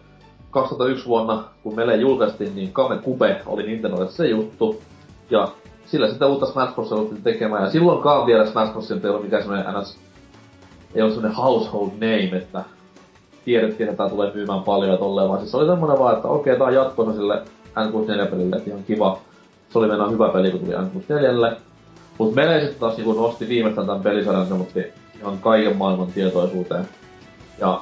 2001 0.52 1.06
vuonna, 1.06 1.44
kun 1.64 1.76
Melee 1.76 1.96
julkaistiin, 1.96 2.56
niin 2.56 2.74
Kame 2.74 2.98
Kube 2.98 3.42
oli 3.46 3.64
Nintendolle 3.64 4.08
se 4.08 4.28
juttu. 4.28 4.82
Ja 5.30 5.48
sillä 5.86 6.10
sitten 6.10 6.28
uutta 6.28 6.46
Smash 6.46 6.76
Bros. 6.76 6.92
joutui 6.92 7.18
tekemään. 7.24 7.64
Ja 7.64 7.70
silloinkaan 7.70 8.26
vielä 8.26 8.46
Smash 8.46 8.72
Bros. 8.72 8.92
ei 8.92 9.10
ollut 9.10 9.24
mikään 9.24 9.44
semmonen 9.44 9.66
NS... 9.80 9.98
Ei 10.96 11.02
ollut 11.02 11.16
semmonen 11.16 11.38
household 11.38 11.92
name, 11.92 12.38
että 12.38 12.64
tiedettiin, 13.46 13.90
että 13.90 13.98
tää 13.98 14.10
tulee 14.10 14.32
myymään 14.34 14.64
paljon 14.64 14.92
ja 14.92 14.98
tolleen, 14.98 15.30
vaan 15.30 15.40
siis 15.40 15.52
se 15.52 15.58
oli 15.58 15.66
semmonen 15.66 16.00
vaan, 16.00 16.16
että 16.16 16.28
okei, 16.28 16.58
tää 16.58 16.68
on 16.68 16.74
jatkossa 16.74 17.14
sille 17.14 17.42
N64-pelille, 17.76 18.56
että 18.56 18.70
ihan 18.70 18.84
kiva. 18.84 19.20
Se 19.70 19.80
oli 19.80 19.88
mennä 19.88 20.08
hyvä 20.08 20.30
peli, 20.30 20.52
kun 20.52 20.60
tuli 20.60 20.76
N64. 20.76 21.56
Mut 22.18 22.36
Melee 22.36 22.60
sitten 22.60 22.80
taas 22.80 22.98
niinku 22.98 23.14
nosti 23.14 23.50
viimeistään 23.50 23.88
tämän 23.88 24.04
pelisarjan 24.04 24.48
semmoitti 24.48 24.86
ihan 25.20 25.38
kaiken 25.38 25.78
maailman 25.78 26.08
tietoisuuteen. 26.08 26.88
Ja 27.60 27.82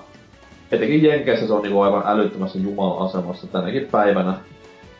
etenkin 0.71 1.03
Jenkeissä 1.03 1.47
se 1.47 1.53
on 1.53 1.61
niinku 1.61 1.81
aivan 1.81 2.03
älyttömässä 2.05 2.59
jumala-asemassa 2.59 3.47
tänäkin 3.47 3.87
päivänä 3.91 4.33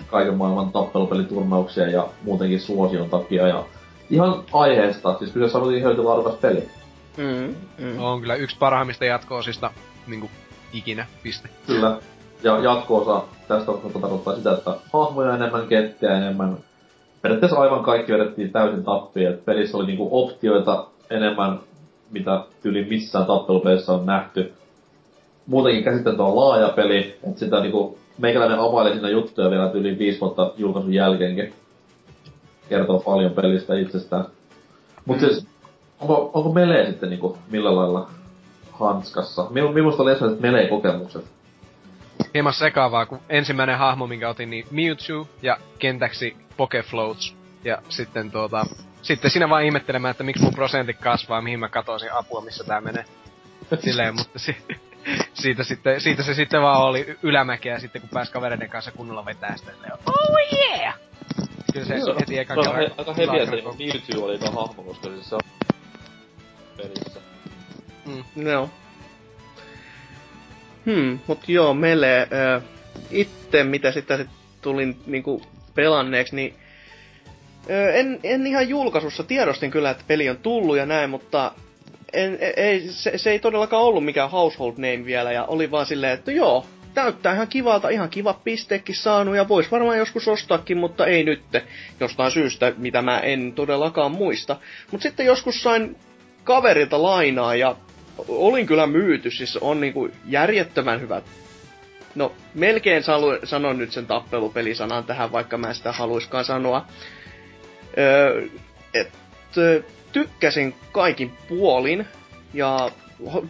kaiken 0.08 0.36
maailman 0.36 0.72
tappelupeliturnauksia 0.72 1.90
ja 1.90 2.08
muutenkin 2.24 2.60
suosion 2.60 3.10
takia 3.10 3.48
ja 3.48 3.64
ihan 4.10 4.44
aiheesta, 4.54 5.16
siis 5.20 5.32
kyseessä 5.32 5.58
oli 5.58 5.78
ihan 5.78 6.06
laadukas 6.06 6.36
peli. 6.36 6.70
Mm. 7.18 7.56
Mm. 7.78 8.00
On 8.00 8.22
kyllä 8.22 8.36
yksi 8.36 8.58
parhaimmista 8.60 9.06
jatko-osista 9.06 9.72
niinku 10.08 10.30
ikinä, 10.74 11.06
piste. 11.24 11.50
Kyllä. 11.68 11.98
Ja 12.44 12.60
jatko-osa 12.60 13.24
tästä 13.48 13.72
tarkoittaa 14.02 14.36
sitä, 14.36 14.54
että 14.54 14.76
hahmoja 14.94 15.36
enemmän, 15.36 15.68
kenttejä 15.68 16.18
enemmän. 16.18 16.58
Periaatteessa 17.22 17.60
aivan 17.60 17.84
kaikki 17.84 18.14
vedettiin 18.14 18.52
täysin 18.52 18.84
tappiin, 18.84 19.28
että 19.28 19.46
pelissä 19.46 19.78
oli 19.78 19.86
niinku 19.86 20.10
optioita 20.12 20.88
enemmän, 21.10 21.60
mitä 22.12 22.44
tyyli 22.62 22.86
missään 22.90 23.26
tappelupelissä 23.26 23.94
on 23.94 24.06
nähty. 24.06 24.54
Muutenkin 25.48 25.84
on 26.20 26.36
laaja 26.36 26.70
peli, 26.70 27.20
että 27.24 27.40
sitä 27.40 27.60
niinku 27.60 27.98
meikäläinen 28.18 28.60
availi 28.60 28.92
siinä 28.92 29.10
juttuja 29.10 29.50
vielä 29.50 29.72
yli 29.74 29.98
viisi 30.00 30.22
vuotta 30.22 30.52
julkaisun 30.58 30.94
jälkeenkin. 30.94 31.54
Kertoo 32.70 33.00
paljon 33.00 33.32
pelistä 33.32 33.76
itsestään. 33.76 34.26
Mut 35.06 35.20
siis, 35.20 35.48
onko, 36.00 36.32
onko 36.34 36.54
Melee 36.54 36.86
sitten 36.86 37.10
niinku 37.10 37.38
millä 37.52 37.76
lailla 37.76 38.10
hanskassa? 38.72 39.48
Mil, 39.50 39.72
millaista 39.72 40.04
oli 40.04 40.12
ensimmäiset 40.12 40.42
Melee-kokemukset? 40.42 41.26
Hieman 42.34 42.54
sekaavaa, 42.54 43.06
kun 43.06 43.20
ensimmäinen 43.30 43.78
hahmo, 43.78 44.08
minkä 44.08 44.30
otin, 44.30 44.50
niin 44.50 44.66
Mewtwo 44.72 45.28
ja 45.42 45.58
kentäksi 45.80 46.36
Pokefloats. 46.58 47.36
Ja 47.64 47.78
sitten 47.90 48.32
tuota, 48.32 48.66
sitten 49.02 49.32
siinä 49.32 49.50
vaan 49.50 49.64
ihmettelemään, 49.64 50.12
että 50.12 50.24
miksi 50.24 50.44
mun 50.44 50.54
prosentit 50.54 50.98
kasvaa, 51.00 51.42
mihin 51.42 51.60
mä 51.60 51.70
katoisin 51.70 52.14
apua, 52.14 52.42
missä 52.42 52.64
tää 52.64 52.82
menee. 52.82 53.06
Silleen, 53.80 54.16
mutta 54.16 54.40
si- 54.40 54.58
siitä, 55.34 55.64
sitten, 55.64 56.02
siitä 56.02 56.24
se 56.24 56.34
sitten 56.34 56.62
vaan 56.62 56.82
oli 56.82 57.18
ylämäkeä 57.24 57.80
sitten, 57.80 58.02
kun 58.02 58.10
pääsi 58.14 58.32
kavereiden 58.32 58.70
kanssa 58.70 58.92
kunnolla 58.92 59.26
vetää 59.26 59.58
sitä. 59.58 59.72
Oh 60.06 60.38
yeah! 60.54 60.96
Kyllä 61.74 61.88
se 61.88 61.96
Joo. 61.96 62.16
heti 62.20 62.40
eka 62.40 62.54
Se 62.54 62.60
on 62.60 62.66
kerran. 62.66 62.82
he, 62.90 62.96
aika 62.98 63.14
heviä 63.14 63.46
se 63.46 63.52
niinku 63.52 63.76
Mewtwo 63.78 64.26
oli 64.26 64.36
eka 64.36 64.52
hahmo, 64.52 64.84
koska 64.84 65.10
siis 65.10 65.30
se 65.30 65.36
on 65.36 65.42
pelissä. 66.78 67.20
Joo. 68.36 68.70
Hmm, 70.86 71.20
mut 71.28 71.50
joo, 71.50 71.74
meille 71.74 72.22
äh, 72.22 72.64
itse, 73.12 73.64
mitä 73.64 73.92
sitten 73.92 74.18
sit 74.18 74.30
tulin 74.62 74.98
niinku 75.06 75.42
pelanneeksi, 75.76 76.36
niin 76.36 76.56
äh, 77.70 77.96
en, 77.96 78.20
en 78.24 78.48
ihan 78.48 78.70
julkaisussa 78.70 79.24
tiedostin 79.24 79.72
kyllä, 79.72 79.90
että 79.90 80.04
peli 80.08 80.30
on 80.30 80.38
tullut 80.38 80.78
ja 80.78 80.86
näin, 80.86 81.10
mutta 81.10 81.52
en, 82.14 82.38
e- 82.40 82.54
ei, 82.58 82.88
se, 82.90 83.18
se, 83.18 83.32
ei 83.32 83.40
todellakaan 83.40 83.84
ollut 83.84 84.06
mikään 84.06 84.32
household 84.32 84.74
name 84.74 85.06
vielä, 85.06 85.32
ja 85.32 85.44
oli 85.44 85.72
vaan 85.72 85.86
silleen, 85.86 86.14
että 86.14 86.32
joo, 86.32 86.66
näyttää 86.96 87.34
ihan 87.34 87.48
kivalta, 87.48 87.90
ihan 87.90 88.10
kiva 88.10 88.34
pisteekin 88.34 88.96
saanut, 88.96 89.36
ja 89.36 89.48
vois 89.48 89.72
varmaan 89.72 89.98
joskus 89.98 90.28
ostaakin, 90.28 90.78
mutta 90.78 91.06
ei 91.06 91.24
nytte, 91.24 91.64
jostain 92.00 92.32
syystä, 92.32 92.74
mitä 92.78 93.02
mä 93.02 93.20
en 93.20 93.54
todellakaan 93.54 94.12
muista. 94.12 94.58
Mut 94.92 95.02
sitten 95.02 95.26
joskus 95.26 95.64
sain 95.64 95.96
kaverilta 96.44 97.04
lainaa, 97.04 97.56
ja 97.56 97.76
olin 98.28 98.68
kyllä 98.68 98.88
myyty, 98.88 99.32
siis 99.32 99.58
on 99.58 99.82
niinku 99.82 100.10
järjettömän 100.26 101.02
hyvät. 101.02 101.24
No, 102.16 102.32
melkein 102.54 103.04
sanon 103.44 103.78
nyt 103.78 103.92
sen 103.92 104.08
tappelupelisanan 104.08 105.04
tähän, 105.04 105.32
vaikka 105.32 105.58
mä 105.58 105.74
sitä 105.74 105.92
haluiskaan 105.92 106.46
sanoa. 106.46 106.86
Öö, 107.98 108.48
et, 108.94 109.12
tykkäsin 110.16 110.76
kaikin 110.92 111.32
puolin, 111.50 112.06
ja 112.54 112.92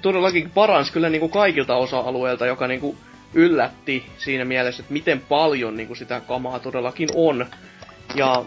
todellakin 0.01 0.49
paransi 0.49 0.93
kyllä 0.93 1.09
niinku 1.09 1.29
kaikilta 1.29 1.75
osa-alueilta, 1.75 2.45
joka 2.45 2.67
niinku 2.67 2.97
yllätti 3.33 4.05
siinä 4.17 4.45
mielessä, 4.45 4.81
että 4.81 4.93
miten 4.93 5.19
paljon 5.19 5.77
niinku 5.77 5.95
sitä 5.95 6.21
kamaa 6.27 6.59
todellakin 6.59 7.09
on. 7.15 7.45
Ja 8.15 8.45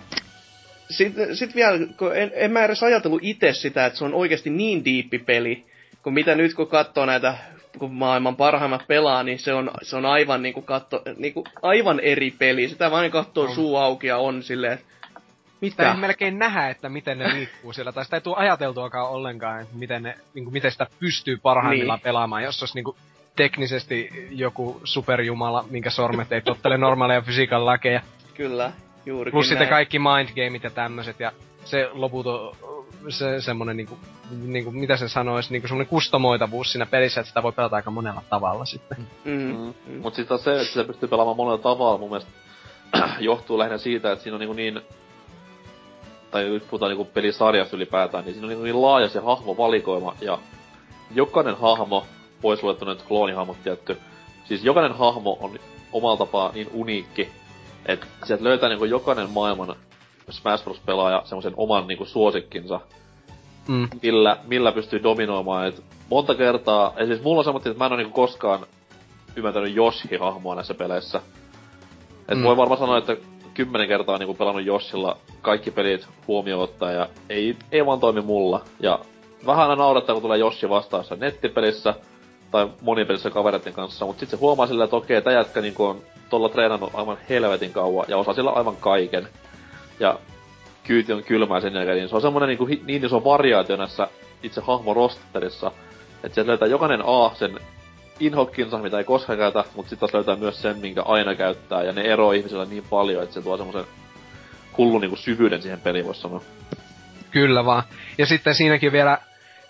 sitten 0.90 1.36
sit 1.36 1.54
vielä, 1.54 1.78
kun 1.98 2.16
en, 2.16 2.32
en 2.34 2.50
mä 2.50 2.64
edes 2.64 2.82
ajatellut 2.82 3.22
itse 3.22 3.52
sitä, 3.52 3.86
että 3.86 3.98
se 3.98 4.04
on 4.04 4.14
oikeasti 4.14 4.50
niin 4.50 4.84
diippi 4.84 5.18
peli, 5.18 5.64
kun 6.02 6.14
mitä 6.14 6.34
nyt 6.34 6.54
kun 6.54 6.66
katsoo 6.66 7.06
näitä, 7.06 7.34
kun 7.78 7.94
maailman 7.94 8.36
parhaimmat 8.36 8.86
pelaa, 8.86 9.22
niin 9.22 9.38
se 9.38 9.54
on, 9.54 9.70
se 9.82 9.96
on 9.96 10.06
aivan 10.06 10.42
niinku 10.42 10.62
katto, 10.62 11.02
niinku 11.16 11.44
aivan 11.62 12.00
eri 12.00 12.30
peli. 12.30 12.68
Sitä 12.68 12.90
vain 12.90 13.10
katsoo 13.10 13.44
On. 13.44 13.54
suu 13.54 13.76
auki 13.76 14.06
ja 14.06 14.18
on 14.18 14.42
silleen, 14.42 14.72
että 14.72 14.84
Sitä 15.60 15.82
ei 15.82 15.88
mitä? 15.88 16.00
melkein 16.00 16.38
nähdä, 16.38 16.68
että 16.68 16.88
miten 16.88 17.18
ne 17.18 17.34
liikkuu 17.34 17.72
siellä, 17.72 17.92
tai 17.92 18.04
sitä 18.04 18.16
ei 18.16 18.20
tule 18.20 18.36
ajateltuakaan 18.36 19.08
ollenkaan, 19.10 19.60
että 19.60 19.76
miten, 19.76 20.02
ne, 20.02 20.14
niin 20.34 20.44
kuin, 20.44 20.52
miten 20.52 20.72
sitä 20.72 20.86
pystyy 21.00 21.36
parhaimmillaan 21.36 21.96
Niin. 21.98 22.04
pelaamaan, 22.04 22.42
jos 22.42 22.62
olisi 22.62 22.74
niin 22.74 22.84
kuin, 22.84 22.96
teknisesti 23.36 24.08
joku 24.30 24.80
superjumala, 24.84 25.64
minkä 25.70 25.90
sormet 25.90 26.32
ei 26.32 26.40
tottele 26.40 26.78
normaaleja 26.78 27.20
fysiikan 27.22 27.66
lakeja. 27.66 28.00
Kyllä, 28.34 28.72
juurikin 29.06 29.32
Plus 29.32 29.46
sitten 29.48 29.58
näin. 29.64 29.70
kaikki 29.70 29.98
mindgameit 29.98 30.62
ja 30.64 30.70
tämmöiset, 30.70 31.20
ja 31.20 31.32
se 31.64 31.88
loputon, 31.92 32.56
se 33.08 33.40
semmonen 33.40 33.76
niinku, 33.76 33.98
niinku, 34.46 34.70
mitä 34.70 34.96
se 34.96 35.08
sanois, 35.08 35.50
niinku 35.50 35.68
semmonen 35.68 35.86
kustomoitavuus 35.86 36.72
siinä 36.72 36.86
pelissä, 36.86 37.20
että 37.20 37.28
sitä 37.28 37.42
voi 37.42 37.52
pelata 37.52 37.76
aika 37.76 37.90
monella 37.90 38.22
tavalla 38.30 38.64
sitten. 38.64 38.98
Mm, 39.24 39.32
Mm. 39.32 39.74
mm. 39.86 40.00
Mut 40.00 40.14
sit 40.14 40.28
se, 40.44 40.60
että 40.60 40.72
se 40.74 40.84
pystyy 40.84 41.08
pelaamaan 41.08 41.36
monella 41.36 41.58
tavalla 41.58 41.98
mun 41.98 42.10
mielestä 42.10 42.30
johtuu 43.20 43.58
lähinnä 43.58 43.78
siitä, 43.78 44.12
että 44.12 44.22
siinä 44.22 44.34
on 44.36 44.40
niinku 44.40 44.54
niin 44.54 44.80
tai 46.30 46.44
nyt 46.44 46.68
puhutaan 46.70 46.90
niinku 46.90 47.04
pelisarjasta 47.04 47.76
ylipäätään, 47.76 48.24
niin 48.24 48.34
siinä 48.34 48.56
on 48.56 48.64
niin 48.64 48.82
laaja 48.82 49.08
se 49.08 49.20
hahmovalikoima 49.20 50.14
ja 50.20 50.38
jokainen 51.14 51.56
hahmo, 51.56 52.06
pois 52.40 52.62
luettuna 52.62 52.94
nyt 52.94 53.02
kloonihahmot 53.02 53.62
tietty, 53.62 53.96
siis 54.44 54.64
jokainen 54.64 54.98
hahmo 54.98 55.38
on 55.40 55.58
omalla 55.92 56.16
tapaa 56.16 56.52
niin 56.52 56.70
uniikki, 56.72 57.28
että 57.86 58.06
sieltä 58.24 58.44
löytää 58.44 58.68
niinku 58.68 58.84
jokainen 58.84 59.30
maailman 59.30 59.76
Smash 60.30 60.64
Bros. 60.64 60.80
pelaaja 60.80 61.22
semmoisen 61.24 61.54
oman 61.56 61.86
niinku 61.86 62.04
suosikkinsa, 62.04 62.80
Mm. 63.68 63.88
millä, 64.02 64.36
millä 64.46 64.72
pystyy 64.72 65.02
dominoimaan. 65.02 65.66
Et 65.66 65.84
monta 66.10 66.34
kertaa, 66.34 66.92
ja 66.98 67.06
siis 67.06 67.22
mulla 67.22 67.38
on 67.38 67.44
semmoinen, 67.44 67.70
että 67.70 67.78
mä 67.78 67.86
en 67.86 67.92
ole 67.92 68.02
niinku 68.02 68.14
koskaan 68.14 68.66
ymmärtänyt 69.36 69.76
Yoshi-hahmoa 69.76 70.54
näissä 70.54 70.74
peleissä. 70.74 71.20
Et 72.28 72.38
mm. 72.38 72.44
voi 72.44 72.56
varmaan 72.56 72.80
sanoa, 72.80 72.98
että 72.98 73.16
kymmenen 73.58 73.88
kertaa 73.88 74.18
niinku 74.18 74.34
pelannut 74.34 74.66
Yoshilla 74.66 75.16
kaikki 75.42 75.70
pelit 75.70 76.08
huomioon 76.26 76.62
ottaen, 76.62 76.96
ja 76.96 77.08
ei, 77.28 77.56
ei 77.72 77.86
vaan 77.86 78.00
toimi 78.00 78.20
mulla. 78.20 78.64
Ja 78.80 78.98
vähän 79.46 79.62
aina 79.62 79.76
naurattaa, 79.76 80.14
kun 80.14 80.22
tulee 80.22 80.38
Yoshi 80.38 80.68
vastaan 80.68 81.00
jossain 81.00 81.20
nettipelissä, 81.20 81.94
tai 82.50 82.68
monipelissä 82.80 83.30
kavereiden 83.30 83.72
kanssa, 83.72 84.06
mutta 84.06 84.20
sitten 84.20 84.38
se 84.38 84.40
huomaa 84.40 84.66
silleen, 84.66 84.84
että 84.84 84.96
okei, 84.96 85.22
tää 85.22 85.32
jätkä 85.32 85.60
niinku 85.60 85.84
on 85.84 86.02
tuolla 86.30 86.48
treenannut 86.48 86.90
aivan 86.94 87.18
helvetin 87.28 87.72
kauan, 87.72 88.06
ja 88.08 88.16
osaa 88.16 88.34
sillä 88.34 88.50
aivan 88.50 88.76
kaiken. 88.76 89.28
Ja 90.00 90.18
kyyti 90.86 91.12
on 91.12 91.22
kylmää 91.22 91.60
sen 91.60 91.74
jälkeen, 91.74 91.96
niin 91.96 92.08
se 92.08 92.16
on 92.16 92.22
semmonen 92.22 92.48
niinku, 92.48 92.68
niin 92.84 93.04
iso 93.04 93.24
variaatio 93.24 93.76
näissä 93.76 94.08
itse 94.42 94.60
hahmorosterissa, 94.60 95.72
että 96.24 96.34
sieltä 96.34 96.48
löytää 96.48 96.68
jokainen 96.68 97.02
A 97.04 97.30
sen 97.34 97.58
inhokkinsa, 98.20 98.78
mitä 98.78 98.98
ei 98.98 99.04
koskaan 99.04 99.38
käytä, 99.38 99.64
mutta 99.74 99.90
sitten 99.90 99.98
taas 99.98 100.14
löytää 100.14 100.36
myös 100.36 100.62
sen, 100.62 100.78
minkä 100.78 101.02
aina 101.02 101.34
käyttää, 101.34 101.82
ja 101.82 101.92
ne 101.92 102.02
eroaa 102.02 102.32
ihmisillä 102.32 102.64
niin 102.64 102.84
paljon, 102.90 103.22
että 103.22 103.34
se 103.34 103.42
tuo 103.42 103.56
semmoisen 103.56 103.84
hullun 104.78 105.00
niinku 105.00 105.16
syvyyden 105.16 105.62
siihen 105.62 105.80
peliin, 105.80 106.06
voisi 106.06 106.20
sanoa. 106.20 106.42
Kyllä 107.30 107.64
vaan. 107.64 107.82
Ja 108.18 108.26
sitten 108.26 108.54
siinäkin 108.54 108.92
vielä, 108.92 109.18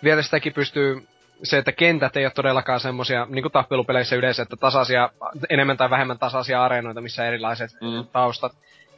vielä 0.04 0.22
sitäkin 0.22 0.52
pystyy 0.52 1.06
se, 1.42 1.58
että 1.58 1.72
kentät 1.72 2.16
ei 2.16 2.24
ole 2.24 2.32
todellakaan 2.34 2.80
semmosia, 2.80 3.26
niin 3.30 3.42
kuin 3.42 3.52
tappelupeleissä 3.52 4.16
yleensä, 4.16 4.42
että 4.42 4.56
tasaisia, 4.56 5.10
enemmän 5.50 5.76
tai 5.76 5.90
vähemmän 5.90 6.18
tasaisia 6.18 6.64
areenoita, 6.64 7.00
missä 7.00 7.26
erilaiset 7.26 7.70
Mm. 7.80 8.06
taustat. 8.12 8.52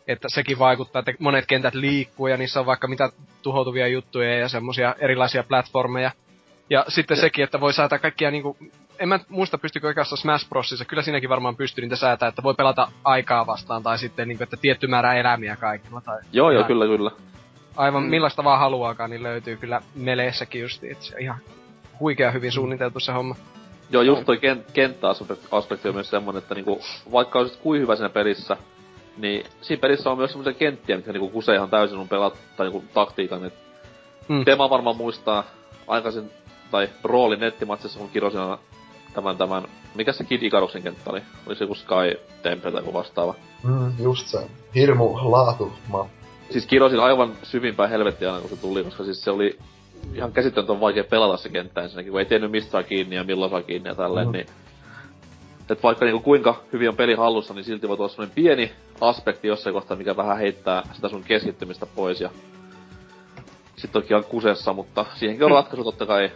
Että 0.08 0.28
sekin 0.28 0.58
vaikuttaa, 0.58 1.00
että 1.00 1.12
monet 1.18 1.46
kentät 1.46 1.74
liikkuu 1.74 2.26
ja 2.26 2.36
niissä 2.36 2.60
on 2.60 2.66
vaikka 2.66 2.88
mitä 2.88 3.10
tuhoutuvia 3.42 3.88
juttuja 3.88 4.38
ja 4.38 4.48
semmosia 4.48 4.94
erilaisia 4.98 5.42
platformeja. 5.42 6.10
Ja 6.70 6.84
sitten 6.88 7.16
sekin, 7.16 7.44
että 7.44 7.60
voi 7.60 7.72
säätää 7.72 7.98
kaikkia 7.98 8.30
niinku, 8.30 8.56
en 9.00 9.08
mä 9.08 9.20
muista 9.28 9.58
pystykö 9.58 9.86
oikeassa 9.86 10.16
Smash 10.16 10.48
Brosissa, 10.48 10.84
kyllä 10.84 11.02
siinäkin 11.02 11.30
varmaan 11.30 11.56
pystyy 11.56 11.82
niitä 11.82 11.96
säätää, 11.96 12.28
että 12.28 12.42
voi 12.42 12.54
pelata 12.54 12.88
aikaa 13.04 13.46
vastaan 13.46 13.82
tai 13.82 13.98
sitten 13.98 14.28
niinku, 14.28 14.44
että 14.44 14.56
tietty 14.56 14.86
määrä 14.86 15.14
elämiä 15.14 15.56
kaikilla 15.56 16.00
tai 16.00 16.20
Joo, 16.32 16.50
joo, 16.50 16.64
kyllä, 16.64 16.86
kyllä. 16.86 17.10
aivan 17.76 18.02
Mm. 18.02 18.08
millaista 18.10 18.44
vaan 18.44 18.58
haluaakaan, 18.58 19.10
niin 19.10 19.22
löytyy 19.22 19.56
kyllä 19.56 19.80
meleessäkin 19.94 20.62
justi, 20.62 20.90
että 20.90 21.04
se 21.04 21.14
on 21.14 21.20
ihan 21.20 21.38
huikea 22.00 22.30
hyvin 22.30 22.52
suunniteltu 22.52 23.00
se 23.00 23.12
homma. 23.12 23.36
Joo, 23.90 24.02
just 24.02 24.24
toi 24.24 24.36
ken- 24.36 24.72
kenttäaspekti 24.72 25.88
on 25.88 25.94
myös 25.94 26.10
semmonen, 26.10 26.42
että 26.42 26.54
niinku, 26.54 26.80
vaikka 27.12 27.38
olisit 27.38 27.60
kuin 27.60 27.80
hyvä 27.80 27.96
siinä 27.96 28.08
pelissä, 28.08 28.56
niin 29.16 29.46
siinä 29.60 29.80
pelissä 29.80 30.10
on 30.10 30.18
myös 30.18 30.30
semmoisia 30.30 30.52
kenttiä, 30.52 30.96
mitkä 30.96 31.12
niinku 31.12 31.28
kusee 31.28 31.56
ihan 31.56 31.70
täysin 31.70 31.96
sun 31.96 32.08
pelat, 32.08 32.34
tai 32.56 32.66
niinku 32.66 32.84
taktiikan. 32.94 33.44
Et 33.44 33.54
Mm. 34.28 34.44
Tema 34.44 34.70
varmaan 34.70 34.96
muistaa 34.96 35.44
aikaisin, 35.86 36.30
tai 36.70 36.88
rooli 37.04 37.36
nettimatsissa, 37.36 37.98
kun 37.98 38.10
kirosin 38.10 38.40
aina 38.40 38.58
tämän, 39.14 39.36
tämän, 39.36 39.64
mikä 39.94 40.12
se 40.12 40.24
Kid 40.24 40.42
Icaruksen 40.42 40.82
kenttä 40.82 41.10
oli? 41.10 41.22
Oli 41.46 41.56
se 41.56 41.64
joku 41.64 41.74
Sky 41.74 42.20
Temple 42.42 42.72
tai 42.72 42.80
joku 42.80 42.92
vastaava. 42.92 43.34
Mm, 43.62 43.92
just 43.98 44.26
se. 44.26 44.38
Hirmu 44.74 45.30
laatu. 45.30 45.72
Siis 46.50 46.66
kirosin 46.66 47.00
aivan 47.00 47.32
syvimpään 47.42 47.90
helvettiä 47.90 48.28
aina, 48.28 48.40
kun 48.40 48.50
se 48.50 48.62
tuli, 48.62 48.84
koska 48.84 49.04
siis 49.04 49.24
se 49.24 49.30
oli 49.30 49.58
ihan 50.14 50.32
käsittämätön 50.32 50.80
vaikea 50.80 51.04
pelata 51.04 51.36
se 51.36 51.48
kenttä 51.48 51.82
ensinnäkin, 51.82 52.12
kun 52.12 52.20
ei 52.20 52.26
tiennyt 52.26 52.50
mistä 52.50 52.70
saa 52.70 52.82
kiinni 52.82 53.16
ja 53.16 53.24
milloin 53.24 53.50
saa 53.50 53.62
kiinni 53.62 53.88
ja 53.88 53.94
tälleen, 53.94 54.26
Mm. 54.26 54.32
niin... 54.32 54.46
Et 55.70 55.82
vaikka 55.82 56.04
niinku 56.04 56.20
kuinka 56.20 56.62
hyvin 56.72 56.88
on 56.88 56.96
peli 56.96 57.14
hallussa, 57.14 57.54
niin 57.54 57.64
silti 57.64 57.88
voi 57.88 57.96
tulla 57.96 58.08
semmonen 58.08 58.34
pieni 58.34 58.72
aspekti 59.00 59.48
jossain 59.48 59.74
kohtaa, 59.74 59.96
mikä 59.96 60.16
vähän 60.16 60.38
heittää 60.38 60.82
sitä 60.92 61.08
sun 61.08 61.22
keskittymistä 61.22 61.86
pois 61.86 62.20
ja... 62.20 62.30
Sitten 63.76 64.02
toki 64.02 64.14
on 64.14 64.24
kusessa, 64.24 64.72
mutta 64.72 65.06
siihenkin 65.14 65.44
on 65.44 65.50
ratkaisu 65.50 65.84
totta 65.84 66.06
kai 66.06 66.30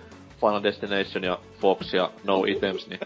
Final 0.47 0.63
Destination 0.63 1.25
ja 1.25 1.39
Fox 1.61 1.95
ja 1.95 2.11
No 2.25 2.45
Items, 2.45 2.87
niin... 2.89 3.01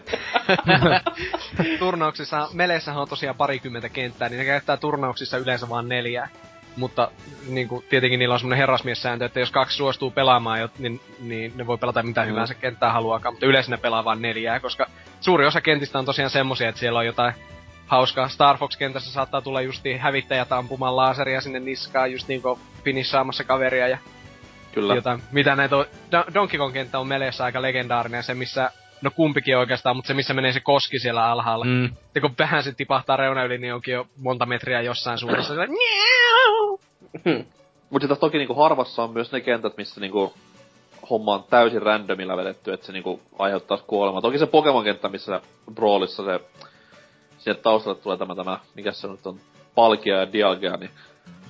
Turnauksissa, 1.79 2.49
meleissähän 2.53 3.01
on 3.01 3.09
tosiaan 3.09 3.35
parikymmentä 3.35 3.89
kenttää, 3.89 4.29
niin 4.29 4.39
ne 4.39 4.45
käyttää 4.45 4.77
turnauksissa 4.77 5.37
yleensä 5.37 5.69
vain 5.69 5.89
neljää. 5.89 6.29
Mutta 6.75 7.11
niin 7.47 7.67
kuin, 7.67 7.85
tietenkin 7.89 8.19
niillä 8.19 8.33
on 8.33 8.39
semmoinen 8.39 8.57
herrasmiessääntö, 8.57 9.25
että 9.25 9.39
jos 9.39 9.51
kaksi 9.51 9.77
suostuu 9.77 10.11
pelaamaan, 10.11 10.69
niin, 10.79 11.01
niin 11.19 11.53
ne 11.55 11.67
voi 11.67 11.77
pelata 11.77 12.03
mitä 12.03 12.21
Mm. 12.23 12.27
hyvänsä 12.29 12.53
kenttää 12.53 12.91
haluaakaan, 12.93 13.33
mutta 13.33 13.45
yleensä 13.45 13.71
ne 13.71 13.77
pelaa 13.77 14.05
vain 14.05 14.21
neljää, 14.21 14.59
koska 14.59 14.87
suuri 15.21 15.45
osa 15.45 15.61
kentistä 15.61 15.99
on 15.99 16.05
tosiaan 16.05 16.29
semmosia, 16.29 16.69
että 16.69 16.79
siellä 16.79 16.99
on 16.99 17.05
jotain 17.05 17.33
hauskaa. 17.87 18.27
Star 18.27 18.57
Fox-kentässä 18.57 19.11
saattaa 19.11 19.41
tulla 19.41 19.61
justi 19.61 19.97
hävittäjät 19.97 20.51
ampumaan 20.51 20.95
laaseria 20.95 21.41
sinne 21.41 21.59
niskaan, 21.59 22.11
just 22.11 22.27
niin 22.27 22.41
kuin 22.41 22.59
finissaamassa 22.83 23.43
kaveria 23.43 23.87
ja 23.87 23.97
Kyllä. 24.71 24.95
jotain. 24.95 25.21
Mitä 25.31 25.55
näitä 25.55 25.77
on, 25.77 25.85
Don- 25.85 26.33
Donkey 26.33 26.57
Kong 26.57 26.73
kenttä 26.73 26.99
on 26.99 27.07
meleessä 27.07 27.43
aika 27.43 27.61
legendaarinen, 27.61 28.23
se 28.23 28.33
missä, 28.33 28.71
no 29.01 29.11
kumpikin 29.11 29.57
oikeastaan, 29.57 29.95
mutta 29.95 30.07
se 30.07 30.13
missä 30.13 30.33
menee 30.33 30.53
se 30.53 30.59
koski 30.59 30.99
siellä 30.99 31.31
alhaalla. 31.31 31.65
Mm. 31.65 31.89
Ja 32.15 32.21
kun 32.21 32.35
vähän 32.39 32.63
se 32.63 32.71
tipahtaa 32.71 33.17
reuna 33.17 33.43
yli, 33.43 33.57
niin 33.57 33.73
onkin 33.73 33.93
jo 33.93 34.07
monta 34.17 34.45
metriä 34.45 34.81
jossain 34.81 35.17
suunnassa. 35.17 35.53
Sillä, 35.53 35.67
"Miau!" 35.67 36.79
Mut 37.89 38.01
sitten 38.01 38.17
toki 38.17 38.37
niinku 38.37 38.53
harvassa 38.53 39.03
on 39.03 39.13
myös 39.13 39.31
ne 39.31 39.41
kentät, 39.41 39.77
missä 39.77 40.01
niinku 40.01 40.33
homma 41.09 41.33
on 41.33 41.43
täysin 41.49 41.81
randomilla 41.81 42.37
vedetty, 42.37 42.73
että 42.73 42.85
se 42.85 42.93
niinku 42.93 43.21
aiheuttaa 43.39 43.77
kuolemaa. 43.77 44.21
Toki 44.21 44.37
se 44.37 44.45
Pokemon-kenttä, 44.45 45.09
missä 45.09 45.41
Brawlissa 45.73 46.25
se, 46.25 46.39
sieltä 47.37 47.61
taustalle 47.61 47.99
tulee 47.99 48.17
tämä, 48.17 48.35
tämä, 48.35 48.59
mikä 48.75 48.91
se 48.91 49.07
nyt 49.07 49.27
on, 49.27 49.39
Palkia 49.75 50.19
ja 50.19 50.33
Dialga, 50.33 50.77
niin 50.77 50.91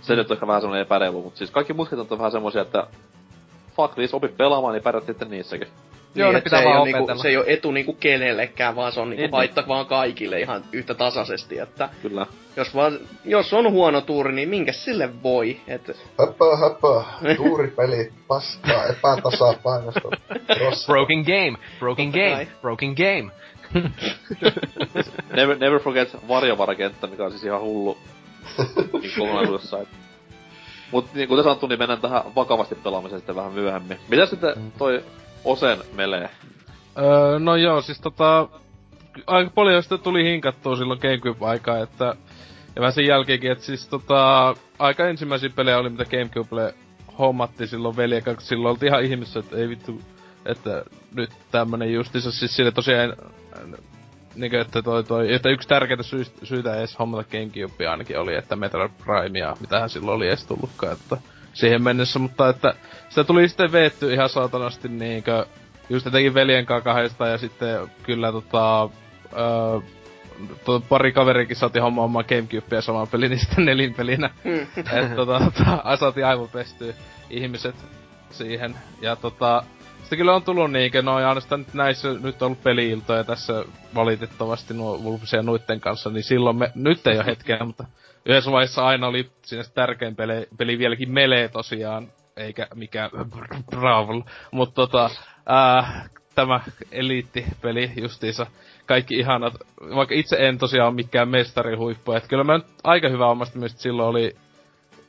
Se 0.01 0.15
nyt 0.15 0.31
on 0.31 0.35
ehkä 0.35 0.48
vähän 0.48 0.61
semmonen 0.61 0.81
epäreilu, 0.81 1.22
mutta 1.22 1.38
siis 1.38 1.51
kaikki 1.51 1.73
muutkin 1.73 1.99
on 1.99 2.17
vähän 2.17 2.31
semmosia, 2.31 2.61
että 2.61 2.88
fuck 3.80 3.95
this, 3.95 4.14
opi 4.14 4.27
pelaamaan, 4.27 4.74
niin 4.74 4.83
pärjät 4.83 5.06
sitten 5.06 5.30
niissäkin. 5.30 5.67
Joo, 6.16 6.27
niin, 6.27 6.33
ne 6.33 6.38
et 6.38 6.43
pitää 6.43 6.61
se, 6.61 6.67
ei 6.67 6.83
niinku, 6.83 7.22
se 7.22 7.27
ei 7.27 7.38
ole 7.38 7.45
etu 7.48 7.72
niinku 7.72 7.93
kenellekään, 7.93 8.75
vaan 8.75 8.91
se 8.91 8.99
on 8.99 9.09
niinku 9.09 9.22
Niin, 9.22 9.32
haitta 9.32 9.64
vaan 9.67 9.85
kaikille 9.85 10.40
ihan 10.40 10.64
yhtä 10.72 10.93
tasaisesti, 10.93 11.59
että 11.59 11.90
Kyllä. 12.01 12.25
jos, 12.56 12.75
vaan, 12.75 12.99
jos 13.25 13.53
on 13.53 13.72
huono 13.72 14.01
tuuri, 14.01 14.33
niin 14.33 14.49
minkä 14.49 14.72
sille 14.72 15.09
voi? 15.24 15.58
Et, 15.67 15.88
Höpö, 16.19 16.58
höpö, 16.58 17.03
tuuripeli, 17.38 18.11
paskaa, 18.27 18.85
epätasapainosta, 18.85 20.09
rossa. 20.59 20.88
Broken 20.88 21.19
game, 21.19 21.58
broken 21.80 22.11
Totta 22.11 22.19
game, 22.19 22.45
kai. 22.45 22.48
broken 22.61 22.93
game. 22.98 23.32
Never, 25.35 25.58
never 25.59 25.80
forget 25.80 26.17
varjovarakenttä, 26.27 27.08
mikä 27.08 27.24
on 27.24 27.32
siis 27.32 27.43
ihan 27.43 27.61
hullu 27.61 27.98
niin 29.01 29.11
kokonaisuudessaan. 29.17 29.85
Mut 30.91 31.13
niin 31.13 31.29
kuten 31.29 31.43
sanottu, 31.43 31.67
niin 31.67 31.79
mennään 31.79 32.01
tähän 32.01 32.21
vakavasti 32.35 32.75
pelaamiseen 32.75 33.19
sitten 33.19 33.35
vähän 33.35 33.53
myöhemmin. 33.53 33.97
Mitä 34.07 34.25
sitten 34.25 34.53
toi 34.77 35.03
Osen 35.45 35.77
melee? 35.93 36.29
Öö, 36.97 37.39
no 37.39 37.55
joo, 37.55 37.81
siis 37.81 38.01
tota... 38.01 38.47
Aika 39.27 39.51
paljon 39.55 39.83
sitä 39.83 39.97
tuli 39.97 40.23
hinkattua 40.23 40.75
silloin 40.75 40.99
Gamecube-aikaa, 41.01 41.77
että... 41.77 42.15
Ja 42.75 42.79
vähän 42.81 42.93
sen 42.93 43.05
jälkeenkin, 43.05 43.51
että 43.51 43.63
siis 43.63 43.87
tota... 43.87 44.55
Aika 44.79 45.07
ensimmäisiä 45.07 45.49
pelejä 45.55 45.77
oli, 45.77 45.89
mitä 45.89 46.05
Gamecubelle 46.05 46.73
hommattiin 47.19 47.67
silloin 47.67 47.97
veljen 47.97 48.23
kanssa. 48.23 48.49
Silloin 48.49 48.71
oltiin 48.71 48.87
ihan 48.89 49.03
ihmisessä, 49.03 49.39
että 49.39 49.57
ei 49.57 49.69
vittu... 49.69 50.01
Että 50.45 50.83
nyt 51.15 51.29
tämmönen 51.51 51.93
justiinsa 51.93 52.31
siis 52.31 52.55
sille 52.55 52.71
tosiaan... 52.71 53.13
Niinkö, 54.35 54.61
että 54.61 54.82
toi, 54.82 55.03
toi, 55.03 55.33
että 55.33 55.49
yksi 55.49 55.67
tärkeitä 55.67 56.03
syistä, 56.03 56.45
syitä 56.45 56.75
edes 56.75 56.99
hommata 56.99 57.30
Gamecubea 57.32 57.91
ainakin 57.91 58.19
oli, 58.19 58.35
että 58.35 58.56
Metroid 58.56 58.91
Primea, 59.06 59.58
mitähän 59.59 59.90
silloin 59.90 60.16
oli 60.16 60.27
edes 60.27 60.45
tullutkaan, 60.45 60.93
että 60.93 61.17
siihen 61.53 61.83
mennessä, 61.83 62.19
mutta 62.19 62.49
että 62.49 62.74
sitä 63.09 63.24
tuli 63.24 63.49
sitten 63.49 63.72
veetty 63.72 64.14
ihan 64.14 64.30
saatanasti 64.30 64.88
niinkö, 64.88 65.45
just 65.90 66.08
etenkin 66.08 66.33
veljen 66.33 66.66
kanssa 66.66 66.83
kahdesta 66.83 67.27
ja 67.27 67.38
sitten 67.38 67.91
kyllä 68.03 68.32
tota, 68.32 68.90
öö, 69.33 69.80
to, 70.66 70.80
pari 70.80 71.11
kaverikin 71.11 71.56
saatiin 71.56 71.83
hommaamaan 71.83 72.25
Gamecubea 72.30 72.82
saman 72.82 73.08
pelin, 73.08 73.30
niin 73.32 73.40
sitten 73.40 73.66
nelinpelinä. 73.66 74.30
että 74.77 75.16
tota, 75.16 75.40
tota, 75.40 75.98
saatiin 75.98 76.25
aivan 76.25 76.49
pestyä 76.49 76.93
ihmiset 77.30 77.75
siihen. 78.32 78.75
Ja 79.01 79.16
tota, 79.16 79.64
sitten 80.01 80.17
kyllä 80.17 80.35
on 80.35 80.43
tullut 80.43 80.71
niinkö, 80.71 81.01
no 81.01 81.19
ja 81.19 81.29
ainoastaan 81.29 81.61
nyt 81.61 81.73
näissä 81.73 82.13
nyt 82.13 82.41
on 82.41 82.45
ollut 82.45 82.63
peliiltoja 82.63 83.23
tässä 83.23 83.65
valitettavasti 83.95 84.73
nuo 84.73 84.97
Wolfsia 84.97 85.41
nuitten 85.41 85.79
kanssa, 85.79 86.09
niin 86.09 86.23
silloin 86.23 86.55
me, 86.55 86.71
nyt 86.75 87.07
ei 87.07 87.17
ole 87.17 87.25
hetkeä, 87.25 87.65
mutta 87.65 87.85
yhdessä 88.25 88.51
vaiheessa 88.51 88.85
aina 88.85 89.07
oli 89.07 89.29
siinä 89.41 89.63
tärkein 89.73 90.15
peli, 90.15 90.47
peli 90.57 90.77
vieläkin 90.77 91.11
Melee 91.11 91.47
tosiaan, 91.47 92.07
eikä 92.37 92.67
mikään 92.75 93.09
Brawl, 93.71 94.21
mutta 94.51 94.75
tota, 94.75 95.09
ää, 95.45 96.09
tämä 96.35 96.59
eliittipeli 96.91 97.91
justiinsa, 98.01 98.47
kaikki 98.85 99.15
ihanat, 99.15 99.53
vaikka 99.95 100.15
itse 100.15 100.37
en 100.39 100.57
tosiaan 100.57 100.87
ole 100.87 100.95
mikään 100.95 101.29
mestarihuippu, 101.29 102.11
että 102.11 102.29
kyllä 102.29 102.43
mä 102.43 102.57
nyt 102.57 102.67
aika 102.83 103.09
hyvä 103.09 103.27
omasta 103.27 103.57
mielestä 103.57 103.81
silloin 103.81 104.09
oli 104.09 104.35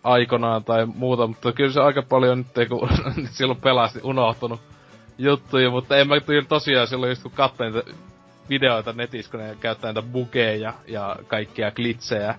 aikanaan 0.04 0.64
tai 0.64 0.86
muuta, 0.86 1.26
mutta 1.26 1.52
kyllä 1.52 1.72
se 1.72 1.80
aika 1.80 2.02
paljon 2.02 2.38
nyt, 2.38 2.68
kun 2.68 2.88
silloin 3.36 3.60
pelasti, 3.60 4.00
unohtunut 4.02 4.60
juttuja, 5.20 5.70
mutta 5.70 5.96
en 5.96 6.08
mä 6.08 6.14
tosiaan 6.48 6.86
silloin 6.86 7.10
just 7.10 7.22
kun 7.22 7.32
katsoin 7.32 7.72
niitä 7.72 7.90
videoita 8.48 8.92
netissä, 8.92 9.30
kun 9.30 9.40
ne 9.40 9.56
käyttää 9.60 9.92
niitä 9.92 10.08
bugeja 10.08 10.74
ja 10.86 11.16
kaikkia 11.26 11.70
glitsejä 11.70 12.34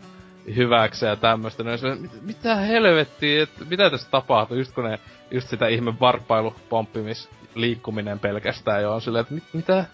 hyväksi 0.55 1.05
ja 1.05 1.15
tämmöstä, 1.15 1.63
niin 1.63 1.77
se, 1.77 1.95
mit, 1.95 2.21
mitä 2.21 2.55
helvettiä, 2.55 3.43
että 3.43 3.65
mitä 3.69 3.89
tässä 3.89 4.11
tapahtuu, 4.11 4.57
just 4.57 4.73
kun 4.73 4.83
ne, 4.83 4.99
just 5.31 5.49
sitä 5.49 5.67
ihme 5.67 5.99
varppailu, 5.99 6.55
pomppimis, 6.69 7.29
liikkuminen 7.55 8.19
pelkästään 8.19 8.81
jo 8.81 8.93
on 8.93 9.01
silleen, 9.01 9.21
että 9.21 9.33
mit, 9.33 9.43
mitä? 9.53 9.85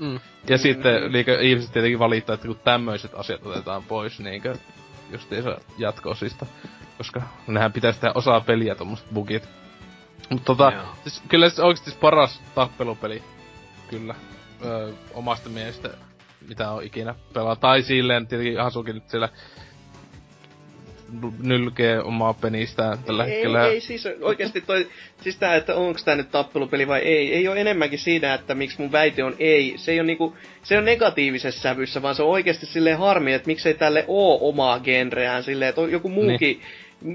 Mm. 0.00 0.20
Ja 0.48 0.58
sitten 0.58 1.12
liikä, 1.12 1.40
ihmiset 1.40 1.72
tietenkin 1.72 1.98
valittaa, 1.98 2.34
että 2.34 2.46
kun 2.46 2.60
tämmöiset 2.64 3.14
asiat 3.14 3.46
otetaan 3.46 3.82
pois, 3.82 4.20
niinkö 4.20 4.54
justiinsa 5.12 5.58
jatko-osista. 5.78 6.46
Koska 6.98 7.22
nehän 7.46 7.72
pitäisi 7.72 8.00
tehdä 8.00 8.12
osaa 8.14 8.40
peliä 8.40 8.74
tommoset 8.74 9.06
bugit. 9.14 9.48
Mutta 10.30 10.44
tota, 10.44 10.72
Joo. 10.74 10.84
siis, 11.02 11.22
kyllä 11.28 11.50
se 11.50 11.62
oikeesti 11.62 12.00
paras 12.00 12.42
tappelupeli. 12.54 13.22
Kyllä. 13.90 14.14
Öö, 14.64 14.92
omasta 15.14 15.48
mielestä, 15.48 15.90
mitä 16.48 16.70
on 16.70 16.82
ikinä 16.82 17.14
pelaa. 17.32 17.56
Tai 17.56 17.82
silleen, 17.82 18.26
tietenkin 18.26 18.60
Hasukin 18.60 18.94
nyt 18.94 19.08
siellä 19.08 19.28
nylkee 21.42 22.00
omaa 22.00 22.34
penistään 22.34 22.98
tällä 22.98 23.24
ei, 23.24 23.30
hetkellä. 23.30 23.66
ei 23.66 23.80
siis 23.80 24.08
oikeasti 24.22 24.60
toi, 24.60 24.88
siis 25.20 25.36
tää, 25.36 25.56
että 25.56 25.74
onko 25.74 26.00
tää 26.04 26.16
nyt 26.16 26.30
tappelupeli 26.30 26.88
vai 26.88 27.00
ei, 27.00 27.34
ei 27.34 27.48
ole 27.48 27.60
enemmänkin 27.60 27.98
siinä, 27.98 28.34
että 28.34 28.54
miksi 28.54 28.80
mun 28.80 28.92
väite 28.92 29.24
on 29.24 29.34
ei. 29.38 29.74
Se 29.76 29.92
ei 29.92 30.00
ole 30.00 30.06
niinku, 30.06 30.36
se 30.62 30.78
on 30.78 30.84
negatiivisessa 30.84 31.60
sävyssä, 31.60 32.02
vaan 32.02 32.14
se 32.14 32.22
on 32.22 32.28
oikeasti 32.28 32.66
silleen 32.66 32.98
harmi, 32.98 33.32
että 33.32 33.46
miksei 33.46 33.74
tälle 33.74 34.04
oo 34.08 34.48
omaa 34.48 34.80
genreään 34.80 35.42
silleen, 35.42 35.68
että 35.68 35.80
on 35.80 35.92
joku 35.92 36.08
muukin, 36.08 36.60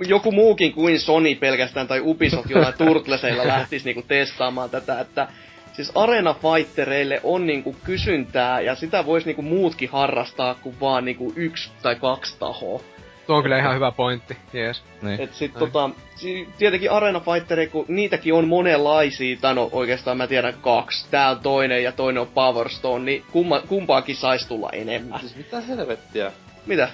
joku 0.07 0.31
muukin 0.31 0.73
kuin 0.73 0.99
Sony 0.99 1.35
pelkästään 1.35 1.87
tai 1.87 2.01
Ubisoft 2.01 2.49
jollain 2.49 2.73
Turtleseilla 2.77 3.47
lähtisi 3.47 3.85
niinku 3.85 4.01
testaamaan 4.07 4.69
tätä, 4.69 4.99
että 4.99 5.27
siis 5.73 5.91
Arena 5.95 6.33
Fightereille 6.33 7.19
on 7.23 7.47
niinku 7.47 7.75
kysyntää 7.83 8.61
ja 8.61 8.75
sitä 8.75 9.05
vois 9.05 9.25
niinku 9.25 9.41
muutkin 9.41 9.89
harrastaa 9.89 10.55
kuin 10.55 10.75
vaan 10.81 11.05
niinku 11.05 11.33
yksi 11.35 11.71
tai 11.81 11.95
kaksi 11.95 12.35
tahoa. 12.39 12.81
Tuo 13.27 13.35
on 13.35 13.43
kyllä 13.43 13.59
ihan 13.59 13.75
hyvä 13.75 13.91
pointti, 13.91 14.37
jees. 14.53 14.83
Niin. 15.01 15.21
Et 15.21 15.33
sit 15.33 15.53
tota, 15.53 15.89
si- 16.15 16.47
tietenkin 16.57 16.91
Arena 16.91 17.19
Fightereja, 17.19 17.69
kun 17.69 17.85
niitäkin 17.87 18.33
on 18.33 18.47
monenlaisia, 18.47 19.37
tai 19.41 19.55
no 19.55 19.69
oikeastaan 19.71 20.17
mä 20.17 20.27
tiedän 20.27 20.53
kaksi. 20.61 21.05
Tää 21.11 21.29
on 21.29 21.39
toinen 21.39 21.83
ja 21.83 21.91
toinen 21.91 22.21
on 22.21 22.27
Power 22.27 22.69
Stone, 22.69 23.05
niin 23.05 23.23
kumma, 23.31 23.59
kumpaakin 23.59 24.15
sais 24.15 24.47
tulla 24.47 24.69
enemmän. 24.73 25.19
Siis 25.19 25.35
mitä 25.35 25.61
helvettiä? 25.61 26.31
Mitä? 26.65 26.89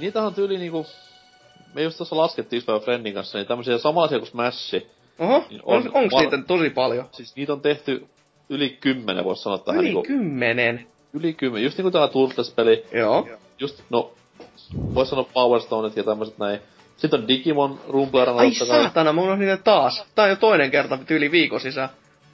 Niitä 0.00 0.22
on 0.22 0.34
tyyli 0.34 0.58
niinku... 0.58 0.86
Me 1.76 1.82
just 1.82 1.96
tuossa 1.96 2.16
laskettiin 2.16 2.56
just 2.58 2.66
päivän 2.66 2.82
Friendin 2.82 3.14
kanssa, 3.14 3.38
niin 3.38 3.46
tämmösiä 3.48 3.78
samanlaisia 3.78 4.18
kuin 4.18 4.28
Smash. 4.28 4.74
Oho, 5.18 5.44
Niin 5.50 5.60
on, 5.64 5.76
on- 5.78 5.90
onks 5.94 6.14
niitä 6.14 6.38
tosi 6.46 6.70
paljon? 6.70 7.08
Siis 7.12 7.36
niitä 7.36 7.52
on 7.52 7.60
tehty 7.60 8.06
yli 8.48 8.76
kymmenen, 8.80 9.24
voisi 9.24 9.42
sanoa 9.42 9.58
tähän 9.58 9.80
Yli 9.80 9.84
niinku... 9.88 10.02
kymmenen. 10.02 10.86
Yli 11.12 11.34
kymmenen. 11.34 11.64
Just 11.64 11.78
niinku 11.78 11.90
tää 11.90 12.08
Turtles-peli. 12.08 12.84
Joo. 12.92 13.28
Just, 13.58 13.82
no... 13.90 14.10
Vois 14.94 15.10
sanoa 15.10 15.26
Power 15.34 15.60
Stoneit 15.60 15.96
ja 15.96 16.04
tämmöset 16.04 16.38
näin. 16.38 16.60
Sitten 16.96 17.20
on 17.20 17.28
Digimon 17.28 17.80
rumplerana 17.88 18.38
Ai 18.38 18.54
saatana, 18.54 19.12
mulla 19.12 19.32
on 19.32 19.38
niitä 19.38 19.56
taas. 19.56 20.04
Tää 20.14 20.24
on 20.24 20.30
jo 20.30 20.36
toinen 20.36 20.70
kerta 20.70 20.98
yli 21.10 21.30
viikon 21.30 21.60
sisään. 21.60 21.88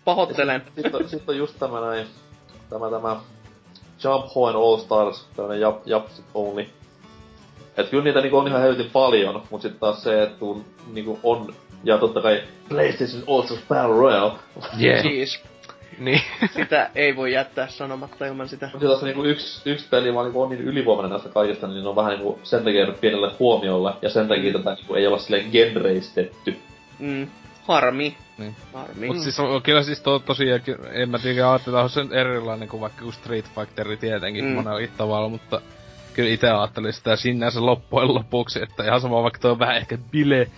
Pahoittelen. 0.05 0.63
Sitten 0.75 0.97
on, 0.97 1.09
sit 1.09 1.29
on 1.29 1.37
just 1.37 1.59
tämä 1.59 1.81
näin, 1.81 2.07
tämä 2.71 2.91
tämä 2.91 3.17
Jump 4.05 4.27
Hoen 4.35 4.57
All 4.57 4.77
Stars, 4.77 5.27
tämmönen 5.37 5.61
jap, 5.61 5.87
japsit 5.87 6.25
only. 6.35 6.67
Et 7.77 7.89
kyllä 7.89 8.05
niitä 8.05 8.21
niinku 8.21 8.39
on 8.39 8.49
ihan 8.49 8.61
helvetin 8.61 8.91
paljon, 8.93 9.43
mut 9.51 9.63
sitten 9.63 9.81
taas 9.81 10.03
se, 10.03 10.23
että 10.23 10.39
kun 10.39 10.65
niinku 10.93 11.19
on, 11.23 11.55
ja 11.85 11.99
totta 11.99 12.21
kai 12.23 12.43
PlayStation 12.69 13.23
All 13.27 13.43
Stars 13.43 13.61
Battle 13.69 13.97
Royale, 13.97 14.33
Yeah. 14.81 15.03
Siis, 15.03 15.43
Niin. 15.99 16.21
sitä 16.55 16.91
ei 16.95 17.17
voi 17.17 17.33
jättää 17.33 17.69
sanomatta 17.69 18.27
ilman 18.27 18.49
sitä. 18.49 18.71
mutta 18.73 18.87
taas 18.89 19.03
niinku 19.03 19.25
yksi, 19.25 19.71
yksi 19.71 19.87
peli 19.91 20.15
vaan 20.15 20.27
niinku 20.27 20.43
on 20.43 20.49
niin 20.51 20.61
ylivoimainen 20.61 21.11
näistä 21.11 21.29
kaikista, 21.29 21.67
niin 21.69 21.87
on 21.87 21.97
vähän 21.97 22.13
niinku 22.13 22.39
sen 22.43 22.65
takia 22.65 22.81
jäänyt 22.81 23.01
pienelle 23.01 23.31
huomiolle, 23.39 23.93
ja 24.03 24.11
sen 24.11 24.29
takia 24.29 24.53
tätä 24.53 24.75
niinku 24.75 24.95
ei 24.95 25.07
olla 25.07 25.19
silleen 25.19 25.51
genreistetty. 25.53 26.57
Mm, 26.99 27.27
harmi. 27.63 28.17
Niin. 28.39 28.57
Harmi. 28.73 29.07
Mut 29.07 29.19
siis 29.19 29.41
on, 29.41 29.63
kyllä 29.63 29.83
siis 29.83 30.01
to, 30.01 30.19
tosiaan, 30.19 30.61
en 30.93 31.11
mä 31.11 31.19
tiedä 31.19 31.51
ajatella, 31.51 31.83
on 31.83 31.91
sen 31.91 32.13
erilainen 32.13 32.69
kuin 32.69 32.81
vaikka 32.81 33.03
kuin 33.03 33.13
Street 33.13 33.45
Fighter 33.55 33.97
tietenkin 33.97 34.45
Mm. 34.45 34.51
mm. 34.51 34.57
monellakin 34.57 34.91
tavalla, 34.99 35.29
mutta 35.29 35.61
kyllä 36.15 36.31
itse 36.31 36.51
ajattelin 36.51 36.93
sitä 36.93 37.17
sinänsä 37.17 37.67
loppujen 37.67 38.15
lopuksi, 38.15 38.63
että 38.63 38.85
ihan 38.85 39.01
sama 39.01 39.23
vaikka 39.23 39.39
tuo 39.39 39.51
on 39.51 39.59
vähän 39.59 39.77
ehkä 39.77 39.99
bile 40.11 40.49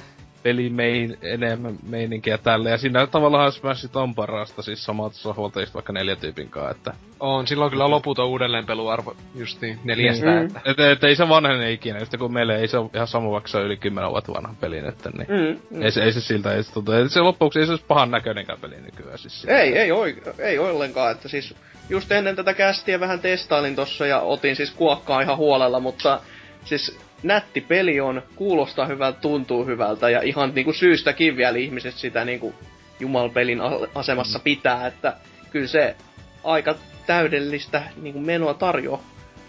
peli 0.44 0.70
mein, 0.70 1.18
enemmän 1.23 1.76
meininkiä 1.89 2.39
tälle. 2.39 2.70
Ja 2.70 2.78
siinä 2.78 3.06
tavallaan 3.06 3.52
Smashit 3.52 3.97
on 3.97 4.14
parasta, 4.14 4.62
siis 4.62 4.84
samat 4.84 5.12
sohvalteista 5.14 5.74
vaikka 5.74 5.92
neljä 5.92 6.16
tyypin 6.16 6.48
kanssa, 6.50 6.70
että 6.70 6.92
On, 7.20 7.47
silloin 7.47 7.70
kyllä 7.70 7.90
loputon 7.90 8.26
uudelleenpeluarvo 8.26 9.16
justiin 9.34 9.78
neljästä, 9.84 10.26
Mm. 10.26 10.47
että... 10.47 10.60
et, 10.64 10.81
et, 10.81 11.05
ei 11.05 11.16
se 11.16 11.28
vanhene 11.28 11.73
ikinä, 11.73 11.98
just 11.98 12.16
kun 12.18 12.32
meille 12.32 12.56
ei 12.56 12.68
se 12.68 12.78
ole 12.78 12.90
ihan 12.94 13.06
sama, 13.06 13.31
vaikka 13.31 13.48
se 13.48 13.56
on 13.58 13.64
yli 13.64 13.76
10 13.76 14.10
vuotta 14.10 14.32
vanha 14.32 14.55
peli 14.60 14.82
nyt, 14.82 14.97
niin 15.18 15.26
Mm, 15.28 15.76
mm. 15.76 15.82
ei, 15.82 15.90
se, 15.90 16.02
ei 16.02 16.12
se 16.12 16.20
siltä, 16.20 16.52
ei 16.52 16.62
se, 16.62 16.73
tuntu, 16.73 16.92
ei 16.92 17.08
se 17.08 17.20
loppuksi 17.20 17.58
ei 17.58 17.66
se 17.66 17.73
olisi 17.73 17.84
pahan 17.89 18.10
näköinenkään 18.10 18.58
peli 18.60 18.81
nykyään 18.81 19.18
siis. 19.18 19.44
Ei, 19.44 19.78
ei, 19.78 19.92
oi, 19.92 20.16
ei 20.39 20.58
ollenkaan, 20.58 21.12
että 21.12 21.28
siis 21.28 21.55
just 21.89 22.12
ennen 22.12 22.36
tätä 22.36 22.55
kästiä 22.55 23.00
vähän 23.00 23.20
testailin 23.20 23.76
tossa 23.76 24.06
ja 24.06 24.20
otin 24.20 24.56
siis 24.56 24.70
kuokkaa 24.70 25.20
ihan 25.20 25.36
huolella, 25.36 25.81
mutta 25.81 26.20
siis 26.65 26.99
nätti 27.23 27.60
peli 27.60 28.01
on, 28.01 28.23
kuulostaa 28.36 28.86
hyvältä, 28.86 29.20
tuntuu 29.20 29.67
hyvältä 29.67 30.10
ja 30.10 30.23
ihan 30.23 30.52
niinku 30.55 30.73
syystäkin 30.73 31.36
vielä 31.36 31.59
ihmiset 31.59 31.94
sitä 31.94 32.25
niinku 32.25 32.55
jumalpelin 33.01 33.60
asemassa 33.94 34.39
pitää, 34.39 34.86
että 34.86 35.17
kyllä 35.51 35.67
se 35.67 35.97
aika 36.44 36.75
täydellistä 37.07 37.83
niinku 37.97 38.20
menoa 38.20 38.55
tarjoaa. 38.55 39.02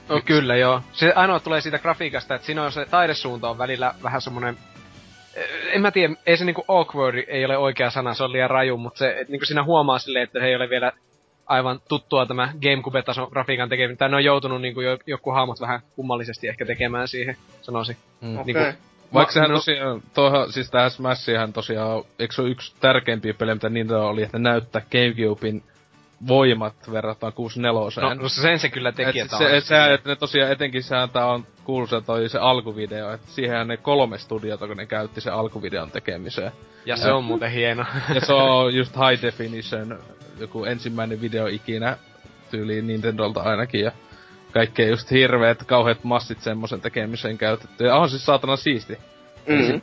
No 0.09 0.21
kyllä 0.25 0.55
joo. 0.55 0.81
Se 0.93 1.13
ainoa 1.15 1.39
tulee 1.39 1.61
siitä 1.61 1.79
grafiikasta, 1.79 2.35
että 2.35 2.45
siinä 2.45 2.63
on 2.63 2.71
se 2.71 2.85
taidesuunta 2.85 3.49
on 3.49 3.57
välillä 3.57 3.93
vähän 4.03 4.21
semmonen... 4.21 4.57
Eh, 5.35 5.45
En 5.73 5.81
mä 5.81 5.91
tiedä, 5.91 6.13
ei 6.25 6.37
se 6.37 6.45
niinku 6.45 6.65
awkward 6.67 7.23
ei 7.27 7.45
ole 7.45 7.57
oikea 7.57 7.89
sana, 7.89 8.13
se 8.13 8.23
on 8.23 8.31
liian 8.31 8.49
raju, 8.49 8.77
mutta 8.77 8.97
se, 8.97 9.25
niinku 9.27 9.45
siinä 9.45 9.63
huomaa 9.63 9.99
silleen, 9.99 10.23
että 10.23 10.39
he 10.39 10.47
ei 10.47 10.55
ole 10.55 10.69
vielä 10.69 10.91
aivan 11.45 11.79
tuttua 11.89 12.25
tämä 12.25 12.53
Gamecube-tason 12.61 13.27
grafiikan 13.31 13.69
tekeminen. 13.69 13.97
Tai 13.97 14.09
ne 14.09 14.15
on 14.15 14.23
joutunut 14.23 14.61
niinku 14.61 14.81
jo, 14.81 14.97
joku 15.07 15.31
hahmot 15.31 15.61
vähän 15.61 15.79
kummallisesti 15.95 16.47
ehkä 16.47 16.65
tekemään 16.65 17.07
siihen, 17.07 17.37
sanoisin. 17.61 17.97
Mm. 18.21 18.37
Okei. 18.37 18.53
Niinku- 18.53 18.77
Vaikka 19.13 19.33
sehän 19.33 19.49
no- 19.49 19.55
tosiaan, 19.57 20.01
tuohon, 20.13 20.51
siis 20.51 20.71
tähän 20.71 20.91
Smashihan 20.91 21.53
tosiaan, 21.53 22.03
eikö 22.19 22.33
se 22.33 22.41
ole 22.41 22.49
yksi 22.49 22.75
tärkeimpiä 22.79 23.33
pelejä, 23.33 23.55
mitä 23.55 23.69
Nintendo 23.69 24.07
oli, 24.07 24.23
että 24.23 24.39
näyttää 24.39 24.81
Gamecubein 24.91 25.63
voimat 26.27 26.75
verrattuna 26.91 27.31
64 27.31 28.01
No, 28.01 28.13
no 28.13 28.29
sen 28.29 28.59
se 28.59 28.69
kyllä 28.69 28.91
teki, 28.91 29.19
et 29.19 29.25
että 29.25 29.37
se, 29.37 29.45
on 29.45 29.55
et 29.55 29.63
se, 29.63 29.93
että 29.93 30.09
ne 30.09 30.15
tosiaan 30.15 30.51
etenkin 30.51 30.83
sehän 30.83 31.09
tää 31.09 31.25
on 31.25 31.45
kuuluisa 31.63 32.01
toi 32.01 32.29
se 32.29 32.37
alkuvideo, 32.39 33.13
että 33.13 33.27
siihen 33.31 33.67
ne 33.67 33.77
kolme 33.77 34.17
studiota, 34.17 34.67
kun 34.67 34.77
ne 34.77 34.85
käytti 34.85 35.21
sen 35.21 35.33
alkuvideon 35.33 35.91
tekemiseen. 35.91 36.51
Ja 36.85 36.97
se 36.97 37.11
on 37.11 37.23
muuten 37.23 37.51
hieno. 37.51 37.85
Ja 38.13 38.21
se 38.21 38.33
on 38.43 38.75
just 38.75 38.95
high 38.95 39.21
definition, 39.21 39.99
joku 40.39 40.63
ensimmäinen 40.63 41.21
video 41.21 41.47
ikinä 41.47 41.97
tyyliin 42.51 42.87
Nintendolta 42.87 43.41
ainakin 43.41 43.81
ja 43.81 43.91
kaikkea 44.51 44.87
just 44.87 45.11
hirveet, 45.11 45.63
kauheat 45.63 46.03
massit 46.03 46.41
semmosen 46.41 46.81
tekemiseen 46.81 47.37
käytetty. 47.37 47.85
Ja 47.85 47.95
on 47.95 48.09
siis 48.09 48.25
saatana 48.25 48.55
siisti. 48.55 48.97
Mm. 49.47 49.81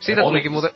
Siitä 0.00 0.22
tulikin 0.22 0.52
muuten 0.52 0.70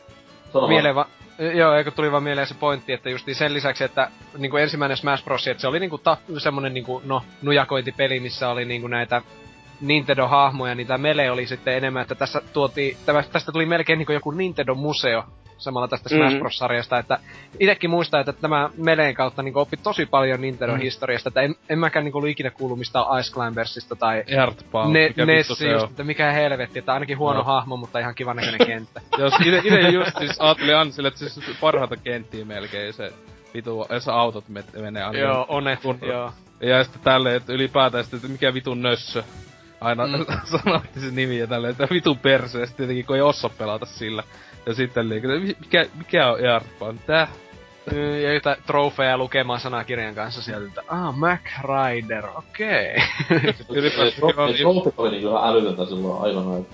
mieleen 0.67 0.95
va- 0.95 1.07
Joo, 1.39 1.73
eikö 1.73 1.91
tuli 1.91 2.11
vaan 2.11 2.23
mieleen 2.23 2.47
se 2.47 2.53
pointti, 2.53 2.93
että 2.93 3.09
just 3.09 3.27
sen 3.31 3.53
lisäksi, 3.53 3.83
että 3.83 4.11
niinku 4.37 4.57
ensimmäinen 4.57 4.97
Smash 4.97 5.23
Bros. 5.23 5.47
että 5.47 5.61
se 5.61 5.67
oli 5.67 5.79
niinku 5.79 5.97
ta- 5.97 6.17
semmonen 6.37 6.73
niinku, 6.73 7.01
no, 7.05 7.23
nujakointipeli, 7.41 8.19
missä 8.19 8.49
oli 8.49 8.65
niinku 8.65 8.87
näitä 8.87 9.21
Nintendo-hahmoja, 9.81 10.75
niin 10.75 10.87
tää 10.87 10.97
Mele 10.97 11.31
oli 11.31 11.47
sitten 11.47 11.77
enemmän, 11.77 12.01
että 12.01 12.15
tässä 12.15 12.41
tuotiin, 12.53 12.97
tämä, 13.05 13.23
tästä 13.23 13.51
tuli 13.51 13.65
melkein 13.65 13.97
niinku 13.97 14.13
joku 14.13 14.31
Nintendo-museo 14.31 15.23
samalla 15.59 15.87
tästä 15.87 16.09
Smash 16.09 16.31
Mhm. 16.33 16.39
Bros-sarjasta, 16.39 16.97
että 16.99 17.19
itekin 17.59 17.89
muistaa, 17.89 18.19
että 18.19 18.33
tämä 18.33 18.69
Meleen 18.77 19.13
kautta 19.15 19.43
niinku 19.43 19.59
oppi 19.59 19.77
tosi 19.77 20.05
paljon 20.05 20.41
Nintendon 20.41 20.77
Mhm. 20.77 20.83
historiasta, 20.83 21.27
että 21.29 21.41
en, 21.41 21.55
en 21.69 21.79
mäkään 21.79 22.05
niinku 22.05 22.17
ollut 22.17 22.29
ikinä 22.29 22.49
kuullut 22.51 22.79
mistään 22.79 23.05
Ice 23.19 23.31
Climbersista 23.33 23.95
tai 23.95 24.23
Earthbound, 24.27 24.93
ne, 24.93 25.07
mikä 25.07 25.25
Nessi 25.25 25.55
se 25.55 25.71
just, 25.71 25.85
että 25.89 26.03
mikä 26.03 26.31
helvetti, 26.31 26.79
että 26.79 26.93
ainakin 26.93 27.17
huono 27.17 27.37
No. 27.37 27.43
hahmo, 27.43 27.77
mutta 27.77 27.99
ihan 27.99 28.15
kivan 28.15 28.35
näköinen 28.35 28.67
kenttä. 28.67 29.01
Jos 29.17 29.33
ite 29.45 29.89
just 29.89 30.17
siis 30.17 30.35
ajattelin 30.39 30.75
aina 30.77 30.91
sille, 30.91 31.07
että 31.07 31.19
siis 31.19 31.39
parhaita 31.61 31.97
kenttiä 31.97 32.45
melkein 32.45 32.93
se 32.93 33.13
vitu, 33.53 33.85
jos 33.89 34.07
autot 34.07 34.43
met- 34.49 34.81
menee 34.81 35.03
aina. 35.03 35.19
joo, 35.19 35.45
onet, 35.49 35.79
joo. 36.01 36.31
Ja 36.61 36.83
sitten 36.83 37.01
tälleen, 37.03 37.35
että 37.35 37.53
ylipäätään 37.53 38.03
sitten, 38.03 38.17
että 38.17 38.27
mikä 38.31 38.53
vitun 38.53 38.81
nössö. 38.81 39.23
Aina 39.81 40.07
Mm. 40.07 40.13
mm. 40.17 40.25
sanottiin 40.45 41.05
se 41.05 41.11
nimi 41.11 41.37
ja 41.39 41.47
tälleen, 41.47 41.71
että 41.71 41.87
vitun 41.91 42.17
persee, 42.19 42.65
sitten 42.65 42.77
tietenkin 42.87 43.05
kun 43.05 43.15
ei 43.15 43.21
osaa 43.21 43.51
pelata 43.57 43.85
sillä. 43.85 44.23
Ja 44.65 44.73
sitten 44.73 45.09
liikaa, 45.09 45.31
mikä, 45.59 45.85
mikä 45.97 46.31
on 46.31 46.45
Earthbound? 46.45 46.99
Tää? 47.05 47.27
Ja 48.23 48.33
jotain 48.33 48.57
trofeja 48.67 49.17
lukemaan 49.17 49.59
sanakirjan 49.59 50.15
kanssa 50.15 50.41
sieltä, 50.41 50.67
että 50.67 50.81
ah, 50.87 51.15
Mac 51.17 51.39
Rider, 51.63 52.25
okei. 52.35 52.95
Ylipäätään 53.69 54.11
kyllä 54.57 54.69
on- 54.69 54.81
Trophy 54.81 54.93
oli 54.97 55.21
ihan 55.21 55.49
älytöntä 55.49 55.85
silloin 55.85 56.23
aikanaan. 56.23 56.65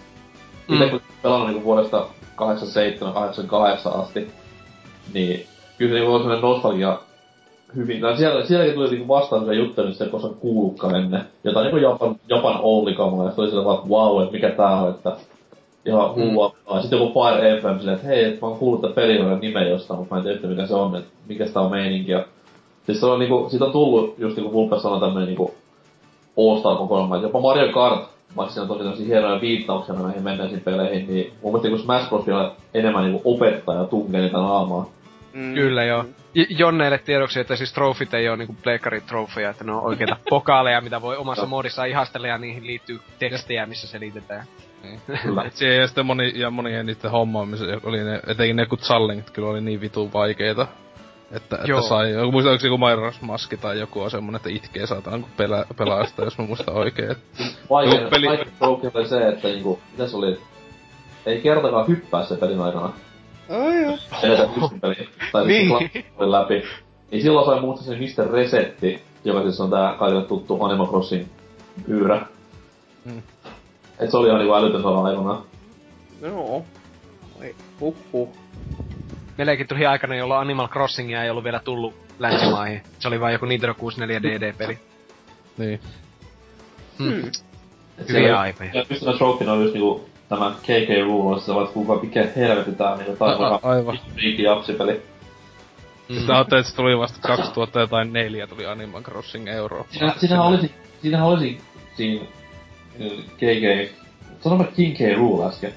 Mm. 0.67 0.73
Itse 0.75 0.89
kun 0.89 1.01
pelannut 1.21 1.47
niinku 1.49 1.63
vuodesta 1.63 2.07
87-88 2.35 4.01
asti, 4.01 4.31
niin 5.13 5.47
kyllä 5.77 5.91
se 5.91 5.95
niinku 5.99 6.13
on 6.13 6.21
sellainen 6.21 6.41
nostalgia 6.49 6.99
hyvin. 7.75 8.01
Tai 8.01 8.17
siellä, 8.17 8.45
sielläkin 8.45 8.73
tuli 8.73 8.89
niinku 8.89 9.07
vastaan 9.07 9.41
sellaisia 9.41 9.63
juttuja, 9.63 9.87
mistä 9.87 10.03
ei 10.03 10.09
koskaan 10.09 10.35
kuullutkaan 10.35 10.95
ennen. 10.95 11.21
Jotain 11.43 11.63
niinku 11.63 11.77
Japan, 11.77 12.15
Japan 12.29 12.59
only 12.61 12.93
kamaa, 12.93 13.25
ja 13.25 13.31
se 13.31 13.41
oli 13.41 13.49
sillä 13.49 13.65
vaan, 13.65 13.77
että 13.77 13.89
wow, 13.89 14.21
että 14.21 14.33
mikä 14.33 14.49
tää 14.49 14.81
on, 14.81 14.89
että 14.89 15.15
ihan 15.85 16.15
hullua. 16.15 16.55
Mm. 16.73 16.81
Sitten 16.81 16.99
joku 16.99 17.13
Fire 17.13 17.51
Emblem 17.51 17.77
silleen, 17.77 17.95
että 17.95 18.07
hei, 18.07 18.23
et 18.23 18.41
mä 18.41 18.47
oon 18.47 18.57
kuullut 18.57 18.81
tämän 18.81 18.95
pelin 18.95 19.39
nimen 19.39 19.69
jostain, 19.69 19.99
mutta 19.99 20.15
mä 20.15 20.19
en 20.19 20.23
tiedä 20.23 20.35
yhtään 20.35 20.53
mikä 20.53 20.67
se 20.67 20.75
on, 20.75 20.95
että 20.95 21.09
mikä 21.27 21.45
sitä 21.45 21.59
on 21.59 21.71
meininki. 21.71 22.11
Ja 22.11 22.25
siis 22.85 22.99
se 22.99 23.05
on 23.05 23.19
niinku, 23.19 23.47
siitä 23.49 23.65
on 23.65 23.71
tullut, 23.71 24.15
just 24.17 24.35
niinku 24.37 24.53
Vulpes 24.53 24.81
sanoi, 24.81 24.99
tämmönen 24.99 25.27
niinku 25.27 25.53
All-Star 26.37 26.75
kokoelma, 26.77 27.15
että 27.15 27.27
jopa 27.27 27.39
Mario 27.39 27.71
Kart, 27.71 28.03
vaikka 28.37 28.53
siinä 28.53 28.61
on 28.61 28.67
tosi 28.67 28.79
tämmöisiä 28.79 29.05
hienoja 29.05 29.41
viittauksia 29.41 29.95
näihin 29.95 30.23
menneisiin 30.23 30.61
peleihin, 30.61 31.07
niin 31.07 31.33
mun 31.41 31.53
mielestä 31.53 31.69
kun 31.69 31.79
Smash 31.79 32.09
Bros. 32.09 32.27
vielä 32.27 32.51
enemmän 32.73 33.03
niinku 33.03 33.33
opettaa 33.33 33.75
ja 33.75 33.83
tunkee 33.83 34.21
niitä 34.21 34.37
naamaa. 34.37 34.89
Mm. 35.35 35.53
Kyllä 35.53 35.83
joo. 35.83 36.05
J- 36.33 36.43
Jonneille 36.49 36.97
tiedoksi, 36.97 37.39
että 37.39 37.55
siis 37.55 37.73
trofit 37.73 38.13
ei 38.13 38.29
ole 38.29 38.37
niinku 38.37 38.55
pleikkarit 38.63 39.05
trofeja, 39.05 39.49
että 39.49 39.63
ne 39.63 39.71
on 39.71 39.83
oikeita 39.83 40.17
pokaaleja, 40.29 40.81
mitä 40.81 41.01
voi 41.01 41.17
omassa 41.17 41.45
modissa 41.45 41.85
ihastella 41.85 42.27
ja 42.27 42.37
niihin 42.37 42.67
liittyy 42.67 42.99
tekstejä, 43.19 43.65
missä 43.65 43.87
selitetään. 43.87 44.45
Kyllä. 45.23 45.43
Et 45.43 45.53
se 45.55 45.75
ja 45.75 45.87
sitten 45.87 46.05
moni, 46.05 46.31
ja 46.35 46.49
monien 46.49 46.85
niiden 46.85 47.11
hommaamisen, 47.11 47.79
oli 47.83 48.03
ne, 48.03 48.19
etenkin 48.27 48.55
ne 48.55 48.61
jotkut 48.61 48.81
challengeit 48.81 49.29
kyllä 49.29 49.47
oli 49.49 49.61
niin 49.61 49.81
vitun 49.81 50.13
vaikeita. 50.13 50.67
Että, 51.31 51.55
että 51.55 51.67
Joo. 51.71 51.81
sai, 51.81 52.11
joku 52.11 52.31
muista 52.31 52.49
onko 52.51 52.59
se 52.59 52.67
joku 52.67 52.77
Majora's 52.85 53.17
Maski 53.21 53.57
tai 53.57 53.79
joku 53.79 54.01
on 54.01 54.11
semmonen, 54.11 54.35
että 54.35 54.49
itkee 54.49 54.87
saatana 54.87 55.19
kun 55.19 55.29
pelaa, 55.37 55.65
pelaa 55.77 56.05
sitä, 56.05 56.23
jos 56.23 56.37
mä 56.37 56.45
muistan 56.45 56.75
oikein. 56.75 57.11
Et, 57.11 57.17
Vaikein, 57.69 57.97
Joku 58.01 58.09
peli- 58.09 58.27
oli 58.93 59.07
se, 59.07 59.27
että 59.27 59.47
niinku, 59.47 59.79
mitä 59.91 60.07
se 60.07 60.17
oli, 60.17 60.39
ei 61.25 61.41
kertakaan 61.41 61.87
hyppää 61.87 62.25
se 62.25 62.35
pelin 62.35 62.59
aikana. 62.61 62.93
Ai 63.49 63.81
joo. 63.81 63.97
Edetä 64.23 64.43
yksin 64.57 64.81
peli. 64.81 65.09
Tai 65.31 65.47
Niin. 65.47 65.69
niin. 65.69 66.05
läpi. 66.31 66.63
Niin 67.11 67.21
silloin 67.21 67.45
sai 67.45 67.61
muuttaa 67.61 67.85
se 67.85 67.95
Mr. 67.95 68.31
Resetti, 68.31 69.01
joka 69.23 69.41
siis 69.41 69.59
on 69.61 69.69
tää 69.69 69.93
kaikille 69.99 70.25
tuttu 70.25 70.63
Animal 70.63 70.87
Crossing 70.87 71.27
pyyrä. 71.85 72.25
Mm. 73.05 73.21
Et 73.99 74.11
se 74.11 74.17
oli 74.17 74.27
ihan 74.27 74.39
niinku 74.39 74.53
älytön 74.55 74.81
sana 74.81 75.03
aikanaan. 75.03 75.43
Joo. 76.21 76.65
Ai, 77.41 77.55
huh 77.79 77.95
huh. 78.13 78.29
Meillekin 79.37 79.67
tuli 79.67 79.85
aikana, 79.85 80.15
jolloin 80.15 80.41
Animal 80.41 80.67
Crossingia 80.67 81.23
ei 81.23 81.29
ollut 81.29 81.43
vielä 81.43 81.59
tullut 81.59 81.93
länsimaihin. 82.19 82.81
Se 82.99 83.07
oli 83.07 83.19
vain 83.19 83.33
joku 83.33 83.45
Nintendo 83.45 83.73
64 83.73 84.21
DD-peli. 84.23 84.79
niin. 85.57 85.79
Hmm. 86.99 87.31
Hyviä 88.09 88.39
aipoja. 88.39 88.69
Ja 88.73 89.13
Trophy 89.17 89.45
on 89.49 89.61
just 89.61 89.73
niinku 89.73 90.05
tämä 90.29 90.51
KK 90.61 91.03
Rule, 91.05 91.41
se 91.41 91.51
on 91.51 91.67
kuka 91.67 91.95
mikä 91.95 92.27
helvetti 92.35 92.71
tää 92.71 92.91
on 92.91 92.97
niinku 92.97 93.15
taas 93.15 93.39
A- 93.39 93.59
aivan. 93.69 93.99
friikki 94.13 94.43
japsipeli. 94.43 95.01
Mm. 96.09 96.15
Sitten 96.15 96.35
ajattelin, 96.35 96.59
että 96.59 96.69
se 96.69 96.75
tuli 96.75 96.97
vasta 96.97 97.19
2000 97.27 97.79
jotain 97.79 98.13
neljä 98.13 98.47
tuli 98.47 98.65
Animal 98.65 99.01
Crossing 99.01 99.47
Eurooppa. 99.47 99.93
Siinä, 99.93 100.13
siinähän 100.17 100.45
olisi, 100.45 100.71
siinähän 101.01 101.27
olisi 101.27 101.61
siinä 101.95 102.25
KK, 103.37 103.91
sano 104.41 104.57
mä 104.57 104.63
King 104.63 104.97
K. 104.97 104.99
Rule 105.17 105.45
äsken. 105.45 105.73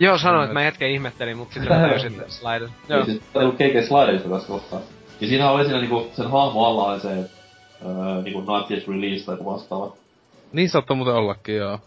Joo, 0.00 0.18
sanoin, 0.18 0.44
että 0.44 0.54
mä 0.54 0.60
hetken 0.60 0.90
ihmettelin, 0.90 1.36
mutta 1.36 1.54
sitten 1.54 1.80
mä 1.80 1.86
että 2.06 2.24
Slider. 2.28 2.68
Joo. 2.88 2.98
Joo. 2.98 3.04
Siis 3.04 3.22
tää 3.32 3.42
niinku 3.42 3.56
KK 3.56 3.86
Sliderista 3.88 4.28
tässä 4.28 4.48
kohtaa. 4.48 4.80
Ja 5.20 5.26
siinä 5.28 5.50
oli 5.50 5.64
siinä 5.64 5.80
niinku, 5.80 6.10
sen 6.12 6.30
hahmo 6.30 6.66
alla 6.66 6.84
oli 6.84 7.00
se, 7.00 7.18
että 7.20 7.36
öö, 7.86 8.22
niinku 8.22 8.40
not 8.40 8.70
yet 8.70 8.88
released 8.88 9.26
tai 9.26 9.34
joku 9.34 9.52
vastaava. 9.52 9.92
Niin 10.52 10.68
saattoi 10.68 10.96
muuten 10.96 11.14
ollakin, 11.14 11.56
joo. 11.56 11.78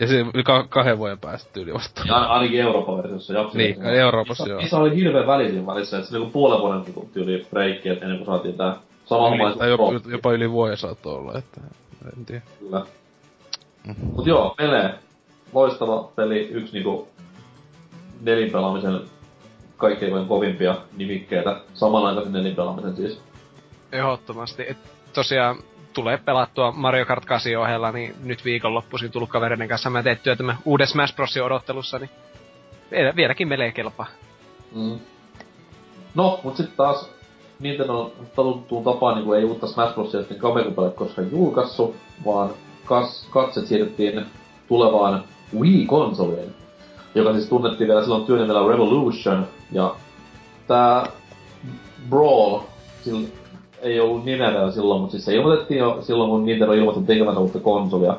Ja 0.00 0.06
se 0.06 0.24
ka- 0.44 0.66
kahden 0.68 0.98
vuoden 0.98 1.18
päästä 1.18 1.50
tyyli 1.52 1.74
vasta. 1.74 2.02
Ja 2.06 2.14
ain- 2.16 2.30
ainakin 2.30 2.60
Euroopan 2.60 2.96
versiossa, 2.96 3.32
japsi 3.32 3.58
Niin, 3.58 3.82
Euroopassa 3.82 4.48
joo. 4.48 4.60
Niissä 4.60 4.76
oli 4.76 4.96
hirveä 4.96 5.26
väli 5.26 5.50
siinä 5.50 5.66
välissä, 5.66 5.98
että 5.98 6.10
se 6.10 6.16
niinku 6.16 6.32
puolen 6.32 6.60
vuoden 6.60 6.82
niinku 6.82 7.10
tyyli 7.12 7.46
breikki, 7.50 7.88
että 7.88 8.04
ennen 8.04 8.18
kuin 8.18 8.26
saatiin 8.26 8.54
tää 8.54 8.76
sama 9.04 9.28
homma. 9.30 9.52
Tai 9.52 9.70
jopa, 9.70 9.84
jopa 10.10 10.32
yli 10.32 10.50
vuoden 10.50 10.76
saattoi 10.76 11.14
olla, 11.14 11.38
että 11.38 11.60
en 12.18 12.24
tiedä. 12.26 12.42
Kyllä. 12.60 12.86
Mm. 13.86 13.94
Mut 14.12 14.26
joo, 14.26 14.54
Melee. 14.58 14.94
Loistava 15.52 16.10
peli, 16.16 16.48
yksi 16.48 16.72
niinku 16.72 17.08
nelinpelaamisen 18.20 19.00
kaikkein 19.76 20.26
kovimpia 20.26 20.76
nimikkeitä. 20.96 21.60
Samanaikaisen 21.74 22.32
nelinpelaamisen 22.32 22.96
siis. 22.96 23.20
Ehdottomasti. 23.92 24.64
Et 24.68 24.76
tosiaan 25.12 25.56
tulee 25.94 26.16
pelattua 26.16 26.72
Mario 26.72 27.06
Kart 27.06 27.24
8 27.24 27.56
ohella, 27.56 27.92
niin 27.92 28.14
nyt 28.24 28.44
viikonloppuisin 28.44 29.10
tullut 29.10 29.30
kavereiden 29.30 29.68
kanssa 29.68 29.90
mä 29.90 30.02
teettyä 30.02 30.36
tämän 30.36 30.58
uuden 30.64 30.86
Smash 30.86 31.14
Brosin 31.14 31.42
odottelussa, 31.42 31.98
niin 31.98 32.10
vielä, 32.90 33.16
vieläkin 33.16 33.48
melee 33.48 33.72
kelpaa. 33.72 34.06
Mm. 34.74 34.98
No, 36.14 36.40
mut 36.44 36.56
sitten 36.56 36.76
taas 36.76 37.10
Nintendo 37.60 38.12
totuttuun 38.34 38.84
tapaan 38.84 39.14
niin 39.14 39.34
ei 39.34 39.44
uutta 39.44 39.66
Smash 39.66 39.94
Brosia 39.94 40.20
sitten 40.20 40.38
Gamecubelle 40.38 40.90
koskaan 40.90 41.30
julkaissut, 41.30 41.96
vaan 42.24 42.50
kas, 42.84 43.26
katset 43.30 43.66
siirrettiin 43.66 44.26
tulevaan 44.68 45.24
Wii-konsoliin, 45.60 46.54
joka 47.14 47.32
siis 47.32 47.48
tunnettiin 47.48 47.88
vielä 47.88 48.02
silloin 48.02 48.24
työnimellä 48.24 48.68
Revolution, 48.68 49.48
ja 49.72 49.94
tää 50.66 51.06
Brawl, 52.10 52.60
sillä 53.04 53.28
ei 53.84 54.00
ollut 54.00 54.24
nimeä 54.24 54.52
vielä 54.52 54.70
silloin, 54.70 55.00
mutta 55.00 55.12
siis 55.12 55.24
se 55.24 55.34
ilmoitettiin 55.34 55.78
jo 55.78 55.98
silloin, 56.02 56.30
kun 56.30 56.46
Nintendo 56.46 56.72
ilmoitti 56.72 57.04
tekemättä 57.04 57.40
uutta 57.40 57.60
konsolia, 57.60 58.16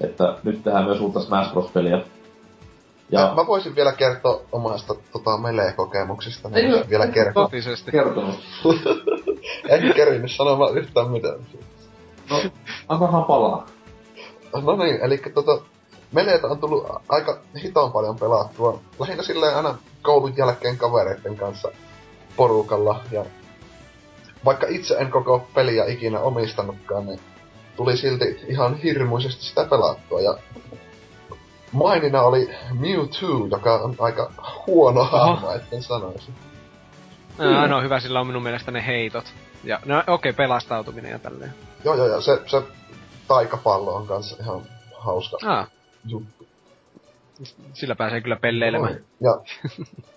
että 0.00 0.36
nyt 0.42 0.64
tehdään 0.64 0.84
myös 0.84 1.00
uutta 1.00 1.20
Smash 1.20 1.52
Bros-peliä. 1.52 2.02
Ja... 3.10 3.32
Mä 3.36 3.46
voisin 3.46 3.76
vielä 3.76 3.92
kertoa 3.92 4.40
omasta 4.52 4.94
tota, 5.12 5.38
melee-kokemuksesta. 5.38 6.50
Ei, 6.52 6.68
voisin 6.68 6.90
vielä 6.90 7.06
kertoa. 7.06 7.44
Totisesti. 7.44 7.90
kertonut. 7.90 8.34
en 9.68 9.94
kerinyt 9.94 10.30
sanomaan 10.32 10.78
yhtään 10.78 11.10
mitään. 11.10 11.38
No, 12.30 12.36
antahan 12.88 13.24
palaa. 13.24 13.66
No 14.62 14.76
niin, 14.76 15.00
eli 15.02 15.18
tota, 15.34 15.58
meleitä 16.12 16.46
on 16.46 16.58
tullut 16.58 16.86
aika 17.08 17.38
hitaan 17.62 17.92
paljon 17.92 18.16
pelattua. 18.16 18.80
Lähinnä 18.98 19.22
silleen 19.22 19.56
aina 19.56 19.74
koulun 20.02 20.36
jälkeen 20.36 20.76
kavereiden 20.76 21.36
kanssa 21.36 21.68
porukalla. 22.36 23.00
Ja 23.10 23.24
vaikka 24.44 24.66
itse 24.66 24.94
en 24.94 25.10
koko 25.10 25.48
peliä 25.54 25.84
ikinä 25.84 26.20
omistanutkaan, 26.20 27.06
niin 27.06 27.20
tuli 27.76 27.96
silti 27.96 28.40
ihan 28.48 28.76
hirmuisesti 28.76 29.44
sitä 29.44 29.64
pelattua. 29.64 30.20
Ja 30.20 30.38
mainina 31.72 32.22
oli 32.22 32.50
Mewtwo, 32.78 33.46
joka 33.50 33.74
on 33.74 33.96
aika 33.98 34.32
huono 34.66 35.04
hahmo, 35.04 35.52
etten 35.52 35.82
sanoisi. 35.82 36.30
No, 37.38 37.60
ainoa 37.60 37.80
hyvä 37.80 38.00
sillä 38.00 38.20
on 38.20 38.26
minun 38.26 38.42
mielestä 38.42 38.70
ne 38.70 38.86
heitot. 38.86 39.24
Ja 39.64 39.80
no 39.84 39.98
okei, 39.98 40.12
okay, 40.14 40.32
pelastautuminen 40.32 41.10
ja 41.10 41.18
tälleen. 41.18 41.54
Joo, 41.84 41.94
joo, 41.94 42.06
joo. 42.06 42.20
Se, 42.20 42.42
se 42.46 42.62
taikapallo 43.28 43.94
on 43.94 44.06
kanssa 44.06 44.36
ihan 44.40 44.62
hauska 44.98 45.36
ah. 45.46 45.70
juttu. 46.06 46.46
Sillä 47.72 47.94
pääsee 47.94 48.20
kyllä 48.20 48.36
pelleilemään. 48.36 49.04
Ja 49.20 49.40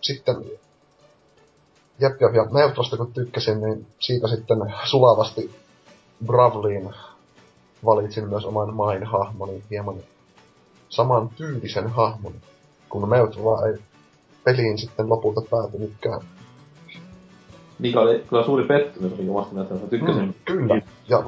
sitten 0.02 0.36
Jep, 2.00 2.22
jep, 2.22 2.36
ja 2.36 2.48
Neutrosta 2.52 2.98
kun 2.98 3.14
tykkäsin, 3.14 3.62
niin 3.62 3.88
siitä 4.00 4.28
sitten 4.28 4.58
sulavasti 4.86 5.52
Bravliin 6.26 6.90
valitsin 7.86 8.30
myös 8.30 8.46
oman 8.46 8.74
main 8.74 9.04
hahmoni 9.04 9.64
hieman 9.70 9.96
saman 10.90 11.30
tyylisen 11.30 11.88
hahmon, 11.90 12.34
kun 12.90 13.10
Meutroa 13.10 13.66
ei 13.66 13.78
peliin 14.44 14.78
sitten 14.78 15.10
lopulta 15.10 15.42
päätynytkään. 15.50 16.22
Mikä 17.80 18.00
oli 18.00 18.24
kyllä 18.30 18.44
suuri 18.44 18.64
pettymys 18.64 19.20
oli 19.20 19.30
omasta 19.30 19.54
mielestä, 19.54 19.88
tykkäsin. 19.88 20.24
Mm, 20.24 20.34
kyllä, 20.46 20.82
ja 21.10 21.24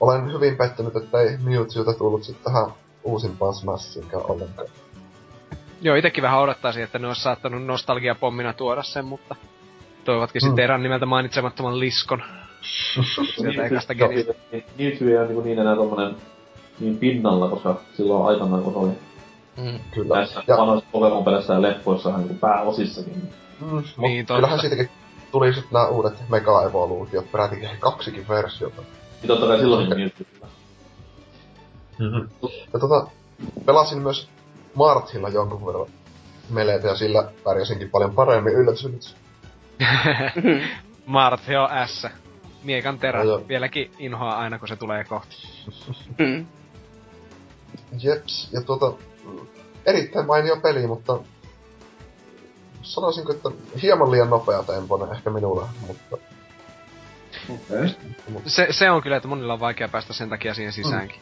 olen 0.00 0.32
hyvin 0.32 0.56
pettynyt, 0.56 0.96
että 0.96 1.20
ei 1.20 1.36
Mewtwota 1.44 1.94
tullut 1.94 2.22
sitten 2.22 2.44
tähän 2.44 2.70
uusimpaan 3.04 3.54
Smashiinkaan 3.54 4.30
ollenkaan. 4.30 4.68
Joo, 5.82 5.96
itekin 5.96 6.22
vähän 6.22 6.40
odottaisin, 6.40 6.82
että 6.82 6.98
ne 6.98 7.06
olisi 7.06 7.22
saattanut 7.22 7.66
nostalgiapommina 7.66 8.52
tuoda 8.52 8.82
sen, 8.82 9.04
mutta 9.04 9.36
toivatkin 10.04 10.42
mm. 10.42 10.46
sitten 10.46 10.64
erän 10.64 10.82
nimeltä 10.82 11.06
mainitsemattoman 11.06 11.80
Liskon. 11.80 12.22
Sieltä 13.36 13.66
ekasta 13.66 13.94
genistä. 13.94 14.34
Mewtwo 14.78 15.08
ei 15.08 15.18
ole 15.18 15.28
niin, 15.28 15.44
niin 15.44 15.58
enää 15.58 15.76
tommonen 15.76 16.16
niin 16.80 16.98
pinnalla, 16.98 17.48
koska 17.48 17.80
silloin 17.96 18.26
aikanaan 18.26 18.62
kun 18.62 18.74
oli 18.76 18.90
mm. 19.56 19.80
Kyllä. 19.90 20.14
näissä 20.14 20.42
ja... 20.46 20.56
vanhoissa 20.56 20.88
Pokemon 20.92 21.24
peleissä 21.24 21.52
ja 21.54 21.62
leppoissa 21.62 22.18
niin 22.18 22.38
pääosissakin. 22.38 23.22
Mm, 23.60 23.82
niin, 23.98 24.26
kyllähän 24.26 24.60
siitäkin 24.60 24.88
tuli 25.32 25.54
sitten 25.54 25.72
nämä 25.72 25.88
uudet 25.88 26.14
Mega 26.28 26.62
Evoluutiot, 26.62 27.32
peräti 27.32 27.56
kaksikin 27.80 28.28
versiota. 28.28 28.82
Niin 28.82 29.28
totta 29.28 29.46
kai 29.46 29.58
silloin 29.58 29.88
Mewtwo. 29.88 30.26
Mm-hmm. 31.98 32.28
Ja 32.72 32.78
tota, 32.80 33.06
pelasin 33.66 34.02
myös 34.02 34.28
Marthilla 34.78 35.28
jonkun 35.28 35.66
verran 35.66 35.86
meleitä 36.50 36.88
ja 36.88 36.96
sillä 36.96 37.30
pärjäsinkin 37.44 37.90
paljon 37.90 38.14
paremmin 38.14 38.54
yllätys 38.54 38.84
yllätys. 38.84 39.16
Marthi 41.06 41.56
on 41.56 41.68
S. 41.86 42.06
Miekan 42.62 42.98
terä. 42.98 43.24
No, 43.24 43.42
Vieläkin 43.48 43.90
inhoa 43.98 44.30
aina, 44.30 44.58
kun 44.58 44.68
se 44.68 44.76
tulee 44.76 45.04
kohti. 45.04 45.36
Jeps, 48.02 48.48
ja 48.52 48.60
tuota, 48.60 48.92
erittäin 49.86 50.26
mainio 50.26 50.56
peli, 50.56 50.86
mutta 50.86 51.18
sanoisinko, 52.82 53.32
että 53.32 53.48
hieman 53.82 54.10
liian 54.10 54.30
nopea 54.30 54.62
tempoinen 54.62 55.12
ehkä 55.16 55.30
minulla, 55.30 55.68
mutta... 55.86 56.16
Okay. 57.48 57.88
Se, 58.46 58.66
se 58.70 58.90
on 58.90 59.02
kyllä, 59.02 59.16
että 59.16 59.28
monilla 59.28 59.52
on 59.52 59.60
vaikea 59.60 59.88
päästä 59.88 60.12
sen 60.12 60.28
takia 60.28 60.54
siihen 60.54 60.72
sisäänkin. 60.72 61.20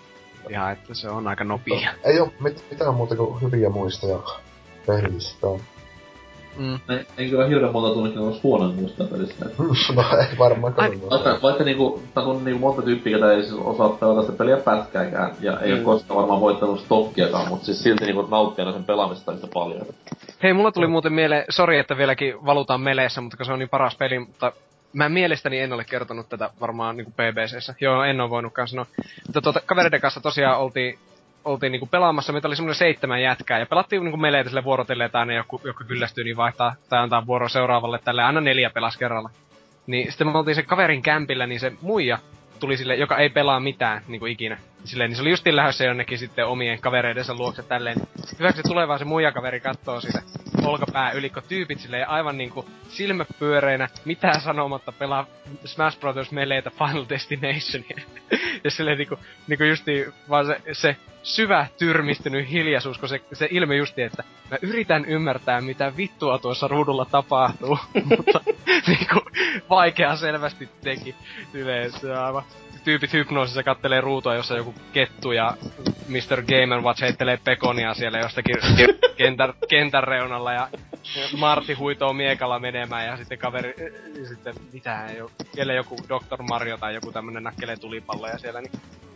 Ihan, 0.51 0.73
että 0.73 0.95
se 0.95 1.09
on 1.09 1.29
aika 1.29 1.45
nopea. 1.45 1.91
Ei 2.05 2.21
oo 2.21 2.33
mit, 2.41 2.65
mitään 2.71 2.95
muuta 2.95 3.17
kuin 3.17 3.43
hyviä 3.43 3.71
muistoja 3.71 4.19
pelistä. 4.87 5.47
Mm. 6.59 6.75
En, 6.89 7.07
en 7.19 7.31
kyllä 7.31 7.47
hirveän 7.47 7.73
monta 7.73 8.09
että 8.09 8.21
olisi 8.21 8.41
huonon 8.43 8.75
muistaa 8.75 9.07
pelistä. 9.07 9.45
no 9.97 10.19
ei 10.19 10.39
varmaan 10.39 10.75
Vaikka, 11.11 11.39
vaikka 11.43 11.65
niinku, 11.65 12.03
on 12.17 12.45
niinku 12.45 12.61
monta 12.61 12.83
tyyppiä, 12.83 13.17
ketä 13.17 13.33
ei 13.33 13.43
siis 13.43 13.61
osaa 13.65 13.89
pelata 13.89 14.23
sitä 14.23 14.39
peliä 14.39 14.57
pätkääkään, 14.57 15.35
ja 15.41 15.61
ei 15.61 15.71
mm. 15.71 15.77
ole 15.77 15.85
koskaan 15.85 16.21
varmaan 16.21 16.41
voittanut 16.41 16.81
stokkiakaan, 16.81 17.49
mutta 17.49 17.67
siis 17.67 17.83
silti 17.83 18.05
niinku 18.05 18.23
nauttii 18.23 18.73
sen 18.73 18.85
pelaamista 18.85 19.33
yhtä 19.33 19.47
paljon. 19.55 19.87
Hei, 20.43 20.53
mulla 20.53 20.73
tuli 20.73 20.87
muuten 20.87 21.13
mieleen, 21.13 21.45
sori 21.51 21.79
että 21.79 21.97
vieläkin 21.97 22.47
valutaan 22.47 22.81
meleissä, 22.81 23.21
mutta 23.21 23.45
se 23.45 23.53
on 23.53 23.59
niin 23.59 23.69
paras 23.69 23.97
peli, 23.97 24.19
mutta 24.19 24.53
Mä 24.93 25.09
mielestäni 25.09 25.61
en 25.61 25.73
ole 25.73 25.85
kertonut 25.85 26.29
tätä 26.29 26.51
varmaan 26.61 26.97
niinku 26.97 27.13
BBCssä. 27.13 27.75
Joo, 27.81 28.03
en 28.03 28.21
ole 28.21 28.31
voinutkaan 28.31 28.69
sanoa. 28.69 28.87
Mutta 29.27 29.41
tuota, 29.41 29.61
kavereiden 29.67 30.01
kanssa 30.01 30.21
tosiaan 30.21 30.59
oltiin, 30.59 30.99
oltiin 31.45 31.73
niinku 31.73 31.87
pelaamassa, 31.87 32.33
meitä 32.33 32.49
oli 32.49 32.57
semmoinen 32.57 32.79
seitsemän 32.79 33.23
jätkää, 33.23 33.59
ja 33.59 33.67
pelattiin 33.67 34.05
niinku 34.05 34.17
meleitä 34.17 34.51
sille 34.51 34.65
vuorotelleen, 34.65 35.07
että 35.07 35.19
aina 35.19 35.33
joku, 35.33 35.61
joku 35.65 35.85
kyllästyy, 35.89 36.25
niin 36.25 36.37
vaihtaa, 36.37 36.75
tai 36.89 37.01
antaa 37.03 37.27
vuoro 37.27 37.49
seuraavalle, 37.49 37.99
tälle 38.05 38.23
aina 38.23 38.41
neljä 38.41 38.71
pelas 38.71 38.97
kerralla. 38.97 39.31
Niin 39.87 40.11
sitten 40.11 40.27
me 40.27 40.39
oltiin 40.39 40.55
se 40.55 40.63
kaverin 40.63 41.03
kämpillä, 41.03 41.47
niin 41.47 41.61
se 41.61 41.73
muija 41.81 42.19
tuli 42.61 42.77
sille, 42.77 42.95
joka 42.95 43.17
ei 43.17 43.29
pelaa 43.29 43.61
mitään 43.61 44.03
niin 44.09 44.27
ikinä. 44.27 44.59
Silleen, 44.87 45.11
niin 45.11 45.17
se 45.17 45.23
oli 45.23 45.31
justiin 45.31 45.57
lähdössä 45.57 45.85
jonnekin 45.85 46.19
sitten 46.19 46.47
omien 46.47 46.81
kavereidensa 46.81 47.35
luokse 47.35 47.63
tälleen. 47.63 47.97
Hyväksi 48.39 48.63
tulee 48.63 48.89
vaan 48.89 48.99
se 48.99 49.05
muija 49.05 49.33
kaveri 49.33 49.61
kattoo 49.61 50.01
sitä 50.01 50.23
olkapää 50.65 51.11
ylikko 51.11 51.41
tyypit 51.41 51.79
silleen 51.79 52.09
aivan 52.09 52.39
niinku 52.39 52.67
silmäpyöreinä, 52.89 53.89
mitään 54.05 54.41
sanomatta 54.41 54.93
pelaa 54.93 55.27
Smash 55.65 56.01
Brothers 56.01 56.31
meleitä 56.31 56.71
Final 56.71 57.05
Destinationia. 57.09 58.01
ja 58.65 58.71
silleen 58.71 58.99
niinku, 58.99 59.19
niinku 59.47 59.65
justi 59.65 60.07
vaan 60.29 60.47
se, 60.47 60.61
se 60.73 60.97
syvä 61.23 61.67
tyrmistynyt 61.79 62.51
hiljaisuus, 62.51 62.99
kun 62.99 63.09
se, 63.09 63.21
se 63.33 63.49
ilme 63.51 63.77
justi, 63.77 64.03
että 64.03 64.25
mä 64.51 64.59
yritän 64.63 65.05
ymmärtää, 65.05 65.61
mitä 65.61 65.93
vittua 65.97 66.39
tuossa 66.39 66.69
ruudulla 66.69 67.05
tapahtuu, 67.05 67.79
mutta 68.17 68.41
niinku, 68.87 69.21
vaikea 69.71 70.17
selvästi 70.17 70.69
teki. 70.83 71.15
Silleen, 71.53 71.93
se 71.93 72.15
aivan 72.15 72.43
tyypit 72.87 73.13
hypnoosissa 73.13 73.63
kattelee 73.63 74.01
ruutua, 74.01 74.35
jossa 74.35 74.57
joku 74.57 74.75
kettu 74.93 75.33
ja 75.33 75.57
Mr. 76.09 76.43
Gamer 76.43 76.81
Watch 76.81 77.03
heittelee 77.03 77.39
pekonia 77.45 77.95
siellä 77.95 78.19
jostakin 78.19 78.57
kentän, 79.19 79.55
kentän 79.69 80.05
reunalla 80.05 80.53
ja 80.53 80.69
Martti 81.37 81.75
huitoo 81.75 82.13
miekalla 82.13 82.59
menemään 82.59 83.07
ja 83.07 83.17
sitten 83.17 83.39
kaveri, 83.39 83.75
ja 84.21 84.29
sitten 84.29 84.55
mitä 84.73 85.07
ei 85.07 85.21
ole, 85.21 85.31
siellä 85.55 85.73
joku 85.73 85.97
Dr. 86.09 86.43
Mario 86.43 86.77
tai 86.77 86.95
joku 86.95 87.13
tämmönen 87.13 87.43
nakkelee 87.43 87.77
tulipalloja 87.77 88.39
siellä, 88.39 88.61
niin 88.61 88.73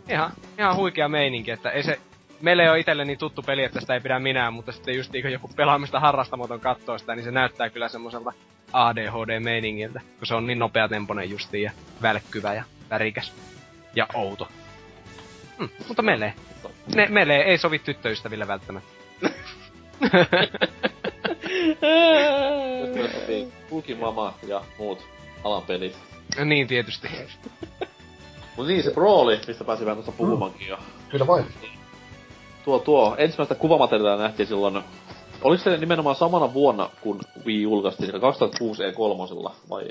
ihan, 0.09 0.31
ihan 0.59 0.75
huikea 0.75 1.09
meininki, 1.09 1.51
että 1.51 1.69
ei 1.69 1.83
se, 1.83 1.99
meille 2.41 2.63
ei 2.63 2.69
ole 2.69 2.79
itselle 2.79 3.05
niin 3.05 3.19
tuttu 3.19 3.41
peli, 3.41 3.63
että 3.63 3.81
sitä 3.81 3.93
ei 3.93 4.01
pidä 4.01 4.19
minä, 4.19 4.51
mutta 4.51 4.71
sitten 4.71 4.95
just 4.95 5.11
niin 5.11 5.23
kun 5.23 5.31
joku 5.31 5.49
pelaamista 5.55 5.99
harrastamaton 5.99 6.59
kattoo 6.59 6.97
sitä, 6.97 7.15
niin 7.15 7.23
se 7.23 7.31
näyttää 7.31 7.69
kyllä 7.69 7.87
semmoiselta 7.87 8.33
ADHD-meiningiltä, 8.73 10.01
kun 10.17 10.27
se 10.27 10.35
on 10.35 10.47
niin 10.47 10.59
nopeatempoinen 10.59 11.29
justiin 11.29 11.63
ja 11.63 11.71
välkkyvä 12.01 12.53
ja 12.53 12.63
värikäs 12.89 13.33
ja 13.95 14.07
outo. 14.13 14.47
Hmm, 15.57 15.69
mutta 15.87 16.01
melee. 16.01 16.33
Ne, 16.95 17.07
melee 17.07 17.43
ei 17.43 17.57
sovi 17.57 17.79
tyttöystäville 17.79 18.47
välttämättä. 18.47 18.89
Mama 23.99 24.33
ja 24.47 24.61
muut 24.77 25.07
alan 25.43 25.63
pelit. 25.63 25.97
Niin 26.45 26.67
tietysti. 26.67 27.07
Mut 28.57 28.67
niin, 28.67 28.83
se 28.83 28.91
Brawli, 28.91 29.39
mistä 29.47 29.63
pääsin 29.63 29.85
vähän 29.85 29.97
tuossa 29.97 30.11
puhumaankin 30.11 30.67
jo. 30.67 30.77
Kyllä 31.09 31.27
vain. 31.27 31.45
Tuo, 32.65 32.79
tuo, 32.79 33.15
ensimmäistä 33.17 33.55
kuvamateriaalia 33.55 34.23
nähtiin 34.23 34.47
silloin, 34.47 34.83
oliko 35.41 35.63
se 35.63 35.77
nimenomaan 35.77 36.15
samana 36.15 36.53
vuonna, 36.53 36.89
kun 37.01 37.19
Wii 37.45 37.61
julkaistiin, 37.61 38.21
2006 38.21 38.83
E3 38.83 39.53
vai? 39.69 39.83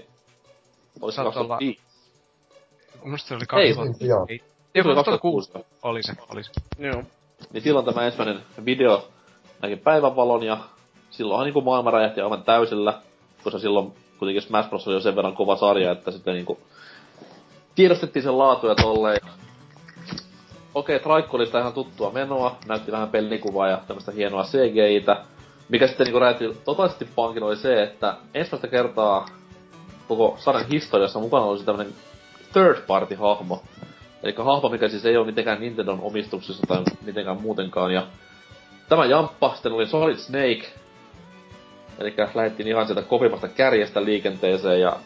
Oliko 1.00 1.10
se 1.10 1.22
2005? 1.22 1.89
Musta 3.04 3.28
se 3.28 3.34
oli 3.34 3.46
2000. 3.46 4.04
Ei, 4.04 4.08
joo. 4.08 4.26
Ei, 4.28 4.40
ei 4.74 4.82
2006. 4.82 5.52
Oli 5.82 6.02
se, 6.02 6.12
oli 6.28 6.42
se. 6.42 6.52
Joo. 6.78 7.02
Niin 7.52 7.62
silloin 7.62 7.86
tämä 7.86 8.06
ensimmäinen 8.06 8.42
video 8.64 9.08
näki 9.62 9.76
päivänvalon 9.76 10.42
ja 10.42 10.58
silloinhan 11.10 11.44
niinku 11.44 11.60
maailma 11.60 11.90
räjähti 11.90 12.20
aivan 12.20 12.42
täysillä, 12.42 13.00
koska 13.44 13.58
silloin 13.58 13.92
kuitenkin 14.18 14.42
Smash 14.42 14.68
Bros. 14.68 14.88
oli 14.88 14.96
jo 14.96 15.00
sen 15.00 15.16
verran 15.16 15.34
kova 15.34 15.56
sarja, 15.56 15.92
että 15.92 16.10
sitten 16.10 16.34
niinku 16.34 16.58
tiedostettiin 17.74 18.22
sen 18.22 18.38
laatu 18.38 18.66
ja 18.66 18.74
tolleen. 18.74 19.20
Okei, 20.74 20.96
okay, 20.96 21.04
Traikku 21.04 21.36
oli 21.36 21.46
sitä 21.46 21.60
ihan 21.60 21.72
tuttua 21.72 22.10
menoa, 22.10 22.56
näytti 22.68 22.92
vähän 22.92 23.08
pelikuvaa 23.08 23.68
ja 23.68 23.80
tämmöistä 23.86 24.12
hienoa 24.12 24.44
CGI-tä. 24.44 25.24
Mikä 25.68 25.86
sitten 25.86 26.04
niinku 26.04 26.18
räjähti 26.18 26.56
totaalisesti 26.64 27.08
pankin 27.14 27.42
oli 27.42 27.56
se, 27.56 27.82
että 27.82 28.16
ensimmäistä 28.34 28.68
kertaa 28.68 29.26
koko 30.08 30.36
sarjan 30.38 30.68
historiassa 30.68 31.20
mukana 31.20 31.44
olisi 31.44 31.64
tämmönen 31.64 31.92
third 32.52 32.86
party 32.86 33.14
hahmo. 33.14 33.62
Eli 34.22 34.34
hahmo, 34.38 34.68
mikä 34.68 34.88
siis 34.88 35.06
ei 35.06 35.16
ole 35.16 35.26
mitenkään 35.26 35.60
Nintendon 35.60 36.00
omistuksessa 36.00 36.66
tai 36.66 36.82
mitenkään 37.04 37.40
muutenkaan. 37.40 37.92
Ja 37.92 38.06
tämä 38.88 39.04
jamppa 39.04 39.52
sitten 39.54 39.72
oli 39.72 39.86
Solid 39.86 40.16
Snake. 40.16 40.62
Eli 41.98 42.14
lähdettiin 42.34 42.68
ihan 42.68 42.86
sieltä 42.86 43.02
kovimasta 43.02 43.48
kärjestä 43.48 44.04
liikenteeseen 44.04 44.80
ja 44.80 44.96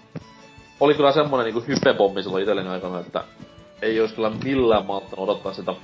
oli 0.80 0.94
kyllä 0.94 1.12
semmonen 1.12 1.44
niinku 1.44 1.64
hypepommi 1.68 2.22
silloin 2.22 2.42
itselleni 2.42 2.68
aikana, 2.68 3.00
että 3.00 3.24
ei 3.82 4.00
olisi 4.00 4.14
kyllä 4.14 4.30
millään 4.44 4.86
malttanut 4.86 5.28
odottaa 5.28 5.52
sitä 5.52 5.74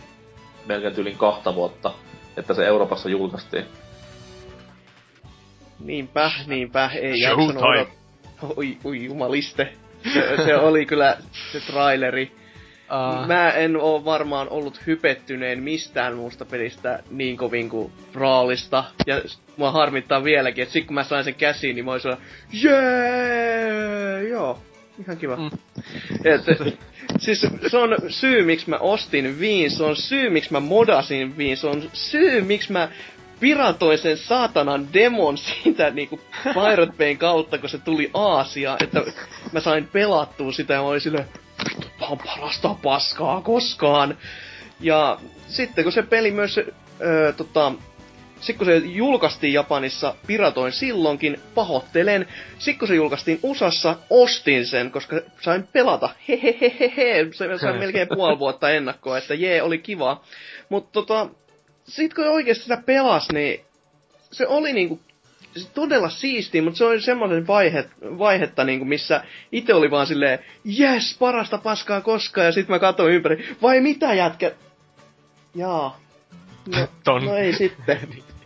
melkein 0.66 0.94
tyylin 0.94 1.16
kahta 1.16 1.54
vuotta, 1.54 1.92
että 2.36 2.54
se 2.54 2.66
Euroopassa 2.66 3.08
julkaistiin. 3.08 3.64
Niinpä, 5.80 6.30
niinpä, 6.46 6.90
ei 6.94 7.20
jaksanut 7.20 7.56
odottaa. 7.56 8.00
Oi, 8.56 8.78
oi 8.84 9.04
jumaliste. 9.04 9.72
Se, 10.12 10.36
se 10.44 10.56
oli 10.56 10.86
kyllä 10.86 11.16
se 11.52 11.60
traileri. 11.60 12.32
Uh, 12.90 13.26
Mä 13.26 13.50
en 13.50 13.76
oo 13.76 14.04
varmaan 14.04 14.48
ollut 14.48 14.80
hypettyneen 14.86 15.62
mistään 15.62 16.16
muusta 16.16 16.44
pelistä 16.44 17.02
niin 17.10 17.36
kovin 17.36 17.68
kuin 17.68 17.92
Brawlista. 18.12 18.84
Ja 19.06 19.22
mua 19.56 19.70
harmittaa 19.70 20.24
vieläkin, 20.24 20.62
että 20.62 20.72
sit 20.72 20.86
kun 20.86 20.94
mä 20.94 21.04
sain 21.04 21.24
sen 21.24 21.34
käsiin, 21.34 21.76
niin 21.76 21.84
mä 21.84 21.90
oon 21.90 22.00
jee, 22.52 24.28
joo, 24.28 24.58
ihan 25.02 25.16
kiva. 25.16 25.36
Mm. 25.36 25.50
Et, 26.24 26.40
siis 27.18 27.46
se 27.70 27.78
on 27.78 27.96
syy, 28.08 28.44
miksi 28.44 28.70
mä 28.70 28.76
ostin 28.76 29.40
Viin, 29.40 29.70
se 29.70 29.82
on 29.82 29.96
syy, 29.96 30.30
miksi 30.30 30.52
mä 30.52 30.60
modasin 30.60 31.36
Viin, 31.38 31.56
se 31.56 31.66
on 31.66 31.90
syy, 31.92 32.40
miksi 32.40 32.72
mä 32.72 32.88
piratoin 33.40 33.98
sen 33.98 34.16
saatanan 34.16 34.92
demon 34.92 35.38
siitä 35.38 35.90
niinku 35.90 36.20
Pirate 36.44 36.92
Bayn 36.98 37.18
kautta, 37.18 37.58
kun 37.58 37.68
se 37.68 37.78
tuli 37.78 38.10
Aasia, 38.14 38.76
että 38.82 39.02
mä 39.52 39.60
sain 39.60 39.88
pelattua 39.92 40.52
sitä 40.52 40.74
ja 40.74 40.80
mä 40.80 40.88
olin 40.88 41.00
silleen, 41.00 41.26
"Vittu, 41.70 41.86
tää 41.98 42.08
on 42.08 42.18
parasta 42.18 42.76
paskaa 42.82 43.40
koskaan. 43.40 44.18
Ja 44.80 45.18
sitten 45.48 45.84
kun 45.84 45.92
se 45.92 46.02
peli 46.02 46.30
myös, 46.30 46.60
öö, 47.00 47.32
tota, 47.32 47.72
sitten 48.40 48.58
kun 48.58 48.66
se 48.66 48.76
julkaistiin 48.76 49.52
Japanissa, 49.52 50.14
piratoin 50.26 50.72
silloinkin, 50.72 51.40
pahoittelen. 51.54 52.26
Sitten 52.58 52.78
kun 52.78 52.88
se 52.88 52.94
julkaistiin 52.94 53.38
USAssa, 53.42 53.96
ostin 54.10 54.66
sen, 54.66 54.90
koska 54.90 55.20
sain 55.40 55.66
pelata. 55.66 56.08
Hehehehe, 56.28 57.26
se 57.32 57.58
sain 57.58 57.78
melkein 57.78 58.08
puoli 58.14 58.38
vuotta 58.38 58.70
ennakkoa, 58.70 59.18
että 59.18 59.34
jee, 59.34 59.62
oli 59.62 59.78
kiva. 59.78 60.24
Mutta 60.68 60.92
tota, 60.92 61.28
sit 61.90 62.14
kun 62.14 62.28
oikeasti 62.28 62.62
sitä 62.62 62.82
pelas, 62.86 63.28
niin 63.32 63.60
se 64.32 64.46
oli 64.46 64.72
niinku 64.72 65.00
se 65.56 65.68
todella 65.74 66.10
siisti, 66.10 66.60
mutta 66.60 66.78
se 66.78 66.84
oli 66.84 67.00
semmoinen 67.00 67.46
vaihe, 67.46 67.88
vaihetta, 68.02 68.64
niinku, 68.64 68.84
missä 68.84 69.24
itse 69.52 69.74
oli 69.74 69.90
vaan 69.90 70.06
silleen, 70.06 70.38
jes, 70.64 71.16
parasta 71.18 71.58
paskaa 71.58 72.00
koskaan, 72.00 72.46
ja 72.46 72.52
sitten 72.52 72.74
mä 72.74 72.78
katsoin 72.78 73.14
ympäri, 73.14 73.56
vai 73.62 73.80
mitä 73.80 74.14
jätkä? 74.14 74.52
Jaa. 75.54 76.00
No, 76.66 76.88
ton. 77.04 77.24
no 77.24 77.36
ei 77.36 77.52
sitten. 77.52 78.00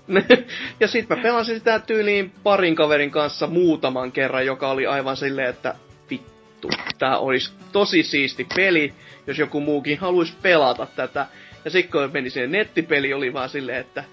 ja 0.81 0.89
sitten 0.89 1.19
mä 1.19 1.23
pelasin 1.23 1.59
sitä 1.59 1.79
tyyliin 1.79 2.33
parin 2.43 2.75
kaverin 2.75 3.11
kanssa 3.11 3.47
muutaman 3.47 4.13
kerran, 4.13 4.47
joka 4.47 4.71
oli 4.71 4.87
aivan 4.87 5.17
silleen, 5.17 5.49
että 5.49 5.75
vittu, 6.11 6.69
tää 6.99 7.19
olisi 7.19 7.53
tosi 7.73 8.03
siisti 8.03 8.47
peli, 8.57 8.95
jos 9.27 9.39
joku 9.39 9.61
muukin 9.61 9.99
haluaisi 9.99 10.35
pelata 10.43 10.87
tätä. 10.87 11.27
Ja 11.65 11.71
sitten 11.71 11.93
kun 11.93 12.11
meni 12.13 12.31
sinne 12.31 12.59
nettipeli, 12.59 13.15
oli 13.15 13.33
vaan 13.33 13.49
silleen, 13.49 13.79
että 13.81 14.05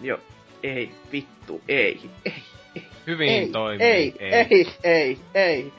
jo, 0.00 0.20
ei, 0.62 0.90
vittu, 1.12 1.60
ei, 1.68 2.00
ei, 2.24 2.42
hyvin 3.06 3.28
ei, 3.28 3.48
toimii. 3.48 3.86
ei, 3.86 4.14
ei, 4.18 4.46
ei, 4.50 4.68
ei, 4.84 5.18
ei. 5.34 5.72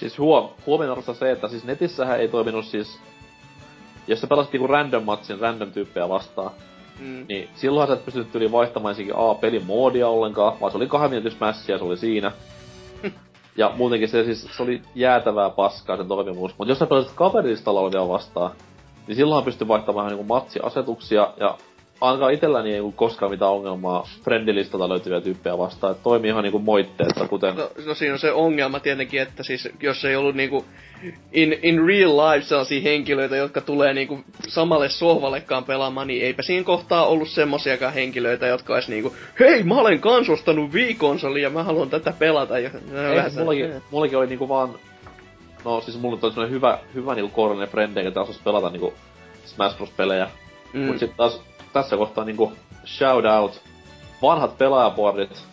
Siis 0.00 0.18
huom, 0.18 0.48
huomioon 0.66 1.02
se, 1.14 1.30
että 1.30 1.48
siis 1.48 1.64
netissähän 1.64 2.20
ei 2.20 2.28
toiminut 2.28 2.64
siis... 2.64 2.98
Jos 4.06 4.20
sä 4.20 4.26
pelasit 4.26 4.52
niinku 4.52 4.66
random 4.66 5.04
matchin 5.04 5.40
random 5.40 5.72
tyyppejä 5.72 6.08
vastaan, 6.08 6.50
Mm. 6.98 7.26
niin 7.28 7.48
silloinhan 7.54 7.88
sä 7.88 7.94
et 8.00 8.04
pystynyt 8.04 8.34
yli 8.34 8.52
vaihtamaan 8.52 8.90
ensinnäkin 8.92 9.22
A, 9.30 9.34
pelin 9.34 9.64
moodia 9.64 10.08
ollenkaan, 10.08 10.60
vaan 10.60 10.72
se 10.72 10.76
oli 10.76 10.86
kahden 10.86 11.10
minuutin 11.10 11.32
smash 11.32 11.70
ja 11.70 11.78
se 11.78 11.84
oli 11.84 11.96
siinä. 11.96 12.32
ja 13.56 13.72
muutenkin 13.76 14.08
se 14.08 14.24
siis, 14.24 14.48
se 14.56 14.62
oli 14.62 14.82
jäätävää 14.94 15.50
paskaa 15.50 15.96
sen 15.96 16.08
toimivuus. 16.08 16.54
Mutta 16.58 16.70
jos 16.70 16.78
sä 16.78 16.86
pelasit 16.86 17.12
kaverilistalla 17.14 17.80
olevia 17.80 18.08
vastaan, 18.08 18.50
niin 19.08 19.16
silloinhan 19.16 19.44
pystyi 19.44 19.68
vaihtamaan 19.68 20.06
ihan 20.06 20.18
niinku 20.18 20.34
matsiasetuksia 20.34 21.32
ja 21.40 21.58
ainakaan 22.00 22.32
itselläni 22.32 22.72
ei 22.72 22.80
ollut 22.80 22.94
koskaan 22.94 23.30
mitään 23.30 23.52
ongelmaa 23.52 24.08
friendilistalta 24.24 24.88
löytyviä 24.88 25.20
tyyppejä 25.20 25.58
vastaan. 25.58 25.92
Et 25.92 26.02
toimii 26.02 26.30
ihan 26.30 26.42
niinku 26.42 26.58
moitteetta, 26.58 27.28
kuten... 27.28 27.56
No, 27.56 27.70
no 27.86 27.94
siinä 27.94 28.12
on 28.12 28.18
se 28.18 28.32
ongelma 28.32 28.80
tietenkin, 28.80 29.22
että 29.22 29.42
siis 29.42 29.68
jos 29.80 30.04
ei 30.04 30.16
ollut 30.16 30.34
niinku 30.34 30.64
in, 31.32 31.58
in 31.62 31.86
real 31.86 32.16
life 32.16 32.46
sellaisia 32.46 32.80
henkilöitä, 32.82 33.36
jotka 33.36 33.60
tulee 33.60 33.94
niinku 33.94 34.20
samalle 34.48 34.88
sohvallekaan 34.88 35.64
pelaamaan, 35.64 36.06
niin 36.06 36.24
eipä 36.24 36.42
siinä 36.42 36.64
kohtaa 36.64 37.06
ollut 37.06 37.28
semmosiakaan 37.28 37.94
henkilöitä, 37.94 38.46
jotka 38.46 38.74
olisi 38.74 38.90
niinku, 38.90 39.14
hei 39.40 39.62
mä 39.62 39.80
olen 39.80 40.00
kans 40.00 40.28
ostanut 40.28 40.70
Wii-konsoli 40.72 41.42
ja 41.42 41.50
mä 41.50 41.62
haluan 41.62 41.90
tätä 41.90 42.12
pelata. 42.18 42.58
Ja, 42.58 42.70
no, 42.92 43.02
Ei, 43.02 43.16
vähän 43.16 43.32
mullakin, 43.38 43.72
mullakin 43.90 44.18
oli 44.18 44.26
niinku 44.26 44.48
vaan... 44.48 44.74
No 45.64 45.80
siis 45.80 45.98
mulla 46.00 46.18
oli 46.22 46.30
semmonen 46.32 46.50
hyvä, 46.50 46.78
hyvä 46.94 47.14
niinku 47.14 47.34
kourallinen 47.34 47.68
frendi, 47.68 48.04
joka 48.04 48.20
osasi 48.20 48.40
pelata 48.44 48.70
niinku 48.70 48.94
Smash 49.44 49.76
Bros-pelejä. 49.76 50.30
Mm. 50.72 50.80
Mm. 50.80 50.86
Mut 50.86 50.98
sit 50.98 51.16
taas 51.16 51.40
tässä 51.72 51.96
kohtaa 51.96 52.24
niinku 52.24 52.52
shout 52.86 53.24
out 53.24 53.60
vanhat 54.22 54.58
pelaajaboardit, 54.58 55.44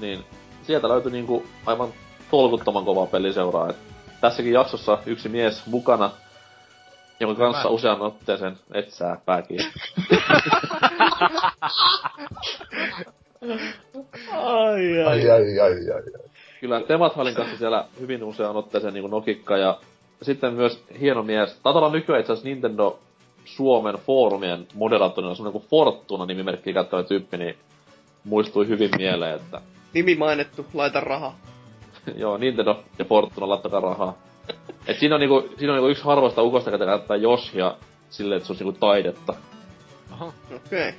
niin 0.00 0.24
sieltä 0.62 0.88
löytyi 0.88 1.12
niinku 1.12 1.46
aivan 1.66 1.88
tolkuttoman 2.30 2.84
kova 2.84 3.06
peliseuraa. 3.06 3.70
Et 3.70 3.76
tässäkin 4.20 4.52
jaksossa 4.52 4.98
yksi 5.06 5.28
mies 5.28 5.66
mukana, 5.66 6.10
jonka 7.20 7.38
kanssa 7.44 7.68
Mä- 7.68 7.74
usean 7.74 8.00
otteeseen 8.00 8.58
etsää 8.74 9.18
pääkiin. 9.26 9.60
Ai, 14.32 15.02
ai. 15.02 15.06
Ai, 15.06 15.30
ai, 15.30 15.60
ai, 15.60 15.60
ai, 15.60 15.90
ai. 15.90 16.23
Kyllä 16.64 16.80
Temathalin 16.80 17.34
kanssa 17.34 17.56
siellä 17.56 17.84
hyvin 18.00 18.24
usean 18.24 18.56
otteeseen 18.56 18.94
niin 18.94 19.10
nokikka 19.10 19.56
ja 19.56 19.78
sitten 20.22 20.54
myös 20.54 20.84
hieno 21.00 21.22
mies. 21.22 21.54
Taitaa 21.62 21.82
olla 21.82 21.92
nykyään 21.92 22.20
itse 22.20 22.32
asiassa 22.32 22.48
Nintendo 22.48 22.98
Suomen 23.44 23.94
foorumien 23.94 24.66
moderaattorina 24.74 25.34
semmonen 25.34 25.52
kuin 25.52 25.64
Fortuna 25.70 26.26
nimimerkki 26.26 26.72
käyttävä 26.72 27.02
tyyppi, 27.02 27.36
niin 27.36 27.56
muistui 28.24 28.68
hyvin 28.68 28.90
mieleen, 28.96 29.36
että 29.36 29.60
Nimi 29.94 30.14
mainittu, 30.14 30.66
laita 30.74 31.00
rahaa. 31.00 31.38
joo, 32.22 32.36
Nintendo 32.36 32.84
ja 32.98 33.04
Fortuna 33.04 33.48
laittakaa 33.48 33.80
rahaa. 33.80 34.18
Et 34.86 34.98
siinä 34.98 35.14
on 35.14 35.20
niinku, 35.20 35.48
siinä 35.58 35.72
on 35.72 35.76
niinku 35.76 35.90
yksi 35.90 36.04
harvoista 36.04 36.42
ukosta, 36.42 36.70
joka 36.70 36.86
käyttää 36.86 37.16
Yoshia 37.16 37.76
silleen, 38.10 38.36
että 38.36 38.46
se 38.46 38.52
olisi 38.52 38.64
niinku 38.64 38.80
taidetta. 38.80 39.34
Oho. 40.12 40.32
Okei. 40.56 40.88
Okay. 40.88 40.92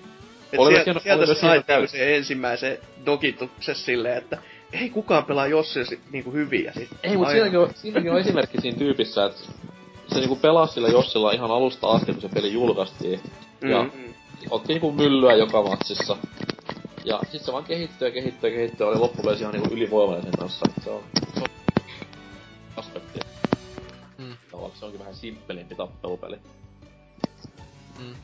Et 0.53 0.83
sieltä, 0.83 0.99
sieltä 0.99 1.33
sai 1.33 1.63
ensimmäisen 1.93 2.77
dokituksen 3.05 3.75
silleen, 3.75 4.17
että 4.17 4.37
ei 4.75 4.89
kukaan 4.89 5.25
pelaa 5.25 5.47
Jossia 5.47 5.85
si- 5.85 5.99
niinku 6.11 6.31
hyvin. 6.31 6.63
Ja 6.63 6.73
sit, 6.73 6.89
Ei, 7.03 7.17
mutta 7.17 7.29
aivan. 7.29 7.31
siinäkin 7.31 7.59
on, 7.59 7.69
siinäkin 7.75 8.11
on 8.11 8.19
esimerkki 8.19 8.61
siinä 8.61 8.77
tyypissä, 8.77 9.25
että 9.25 9.39
se 10.07 10.15
niinku 10.19 10.35
pelasi 10.35 10.73
sillä 10.73 10.87
Jossilla 10.87 11.31
ihan 11.31 11.51
alusta 11.51 11.87
asti, 11.87 12.11
kun 12.13 12.21
se 12.21 12.29
peli 12.29 12.53
julkaistiin. 12.53 13.19
Ja 13.69 13.83
Mm. 13.83 14.13
otti 14.49 14.73
niinku 14.73 14.91
myllyä 14.91 15.33
joka 15.33 15.63
matsissa. 15.63 16.17
Ja 17.05 17.19
sit 17.31 17.41
se 17.41 17.51
vaan 17.51 17.63
kehittyy 17.63 18.07
ja 18.07 18.11
kehittyy 18.13 18.49
ja 18.49 18.55
kehittyy, 18.55 18.87
oli 18.87 18.97
loppupeleissä 18.99 19.43
ihan 19.43 19.53
niinku 19.53 19.73
ylivoimainen 19.73 20.23
sen 20.23 20.39
kanssa. 20.39 20.65
Se 20.83 20.89
on, 20.89 21.03
se 21.33 21.39
on 21.39 21.47
aspekti. 22.77 23.19
Mm. 24.17 24.33
Tavallaan 24.51 24.79
se 24.79 24.85
onkin 24.85 24.99
vähän 24.99 25.15
simppelimpi 25.15 25.75
tappelupeli. 25.75 26.35
Mm. 27.99 28.15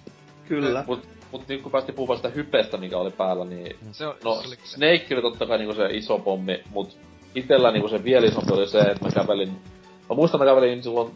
Kyllä. 0.47 0.83
Mut, 0.87 1.07
mut 1.31 1.47
niin 1.47 1.63
kun 1.63 1.71
päästiin 1.71 1.95
puhumaan 1.95 2.17
sitä 2.17 2.29
hypestä, 2.29 2.77
mikä 2.77 2.97
oli 2.97 3.11
päällä, 3.11 3.45
niin... 3.45 3.75
Se 3.91 4.07
on, 4.07 4.15
No, 4.23 4.35
se 4.35 4.47
oli 4.47 4.55
se. 4.55 4.61
Snake 4.75 5.07
oli 5.13 5.21
totta 5.21 5.45
kai 5.45 5.57
niinku 5.57 5.73
se 5.75 5.85
iso 5.91 6.19
pommi, 6.19 6.63
mut 6.69 6.97
itellä 7.35 7.71
niinku 7.71 7.87
se 7.87 8.03
vielä 8.03 8.27
isompi 8.27 8.53
oli 8.53 8.67
se, 8.67 8.79
että 8.79 9.05
mä 9.05 9.11
kävelin... 9.11 9.49
Mä 10.09 10.15
muistan, 10.15 10.39
mä 10.39 10.45
kävelin 10.45 10.83
silloin 10.83 11.11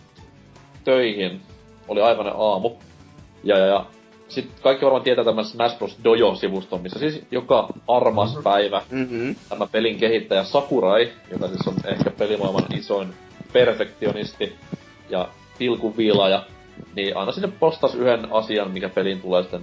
töihin. 0.84 1.42
Oli 1.88 2.02
aikainen 2.02 2.34
aamu. 2.38 2.72
Ja, 3.44 3.58
ja, 3.58 3.66
ja 3.66 3.86
sit 4.28 4.50
kaikki 4.62 4.86
varmaan 4.86 5.04
tietää 5.04 5.24
tämän 5.26 5.46
Smash 5.46 5.78
Bros. 5.78 5.98
Dojo-sivuston, 6.04 6.82
missä 6.82 7.00
siis 7.00 7.24
joka 7.32 7.68
armas 7.88 8.34
Mhm. 8.36 8.44
päivä 8.44 8.82
Mm-hmm. 8.92 9.36
tämä 9.50 9.68
pelin 9.68 9.98
kehittäjä 9.98 10.44
Sakurai, 10.44 11.12
joka 11.32 11.48
siis 11.48 11.68
on 11.68 11.76
ehkä 11.86 12.12
pelimaailman 12.12 12.64
isoin 12.78 13.14
perfektionisti 13.54 14.56
ja 15.10 15.28
pilkuviilaaja, 15.58 16.44
niin 16.96 17.18
aina 17.18 17.32
sinne 17.32 17.50
postas 17.60 17.96
yhden 17.96 18.28
asian, 18.32 18.72
mikä 18.72 18.90
peliin 18.90 19.22
tulee 19.22 19.42
sitten 19.42 19.62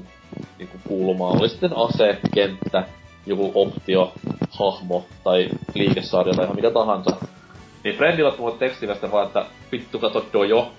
niinku 0.58 0.76
kuulumaan. 0.88 1.38
Oli 1.40 1.48
sitten 1.48 1.76
ase, 1.76 2.18
kenttä, 2.34 2.84
joku 3.26 3.52
optio, 3.54 4.12
hahmo 4.50 5.04
tai 5.24 5.48
liikesarja 5.74 6.34
tai 6.34 6.44
ihan 6.44 6.56
mikä 6.56 6.70
tahansa. 6.70 7.16
Niin 7.84 7.96
Friendillä 7.96 8.30
tuli 8.30 8.40
mulle 8.40 8.58
tekstivästä 8.58 9.10
vaan, 9.12 9.26
että 9.26 9.46
vittu 9.72 9.98
kato 9.98 10.26
dojo. 10.32 10.72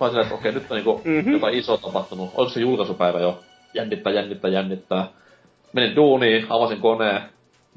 Mä 0.00 0.06
olin 0.06 0.20
että 0.20 0.34
okei, 0.34 0.52
nyt 0.52 0.70
on 0.70 0.76
niinku 0.76 1.00
Mhm. 1.04 1.32
jotain 1.32 1.54
isoa 1.54 1.76
tapahtunut. 1.76 2.30
Oliko 2.34 2.52
se 2.52 2.60
julkaisupäivä 2.60 3.20
jo? 3.20 3.38
Jännittää, 3.74 4.12
jännittää, 4.12 4.50
jännittää. 4.50 5.08
Menin 5.72 5.96
duuniin, 5.96 6.46
avasin 6.50 6.80
koneen, 6.80 7.22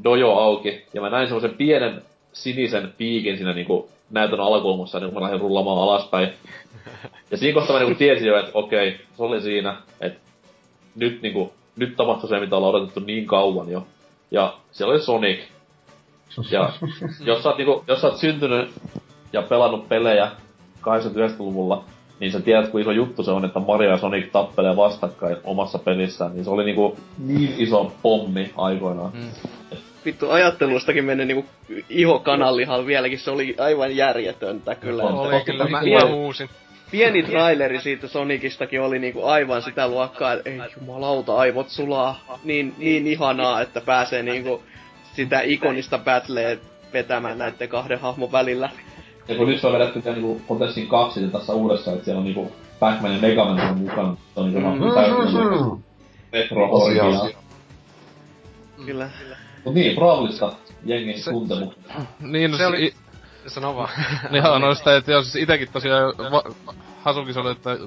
dojo 0.03 0.31
auki, 0.31 0.85
ja 0.93 1.01
mä 1.01 1.09
näin 1.09 1.27
semmoisen 1.27 1.53
pienen 1.57 2.01
sinisen 2.33 2.93
piikin 2.97 3.37
siinä 3.37 3.53
niinku 3.53 3.89
näytön 4.09 4.39
alakulmassa, 4.39 4.99
niin 4.99 5.11
kun 5.11 5.21
mä 5.21 5.25
lähdin 5.25 5.39
rullaamaan 5.41 5.77
alaspäin. 5.77 6.29
Ja 7.31 7.37
siinä 7.37 7.53
kohtaa 7.53 7.75
mä 7.75 7.79
niinku 7.79 7.97
tiesin 7.97 8.27
jo, 8.27 8.39
että 8.39 8.51
okei, 8.53 8.91
se 9.17 9.23
oli 9.23 9.41
siinä, 9.41 9.75
että 10.01 10.19
nyt 10.95 11.21
niinku, 11.21 11.53
nyt 11.75 11.95
tapahtui 11.95 12.29
se, 12.29 12.39
mitä 12.39 12.55
ollaan 12.55 12.75
odotettu 12.75 12.99
niin 12.99 13.25
kauan 13.25 13.69
jo. 13.69 13.87
Ja 14.31 14.53
siellä 14.71 14.91
oli 14.91 15.01
Sonic. 15.01 15.39
Ja 16.51 16.71
jos 17.25 17.43
sä 17.43 17.49
oot, 17.49 17.57
niinku, 17.57 17.83
jos 17.87 18.01
sä 18.01 18.07
oot 18.07 18.17
syntynyt 18.17 18.69
ja 19.33 19.41
pelannut 19.41 19.89
pelejä 19.89 20.31
80-90-luvulla, 20.81 21.83
niin 22.19 22.31
sä 22.31 22.39
tiedät, 22.39 22.69
kun 22.69 22.81
iso 22.81 22.91
juttu 22.91 23.23
se 23.23 23.31
on, 23.31 23.45
että 23.45 23.59
Mario 23.59 23.89
ja 23.89 23.97
Sonic 23.97 24.31
tappelee 24.31 24.75
vastakkain 24.75 25.37
omassa 25.43 25.79
pelissään, 25.79 26.33
niin 26.33 26.43
se 26.43 26.49
oli 26.49 26.63
niinku 26.63 26.97
niin 27.17 27.53
iso 27.57 27.93
pommi 28.01 28.51
aikoinaan. 28.57 29.11
Mm. 29.13 29.29
Vittu, 30.05 30.29
ajattelustakin 30.29 31.05
meni 31.05 31.25
niinku 31.25 31.49
iho 31.89 32.19
kanallihan 32.19 32.85
vieläkin, 32.85 33.19
se 33.19 33.31
oli 33.31 33.55
aivan 33.59 33.95
järjetöntä 33.95 34.75
kyllä. 34.75 35.03
Oli 35.03 35.41
kyllä, 35.45 35.63
mä, 35.67 35.81
mä 35.81 36.11
huusin. 36.11 36.49
Pieni 36.91 37.23
traileri 37.23 37.81
siitä 37.81 38.07
Sonicistakin 38.07 38.81
oli 38.81 38.99
niinku 38.99 39.25
aivan 39.25 39.61
sitä 39.61 39.87
luokkaa, 39.87 40.33
että 40.33 40.49
ei 40.49 40.59
jumalauta, 40.79 41.35
aivot 41.35 41.69
sulaa. 41.69 42.39
Niin, 42.43 42.75
niin 42.77 43.07
ihanaa, 43.07 43.61
että 43.61 43.81
pääsee 43.81 44.23
niinku 44.23 44.63
sitä 45.15 45.41
ikonista 45.41 45.97
battleä 45.97 46.57
vetämään 46.93 47.37
näiden 47.37 47.69
kahden 47.69 47.99
hahmon 47.99 48.31
välillä. 48.31 48.69
Ja 49.27 49.35
kun 49.35 49.47
nyt 49.47 49.61
se 49.61 49.67
on 49.67 49.73
vedetty 49.73 50.03
vielä 50.03 50.17
niinku 50.17 50.41
Potessin 50.47 50.87
kaksi 50.87 51.27
tässä 51.27 51.53
uudessa, 51.53 51.91
että 51.91 52.05
siellä 52.05 52.19
on 52.19 52.25
niinku 52.25 52.51
Pac-Man 52.79 53.13
ja 53.13 53.19
Mega 53.21 53.45
Man 53.45 53.69
on 53.69 53.77
mukana. 53.77 54.17
Se 54.33 54.39
on 54.39 54.53
niinku 54.53 54.85
mm. 54.85 54.93
täysin 54.93 55.49
niinku 55.49 55.81
retro. 56.33 56.69
Kyllä. 58.85 59.09
Mut 59.65 59.73
niin, 59.73 59.95
Brawlista 59.95 60.53
jengi 60.85 61.13
tuntemu. 61.31 61.73
Niin, 62.19 62.51
no, 62.51 62.57
Se 62.57 62.63
se 62.63 62.67
oli- 62.67 62.93
Sano 63.47 63.75
vaan. 63.75 63.89
Joo, 64.31 64.59
no 64.59 64.75
sitä, 64.75 64.95
että 64.95 65.11
jos 65.11 65.35
itekin 65.35 65.71
tosiaan, 65.71 66.13
va, 66.31 66.43
Hasukin 67.03 67.37
oli, 67.37 67.51
että 67.51 67.77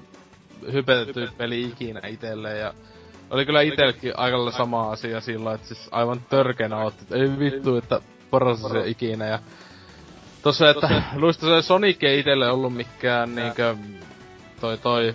hypetetty 0.73 1.29
peli 1.37 1.63
ikinä 1.63 2.01
itelle 2.09 2.59
ja 2.59 2.75
oli 3.31 3.47
kyllä 3.47 3.61
itellekin 3.61 4.13
aika 4.17 4.37
lailla 4.37 4.53
sama 4.53 4.91
asia 4.91 5.21
sillä, 5.21 5.55
että 5.55 5.67
siis 5.67 5.89
aivan 5.91 6.21
törkeänä 6.31 6.77
otti, 6.77 7.03
että 7.03 7.17
ei 7.17 7.39
vittu, 7.39 7.77
että 7.77 8.01
paras 8.31 8.65
asia 8.65 8.85
ikinä 8.85 9.27
ja 9.27 9.39
tossa, 10.43 10.71
että 10.71 11.03
luista 11.17 11.47
se 11.47 11.67
Sonic 11.67 12.03
ei 12.03 12.19
itelle 12.19 12.51
ollut 12.51 12.75
mikään 12.75 13.35
niinkö 13.35 13.77
toi 14.61 14.79
toi 14.79 15.15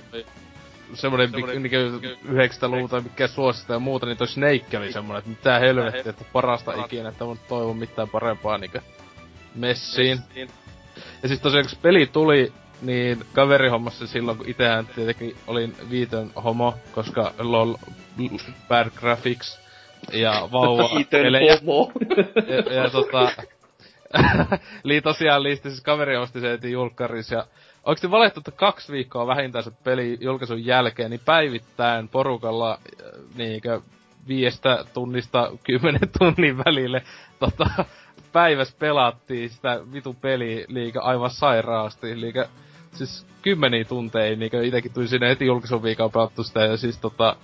semmonen 0.94 1.32
mi- 1.32 1.60
niinkö 1.60 1.90
90-luvun 2.26 2.90
tai 2.90 3.02
mikä 3.02 3.28
suosista 3.28 3.74
ja 3.74 3.80
muuta, 3.80 4.06
niin 4.06 4.18
toi 4.18 4.28
Snake 4.28 4.78
oli 4.78 4.94
semmonen, 4.94 5.20
että 5.20 5.30
mitä 5.30 5.60
helvettiä, 5.60 6.10
että 6.10 6.26
parasta 6.34 6.86
ikinä, 6.86 7.10
että 7.10 7.26
mun 7.26 7.40
toivon 7.50 7.78
mitään 7.78 8.10
parempaa 8.10 8.58
niinkö 8.58 8.82
messiin. 9.56 10.20
Ja 11.22 11.28
siis 11.28 11.40
tosiaan 11.40 11.64
kun 11.66 11.70
se 11.70 11.78
peli 11.82 12.06
tuli, 12.06 12.54
niin 12.82 13.26
kaveri 13.34 13.70
hommasi 13.70 13.98
sen 13.98 14.08
silloin, 14.08 14.38
kun 14.38 14.50
itsehän 14.50 14.88
tietenkin 14.96 15.36
olin 15.48 15.76
viitön 15.90 16.32
homo, 16.44 16.76
koska 16.92 17.34
lol, 17.40 17.76
bad 18.68 18.90
graphics 18.96 19.60
ja 20.14 20.50
vauva 20.52 20.90
pelejä. 21.12 21.58
homo. 21.62 21.92
Ja, 22.48 22.74
ja 22.74 22.90
tota... 22.90 23.32
Lii 24.84 25.02
tosiaan 25.02 25.44
liisti, 25.44 25.70
siis 25.70 25.82
kaveri 25.82 26.18
osti 26.18 26.40
se 26.40 26.50
heti 26.50 26.72
julkkaris 26.72 27.32
ja 27.32 27.46
Oikeesti 27.84 28.12
valettu, 28.12 28.40
että 28.40 28.52
kaksi 28.52 28.92
viikkoa 28.92 29.28
vähintään 29.28 29.64
se 29.64 29.72
peli 29.84 30.18
julkaisun 30.22 30.66
jälkeen, 30.66 31.12
niin 31.12 31.22
päivittäin 31.26 32.08
porukalla 32.08 32.80
niinkö 33.36 33.82
viiestä 34.28 34.86
tunnista 34.94 35.52
kymmenen 35.64 36.10
tunnin 36.20 36.58
välille 36.58 37.04
tota, 37.40 37.86
päivässä 38.32 38.76
pelattiin 38.80 39.50
sitä 39.50 39.80
vitu 39.94 40.14
peliä 40.22 40.66
liikä 40.68 41.02
aivan 41.02 41.30
sairaasti. 41.30 42.22
Liikä, 42.22 42.46
siis 42.92 43.28
kymmeniä 43.42 43.84
tunteja, 43.84 44.36
niinkö 44.36 44.66
itekin 44.66 44.94
tuli 44.94 45.08
sinne 45.08 45.30
heti 45.30 45.46
julkaisun 45.46 45.84
viikolla 45.84 46.10
pelattu 46.10 46.44
sitä 46.44 46.66
ja 46.66 46.78
siis 46.78 46.98
tota, 46.98 47.36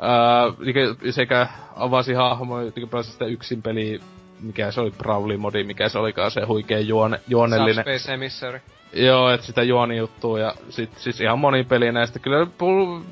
ää, 0.00 0.52
niinkö 0.58 0.94
sekä 1.10 1.46
avasi 1.76 2.14
hahmoja, 2.14 2.62
niinkö 2.62 2.86
pelasin 2.86 3.12
sitä 3.12 3.24
yksin 3.24 3.62
peliä, 3.62 3.98
mikä 4.40 4.70
se 4.70 4.80
oli, 4.80 4.90
Brawly 4.90 5.36
modi, 5.36 5.64
mikä 5.64 5.88
se 5.88 5.98
olikaan 5.98 6.30
se 6.30 6.44
huikea 6.44 6.78
juone, 6.78 7.20
juonellinen. 7.28 7.74
Subspace 7.74 8.12
Emissary. 8.12 8.60
Joo, 8.92 9.30
että 9.30 9.46
sitä 9.46 9.62
juonijuttua 9.62 10.38
ja 10.38 10.54
sit 10.70 10.98
siis 10.98 11.20
ihan 11.20 11.38
moni 11.38 11.64
peli 11.64 11.92
näistä. 11.92 12.18
Kyllä 12.18 12.46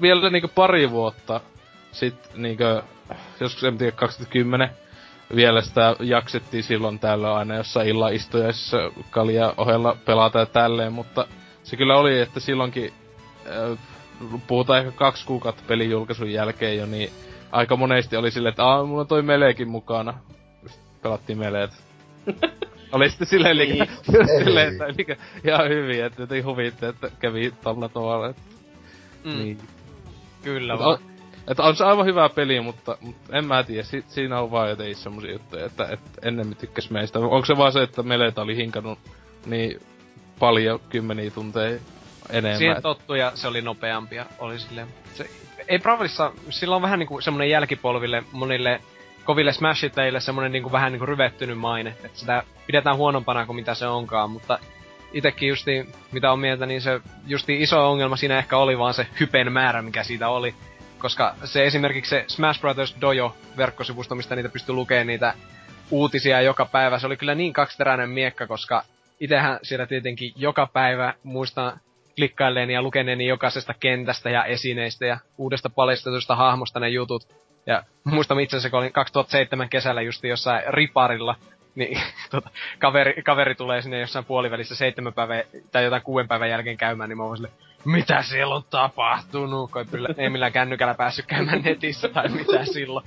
vielä 0.03 0.31
niinku 0.31 0.51
pari 0.55 0.91
vuotta 0.91 1.41
sit 1.93 2.15
niinku, 2.35 2.65
joskus 3.41 3.65
en 3.65 3.79
tiedä 3.79 3.93
2010 3.93 4.71
vielä 5.37 5.61
sitä 5.61 5.97
jaksettiin 6.01 6.63
silloin 6.63 6.99
täällä 6.99 7.35
aina 7.35 7.57
jossain 7.57 7.89
illan 7.89 8.15
istujaisissa 8.15 8.77
kalja 9.11 9.55
ohella 9.57 9.97
pelata 10.05 10.39
ja 10.39 10.47
tälleen, 10.47 10.93
mutta 10.93 11.27
se 11.63 11.77
kyllä 11.77 11.97
oli, 11.97 12.21
että 12.21 12.41
silloinkin 12.41 12.93
äh, 13.47 13.79
puhutaan 14.47 14.79
ehkä 14.79 14.91
kaksi 14.93 15.27
kuukautta 15.27 15.63
pelin 15.67 15.91
julkaisun 15.91 16.33
jälkeen 16.33 16.79
jo, 16.79 16.87
niin 16.87 17.11
aika 17.53 17.77
monesti 17.77 18.17
oli 18.17 18.31
silleen, 18.31 18.51
että 18.51 18.65
aah, 18.65 18.87
mulla 18.87 19.05
toi 19.05 19.23
meleekin 19.23 19.69
mukana. 19.69 20.15
Just 20.63 20.81
pelattiin 21.03 21.39
meleet. 21.39 21.71
oli 22.93 23.09
sitten 23.11 23.27
silleen, 23.29 23.57
niin. 23.57 23.83
Ei. 23.83 23.89
silleen 24.45 24.73
että 24.73 24.85
mikä, 24.99 25.17
ihan 25.45 25.69
hyvin, 25.69 26.05
että 26.05 26.23
jotenkin 26.23 26.45
huvitti, 26.47 26.87
että 26.87 27.11
kävi 27.19 27.55
tällä 27.65 27.89
tavalla. 27.89 28.29
Että, 28.29 28.43
Mm. 29.25 29.39
niin. 29.39 29.59
Kyllä 30.43 30.79
vaan. 30.79 30.99
Että 31.49 31.63
on 31.63 31.77
se 31.77 31.85
aivan 31.85 32.07
hyvä 32.07 32.29
peli, 32.29 32.61
mutta, 32.61 32.99
mutta 33.01 33.37
en 33.37 33.45
mä 33.45 33.63
tiedä, 33.63 33.83
si, 33.83 34.05
siinä 34.09 34.41
on 34.41 34.51
vaan 34.51 34.71
jotenkin 34.71 34.97
semmosia 34.97 35.33
juttuja, 35.33 35.67
että, 35.67 35.85
että 35.85 36.11
ennemmin 36.23 36.57
tykkäs 36.57 36.91
meistä. 36.91 37.19
Onko 37.19 37.45
se 37.45 37.57
vaan 37.57 37.73
se, 37.73 37.83
että 37.83 38.03
Meletä 38.03 38.43
oli 38.43 38.57
hinkannut 38.57 38.99
niin 39.47 39.81
paljon 40.39 40.81
kymmeniä 40.89 41.31
tunteja 41.31 41.81
enemmän? 42.31 42.59
Siihen 42.59 42.83
tottu 42.83 43.15
ja 43.15 43.33
se 43.35 43.49
oli 43.49 43.63
nopeampia. 43.63 44.27
Oli 44.39 44.59
silleen. 44.59 44.89
Se, 45.15 45.31
ei 45.69 45.79
Brawlissa, 45.79 46.33
sillä 46.51 46.77
on 46.77 46.83
vähän 46.83 46.99
niinku 46.99 47.21
semmonen 47.21 47.51
jälkipolville 47.51 48.23
monille 48.33 48.81
koville 49.25 49.53
smashiteille 49.53 50.21
semmonen 50.21 50.53
niinku 50.53 50.73
vähän 50.73 50.93
niinku 50.93 51.07
ryvettynyt 51.07 51.59
maine. 51.59 51.91
Että 52.05 52.19
sitä 52.19 52.43
pidetään 52.67 52.97
huonompana 52.97 53.47
kuin 53.47 53.57
mitä 53.57 53.75
se 53.75 53.87
onkaan, 53.87 54.31
mutta 54.31 54.59
itekin 55.13 55.49
justi, 55.49 55.89
mitä 56.13 56.33
on 56.33 56.39
mieltä, 56.39 56.67
niin 56.67 56.81
se 56.81 57.01
justi 57.27 57.63
iso 57.63 57.91
ongelma 57.91 58.17
siinä 58.17 58.39
ehkä 58.39 58.57
oli 58.57 58.79
vaan 58.79 58.95
se 58.95 59.07
hypen 59.21 59.53
määrä, 59.53 59.83
mikä 59.83 60.05
siitä 60.05 60.29
oli. 60.29 60.55
Koska 61.05 61.35
se 61.45 61.67
esimerkiksi 61.67 62.11
se 62.11 62.25
Smash 62.29 62.61
Brothers 62.61 62.97
Dojo 63.01 63.37
verkkosivusto, 63.57 64.15
mistä 64.15 64.37
niitä 64.37 64.49
pystyy 64.49 64.75
lukemaan 64.75 65.07
niitä 65.07 65.35
uutisia 65.91 66.41
joka 66.41 66.65
päivä, 66.65 66.99
se 66.99 67.07
oli 67.07 67.17
kyllä 67.17 67.35
niin 67.35 67.53
kaksiteräinen 67.53 68.11
miekka, 68.11 68.47
koska 68.47 68.83
itehän 69.21 69.59
siellä 69.63 69.87
tietenkin 69.87 70.33
joka 70.37 70.67
päivä 70.67 71.15
muistan 71.23 71.81
klikkailleen 72.17 72.71
ja 72.71 72.83
lukeneeni 72.83 73.27
jokaisesta 73.27 73.75
kentästä 73.81 74.31
ja 74.31 74.45
esineistä 74.45 75.07
ja 75.07 75.19
uudesta 75.39 75.71
paljastetusta 75.71 76.37
hahmosta 76.37 76.81
ne 76.81 76.89
jutut. 76.89 77.23
Ja 77.67 77.83
muistan 78.05 78.41
itse 78.41 78.57
asiassa, 78.57 78.71
kun 78.71 78.79
olin 78.79 78.93
2007 78.93 79.69
kesällä 79.69 80.03
just 80.03 80.25
jossain 80.25 80.63
riparilla, 80.69 81.37
niin 81.75 82.01
tota, 82.31 82.51
kaveri, 82.79 83.23
kaveri 83.23 83.55
tulee 83.55 83.83
sinne 83.83 84.01
jossain 84.01 84.25
puolivälissä 84.25 84.75
seitsemän 84.75 85.13
päivän 85.13 85.43
tai 85.73 85.85
jotain 85.85 86.03
kuuden 86.03 86.29
päivän 86.29 86.51
jälkeen 86.51 86.77
käymään, 86.77 87.09
niin 87.09 87.17
mä 87.17 87.25
oon 87.25 87.37
silleen, 87.37 87.55
mitä 87.85 88.23
siellä 88.23 88.55
on 88.55 88.65
tapahtunut, 88.71 89.71
kun 89.71 89.81
ei, 89.81 89.87
kyllä, 89.87 90.09
ei 90.17 90.31
millään 90.31 90.53
kännykällä 90.53 90.95
päässyt 90.95 91.27
käymään 91.27 91.63
netissä 91.63 92.09
tai 92.09 92.29
mitä 92.29 92.65
silloin. 92.65 93.07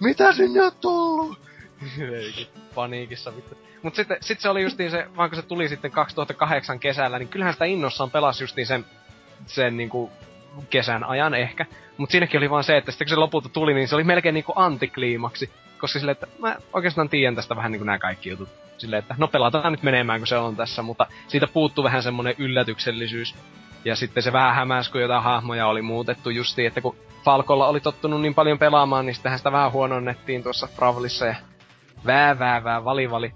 Mitä 0.00 0.32
sinne 0.32 0.62
on 0.62 0.72
tullut? 0.80 1.40
Paniikissa 2.74 3.36
vittu. 3.36 3.58
Mut 3.82 3.94
sitten 3.94 4.16
sit 4.20 4.40
se 4.40 4.48
oli 4.48 4.62
justiin 4.62 4.90
se, 4.90 5.06
kun 5.16 5.36
se 5.36 5.42
tuli 5.42 5.68
sitten 5.68 5.90
2008 5.90 6.78
kesällä, 6.78 7.18
niin 7.18 7.28
kyllähän 7.28 7.52
sitä 7.52 7.64
innossaan 7.64 8.10
pelasi 8.10 8.44
justiin 8.44 8.66
sen, 8.66 8.84
sen 9.46 9.76
niinku 9.76 10.12
kesän 10.70 11.04
ajan 11.04 11.34
ehkä. 11.34 11.66
Mut 11.96 12.10
siinäkin 12.10 12.38
oli 12.38 12.50
vaan 12.50 12.64
se, 12.64 12.76
että 12.76 12.92
sitten 12.92 13.06
kun 13.06 13.10
se 13.10 13.16
lopulta 13.16 13.48
tuli, 13.48 13.74
niin 13.74 13.88
se 13.88 13.94
oli 13.94 14.04
melkein 14.04 14.34
niinku 14.34 14.52
antikliimaksi. 14.56 15.50
Koska 15.78 15.98
silleen, 15.98 16.12
että 16.12 16.26
mä 16.38 16.56
oikeastaan 16.72 17.08
tiedän 17.08 17.34
tästä 17.34 17.56
vähän 17.56 17.72
niinku 17.72 17.84
nämä 17.84 17.98
kaikki 17.98 18.30
jutut. 18.30 18.48
Silleen, 18.78 18.98
että 18.98 19.14
no 19.18 19.28
pelataan 19.28 19.72
nyt 19.72 19.82
menemään, 19.82 20.20
kun 20.20 20.26
se 20.26 20.36
on 20.36 20.56
tässä, 20.56 20.82
mutta 20.82 21.06
siitä 21.28 21.46
puuttuu 21.46 21.84
vähän 21.84 22.02
semmonen 22.02 22.34
yllätyksellisyys. 22.38 23.34
Ja 23.84 23.96
sitten 23.96 24.22
se 24.22 24.32
vähän 24.32 24.54
hämäs, 24.54 24.88
kun 24.88 25.00
jotain 25.00 25.22
hahmoja 25.22 25.66
oli 25.66 25.82
muutettu 25.82 26.30
justiin, 26.30 26.68
että 26.68 26.80
kun 26.80 26.96
Falkolla 27.24 27.68
oli 27.68 27.80
tottunut 27.80 28.20
niin 28.20 28.34
paljon 28.34 28.58
pelaamaan, 28.58 29.06
niin 29.06 29.14
sittenhän 29.14 29.38
sitä 29.38 29.52
vähän 29.52 29.72
huononnettiin 29.72 30.42
tuossa 30.42 30.68
Bravlissa 30.76 31.26
ja 31.26 31.34
vää 32.06 32.38
vää 32.38 32.64
vää 32.64 32.84
vali 32.84 33.10
vali. 33.10 33.32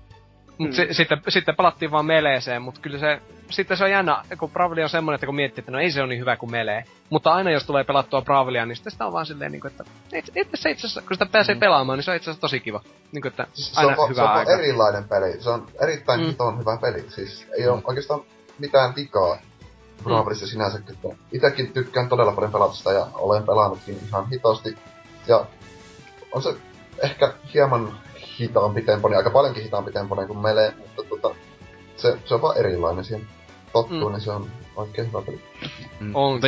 Mut 0.59 0.69
Mm. 0.69 0.73
si- 0.75 0.89
sitten, 0.95 1.21
sitten 1.29 1.57
pelattiin 1.57 1.91
vaan 1.91 2.05
meleeseen, 2.07 2.63
mutta 2.63 2.81
kyllä 2.81 2.99
se, 2.99 3.21
sitten 3.51 3.77
se 3.77 3.85
on 3.85 3.91
jännä, 3.91 4.23
kun 4.39 4.51
Bravli 4.51 4.83
on 4.83 4.89
semmonen, 4.89 5.15
että 5.15 5.27
kun 5.27 5.35
miettii, 5.35 5.63
että 5.63 5.73
no 5.73 5.79
ei 5.79 5.91
se 5.91 6.01
ole 6.01 6.09
niin 6.09 6.21
hyvä 6.21 6.37
kuin 6.37 6.51
melee. 6.51 6.85
Mutta 7.11 7.33
aina 7.35 7.51
jos 7.51 7.65
tulee 7.65 7.85
pelattua 7.85 8.23
Bravlia, 8.23 8.67
niin 8.67 8.77
sitten 8.77 8.91
sitä 8.91 9.07
on 9.07 9.13
vaan 9.13 9.27
silleen, 9.27 9.53
niin 9.53 9.61
kuin, 9.61 9.71
että 9.71 9.85
itse, 10.15 10.33
itse 10.71 10.71
asiassa, 10.71 11.01
kun 11.01 11.11
sitä 11.15 11.27
pääsee 11.27 11.55
Mm. 11.55 11.61
pelaamaan, 11.61 11.99
niin 11.99 12.05
se 12.05 12.11
on 12.11 12.17
itse 12.17 12.31
asiassa 12.31 12.41
tosi 12.41 12.61
kiva. 12.61 12.81
Niin 13.13 13.23
kuin, 13.23 13.31
että 13.31 13.47
Siis 13.53 13.73
se 13.75 13.81
aina 13.81 13.91
on, 13.93 13.97
va- 13.97 14.07
se 14.07 14.11
hyvä 14.11 14.23
on 14.33 14.39
aika. 14.39 14.53
erilainen 14.53 15.09
peli. 15.09 15.43
Se 15.43 15.51
on 15.51 15.67
erittäin 15.83 16.21
Mm. 16.21 16.27
mm. 16.27 16.31
hiton 16.31 16.59
hyvä 16.59 16.79
peli. 16.81 17.05
Siis 17.11 17.47
ei 17.59 17.69
ole 17.69 17.81
oikeastaan 17.85 18.21
mitään 18.59 18.93
vikaa 18.97 19.39
Brawlissa 20.05 20.45
Mm. 20.47 20.49
sinänsä. 20.51 20.79
Että 20.79 21.09
itekin 21.33 21.73
tykkään 21.73 22.09
todella 22.09 22.33
paljon 22.33 22.53
pelata 22.53 22.75
sitä 22.75 22.93
ja 22.93 23.07
olen 23.15 23.43
pelannutkin 23.43 23.99
ihan 24.09 24.29
hitosti. 24.31 24.79
Ja 25.27 25.45
on 26.33 26.43
se 26.43 26.55
ehkä 27.03 27.33
hieman 27.55 27.99
hitaampi 28.41 28.83
tempoinen, 28.83 29.17
aika 29.19 29.31
paljonkin 29.31 29.63
hitaampi 29.63 29.93
tempoinen 29.93 30.27
kuin 30.27 30.39
Melee, 30.39 30.75
mutta 30.79 31.03
tota, 31.09 31.35
se, 31.97 32.19
se 32.25 32.35
on 32.35 32.43
vaan 32.43 32.57
erilainen 32.57 33.05
siihen 33.05 33.27
tottuu, 33.73 34.09
Mm. 34.09 34.13
niin 34.13 34.21
se 34.21 34.31
on 34.31 34.47
oikein 34.77 35.09
hyvä 35.09 35.23
peli. 35.23 35.41
Mm. 36.01 36.15
On. 36.15 36.33
Mutta 36.33 36.47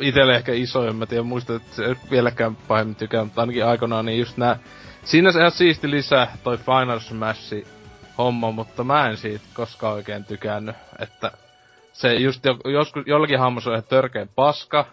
itelle 0.00 0.34
ehkä 0.36 0.52
iso, 0.52 0.86
en 0.86 0.96
mä 0.96 1.06
tiedä 1.06 1.22
muista, 1.22 1.54
että 1.56 1.76
se 1.76 1.84
ei 1.84 1.94
vieläkään 2.10 2.56
pahemmin 2.56 2.94
tykkää, 2.96 3.24
mutta 3.24 3.40
ainakin 3.40 3.66
aikanaan 3.66 4.04
niin 4.04 4.18
just 4.18 4.36
nää... 4.36 4.58
Siinä 5.04 5.32
se 5.32 5.38
ihan 5.38 5.50
siisti 5.50 5.90
lisää 5.90 6.36
toi 6.44 6.58
Final 6.58 6.98
Smash 6.98 7.54
homma, 8.18 8.50
mutta 8.50 8.84
mä 8.84 9.08
en 9.08 9.16
siitä 9.16 9.44
koskaan 9.54 9.94
oikein 9.94 10.24
tykännyt, 10.24 10.76
että 10.98 11.32
se 11.92 12.14
just 12.14 12.44
jo, 12.44 12.56
joskus, 12.64 13.06
jollakin 13.06 13.38
hahmossa 13.38 13.70
on 13.70 13.76
ihan 13.76 13.88
törkeä 13.88 14.26
paska, 14.34 14.86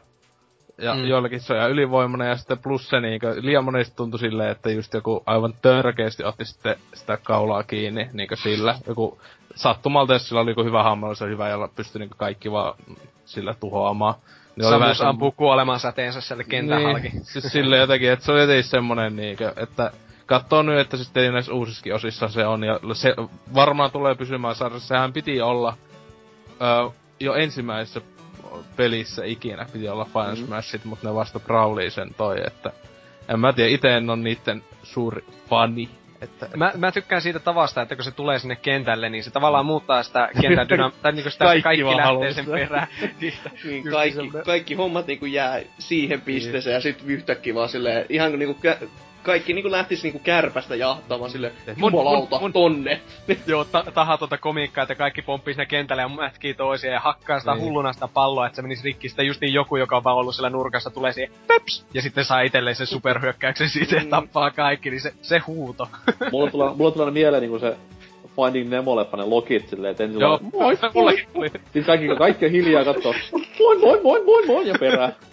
ja 0.82 0.96
mm. 0.96 1.06
joillakin 1.06 1.40
se 1.40 1.54
on 1.54 1.60
ihan 1.60 1.72
ylivoimainen, 1.72 2.30
ja 2.30 2.36
sitten 2.36 2.58
plus 2.58 2.90
se 2.90 3.00
niinkö, 3.00 3.36
liian 3.42 3.66
monesti 3.66 3.96
tuntui 3.96 4.20
silleen, 4.20 4.52
että 4.52 4.72
just 4.72 4.94
joku 4.94 5.24
aivan 5.26 5.54
törkeästi 5.62 6.24
otti 6.24 6.46
sitten 6.46 6.76
sitä 6.94 7.18
kaulaa 7.18 7.64
kiinni, 7.64 8.10
niinkö 8.14 8.36
sillä. 8.36 8.76
Joku 8.88 9.22
sattumalta, 9.56 10.14
jos 10.14 10.28
sillä 10.28 10.42
oli 10.42 10.52
joku 10.52 10.64
hyvä 10.64 10.84
hahmo, 10.84 11.16
se 11.16 11.24
on 11.24 11.30
hyvä, 11.30 11.50
jolla 11.50 11.68
pystyi 11.68 12.00
niinkö 12.00 12.16
kaikki 12.18 12.52
vaan 12.52 12.74
sillä 13.26 13.54
tuhoamaan. 13.54 14.16
Niin 14.56 14.70
Samus 14.70 15.00
vähän 15.00 15.10
ampuu 15.10 15.32
kuoleman 15.32 15.80
säteensä 15.80 16.22
siellä 16.22 16.44
kentän 16.44 16.78
niin, 16.78 16.90
halki. 16.90 17.12
siis 17.32 17.52
silleen 17.52 17.80
jotenkin, 17.80 18.12
että 18.12 18.26
se 18.26 18.32
oli 18.32 18.42
jotenkin 18.42 18.64
semmonen 18.64 19.16
niinkö, 19.16 19.54
että 19.56 19.92
katsoo 20.26 20.62
nyt, 20.62 20.80
että 20.80 20.98
sitten 20.98 21.34
näissä 21.34 21.54
uusissakin 21.54 21.96
osissa 21.96 22.28
se 22.28 22.46
on, 22.46 22.64
ja 22.64 22.80
se 22.94 23.16
varmaan 23.54 23.92
tulee 23.92 24.16
pysymään 24.16 24.56
sarjassa. 24.56 24.88
Sehän 24.88 25.14
piti 25.14 25.42
olla 25.42 25.74
ö, 26.62 26.92
jo 27.20 27.34
ensimmäisessä 27.34 28.02
pelissä 28.76 29.26
ikinä 29.26 29.66
piti 29.74 29.90
olla 29.90 30.06
Final 30.06 30.36
mm. 30.36 30.46
Smashit, 30.46 30.86
mutta 30.86 31.08
ne 31.08 31.16
vasta 31.16 31.40
Brawley 31.40 31.90
sen 31.90 32.14
toi, 32.18 32.38
että 32.48 32.72
en 33.30 33.40
mä 33.40 33.54
tiedä, 33.54 33.70
ite 33.70 33.98
en 33.98 34.10
on 34.10 34.24
niitten 34.24 34.64
suuri 34.84 35.26
fani. 35.50 35.90
Että, 36.22 36.48
mä, 36.56 36.72
mä 36.78 36.92
tykkään 36.92 37.22
siitä 37.22 37.40
tavasta, 37.40 37.82
että 37.82 37.96
kun 37.96 38.04
se 38.04 38.12
tulee 38.12 38.40
sinne 38.40 38.56
kentälle, 38.56 39.10
niin 39.10 39.24
se 39.24 39.32
tavallaan 39.32 39.66
muuttaa 39.66 40.04
sitä 40.04 40.30
kentän 40.42 40.70
dyna- 40.70 40.92
tai 41.02 41.12
niinku 41.12 41.30
sitä 41.30 41.46
kaikki, 41.46 41.64
kaikki 41.64 41.86
lähtee 41.86 42.34
sen 42.34 42.46
perään. 42.46 42.88
niin, 43.64 43.84
kaikki, 43.92 44.32
kaikki 44.46 44.74
hommat 44.74 45.08
niinku 45.08 45.26
jää 45.26 45.62
siihen 45.80 46.22
pisteeseen 46.22 46.74
ja 46.74 46.82
sitten 46.82 47.10
yhtäkkiä 47.10 47.56
vaan 47.56 47.70
silleen, 47.70 48.06
ihan 48.10 48.40
niinku 48.40 48.62
kaikki 49.24 49.54
niinku 49.54 49.72
lähtis 49.72 50.04
niinku 50.04 50.20
kärpästä 50.20 50.76
jahtamaan 50.76 51.32
sille 51.32 51.52
jumalauta 51.78 52.36
mun, 52.36 52.42
mun, 52.42 52.54
tonne. 52.54 53.02
Joo, 53.48 53.66
ta- 53.66 53.84
taha 53.94 54.18
tuota 54.18 54.38
komiikkaa, 54.38 54.82
että 54.82 54.96
kaikki 54.96 55.22
pomppii 55.22 55.54
sinne 55.54 55.66
kentälle 55.66 56.02
ja 56.02 56.10
mätkii 56.10 56.54
toisia 56.54 56.92
ja 56.92 57.00
hakkaa 57.00 57.40
sitä 57.40 57.54
niin. 57.54 57.64
hulluna 57.64 57.94
sitä 57.94 58.08
palloa, 58.08 58.46
että 58.46 58.56
se 58.56 58.62
menisi 58.62 58.84
rikki. 58.84 59.10
Sitten 59.10 59.28
just 59.28 59.42
niin 59.42 59.54
joku, 59.54 59.78
joka 59.78 59.98
on 59.98 60.04
vaan 60.04 60.18
ollut 60.18 60.36
siellä 60.36 60.50
nurkassa, 60.50 60.90
tulee 60.90 61.14
siihen 61.14 61.34
peps! 61.48 61.86
Ja 61.94 62.02
sitten 62.02 62.26
saa 62.26 62.42
itselleen 62.42 62.76
sen 62.76 62.88
superhyökkäyksen 62.88 63.70
siitä 63.70 63.96
ja 63.96 64.04
mm. 64.04 64.10
tappaa 64.10 64.52
kaikki, 64.52 64.90
niin 64.90 65.02
se, 65.02 65.14
se 65.22 65.40
huuto. 65.40 65.88
mulla 66.32 66.52
tulee, 66.52 66.70
mulla 66.76 66.92
tulee 66.92 67.12
mieleen 67.12 67.42
niinku 67.42 67.60
se 67.60 67.78
Finding 68.36 68.70
Nemo-leffanen 68.70 69.30
lokit 69.30 69.70
silleen, 69.70 69.92
että 69.92 70.04
ensin 70.04 70.22
Joo, 70.22 70.40
moi, 70.54 70.78
moi, 70.94 71.26
moi. 71.34 71.50
Sitten 71.50 71.84
kaikki, 71.84 72.08
kaikki 72.18 72.46
on 72.46 72.52
hiljaa 72.52 72.86
kattoo, 72.86 73.14
moi, 73.60 73.78
moi, 73.78 74.02
moi, 74.04 74.24
moi, 74.26 74.46
moi, 74.46 74.68
ja 74.68 74.76
perään. 74.80 75.16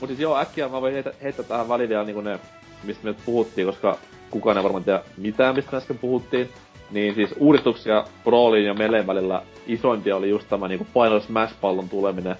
Mut 0.00 0.08
siis 0.08 0.20
joo, 0.20 0.36
äkkiä 0.36 0.68
mä 0.68 0.80
voin 0.80 0.92
heitä, 0.92 1.12
heittää 1.22 1.44
tähän 1.44 1.68
väliin 1.68 1.88
vielä 1.88 2.04
niinku 2.04 2.20
ne, 2.20 2.38
mistä 2.84 3.04
me 3.04 3.14
puhuttiin, 3.26 3.66
koska 3.66 3.98
kukaan 4.30 4.56
ei 4.56 4.62
varmaan 4.62 4.84
tiedä 4.84 5.02
mitään, 5.16 5.54
mistä 5.54 5.76
äsken 5.76 5.98
puhuttiin. 5.98 6.48
Niin 6.90 7.14
siis 7.14 7.34
uudistuksia 7.38 8.04
Brawlin 8.24 8.64
ja 8.64 8.74
Meleen 8.74 9.06
välillä 9.06 9.42
isoimpia 9.66 10.16
oli 10.16 10.30
just 10.30 10.48
tämä 10.48 10.68
niinku 10.68 10.86
Final 10.92 11.20
Smash-pallon 11.20 11.88
tuleminen. 11.88 12.36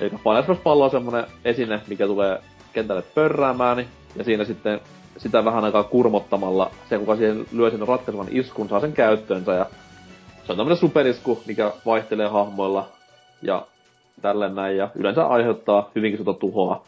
Eli 0.00 0.10
Final 0.10 0.42
Smash-pallo 0.42 0.84
on 0.84 0.90
semmonen 0.90 1.24
esine, 1.44 1.80
mikä 1.88 2.06
tulee 2.06 2.40
kentälle 2.72 3.02
pörräämään, 3.14 3.86
ja 4.16 4.24
siinä 4.24 4.44
sitten 4.44 4.80
sitä 5.16 5.44
vähän 5.44 5.64
aikaa 5.64 5.84
kurmottamalla, 5.84 6.70
se 6.88 6.98
kuka 6.98 7.16
siihen 7.16 7.46
lyö 7.52 7.70
sen 7.70 7.88
ratkaisevan 7.88 8.26
iskun, 8.30 8.68
saa 8.68 8.80
sen 8.80 8.92
käyttöönsä, 8.92 9.54
ja 9.54 9.66
se 10.46 10.52
on 10.52 10.56
tämmönen 10.56 10.76
superisku, 10.76 11.42
mikä 11.46 11.72
vaihtelee 11.86 12.28
hahmoilla, 12.28 12.88
ja 13.42 13.66
tälleen 14.22 14.54
näin, 14.54 14.76
ja 14.76 14.88
yleensä 14.94 15.26
aiheuttaa 15.26 15.90
hyvinkin 15.94 16.18
sitä 16.18 16.32
tuhoa. 16.32 16.84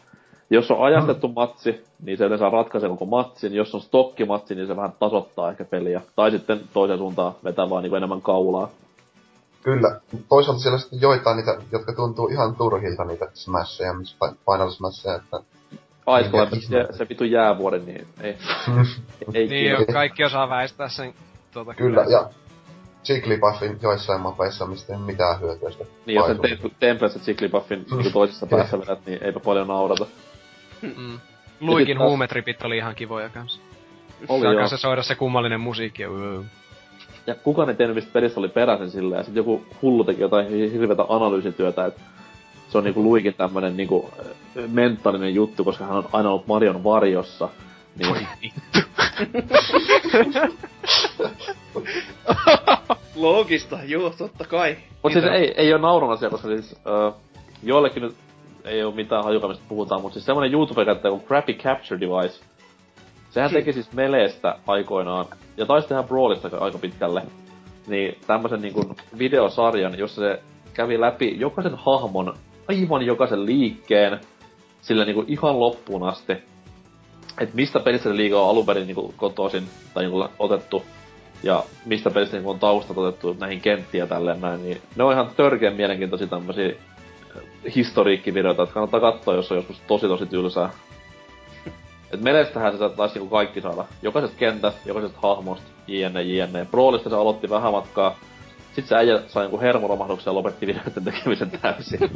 Jos 0.49 0.71
on 0.71 0.83
ajastettu 0.83 1.27
matsi, 1.27 1.85
niin 2.03 2.17
se 2.17 2.25
yleensä 2.25 2.49
ratkaisee 2.49 2.89
koko 2.89 3.05
matsin. 3.05 3.55
Jos 3.55 3.75
on 3.75 3.81
stokkimatsi, 3.81 4.55
niin 4.55 4.67
se 4.67 4.75
vähän 4.75 4.93
tasoittaa 4.99 5.51
ehkä 5.51 5.65
peliä. 5.65 6.01
Tai 6.15 6.31
sitten 6.31 6.61
toiseen 6.73 6.99
suuntaan 6.99 7.33
vetää 7.43 7.69
vaan 7.69 7.83
niin 7.83 7.95
enemmän 7.95 8.21
kaulaa. 8.21 8.69
Kyllä. 9.63 9.99
Toisaalta 10.29 10.61
siellä 10.61 10.77
sitten 10.77 11.01
joitain 11.01 11.37
niitä, 11.37 11.57
jotka 11.71 11.93
tuntuu 11.93 12.27
ihan 12.27 12.55
turhilta 12.55 13.05
niitä 13.05 13.27
smasheja, 13.33 13.93
Final 14.51 14.69
Smasheja, 14.69 15.15
että... 15.15 15.39
Aiskola, 16.05 16.47
se, 16.49 16.87
se 16.91 17.09
vitu 17.09 17.23
jäävuoden, 17.23 17.85
niin 17.85 18.07
ei. 18.21 18.37
ei 19.33 19.47
niin 19.47 19.71
jo, 19.71 19.85
kaikki 19.93 20.23
osaa 20.23 20.49
väistää 20.49 20.89
sen 20.89 21.13
tuota 21.53 21.73
kyllä. 21.73 22.03
kyllä. 22.03 22.17
ja 22.17 22.29
Jigglypuffin 23.09 23.79
joissain 23.81 24.21
mapeissa, 24.21 24.65
mistä 24.65 24.93
ei 24.93 24.99
mitään 24.99 25.41
hyötyä 25.41 25.71
sitä. 25.71 25.85
Niin, 26.05 26.15
jos 26.15 26.25
sen 26.25 26.39
te- 26.39 26.69
Tempest 26.79 27.27
Jigglypuffin 27.27 27.85
niin 27.91 28.13
toisessa 28.13 28.45
päässä 28.45 28.79
vedät, 28.79 29.05
niin 29.05 29.23
eipä 29.23 29.39
paljon 29.39 29.67
naurata. 29.67 30.05
Mm. 30.97 31.19
Luikin 31.59 31.99
huumetripit 31.99 32.63
oli 32.63 32.77
ihan 32.77 32.95
kivoja 32.95 33.29
kanssa. 33.29 33.61
Oli 34.27 34.45
joo. 34.45 34.55
kanssa 34.55 34.77
soida 34.77 35.03
se 35.03 35.15
kummallinen 35.15 35.59
musiikki 35.59 36.01
ja 36.01 36.09
Ja 37.27 37.35
kukaan 37.35 37.69
ei 37.69 37.75
tiennyt, 37.75 37.95
mistä 37.95 38.11
pelissä 38.13 38.39
oli 38.39 38.47
peräisin 38.47 38.91
silleen, 38.91 39.19
ja 39.19 39.23
sit 39.23 39.35
joku 39.35 39.65
hullu 39.81 40.03
teki 40.03 40.21
jotain 40.21 40.47
hirveätä 40.71 41.05
analyysityötä, 41.09 41.85
että 41.85 42.01
se 42.69 42.77
on 42.77 42.83
niinku 42.83 43.03
Luikin 43.03 43.33
tämmönen 43.33 43.77
niinku 43.77 44.11
mentaalinen 44.67 45.35
juttu, 45.35 45.63
koska 45.63 45.85
hän 45.85 45.97
on 45.97 46.09
aina 46.11 46.29
ollut 46.29 46.47
Marion 46.47 46.83
varjossa. 46.83 47.49
Niin... 47.95 48.11
Oi 48.11 48.27
vittu. 48.41 48.79
Loogista, 53.15 53.79
joo, 53.85 54.09
totta 54.09 54.45
kai. 54.45 54.77
Mut 55.03 55.13
siis 55.13 55.25
ei, 55.25 55.53
ei 55.57 55.73
oo 55.73 55.79
naurun 55.79 56.11
asia, 56.11 56.29
koska 56.29 56.47
siis 56.47 56.71
uh, 56.71 57.13
joillekin 57.63 58.03
nyt 58.03 58.15
ei 58.65 58.83
oo 58.83 58.91
mitään 58.91 59.23
hajukamista 59.23 59.65
puhutaan, 59.69 60.01
mutta 60.01 60.13
siis 60.13 60.25
semmonen 60.25 60.53
YouTube-käyttäjä 60.53 61.11
kuin 61.11 61.23
Crappy 61.23 61.53
Capture 61.53 61.99
Device. 61.99 62.43
Sehän 63.29 63.51
teki 63.51 63.73
siis 63.73 63.93
Meleestä 63.93 64.55
aikoinaan, 64.67 65.25
ja 65.57 65.65
taisi 65.65 65.87
tehdä 65.87 66.03
Brawlista 66.03 66.49
aika 66.59 66.77
pitkälle. 66.77 67.23
Niin 67.87 68.17
tämmösen 68.27 68.61
niinku 68.61 68.95
videosarjan, 69.17 69.97
jossa 69.97 70.21
se 70.21 70.41
kävi 70.73 71.01
läpi 71.01 71.39
jokaisen 71.39 71.75
hahmon, 71.75 72.33
aivan 72.69 73.05
jokaisen 73.05 73.45
liikkeen, 73.45 74.19
sillä 74.81 75.05
niinku 75.05 75.25
ihan 75.27 75.59
loppuun 75.59 76.03
asti. 76.03 76.33
Et 77.39 77.53
mistä 77.53 77.79
pelistä 77.79 78.09
se 78.09 78.15
liikaa 78.15 78.41
on 78.41 78.49
alun 78.49 78.65
perin 78.65 78.87
niinku 78.87 79.13
kotoisin, 79.17 79.63
tai 79.93 80.03
niinku 80.03 80.25
otettu, 80.39 80.83
ja 81.43 81.63
mistä 81.85 82.09
pelistä 82.09 82.37
niinku 82.37 82.49
on 82.49 82.59
taustat 82.59 82.97
otettu 82.97 83.35
näihin 83.39 83.61
kenttiin 83.61 83.99
ja 83.99 84.07
tälleen 84.07 84.41
näin, 84.41 84.63
niin 84.63 84.81
ne 84.95 85.03
on 85.03 85.13
ihan 85.13 85.29
törkeän 85.37 85.75
mielenkiintoisia 85.75 86.27
tämmösiä 86.27 86.75
historiikkivideoita, 87.75 88.63
että 88.63 88.73
kannattaa 88.73 88.99
katsoa, 88.99 89.35
jos 89.35 89.51
on 89.51 89.57
joskus 89.57 89.81
tosi 89.87 90.07
tosi 90.07 90.25
tylsää. 90.25 90.69
Et 92.13 92.21
Melestähän 92.21 92.77
se 92.77 92.89
taisi 92.89 93.15
niinku 93.15 93.35
kaikki 93.35 93.61
saada. 93.61 93.85
Jokaisesta 94.01 94.37
kentästä, 94.37 94.81
jokaisesta 94.85 95.19
hahmosta, 95.21 95.65
jne, 95.87 96.21
jne. 96.21 96.67
Brawlista 96.71 97.09
se 97.09 97.15
aloitti 97.15 97.49
vähän 97.49 97.71
matkaa. 97.71 98.19
Sitten 98.65 98.87
se 98.87 98.95
äijä 98.95 99.21
sai 99.27 99.43
niinku 99.43 99.59
hermoromahduksen 99.59 100.31
ja 100.31 100.35
lopetti 100.35 100.67
videoiden 100.67 101.03
tekemisen 101.03 101.51
täysin. 101.51 101.99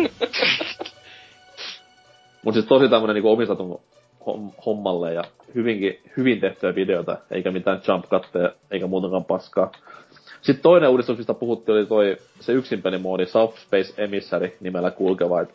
Mut 2.43 2.53
siis 2.53 2.65
tosi 2.65 2.89
tämmönen 2.89 3.13
niinku 3.13 3.31
omistetun 3.31 3.79
hommalle 4.65 5.13
ja 5.13 5.23
hyvinkin, 5.55 5.99
hyvin 6.17 6.39
tehtyä 6.39 6.75
videota, 6.75 7.17
eikä 7.31 7.51
mitään 7.51 7.81
jump 7.87 8.05
cutteja, 8.05 8.51
eikä 8.71 8.87
muutakaan 8.87 9.25
paskaa. 9.25 9.71
Sitten 10.41 10.63
toinen 10.63 10.89
uudistus, 10.89 11.17
mistä 11.17 11.33
puhuttiin, 11.33 11.75
oli 11.75 11.85
toi 11.85 12.17
se 12.39 12.53
yksinpelimoodi 12.53 13.25
South 13.25 13.57
Space 13.57 14.03
Emissary 14.03 14.57
nimellä 14.59 14.91
kulkeva. 14.91 15.41
Et 15.41 15.53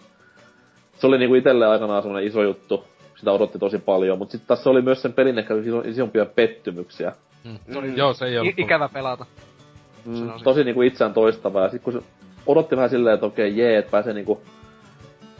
se 0.99 1.07
oli 1.07 1.19
niinku 1.19 1.35
itelle 1.35 1.67
aikanaan 1.67 2.03
semmonen 2.03 2.27
iso 2.27 2.43
juttu. 2.43 2.85
Sitä 3.17 3.33
odotti 3.33 3.59
tosi 3.59 3.79
paljon, 3.79 4.19
mutta 4.19 4.33
sitten 4.33 4.49
tässä 4.49 4.71
oli 4.71 4.83
myös 4.83 5.03
sen 5.03 5.13
pelin 5.13 5.39
ehkä 5.39 5.55
isompia 5.85 6.27
pettymyksiä. 6.27 7.13
Mm. 7.45 7.59
Mm. 7.67 7.97
Joo, 7.97 8.15
se 8.15 8.27
ei 8.27 8.39
ollut. 8.39 8.59
I- 8.59 8.63
ikävä 8.63 8.89
pelata. 8.89 9.27
Mm, 10.05 10.31
tosi 10.45 10.65
niinku 10.65 10.83
itseään 10.83 11.15
toistavaa. 11.15 11.63
Ja 11.63 11.69
sitten 11.69 11.93
kun 11.93 12.03
se 12.03 12.09
odotti 12.47 12.77
vähän 12.77 12.91
silleen, 12.91 13.15
että 13.15 13.27
okei, 13.27 13.57
jee, 13.57 13.79
että 13.79 13.91
pääsee 13.91 14.13
niinku 14.13 14.41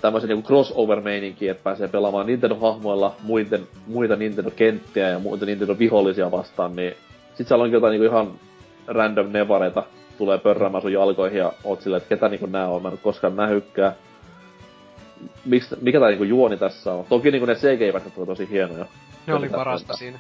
tämmöisen 0.01 0.29
niinku 0.29 0.49
crossover-meininkiin, 0.49 1.51
että 1.51 1.65
pääsee 1.65 1.89
pelaamaan 1.89 2.27
Nintendo-hahmoilla 2.27 3.15
muiden, 3.23 3.67
muita 3.87 4.17
Nintendo-kenttiä 4.17 5.09
ja 5.09 5.19
muita 5.19 5.47
Nintendo-vihollisia 5.47 6.31
vastaan, 6.31 6.77
niin 6.77 6.95
sit 7.35 7.49
siellä 7.49 7.65
on 7.65 7.73
jotain 7.73 7.91
niinku 7.91 8.07
ihan 8.07 8.33
random 8.87 9.33
nevareita 9.33 9.83
tulee 10.19 10.39
pörräämään 10.39 10.83
sun 10.83 10.93
jalkoihin 10.93 11.39
ja 11.39 11.53
oot 11.65 11.81
silleen, 11.81 12.03
että 12.03 12.09
ketä 12.09 12.29
niinku 12.29 12.47
nää 12.47 12.69
on, 12.69 12.83
mä 12.83 12.89
en 12.89 12.99
koskaan 12.99 13.37
nähykään. 13.37 13.93
Miks, 15.45 15.75
mikä 15.81 16.01
tää 16.01 16.09
niinku 16.09 16.25
juoni 16.25 16.57
tässä 16.57 16.93
on? 16.93 17.05
Toki 17.05 17.31
niinku 17.31 17.47
ne 17.47 17.55
CGI-pätkät 17.55 18.19
on 18.19 18.27
tosi 18.27 18.51
hienoja. 18.51 18.87
Ne 19.27 19.35
oli 19.35 19.49
parasta 19.49 19.93
siinä. 19.93 20.19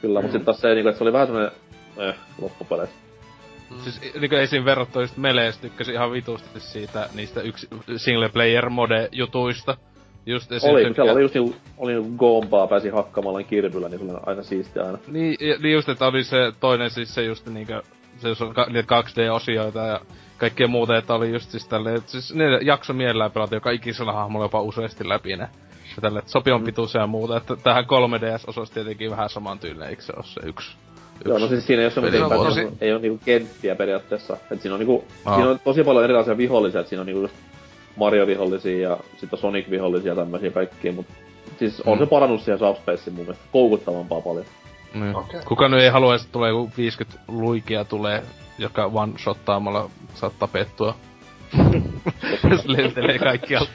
Kyllä, 0.00 0.20
mm. 0.20 0.24
mutta 0.24 0.38
sit 0.38 0.44
taas 0.44 0.60
se, 0.60 0.74
niinku, 0.74 0.88
että 0.88 0.98
se 0.98 1.04
oli 1.04 1.12
vähän 1.12 1.26
semmonen 1.26 1.50
eh, 1.96 2.14
loppupeleissä. 2.40 2.96
Mm. 3.70 3.80
Siis 3.80 4.00
niinku 4.20 4.36
esim. 4.36 4.64
verrattuna 4.64 5.02
just 5.02 5.16
Melees 5.16 5.58
tykkäsin 5.58 5.94
ihan 5.94 6.12
vitusti 6.12 6.60
siitä 6.60 7.08
niistä 7.14 7.40
yksi 7.40 7.68
single 7.96 8.28
player 8.28 8.70
mode 8.70 9.08
jutuista. 9.12 9.76
Just 10.26 10.52
esim. 10.52 10.70
Oli, 10.70 10.84
tykkää... 10.84 11.04
oli 11.04 11.22
just 11.22 11.34
niinku, 11.34 11.54
oli 11.78 11.92
niinku 11.92 12.16
goompaa 12.18 12.66
pääsi 12.66 12.88
hakkaamalla 12.88 13.42
kirpyllä, 13.42 13.88
niin 13.88 13.98
se 13.98 14.04
oli 14.04 14.20
aina 14.26 14.42
siistiä 14.42 14.84
aina. 14.84 14.98
Niin, 15.08 15.36
niin 15.62 15.72
just, 15.72 15.88
että 15.88 16.06
oli 16.06 16.24
se 16.24 16.52
toinen 16.60 16.90
siis 16.90 17.14
se 17.14 17.24
just 17.24 17.46
niinku, 17.46 17.72
se 18.18 18.28
jos 18.28 18.42
on 18.42 18.54
ka, 18.54 18.66
niitä 18.70 19.00
2D-osioita 19.00 19.78
ja 19.78 20.00
kaikkea 20.36 20.68
muuta, 20.68 20.96
että 20.96 21.14
oli 21.14 21.32
just 21.32 21.50
siis 21.50 21.68
tälleen, 21.68 22.02
siis 22.06 22.34
ne 22.34 22.44
jakso 22.62 22.92
mielellään 22.92 23.30
pelata 23.30 23.54
joka 23.54 23.70
ikisellä 23.70 24.12
hahmolla 24.12 24.44
jopa 24.44 24.62
useasti 24.62 25.08
läpi 25.08 25.36
ne. 25.36 25.48
Ja 25.96 26.00
tälle, 26.00 26.18
että 26.18 26.30
sopivan 26.30 26.60
mm. 26.60 26.64
pituus 26.64 26.94
ja 26.94 27.06
muuta, 27.06 27.36
että 27.36 27.56
tähän 27.56 27.84
3DS 27.84 28.44
osoisi 28.46 28.72
tietenkin 28.72 29.10
vähän 29.10 29.30
saman 29.30 29.58
tyylinen, 29.58 29.88
eikö 29.88 30.02
se 30.02 30.12
ole 30.16 30.24
se 30.24 30.40
yksi 30.44 30.76
Joo, 31.24 31.38
no 31.38 31.48
siis 31.48 31.66
siinä 31.66 31.80
ei 31.80 31.86
ole 31.86 31.92
semmoisia, 31.92 32.28
peli 32.28 32.44
tosi- 32.44 32.68
ei 32.80 32.92
ole 32.92 33.00
niinku 33.00 33.20
kenttiä 33.24 33.74
periaatteessa. 33.76 34.36
Et 34.50 34.60
siinä 34.60 34.74
on 34.74 34.80
niinku, 34.80 35.04
Aa. 35.24 35.34
siinä 35.34 35.50
on 35.50 35.60
tosi 35.64 35.84
paljon 35.84 36.04
erilaisia 36.04 36.36
vihollisia, 36.36 36.80
et 36.80 36.88
siinä 36.88 37.00
on 37.00 37.06
niinku 37.06 37.22
just 37.22 37.34
Mario-vihollisia 38.00 38.88
ja 38.90 38.98
sitten 39.20 39.38
Sonic-vihollisia 39.38 40.08
ja 40.12 40.16
tämmöisiä 40.16 40.50
kaikkia, 40.50 40.92
mut 40.92 41.06
siis 41.58 41.80
on 41.80 41.98
Mm. 41.98 42.04
se 42.04 42.06
parannus 42.06 42.44
siihen 42.44 42.58
Subspaceen 42.58 43.14
mun 43.16 43.24
mielestä 43.24 43.44
koukuttavampaa 43.52 44.20
paljon. 44.20 44.44
Niin. 44.94 45.16
Okei. 45.16 45.40
Kuka 45.44 45.68
nyt 45.68 45.80
ei 45.80 45.88
halua, 45.90 46.14
että 46.14 46.28
tulee 46.32 46.50
joku 46.50 46.70
50 46.76 47.20
luikia 47.28 47.84
tulee, 47.84 48.22
joka 48.58 48.86
one-shottaamalla 48.86 49.90
saat 50.14 50.32
tapettua. 50.38 50.94
Se 52.62 52.62
lentelee 52.66 53.18
kaikkialta. 53.18 53.70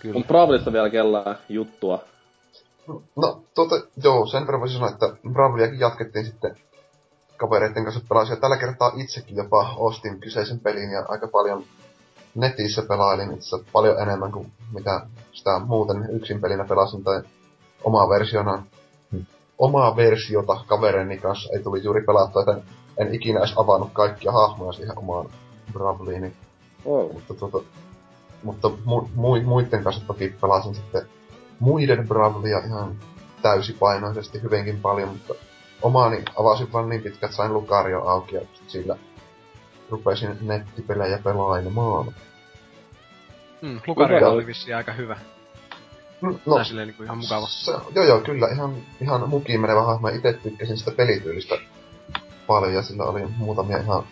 Kyllä. 0.00 0.14
Mut 0.14 0.26
Bravlista 0.26 0.72
vielä 0.72 0.90
kellään 0.90 1.36
juttua. 1.48 1.98
No, 3.16 3.42
tuota, 3.54 3.74
joo, 4.04 4.26
sen 4.26 4.42
verran 4.46 4.60
voisin 4.60 4.78
sanoa, 4.78 4.90
että 4.90 5.06
Braveliakin 5.32 5.80
jatkettiin 5.80 6.24
sitten 6.24 6.56
kavereiden 7.36 7.84
kanssa 7.84 8.00
pelasin. 8.08 8.34
Ja 8.34 8.40
tällä 8.40 8.56
kertaa 8.56 8.92
itsekin 8.96 9.36
jopa 9.36 9.74
ostin 9.76 10.20
kyseisen 10.20 10.60
pelin 10.60 10.90
ja 10.90 11.04
aika 11.08 11.28
paljon 11.28 11.64
netissä 12.34 12.82
pelailin 12.88 13.32
itse 13.32 13.56
paljon 13.72 14.02
enemmän 14.02 14.32
kuin 14.32 14.52
mitä 14.72 15.00
sitä 15.32 15.58
muuten 15.58 16.10
yksin 16.10 16.40
pelinä 16.40 16.64
pelasin 16.64 17.04
tai 17.04 17.22
omaa 17.84 18.08
versiona. 18.08 18.62
Omaa 19.58 19.96
versiota 19.96 20.64
kavereeni 20.66 21.18
kanssa 21.18 21.52
ei 21.52 21.62
tuli 21.62 21.84
juuri 21.84 22.04
pelattua, 22.04 22.42
joten 22.42 22.62
en 22.98 23.14
ikinä 23.14 23.38
edes 23.38 23.54
avannut 23.56 23.90
kaikkia 23.92 24.32
hahmoja 24.32 24.72
siihen 24.72 24.98
omaan 24.98 25.26
Braveliini. 25.72 26.36
Oh. 26.84 27.12
Mutta, 27.12 27.34
tuota, 27.34 27.58
mutta 28.42 28.70
mu, 28.84 29.08
mu, 29.14 29.40
muiden 29.44 29.84
kanssa 29.84 30.06
toki 30.06 30.34
pelasin 30.40 30.74
sitten 30.74 31.02
muiden 31.60 32.08
Bravlia 32.08 32.58
ihan 32.58 32.96
täysipainoisesti 33.42 34.42
hyvinkin 34.42 34.80
paljon, 34.80 35.08
mutta 35.08 35.34
omaani 35.84 36.22
avasin 36.40 36.72
vaan 36.72 36.88
niin 36.88 37.02
pitkä, 37.02 37.26
että 37.26 37.36
sain 37.36 37.54
Lucario 37.54 38.00
auki 38.08 38.34
ja 38.34 38.40
sillä 38.66 38.96
rupesin 39.90 40.38
nettipelejä 40.40 41.18
pelailemaan. 41.24 42.14
Mm, 43.62 43.80
Lucario 43.86 44.18
Hyvä. 44.18 44.28
oli 44.28 44.46
vissiin 44.46 44.76
aika 44.76 44.92
hyvä. 44.92 45.16
Mm, 46.20 46.38
No. 46.46 46.54
Tai 46.56 46.64
silleen 46.64 46.88
niinku 46.88 47.02
ihan 47.02 47.18
mukava. 47.18 47.46
Se, 47.46 47.72
joo 47.94 48.04
joo, 48.04 48.20
kyllä 48.20 48.48
ihan, 48.54 48.74
ihan 49.00 49.28
mukiin 49.28 49.60
menevä 49.60 49.82
hahmo. 49.82 50.08
Itse 50.08 50.32
tykkäsin 50.32 50.76
sitä 50.76 50.90
pelityylistä 50.90 51.54
paljon 52.46 52.74
ja 52.74 52.82
sillä 52.82 53.04
oli 53.04 53.26
muutamia 53.36 53.78
ihan 53.78 54.02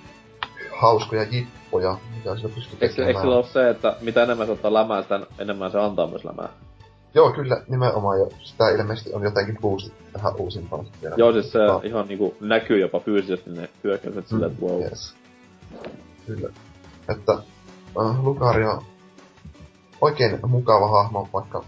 hauskoja 0.80 1.22
jippoja, 1.30 1.96
mitä 2.16 2.36
sillä 2.36 2.54
pystyi 2.54 2.72
Eikö, 2.80 2.84
eikö 2.84 2.94
tekemään. 2.96 3.22
sillä 3.22 3.36
ole 3.36 3.44
se, 3.46 3.70
että 3.70 3.96
mitä 4.00 4.22
enemmän 4.22 4.46
se 4.46 4.52
ottaa 4.52 4.74
lämää, 4.74 5.02
sitä 5.02 5.20
enemmän 5.38 5.70
se 5.70 5.80
antaa 5.80 6.06
myös 6.06 6.24
lämää? 6.24 6.48
Joo, 7.14 7.32
kyllä, 7.32 7.62
nimenomaan. 7.68 8.20
Ja 8.20 8.26
sitä 8.42 8.68
ilmeisesti 8.70 9.12
on 9.12 9.22
jotenkin 9.22 9.58
boostettu 9.60 10.04
tähän 10.12 10.36
uusimpaan. 10.36 10.86
vielä. 11.02 11.14
Joo, 11.18 11.32
siis 11.32 11.52
se 11.52 11.58
Mutta- 11.72 11.86
ihan 11.88 12.08
niinku 12.08 12.34
näkyy 12.40 12.78
jopa 12.80 13.00
fyysisesti 13.00 13.50
ne 13.50 13.68
hyökkäykset 13.84 14.28
silleen, 14.28 14.52
että 14.52 14.66
wow. 14.66 14.82
Yes. 14.82 15.14
Kyllä. 16.26 16.48
Että 17.08 17.32
äh, 17.32 18.24
Lucario 18.24 18.70
on 18.70 18.82
oikein 20.00 20.38
mukava 20.46 20.88
hahmo, 20.88 21.28
vaikka 21.32 21.64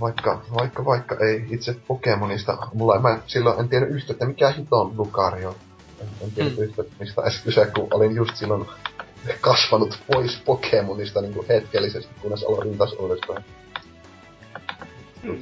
vaikka, 0.00 0.40
vaikka, 0.58 0.84
vaikka 0.84 1.16
ei 1.26 1.46
itse 1.50 1.76
Pokemonista, 1.88 2.58
mulla 2.74 2.98
mä 3.00 3.18
silloin 3.26 3.60
en 3.60 3.68
tiedä 3.68 3.86
yhtä, 3.86 4.12
että 4.12 4.26
mikä 4.26 4.50
hito 4.50 4.80
on 4.80 4.94
Lucario. 4.96 5.54
En, 6.00 6.08
en 6.20 6.30
tiedä 6.30 6.50
Mm. 6.50 6.62
yhtä, 6.62 6.82
mistä 7.00 7.22
edes 7.22 7.40
kyse, 7.44 7.66
kun 7.66 7.88
olin 7.94 8.16
just 8.16 8.36
silloin 8.36 8.66
kasvanut 9.40 9.98
pois 10.12 10.42
Pokemonista 10.46 11.20
niin 11.20 11.34
kuin 11.34 11.46
hetkellisesti, 11.48 12.14
kunnes 12.22 12.44
aloitin 12.44 12.78
taas 12.78 12.92
uudestaan. 12.92 13.44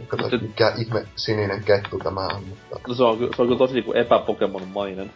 Kato, 0.09 0.23
Mutta- 0.23 0.39
mikä 0.39 0.73
ihme 0.79 1.07
sininen 1.17 1.65
kettu 1.65 1.99
tämä 1.99 2.21
on, 2.27 2.43
mutta 2.49 2.81
No 2.89 2.95
se 2.95 3.03
on, 3.03 3.19
se 3.19 3.25
on 3.25 3.49
kyllä 3.49 3.59
tosi 3.59 3.75
niinku 3.75 3.93
epä-Pokemon-mainen 3.93 5.11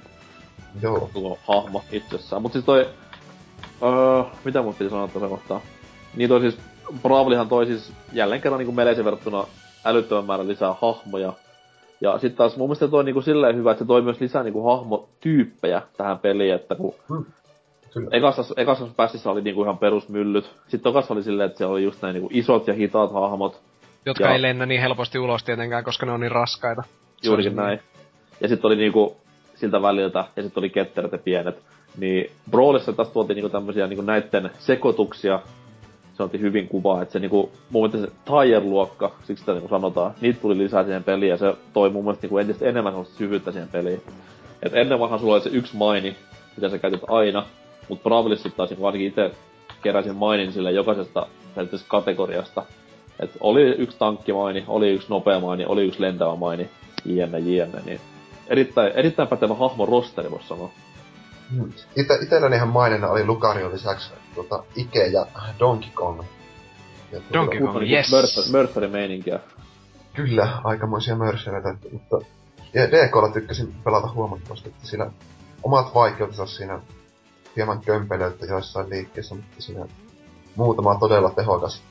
joo. 0.83 1.11
tuo 1.13 1.39
hahmo 1.49 1.85
itsessään. 1.93 2.43
Mut 2.43 2.53
siis 2.53 2.65
toi... 2.65 2.89
Öö, 3.83 4.23
mitä 4.45 4.63
mun 4.63 4.75
piti 4.75 4.91
sanoa 4.91 5.09
tässä 5.09 5.29
kohtaa? 5.29 5.61
Niin 6.17 6.29
toi 6.29 6.41
siis... 6.41 6.59
Bravlihan 7.03 7.49
toi 7.49 7.67
siis 7.67 7.93
jälleen 8.13 8.41
kerran 8.41 8.59
niinku 8.59 8.73
meleisen 8.73 9.05
verrattuna 9.05 9.45
älyttömän 9.85 10.25
määrän 10.25 10.49
lisää 10.49 10.75
hahmoja. 10.81 11.33
Ja 12.01 12.19
sit 12.19 12.37
taas 12.37 12.57
mun 12.57 12.69
mielestä 12.69 12.89
toi 12.89 13.05
niinku 13.05 13.23
silleen 13.23 13.57
hyvä, 13.57 13.71
että 13.71 13.85
se 13.85 13.89
toi 13.89 14.03
myös 14.03 14.21
lisää 14.21 14.43
niinku 14.43 14.63
hahmotyyppejä 14.67 15.83
tähän 15.97 16.19
peliin, 16.19 16.55
että 16.55 16.75
kun 16.75 16.95
Kyllä. 17.95 18.09
ekassa, 18.13 18.43
ekassa 18.57 18.87
pässissä 18.97 19.31
oli 19.31 19.43
niinku 19.43 19.63
ihan 19.63 19.79
perusmyllyt. 19.79 20.45
Sitten 20.63 20.81
tokassa 20.81 21.15
oli 21.15 21.23
silleen, 21.23 21.47
että 21.47 21.59
siellä 21.59 21.73
oli 21.73 21.83
just 21.85 22.03
näin 22.03 22.15
niinku 22.15 22.29
isot 22.33 22.67
ja 22.67 22.75
hitaat 22.75 23.13
hahmot. 23.13 23.61
Jotka 24.07 24.25
Joo. 24.25 24.33
ei 24.33 24.43
lennä 24.43 24.67
niin 24.67 24.81
helposti 24.81 25.19
ulos 25.19 25.45
tietenkään, 25.45 25.85
koska 25.85 26.07
ne 26.07 26.13
on 26.13 26.21
niin 26.21 26.33
raskaita. 26.33 26.83
Juurikin 27.23 27.51
on 27.51 27.57
näin. 27.57 27.81
Ja 28.41 28.49
sitten 28.49 28.67
oli 28.67 28.77
niinku 28.77 29.17
siltä 29.55 29.83
väliltä, 29.83 30.25
ja 30.37 30.43
sitten 30.43 30.61
oli 30.61 30.71
ketterät 30.71 31.13
ja 31.13 31.19
pienet. 31.19 31.63
Niin 31.99 32.31
Brawlissa 32.51 32.93
taas 32.93 33.09
tuotiin 33.09 33.35
niinku 33.35 33.49
tämmösiä 33.49 33.87
niinku 33.87 34.03
näitten 34.03 34.51
sekoituksia. 34.59 35.41
Se 36.15 36.23
otti 36.23 36.41
hyvin 36.41 36.69
kuvaa, 36.69 37.03
että 37.03 37.13
se 37.13 37.19
niinku, 37.19 37.53
mun 37.71 37.91
mielestä 37.91 38.07
se 38.07 38.13
Tire-luokka, 38.25 39.13
siksi 39.25 39.41
sitä 39.41 39.53
niinku 39.53 39.69
sanotaan, 39.69 40.15
niitä 40.21 40.41
tuli 40.41 40.59
lisää 40.59 40.85
siihen 40.85 41.05
peliin, 41.05 41.31
ja 41.31 41.37
se 41.37 41.55
toi 41.73 41.91
mun 41.91 42.05
mielestä 42.05 42.23
niinku 42.25 42.39
entistä 42.39 42.67
enemmän 42.67 42.93
sellaista 42.93 43.19
syvyyttä 43.19 43.53
siihen 43.53 43.69
peliin. 43.69 44.03
Et 44.63 44.75
ennen 44.75 45.01
vanhan 45.01 45.19
sulla 45.19 45.35
oli 45.35 45.41
se 45.41 45.51
yksi 45.53 45.77
maini, 45.77 46.17
mitä 46.57 46.69
sä 46.69 46.79
käytit 46.79 47.03
aina, 47.09 47.47
mutta 47.89 48.03
Brawlissa 48.03 48.51
taas 48.51 48.71
niinku 48.71 48.87
ainakin 48.87 49.07
itse 49.07 49.31
keräsin 49.83 50.17
mainin 50.17 50.53
sille 50.53 50.73
jokaisesta 50.73 51.27
kategoriasta. 51.89 52.63
Et 53.23 53.31
oli 53.41 53.63
yksi 53.63 53.99
tankkimaini, 53.99 54.65
oli 54.69 54.91
yksi 54.91 55.09
nopea 55.11 55.41
maini, 55.41 55.67
oli 55.67 55.87
yksi 55.87 56.01
lentävä 56.01 56.37
maini, 56.37 56.71
jne, 57.05 57.39
jne, 57.39 57.83
niin 57.85 58.01
erittäin, 58.47 58.93
erittäin 58.93 59.29
pätevä 59.29 59.55
hahmo 59.55 59.87
rosteri, 59.87 60.31
voisi 60.31 60.49
sanoa. 60.49 60.71
Ite, 61.97 62.15
itelläni 62.23 62.57
ihan 62.57 62.69
mainina 62.69 63.09
oli 63.09 63.25
Lucario 63.27 63.73
lisäksi 63.73 64.13
tota, 64.35 64.65
Ike 64.77 65.07
ja 65.07 65.27
Donkey 65.59 65.91
Kong. 65.95 66.19
Ja, 66.19 66.25
tuota, 67.21 67.33
Donkey 67.33 67.61
Kong. 67.61 67.73
Puhutaan 67.73 67.85
niinku 67.85 68.17
yes. 68.17 68.53
Mörssari-meininkiä. 68.53 69.41
Kyllä, 70.15 70.49
aikamoisia 70.65 71.17
mörssereitä, 71.17 71.75
mutta 71.93 72.19
ja 72.75 72.91
DKlla 72.91 73.29
tykkäsin 73.29 73.75
pelata 73.85 74.13
huomattavasti, 74.13 74.69
että 74.69 74.87
siinä 74.87 75.11
omat 75.63 75.95
vaikeutensa 75.95 76.47
siinä 76.47 76.81
hieman 77.57 77.81
kömpelöitä 77.81 78.47
joissain 78.47 78.91
liikkeessä, 78.91 79.35
mutta 79.35 79.63
siinä 79.63 79.87
muutama 80.57 80.99
todella 81.01 81.31
tehokas 81.31 81.83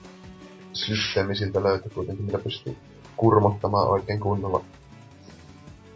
systeemi 0.73 1.35
siltä 1.35 1.63
löytyi 1.63 1.91
kuitenkin, 1.91 2.25
mitä 2.25 2.37
pystyy 2.39 2.77
kurmottamaan 3.17 3.87
oikein 3.87 4.19
kunnolla. 4.19 4.61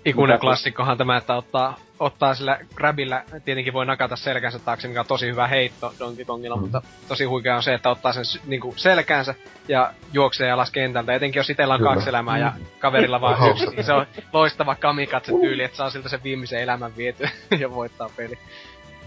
Ikuinen 0.06 0.34
Mitä- 0.36 0.42
klassikkohan 0.42 0.98
tämä, 0.98 1.18
että 1.18 1.36
ottaa, 1.36 1.78
ottaa 2.00 2.36
sillä 2.36 2.60
grabillä, 2.76 3.24
tietenkin 3.46 3.74
voi 3.74 3.86
nakata 3.86 4.16
selkänsä 4.16 4.60
taakse, 4.60 4.88
mikä 4.88 5.00
on 5.00 5.06
tosi 5.06 5.28
hyvä 5.28 5.48
heitto 5.48 5.94
Donkey 6.00 6.26
Kongilla, 6.26 6.56
Mm. 6.56 6.62
mutta 6.62 6.82
tosi 7.08 7.26
huikea 7.26 7.56
on 7.56 7.64
se, 7.64 7.74
että 7.74 7.90
ottaa 7.90 8.14
sen 8.14 8.26
sy- 8.26 8.40
niinku 8.48 8.74
selkäänsä 8.78 9.36
ja 9.68 9.94
juoksee 10.14 10.52
alas 10.52 10.72
kentältä. 10.72 11.14
Etenkin 11.14 11.40
jos 11.40 11.50
itellä 11.50 11.74
on 11.74 11.80
Kyllä. 11.80 11.94
kaksi 11.94 12.10
elämää 12.10 12.38
ja 12.38 12.54
kaverilla 12.80 13.22
vaan 13.22 13.50
yksi, 13.52 13.66
niin 13.66 13.84
se 13.84 13.94
on 13.94 14.06
loistava 14.34 14.76
kamikatse 14.76 15.32
tyyli, 15.42 15.64
että 15.64 15.78
saa 15.78 15.90
siltä 15.90 16.10
sen 16.10 16.24
viimeisen 16.24 16.62
elämän 16.62 16.98
viety 16.98 17.28
ja 17.60 17.72
voittaa 17.72 18.10
peli. 18.18 18.38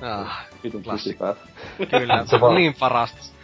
Ah, 0.00 0.46
Vitun 0.64 0.82
kyllä, 1.90 2.26
Se 2.26 2.36
on 2.40 2.54
niin 2.54 2.74
parasta. 2.78 3.35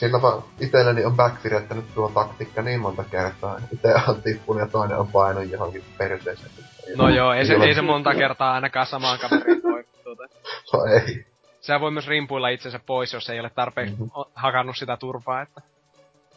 Sillä 0.00 0.22
vaan 0.22 0.42
itselleni 0.60 1.04
on 1.04 1.16
backfirettänyt 1.16 1.94
tuo 1.94 2.10
taktiikka 2.14 2.62
niin 2.62 2.80
monta 2.80 3.04
kertaa. 3.04 3.58
Itse 3.72 3.94
on 4.08 4.22
tippunut 4.22 4.62
ja 4.62 4.68
toinen 4.68 4.98
on 4.98 5.08
painut 5.08 5.50
johonkin 5.50 5.84
perseeseen. 5.98 6.50
No 6.96 7.08
joo, 7.08 7.32
ei 7.32 7.46
se, 7.46 7.54
ei 7.54 7.74
se 7.74 7.82
monta 7.82 8.14
kertaa 8.14 8.52
ainakaan 8.52 8.86
samaan 8.86 9.18
kaveriin 9.18 9.62
voi. 9.62 9.84
Tuota. 10.04 10.22
No 10.72 10.84
ei. 10.84 11.26
Sehän 11.60 11.80
voi 11.80 11.90
myös 11.90 12.06
rimpuilla 12.08 12.48
itsensä 12.48 12.80
pois, 12.86 13.12
jos 13.12 13.30
ei 13.30 13.40
ole 13.40 13.50
tarpeeksi 13.54 13.94
Mhm. 13.94 14.02
mm-hmm. 14.02 14.32
hakannut 14.34 14.76
sitä 14.76 14.96
turpaa, 14.96 15.42
että 15.42 15.60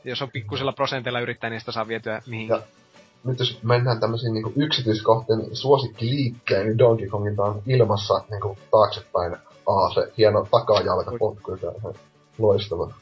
jos 0.03 0.21
on 0.21 0.31
pikkusella 0.31 0.73
prosentilla 0.73 1.19
yrittää, 1.19 1.49
niin 1.49 1.59
sitä 1.59 1.71
saa 1.71 1.87
vietyä 1.87 2.21
mihinkin. 2.27 2.55
Ja 2.55 2.61
nyt 3.23 3.39
jos 3.39 3.63
mennään 3.63 3.99
tämmöisiin 3.99 4.33
niinku 4.33 4.53
yksityiskohtiin, 4.55 5.39
niin 5.39 5.55
suosikki 5.55 6.05
liikkeen, 6.05 6.65
niin 6.65 6.77
Donkey 6.77 7.07
Kongilta 7.07 7.43
on 7.43 7.61
ilmassa 7.67 8.23
niinku 8.29 8.57
taaksepäin 8.71 9.35
A, 9.67 9.93
se 9.93 10.11
hieno 10.17 10.47
takajalkapotku, 10.51 11.51
joka 11.51 11.67
on 11.67 11.73
ihan 11.77 11.93
loistava. 12.37 12.93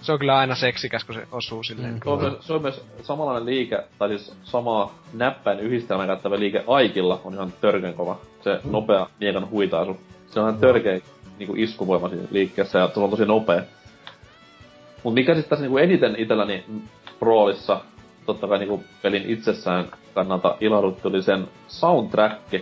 Se 0.00 0.12
on 0.12 0.18
kyllä 0.18 0.38
aina 0.38 0.54
seksikäs, 0.54 1.04
kun 1.04 1.14
se 1.14 1.26
osuu 1.32 1.62
silleen. 1.62 1.94
Mm. 1.94 2.00
Se 2.04 2.10
on, 2.10 2.20
myös, 2.20 2.46
se 2.46 2.52
on 2.52 2.62
myös 2.62 2.84
samanlainen 3.02 3.46
liike, 3.46 3.84
tai 3.98 4.08
siis 4.08 4.36
sama 4.44 4.90
näppäin 5.12 5.60
yhdistelmän 5.60 6.06
käyttävä 6.06 6.38
liike 6.38 6.64
Aikilla 6.66 7.20
on 7.24 7.34
ihan 7.34 7.52
törkeän 7.60 7.94
kova. 7.94 8.18
Se 8.40 8.60
Mm. 8.64 8.70
nopea 8.72 9.06
miekan 9.20 9.50
huitaisu. 9.50 9.96
Se 10.30 10.40
on 10.40 10.48
ihan 10.48 10.60
törkeä 10.60 11.00
niinku 11.38 11.54
iskuvoima 11.56 12.08
siinä 12.08 12.24
liikkeessä 12.30 12.78
ja 12.78 12.90
se 12.94 13.00
on 13.00 13.10
tosi 13.10 13.24
nopea. 13.24 13.62
Mut 15.02 15.14
mikä 15.14 15.34
sitten 15.34 15.50
tässä 15.50 15.62
niinku 15.62 15.78
eniten 15.78 16.14
itselläni 16.18 16.64
roolissa, 17.20 17.80
totta 18.26 18.48
kai 18.48 18.58
niinku 18.58 18.84
pelin 19.02 19.22
itsessään 19.30 19.84
kannalta 20.14 20.56
ilahdutti, 20.60 21.08
oli 21.08 21.22
sen 21.22 21.48
soundtrack, 21.68 22.54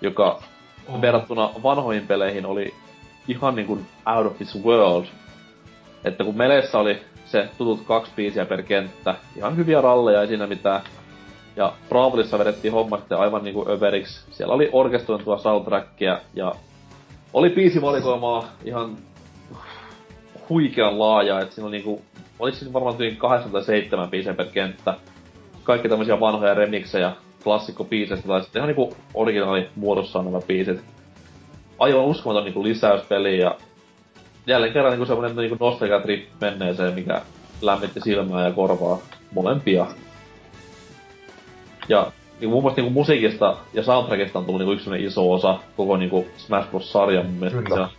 joka 0.00 0.42
Oh. 0.88 1.00
verrattuna 1.00 1.50
vanhoihin 1.62 2.06
peleihin 2.06 2.46
oli 2.46 2.74
ihan 3.28 3.54
niinku 3.54 3.78
out 4.16 4.26
of 4.26 4.36
this 4.36 4.62
world. 4.64 5.06
Että 6.06 6.24
kun 6.24 6.36
meleissä 6.36 6.78
oli 6.78 7.02
se 7.24 7.48
tutut 7.58 7.86
kaksi 7.86 8.12
biisiä 8.16 8.46
per 8.46 8.62
kenttä, 8.62 9.14
ihan 9.36 9.56
hyviä 9.56 9.80
ralleja, 9.80 10.20
ei 10.20 10.26
siinä 10.26 10.46
mitään. 10.46 10.80
Ja 11.56 11.72
Bravlissa 11.88 12.38
vedettiin 12.38 12.72
homma 12.72 12.96
sitten 12.96 13.18
aivan 13.18 13.44
niinku 13.44 13.66
överiksi. 13.68 14.20
Siellä 14.30 14.54
oli 14.54 14.68
orkestrointua 14.72 15.38
soundtrackia 15.38 16.20
ja 16.34 16.54
oli 17.32 17.50
biisivalikoimaa 17.50 18.48
ihan 18.64 18.96
huikean 20.48 20.98
laaja, 20.98 21.40
että 21.40 21.54
siinä 21.54 21.68
oli 21.68 21.76
niinku, 21.76 22.02
oliko 22.38 22.56
siinä 22.56 22.72
varmaan 22.72 22.96
yli 22.98 23.16
8 23.16 23.52
tai 23.52 23.62
7 23.62 24.10
biisiä 24.10 24.34
per 24.34 24.46
kenttä. 24.46 24.94
Kaikki 25.64 25.88
tämmöisiä 25.88 26.20
vanhoja 26.20 26.54
remiksejä 26.54 27.12
klassikkobiiseistä 27.44 28.28
tai 28.28 28.42
sitten 28.42 28.60
ihan 28.60 28.68
niinku 28.68 28.96
originaali 29.14 29.68
muodossaan 29.76 30.24
nämä 30.24 30.40
biisit. 30.46 30.80
Aivan 31.78 32.04
uskomaton 32.04 32.44
niinku 32.44 32.62
lisäys 32.64 33.02
peliin 33.02 33.40
ja 33.40 33.56
jälleen 34.46 34.72
kerran 34.72 34.92
niinku 34.92 35.06
semmonen 35.06 35.36
niinku 35.36 35.56
nostalgia 35.60 36.00
trip 36.00 36.28
menneeseen, 36.40 36.94
mikä 36.94 37.22
lämmitti 37.62 38.00
silmää 38.00 38.44
ja 38.44 38.52
korvaa 38.52 38.98
molempia. 39.34 39.86
Ja 41.88 42.12
niin 42.40 42.50
mun 42.50 42.62
mielestä 42.62 42.80
niinku 42.80 43.00
musiikista 43.00 43.56
ja 43.72 43.82
soundtrackista 43.82 44.38
on 44.38 44.44
tullut 44.44 44.60
niinku 44.60 44.72
yksi 44.72 45.04
iso 45.04 45.32
osa 45.32 45.58
koko 45.76 45.96
niinku 45.96 46.26
Smash 46.36 46.70
Bros-sarjan 46.70 47.26
mun 47.26 47.34
mielestä. 47.34 47.62
Kyllä. 47.62 47.88
Se, 47.88 47.94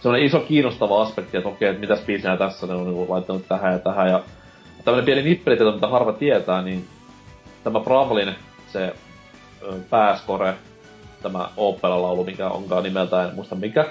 semmonen 0.00 0.26
iso 0.26 0.40
kiinnostava 0.40 1.02
aspekti, 1.02 1.36
että 1.36 1.48
okei, 1.48 1.68
että 1.68 1.80
mitäs 1.80 2.00
biisejä 2.00 2.36
tässä 2.36 2.66
ne 2.66 2.74
on 2.74 2.84
niinku 2.84 3.06
laittanut 3.08 3.48
tähän 3.48 3.72
ja 3.72 3.78
tähän. 3.78 4.08
Ja 4.08 4.22
tämmönen 4.84 5.04
pieni 5.04 5.22
nippelitieto, 5.22 5.72
mitä 5.72 5.88
harva 5.88 6.12
tietää, 6.12 6.62
niin 6.62 6.88
tämä 7.64 7.80
Bravlin 7.80 8.34
se 8.72 8.94
pääskore, 9.90 10.54
tämä 11.22 11.48
opera-laulu, 11.56 12.24
mikä 12.24 12.48
onkaan 12.48 12.82
nimeltään, 12.82 13.28
en 13.28 13.34
muista 13.34 13.54
mikä. 13.54 13.88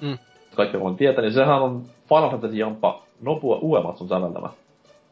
Mm. 0.00 0.18
Kaikki 0.54 0.76
varmaan 0.76 0.96
tietää, 0.96 1.22
niin 1.22 1.32
sehän 1.32 1.62
on 1.62 1.82
Final 2.08 2.30
Fantasy 2.30 2.56
Jampa 2.56 3.02
Nobua 3.20 3.58
Uematsun 3.62 4.08
säveltämä. 4.08 4.48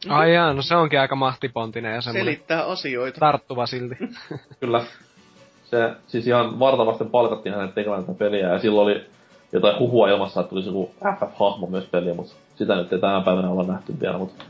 Ai 0.09 0.33
jaa, 0.33 0.53
no 0.53 0.61
se 0.61 0.75
onkin 0.75 0.99
aika 0.99 1.15
mahtipontinen 1.15 1.95
ja 1.95 2.01
semmonen 2.01 2.25
Selittää 2.25 2.65
asioita. 2.65 3.19
tarttuva 3.19 3.65
silti. 3.65 3.95
Kyllä. 4.59 4.83
Se 5.63 5.91
siis 6.07 6.27
ihan 6.27 6.59
vartavasti 6.59 7.03
palkattiin 7.05 7.55
hänet 7.55 7.75
tekemään 7.75 8.05
tätä 8.05 8.17
peliä 8.17 8.53
ja 8.53 8.59
silloin 8.59 8.85
oli 8.85 9.05
jotain 9.51 9.79
huhua 9.79 10.09
ilmassa, 10.09 10.41
että 10.41 10.49
tulisi 10.49 10.69
joku 10.69 10.91
FF-hahmo 10.99 11.67
myös 11.67 11.85
peliä, 11.85 12.13
mutta 12.13 12.33
sitä 12.55 12.75
nyt 12.75 12.93
ei 12.93 12.99
tänä 12.99 13.21
päivänä 13.21 13.49
olla 13.49 13.63
nähty 13.63 13.93
vielä, 14.01 14.17
mutta... 14.17 14.43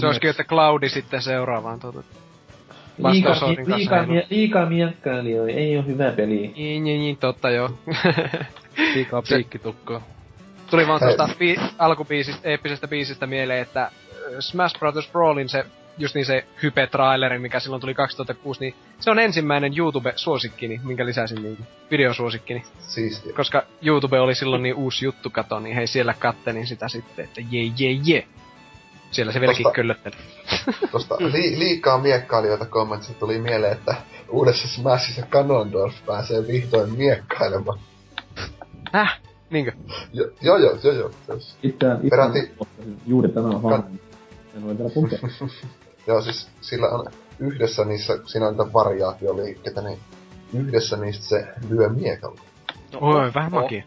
se 0.00 0.06
olisikin, 0.06 0.30
että 0.30 0.44
Cloudi 0.44 0.88
sitten 0.88 1.22
seuraavaan 1.22 1.80
tuota. 1.80 2.02
Liikaa, 3.10 3.34
liikaa, 3.76 4.04
liikaa 4.30 4.66
miekkailijoita, 4.66 5.58
ei 5.58 5.76
oo 5.76 5.82
hyvä 5.82 6.10
peli. 6.10 6.52
Niin, 6.56 6.84
niin, 6.84 7.00
niin, 7.00 7.16
totta 7.16 7.50
joo. 7.50 7.70
Liikaa 8.94 9.22
piikkitukkoa. 9.22 10.02
Tuli 10.70 10.86
vaan 10.86 11.00
tuosta 11.00 11.28
bi- 11.38 11.60
alkubiisistä, 11.78 12.48
eeppisestä 12.48 12.88
biisistä 12.88 13.26
mieleen, 13.26 13.62
että 13.62 13.90
Smash 14.40 14.78
Bros. 14.78 15.08
Brawlin 15.12 15.48
se, 15.48 15.64
just 15.98 16.14
niin 16.14 16.26
se 16.26 16.44
hype-traileri, 16.62 17.38
mikä 17.38 17.60
silloin 17.60 17.80
tuli 17.80 17.94
2006, 17.94 18.60
niin 18.60 18.74
se 19.00 19.10
on 19.10 19.18
ensimmäinen 19.18 19.72
YouTube-suosikkini, 19.78 20.80
minkä 20.84 21.06
lisäsin 21.06 21.42
niin 21.42 21.66
videosuosikkini. 21.90 22.62
Siistiä. 22.78 23.32
Koska 23.32 23.62
YouTube 23.82 24.20
oli 24.20 24.34
silloin 24.34 24.62
niin 24.62 24.74
uusi 24.74 25.04
juttu, 25.04 25.30
kato, 25.30 25.60
niin 25.60 25.76
hei 25.76 25.86
siellä 25.86 26.14
kattelin 26.18 26.66
sitä 26.66 26.88
sitten, 26.88 27.24
että 27.24 27.40
je 27.50 27.62
je 27.78 28.00
je. 28.04 28.26
Siellä 29.10 29.32
se 29.32 29.40
vieläkin 29.40 29.72
köllötteli. 29.72 30.16
Tosta 30.92 31.16
li- 31.18 31.58
liikaa 31.58 31.98
miekkailijoita 31.98 32.66
kommentsista 32.66 33.20
tuli 33.20 33.38
mieleen, 33.38 33.72
että 33.72 33.94
uudessa 34.28 34.68
Smashissa 34.68 35.26
Ganondorf 35.30 35.94
pääsee 36.06 36.46
vihdoin 36.46 36.94
miekkailemaan. 36.94 37.78
Häh? 38.92 39.20
Niinkö? 39.50 39.72
Jo, 40.12 40.24
joo, 40.40 40.56
joo, 40.56 40.78
joo, 40.82 40.94
joo. 40.94 41.10
Itseään, 41.62 42.00
Peräti- 42.00 42.66
juuri 43.06 43.28
tänään 43.28 43.52
hahmon. 43.62 44.00
En 44.56 44.64
ole 44.64 44.78
vielä 44.78 44.90
kulkea. 44.90 45.18
Joo, 46.06 46.22
siis 46.22 46.48
sillä 46.60 46.88
on 46.88 47.06
yhdessä 47.38 47.84
niissä, 47.84 48.18
siinä 48.26 48.48
on 48.48 48.56
niitä 48.56 48.72
variaatioliikkeitä, 48.72 49.82
niin 49.82 49.98
yhdessä 50.54 50.96
niistä 50.96 51.24
se 51.24 51.46
lyö 51.68 51.88
miekalla. 51.88 52.40
No, 52.92 52.98
Oi, 53.00 53.34
vähän 53.34 53.54
oh. 53.54 53.62
makia. 53.62 53.84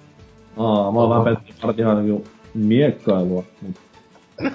Aa, 0.58 0.92
mä 0.92 1.00
oon 1.00 1.10
vähän 1.10 1.24
pettynyt, 1.24 1.70
että 1.70 1.82
ihan 1.82 2.06
niinku 2.06 2.28
miekkailua, 2.54 3.44
mut 3.62 3.76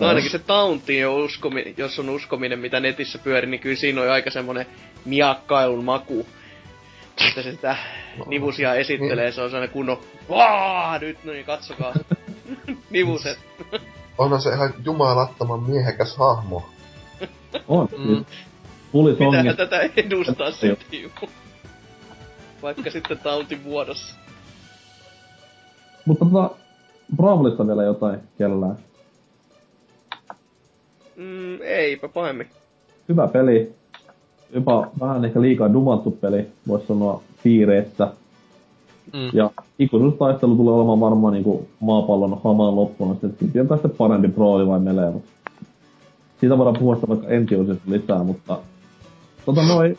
No 0.00 0.06
ainakin 0.06 0.30
se 0.30 0.38
taunti 0.38 1.04
on 1.04 1.24
uskominen, 1.24 1.74
jos 1.76 1.98
on 1.98 2.10
uskominen, 2.10 2.58
mitä 2.58 2.80
netissä 2.80 3.18
pyöri, 3.18 3.46
niin 3.46 3.60
kyllä 3.60 3.76
siinä 3.76 4.02
on 4.02 4.10
aika 4.10 4.30
semmonen 4.30 4.66
miakkailun 5.04 5.84
maku. 5.84 6.26
Että 7.20 7.42
se 7.42 7.50
sitä 7.50 7.76
nivusia 8.26 8.74
esittelee, 8.74 9.32
se 9.32 9.42
on 9.42 9.50
sellainen 9.50 9.72
kunnon, 9.72 10.00
Vaa, 10.28 10.98
nyt 10.98 11.24
no 11.24 11.32
niin, 11.32 11.44
katsokaa. 11.44 11.94
Nivuset. 12.90 13.38
Onhan 14.18 14.40
se 14.40 14.50
ihan 14.50 14.74
jumalattoman 14.84 15.62
miehekäs 15.62 16.16
hahmo. 16.16 16.68
on. 17.68 17.88
Mm. 17.98 18.08
Mm. 18.08 18.24
Songi. 18.92 19.24
Mitähän 19.24 19.56
tätä 19.56 19.80
edustaa 19.96 20.50
sitten 20.50 21.02
juu. 21.02 21.10
Vaikka 22.62 22.90
sitten 22.90 23.18
tautin 23.18 23.60
muodossa. 23.62 24.14
Mutta 26.04 26.24
tota, 26.24 26.50
Bravlista 27.16 27.66
vielä 27.66 27.82
jotain 27.82 28.20
kellää. 28.38 28.74
Mm, 31.16 31.62
eipä 31.62 32.08
pahemmin. 32.08 32.50
Hyvä 33.08 33.28
peli. 33.28 33.74
Jopa 34.54 34.88
vähän 35.00 35.24
ehkä 35.24 35.40
liikaa 35.40 35.72
dumattu 35.72 36.10
peli, 36.10 36.46
vois 36.68 36.86
sanoa 36.86 37.22
piireissä. 37.42 38.08
Mm. 39.12 39.30
Ja 39.32 39.50
ikuisuustaistelu 39.78 40.56
tulee 40.56 40.74
olemaan 40.74 41.00
varmaan 41.00 41.32
niinku 41.32 41.68
maapallon 41.80 42.40
hamaan 42.44 42.76
loppuun 42.76 43.12
asti, 43.12 43.26
että 43.26 43.44
tietää 43.52 43.76
sitten 43.76 43.90
parempi 43.98 44.28
prooli 44.28 44.66
vai 44.66 44.80
melee, 44.80 45.10
mutta 45.10 45.28
siitä 46.40 46.58
voidaan 46.58 46.76
puhua 46.78 46.94
sitä 46.94 47.08
vaikka 47.08 47.28
ensiosiosta 47.28 47.84
lisää, 47.86 48.22
mutta 48.22 48.58
tota 49.46 49.62
noin, 49.62 49.98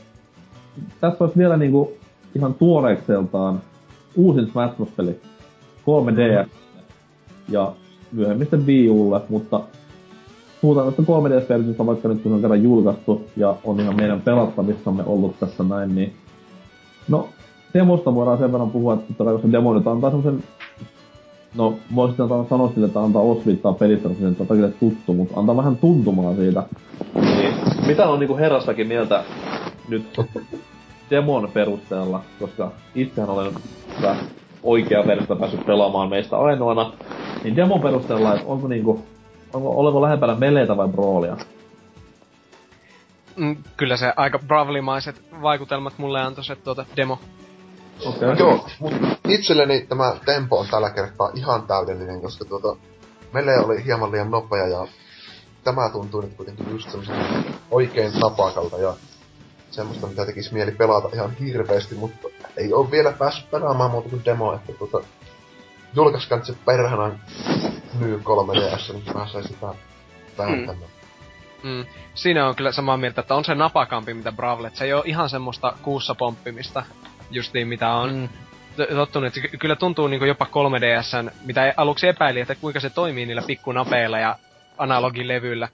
tässä 1.02 1.24
olisi 1.24 1.38
vielä 1.38 1.58
niinku 1.58 1.92
ihan 2.36 2.54
tuoreekseltaan 2.54 3.62
uusin 4.16 4.48
Smash 4.52 4.76
Bros-peli 4.76 5.20
3DS 5.82 6.50
ja 7.50 7.74
myöhemmin 8.12 8.46
sitten 8.46 8.66
Wii 8.66 8.90
Ulle, 8.90 9.22
mutta 9.30 9.62
puhutaan 10.62 10.88
tästä 10.88 11.02
3DS-versiosta, 11.02 11.86
vaikka 11.86 12.08
nyt 12.08 12.22
kun 12.22 12.32
se 12.32 12.36
on 12.36 12.42
kerran 12.42 12.64
julkaistu 12.64 13.26
ja 13.38 13.56
on 13.64 13.80
ihan 13.80 13.96
meidän 13.96 14.22
pelattavissamme 14.22 15.04
ollut 15.06 15.40
tässä 15.40 15.64
näin, 15.64 15.96
niin 15.96 16.14
no 17.08 17.28
demosta 17.74 18.16
voidaan 18.16 18.38
sen 18.38 18.52
verran 18.52 18.72
puhua, 18.72 18.94
että 18.94 19.08
totta 19.08 19.24
kai 19.24 19.34
kun 19.34 19.42
se 19.42 19.52
demo 19.52 19.74
nyt 19.74 19.88
antaa 19.88 20.10
semmosen... 20.10 20.44
No, 21.56 21.74
voisin 21.96 22.18
sanoa 22.50 22.72
sille, 22.74 22.88
että 22.88 23.02
antaa 23.02 23.22
osviittaa 23.22 23.74
pelistä, 23.74 24.08
koska 24.08 24.24
se 24.24 24.30
nyt 24.30 24.42
on 24.42 24.48
kaikille 24.48 24.72
tuttu, 24.80 25.14
mutta 25.14 25.40
antaa 25.40 25.58
vähän 25.58 25.78
tuntumaa 25.78 26.36
siitä. 26.36 26.64
Niin, 27.16 27.54
mitä 27.88 28.10
on 28.10 28.20
niinku 28.20 28.38
herrastakin 28.38 28.88
mieltä 28.88 29.24
nyt 29.88 30.04
demon 31.10 31.50
perusteella, 31.54 32.22
koska 32.40 32.72
itsehän 32.96 33.30
olen 33.30 33.52
oikea 34.64 35.08
versiota 35.08 35.36
päässyt 35.36 35.66
pelaamaan 35.66 36.10
meistä 36.10 36.38
ainoana, 36.38 36.92
niin 37.44 37.56
demon 37.56 37.82
perusteella, 37.82 38.34
että 38.34 38.48
onko 38.48 38.68
niinku, 38.68 39.00
onko, 39.54 39.70
olenko 39.70 40.02
lähempänä 40.02 40.36
meleitä 40.36 40.78
vai 40.78 40.88
broolia? 40.88 41.38
Mm, 43.36 43.64
kyllä 43.78 43.98
se 43.98 44.14
aika 44.16 44.40
bravlimaiset 44.40 45.22
vaikutelmat 45.42 45.94
mulle 45.98 46.22
antoi 46.22 46.44
se 46.44 46.56
tuota 46.56 46.86
demo. 46.96 47.20
Okei. 48.06 48.30
Joo, 48.40 48.68
mut 48.80 48.94
itselleni 49.28 49.82
tämä 49.82 50.16
tempo 50.26 50.60
on 50.60 50.68
tällä 50.72 50.90
kertaa 50.90 51.32
ihan 51.36 51.68
täydellinen, 51.68 52.22
koska 52.22 52.46
tuota, 52.46 52.76
meille 53.34 53.60
oli 53.60 53.86
hieman 53.86 54.12
liian 54.12 54.32
nopea 54.32 54.68
ja 54.68 54.88
tämä 55.64 55.90
tuntuu 55.90 56.22
nyt 56.22 56.34
kuitenkin 56.34 56.70
just 56.72 56.90
semmoisen 56.90 57.46
oikein 57.72 58.12
napakalta 58.20 58.78
ja 58.78 58.94
semmoista, 59.72 60.08
mitä 60.08 60.26
tekisi 60.26 60.54
mieli 60.54 60.72
pelata 60.72 61.10
ihan 61.14 61.32
hirveästi, 61.36 61.96
mutta 61.96 62.28
ei 62.58 62.74
ole 62.74 62.92
vielä 62.92 63.12
päässyt 63.12 63.52
pelaamaan 63.52 63.92
muuta 63.92 64.10
kuin 64.10 64.26
demo, 64.26 64.54
että 64.54 64.74
tuota, 64.74 65.08
julkaiskaa 65.96 66.38
nyt 66.38 66.48
se 66.48 66.54
perhanan 66.66 67.20
myy 68.00 68.22
3DS, 68.24 68.94
niin 68.94 69.04
mä 69.18 69.28
saisin 69.28 69.54
sitä 69.54 69.68
vääntämään. 70.38 70.90
Mm. 71.64 71.86
Siinä 72.14 72.48
on 72.48 72.56
kyllä 72.56 72.72
samaa 72.72 72.98
mieltä, 72.98 73.22
että 73.22 73.36
on 73.36 73.46
se 73.46 73.56
napakampi 73.56 74.14
mitä 74.14 74.32
Bravlet. 74.32 74.76
Se 74.76 74.86
ei 74.86 74.94
ole 74.94 75.04
ihan 75.06 75.30
semmoista 75.30 75.74
kuussa 75.82 76.16
pomppimista, 76.16 76.84
justiin 77.32 77.68
mitä 77.68 77.94
on 77.94 78.14
mm. 78.16 78.30
tottunut. 78.96 79.38
Että 79.38 79.58
kyllä 79.58 79.76
tuntuu 79.76 80.08
niinku 80.08 80.26
jopa 80.26 80.46
3DSn, 80.46 81.32
mitä 81.46 81.74
aluksi 81.78 82.08
epäili, 82.08 82.40
että 82.40 82.56
kuinka 82.56 82.80
se 82.80 82.90
toimii 82.90 83.26
niillä 83.26 83.42
pikkunapeilla 83.48 84.20
ja 84.20 84.36
analogilevyillä. 84.78 85.68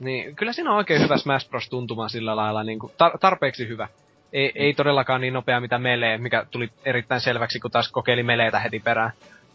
Niin 0.00 0.36
kyllä 0.36 0.52
siinä 0.52 0.70
on 0.70 0.76
oikein 0.76 1.02
hyvä 1.02 1.16
Smash 1.16 1.48
Bros. 1.48 1.68
tuntuma 1.68 2.08
sillä 2.08 2.36
lailla, 2.36 2.64
niinku 2.64 2.92
tar- 2.92 3.18
tarpeeksi 3.18 3.68
hyvä. 3.68 3.88
Ei, 4.32 4.52
ei 4.54 4.74
todellakaan 4.74 5.20
niin 5.20 5.34
nopea 5.34 5.60
mitä 5.60 5.78
Melee, 5.78 6.18
mikä 6.18 6.46
tuli 6.50 6.70
erittäin 6.84 7.20
selväksi, 7.20 7.60
kun 7.60 7.70
taas 7.70 7.92
kokeili 7.92 8.22
Meleetä 8.22 8.58
heti 8.58 8.80
perään. 8.80 9.12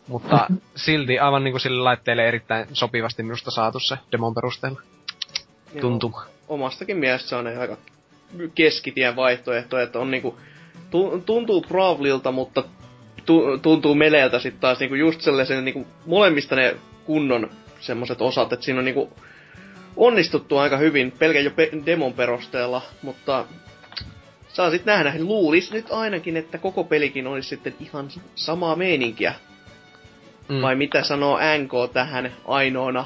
Mutta 0.08 0.48
silti 0.76 1.20
aivan 1.20 1.44
niinku 1.44 1.60
sille 1.60 1.84
laitteelle 1.84 2.28
erittäin 2.28 2.68
sopivasti 2.74 3.24
minusta 3.24 3.52
saatu 3.52 3.80
se 3.80 3.98
demon 4.12 4.34
perusteella 4.36 4.82
tuntuma. 5.82 6.26
Omastakin 6.48 6.98
mielestä 6.98 7.30
se 7.30 7.36
on 7.36 7.48
aika 7.48 7.78
keskitien 8.56 9.16
vaihtoehto, 9.16 9.80
että 9.80 10.00
on 10.00 10.12
niinku, 10.12 10.38
tu, 10.92 11.24
tuntuu 11.26 11.62
Bravlilta, 11.62 12.32
mutta 12.32 12.64
tu, 13.26 13.58
tuntuu 13.58 13.96
Meleeltä 13.96 14.40
sitten 14.40 14.62
taas 14.62 14.80
niinku 14.80 14.96
just 14.96 15.22
sellaisen 15.22 15.66
niinku 15.66 15.88
molemmista 16.06 16.56
ne 16.56 16.76
kunnon 17.06 17.50
semmoset 17.80 18.22
osat, 18.22 18.54
että 18.54 18.66
siinä 18.66 18.80
on 18.80 18.86
niinku 18.86 19.14
onnistuttu 19.98 20.58
aika 20.58 20.78
hyvin 20.78 21.12
pelkän 21.12 21.44
jo 21.44 21.52
pe- 21.52 21.72
demon 21.86 22.14
perusteella, 22.14 22.82
mutta 23.02 23.46
saa 24.48 24.72
sitten 24.72 24.94
nähdä. 24.94 25.14
Luulis 25.20 25.72
nyt 25.72 25.92
ainakin, 25.92 26.38
että 26.38 26.58
koko 26.58 26.84
pelikin 26.84 27.28
olisi 27.28 27.50
sitten 27.50 27.76
ihan 27.80 28.10
samaa 28.36 28.76
meininkiä. 28.76 29.34
Mm. 30.50 30.62
Vai 30.62 30.76
mitä 30.76 31.04
sanoo 31.04 31.40
NK 31.64 31.94
tähän 31.94 32.32
ainoana 32.48 33.06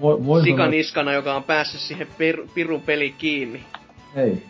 Voi, 0.00 0.26
voi 0.26 0.40
sanoa, 0.40 0.42
sikaniskana, 0.42 1.12
joka 1.12 1.34
on 1.34 1.42
päässyt 1.42 1.80
siihen 1.80 2.06
per- 2.18 2.46
pirun 2.54 2.80
peliin 2.80 3.14
kiinni? 3.18 3.60
Ei. 4.16 4.42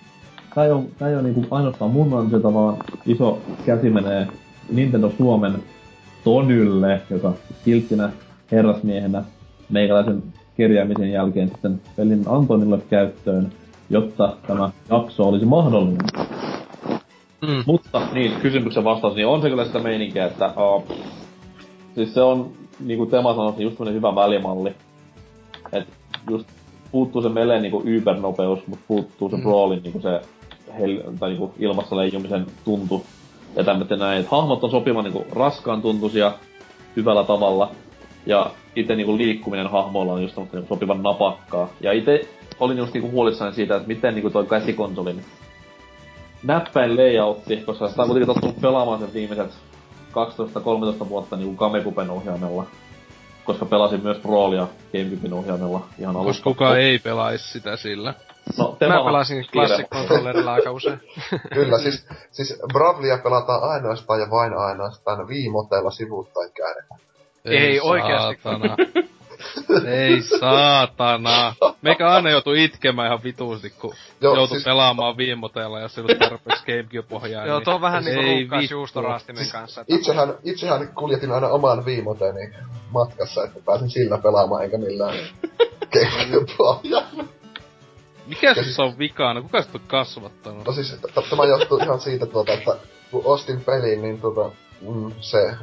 Tää 0.55 0.65
ei 0.65 0.71
oo, 0.71 0.85
tää 0.99 1.09
ei 1.09 1.15
oo 1.15 1.23
niinku 1.23 1.47
ainoastaan 1.51 1.91
mun 1.91 2.19
ansiota, 2.19 2.55
vaan 2.55 2.77
iso 3.07 3.43
käsi 3.67 3.91
menee 3.91 4.27
Nintendo 4.73 5.13
Suomen 5.19 5.63
Tonylle, 6.25 7.01
joka 7.11 7.33
kilttinä 7.65 8.11
herrasmiehenä 8.53 9.25
meikäläisen 9.69 10.23
kerjäämisen 10.57 11.13
jälkeen 11.13 11.49
sitten 11.49 11.81
pelin 11.97 12.25
Antonille 12.27 12.79
käyttöön, 12.91 13.53
jotta 13.91 14.37
tämä 14.47 14.71
jakso 14.91 15.29
olisi 15.29 15.47
mahdollinen. 15.47 16.07
Mm. 17.43 17.63
Mutta 17.67 18.03
niin, 18.13 18.33
kysymyksen 18.41 18.85
vastaus, 18.85 19.15
niin 19.15 19.27
on 19.27 19.43
se 19.43 19.49
kyllä 19.49 19.65
sitä 19.65 19.79
meininkiä, 19.79 20.27
että 20.27 20.47
uh, 20.47 20.85
siis 21.95 22.15
se 22.15 22.21
on, 22.21 22.53
niinku 22.81 23.07
Tema 23.07 23.35
sanoi, 23.35 23.55
just 23.59 23.81
hyvä 23.81 24.15
välimalli. 24.15 24.75
Et 25.73 25.89
just 26.31 26.49
puuttuu 26.93 27.23
se 27.23 27.29
meleen 27.29 27.63
niinku 27.63 27.83
ybernopeus, 27.85 28.67
mutta 28.67 28.85
puuttuu 28.89 29.31
se 29.31 29.37
mm. 29.37 29.43
brawlin 29.43 29.83
niinku 29.83 30.01
se 30.01 30.21
hel, 30.79 31.03
tai 31.19 31.29
niinku 31.29 31.55
ilmassa 31.59 31.97
leijumisen 31.97 32.47
tuntu. 32.65 33.05
Ja 33.57 33.65
tämmöten 33.65 33.99
näin, 33.99 34.21
että 34.21 34.37
hahmot 34.37 34.65
on 34.65 34.71
sopivan 34.71 35.05
niinku 35.05 35.25
raskaan 35.33 35.83
tuntuisia 35.83 36.33
hyvällä 36.97 37.25
tavalla. 37.25 37.71
Ja 38.27 38.51
itse 38.77 38.97
niinku 38.97 39.17
liikkuminen 39.17 39.71
hahmoilla 39.71 40.13
on 40.13 40.23
just 40.23 40.37
niinku 40.37 40.67
sopivan 40.69 41.03
napakkaa. 41.03 41.69
Ja 41.81 41.93
itse 41.93 42.29
olin 42.61 42.79
just 42.79 42.95
niinku 42.95 43.11
huolissani 43.11 43.55
siitä, 43.55 43.77
että 43.77 43.89
miten 43.89 44.15
niinku 44.15 44.31
toi 44.31 44.47
käsikonsolin 44.47 45.23
näppäin 46.43 46.97
layoutti, 46.97 47.57
koska 47.57 47.89
sitä 47.89 48.03
on 48.03 48.09
kuitenkin 48.09 48.35
tottunut 48.35 48.61
pelaamaan 48.61 48.99
sen 48.99 49.15
viimeiset 49.15 49.51
12-13 51.05 51.09
vuotta 51.09 51.37
niinku 51.37 51.57
Kamekupen 51.57 52.11
ohjaimella. 52.11 52.67
Koska 53.45 53.65
pelasin 53.65 54.03
myös 54.03 54.19
Brawlia 54.19 54.67
Gamecubein 54.93 55.33
ohjaimella 55.33 55.87
ihan 55.99 56.15
Koska 56.15 56.25
alusta. 56.27 56.45
kuka 56.45 56.77
ei 56.77 56.99
pelaisi 56.99 57.53
sitä 57.53 57.77
sillä. 57.77 58.15
No, 58.59 58.77
Mä 58.89 59.05
pelasin 59.05 59.47
Classic 59.53 59.89
Controllerilla 59.89 60.53
aika 60.53 60.71
usein. 60.71 61.01
Kyllä, 61.55 61.79
siis, 61.79 62.07
siis 62.31 62.59
Bravlia 62.73 63.19
pelataan 63.19 63.71
ainoastaan 63.71 64.21
ja 64.21 64.31
vain 64.31 64.55
ainoastaan 64.55 65.29
viimoteilla 65.29 65.91
sivuuttain 65.91 66.53
käännetään. 66.53 67.01
Ei 67.45 67.81
oikeasti. 67.81 68.43
Ei 69.87 70.23
saatana. 70.23 71.55
Meikä 71.83 72.09
aina 72.11 72.31
joutuu 72.31 72.53
itkemään 72.55 73.07
ihan 73.07 73.23
vituusti, 73.23 73.71
kun 73.71 73.95
Joo, 74.21 74.35
joutui 74.35 74.57
siis- 74.57 74.65
viimoteilla 74.65 75.17
viimoteella, 75.17 75.81
jos 75.81 75.99
ei 75.99 76.05
ollut 76.05 76.19
tarpeeksi 76.19 76.65
Gamecube-pohjaa. 76.67 77.47
Joo, 77.47 77.61
tuo 77.61 77.75
on 77.75 77.81
vähän 77.81 78.09
ei 78.09 78.15
ruukkaas 78.17 78.61
vittu. 78.63 78.75
juustoraastimen 78.75 79.47
kanssa. 79.53 79.81
että- 79.81 79.95
Itsehän, 79.95 80.35
itsehän 80.45 80.89
kuljetin 80.95 81.33
aina 81.33 81.49
oman 81.49 81.85
viimoteni 81.85 82.55
matkassa, 82.91 83.45
että 83.45 83.59
pääsin 83.65 83.91
sillä 83.91 84.19
pelaamaan 84.19 84.63
eikä 84.63 84.79
millään 84.79 85.15
Gamecube-pohjaa. 85.93 87.03
Mikä 88.27 88.55
sussa 88.55 88.83
on 88.83 88.99
vikana? 88.99 89.43
Kuka 89.43 89.63
sit 89.63 89.75
on 89.75 89.81
kasvattanut? 89.87 90.67
No 90.67 90.73
siis, 90.73 90.93
tämä 91.31 91.45
johtuu 91.45 91.79
ihan 91.79 92.01
siitä, 92.01 92.27
tuota, 92.27 92.53
että 92.53 92.77
kun 93.11 93.23
ostin 93.25 93.61
pelin, 93.65 94.03
niin 94.03 94.21
tuota, 94.21 94.51
mm, 94.81 95.13
se 95.21 95.55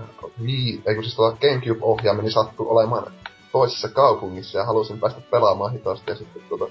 Wii, 0.43 0.81
ei 0.85 0.95
kun 0.95 1.03
siis 1.03 1.15
tuota 1.15 1.37
Gamecube-ohjaameni 1.37 2.31
sattui 2.31 2.65
olemaan 2.69 3.11
toisessa 3.51 3.87
kaupungissa 3.89 4.57
ja 4.57 4.65
halusin 4.65 4.99
päästä 4.99 5.21
pelaamaan 5.31 5.71
hitosti 5.71 6.11
ja 6.11 6.15
sitten 6.15 6.41
tuota, 6.49 6.65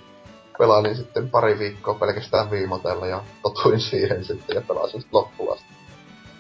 pelailin 0.58 0.96
sitten 0.96 1.30
pari 1.30 1.58
viikkoa 1.58 1.94
pelkästään 1.94 2.50
viimotella 2.50 3.06
ja 3.06 3.22
totuin 3.42 3.80
siihen 3.80 4.24
sitten 4.24 4.54
ja 4.54 4.60
pelasin 4.60 5.00
sitten 5.00 5.18
loppuun 5.18 5.52
asti. 5.52 5.66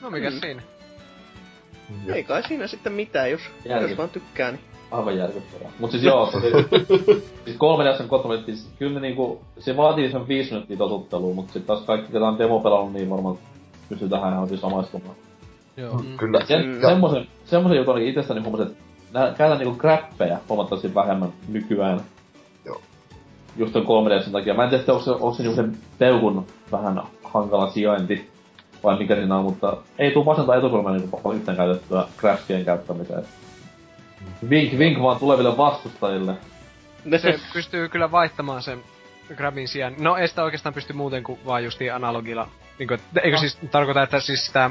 No 0.02 0.10
mikä 0.10 0.30
Mm. 0.30 0.40
siinä? 0.40 0.62
Ei 2.14 2.24
kai 2.24 2.42
siinä 2.48 2.66
sitten 2.66 2.92
mitään, 2.92 3.30
jos, 3.30 3.40
Järki. 3.64 3.88
jos 3.90 3.98
vaan 3.98 4.08
tykkää, 4.08 4.50
niin... 4.50 4.60
Aivan 4.90 5.16
järkyttävää. 5.18 5.70
Mut 5.78 5.90
siis 5.90 6.02
joo, 6.02 6.30
se, 6.32 6.40
siis 7.44 7.56
kolme 7.58 7.84
DSn 7.84 8.08
kontrollit, 8.08 8.44
siis 8.46 8.68
kyllä 8.78 8.94
ne 8.94 9.00
niinku, 9.00 9.40
se 9.58 9.76
vaatii 9.76 10.10
sen 10.12 10.28
viisi 10.28 10.50
minuuttia 10.50 10.76
totuttelua, 10.76 11.34
mut 11.34 11.50
sit 11.50 11.66
taas 11.66 11.80
kaikki, 11.80 12.12
ketä 12.12 12.24
on 12.24 12.38
demo 12.38 12.60
pelannut, 12.60 12.92
niin 12.92 13.10
varmaan 13.10 13.38
pystyy 13.88 14.08
tähän 14.08 14.32
ihan 14.32 14.48
siis 14.48 14.60
samaistumaan. 14.60 15.16
Joo. 15.76 15.98
Mm. 15.98 16.16
Kyllä. 16.16 16.40
Sen, 16.46 16.66
Mm. 16.66 16.80
semmosen, 16.80 17.26
semmosen 17.44 17.76
jutun 17.78 17.94
ainakin 17.94 18.08
itsestäni 18.10 18.40
huomasin, 18.40 18.66
että 18.66 18.78
nää, 19.16 19.34
käytän 19.34 19.58
niinku 19.58 19.78
grappeja 19.78 20.38
huomattavasti 20.48 20.94
vähemmän 20.94 21.32
nykyään. 21.48 22.00
Joo. 22.64 22.80
Just 23.56 23.72
ton 23.72 23.82
3DSn 23.82 24.30
takia. 24.30 24.54
Mä 24.54 24.64
en 24.64 24.70
tiedä, 24.70 24.84
onko 24.88 25.04
se, 25.04 25.10
onko 25.10 25.34
se 25.34 25.42
niinku 25.42 25.56
sen 25.56 25.78
peukun 25.98 26.46
vähän 26.72 27.02
hankala 27.24 27.70
sijainti, 27.70 28.30
vai 28.84 28.98
mikä 28.98 29.14
siinä 29.14 29.36
on, 29.36 29.44
mutta 29.44 29.76
ei 29.98 30.10
tuu 30.10 30.26
vasenta 30.26 30.56
etusormen 30.56 30.94
niinku 30.94 31.20
paljon 31.20 31.40
yhteen 31.40 31.56
käytettyä 31.56 32.06
grappien 32.16 32.64
käyttämiseen. 32.64 33.24
Vink, 34.50 34.78
vink 34.78 35.02
vaan 35.02 35.18
tuleville 35.18 35.56
vastustajille. 35.56 36.34
Se 37.16 37.40
pystyy 37.52 37.88
kyllä 37.88 38.10
vaihtamaan 38.10 38.62
sen 38.62 38.82
grabin 39.36 39.68
sijaan. 39.68 39.94
No 39.98 40.16
ei 40.16 40.28
sitä 40.28 40.44
oikeastaan 40.44 40.74
pysty 40.74 40.92
muuten 40.92 41.22
kuin 41.22 41.40
vaan 41.46 41.64
justiin 41.64 41.94
analogilla. 41.94 42.48
Niin 42.78 42.88
kuin, 42.88 43.00
eikö 43.22 43.36
siis 43.36 43.58
tarkoita, 43.70 44.02
että 44.02 44.20
siis 44.20 44.46
sitä, 44.46 44.70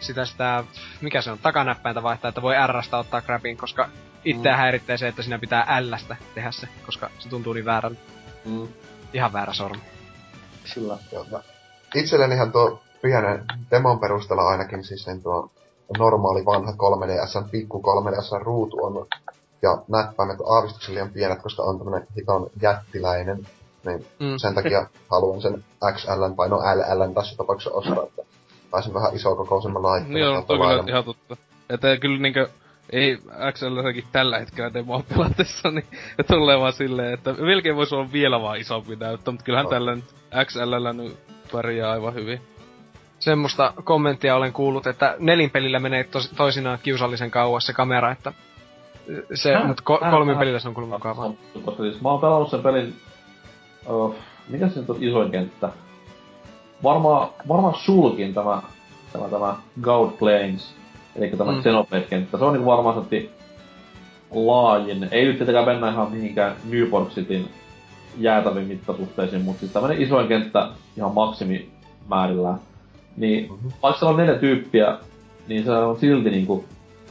sitä, 0.00 0.24
sitä, 0.24 0.64
mikä 1.00 1.22
se 1.22 1.30
on, 1.30 1.38
takanäppäintä 1.38 2.02
vaihtaa, 2.02 2.28
että 2.28 2.42
voi 2.42 2.54
R-stä 2.66 2.98
ottaa 2.98 3.22
grabin, 3.22 3.56
koska 3.56 3.88
itseä 4.24 4.52
Mm. 4.52 4.58
häiritsee 4.58 4.96
se, 4.98 5.08
että 5.08 5.22
siinä 5.22 5.38
pitää 5.38 5.66
L-stä 5.80 6.16
tehdä 6.34 6.50
se, 6.50 6.68
koska 6.86 7.10
se 7.18 7.28
tuntuu 7.28 7.52
niin 7.52 7.64
väärältä. 7.64 8.00
Mm, 8.44 8.68
Ihan 9.12 9.32
väärä 9.32 9.52
sormi. 9.52 9.82
kyllä. 10.74 10.98
Joo, 11.12 11.26
mä- 11.30 11.40
Itsellenihän 11.94 12.52
tuo 12.52 12.82
pienen 13.02 13.44
demon 13.70 13.98
perusteella 14.00 14.48
ainakin 14.48 14.84
siis 14.84 15.06
niin 15.06 15.22
tuo 15.22 15.50
normaali 15.98 16.44
vanha 16.44 16.72
3DS, 16.72 17.50
pikku 17.50 17.82
3DS 17.82 18.42
ruutu 18.42 18.84
on 18.84 19.06
ja 19.62 19.78
näppäimet 19.88 20.40
on 20.40 20.56
aavistuksen 20.56 20.94
liian 20.94 21.10
pienet, 21.10 21.42
koska 21.42 21.62
on 21.62 21.78
tämmönen 21.78 22.06
hiton 22.16 22.50
jättiläinen. 22.62 23.46
Niin 23.84 24.06
Mm. 24.20 24.36
sen 24.36 24.54
takia 24.54 24.86
haluan 25.10 25.40
sen 25.42 25.64
XL 25.94 26.28
tai 26.36 26.48
no 26.48 26.56
LL 26.56 27.12
tässä 27.14 27.36
tapauksessa 27.36 27.70
ostaa, 27.76 28.02
että 28.04 28.22
pääsin 28.76 28.94
vähän. 28.94 30.08
Niin 30.08 30.26
on, 30.28 30.34
kautta 30.34 30.56
toi 30.56 30.58
kyllä 30.58 30.84
ihan 30.88 31.04
totta. 31.04 31.36
Että 31.70 31.96
kyllä 31.96 32.18
niinkö, 32.18 32.48
ei 32.92 33.18
XLssäkin 33.52 34.04
tällä 34.12 34.38
hetkellä 34.38 34.74
demoa 34.74 35.02
pelatessa, 35.14 35.70
niin 35.70 35.86
tulee 36.28 36.60
vaan 36.60 36.72
silleen, 36.72 37.14
että 37.14 37.32
melkein 37.32 37.76
voisi 37.76 37.94
olla 37.94 38.12
vielä 38.12 38.42
vaan 38.42 38.58
isompi 38.58 38.96
näyttö, 38.96 39.30
mutta 39.30 39.44
kyllähän 39.44 39.64
No. 39.64 39.70
tällä 39.70 39.94
nyt 39.94 40.14
XLllä 40.44 40.92
nyt 40.92 41.16
pärjää 41.52 41.90
aivan 41.90 42.14
hyvin. 42.14 42.40
Semmoista 43.18 43.72
kommenttia 43.84 44.36
olen 44.36 44.52
kuullut, 44.52 44.86
että 44.86 45.16
nelinpelillä 45.18 45.78
menee 45.78 46.04
tos, 46.04 46.30
toisinaan 46.36 46.78
kiusallisen 46.82 47.30
kauas 47.30 47.66
se 47.66 47.72
kamera, 47.72 48.12
että 48.12 48.32
se, 49.34 49.54
Häh? 49.54 49.66
mutta 49.66 49.82
ko, 49.82 49.98
Häh? 50.02 50.10
kolmin 50.10 50.34
Häh? 50.34 50.38
pelillä 50.38 50.58
se 50.58 50.68
on 50.68 50.74
kulunut 50.74 50.98
mukavaa. 50.98 51.32
Koska 51.64 51.82
siis 51.82 52.00
mä 52.00 52.08
oon 52.08 52.20
pelannut 52.20 52.50
sen 52.50 52.62
pelin... 52.62 52.96
Uh, 53.86 54.14
mikä 54.48 54.68
se 54.68 54.80
nyt 54.80 54.90
on 54.90 54.96
isoin 55.00 55.30
kenttä? 55.30 55.68
Varmaan, 56.82 57.28
varmaan 57.48 57.74
sulkin 57.74 58.34
tämä, 58.34 58.62
tämä, 59.12 59.28
tämä 59.28 59.56
God 59.80 60.10
Plains, 60.18 60.74
eli 61.16 61.28
tämä 61.30 61.52
Mm. 61.52 61.58
Xenoblade-kenttä. 61.62 62.38
Se 62.38 62.44
on 62.44 62.52
niinku 62.52 62.70
varmaan 62.70 63.06
laajin. 64.34 65.08
Ei 65.10 65.24
nyt 65.24 65.36
tietenkään 65.36 65.66
mennä 65.66 65.90
ihan 65.90 66.12
mihinkään 66.12 66.56
Newport 66.70 67.08
Cityn 67.08 67.44
jäätäviin 68.18 68.66
mittasuhteisiin, 68.68 69.42
mutta 69.42 69.60
siis 69.60 69.72
tämmönen 69.72 70.02
isoin 70.02 70.28
kenttä 70.28 70.68
ihan 70.96 71.14
maksimimäärillään. 71.14 72.58
Niin 73.16 73.52
Mhm. 73.52 73.68
vaikka 73.82 73.98
siellä 73.98 74.10
on 74.12 74.16
neljä 74.16 74.38
tyyppiä, 74.38 74.96
niin 75.48 75.64
se 75.64 75.70
on 75.70 75.98
silti 75.98 76.30
niinku, 76.30 76.64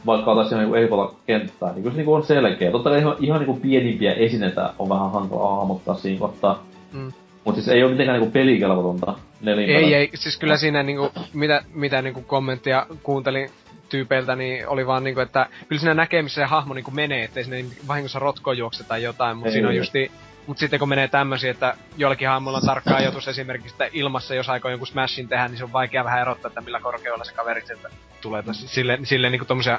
vaikka 0.06 0.30
oltaisiin 0.30 0.52
ihan 0.52 0.64
niinku 0.64 0.74
ehdolla 0.76 1.14
kenttää, 1.26 1.72
niin 1.72 1.82
kyllä 1.82 1.90
se 1.92 1.96
niinku 1.96 2.14
on 2.14 2.22
selkeä. 2.26 2.70
Totta 2.70 2.90
kai 2.90 2.98
ihan, 2.98 3.16
ihan 3.20 3.38
niinku 3.40 3.60
pienimpiä 3.62 4.12
esineitä 4.12 4.72
on 4.78 4.88
vähän 4.88 5.10
hankala 5.12 5.56
hahmottaa 5.56 5.94
siinä 5.94 6.18
kohtaa. 6.20 6.62
Mm. 6.92 7.12
Mut 7.44 7.54
siis 7.54 7.68
ei 7.68 7.82
oo 7.82 7.88
mitenkään 7.90 8.18
niinku 8.20 8.32
pelikelvotonta 8.32 9.14
nelinpelä. 9.40 9.78
Ei, 9.78 9.94
ei, 9.94 10.10
siis 10.14 10.36
kyllä 10.36 10.56
siinä 10.56 10.82
niinku, 10.82 11.12
mitä, 11.32 11.62
mitä 11.72 12.02
niinku 12.02 12.22
kommenttia 12.22 12.86
kuuntelin 13.02 13.50
tyypeiltä, 13.88 14.36
niin 14.36 14.68
oli 14.68 14.86
vaan 14.86 15.04
niinku, 15.04 15.20
että 15.20 15.46
kyllä 15.68 15.80
siinä 15.80 15.94
näkee, 15.94 16.22
missä 16.22 16.40
se 16.40 16.44
hahmo 16.44 16.74
niinku 16.74 16.90
menee, 16.90 17.24
ettei 17.24 17.44
sinne 17.44 17.64
vahingossa 17.88 18.18
rotko 18.18 18.52
juokse 18.52 18.84
tai 18.84 19.02
jotain, 19.02 19.36
mutta 19.36 19.52
siinä 19.52 19.68
on 19.68 19.76
justi, 19.76 20.10
Mut 20.46 20.58
sitten 20.58 20.78
kun 20.78 20.88
menee 20.88 21.08
tämmösiä, 21.08 21.50
että 21.50 21.76
joillakin 21.96 22.28
hahmoilla 22.28 22.58
on 22.58 22.66
tarkka 22.66 22.96
ajoitus 22.96 23.28
esimerkiksi, 23.28 23.74
että 23.74 23.88
ilmassa 23.92 24.34
jos 24.34 24.48
aikoo 24.48 24.70
jonkun 24.70 24.86
smashin 24.86 25.28
tehdä, 25.28 25.48
niin 25.48 25.58
se 25.58 25.64
on 25.64 25.72
vaikea 25.72 26.04
vähän 26.04 26.20
erottaa, 26.20 26.48
että 26.48 26.60
millä 26.60 26.80
korkeudella 26.80 27.24
se 27.24 27.32
kaveri 27.32 27.66
sieltä 27.66 27.88
tulee. 28.20 28.42
Mm. 28.42 28.52
Sille, 28.52 28.98
sille 29.02 29.30
niinku 29.30 29.44
tommosia, 29.44 29.78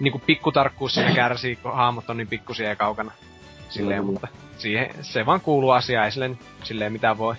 niinku 0.00 0.18
pikkutarkkuus 0.26 0.94
siinä 0.94 1.14
kärsii, 1.14 1.56
kun 1.56 1.74
hahmot 1.74 2.10
on 2.10 2.16
niin 2.16 2.28
pikkusia 2.28 2.68
ja 2.68 2.76
kaukana. 2.76 3.12
Silleen, 3.68 4.00
Kyllä. 4.00 4.12
mutta 4.12 4.28
siihen, 4.58 4.90
se 5.00 5.26
vaan 5.26 5.40
kuuluu 5.40 5.70
asiaan, 5.70 6.04
ei 6.04 6.12
silleen, 6.12 6.38
silleen 6.64 6.92
mitään 6.92 7.18
voi. 7.18 7.34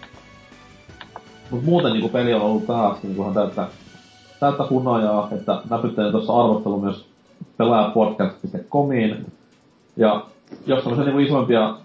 Mut 1.51 1.63
muuten 1.63 1.93
niinku 1.93 2.09
peli 2.09 2.33
on 2.33 2.41
ollut 2.41 2.67
tähän 2.67 2.91
asti 2.91 3.07
niinku 3.07 3.21
ihan 3.21 3.33
täyttä, 3.33 3.67
täyttä 4.39 4.63
hunajaa, 4.69 5.29
että 5.31 5.61
näpyttelen 5.69 6.11
tuossa 6.11 6.33
arvostelu 6.33 6.81
myös 6.81 7.05
pelaajapodcast.comiin. 7.57 9.25
Ja 9.97 10.25
jos 10.65 10.83
tämmöisiä 10.83 11.05
niinku 11.05 11.19
isoimpia 11.19 11.75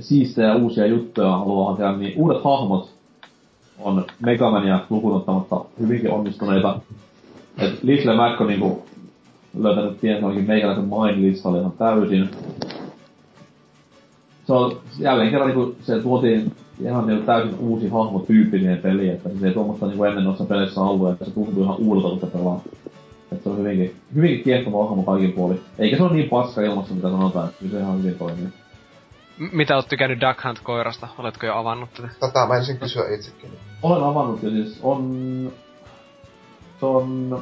siistejä 0.00 0.54
uusia 0.54 0.86
juttuja 0.86 1.38
haluaa 1.38 1.70
hakea, 1.70 1.96
niin 1.96 2.12
uudet 2.16 2.44
hahmot 2.44 2.90
on 3.78 4.04
Megamania 4.20 4.80
lukuun 4.90 5.16
ottamatta 5.16 5.64
hyvinkin 5.80 6.10
onnistuneita. 6.10 6.80
Et 7.58 7.82
Little 7.82 8.16
Mac 8.16 8.40
on 8.40 8.46
niinku 8.46 8.82
löytänyt 9.58 10.00
tien 10.00 10.16
johonkin 10.16 10.46
meikäläisen 10.46 10.84
main-listalle 10.84 11.58
ihan 11.58 11.72
täysin. 11.72 12.30
Se 14.46 14.52
on 14.52 14.76
jälleen 14.98 15.30
kerran 15.30 15.48
niinku 15.48 15.76
se 15.82 16.02
tuotiin 16.02 16.52
ihan 16.80 17.06
niinku 17.06 17.26
täysin 17.26 17.58
uusi 17.58 17.88
hahmotyyppi 17.88 18.58
siihen 18.58 18.78
peliin, 18.78 19.12
että 19.12 19.28
se 19.40 19.46
ei 19.46 19.54
tuommoista 19.54 19.86
niinku 19.86 20.04
ennen 20.04 20.24
noissa 20.24 20.44
peleissä 20.44 20.80
ollut, 20.80 21.12
että 21.12 21.24
se 21.24 21.30
tuntuu 21.30 21.62
ihan 21.62 21.76
uudelta, 21.78 22.08
kun 22.08 22.20
se 22.20 22.26
pelaa. 22.26 22.60
Et 23.32 23.42
se 23.42 23.48
on 23.48 23.58
hyvinkin, 23.58 23.96
hyvinkin 24.14 24.44
kiehtova 24.44 24.84
hahmo 24.88 25.02
kaikin 25.02 25.32
puolin. 25.32 25.60
Eikä 25.78 25.96
se 25.96 26.02
ole 26.02 26.12
niin 26.12 26.28
paska 26.28 26.60
ilmassa, 26.60 26.94
mitä 26.94 27.10
sanotaan, 27.10 27.48
että 27.48 27.58
kyllä 27.60 27.72
se 27.72 27.80
ihan 27.80 27.98
hyvin 27.98 28.14
toimii. 28.14 28.48
M- 29.38 29.48
mitä 29.52 29.76
oot 29.76 29.88
tykännyt 29.88 30.20
Duck 30.20 30.44
Hunt 30.44 30.58
koirasta? 30.58 31.08
Oletko 31.18 31.46
jo 31.46 31.56
avannut 31.56 31.88
tätä? 31.94 32.08
Tätä 32.20 32.46
mä 32.46 32.56
ensin 32.56 32.78
kysyä 32.78 33.14
itsekin. 33.14 33.50
Olen 33.82 34.02
avannut 34.02 34.42
ja 34.42 34.50
siis 34.50 34.80
on... 34.82 35.52
Se 36.80 36.86
on... 36.86 37.38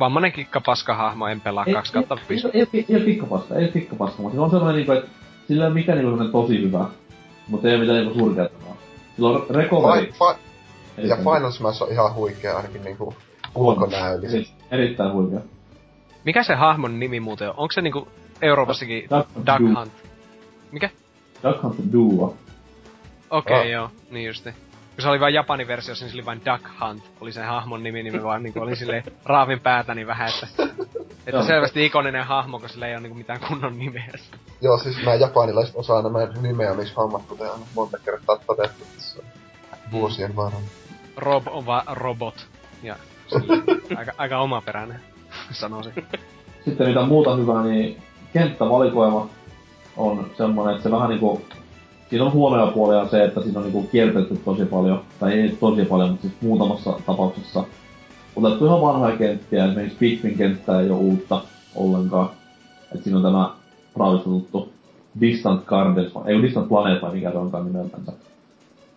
Vammanen 0.00 0.32
kikka 0.32 0.60
paska 0.60 0.94
hahmo, 0.94 1.26
en 1.26 1.40
pelaa 1.40 1.64
2 1.72 1.92
kautta 1.92 2.18
ei, 2.30 2.36
ei, 2.52 2.66
ei, 2.72 2.84
ei, 2.88 3.00
pikkapaska, 3.00 3.54
ei 3.54 3.68
pikkapaska, 3.68 4.22
mutta 4.22 4.32
sillä 4.32 4.44
on 4.44 4.50
sellainen 4.50 4.76
niinku, 4.76 4.92
että 4.92 5.08
sillä 5.48 5.64
ei 5.64 5.66
ole 5.66 5.74
mikään 5.74 5.98
niinku 5.98 6.24
tosi 6.32 6.62
hyvä. 6.62 6.84
Mutta 7.48 7.68
ei 7.68 7.74
ole 7.74 7.80
mitään 7.80 7.98
niinku 7.98 8.18
surkeattomaa. 8.18 8.53
Sillä 9.16 9.28
on 9.28 9.46
recovery. 9.50 10.06
Fi- 10.06 10.12
fi- 10.96 11.08
ja 11.08 11.16
Final 11.16 11.50
Smash 11.50 11.82
on 11.82 11.92
ihan 11.92 12.14
huikea 12.14 12.56
ainakin 12.56 12.84
niinku 12.84 13.14
ulkonäöllisesti. 13.54 14.52
Eri- 14.70 14.80
Erittäin 14.82 15.12
huikea. 15.12 15.40
Mikä 16.24 16.42
se 16.42 16.54
hahmon 16.54 17.00
nimi 17.00 17.20
muuten 17.20 17.48
on? 17.48 17.54
Onko 17.56 17.72
se 17.72 17.82
niinku 17.82 18.08
Euroopassakin 18.42 19.02
Duck 19.10 19.30
Duck. 19.36 19.78
Hunt? 19.78 19.92
Mikä? 20.72 20.90
Duck 21.42 21.62
Hunt 21.62 21.92
Duo. 21.92 22.36
Okei, 23.30 23.56
okay, 23.56 23.66
Ah. 23.68 23.70
joo, 23.70 23.90
niin 24.10 24.26
justi. 24.26 24.50
Kun 24.94 25.02
se 25.02 25.08
oli 25.08 25.20
vain 25.20 25.34
Japanin 25.34 25.68
versiossa, 25.68 26.04
niin 26.04 26.12
se 26.12 26.16
oli 26.16 26.26
vain 26.26 26.42
Duck 26.44 26.64
Hunt. 26.80 27.02
Oli 27.20 27.32
sen 27.32 27.44
hahmon 27.44 27.82
nimi, 27.82 28.02
niin 28.02 28.16
mä 28.16 28.22
vaan 28.22 28.42
niinku 28.42 28.60
olin 28.60 28.76
silleen 28.76 29.04
raavin 29.24 29.60
päätäni 29.60 30.06
vähän, 30.06 30.28
että... 30.28 30.46
Että 31.26 31.42
selvästi 31.42 31.86
ikoninen 31.86 32.24
hahmo, 32.24 32.58
kun 32.58 32.68
sillä 32.68 32.86
ei 32.86 32.94
ole 32.94 33.00
niinku 33.00 33.18
mitään 33.18 33.40
kunnon 33.48 33.78
nimeä. 33.78 34.12
Joo, 34.60 34.78
siis 34.78 34.96
nämä 34.96 35.14
japanilaiset 35.14 35.76
osaa 35.76 36.02
nämä 36.02 36.18
nimeämishommat, 36.40 37.22
kuten 37.22 37.50
on 37.50 37.60
monta 37.74 37.98
kertaa 37.98 38.38
todettu 38.46 38.84
tässä 38.94 39.22
vuosien 39.92 40.36
varrella. 40.36 40.66
Rob 41.16 41.46
on 41.48 41.66
vaan 41.66 41.82
robot. 41.90 42.46
Ja 42.82 42.96
silleen, 43.26 43.62
aika, 43.98 44.12
aika 44.18 44.38
omaperäinen, 44.38 45.00
sanoisin. 45.50 45.92
Sitten 46.64 46.88
mitä 46.88 47.02
muuta 47.02 47.36
hyvää, 47.36 47.62
niin 47.62 48.02
kenttävalikoima 48.32 49.28
on 49.96 50.30
semmonen, 50.36 50.74
että 50.74 50.82
se 50.82 50.90
vähän 50.90 51.08
niinku... 51.08 51.42
Siinä 52.14 52.24
on 52.26 52.32
huonoja 52.32 52.66
puolia 52.66 53.08
se, 53.08 53.24
että 53.24 53.42
siinä 53.42 53.58
on 53.58 53.64
niinku 53.64 53.82
kiertetty 53.82 54.36
tosi 54.44 54.64
paljon, 54.64 55.02
tai 55.20 55.32
ei 55.32 55.42
nyt 55.42 55.60
tosi 55.60 55.84
paljon, 55.84 56.08
mutta 56.10 56.28
siis 56.28 56.40
muutamassa 56.40 56.92
tapauksessa 57.06 57.64
otettu 58.36 58.66
ihan 58.66 58.80
vanhoja 58.80 59.16
kenttiä, 59.16 59.64
esimerkiksi 59.64 59.98
Pikmin 59.98 60.38
kenttää 60.38 60.80
ei 60.80 60.90
ole 60.90 60.98
uutta 60.98 61.40
ollenkaan. 61.74 62.30
Et 62.94 63.02
siinä 63.04 63.16
on 63.16 63.22
tämä 63.22 63.50
Braavista 63.94 64.24
tuttu 64.24 64.72
Distant 65.20 65.64
Gardens, 65.64 66.12
ei 66.26 66.42
Distant 66.42 66.68
Planet 66.68 67.02
vai 67.02 67.14
mikä 67.14 67.30
se 67.30 67.38
onkaan 67.38 67.64
nimeltänsä. 67.64 68.12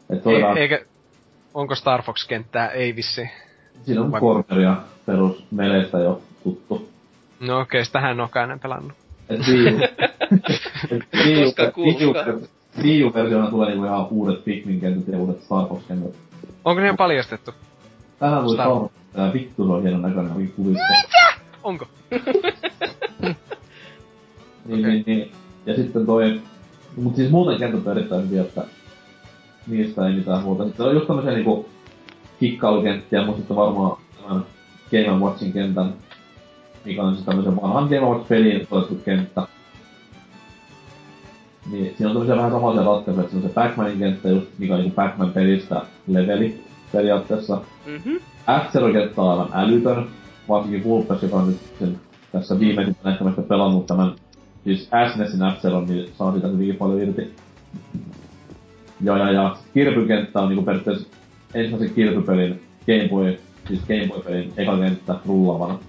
Et 0.09 0.27
on 0.27 0.33
Ei, 0.33 0.39
ihan- 0.39 0.57
eikä... 0.57 0.79
Onko 1.53 1.75
Star 1.75 2.01
Fox-kenttää? 2.01 2.69
Ei 2.69 2.95
vissi. 2.95 3.29
siinä 3.85 4.01
on 4.01 4.11
vai- 4.11 4.21
corneria 4.21 4.75
perus 5.05 5.43
meleistä 5.51 5.97
jo 5.99 6.21
tuttu. 6.43 6.89
No 7.39 7.59
okei, 7.59 7.79
okay, 7.79 7.85
sitähän 7.85 8.17
ennen 8.43 8.59
pelannut. 8.59 8.93
Et 9.29 9.39
Wii 11.77 12.05
U. 12.05 12.13
Wii 12.83 13.03
U-versiona 13.03 13.49
tulee 13.49 13.69
niinku 13.69 13.85
ihan 13.85 14.07
uudet 14.11 14.43
Pikmin 14.45 14.79
kentät 14.79 15.07
ja 15.07 15.17
uudet 15.17 15.43
Star 15.43 15.67
Fox 15.67 15.81
kentät. 15.87 16.13
Onko 16.65 16.81
ne 16.81 16.95
paljastettu? 16.97 17.51
Tänään 18.19 18.43
tuli 18.43 18.57
Star- 18.57 18.65
Fox, 18.67 18.91
tää 19.13 19.33
vittu 19.33 19.65
se 19.65 19.71
on 19.71 19.81
hienon 19.81 20.01
näköinen 20.01 20.51
kuvissa. 20.55 20.83
Onko? 21.63 21.85
Niin, 24.65 24.79
Okei. 24.79 24.91
niin, 24.91 25.03
niin. 25.07 25.31
Ja 25.65 25.75
sitten 25.75 26.05
toi... 26.05 26.41
Mut 26.97 27.15
siis 27.15 27.31
muuten 27.31 27.59
kentät 27.59 27.87
on 27.87 27.97
erittäin 27.97 28.23
hyviä, 28.23 28.41
että 28.41 28.63
niistä 29.67 30.07
ei 30.07 30.13
mitään 30.13 30.43
huolta. 30.43 30.65
Sitten 30.65 30.85
on 30.85 30.93
just 30.93 31.07
tämmösiä 31.07 31.31
niinku 31.31 31.69
kikkailukenttiä, 32.39 33.25
mutta 33.25 33.37
sitten 33.37 33.57
varmaan 33.57 33.97
tämän 34.21 34.45
Game 34.91 35.25
Watchin 35.25 35.53
kentän, 35.53 35.93
mikä 36.85 37.03
on 37.03 37.13
siis 37.13 37.25
tämmösen 37.25 37.55
vanhan 37.61 37.83
Game 37.83 37.99
Watch-peliin 38.07 38.67
otettu 38.71 38.95
kenttä. 38.95 39.47
Niin, 41.71 41.93
siinä 41.97 42.09
on 42.09 42.15
tämmösiä 42.15 42.35
vähän 42.35 42.51
samanlaisia 42.51 42.91
ratkaisuja, 42.91 43.23
että 43.25 43.31
se 43.31 43.37
on 43.37 43.43
se 43.43 43.53
Pac-Manin 43.53 43.99
kenttä 43.99 44.29
just, 44.29 44.47
mikä 44.57 44.73
on 44.73 44.79
niinku 44.79 44.95
Pac-Man 44.95 45.31
pelistä 45.31 45.81
leveli 46.07 46.63
periaatteessa. 46.91 47.61
Mhm. 47.85 48.15
F-Zero-kenttä 48.47 49.21
on 49.21 49.29
aivan 49.29 49.49
älytön, 49.53 50.07
varsinkin 50.49 50.83
Vulpes, 50.83 51.23
joka 51.23 51.37
on 51.37 51.47
nyt 51.47 51.59
sen 51.79 51.99
tässä 52.31 52.59
viimeisimpänä 52.59 53.11
ehkä 53.11 53.23
meistä 53.23 53.41
pelannut 53.41 53.85
tämän, 53.85 54.15
siis 54.63 54.89
SNESin 55.13 55.39
f 55.39 55.89
niin 55.89 56.09
saa 56.17 56.31
siitä 56.31 56.47
hyvinkin 56.47 56.75
paljon 56.75 57.01
irti. 57.01 57.33
Ja, 59.01 59.17
ja, 59.17 59.31
ja 59.31 59.55
Kirpykenttä 59.73 60.39
on 60.39 60.49
niinku 60.49 60.63
periaatteessa 60.63 61.07
ensimmäisen 61.53 61.95
Kirpypelin 61.95 62.61
Game 62.85 63.09
Boy, 63.09 63.37
siis 63.67 63.79
Game 63.87 64.07
Boy-pelin 64.07 64.53
eka 64.57 64.77
kenttä 64.77 65.15
rullaavana. 65.25 65.79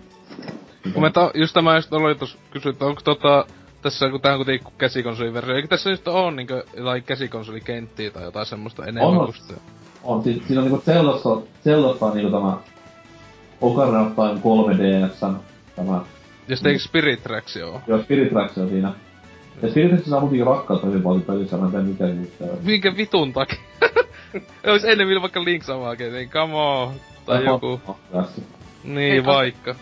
Kun 0.92 1.02
mä 1.02 1.10
ta- 1.10 1.30
just 1.34 1.54
tämä 1.54 1.76
just 1.76 2.38
kysyä, 2.50 2.70
että 2.70 2.84
onko 2.84 3.00
tota, 3.04 3.46
tässä 3.82 4.10
kun 4.10 4.20
tähän 4.20 4.38
kuitenkin 4.38 4.72
käsikonsoliversio, 4.78 5.56
eikö 5.56 5.68
tässä 5.68 5.90
nyt 5.90 6.08
on 6.08 6.36
niinkö 6.36 6.64
jotain 6.76 7.02
käsikonsolikenttiä 7.02 8.10
tai 8.10 8.22
jotain 8.22 8.46
semmoista 8.46 8.86
enemmän 8.86 9.18
On. 9.18 9.24
kuin 9.24 9.34
sitä? 9.34 9.54
On, 10.04 10.22
siis, 10.22 10.46
siinä 10.46 10.62
on 10.62 10.68
niinku 10.68 10.84
Zeldassa, 10.84 11.28
Zeldassa 11.64 12.06
on 12.06 12.16
niinku 12.16 12.30
tämä 12.30 12.58
Ocarina 13.60 14.00
of 14.00 14.08
Time 14.08 14.40
3DSn, 14.40 15.34
tämä 15.76 16.00
Ja 16.48 16.56
sitten 16.56 16.72
eikö 16.72 16.82
Spirit 16.82 17.22
Tracks 17.22 17.56
oo? 17.56 17.80
Joo, 17.86 18.02
Spirit 18.02 18.28
Tracks 18.28 18.58
on 18.58 18.68
siinä. 18.68 18.92
Ja 19.62 19.70
Spirit 19.70 19.90
Tracks 19.90 20.10
saa 20.10 20.20
muutenkin 20.20 20.46
rakkautta 20.46 20.86
hyvin 20.86 21.02
paljon 21.02 21.22
pelissä, 21.22 21.56
mä 21.56 21.78
en 21.78 21.96
tiedä 21.96 22.12
mikä 22.12 22.44
on. 22.44 22.58
Minkä 22.62 22.96
vitun 22.96 23.32
takia? 23.32 23.58
Ois 24.72 24.84
enemmän 24.84 25.22
vaikka 25.22 25.44
Link 25.44 25.64
samaa 25.64 25.94
niin 25.94 26.30
come 26.30 26.54
on. 26.54 26.92
Tai 27.26 27.44
joku. 27.44 27.80
Tässä. 28.12 28.42
Niin, 28.84 29.26
vaikka. 29.26 29.74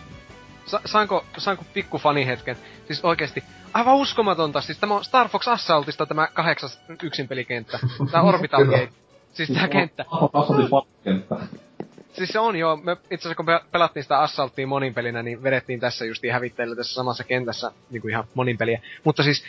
Sa- 0.65 0.81
saanko, 0.85 1.25
saanko 1.37 1.63
pikku 1.73 1.97
fanihetken? 1.97 2.57
Siis 2.87 3.05
oikeesti, 3.05 3.43
aivan 3.77 3.95
uskomatonta. 3.95 4.61
Siis 4.61 4.77
tämä 4.77 4.93
on 4.93 5.03
Star 5.03 5.27
Fox 5.27 5.47
Assaultista 5.47 6.05
tämä 6.05 6.27
kahdeksas 6.27 6.81
yksin 7.03 7.27
pelikenttä. 7.27 7.79
Tää 8.11 8.21
Orbital. 8.21 8.65
Gate. 8.65 8.89
Siis 9.33 9.49
tää 9.49 9.67
kenttä. 9.67 10.05
Siis 12.13 12.29
se 12.29 12.39
on 12.39 12.55
joo, 12.55 12.75
me 12.77 12.91
itse 12.91 13.15
asiassa 13.15 13.35
kun 13.35 13.45
pe- 13.45 13.61
pelattiin 13.71 14.03
sitä 14.03 14.19
Assaulttia 14.19 14.67
monin 14.67 14.93
pelinä, 14.93 15.23
niin 15.23 15.43
vedettiin 15.43 15.79
tässä 15.79 16.05
justiin 16.05 16.33
hävittäjillä 16.33 16.75
tässä 16.75 16.93
samassa 16.93 17.23
kentässä 17.23 17.71
niinku 17.89 18.07
ihan 18.07 18.23
monin 18.33 18.57
peliä. 18.57 18.81
Mutta 19.03 19.23
siis, 19.23 19.45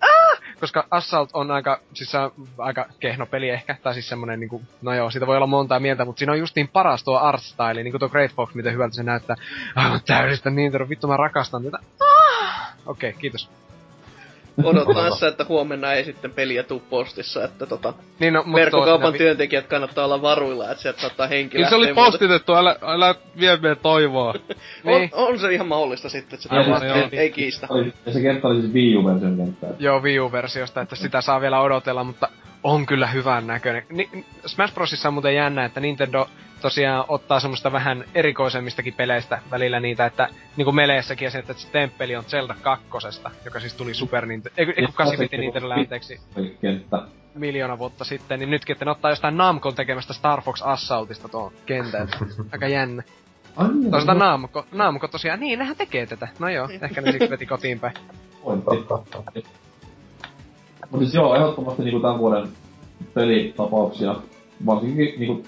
aah! 0.00 0.40
koska 0.60 0.86
Assault 0.90 1.30
on 1.32 1.50
aika, 1.50 1.80
siis 1.94 2.14
on 2.14 2.32
aika 2.58 2.86
kehno 3.00 3.26
peli 3.26 3.48
ehkä, 3.48 3.76
tai 3.82 3.94
siis 3.94 4.08
semmonen 4.08 4.40
niinku, 4.40 4.62
no 4.82 4.94
joo, 4.94 5.10
siitä 5.10 5.26
voi 5.26 5.36
olla 5.36 5.46
montaa 5.46 5.80
mieltä, 5.80 6.04
mutta 6.04 6.18
siinä 6.18 6.32
on 6.32 6.38
justiin 6.38 6.68
paras 6.68 7.04
tuo 7.04 7.18
art 7.18 7.42
style, 7.42 7.82
niinku 7.82 7.98
tuo 7.98 8.08
Great 8.08 8.32
Fox, 8.32 8.54
miten 8.54 8.72
hyvältä 8.72 8.94
se 8.94 9.02
näyttää. 9.02 9.36
Aivan 9.74 10.00
täydellistä 10.06 10.50
Nintendo, 10.50 10.88
vittu 10.88 11.06
mä 11.06 11.16
rakastan 11.16 11.64
tätä. 11.64 11.78
Okei, 12.86 13.10
okay, 13.10 13.20
kiitos. 13.20 13.50
Odottaessa, 14.64 15.28
että 15.28 15.44
huomenna 15.48 15.92
ei 15.92 16.04
sitten 16.04 16.30
peliä 16.30 16.62
tuu 16.62 16.80
postissa, 16.90 17.44
että 17.44 17.66
tota, 17.66 17.94
Niin 18.18 18.32
no, 18.32 18.42
mutta 18.42 18.60
verkkokaupan 18.60 19.12
työntekijät 19.12 19.66
kannattaa 19.66 20.04
olla 20.04 20.22
varuilla, 20.22 20.70
että 20.70 20.82
sieltä 20.82 21.00
saattaa 21.00 21.26
henki 21.26 21.56
Kyllä 21.56 21.68
se 21.68 21.74
oli 21.74 21.94
postitettu, 21.94 22.54
älä, 22.54 22.76
älä 22.82 23.14
vie 23.40 23.56
meidän 23.56 23.78
toivoa. 23.82 24.34
Niin. 24.84 25.10
On, 25.12 25.28
on, 25.28 25.38
se 25.38 25.54
ihan 25.54 25.66
mahdollista 25.66 26.08
sitten, 26.08 26.36
että 26.36 26.48
se 26.48 26.54
Aivan, 26.56 26.88
joo. 26.88 27.08
ei 27.12 27.30
kiistä. 27.30 27.66
Oli- 27.70 27.92
Ja 28.06 28.12
se 28.12 28.20
kenttä 28.20 28.48
oli 28.48 28.60
siis 28.60 28.72
Wii 28.72 28.96
U-version 28.96 29.36
kenttää. 29.36 29.70
Joo, 29.78 30.00
Wii 30.02 30.20
U-versiosta, 30.20 30.80
että 30.80 30.96
sitä 30.96 31.20
saa 31.20 31.40
vielä 31.40 31.60
odotella, 31.60 32.04
mutta 32.04 32.28
on 32.62 32.86
kyllä 32.86 33.06
hyvän 33.06 33.46
näköinen. 33.46 33.82
Ni- 33.90 34.24
Smash 34.46 34.74
Brosissa 34.74 35.08
on 35.08 35.14
muuten 35.14 35.34
jännä, 35.34 35.64
että 35.64 35.80
Nintendo 35.80 36.26
tosiaan 36.60 37.04
ottaa 37.08 37.40
semmoista 37.40 37.72
vähän 37.72 38.04
erikoisemmistakin 38.14 38.94
peleistä 38.94 39.38
välillä 39.50 39.80
niitä, 39.80 40.06
että 40.06 40.28
niinku 40.56 40.72
Meleessäkin 40.72 41.26
ja 41.26 41.30
se, 41.30 41.38
että 41.38 41.52
se 41.52 41.68
temppeli 41.70 42.16
on 42.16 42.24
Zelda 42.24 42.54
kakkosesta, 42.62 43.30
joka 43.44 43.60
siis 43.60 43.74
tuli 43.74 43.94
Super 43.94 44.26
Nintendo, 44.26 44.54
ei, 44.56 44.66
kun 44.66 44.94
8 44.94 45.28
Nintendolle 45.32 45.74
anteeksi, 45.74 46.20
Oli 46.36 46.56
Kenttä. 46.60 47.02
miljoona 47.34 47.78
vuotta 47.78 48.04
sitten, 48.04 48.38
niin 48.38 48.50
nytkin, 48.50 48.74
että 48.74 48.84
ne 48.84 48.90
ottaa 48.90 49.10
jostain 49.10 49.36
Namcon 49.36 49.74
tekemästä 49.74 50.12
Star 50.12 50.40
Fox 50.42 50.62
Assaultista 50.62 51.28
tuon 51.28 51.52
kentän. 51.66 52.08
Aika 52.52 52.68
jännä. 52.68 53.02
Niin, 53.72 53.90
Toisaalta 53.90 54.14
Namco, 54.24 54.66
Namco 54.72 55.08
tosiaan, 55.08 55.40
niin 55.40 55.58
nehän 55.58 55.76
tekee 55.76 56.06
tätä. 56.06 56.28
No 56.38 56.48
joo, 56.48 56.68
ehkä 56.82 57.00
ne 57.00 57.12
siksi 57.12 57.30
veti 57.30 57.46
kotiin 57.46 57.80
päin. 57.80 57.94
Totta. 58.88 59.22
Mutta 60.90 61.04
siis 61.06 61.14
joo, 61.14 61.34
ehdottomasti 61.34 61.82
niinku 61.82 62.00
tämän 62.00 62.18
vuoden 62.18 62.48
pelitapauksia, 63.14 64.14
varsinkin 64.66 65.14
niinku 65.18 65.44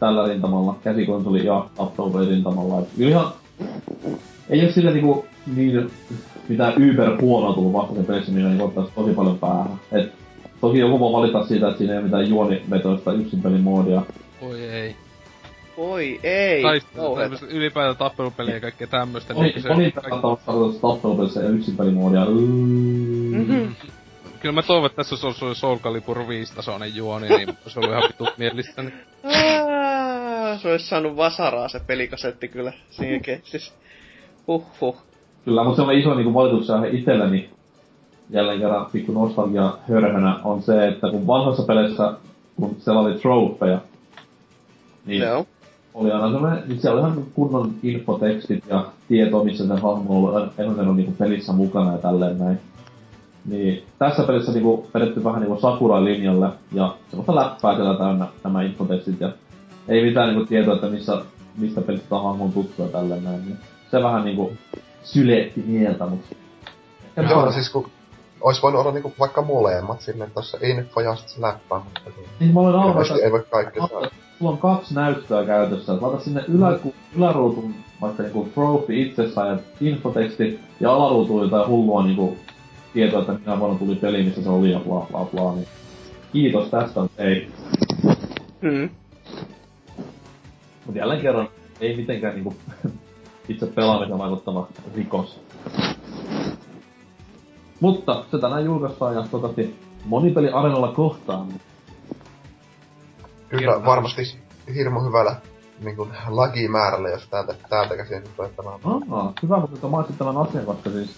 tällä 0.00 0.28
rintamalla, 0.28 0.76
käsikonsoli 0.84 1.46
ja 1.46 1.66
Apple 1.78 2.26
rintamalla. 2.28 2.80
Et 2.80 2.88
kyllä 2.96 3.10
ihan, 3.10 3.32
ei 4.50 4.64
oo 4.64 4.72
sillä 4.72 4.90
niinku 4.90 5.24
niin 5.56 5.90
mitään 6.48 6.82
yber 6.82 7.20
huonoa 7.20 7.52
tullut 7.54 7.72
vasta 7.72 7.94
sen 7.94 8.04
pelissä, 8.04 8.32
mikä 8.32 8.48
niinku 8.48 8.64
ottaisi 8.64 8.92
tosi 8.94 9.12
paljon 9.14 9.38
päähän. 9.38 9.80
Et 9.92 10.12
Toki 10.60 10.78
joku 10.78 11.00
voi 11.00 11.12
valita 11.12 11.46
siitä, 11.46 11.66
että 11.66 11.78
siinä 11.78 11.92
ei 11.92 11.98
ole 11.98 12.04
mitään 12.04 12.28
juonivetoista 12.28 13.12
yksin 13.12 13.42
pelimoodia. 13.42 14.02
Oi 14.42 14.60
ei. 14.64 14.96
Oi 15.76 16.20
ei. 16.22 16.62
Taistelu, 16.62 17.04
kauheeta. 17.06 17.22
tämmöstä 17.36 17.56
ylipäätään 17.56 17.96
tappelupeliä 17.96 18.54
ja 18.54 18.60
kaikkea 18.60 18.86
tämmöstä. 18.86 19.34
Oli, 19.34 19.48
niin 19.48 19.62
se- 19.62 19.70
oli 19.70 19.92
kaikki- 19.92 20.80
tappelupelissä 20.80 21.40
ja 21.42 21.48
yksin 21.48 21.76
pelimoodia. 21.76 22.24
Mhm. 22.24 23.72
Kyllä 24.40 24.52
mä 24.54 24.62
toivon, 24.62 24.86
että 24.86 24.96
tässä 24.96 25.26
olisi 25.26 25.44
ollut 25.44 25.58
Soul 25.58 25.78
Calibur 25.78 26.28
5 26.28 26.54
tasoinen 26.56 26.96
juoni, 26.96 27.28
niin 27.28 27.48
se 27.66 27.78
oli 27.78 27.88
ihan 27.88 28.02
vittu 28.02 28.26
mielistä. 28.38 28.82
Niin. 28.82 28.94
Se 30.62 30.72
olisi 30.72 30.86
saanut 30.86 31.16
vasaraa 31.16 31.68
se 31.68 31.80
pelikasetti 31.86 32.48
kyllä 32.48 32.72
siinä 32.90 33.20
keississä. 33.20 33.74
Huhhuh. 34.46 34.96
Kyllä, 35.44 35.64
mutta 35.64 35.76
se 35.76 35.88
on 35.88 35.94
iso 35.94 36.14
niinku 36.14 36.34
valitus 36.34 36.68
itselleni. 36.92 37.50
Jälleen 38.30 38.60
kerran 38.60 38.86
pikku 38.92 39.12
nostalgia 39.12 39.78
hörhönä 39.88 40.40
on 40.44 40.62
se, 40.62 40.88
että 40.88 41.10
kun 41.10 41.26
vanhoissa 41.26 41.62
peleissä, 41.62 42.12
kun 42.56 42.76
siellä 42.78 43.00
oli 43.00 43.14
trofeja, 43.14 43.78
niin 45.06 45.22
Joo. 45.22 45.46
oli 45.94 46.12
aina 46.12 46.32
semmoinen, 46.32 46.62
niin 46.66 46.80
siellä 46.80 47.00
oli 47.00 47.10
ihan 47.10 47.24
kunnon 47.34 47.74
infotekstit 47.82 48.64
ja 48.68 48.86
tieto, 49.08 49.44
missä 49.44 49.66
se 49.66 49.74
hahmo 49.74 50.28
on 50.28 50.80
ollut 50.80 50.96
niinku 50.96 51.12
pelissä 51.18 51.52
mukana 51.52 51.92
ja 51.92 51.98
tälleen 51.98 52.38
näin. 52.38 52.58
Niin 53.48 53.84
tässä 53.98 54.22
pelissä 54.22 54.52
niinku 54.52 54.86
vedetty 54.94 55.24
vähän 55.24 55.40
niinku 55.40 55.60
Sakurai-linjalle 55.60 56.48
ja 56.72 56.94
semmoista 57.10 57.34
läppää 57.34 57.74
siellä 57.76 57.98
täynnä 57.98 58.26
nämä 58.44 58.62
infotekstit 58.62 59.20
ja 59.20 59.28
ei 59.88 60.04
mitään 60.04 60.28
niinku 60.28 60.46
tietoa, 60.46 60.74
että 60.74 60.86
missä, 60.88 61.22
mistä 61.58 61.80
pelistä 61.80 62.08
tämä 62.08 62.22
hahmo 62.22 62.44
on 62.44 62.52
tuttu 62.52 62.82
ja 62.82 62.88
tälleen 62.88 63.24
näin. 63.24 63.44
Niin 63.44 63.58
se 63.90 64.02
vähän 64.02 64.24
niinku 64.24 64.52
syletti 65.02 65.64
mieltä, 65.66 66.06
mut... 66.06 66.20
Ehkä 67.16 67.32
Joo, 67.32 67.46
se- 67.46 67.54
siis 67.54 67.70
kun 67.70 67.90
ois 68.40 68.62
voinut 68.62 68.80
olla 68.80 68.92
niinku 68.92 69.12
vaikka 69.18 69.42
molemmat 69.42 70.00
sinne, 70.00 70.24
että 70.24 70.34
tossa 70.34 70.58
info 70.62 71.00
ja 71.00 71.14
sit 71.16 71.28
se 71.28 71.42
läppä, 71.42 71.74
mutta 71.74 72.00
Niin 72.40 72.54
mä 72.54 72.60
olen 72.60 72.88
ilmeisesti 72.88 73.22
ei 73.22 73.32
voi 73.32 73.46
kaikki 73.50 73.78
saada. 73.78 74.10
sulla 74.38 74.50
on 74.50 74.58
kaksi 74.58 74.94
näyttöä 74.94 75.44
käytössä. 75.46 75.98
Laita 76.00 76.20
sinne 76.20 76.44
ylä, 76.48 76.78
yläruutun 77.16 77.74
vaikka 78.00 78.22
niinku 78.22 78.48
trophy 78.54 79.00
itsessään 79.02 79.48
ja 79.48 79.58
infoteksti 79.80 80.60
ja 80.80 80.92
alaruutuun 80.94 81.42
jotain 81.42 81.68
hullua 81.68 82.02
niinku 82.04 82.36
tietoa, 82.96 83.20
että 83.20 83.32
minä 83.32 83.58
vuonna 83.58 83.78
tuli 83.78 83.94
peli, 83.94 84.22
missä 84.22 84.42
se 84.42 84.48
oli 84.48 84.70
ja 84.70 84.80
bla 84.80 85.06
bla 85.10 85.24
bla. 85.24 85.54
Niin 85.54 85.68
kiitos 86.32 86.68
tästä, 86.68 87.00
mutta 87.00 87.22
ei. 87.22 87.50
Mm. 88.60 88.90
Mut 90.86 90.94
jälleen 90.94 91.20
kerran, 91.20 91.48
ei 91.80 91.96
mitenkään 91.96 92.34
niinku 92.34 92.54
itse 93.48 93.66
pelaamisen 93.66 94.18
vaikuttava 94.18 94.68
rikos. 94.94 95.40
Mutta 97.80 98.24
se 98.30 98.38
tänään 98.38 98.64
julkaistaan 98.64 99.14
ja 99.14 99.22
toivottavasti 99.22 99.76
monipeli 100.04 100.50
areenalla 100.50 100.92
kohtaan. 100.92 101.48
Kyllä 103.48 103.84
varmasti 103.84 104.22
hirmu 104.74 105.00
hyvällä 105.00 105.36
niinku 105.84 106.08
lagimäärällä, 106.28 107.08
jos 107.08 107.28
täältä, 107.28 107.54
täältä 107.68 107.96
käsin 107.96 108.22
rupeaa 108.26 108.50
pelaamaan. 108.56 109.02
Aa, 109.10 109.32
hyvä, 109.42 109.60
mutta 109.60 109.74
että 109.74 109.86
mainitsit 109.88 110.18
tämän 110.18 110.36
asian, 110.36 110.66
koska 110.66 110.90
siis, 110.90 111.16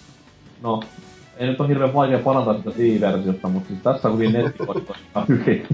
no, 0.61 0.79
ei 1.39 1.47
nyt 1.47 1.59
ole 1.59 1.69
hirveän 1.69 1.93
vaikea 1.93 2.19
parantaa 2.19 2.53
sitä 2.57 2.69
Wii-versiota, 2.69 3.47
mutta 3.49 3.67
siis 3.67 3.79
tässä 3.83 4.07
on 4.07 4.15
kuitenkin 4.17 4.43
netti 4.43 4.63
ihan 5.15 5.27
hyvin. 5.27 5.67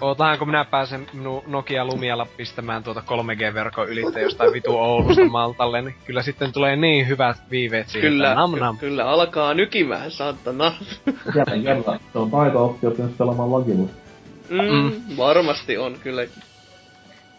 Ootahan 0.00 0.38
kun 0.38 0.48
minä 0.48 0.64
pääsen 0.64 1.06
minun 1.12 1.42
Nokia 1.46 1.84
Lumialla 1.84 2.26
pistämään 2.36 2.82
tuota 2.82 3.02
3G-verkon 3.06 3.88
ylitse 3.88 4.20
jostain 4.20 4.52
vitu 4.52 4.78
Oulusta 4.78 5.24
Maltalle, 5.24 5.82
niin 5.82 5.94
kyllä 6.04 6.22
sitten 6.22 6.52
tulee 6.52 6.76
niin 6.76 7.08
hyvät 7.08 7.36
viiveet 7.50 7.88
siitä. 7.88 8.06
Kyllä, 8.08 8.28
että 8.28 8.40
Nam 8.40 8.58
nam. 8.58 8.78
ky- 8.78 8.86
kyllä 8.86 9.10
alkaa 9.10 9.54
nykimään, 9.54 10.10
saatana. 10.10 10.72
Jälleen 11.36 11.62
kerran, 11.62 12.00
se 12.12 12.18
on 12.18 12.30
taito 12.30 12.64
oppi 12.64 12.86
oppinut 12.86 13.18
pelaamaan 13.18 13.52
lagilla. 13.52 13.88
Mm, 14.50 15.16
varmasti 15.16 15.78
on 15.78 15.96
kyllä. 16.02 16.22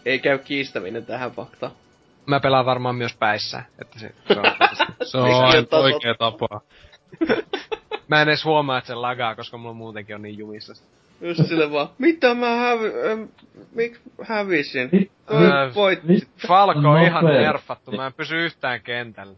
Ei 0.06 0.20
käy 0.20 0.38
kiistäminen 0.38 1.06
tähän 1.06 1.32
faktaan. 1.32 1.72
Mä 2.26 2.40
pelaan 2.40 2.66
varmaan 2.66 2.96
myös 2.96 3.16
päissä, 3.18 3.64
että 3.82 4.00
se, 4.00 4.12
se 4.28 4.40
on 4.40 4.46
Se 5.04 5.18
on 5.18 5.84
oikea 5.84 6.16
tapa. 6.16 6.62
Mä 8.08 8.22
en 8.22 8.28
edes 8.28 8.46
huomaa, 8.46 8.78
että 8.78 8.88
se 8.88 8.96
lagaa, 8.96 9.36
koska 9.36 9.58
mulla 9.58 9.74
muutenkin 9.74 10.16
on 10.16 10.22
niin 10.22 10.38
jumissa. 10.38 10.74
Just 11.22 11.46
sille 11.48 11.72
vaan, 11.72 11.90
mitä 11.98 12.34
mä 12.34 12.50
hävi... 12.56 12.86
Ähm, 13.12 13.24
mik 13.76 14.00
hävisin? 14.24 15.12
Falco 16.48 16.90
on 16.90 17.02
ihan 17.02 17.24
Nopea. 17.24 17.42
nerfattu, 17.42 17.92
mä 17.92 18.06
en 18.06 18.14
pysy 18.14 18.46
yhtään 18.46 18.82
kentällä. 18.82 19.34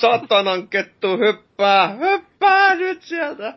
Satanan 0.00 0.68
kettu, 0.68 1.18
hyppää! 1.18 1.88
Hyppää 1.88 2.74
nyt 2.74 3.02
sieltä! 3.02 3.54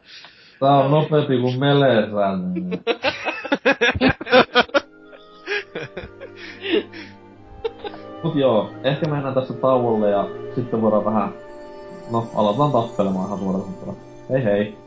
Tää 0.59 0.69
on 0.77 0.91
nopeampi 0.91 1.37
kuin 1.41 1.59
Melesään. 1.59 2.53
Mut 8.23 8.35
joo, 8.35 8.69
ehkä 8.83 9.09
mennään 9.09 9.33
tässä 9.33 9.53
tauolle 9.53 10.09
ja 10.09 10.27
sitten 10.55 10.81
voidaan 10.81 11.05
vähän... 11.05 11.33
No, 12.11 12.27
aloitetaan 12.35 12.71
tappelemaan 12.71 13.27
ihan 13.27 13.39
suoraan. 13.39 13.95
Hei 14.29 14.43
hei! 14.43 14.77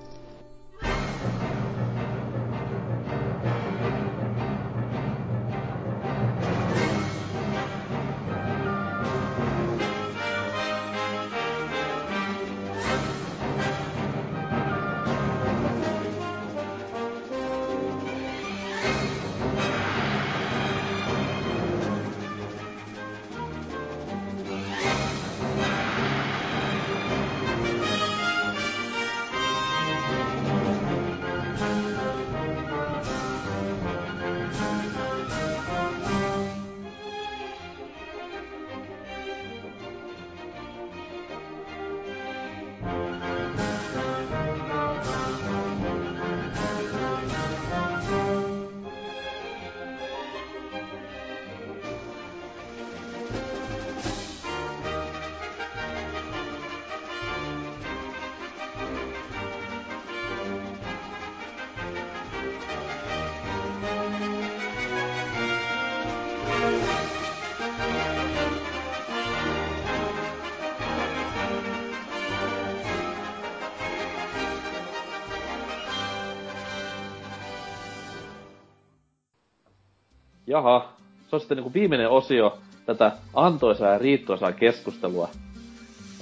Jaha, 80.52 80.88
se 81.30 81.36
on 81.36 81.40
sitten 81.40 81.56
niinku 81.56 81.74
viimeinen 81.74 82.10
osio 82.10 82.58
tätä 82.86 83.12
antoisaa 83.34 83.88
ja 83.88 83.98
riittoisaa 83.98 84.52
keskustelua. 84.52 85.28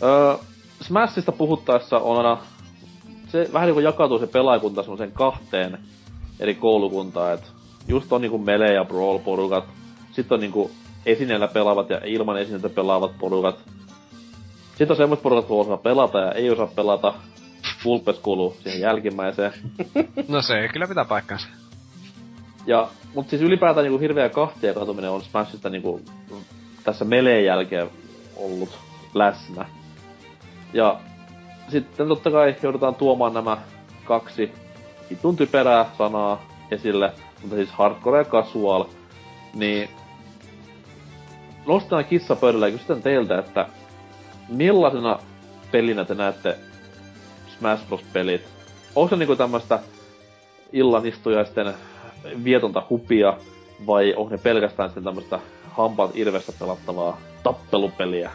Öö, 0.03 0.35
Smashista 0.81 1.33
puhuttaessa 1.33 1.99
on 1.99 2.17
aina, 2.17 2.39
se 3.29 3.51
vähän 3.53 3.67
niinku 3.67 3.81
jakautuu 3.81 4.19
se 4.19 4.27
pelaajakunta 4.27 4.83
semmoisen 4.83 5.13
kahteen 5.13 5.79
eri 6.41 6.55
koulukuntaan, 6.55 7.35
et 7.35 7.53
just 7.89 8.13
on 8.13 8.21
niinku 8.21 8.39
melee 8.39 8.75
ja 8.75 8.85
brawl 8.85 9.19
porukat, 9.19 9.65
sitten 10.13 10.35
on 10.37 10.41
niinku 10.41 10.71
esineellä 11.07 11.49
pelaavat 11.49 11.91
ja 11.91 12.01
ilman 12.05 12.39
esineitä 12.39 12.69
pelaavat 12.69 13.19
porukat. 13.19 13.59
Sitten 14.69 14.91
on 14.91 14.97
semmoiset 14.97 15.23
porukat, 15.23 15.47
kun 15.47 15.61
osaa 15.61 15.77
pelata 15.77 16.19
ja 16.19 16.33
ei 16.33 16.51
osaa 16.51 16.67
pelata. 16.67 17.15
Vulpes 17.85 18.19
kuuluu 18.19 18.57
siihen 18.63 18.81
jälkimmäiseen. 18.81 19.53
No 20.29 20.43
se 20.43 20.69
kyllä 20.73 20.89
pitää 20.89 21.05
paikkansa. 21.05 21.49
Ja, 22.67 22.89
mut 23.15 23.29
siis 23.29 23.43
ylipäätään 23.43 23.85
niinku 23.85 23.99
hirveä 23.99 24.29
kahtia 24.29 24.75
katuminen 24.75 25.11
on 25.11 25.23
Smashista 25.23 25.71
niinku 25.71 26.01
tässä 26.85 27.05
meleen 27.05 27.45
jälkeen 27.45 27.91
ollut 28.37 28.79
läsnä. 29.15 29.67
Ja 30.73 31.01
sitten 31.69 32.09
totta 32.09 32.31
kai 32.31 32.57
joudutaan 32.63 32.95
tuomaan 32.95 33.35
nämä 33.35 33.59
kaksi 34.05 34.53
vitun 35.11 35.37
typerää 35.37 35.91
sanaa 35.99 36.43
esille, 36.71 37.13
mutta 37.41 37.57
siis 37.57 37.71
hardcore 37.71 38.19
ja 38.19 38.25
casual, 38.25 38.85
niin 39.55 39.89
nostetaan 41.67 42.05
kissa 42.05 42.37
pöydälle 42.37 42.69
ja 42.69 42.73
kysytään 42.73 43.03
teiltä, 43.03 43.39
että 43.39 43.67
millaisena 44.49 45.19
pelinä 45.71 46.05
te 46.05 46.15
näette 46.15 46.59
Smash 47.59 47.87
Bros. 47.89 48.03
pelit? 48.13 48.43
Onko 48.95 49.09
se 49.09 49.17
niinku 49.17 49.37
tämmöstä 49.37 49.79
illanistujaisten 50.73 51.75
vietonta 52.45 52.83
hupia, 52.91 53.37
vai 53.87 54.15
onko 54.15 54.31
ne 54.31 54.39
pelkästään 54.39 54.89
sitten 54.89 55.05
tämmöistä 55.05 55.41
hampaat 55.71 56.11
irvessä 56.17 56.53
pelattavaa 56.59 57.21
tappelupeliä? 57.43 58.31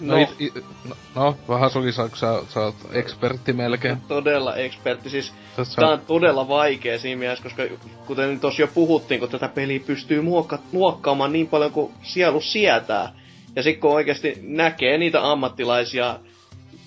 No, 0.00 0.14
no, 0.14 0.20
it, 0.22 0.34
it, 0.38 0.54
no, 0.88 0.94
no 1.14 1.36
vähän 1.48 1.70
suki, 1.70 1.92
sä, 1.92 2.08
sä, 2.14 2.42
sä 2.48 2.60
oot 2.60 2.74
ekspertti 2.92 3.52
melkein. 3.52 4.00
Todella 4.08 4.56
ekspertti, 4.56 5.10
siis 5.10 5.32
Tässä 5.56 5.80
tää 5.80 5.88
on 5.88 6.00
todella 6.00 6.48
vaikea 6.48 6.98
siinä 6.98 7.18
mielessä, 7.18 7.42
koska 7.42 7.62
kuten 8.06 8.40
tuossa 8.40 8.62
jo 8.62 8.68
puhuttiin, 8.74 9.20
kun 9.20 9.28
tätä 9.28 9.48
peliä 9.48 9.80
pystyy 9.86 10.20
muokka, 10.20 10.58
muokkaamaan 10.72 11.32
niin 11.32 11.46
paljon 11.46 11.72
kuin 11.72 11.92
sielu 12.02 12.40
sietää. 12.40 13.12
Ja 13.56 13.62
sitten 13.62 13.80
kun 13.80 13.92
oikeasti 13.92 14.38
näkee 14.42 14.98
niitä 14.98 15.30
ammattilaisia 15.30 16.18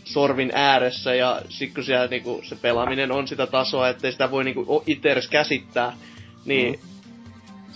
sorvin 0.07 0.51
ääressä 0.53 1.15
ja 1.15 1.41
sitten 1.49 1.75
kun 1.75 1.83
siellä 1.83 2.07
niinku, 2.07 2.41
se 2.43 2.55
pelaaminen 2.55 3.11
on 3.11 3.27
sitä 3.27 3.47
tasoa, 3.47 3.89
ettei 3.89 4.11
sitä 4.11 4.31
voi 4.31 4.43
niinku, 4.43 4.83
itse 4.87 5.11
edes 5.11 5.27
käsittää, 5.27 5.93
niin 6.45 6.73
mm. 6.73 6.97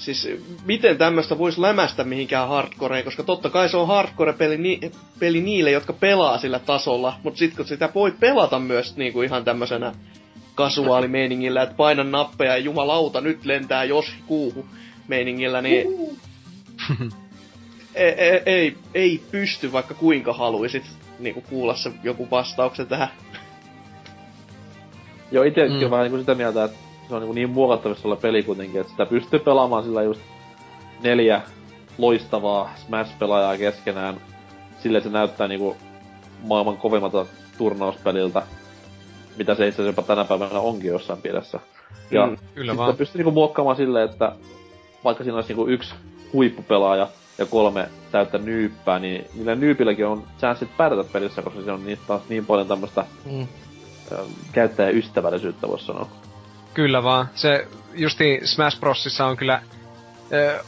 Siis 0.01 0.27
miten 0.65 0.97
tämmöistä 0.97 1.37
voisi 1.37 1.61
lämästä 1.61 2.03
mihinkään 2.03 2.47
hardcoreen, 2.47 3.03
koska 3.03 3.23
totta 3.23 3.49
kai 3.49 3.69
se 3.69 3.77
on 3.77 3.87
hardcore-peli 3.87 4.57
ni- 4.57 4.91
peli 5.19 5.41
niille, 5.41 5.71
jotka 5.71 5.93
pelaa 5.93 6.37
sillä 6.37 6.59
tasolla, 6.59 7.19
mutta 7.23 7.37
sitten 7.37 7.57
kun 7.57 7.65
sitä 7.65 7.89
voi 7.95 8.11
pelata 8.19 8.59
myös 8.59 8.95
niinku 8.97 9.21
ihan 9.21 9.43
tämmöisenä 9.43 9.93
kasuaalimeiningillä, 10.55 11.61
että 11.63 11.75
painan 11.75 12.11
nappeja 12.11 12.51
ja 12.51 12.57
jumalauta, 12.57 13.21
nyt 13.21 13.45
lentää 13.45 13.83
jos 13.83 14.13
kuuhu 14.27 14.65
meiningillä, 15.07 15.61
niin 15.61 15.87
ei, 17.95 18.09
ei, 18.17 18.41
ei, 18.45 18.77
ei 18.93 19.21
pysty 19.31 19.71
vaikka 19.71 19.93
kuinka 19.93 20.33
haluisit 20.33 20.83
niinku 21.23 21.43
kuulla 21.49 21.75
se 21.75 21.91
joku 22.03 22.27
vastauksen 22.31 22.87
tähän. 22.87 23.09
Joo, 25.31 25.43
itsekin 25.43 25.83
mm. 25.83 25.91
vähän 25.91 26.03
niinku 26.03 26.17
sitä 26.17 26.35
mieltä, 26.35 26.63
että 26.63 26.77
se 27.09 27.15
on 27.15 27.21
niin, 27.21 27.35
niin 27.35 27.49
muokattavissa 27.49 28.07
olla 28.07 28.15
peli 28.15 28.43
kuitenkin, 28.43 28.81
että 28.81 28.91
sitä 28.91 29.05
pystyy 29.05 29.39
pelaamaan 29.39 29.83
sillä 29.83 30.03
just 30.03 30.21
neljä 31.03 31.41
loistavaa 31.97 32.73
Smash-pelaajaa 32.75 33.57
keskenään. 33.57 34.21
Sille 34.79 35.01
se 35.01 35.09
näyttää 35.09 35.47
niinku 35.47 35.77
maailman 36.43 36.77
kovimmalta 36.77 37.25
turnauspeliltä, 37.57 38.43
mitä 39.37 39.55
se 39.55 39.67
itse 39.67 39.83
jopa 39.83 40.01
tänä 40.01 40.25
päivänä 40.25 40.59
onkin 40.59 40.91
jossain 40.91 41.19
mielessä. 41.23 41.59
Ja 42.11 42.27
mm, 42.27 42.37
kyllä 42.55 42.77
vaan. 42.77 42.97
pystyy 42.97 43.19
niinku 43.19 43.31
muokkaamaan 43.31 43.75
silleen, 43.75 44.09
että 44.09 44.35
vaikka 45.03 45.23
siinä 45.23 45.35
olisi 45.35 45.49
niinku 45.49 45.67
yksi 45.67 45.95
huippupelaaja 46.33 47.07
ja 47.37 47.45
kolme 47.45 47.89
täyttä 48.11 48.37
nyyppää, 48.37 48.99
niin 48.99 49.25
niillä 49.33 49.55
nyypilläkin 49.55 50.07
on 50.07 50.27
chanssit 50.39 50.77
pärjätä 50.77 51.09
pelissä, 51.13 51.41
koska 51.41 51.61
se 51.61 51.71
on 51.71 51.85
niin, 51.85 51.99
taas 52.07 52.21
niin 52.29 52.45
paljon 52.45 52.67
tämmöistä 52.67 53.05
mm. 53.31 53.47
käyttäjäystävällisyyttä, 54.51 55.67
voisi 55.67 55.85
sanoa. 55.85 56.09
Kyllä 56.73 57.03
vaan. 57.03 57.29
Se 57.35 57.67
justi 57.93 58.41
Smash 58.43 58.79
Brosissa 58.79 59.25
on 59.25 59.37
kyllä, 59.37 59.61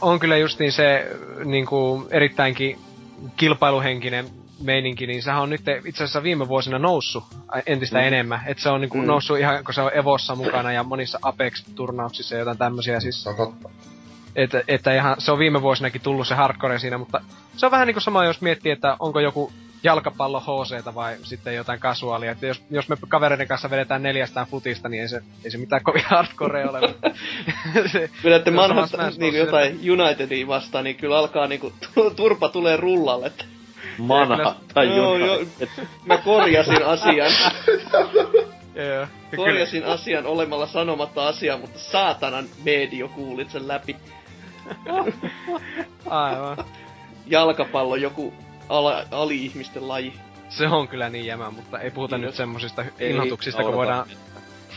on 0.00 0.20
kyllä 0.20 0.36
justiin 0.36 0.72
se 0.72 1.16
niinku, 1.44 2.06
erittäinkin 2.10 2.78
kilpailuhenkinen 3.36 4.26
meininki, 4.62 5.06
niin 5.06 5.22
sehän 5.22 5.42
on 5.42 5.50
nyt 5.50 5.62
itse 5.84 6.04
asiassa 6.04 6.22
viime 6.22 6.48
vuosina 6.48 6.78
noussut 6.78 7.24
entistä 7.66 7.98
mm. 7.98 8.04
enemmän. 8.04 8.40
Että 8.46 8.62
se 8.62 8.68
on 8.68 8.80
niinku 8.80 8.98
mm. 8.98 9.06
noussut 9.06 9.38
ihan, 9.38 9.64
kun 9.64 9.74
se 9.74 9.82
on 9.82 9.90
Evossa 9.94 10.34
mukana 10.34 10.72
ja 10.72 10.82
monissa 10.82 11.18
Apex-turnauksissa 11.22 12.34
ja 12.34 12.38
jotain 12.38 12.58
tämmöisiä 12.58 13.00
siis. 13.00 13.22
Se 13.22 13.28
on 13.28 13.36
totta. 13.36 13.70
Että, 14.36 14.62
että 14.68 14.94
ihan, 14.94 15.16
se 15.18 15.32
on 15.32 15.38
viime 15.38 15.62
vuosinakin 15.62 16.00
tullut 16.00 16.28
se 16.28 16.34
hardcore 16.34 16.78
siinä, 16.78 16.98
mutta 16.98 17.20
se 17.56 17.66
on 17.66 17.72
vähän 17.72 17.86
niinku 17.86 18.00
sama, 18.00 18.24
jos 18.24 18.40
miettii, 18.40 18.72
että 18.72 18.96
onko 18.98 19.20
joku 19.20 19.52
jalkapallo 19.84 20.40
hc 20.40 20.94
vai 20.94 21.16
sitten 21.22 21.54
jotain 21.54 21.80
kasuaalia. 21.80 22.30
Että 22.30 22.46
jos, 22.46 22.62
jos 22.70 22.88
me 22.88 22.96
kavereiden 23.08 23.48
kanssa 23.48 23.70
vedetään 23.70 24.02
neljästään 24.02 24.46
futista, 24.46 24.88
niin 24.88 25.00
ei 25.02 25.08
se, 25.08 25.22
ei 25.44 25.50
se 25.50 25.58
mitään 25.58 25.82
kovin 25.82 26.04
hardcore 26.04 26.68
ole. 26.68 26.80
se, 27.92 28.10
Vedätte 28.24 28.50
manhat 28.50 28.90
niin 29.18 29.34
jotain 29.34 29.80
Unitedia 29.90 30.46
vastaan, 30.46 30.84
niin 30.84 30.96
kyllä 30.96 31.18
alkaa 31.18 31.46
niinku 31.46 31.72
turpa 32.16 32.48
tulee 32.48 32.76
rullalle. 32.76 33.32
Manha 33.98 34.56
tai 34.74 34.96
joo, 34.96 35.16
joo, 35.16 35.38
Mä 36.06 36.16
korjasin 36.16 36.86
asian. 36.86 37.32
yeah, 38.76 39.08
korjasin 39.36 39.84
asian 39.84 40.26
olemalla 40.26 40.66
sanomatta 40.66 41.28
asiaa, 41.28 41.58
mutta 41.58 41.78
saatanan 41.78 42.44
medio 42.64 43.08
kuulit 43.08 43.50
sen 43.50 43.68
läpi. 43.68 43.96
Aivan. 46.06 46.64
Jalkapallo 47.26 47.96
joku 47.96 48.34
ala, 48.68 49.04
ali-ihmisten 49.10 49.88
laji. 49.88 50.12
Se 50.48 50.68
on 50.68 50.88
kyllä 50.88 51.08
niin 51.08 51.26
jämä, 51.26 51.50
mutta 51.50 51.80
ei 51.80 51.90
puhuta 51.90 52.16
Kiitos. 52.16 52.28
nyt 52.28 52.36
semmosista 52.36 52.84
innotuksista, 53.00 53.62
kun 53.62 53.74
voidaan... 53.74 54.06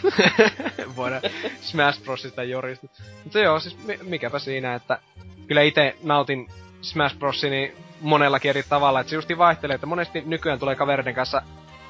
voidaan 0.95 1.22
Smash 1.61 2.03
Brosista 2.03 2.43
jorista. 2.43 2.88
Mutta 3.24 3.40
joo, 3.40 3.59
siis 3.59 3.77
mikäpä 4.03 4.40
siinä, 4.40 4.75
että 4.75 4.99
kyllä 5.48 5.61
itse 5.61 5.95
nautin 6.03 6.48
Smash 6.82 7.17
Brosin 7.17 7.51
niin 7.51 7.74
monellakin 8.01 8.49
eri 8.49 8.64
tavalla, 8.69 8.99
että 8.99 9.09
se 9.09 9.16
justi 9.16 9.38
vaihtelee, 9.38 9.75
että 9.75 9.88
monesti 9.88 10.24
nykyään 10.25 10.59
tulee 10.59 10.75
kavereiden 10.75 11.16
kanssa 11.16 11.41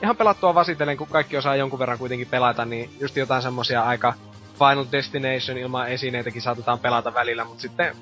ihan 0.04 0.18
pelattua 0.18 0.56
vasitellen, 0.56 0.98
kun 0.98 1.08
kaikki 1.08 1.38
osaa 1.38 1.56
jonkun 1.56 1.80
verran 1.80 1.98
kuitenkin 1.98 2.28
pelata, 2.28 2.66
niin 2.66 2.90
just 3.00 3.18
jotain 3.18 3.42
semmosia 3.42 3.84
aika 3.84 4.14
Final 4.60 4.86
Destination 4.92 5.58
ilman 5.58 5.90
esineitäkin 5.90 6.42
saatetaan 6.42 6.80
pelata 6.80 7.14
välillä, 7.14 7.46
mutta 7.46 7.62
sitten 7.62 7.96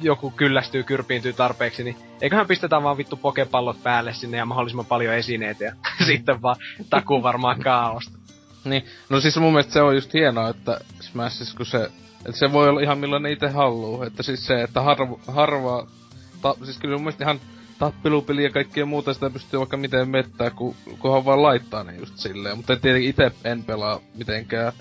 joku 0.00 0.30
kyllästyy, 0.30 0.82
kyrpiintyy 0.82 1.32
tarpeeksi, 1.32 1.84
niin 1.84 1.96
eiköhän 2.20 2.46
pistetään 2.46 2.82
vaan 2.82 2.96
vittu 2.96 3.16
pokepallot 3.16 3.82
päälle 3.82 4.14
sinne 4.14 4.36
ja 4.36 4.46
mahdollisimman 4.46 4.86
paljon 4.86 5.14
esineitä 5.14 5.64
ja 5.64 5.74
sitten 6.06 6.42
vaan 6.42 6.56
takuu 6.90 7.22
varmaan 7.22 7.60
kaaosta. 7.60 8.18
Niin, 8.64 8.84
no 9.08 9.20
siis 9.20 9.36
mun 9.36 9.52
mielestä 9.52 9.72
se 9.72 9.82
on 9.82 9.94
just 9.94 10.14
hienoa, 10.14 10.48
että 10.48 10.80
Smashis, 11.00 11.54
kun 11.54 11.66
se, 11.66 11.90
että 12.18 12.38
se 12.38 12.52
voi 12.52 12.68
olla 12.68 12.80
ihan 12.80 12.98
millainen 12.98 13.32
itse 13.32 13.48
haluaa, 13.48 14.06
että 14.06 14.22
siis 14.22 14.46
se, 14.46 14.62
että 14.62 14.80
harva, 14.80 15.18
harva 15.26 15.86
ta, 16.42 16.54
siis 16.64 16.78
kyllä 16.78 16.94
mun 16.94 17.02
mielestä 17.02 17.24
ihan 17.24 17.40
tappelupeli 17.78 18.44
ja 18.44 18.50
kaikkea 18.50 18.86
muuta 18.86 19.14
sitä 19.14 19.30
pystyy 19.30 19.58
vaikka 19.58 19.76
miten 19.76 20.08
mettää, 20.08 20.50
kun, 20.50 20.74
kunhan 20.98 21.24
vaan 21.24 21.42
laittaa 21.42 21.84
ne 21.84 21.96
just 21.96 22.16
silleen, 22.16 22.56
mutta 22.56 22.76
tietenkin 22.76 23.10
itse 23.10 23.32
en 23.44 23.64
pelaa 23.64 24.00
mitenkään 24.14 24.72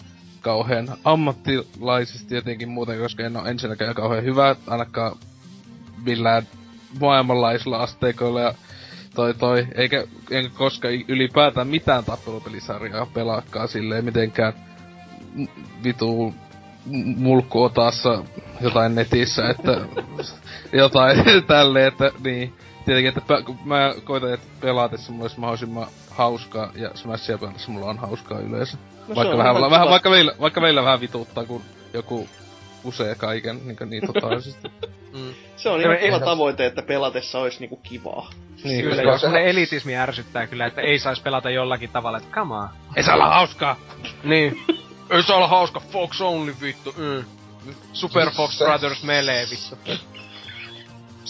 kauhean 0.41 0.87
ammattilaisesti 1.03 2.35
jotenkin 2.35 2.69
muuten, 2.69 2.99
koska 2.99 3.23
en 3.23 3.37
ole 3.37 3.49
ensinnäkään 3.49 3.95
kauhean 3.95 4.23
hyvä, 4.23 4.55
ainakaan 4.67 5.17
millään 6.05 6.47
maailmanlaisilla 6.99 7.77
asteikoilla 7.77 8.41
ja 8.41 8.53
toi 9.15 9.33
toi, 9.33 9.67
eikä 9.75 10.03
enkä 10.31 10.49
koskaan 10.57 10.93
ylipäätään 11.07 11.67
mitään 11.67 12.05
tappelupelisarjaa 12.05 13.05
pelaakaan 13.05 13.67
silleen 13.67 14.05
mitenkään 14.05 14.53
vitu 15.83 16.33
mulkkuotassa 17.17 18.23
jotain 18.61 18.95
netissä, 18.95 19.49
että 19.49 19.81
jotain 20.73 21.17
tälleen, 21.47 21.87
että 21.87 22.11
niin. 22.23 22.53
Tietenkin, 22.85 23.13
että 23.17 23.41
kun 23.45 23.57
mä 23.65 23.95
koitan, 24.03 24.33
että 24.33 24.47
pelaatessa 24.61 25.11
mulla 25.11 25.23
olisi 25.23 25.39
mahdollisimman 25.39 25.87
hauskaa, 26.09 26.71
ja 26.75 26.91
Smashia 26.95 27.37
pelaatessa 27.37 27.71
mulla 27.71 27.85
on 27.85 27.97
hauskaa 27.97 28.39
yleensä. 28.39 28.77
No 29.07 29.15
vaikka, 29.15 29.37
vähän, 29.37 29.55
vähän, 29.55 29.71
vähän, 29.71 29.89
vaikka, 29.89 30.09
meillä, 30.09 30.35
vaikka 30.39 30.61
meillä 30.61 30.83
vähän 30.83 31.01
vituuttaa, 31.01 31.45
kun 31.45 31.61
joku 31.93 32.29
usee 32.83 33.15
kaiken 33.15 33.59
niin, 33.65 33.77
niin 33.89 34.07
totaalisesti. 34.07 34.67
mm. 35.13 35.33
Se 35.55 35.69
on 35.69 35.81
ihan 35.81 35.97
kiva 35.97 36.19
tavoite, 36.19 36.65
että 36.65 36.81
pelatessa 36.81 37.39
olisi 37.39 37.59
niinku 37.59 37.75
kivaa. 37.75 38.29
Niin, 38.63 38.83
kyllä, 38.83 39.01
jos 39.01 39.21
se 39.21 39.49
elitismi 39.49 39.95
ärsyttää 39.95 40.47
kyllä, 40.47 40.65
että 40.65 40.81
ei 40.81 40.99
saisi 40.99 41.21
pelata 41.21 41.49
jollakin 41.49 41.89
tavalla, 41.89 42.17
että 42.17 42.29
come 42.31 42.55
on. 42.55 42.69
Ei 42.95 43.03
saa 43.03 43.15
olla 43.15 43.33
hauskaa! 43.33 43.79
niin. 44.23 44.65
Ei 45.09 45.23
saa 45.23 45.37
olla 45.37 45.47
hauska, 45.47 45.79
Fox 45.79 46.21
only 46.21 46.55
vittu. 46.61 46.95
Mm. 46.97 47.23
Super 47.93 48.31
Fox 48.31 48.57
Brothers 48.57 49.03
melee 49.03 49.47
vittu 49.51 49.77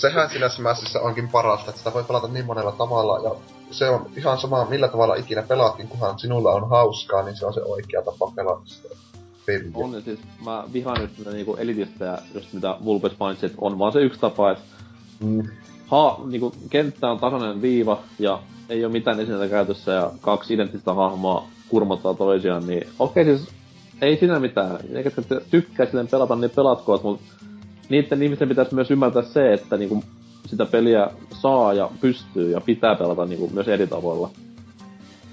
sehän 0.01 0.29
siinä 0.29 0.49
Smashissa 0.49 0.99
onkin 0.99 1.29
parasta, 1.29 1.69
että 1.69 1.79
sitä 1.79 1.93
voi 1.93 2.03
pelata 2.03 2.27
niin 2.27 2.45
monella 2.45 2.71
tavalla, 2.71 3.19
ja 3.19 3.35
se 3.71 3.89
on 3.89 4.05
ihan 4.17 4.37
sama 4.37 4.65
millä 4.69 4.87
tavalla 4.87 5.15
ikinä 5.15 5.41
pelaatkin, 5.43 5.87
kunhan 5.87 6.19
sinulla 6.19 6.51
on 6.51 6.69
hauskaa, 6.69 7.23
niin 7.23 7.35
se 7.35 7.45
on 7.45 7.53
se 7.53 7.61
oikea 7.63 8.01
tapa 8.01 8.31
pelata 8.35 8.61
sitä 8.65 8.95
peliä. 9.45 9.71
On, 9.73 9.93
ja 9.93 10.01
siis 10.01 10.19
mä 10.45 10.63
vihaan 10.73 11.01
nyt 11.01 11.17
tätä 11.17 11.31
niinku 11.31 11.55
elitistä 11.55 12.05
ja 12.05 12.17
just 12.35 12.53
mitä 12.53 12.77
Vulpes 12.85 13.19
mainitsi, 13.19 13.45
että 13.45 13.57
on 13.61 13.79
vaan 13.79 13.93
se 13.93 14.01
yksi 14.01 14.19
tapa, 14.19 14.51
että 14.51 14.63
mm. 15.19 15.43
ha, 15.87 16.19
niinku, 16.25 16.53
kenttä 16.69 17.11
on 17.11 17.19
tasainen 17.19 17.61
viiva 17.61 17.99
ja 18.19 18.39
ei 18.69 18.85
ole 18.85 18.91
mitään 18.91 19.19
esineitä 19.19 19.47
käytössä 19.47 19.91
ja 19.91 20.11
kaksi 20.21 20.53
identtistä 20.53 20.93
hahmoa 20.93 21.47
kurmottaa 21.69 22.13
toisiaan, 22.13 22.67
niin 22.67 22.87
okei 22.99 23.23
okay, 23.23 23.37
siis 23.37 23.49
ei 24.01 24.17
siinä 24.17 24.39
mitään. 24.39 24.79
Eikä 24.93 25.11
tykkää 25.51 25.85
silleen 25.85 26.07
pelata, 26.07 26.35
niin 26.35 26.51
pelatkoot, 26.51 27.03
mutta 27.03 27.23
niiden 27.91 28.23
ihmisten 28.23 28.49
pitäisi 28.49 28.75
myös 28.75 28.91
ymmärtää 28.91 29.21
se, 29.21 29.53
että 29.53 29.77
niinku 29.77 30.03
sitä 30.45 30.65
peliä 30.65 31.07
saa 31.41 31.73
ja 31.73 31.89
pystyy 32.01 32.51
ja 32.51 32.61
pitää 32.61 32.95
pelata 32.95 33.25
niinku 33.25 33.49
myös 33.53 33.67
eri 33.67 33.87
tavoilla. 33.87 34.29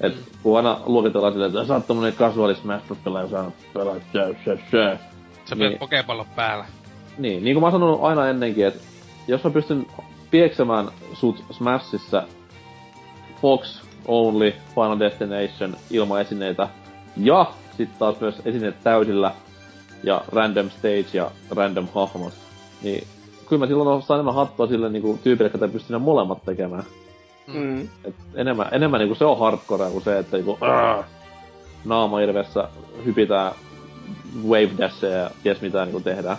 Et 0.01 0.15
mm. 0.15 0.23
kun 0.43 0.57
aina 0.57 0.81
luokitellaan 0.87 1.33
silleen, 1.33 1.51
että 1.51 1.65
sä 1.65 1.75
oot 1.75 1.87
tommonen 1.87 2.13
casual 2.13 2.55
smash 2.55 2.85
pelaaja, 3.05 3.29
sä 3.29 3.45
pelaat 3.75 4.03
shö, 4.13 4.35
shö, 4.45 4.59
shö. 4.71 4.97
Sä 5.45 5.55
niin, 5.55 5.79
pokepallon 5.79 6.27
päällä. 6.37 6.65
Niin, 7.19 7.45
niin 7.45 7.55
kuin 7.55 7.61
mä 7.61 7.67
oon 7.67 7.73
sanonut 7.73 8.01
aina 8.03 8.29
ennenkin, 8.29 8.67
että 8.67 8.81
jos 9.29 9.45
mä 9.45 9.51
pystyn 9.51 9.87
pieksemään 10.31 10.89
sut 11.13 11.45
Smashissa 11.51 12.23
Fox 13.43 13.83
Only 14.07 14.53
Final 14.75 14.99
Destination 14.99 15.77
ilman 15.91 16.21
esineitä 16.21 16.69
ja 17.17 17.53
sitten 17.77 17.99
taas 17.99 18.21
myös 18.21 18.43
esineet 18.45 18.83
täysillä 18.83 19.33
ja 20.03 20.25
random 20.33 20.71
stage 20.71 21.09
ja 21.13 21.31
random 21.51 21.89
hahmot. 21.95 22.48
Niin 22.83 23.07
kyllä 23.49 23.61
mä 23.61 23.67
silloin 23.67 23.89
osaan 23.89 24.19
enemmän 24.19 24.35
hattua 24.35 24.67
sille 24.67 24.89
niinku 24.89 25.19
tyypille, 25.25 25.51
että 25.55 25.69
pystyy 25.69 25.97
ne 25.97 26.05
molemmat 26.05 26.45
tekemään. 26.45 26.85
Mm. 27.47 27.89
Et 28.05 28.15
enemmän, 28.35 28.69
enemmän 28.73 29.01
niinku 29.01 29.15
se 29.15 29.25
on 29.25 29.39
hardcore 29.39 29.91
kuin 29.91 30.05
se, 30.05 30.19
että 30.19 30.37
niinku 30.37 30.59
aah, 30.61 31.05
naama 31.85 32.21
ilmeessä 32.21 32.69
hypitään 33.05 33.53
wave 34.49 34.71
dashia 34.79 35.11
ja 35.11 35.31
ties 35.43 35.61
mitä 35.61 35.85
niinku 35.85 36.01
tehdään. 36.01 36.37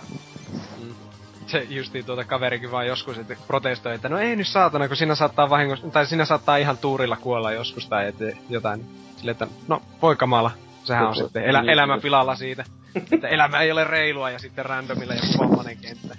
Se 1.46 1.66
justiin 1.70 2.04
tuota 2.04 2.24
kaverikin 2.24 2.70
vaan 2.70 2.86
joskus 2.86 3.18
että 3.18 3.36
protestoi, 3.46 3.94
että 3.94 4.08
no 4.08 4.18
ei 4.18 4.36
nyt 4.36 4.46
saatana, 4.46 4.88
kun 4.88 4.96
siinä 4.96 5.14
saattaa 5.14 5.50
vahingossa, 5.50 5.88
tai 5.88 6.06
siinä 6.06 6.24
saattaa 6.24 6.56
ihan 6.56 6.78
tuurilla 6.78 7.16
kuolla 7.16 7.52
joskus 7.52 7.88
tai 7.88 8.08
et, 8.08 8.16
jotain. 8.50 8.84
Silleen, 9.16 9.32
että 9.32 9.46
no 9.68 9.82
voi 10.02 10.16
kamala. 10.16 10.50
Sehän 10.84 11.06
on 11.06 11.16
sitten 11.16 11.44
elä, 11.44 11.60
niin, 11.60 11.70
elämä 11.70 11.94
niin. 11.94 12.02
pilalla 12.02 12.34
siitä. 12.34 12.64
että 13.12 13.28
elämä 13.28 13.60
ei 13.60 13.72
ole 13.72 13.84
reilua 13.84 14.30
ja 14.30 14.38
sitten 14.38 14.66
randomilla 14.66 15.14
joku 15.14 15.38
vammanen 15.38 15.76
kenttä. 15.76 16.16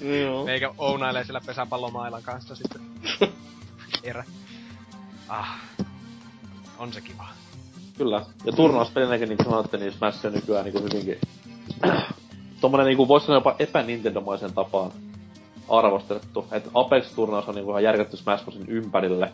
Joo. 0.00 0.44
Meikä 0.50 0.74
ounailee 0.78 1.24
siellä 1.24 1.40
pesäpallomailan 1.46 2.22
kanssa 2.22 2.54
sitten. 2.54 2.80
Erä. 4.02 4.24
Ah. 5.28 5.60
On 6.78 6.92
se 6.92 7.00
kiva. 7.00 7.26
Kyllä. 7.98 8.24
Ja 8.44 8.52
turnauspelinäkin, 8.52 9.28
niin 9.28 9.36
kuin 9.36 9.46
sanoitte, 9.46 9.76
niin 9.76 9.92
Smash 9.92 10.26
on 10.26 10.32
nykyään 10.32 10.64
niin 10.64 10.82
hyvinkin... 10.82 11.18
Tommonen 12.60 12.86
niin 12.86 12.96
kuin 12.96 13.08
voisi 13.08 13.26
sanoa 13.26 13.36
jopa 13.36 13.56
epänintendomaisen 13.58 14.52
tapaan 14.52 14.92
arvostettu. 15.68 16.46
Et 16.52 16.70
Apex-turnaus 16.74 17.48
on 17.48 17.54
niinku 17.54 17.70
ihan 17.70 17.82
järkätty 17.82 18.16
Smash 18.16 18.44
Brosin 18.44 18.68
ympärille. 18.68 19.32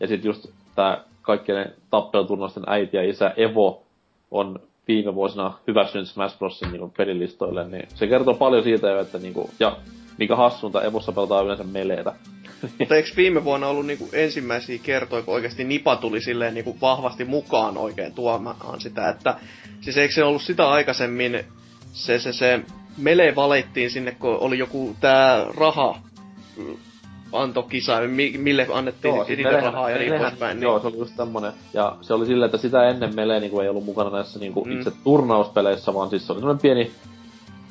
Ja 0.00 0.06
sit 0.06 0.24
just 0.24 0.46
tää 0.74 1.04
kaikkien 1.22 1.74
tappeluturnausten 1.90 2.64
äiti 2.66 2.96
ja 2.96 3.10
isä 3.10 3.34
Evo 3.36 3.82
on 4.30 4.58
viime 4.88 5.14
vuosina 5.14 5.58
hyväksynyt 5.66 6.08
Smash 6.08 6.38
Brosin 6.38 6.72
niinku 6.72 6.92
pelilistoille, 6.96 7.68
niin 7.68 7.88
se 7.94 8.06
kertoo 8.06 8.34
paljon 8.34 8.62
siitä 8.62 9.00
että 9.00 9.18
niinku, 9.18 9.50
ja 9.60 9.76
mikä 10.18 10.36
hassunta, 10.36 10.82
Evossa 10.82 11.12
pelataan 11.12 11.44
yleensä 11.44 11.64
meleitä. 11.64 12.12
Mutta 12.78 12.96
eikö 12.96 13.08
viime 13.16 13.44
vuonna 13.44 13.66
ollut 13.66 13.86
niinku 13.86 14.08
ensimmäisiä 14.12 14.78
kertoja, 14.82 15.22
kun 15.22 15.34
oikeasti 15.34 15.64
Nipa 15.64 15.96
tuli 15.96 16.20
silleen 16.20 16.54
niinku 16.54 16.76
vahvasti 16.80 17.24
mukaan 17.24 17.78
oikein 17.78 18.14
tuomaan 18.14 18.80
sitä, 18.80 19.08
että 19.08 19.36
siis 19.80 19.96
eikö 19.96 20.14
se 20.14 20.24
ollut 20.24 20.42
sitä 20.42 20.70
aikaisemmin 20.70 21.44
se, 21.92 22.18
se, 22.18 22.32
se 22.32 22.60
Mele 22.96 23.36
valittiin 23.36 23.90
sinne, 23.90 24.12
kun 24.12 24.38
oli 24.40 24.58
joku 24.58 24.96
tää 25.00 25.46
raha 25.56 25.98
mm, 27.32 27.38
antokisa, 27.38 28.00
mi, 28.00 28.34
mille 28.38 28.66
annettiin 28.72 29.14
Joo, 29.14 29.24
siis 29.24 29.36
siis 29.36 29.46
Melehän- 29.48 29.72
rahaa 29.72 29.90
ja 29.90 29.98
niin 29.98 30.14
poispäin. 30.20 30.62
Joo, 30.62 30.72
Niin. 30.72 30.82
se 30.82 30.88
oli 30.88 30.96
just 30.98 31.16
tämmönen. 31.16 31.52
Ja 31.74 31.96
se 32.00 32.14
oli 32.14 32.26
silleen, 32.26 32.46
että 32.46 32.58
sitä 32.58 32.88
ennen 32.88 33.14
Melee 33.14 33.40
niinku 33.40 33.60
ei 33.60 33.68
ollut 33.68 33.84
mukana 33.84 34.10
näissä 34.10 34.38
niinku 34.38 34.64
Mm. 34.64 34.72
itse 34.72 34.92
turnauspeleissä, 35.04 35.94
vaan 35.94 36.10
siis 36.10 36.26
se 36.26 36.32
oli 36.32 36.40
semmonen 36.40 36.62
pieni... 36.62 36.90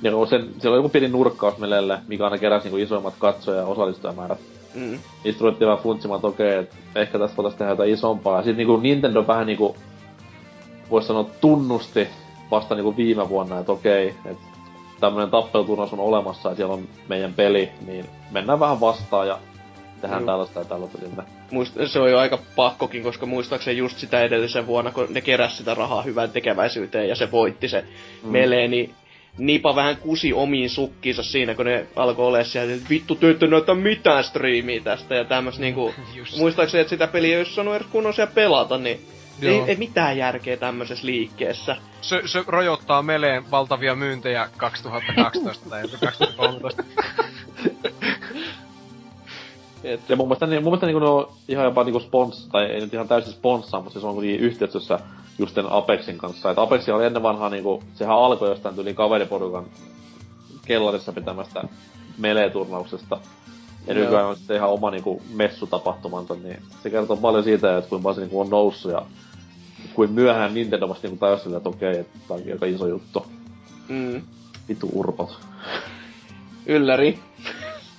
Niinku 0.02 0.26
sen, 0.26 0.50
siellä 0.60 0.76
oli 0.76 0.78
joku 0.80 0.90
pieni 0.90 1.08
nurkkaus 1.08 1.58
Melelle, 1.58 2.00
mikä 2.08 2.24
aina 2.24 2.38
keräsi 2.38 2.64
niinku 2.66 2.78
isoimmat 2.78 3.14
katsoja- 3.20 3.58
ja 3.60 3.66
osallistujamäärät. 3.66 4.40
Mm. 4.76 5.00
Niistä 5.24 5.42
ruvettiin 5.42 5.68
vähän 5.68 5.84
funtsimaan, 5.84 6.18
että 6.18 6.28
okei, 6.28 6.58
että 6.58 6.76
ehkä 6.96 7.20
tästä 7.20 7.38
voitaisiin 7.38 7.58
tehdä 7.58 7.72
jotain 7.72 7.94
isompaa. 7.94 8.38
Ja 8.38 8.44
sit 8.44 8.58
niinku 8.58 8.78
Nintendo 8.78 9.28
vähän 9.28 9.48
niinku, 9.48 9.76
vois 10.92 11.08
sanoa, 11.08 11.26
tunnusti 11.42 12.08
vasta 12.52 12.76
niinku 12.76 12.98
viime 12.98 13.30
vuonna, 13.30 13.60
että 13.60 13.72
okei, 13.72 14.16
että 14.26 14.44
tämmönen 15.00 15.30
tappeluturnaus 15.30 15.94
on 15.94 16.00
olemassa 16.00 16.50
ja 16.50 16.56
siellä 16.56 16.74
on 16.74 16.88
meidän 17.08 17.34
peli, 17.34 17.70
niin 17.88 18.06
mennään 18.32 18.60
vähän 18.60 18.80
vastaan 18.80 19.28
ja 19.28 19.40
tehdään 20.02 20.22
Juu. 20.22 20.28
tällaista 20.28 20.60
ja 20.60 20.66
tällaista 20.66 20.98
sinne. 20.98 21.24
Muist, 21.52 21.78
se 21.86 22.00
on 22.00 22.12
jo 22.12 22.20
aika 22.20 22.40
pakkokin, 22.56 23.04
koska 23.04 23.26
muistaakseni 23.26 23.78
just 23.78 23.98
sitä 23.98 24.22
edellisen 24.22 24.68
vuonna, 24.68 24.92
kun 24.92 25.08
ne 25.10 25.22
keräs 25.22 25.58
sitä 25.58 25.74
rahaa 25.74 26.02
hyvän 26.02 26.32
tekeväisyyteen 26.32 27.10
ja 27.10 27.16
se 27.16 27.32
voitti 27.32 27.68
se 27.70 27.86
mm. 28.24 28.30
Melee, 28.32 28.68
niin 28.68 28.94
Nipa 29.38 29.76
vähän 29.76 29.98
kusi 29.98 30.34
omiin 30.34 30.70
sukkiinsa 30.70 31.24
siinä, 31.24 31.56
kun 31.56 31.66
ne 31.66 31.86
alkoi 31.96 32.28
olla 32.28 32.44
siellä, 32.44 32.74
että 32.74 32.90
vittu 32.90 33.16
te 33.16 33.30
ette 33.30 33.48
näytä 33.48 33.76
mitään 33.76 34.24
striimiä 34.24 34.82
tästä 34.84 35.16
ja 35.16 35.26
tämmös 35.26 35.60
niinku, 35.60 35.94
muistaakseni, 36.40 36.82
että 36.82 36.90
sitä 36.90 37.08
peliä 37.08 37.36
ei 37.36 37.38
olisi 37.38 37.56
saanut 37.56 37.76
edes 37.76 37.88
kunnon 37.92 38.14
siellä 38.14 38.32
pelata, 38.36 38.78
niin 38.78 39.00
ei, 39.42 39.62
ei, 39.68 39.76
mitään 39.76 40.18
järkeä 40.18 40.58
tämmöisessä 40.58 41.06
liikkeessä. 41.06 41.76
Se, 42.02 42.22
se 42.26 42.44
rajoittaa 42.48 43.02
meleen 43.02 43.52
valtavia 43.52 43.96
myyntejä 43.96 44.50
2012 44.58 45.70
tai 45.70 45.82
2013. 45.82 46.84
Ja 50.10 50.16
mun 50.16 50.28
mielestä, 50.28 50.48
niin, 50.48 50.64
mun 50.64 50.72
mielestä 50.72 50.86
niin 50.86 51.00
ne 51.00 51.06
on 51.06 51.32
ihan 51.48 51.66
jopa 51.66 51.84
niinku 51.84 52.00
spons, 52.00 52.48
tai 52.52 52.66
ei 52.66 52.82
nyt 52.82 52.94
ihan 52.94 53.08
täysin 53.08 53.34
sponssaa, 53.34 53.82
mutta 53.82 54.00
se 54.00 54.08
on 54.08 54.16
kuitenkin 54.16 54.46
yhteistyössä 54.46 55.00
just 55.38 55.56
sen 55.56 55.72
Apexin 55.72 56.18
kanssa. 56.18 56.52
Et 56.52 56.60
Apexi 56.60 56.92
oli 56.92 57.06
ennen 57.06 57.24
vanhaa 57.24 57.50
niinku, 57.50 57.84
sehän 57.94 58.18
alkoi 58.18 58.50
jostain 58.50 58.76
tyyli 58.76 58.94
kaveriporukan 58.94 59.66
kellarissa 60.66 61.14
pitämästä 61.14 61.64
melee-turnauksesta. 62.18 63.20
Ja 63.88 63.94
Joo. 63.94 64.04
nykyään 64.04 64.26
on 64.26 64.36
sitten 64.36 64.56
ihan 64.56 64.70
oma 64.70 64.92
niinku 64.92 65.22
messutapahtumansa, 65.34 66.36
niin 66.36 66.62
se 66.84 66.90
kertoo 66.90 67.18
paljon 67.18 67.44
siitä, 67.44 67.78
että 67.78 67.90
kuinka 67.90 68.14
se 68.14 68.22
niinku 68.22 68.42
on 68.42 68.50
noussut 68.50 68.92
ja 68.92 69.02
kuin 70.00 70.12
myöhään 70.12 70.54
Nintendo 70.54 70.90
vasta 70.90 71.08
niinku 71.08 71.26
sille, 71.44 71.58
että 71.58 71.70
okei, 71.70 71.98
että 71.98 72.20
tää 72.28 72.38
onkin 72.38 72.54
aika 72.54 72.66
iso 72.66 72.88
juttu. 72.88 73.26
Mm. 73.90 74.22
Vitu 74.70 74.90
urpot. 74.94 75.40
Ylläri. 76.66 77.20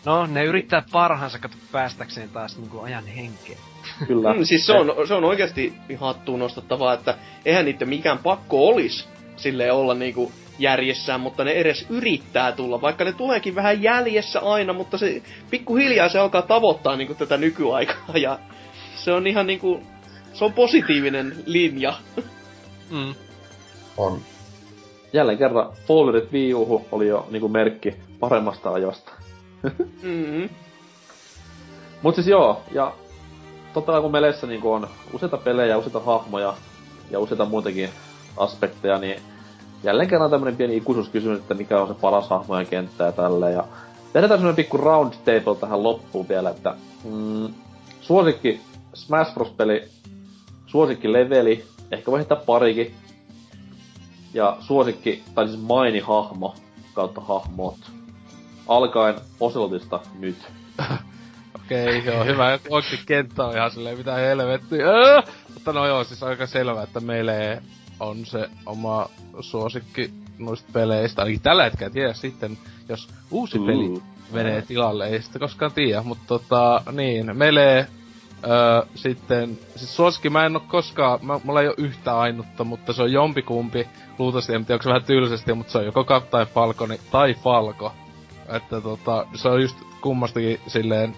No, 0.07 0.27
ne 0.27 0.45
yrittää 0.45 0.83
parhaansa 0.93 1.39
kato 1.39 1.57
päästäkseen 1.73 2.29
taas 2.29 2.59
niinku 2.59 2.81
ajan 2.81 3.07
henkeen. 3.07 3.59
Kyllä. 4.07 4.35
Mm, 4.35 4.45
siis 4.45 4.67
se 4.67 4.73
on, 4.73 5.09
se 5.09 5.15
on 5.15 5.25
oikeasti 5.25 5.73
hattuun 5.97 6.39
nostettavaa, 6.39 6.95
että 6.95 7.15
eihän 7.45 7.65
niitä 7.65 7.87
mikään 7.87 8.19
pakko 8.19 8.69
olisi 8.69 9.05
sille 9.37 9.73
olla 9.73 9.95
niinku 9.95 10.33
järjessään, 10.59 11.21
mutta 11.21 11.45
ne 11.45 11.51
edes 11.51 11.87
yrittää 11.91 12.53
tulla, 12.53 12.81
vaikka 12.81 13.05
ne 13.05 13.13
tuleekin 13.13 13.55
vähän 13.55 13.83
jäljessä 13.83 14.41
aina, 14.41 14.73
mutta 14.73 14.99
se 14.99 15.23
pikkuhiljaa 15.51 16.09
se 16.09 16.19
alkaa 16.19 16.43
tavoittaa 16.43 16.97
niinku 16.97 17.15
tätä 17.15 17.37
nykyaikaa 17.37 18.17
ja 18.19 18.39
se 18.97 19.13
on 19.13 19.27
ihan 19.27 19.47
niinku, 19.47 19.83
se 20.33 20.45
on 20.45 20.53
positiivinen 20.53 21.35
linja. 21.47 21.95
Mm. 22.91 23.15
On. 23.97 24.21
Jälleen 25.13 25.39
kerran 25.39 25.73
Fallerit 25.87 26.33
Wii 26.33 26.55
Uhu 26.55 26.87
oli 26.93 27.09
jo 27.09 27.27
niinku 27.31 27.49
merkki 27.49 27.95
paremmasta 28.21 28.73
ajosta. 28.73 29.13
Mm-hmm. 30.03 30.49
Mut 32.03 32.15
siis 32.15 32.27
joo, 32.27 32.63
ja 32.73 32.93
totta 33.75 33.93
kai 33.93 34.01
kun 34.01 34.11
meleissä 34.11 34.47
niinku 34.47 34.73
on 34.73 34.89
useita 35.13 35.37
pelejä, 35.37 35.79
useita 35.79 36.01
hahmoja 36.01 36.55
ja 37.11 37.21
useita 37.21 37.45
muitakin 37.45 37.91
aspekteja, 38.37 38.99
niin 38.99 39.23
jälleen 39.83 40.09
kerran 40.09 40.31
tämmönen 40.31 40.57
pieni 40.57 40.77
ikuisuuskysymys, 40.77 41.39
että 41.39 41.55
mikä 41.55 41.81
on 41.81 41.89
se 41.89 41.95
paras 41.95 42.31
hahmo 42.31 42.59
ja 42.59 42.65
kenttä 42.65 43.05
ja 43.05 43.13
tälleen. 43.13 43.55
Ja 43.55 43.65
tehdään 44.13 44.39
semmonen 44.41 44.57
pikku 44.57 44.77
round 44.77 45.15
table 45.25 45.57
tähän 45.61 45.83
loppuun 45.83 46.29
vielä, 46.29 46.51
että 46.51 46.75
mm, 47.05 47.55
suosikki 48.01 48.61
Smash 48.95 49.35
Bros. 49.35 49.51
peli, 49.51 49.89
suosikki 50.71 51.13
leveli, 51.13 51.65
ehkä 51.91 52.11
voi 52.11 52.19
heittää 52.19 52.37
parikin, 52.47 52.95
ja 54.35 54.57
suosikki, 54.61 55.23
tai 55.35 55.49
siis 55.49 55.61
maini 55.61 56.01
hahmo 56.01 56.55
kautta 56.95 57.21
hahmot. 57.21 57.77
Alkaen 58.69 59.15
Ocelotista 59.41 60.01
nyt. 60.19 60.37
Okei, 61.65 62.05
joo, 62.05 62.25
hyvä. 62.25 62.59
Oikeesti 62.71 63.07
kenttä 63.07 63.45
on 63.45 63.57
ihan 63.57 63.71
silleen, 63.71 63.99
mitä 63.99 64.15
helvettiä. 64.15 64.87
Mutta 65.55 65.73
no 65.73 65.87
joo, 65.87 66.05
siis 66.05 66.23
aika 66.23 66.47
selvä, 66.47 66.83
että 66.83 67.01
meille 67.01 67.63
on 68.01 68.27
se 68.27 68.49
oma 68.67 69.09
suosikki 69.41 70.11
noista 70.39 70.71
peleistä. 70.73 71.23
Ainakin 71.23 71.43
tällä 71.43 71.65
hetkellä 71.65 71.93
tiedä 71.93 72.13
sitten, 72.13 72.59
jos 72.89 73.09
uusi 73.31 73.59
peli 73.59 74.03
menee 74.33 74.63
tilalle, 74.63 75.09
ei 75.09 75.23
sitä 75.23 75.39
koskaan 75.39 75.73
tiedä. 75.73 76.03
Mutta 76.03 76.25
tota, 76.27 76.83
niin, 76.93 77.37
melee 77.37 77.87
Öö, 78.45 78.83
sitten, 78.95 79.59
siis 79.77 79.97
suosikki 79.97 80.31
mä 80.31 80.47
en 80.47 80.57
oo 80.57 80.63
koskaan, 80.69 81.19
mä, 81.23 81.41
mulla 81.45 81.61
ei 81.61 81.69
oo 81.69 81.75
yhtä 81.77 82.19
ainutta, 82.19 82.65
mutta 82.65 82.93
se 82.93 83.03
on 83.03 83.13
jompikumpi. 83.13 83.89
Luultavasti, 84.19 84.55
en 84.55 84.65
tiedä, 84.65 84.75
onko 84.75 84.83
se 84.83 84.89
vähän 84.89 85.05
tylsästi, 85.05 85.55
mutta 85.55 85.73
se 85.73 85.79
on 85.79 85.85
joko 85.85 86.05
Kat 86.05 86.31
tai 86.31 86.47
Falconi 86.47 87.01
tai 87.11 87.35
Falco. 87.35 87.93
Että 88.49 88.81
tota, 88.81 89.27
se 89.35 89.49
on 89.49 89.63
just 89.63 89.77
kummastakin 90.01 90.61
silleen, 90.67 91.17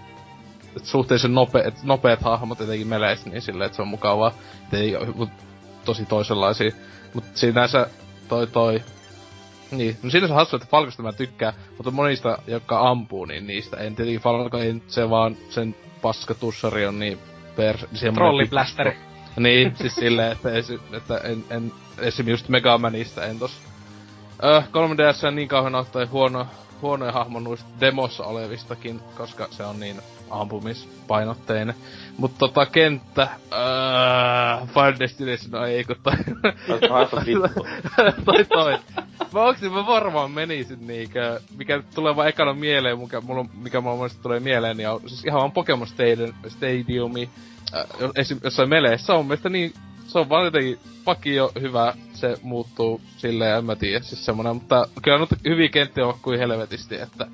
että 0.75 0.89
suhteellisen 0.89 1.33
nope, 1.33 1.59
et 1.59 1.83
nopeat 1.83 2.21
hahmot 2.21 2.61
etenkin 2.61 2.87
meleissä, 2.87 3.29
niin 3.29 3.41
silleen, 3.41 3.65
että 3.65 3.75
se 3.75 3.81
on 3.81 3.87
mukavaa. 3.87 4.31
Et 4.67 4.73
ei 4.73 4.95
oo 4.95 5.27
tosi 5.85 6.05
toisenlaisia. 6.05 6.71
Mut 7.13 7.23
sinänsä 7.33 7.87
toi 8.27 8.47
toi... 8.47 8.81
Niin, 9.77 9.97
no 10.03 10.09
siinä 10.09 10.27
on 10.27 10.33
hassu, 10.35 10.55
että 10.55 10.67
Falcosta 10.71 11.03
mä 11.03 11.13
tykkään, 11.13 11.53
mutta 11.77 11.91
monista, 11.91 12.37
jotka 12.47 12.89
ampuu, 12.89 13.25
niin 13.25 13.47
niistä 13.47 13.77
en 13.77 13.95
tietenkin 13.95 14.21
Falco, 14.21 14.57
ei 14.57 14.73
nyt 14.73 14.89
se 14.89 15.09
vaan 15.09 15.37
sen 15.49 15.75
paskatussari 16.01 16.85
on 16.85 16.99
niin 16.99 17.19
per... 17.55 17.77
pikku- 17.77 18.19
Niin, 19.37 19.73
siis 19.75 19.95
silleen, 19.95 20.31
että, 20.31 20.51
esi, 20.51 20.79
että 20.93 21.17
en, 21.17 21.43
en, 21.49 21.71
esim. 21.99 22.27
just 22.27 22.49
Mega 22.49 22.77
Manista 22.77 23.25
en 23.25 23.39
tos... 23.39 23.51
Öh, 24.43 24.63
3DS 24.63 25.27
on 25.27 25.35
niin 25.35 25.47
kauhean 25.47 25.75
ottaen 25.75 26.11
huono, 26.11 26.47
huonoja 26.81 27.11
hahmo 27.11 27.39
noista 27.39 27.69
demossa 27.79 28.23
olevistakin, 28.23 28.99
koska 29.17 29.47
se 29.51 29.63
on 29.63 29.79
niin 29.79 30.01
ampumispainotteinen. 30.29 31.75
Mutta 32.17 32.39
tota 32.39 32.65
kenttä, 32.65 33.27
öö, 33.53 34.65
Fire 34.73 34.99
Destination, 34.99 35.51
no 35.51 35.65
ei 35.65 35.83
kun 35.83 35.95
vittu. 37.25 37.65
toi 38.25 38.45
toi. 38.45 38.79
Mä 39.33 39.41
onks 39.41 39.61
mä 39.61 39.87
varmaan 39.87 40.31
menisin 40.31 40.87
niinkö, 40.87 41.39
mikä 41.57 41.83
tulee 41.95 42.15
vaan 42.15 42.27
ekana 42.27 42.53
mieleen, 42.53 42.99
mikä 42.99 43.21
mulla, 43.21 43.45
mikä 43.53 43.81
mulla 43.81 44.09
tulee 44.21 44.39
mieleen, 44.39 44.77
niin 44.77 44.89
on 44.89 45.01
siis 45.05 45.25
ihan 45.25 45.39
vaan 45.39 45.51
Pokemon 45.51 45.87
Stadium, 45.87 46.33
Stadiumi, 46.47 47.29
äh, 47.75 47.85
esim, 48.15 48.39
jossain 48.43 48.69
meleissä 48.69 49.13
on 49.13 49.25
mielestä 49.25 49.49
niin, 49.49 49.73
se 50.07 50.19
on 50.19 50.29
vaan 50.29 50.45
jotenkin 50.45 50.79
vakio 51.05 51.51
hyvä, 51.61 51.93
se 52.13 52.37
muuttuu 52.41 53.01
silleen, 53.17 53.57
en 53.57 53.65
mä 53.65 53.75
tiedä, 53.75 54.03
siis 54.03 54.25
semmonen, 54.25 54.55
mutta 54.55 54.87
kyllä 55.01 55.17
nyt 55.17 55.29
hyviä 55.45 55.69
kenttiä 55.69 56.07
on 56.07 56.19
kuin 56.21 56.39
helvetisti, 56.39 56.95
että 56.95 57.27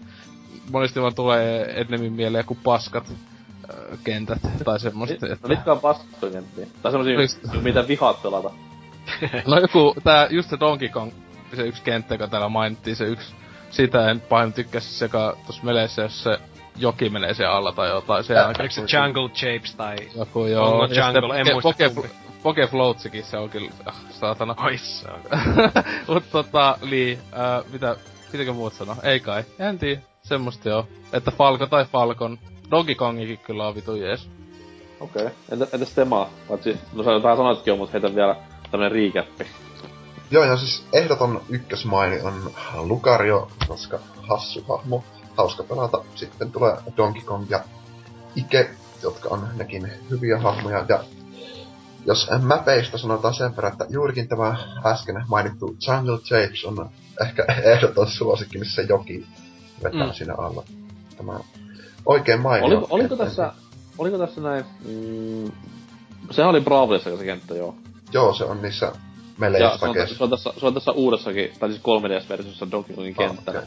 monesti 0.72 1.02
vaan 1.02 1.16
tulee 1.16 1.82
ennemmin 1.82 2.14
mieleen 2.14 2.46
kuin 2.46 2.60
paskat 2.64 3.10
äh, 3.10 4.00
kentät 4.04 4.40
tai 4.66 4.80
semmoista. 4.80 5.28
No 5.28 5.48
mitkä 5.48 5.72
on 5.72 5.80
paskoja 5.80 6.32
kenttiä? 6.32 6.68
Tai 6.82 6.92
semmosia, 6.92 7.40
mitä 7.62 7.88
vihaat 7.88 8.24
pelata. 8.24 8.52
No 9.48 9.60
joku, 9.60 9.96
tää, 10.04 10.28
just 10.30 10.50
se 10.50 10.58
Donkey 10.60 10.90
Kong, 10.90 11.12
se 11.56 11.64
yksi 11.64 11.84
kenttä, 11.84 12.14
joka 12.14 12.28
täällä 12.28 12.50
mainittiin, 12.50 12.96
se 12.96 13.06
yksi, 13.06 13.36
sitä 13.70 14.12
en 14.12 14.22
pahemmin 14.22 14.54
tykkää 14.54 14.82
se 14.82 14.90
seka 14.90 15.38
tossa 15.48 15.64
meleissä, 15.64 16.02
jos 16.02 16.24
se 16.24 16.38
joki 16.80 17.10
menee 17.10 17.34
siellä 17.34 17.56
alla 17.56 17.72
tai 17.72 17.90
jotain. 17.90 18.24
Se 18.24 18.34
Oliko 18.46 18.70
se 18.70 18.82
Jungle 18.98 19.30
Shapes 19.34 19.76
tai... 19.76 19.96
Joku 20.16 20.46
joo. 20.46 20.72
Onko 20.72 20.94
Ja 20.94 21.06
Jungle? 21.06 21.40
En 21.40 21.48
Poke- 21.48 21.52
muista 21.52 21.70
Poke, 21.70 21.90
kumpi. 21.90 22.10
Poke 22.44 22.68
Floatsikin 22.68 23.24
se 23.24 23.38
on 23.38 23.50
kyllä, 23.50 23.72
ah, 23.86 23.96
saatana. 24.10 24.56
Oi 24.64 24.78
se 24.78 25.08
on. 25.12 25.22
Mut 26.08 26.24
tota, 26.32 26.78
Lee, 26.82 27.18
ää, 27.32 27.62
mitä, 27.72 27.96
pitäkö 28.32 28.54
muut 28.54 28.74
sanoa? 28.74 28.96
Ei 29.04 29.20
kai, 29.20 29.44
en 29.60 29.80
tiedä. 29.80 30.02
Semmosta 30.22 30.70
joo. 30.70 30.88
Että 31.14 31.32
Falco 31.32 31.66
tai 31.66 31.86
Falcon. 31.86 32.40
Donkey 32.72 32.96
Kongikin 32.96 33.38
kyllä 33.38 33.68
on 33.68 33.76
vitu 33.76 33.96
jees. 33.96 34.30
Okei. 35.00 35.26
Okay. 35.26 35.36
Entä, 35.52 35.68
entäs 35.74 35.94
Tema? 35.94 36.30
Paitsi, 36.48 36.78
no 36.94 37.04
sä 37.04 37.12
jotain 37.12 37.38
sanoitkin 37.38 37.72
jo, 37.72 37.78
mutta 37.78 37.92
heitä 37.92 38.16
vielä 38.16 38.36
tämmönen 38.72 38.92
riikäppi. 38.92 39.48
Joo, 40.32 40.44
ja 40.44 40.58
siis 40.58 40.84
ehdoton 40.94 41.42
ykkösmaini 41.50 42.22
on 42.22 42.52
Lucario, 42.74 43.48
koska 43.68 44.00
hassu 44.30 44.66
hahmo, 44.70 45.04
hauska 45.38 45.64
pelata. 45.64 46.04
Sitten 46.16 46.52
tulee 46.52 46.78
Donkey 46.98 47.22
Kong 47.24 47.46
ja 47.50 47.64
Ike, 48.36 48.70
jotka 49.04 49.30
on 49.30 49.48
nekin 49.56 49.92
hyviä 50.10 50.40
hahmoja. 50.40 50.86
Ja 50.90 51.04
jos 52.06 52.30
mäpeistä 52.42 52.98
sanotaan 52.98 53.34
sen 53.34 53.56
verran, 53.56 53.72
että 53.72 53.86
juurikin 53.90 54.28
tämä 54.28 54.56
äsken 54.86 55.24
mainittu 55.28 55.76
Jungle 55.88 56.20
Japes 56.32 56.66
on 56.66 56.90
ehkä 57.22 57.46
ehdoton 57.74 58.08
suosikki, 58.08 58.58
missä 58.58 58.82
joki 58.82 59.28
vetää 59.84 60.06
Mm. 60.08 60.14
siinä 60.14 60.36
alla. 60.38 60.64
Tämä 61.18 61.40
oikein 62.06 62.42
mainio. 62.42 62.66
Oliko, 62.68 62.88
oliko 62.90 63.16
tässä, 63.16 63.54
oliko 63.98 64.18
tässä 64.18 64.42
näin, 64.42 64.66
mm, 64.86 65.52
sehän 66.32 66.50
oli 66.50 66.62
Bravlissa 66.62 67.18
se 67.18 67.26
kenttä, 67.26 67.56
joo. 67.56 67.76
Joo, 68.14 68.34
se 68.34 68.44
on 68.44 68.62
niissä 68.62 68.92
Ja 69.40 69.50
meleissä 69.50 69.78
se 69.78 69.86
on, 69.86 69.96
se, 70.18 70.24
on 70.24 70.30
tässä, 70.30 70.54
se 70.58 70.66
on 70.66 70.74
tässä 70.74 70.92
uudessakin, 70.92 71.52
tai 71.60 71.70
siis 71.70 71.82
3DS-versiossa 71.82 72.72
Donkey 72.72 72.96
Kongin 72.96 73.16
kenttä. 73.16 73.52
okei. 73.52 73.62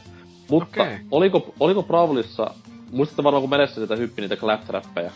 Mutta 0.50 0.82
Okei. 0.82 0.98
oliko, 1.10 1.54
oliko 1.60 1.82
Bravlissa, 1.82 2.50
muistatte 2.90 3.24
varmaan 3.24 3.42
kun 3.42 3.50
menessä 3.50 3.80
sitä 3.80 3.96
hyppi 3.96 4.22
niitä 4.22 4.36
claptrappeja. 4.36 5.10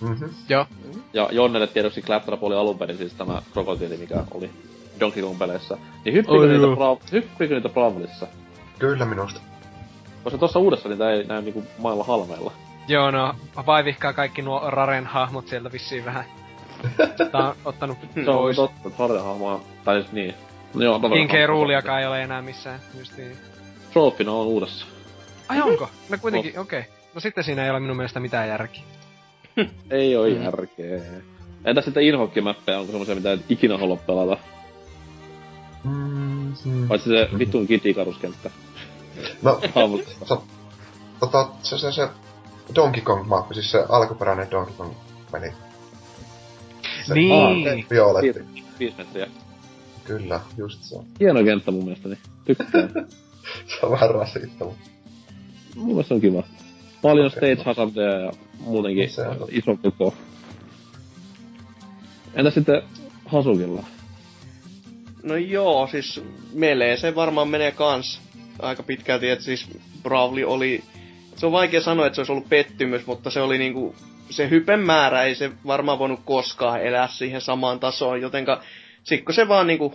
Mhm. 0.00 0.24
Joo. 0.48 0.66
Ja 1.12 1.28
Jonnelle 1.32 1.66
tiedoksi 1.66 2.02
Claptrap 2.02 2.42
oli 2.42 2.54
alun 2.54 2.78
perin 2.78 2.96
siis 2.96 3.12
tämä 3.14 3.42
krokotiili, 3.52 3.96
mikä 3.96 4.24
oli 4.34 4.50
Donkey 5.00 5.22
Kong 5.22 5.38
peleissä. 5.38 5.76
Niin 6.04 6.14
hyppikö, 6.14 6.38
Oi 6.38 6.48
niitä. 6.48 6.66
Bra- 6.66 7.08
hyppikö 7.12 7.54
niitä 7.54 7.68
Bravlissa? 7.68 8.26
Kyllä 8.78 9.04
minusta. 9.04 9.40
Koska 10.24 10.38
tuossa 10.38 10.58
uudessa 10.58 10.88
niitä 10.88 11.10
ei 11.10 11.24
näy 11.24 11.42
niinku 11.42 11.64
mailla 11.78 12.04
halmeilla. 12.04 12.52
Joo, 12.88 13.10
no, 13.10 13.34
vaivihkaa 13.66 14.12
kaikki 14.12 14.42
nuo 14.42 14.70
Raren 14.70 15.06
hahmot 15.06 15.48
sieltä 15.48 15.72
vissiin 15.72 16.04
vähän. 16.04 16.24
Tää 17.32 17.48
on 17.48 17.54
ottanut 17.64 17.98
Se 18.24 18.30
on 18.30 18.36
pois. 18.36 18.56
totta, 18.56 18.88
että 18.88 18.98
Harja 19.02 19.22
hahmoa, 19.22 19.60
tai 19.84 20.00
siis 20.00 20.12
niin. 20.12 20.34
No 20.74 20.84
joo, 20.84 21.00
Kinkei 21.00 21.44
hahmo- 21.46 21.48
ruuliakaan 21.48 22.00
ei 22.00 22.06
ole 22.06 22.22
enää 22.22 22.42
missään. 22.42 22.80
Justiin. 22.98 23.36
Trophyna 23.92 24.32
on 24.32 24.46
uudessa. 24.46 24.86
Ai 25.48 25.60
onko? 25.62 25.88
No 26.08 26.18
kuitenkin, 26.20 26.58
okei. 26.58 26.80
Okay. 26.80 26.92
No 27.14 27.20
sitten 27.20 27.44
siinä 27.44 27.64
ei 27.64 27.70
ole 27.70 27.80
minun 27.80 27.96
mielestä 27.96 28.20
mitään 28.20 28.48
järkeä. 28.48 28.82
Ei 29.90 30.16
oo 30.16 30.26
Mm. 30.26 30.42
järkeä. 30.42 31.00
Entä 31.64 31.80
sitten 31.80 32.02
inhokkimäppejä, 32.02 32.78
onko 32.78 32.90
semmoisia, 32.92 33.14
mitä 33.14 33.32
et 33.32 33.40
ikinä 33.50 33.78
halua 33.78 33.96
pelata? 33.96 34.36
Mm-hmm. 35.84 36.88
Paitsi 36.88 37.10
se 37.10 37.28
vittun 37.38 37.66
kitikaruskenttä. 37.66 38.50
No, 39.42 39.60
se, 40.28 40.34
tota, 41.20 41.48
se, 41.62 41.78
se, 41.78 41.92
se 41.92 42.08
Donkey 42.74 43.02
Kong-mappi, 43.02 43.54
siis 43.54 43.70
se 43.70 43.84
alkuperäinen 43.88 44.50
Donkey 44.50 44.74
Kong-peli. 44.76 45.52
Se 47.08 47.14
Niin. 47.14 47.86
Violetti. 47.90 48.44
Viisi 48.78 48.94
metriä. 48.98 49.26
Kyllä, 50.04 50.40
just 50.56 50.82
se. 50.82 50.96
Hieno 51.20 51.44
kenttä 51.44 51.70
mun 51.70 51.84
mielestäni. 51.84 52.18
Tykkään. 52.44 52.90
Se 53.66 53.86
on 53.86 53.92
vähän 53.92 54.10
rasittava. 54.10 54.72
mun 55.76 55.86
mielestä 55.86 56.14
on 56.14 56.20
kiva. 56.20 56.42
Paljon 57.02 57.26
Okei. 57.26 57.56
stage 57.56 57.62
hazardeja 57.70 58.20
ja 58.20 58.32
muutenkin 58.60 59.10
Se 59.10 59.28
on. 59.28 59.36
iso 59.50 59.76
koko. 59.82 60.14
Entä 62.34 62.50
sitten 62.50 62.82
Hasukilla? 63.26 63.84
No 65.22 65.36
joo, 65.36 65.86
siis 65.86 66.22
melee 66.52 66.96
se 66.96 67.14
varmaan 67.14 67.48
menee 67.48 67.70
kans 67.72 68.20
aika 68.58 68.82
pitkälti, 68.82 69.28
että 69.30 69.44
siis 69.44 69.66
Bravli 70.02 70.44
oli... 70.44 70.82
Se 71.36 71.46
on 71.46 71.52
vaikea 71.52 71.80
sanoa, 71.80 72.06
että 72.06 72.14
se 72.14 72.20
olisi 72.20 72.32
ollut 72.32 72.48
pettymys, 72.48 73.06
mutta 73.06 73.30
se 73.30 73.40
oli 73.40 73.58
niinku... 73.58 73.94
Se 74.30 74.50
hypen 74.50 74.80
määrä 74.80 75.22
ei 75.22 75.34
se 75.34 75.50
varmaan 75.66 75.98
voinut 75.98 76.20
koskaan 76.24 76.82
elää 76.82 77.08
siihen 77.08 77.40
samaan 77.40 77.80
tasoon, 77.80 78.20
jotenka 78.20 78.62
sikko 79.04 79.32
se 79.32 79.48
vaan 79.48 79.66
niinku 79.66 79.94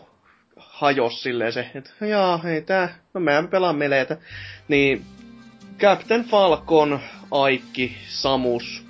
hajos 0.57 1.23
silleen 1.23 1.53
se, 1.53 1.69
että 1.75 2.05
jaa, 2.05 2.39
ei 2.45 2.61
tää, 2.61 2.95
no 3.13 3.21
mä 3.21 3.43
pelaan 3.51 3.75
meleitä. 3.75 4.17
Niin 4.67 5.05
Captain 5.79 6.23
Falcon, 6.23 6.99
Aikki, 7.31 7.97
Samus, 8.07 8.83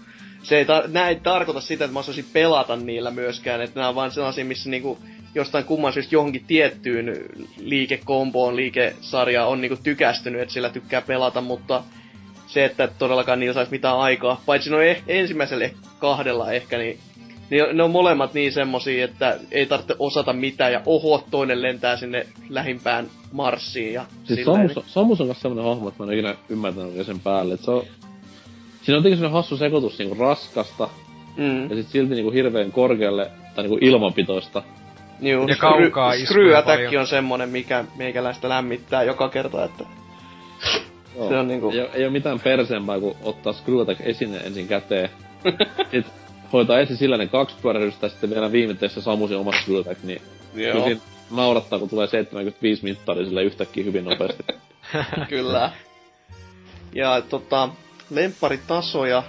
se 0.43 0.57
ei, 0.57 0.63
tar- 0.63 0.87
nää 0.87 1.09
ei 1.09 1.15
tarkoita 1.15 1.61
sitä, 1.61 1.85
että 1.85 1.93
mä 1.93 1.99
osaisin 1.99 2.25
pelata 2.33 2.75
niillä 2.75 3.11
myöskään, 3.11 3.61
että 3.61 3.79
nämä 3.79 3.89
on 3.89 3.95
vaan 3.95 4.11
sellaisia, 4.11 4.45
missä 4.45 4.69
niinku 4.69 4.97
jostain 5.35 5.65
kumman 5.65 5.93
syystä 5.93 6.15
johonkin 6.15 6.45
tiettyyn 6.45 7.25
liikekomboon, 7.57 8.55
liikesarjaan 8.55 9.49
on 9.49 9.61
niinku 9.61 9.77
tykästynyt, 9.83 10.41
että 10.41 10.53
sillä 10.53 10.69
tykkää 10.69 11.01
pelata, 11.01 11.41
mutta 11.41 11.83
se, 12.53 12.65
että 12.65 12.87
todellakaan 12.87 13.39
niillä 13.39 13.53
saisi 13.53 13.71
mitään 13.71 13.99
aikaa, 13.99 14.41
paitsi 14.45 14.69
no 14.69 14.77
eh- 14.77 15.01
ensimmäiselle 15.07 15.73
kahdella 15.99 16.51
ehkä, 16.51 16.77
niin 16.77 16.99
niin 17.49 17.77
ne 17.77 17.83
on 17.83 17.91
molemmat 17.91 18.33
niin 18.33 18.51
semmosia, 18.51 19.05
että 19.05 19.37
ei 19.51 19.65
tarvitse 19.65 19.95
osata 19.99 20.33
mitään 20.33 20.73
ja 20.73 20.81
oho, 20.85 21.23
toinen 21.31 21.61
lentää 21.61 21.97
sinne 21.97 22.27
lähimpään 22.49 23.07
Marsiin 23.31 23.93
ja 23.93 24.05
Siis 24.23 24.45
Samus, 24.45 24.71
Samus 24.85 25.21
on 25.21 25.27
myös 25.27 25.41
semmonen 25.41 25.65
hahmo, 25.65 25.87
että 25.87 26.03
mä 26.03 26.11
en 26.11 26.17
ikinä 26.19 26.35
ymmärtänyt 26.49 26.87
oikein 26.87 27.05
sen 27.05 27.19
päälle. 27.19 27.53
Et 27.53 27.61
se 27.61 27.71
on... 27.71 27.83
Siinä 28.81 28.97
on 28.97 29.03
semmonen 29.03 29.31
hassu 29.31 29.57
sekoitus 29.57 29.99
niinku 29.99 30.15
raskasta 30.15 30.89
mm, 31.37 31.69
ja 31.69 31.75
sit 31.75 31.87
silti 31.87 32.15
niinku 32.15 32.31
hirveen 32.31 32.71
korkealle 32.71 33.31
tai 33.55 33.63
niinku 33.63 33.77
ilmanpitoista. 33.81 34.63
Juu, 35.21 35.47
Ja 35.47 35.55
kaukaa 35.55 36.13
iskuja 36.13 36.27
Screw 36.27 36.55
Attack 36.55 36.99
on 36.99 37.07
semmonen, 37.07 37.49
mikä 37.49 37.85
meikäläistä 37.95 38.49
lämmittää 38.49 39.03
joka 39.03 39.29
kerta, 39.29 39.65
että 39.65 39.83
Joo. 41.15 41.29
Se 41.29 41.37
on 41.37 41.47
niinku- 41.47 41.71
Ei, 41.71 41.79
ei 41.93 42.05
oo 42.05 42.11
mitään 42.11 42.39
perseempää 42.39 42.99
kuin 42.99 43.17
ottaa 43.21 43.53
Screw 43.53 43.81
Attack 43.81 44.01
esine 44.01 44.37
ensin 44.37 44.67
käteen. 44.67 45.09
sit 45.91 46.05
hoitaa 46.53 46.79
ensin 46.79 46.97
sillä 46.97 47.17
ne 47.17 47.27
kaksi 47.27 47.55
pyörähdystä 47.61 48.05
ja 48.05 48.09
sitten 48.09 48.29
vielä 48.29 48.51
viimeisessä 48.51 49.01
Samusin 49.01 49.37
oma 49.37 49.51
Screw 49.61 49.79
Attack, 49.79 50.03
niin 50.03 50.21
kyllä 50.53 50.67
joo, 50.67 50.85
siinä 50.85 51.01
naurattaa, 51.31 51.79
kun 51.79 51.89
tulee 51.89 52.07
75 52.07 52.83
mittari 52.83 53.25
sille 53.25 53.43
yhtäkkiä 53.43 53.83
hyvin 53.83 54.05
nopeasti. 54.05 54.43
kyllä. 55.29 55.71
Ja 56.95 57.21
tota, 57.29 57.69
lempparitasoja. 58.09 59.23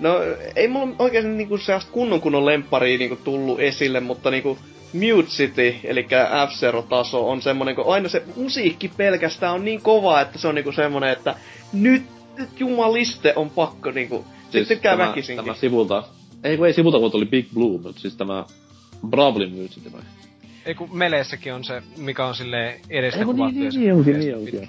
No, 0.00 0.16
ei 0.56 0.68
mulla 0.68 0.96
oikein 0.98 1.36
niinku 1.36 1.58
sellaista 1.58 1.92
kunnon 1.92 2.20
kunnon 2.20 2.46
lempparia 2.46 2.98
niinku 2.98 3.16
tullut 3.16 3.60
esille, 3.60 4.00
mutta 4.00 4.30
niinku 4.30 4.58
Mute 4.96 5.28
City, 5.28 5.74
eli 5.84 6.06
F-Zero-taso, 6.48 7.30
on 7.30 7.42
semmonen, 7.42 7.74
kun 7.74 7.94
aina 7.94 8.08
se 8.08 8.22
musiikki 8.36 8.88
pelkästään 8.96 9.54
on 9.54 9.64
niin 9.64 9.80
kova, 9.80 10.20
että 10.20 10.38
se 10.38 10.48
on 10.48 10.54
niinku 10.54 10.72
semmonen, 10.72 11.10
että 11.10 11.34
nyt, 11.72 12.02
nyt 12.38 12.60
jumaliste 12.60 13.32
on 13.36 13.50
pakko 13.50 13.90
niinku, 13.90 14.24
siis 14.50 14.68
tykkää 14.68 14.96
tämä, 14.96 15.08
väkisinkin. 15.08 15.44
tämä 15.44 15.56
sivulta, 15.56 16.02
ei 16.44 16.56
kun 16.56 16.66
ei 16.66 16.72
sivulta, 16.72 16.98
kun 16.98 17.10
oli 17.12 17.26
Big 17.26 17.46
Blue, 17.54 17.80
mutta 17.80 18.00
siis 18.00 18.16
tämä 18.16 18.44
Bravely 19.08 19.48
Music 19.48 19.92
vai? 19.92 20.00
Ei 20.66 20.74
kun 20.74 20.96
meleessäkin 20.96 21.54
on 21.54 21.64
se, 21.64 21.82
mikä 21.96 22.26
on 22.26 22.34
sille 22.34 22.80
edestä 22.90 23.18
Ei 23.20 23.24
kun 23.24 23.34
kuvattu. 23.36 23.54
niin, 23.58 23.62
niin, 23.62 23.72
se- 23.72 23.78
niin 23.78 23.94
onkin, 23.94 24.18
niin 24.18 24.36
onkin. 24.36 24.68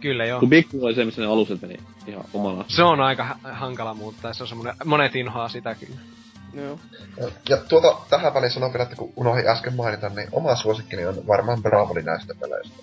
Kyllä 0.00 0.24
joo. 0.24 0.40
Kun 0.40 0.48
Big 0.48 0.70
Blue 0.70 0.84
oli 0.84 0.94
se, 0.94 1.04
missä 1.04 1.22
ne 1.22 1.26
alukset 1.28 1.62
meni 1.62 1.76
ihan 2.06 2.24
omana. 2.34 2.64
Se 2.68 2.82
on 2.82 3.00
aika 3.00 3.24
ha- 3.24 3.38
hankala 3.52 3.94
muuttaa, 3.94 4.32
se 4.32 4.42
on 4.42 4.48
semmonen, 4.48 4.74
monet 4.84 5.16
inhoaa 5.16 5.48
sitä 5.48 5.74
kyllä. 5.74 6.00
Joo. 6.54 6.78
Ja 7.48 7.56
tuota, 7.56 7.96
tähän 8.10 8.34
väliin 8.34 8.50
sanon 8.52 8.72
vielä, 8.72 8.82
että 8.82 8.96
kun 8.96 9.12
unohdin 9.16 9.48
äsken 9.48 9.74
mainita, 9.74 10.08
niin 10.08 10.28
oma 10.32 10.56
suosikkini 10.56 11.06
on 11.06 11.26
varmaan 11.26 11.62
Bravoli 11.62 12.02
näistä 12.02 12.34
peleistä. 12.40 12.76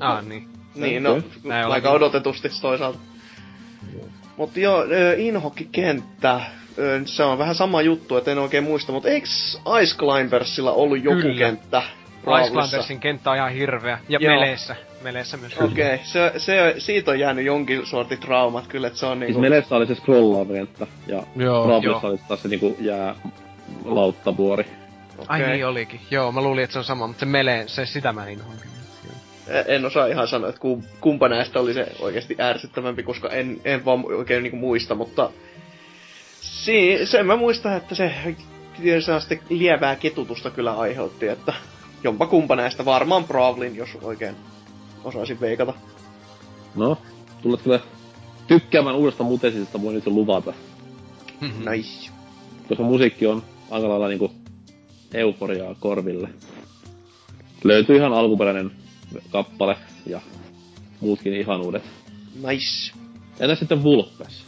Ah 0.00 0.24
niin. 0.24 0.48
Niin, 0.74 1.02
no, 1.02 1.22
Näin 1.44 1.66
aika 1.66 1.90
olikin. 1.90 1.90
odotetusti 1.90 2.48
toisaalta. 2.60 2.98
Mutta 4.36 4.60
joo, 4.60 4.84
Inhokki-kenttä, 5.16 6.40
se 7.04 7.22
on 7.24 7.38
vähän 7.38 7.54
sama 7.54 7.82
juttu, 7.82 8.16
että 8.16 8.32
en 8.32 8.38
oikein 8.38 8.64
muista, 8.64 8.92
mutta 8.92 9.08
eiks 9.08 9.60
Ice 9.82 9.96
Climbersilla 9.96 10.72
ollut 10.72 11.04
joku 11.04 11.20
Kyllä. 11.20 11.38
kenttä? 11.38 11.82
Ice? 12.42 12.50
Climbersin 12.52 13.00
kenttä 13.00 13.30
on 13.30 13.36
ihan 13.36 13.52
hirveä. 13.52 13.98
Ja 14.08 14.18
Joo. 14.22 14.34
meleessä. 14.34 14.76
Meleessä 15.06 15.36
myös. 15.36 15.56
Okei, 15.58 15.94
okay. 15.94 15.98
se, 16.06 16.32
se, 16.36 16.74
siitä 16.78 17.10
on 17.10 17.18
jäänyt 17.18 17.44
jonkin 17.44 17.86
sortin 17.86 18.18
traumat 18.18 18.66
kyllä, 18.66 18.86
että 18.86 18.98
se 18.98 19.06
on 19.06 19.18
Siis 19.18 19.28
niinku... 19.28 19.40
Melessä 19.40 19.76
oli 19.76 19.86
se 19.86 19.94
scrollaava 19.94 20.52
kenttä, 20.52 20.86
ja 21.06 21.22
Joo. 21.36 21.64
Bravlissa 21.66 22.08
oli 22.08 22.18
taas 22.28 22.42
se 22.42 22.48
niinku 22.48 22.76
jää 22.80 23.14
lauttavuori. 23.84 24.66
Ai 25.28 25.42
Okei. 25.42 25.52
niin 25.52 25.66
olikin. 25.66 26.00
Joo, 26.10 26.32
mä 26.32 26.40
luulin, 26.42 26.64
että 26.64 26.72
se 26.72 26.78
on 26.78 26.84
sama, 26.84 27.06
mutta 27.06 27.20
se 27.20 27.26
melee, 27.26 27.68
se 27.68 27.86
sitä 27.86 28.12
mä 28.12 28.28
inhoan 28.28 28.56
kyllä. 28.58 29.62
En 29.66 29.84
osaa 29.84 30.06
ihan 30.06 30.28
sanoa, 30.28 30.48
että 30.48 30.60
kum- 30.60 30.84
kumpa 31.00 31.28
näistä 31.28 31.60
oli 31.60 31.74
se 31.74 31.92
oikeasti 32.00 32.36
ärsyttävämpi, 32.40 33.02
koska 33.02 33.28
en, 33.28 33.60
en 33.64 33.84
vaan 33.84 34.04
oikein 34.04 34.42
niinku 34.42 34.56
muista, 34.56 34.94
mutta... 34.94 35.30
Si- 36.40 37.06
sen 37.06 37.26
mä 37.26 37.36
muistan, 37.36 37.76
että 37.76 37.94
se 37.94 38.14
sellaista 39.00 39.34
lievää 39.48 39.96
ketutusta 39.96 40.50
kyllä 40.50 40.72
aiheutti, 40.72 41.28
että 41.28 41.52
jompa 42.04 42.26
kumpa 42.26 42.56
näistä 42.56 42.84
varmaan 42.84 43.24
Brawlin, 43.24 43.76
jos 43.76 43.88
oikein 44.02 44.36
osaisin 45.04 45.40
veikata. 45.40 45.74
No, 46.74 46.98
tulet 47.42 47.62
kyllä 47.62 47.80
tykkäämään 48.46 48.96
uudesta 48.96 49.24
mutesista, 49.24 49.82
voin 49.82 49.94
nyt 49.94 50.06
jo 50.06 50.12
luvata. 50.12 50.52
Nice. 51.70 52.10
Koska 52.68 52.82
musiikki 52.82 53.26
on 53.26 53.42
aika 53.70 53.88
lailla 53.88 54.08
niinku 54.08 54.32
euforiaa 55.14 55.74
korville. 55.80 56.28
Löytyy 57.64 57.96
ihan 57.96 58.12
alkuperäinen 58.12 58.70
kappale 59.30 59.76
ja 60.06 60.20
muutkin 61.00 61.34
ihanuudet. 61.34 61.82
Nice. 62.34 62.92
Entä 63.40 63.54
sitten 63.54 63.82
Vulpes? 63.82 64.45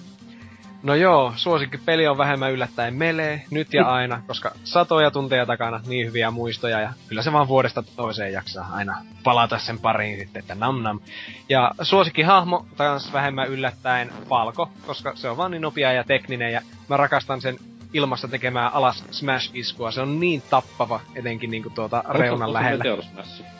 No 0.83 0.95
joo, 0.95 1.33
suosikki 1.37 1.79
peli 1.79 2.07
on 2.07 2.19
vähemmän 2.19 2.53
yllättäen 2.53 2.95
melee, 2.95 3.45
nyt 3.51 3.75
ja 3.75 3.87
aina, 3.87 4.23
koska 4.27 4.53
satoja 4.65 5.11
tunteja 5.11 5.47
takana 5.47 5.81
niin 5.87 6.07
hyviä 6.07 6.31
muistoja 6.31 6.81
ja 6.81 6.93
kyllä 7.09 7.23
se 7.23 7.33
vaan 7.33 7.49
vuodesta 7.49 7.83
toiseen 7.83 8.33
jaksaa 8.33 8.69
aina 8.73 9.03
palata 9.25 9.59
sen 9.59 9.79
pariin 9.79 10.19
sitten, 10.19 10.41
että 10.41 10.55
nam 10.55 10.83
nam. 10.83 11.01
Ja 11.49 11.73
suosikki 11.83 12.23
hahmo 12.23 12.67
taas 12.77 13.13
vähemmän 13.13 13.49
yllättäen 13.49 14.11
Falko, 14.29 14.71
koska 14.87 15.13
se 15.15 15.31
on 15.31 15.37
vaan 15.37 15.51
niin 15.51 15.63
nopea 15.63 15.93
ja 15.93 16.05
tekninen 16.05 16.53
ja 16.53 16.61
mä 16.89 16.97
rakastan 16.97 17.41
sen 17.41 17.57
ilmassa 17.93 18.29
tekemään 18.29 18.73
alas 18.73 19.05
smash-iskua. 19.11 19.91
Se 19.91 20.01
on 20.01 20.21
niin 20.21 20.43
tappava, 20.51 21.01
etenkin 21.15 21.51
niinku 21.51 21.71
tuota 21.71 22.05
reunan 22.09 22.53
lähellä. 22.53 22.79
Meteor 22.79 23.03
Smash. 23.03 23.58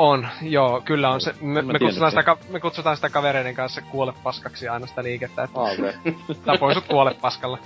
On, 0.00 0.28
joo, 0.42 0.80
kyllä 0.80 1.10
on 1.10 1.20
se. 1.20 1.34
Me, 1.40 1.62
me, 1.62 1.78
kutsutaan 1.78 2.10
sitä, 2.10 2.36
me 2.50 2.60
kutsutaan 2.60 2.96
sitä 2.96 3.10
kavereiden 3.10 3.54
kanssa 3.54 3.80
kuolepaskaksi 3.80 4.68
aina 4.68 4.86
sitä 4.86 5.02
liikettä, 5.02 5.42
että 5.42 5.60
Ah, 5.60 5.72
okei. 5.78 6.16
tapoin 6.44 6.74
sut 6.74 6.84
kuolepaskalla. 6.84 7.58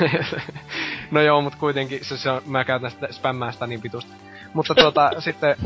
no 1.10 1.20
joo, 1.20 1.40
mut 1.40 1.54
kuitenkin 1.54 2.04
se, 2.04 2.16
se 2.16 2.30
on, 2.30 2.42
mä 2.46 2.64
käytän 2.64 2.90
sitä 2.90 3.08
spämmää 3.12 3.52
sitä 3.52 3.66
niin 3.66 3.80
pitusti. 3.80 4.12
Mutta 4.54 4.74
tuota, 4.74 5.10
sitten, 5.18 5.56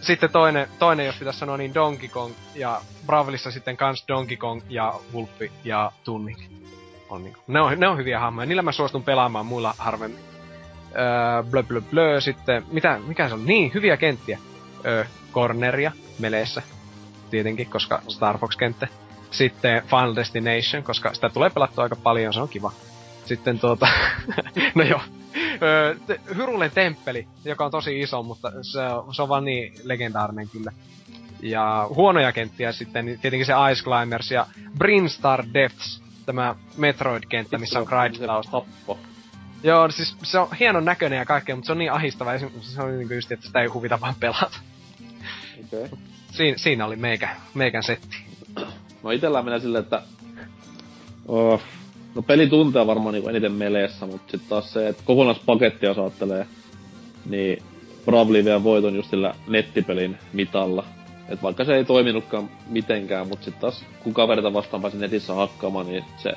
sitten 0.00 0.30
toinen, 0.30 0.68
toinen, 0.78 1.06
jos 1.06 1.16
pitäisi 1.16 1.38
sanoa, 1.38 1.56
niin 1.56 1.74
Donkey 1.74 2.08
Kong 2.08 2.32
ja 2.54 2.80
Bravlissa 3.06 3.50
sitten 3.50 3.76
kans 3.76 4.04
Donkey 4.08 4.36
Kong 4.36 4.60
ja 4.68 4.94
Wolfi 5.14 5.52
ja 5.64 5.92
Tunnik. 6.04 6.38
On 7.08 7.24
niinku, 7.24 7.40
ne, 7.46 7.60
on, 7.60 7.80
ne 7.80 7.88
on 7.88 7.98
hyviä 7.98 8.20
hahmoja, 8.20 8.46
niillä 8.46 8.62
mä 8.62 8.72
suostun 8.72 9.02
pelaamaan 9.02 9.46
muilla 9.46 9.74
harvemmin. 9.78 10.20
Öö, 10.98 11.42
blö 11.50 11.62
blö 11.62 11.80
blö, 11.80 12.20
sitten, 12.20 12.64
mitä, 12.70 13.00
mikä 13.06 13.28
se 13.28 13.34
on? 13.34 13.46
Niin, 13.46 13.70
hyviä 13.74 13.96
kenttiä. 13.96 14.38
Öö, 14.86 15.04
Corneria, 15.38 15.92
meleessä, 16.18 16.62
tietenkin, 17.30 17.70
koska 17.70 18.02
Star 18.08 18.38
Fox-kenttä. 18.38 18.88
Sitten 19.30 19.82
Final 19.82 20.16
Destination, 20.16 20.82
koska 20.82 21.14
sitä 21.14 21.28
tulee 21.28 21.50
pelattua 21.50 21.84
aika 21.84 21.96
paljon, 21.96 22.34
se 22.34 22.40
on 22.40 22.48
kiva. 22.48 22.72
Sitten 23.24 23.58
tuota, 23.58 23.88
no 24.74 24.82
joo, 24.82 25.00
Hyrulen 26.36 26.70
temppeli, 26.70 27.26
joka 27.44 27.64
on 27.64 27.70
tosi 27.70 28.00
iso, 28.00 28.22
mutta 28.22 28.52
se 28.62 28.80
on, 28.80 29.14
se 29.14 29.22
on 29.22 29.28
vaan 29.28 29.44
niin 29.44 29.72
legendaarinen 29.84 30.48
kyllä. 30.48 30.72
Ja 31.42 31.86
huonoja 31.94 32.32
kenttiä 32.32 32.72
sitten, 32.72 33.06
niin 33.06 33.20
tietenkin 33.20 33.46
se 33.46 33.52
Ice 33.72 33.84
Climbers 33.84 34.30
ja 34.30 34.46
Brinstar 34.78 35.44
Depths, 35.54 36.02
tämä 36.26 36.54
Metroid-kenttä, 36.76 37.58
missä 37.58 37.78
on 37.78 37.86
grindausta. 37.88 38.50
Tappo. 38.50 38.98
Joo, 39.62 39.90
siis 39.90 40.16
se 40.22 40.38
on 40.38 40.48
hienon 40.60 40.84
näköinen 40.84 41.16
ja 41.16 41.24
kaikkea, 41.24 41.56
mutta 41.56 41.66
se 41.66 41.72
on 41.72 41.78
niin 41.78 41.92
ahistava, 41.92 42.38
se- 42.38 42.82
on 42.82 42.98
niinku 42.98 43.14
just, 43.14 43.32
että 43.32 43.46
sitä 43.46 43.60
ei 43.60 43.66
huvita 43.66 44.00
vaan 44.00 44.14
pelata. 44.20 44.58
Okei. 45.68 45.84
Okay. 45.84 45.98
Siin, 46.32 46.58
siinä 46.58 46.86
oli 46.86 46.96
meikä, 46.96 47.28
meikän 47.54 47.82
setti. 47.82 48.16
No 49.02 49.10
itellä 49.10 49.42
menee 49.42 49.60
silleen, 49.60 49.84
että... 49.84 50.02
Oh, 51.28 51.60
no 52.14 52.22
peli 52.22 52.46
tuntee 52.46 52.86
varmaan 52.86 53.12
niinku 53.12 53.28
eniten 53.28 53.52
meleessä, 53.52 54.06
mutta 54.06 54.30
sitten 54.30 54.48
taas 54.48 54.72
se, 54.72 54.88
että 54.88 55.02
kokonaispakettia 55.06 55.88
jos 55.88 55.98
ajattelee, 55.98 56.46
niin 57.28 57.62
Bravely 58.04 58.44
vie 58.44 58.64
voiton 58.64 58.96
just 58.96 59.10
sillä 59.10 59.34
nettipelin 59.48 60.18
mitalla. 60.32 60.84
Et 61.28 61.42
vaikka 61.42 61.64
se 61.64 61.74
ei 61.76 61.84
toiminutkaan 61.84 62.50
mitenkään, 62.68 63.28
mutta 63.28 63.44
sitten 63.44 63.60
taas 63.60 63.84
kun 64.02 64.14
kaverita 64.14 64.52
vastaan 64.52 64.82
pääsi 64.82 64.96
netissä 64.96 65.34
hakkaamaan, 65.34 65.86
niin 65.86 66.04
se 66.16 66.32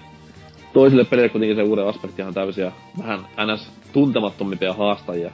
toisille 0.74 1.06
pelille 1.06 1.30
kuitenkin 1.30 1.56
se 1.56 1.64
uuden 1.64 1.88
aspekti 1.88 2.22
ihan 2.22 2.34
täysiä 2.34 2.72
vähän 2.98 3.20
ns. 3.20 3.72
tuntemattomimpia 3.94 4.74
haastajia 4.74 5.32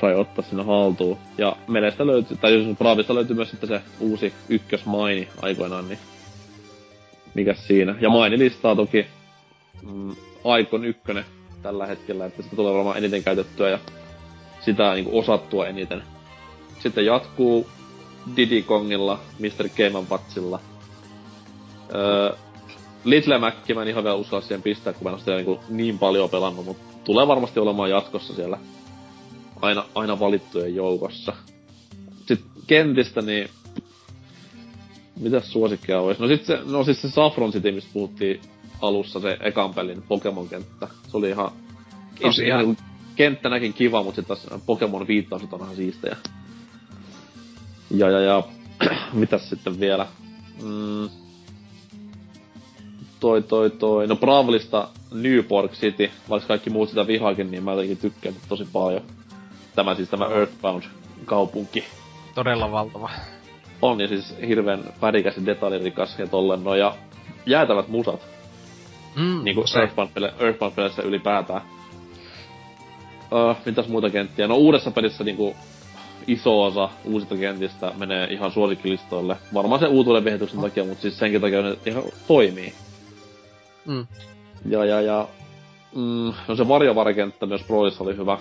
sai 0.00 0.14
ottaa 0.14 0.44
sinne 0.44 0.64
haltuun. 0.64 1.18
Ja 1.38 1.56
Melestä 1.68 2.06
löytyy, 2.06 2.36
tai 2.36 2.54
jos 2.54 2.76
Bravista 2.78 3.14
löytyy 3.14 3.36
myös 3.36 3.50
sitten 3.50 3.68
se 3.68 3.80
uusi 4.00 4.32
ykkösmaini 4.48 5.28
aikoinaan, 5.42 5.88
niin 5.88 5.98
mikäs 7.34 7.66
siinä. 7.66 7.94
Ja 8.00 8.10
maini 8.10 8.38
listaa 8.38 8.76
toki 8.76 9.06
mm, 9.82 10.16
Aikon 10.44 10.84
ykkönen 10.84 11.24
tällä 11.62 11.86
hetkellä, 11.86 12.26
että 12.26 12.42
sitä 12.42 12.56
tulee 12.56 12.74
varmaan 12.74 12.98
eniten 12.98 13.24
käytettyä 13.24 13.70
ja 13.70 13.78
sitä 14.60 14.94
niin 14.94 15.08
osattua 15.12 15.66
eniten. 15.66 16.02
Sitten 16.78 17.06
jatkuu 17.06 17.66
Diddy 18.36 18.62
Kongilla, 18.62 19.20
Mr. 19.38 19.68
Game 19.76 20.06
Watsilla. 20.10 20.60
Öö, 21.94 22.36
Little 23.04 23.38
Macki 23.38 23.74
mä 23.74 23.82
en 23.82 23.88
ihan 23.88 24.04
vielä 24.04 24.16
uskalla 24.16 24.42
siihen 24.42 24.62
pistää, 24.62 24.92
kun 24.92 25.02
mä 25.04 25.10
en 25.10 25.14
ole 25.14 25.20
sitä 25.20 25.36
niin, 25.36 25.58
niin 25.68 25.98
paljon 25.98 26.30
pelannut, 26.30 26.64
mutta 26.66 26.82
tulee 27.04 27.26
varmasti 27.26 27.60
olemaan 27.60 27.90
jatkossa 27.90 28.34
siellä 28.34 28.58
aina, 29.60 29.84
aina 29.94 30.20
valittujen 30.20 30.74
joukossa. 30.74 31.32
Sitten 32.26 32.50
kentistä, 32.66 33.22
niin... 33.22 33.48
Mitäs 35.20 35.52
suosikkeja 35.52 36.00
olisi? 36.00 36.22
No 36.22 36.28
sit 36.28 36.44
se, 36.44 36.58
no 36.64 36.84
siis 36.84 37.02
se 37.02 37.10
Saffron 37.10 37.52
City, 37.52 37.72
mistä 37.72 37.90
puhuttiin 37.92 38.40
alussa, 38.80 39.20
se 39.20 39.36
ekan 39.40 39.74
pelin 39.74 40.02
Pokemon-kenttä. 40.08 40.88
Se 41.08 41.16
oli 41.16 41.28
ihan... 41.28 41.50
Tosi 42.22 42.46
ihan 42.46 42.60
ihan- 42.60 42.76
kenttänäkin 43.16 43.72
kiva, 43.72 44.02
mutta 44.02 44.16
sitten 44.22 44.36
taas 44.36 44.62
Pokemon 44.66 45.06
viittaukset 45.06 45.52
on 45.52 45.60
ihan 45.60 45.76
siistejä. 45.76 46.16
Ja, 47.90 48.10
ja, 48.10 48.20
ja... 48.20 48.42
Mitäs 49.12 49.50
sitten 49.50 49.80
vielä? 49.80 50.06
Mm, 50.62 51.08
toi, 53.20 53.42
toi, 53.42 53.70
toi. 53.70 54.06
No 54.06 54.16
Bravlista 54.16 54.88
Newport 55.12 55.72
City, 55.72 56.10
vaikka 56.28 56.48
kaikki 56.48 56.70
muut 56.70 56.88
sitä 56.88 57.06
vihaakin, 57.06 57.50
niin 57.50 57.64
mä 57.64 57.70
jotenkin 57.70 57.96
tykkään 57.96 58.34
tosi 58.48 58.66
paljon. 58.72 59.02
Tämä 59.80 59.94
siis 59.94 60.08
tämä 60.08 60.26
Earthbound-kaupunki 60.26 61.84
Todella 62.34 62.72
valtava. 62.72 63.10
on 63.82 64.00
ja 64.00 64.08
siis 64.08 64.34
hirveän 64.48 64.84
värikäs 65.02 65.36
ja 65.36 65.46
detaljirikas 65.46 66.18
ja 66.18 66.26
tolleen 66.26 66.64
no 66.64 66.74
ja 66.74 66.94
jäätävät 67.46 67.88
musat, 67.88 68.20
Mm, 69.16 69.44
niinku 69.44 69.66
se. 69.66 69.78
Earthbound-pele- 69.78 70.32
Earthbound-peleissä 70.42 71.02
ylipäätään. 71.02 71.62
Öö, 73.32 73.54
mitäs 73.66 73.88
muita 73.88 74.10
kenttiä? 74.10 74.48
No 74.48 74.56
uudessa 74.56 74.90
pelissä 74.90 75.24
niinku 75.24 75.56
iso 76.26 76.62
osa 76.64 76.88
uusista 77.04 77.36
kentistä 77.36 77.92
menee 77.98 78.26
ihan 78.30 78.50
suosikkilistoille. 78.52 79.36
Varmaan 79.54 79.80
se 79.80 79.86
uutuuden 79.86 80.24
viehätyksen 80.24 80.60
takia, 80.60 80.84
mutta 80.84 81.02
siis 81.02 81.18
senkin 81.18 81.40
takia 81.40 81.62
ne 81.62 81.76
ihan 81.86 82.02
toimii. 82.26 82.74
Mm. 83.86 84.06
Ja, 84.68 84.84
ja, 84.84 85.00
ja... 85.00 85.28
Mm, 85.94 86.32
no 86.48 86.56
se 86.56 86.68
varjovarekenttä 86.68 87.46
myös 87.46 87.62
Proissa 87.62 88.04
oli 88.04 88.16
hyvä. 88.16 88.38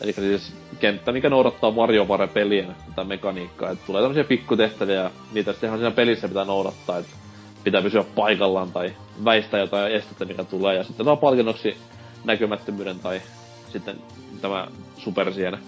Eli 0.00 0.12
siis 0.12 0.52
kenttä, 0.80 1.12
mikä 1.12 1.30
noudattaa 1.30 1.76
varjovare-pelien 1.76 2.76
tätä 2.88 3.04
mekaniikkaa. 3.04 3.70
Että 3.70 3.86
tulee 3.86 4.02
tämmöisiä 4.02 4.24
pikkutehtäviä 4.24 4.94
ja 4.94 5.10
niitä 5.32 5.52
sitten 5.52 5.68
ihan 5.68 5.78
siinä 5.78 5.90
pelissä 5.90 6.28
pitää 6.28 6.44
noudattaa. 6.44 6.98
Että 6.98 7.16
pitää 7.64 7.82
pysyä 7.82 8.04
paikallaan 8.14 8.72
tai 8.72 8.94
väistää 9.24 9.60
jotain 9.60 9.92
estettä, 9.92 10.24
mikä 10.24 10.44
tulee. 10.44 10.76
Ja 10.76 10.84
sitten 10.84 11.06
saa 11.06 11.16
palkinnoksi 11.16 11.76
näkymättömyyden 12.24 12.98
tai 12.98 13.22
sitten 13.72 13.96
tämä 14.40 14.68
supersiene. 14.96 15.58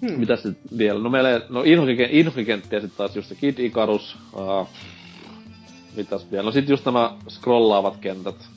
Hmm. 0.00 0.18
Mitäs 0.20 0.42
sit 0.42 0.58
vielä? 0.78 1.00
No 1.00 1.10
meillä, 1.10 1.40
no 1.48 1.62
Inhoki- 1.62 2.08
Inhoki-kenttiä 2.10 2.80
sitten 2.80 2.96
taas 2.96 3.16
just 3.16 3.28
se 3.28 3.34
Kid 3.34 3.58
Icarus. 3.58 4.16
Uh, 4.32 4.68
mitäs 5.96 6.30
vielä? 6.30 6.42
No 6.42 6.50
sit 6.50 6.68
just 6.68 6.84
nämä 6.84 7.16
scrollaavat 7.28 7.96
kentät. 7.96 8.55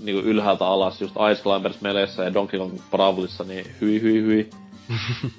Niinku 0.00 0.28
ylhäältä 0.28 0.66
alas, 0.66 1.00
just 1.00 1.14
Ice 1.32 1.42
Climbers 1.42 1.80
meleissä 1.80 2.24
ja 2.24 2.34
Donkey 2.34 2.60
Kong 2.60 2.78
Bravlissa, 2.90 3.44
niin 3.44 3.66
hyi 3.80 4.02
hyi 4.02 4.22
hyi. 4.22 4.50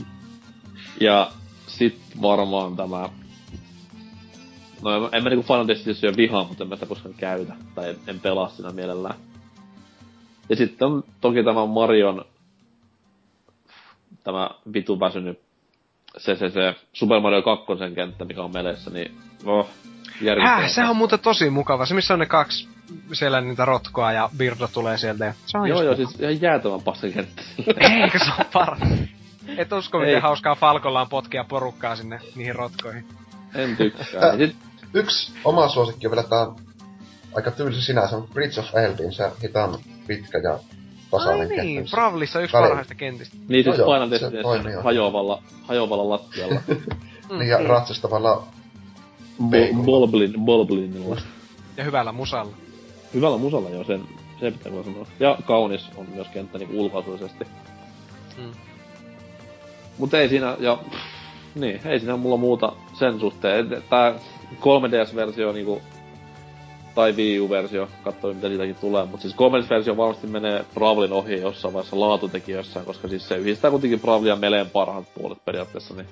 ja 1.07 1.31
sit 1.67 1.99
varmaan 2.21 2.75
tämä... 2.75 3.09
No 4.81 4.95
en, 4.95 5.09
en 5.11 5.23
mä 5.23 5.29
niinku 5.29 5.43
Final 5.43 5.67
Destination 5.67 6.17
vihaa, 6.17 6.43
mutta 6.43 6.63
en 6.63 6.69
mä 6.69 6.75
sitä 6.75 6.85
koskaan 6.85 7.15
käytä. 7.15 7.53
Tai 7.75 7.89
en, 7.89 7.95
en 8.07 8.19
pelaa 8.19 8.49
siinä 8.49 8.71
mielellään. 8.71 9.15
Ja 10.49 10.55
sitten 10.55 10.87
on 10.87 11.03
toki 11.21 11.43
tämä 11.43 11.65
Marion 11.65 12.25
tämä 14.23 14.49
vitu 14.73 14.99
väsynyt 14.99 15.39
se, 16.17 16.35
se, 16.35 16.49
se 16.49 16.75
Super 16.93 17.19
Mario 17.19 17.41
2 17.41 17.65
kenttä, 17.95 18.25
mikä 18.25 18.43
on 18.43 18.53
meleissä, 18.53 18.91
niin 18.91 19.17
oh, 19.45 19.69
Häh, 20.41 20.69
se 20.69 20.83
on 20.83 20.95
muuten 20.95 21.19
tosi 21.19 21.49
mukava. 21.49 21.85
Se, 21.85 21.93
missä 21.93 22.13
on 22.13 22.19
ne 22.19 22.25
kaksi 22.25 22.69
siellä 23.13 23.41
niitä 23.41 23.65
rotkoa 23.65 24.11
ja 24.11 24.29
Birdo 24.37 24.67
tulee 24.67 24.97
sieltä. 24.97 25.25
Ja 25.25 25.33
se 25.45 25.57
on 25.57 25.69
Joo, 25.69 25.81
joo, 25.83 25.95
siis 25.95 26.19
ihan 26.19 26.41
jäätävän 26.41 26.81
paskan 26.81 27.11
kenttä. 27.13 27.41
Eikö 27.79 28.19
se 28.19 28.31
on 28.39 28.45
paras? 28.53 28.79
Et 29.57 29.71
usko, 29.73 29.99
miten 29.99 30.15
Ei. 30.15 30.21
hauskaa 30.21 30.55
Falkolla 30.55 31.01
on 31.01 31.09
potkia 31.09 31.43
porukkaa 31.43 31.95
sinne 31.95 32.19
niihin 32.35 32.55
rotkoihin. 32.55 33.05
En 33.55 33.77
tykkää. 33.77 34.37
Sit, 34.37 34.55
Yksi 34.93 35.31
oma 35.43 35.67
suosikki 35.69 36.07
on 36.07 36.11
vielä 36.11 36.23
tää 36.23 36.47
aika 37.35 37.51
tylsä 37.51 37.81
sinänsä, 37.81 38.15
mutta 38.15 38.33
Bridge 38.33 38.59
of 38.59 38.75
Eldin, 38.75 39.13
se 39.13 39.31
hitaan 39.43 39.77
pitkä 40.07 40.37
ja 40.37 40.53
Ai 40.53 40.59
tasainen 41.11 41.47
niin, 41.49 41.75
kenttä. 41.75 41.91
Bravlissa 41.91 42.39
yksi 42.39 42.53
Väliin. 42.53 42.69
parhaista 42.69 42.95
kentistä. 42.95 43.37
niin 43.47 43.63
siis 43.63 43.77
No 43.77 43.83
joo, 43.85 43.93
Final 43.93 44.19
se 44.19 44.81
hajoavalla, 44.83 45.43
hajoavalla 45.67 46.09
lattialla. 46.09 46.61
Niin, 47.37 47.49
ja 47.49 47.57
ratsastavalla 47.57 48.47
Bo- 49.41 49.83
Bolblin, 49.85 50.33
Bolblinilla. 50.45 51.21
Ja 51.77 51.83
hyvällä 51.83 52.11
musalla. 52.11 52.53
Hyvällä 53.13 53.37
musalla 53.37 53.69
joo, 53.69 53.83
sen, 53.83 54.01
se 54.39 54.51
pitää 54.51 54.71
kyllä 54.71 54.83
sanoa. 54.83 55.05
Ja 55.19 55.37
kaunis 55.45 55.89
on 55.97 56.05
myös 56.15 56.27
kenttä 56.27 56.57
niinku 56.57 56.81
ulkoasullisesti. 56.81 57.45
Mm. 58.37 58.51
Mut 59.97 60.13
ei 60.13 60.29
siinä, 60.29 60.55
ja 60.59 60.77
pff, 60.89 60.99
niin, 61.55 61.81
ei 61.85 61.99
siinä 61.99 62.17
mulla 62.17 62.37
muuta 62.37 62.73
sen 62.93 63.19
suhteen. 63.19 63.83
Tää 63.89 64.13
3DS-versio 64.59 65.51
niinku, 65.51 65.81
tai 66.95 67.11
Wii 67.11 67.39
U-versio, 67.39 67.87
katsoi 68.03 68.33
mitä 68.33 68.47
siitäkin 68.47 68.75
tulee. 68.75 69.05
Mut 69.05 69.21
siis 69.21 69.35
3DS-versio 69.35 69.97
varmasti 69.97 70.27
menee 70.27 70.65
Bravlin 70.73 71.13
ohi 71.13 71.41
jossain 71.41 71.73
vaiheessa 71.73 71.99
laatutekijöissä, 71.99 72.79
koska 72.79 73.07
siis 73.07 73.27
se 73.27 73.37
yhdistää 73.37 73.71
kuitenkin 73.71 73.99
Bravlin 73.99 74.29
ja 74.29 74.35
Meleen 74.35 74.69
parhaat 74.69 75.13
puolet 75.13 75.45
periaatteessa. 75.45 75.93
Niin. 75.93 76.07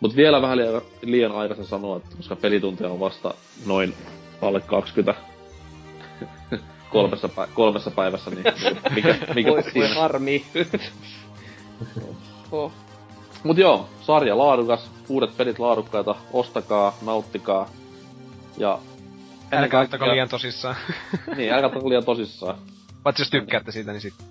Mut 0.00 0.16
vielä 0.16 0.42
vähän 0.42 0.58
liian, 0.58 0.82
liian 1.02 1.32
aikaisen 1.32 1.66
sanoa, 1.66 1.96
että 1.96 2.16
koska 2.16 2.36
pelitunteja 2.36 2.90
on 2.90 3.00
vasta 3.00 3.34
noin 3.66 3.94
alle 4.42 4.60
20 4.60 5.14
kolmessa, 6.92 7.28
pä- 7.28 7.48
kolmessa 7.54 7.90
päivässä, 7.90 8.30
niin 8.30 8.44
mikä, 8.94 9.14
mikä 9.34 9.50
Voi, 9.50 9.62
siinä? 9.62 9.94
harmi. 9.94 10.44
oh. 12.52 12.72
Mut 13.44 13.58
joo, 13.58 13.88
sarja 14.00 14.38
laadukas, 14.38 14.90
uudet 15.08 15.36
pelit 15.36 15.58
laadukkaita, 15.58 16.14
ostakaa, 16.32 16.96
nauttikaa. 17.02 17.70
Ja 18.56 18.78
Älkää 19.52 19.80
ottako 19.80 20.08
liian 20.08 20.28
tosissaan. 20.28 20.76
Niin, 21.36 21.52
älkää 21.52 21.66
ottako 21.66 21.88
liian 21.88 22.04
tosissaan. 22.04 22.58
Paitsi 23.02 23.22
jos 23.22 23.30
tykkäätte 23.30 23.72
siitä, 23.72 23.92
niin 23.92 24.00
sitten. 24.00 24.26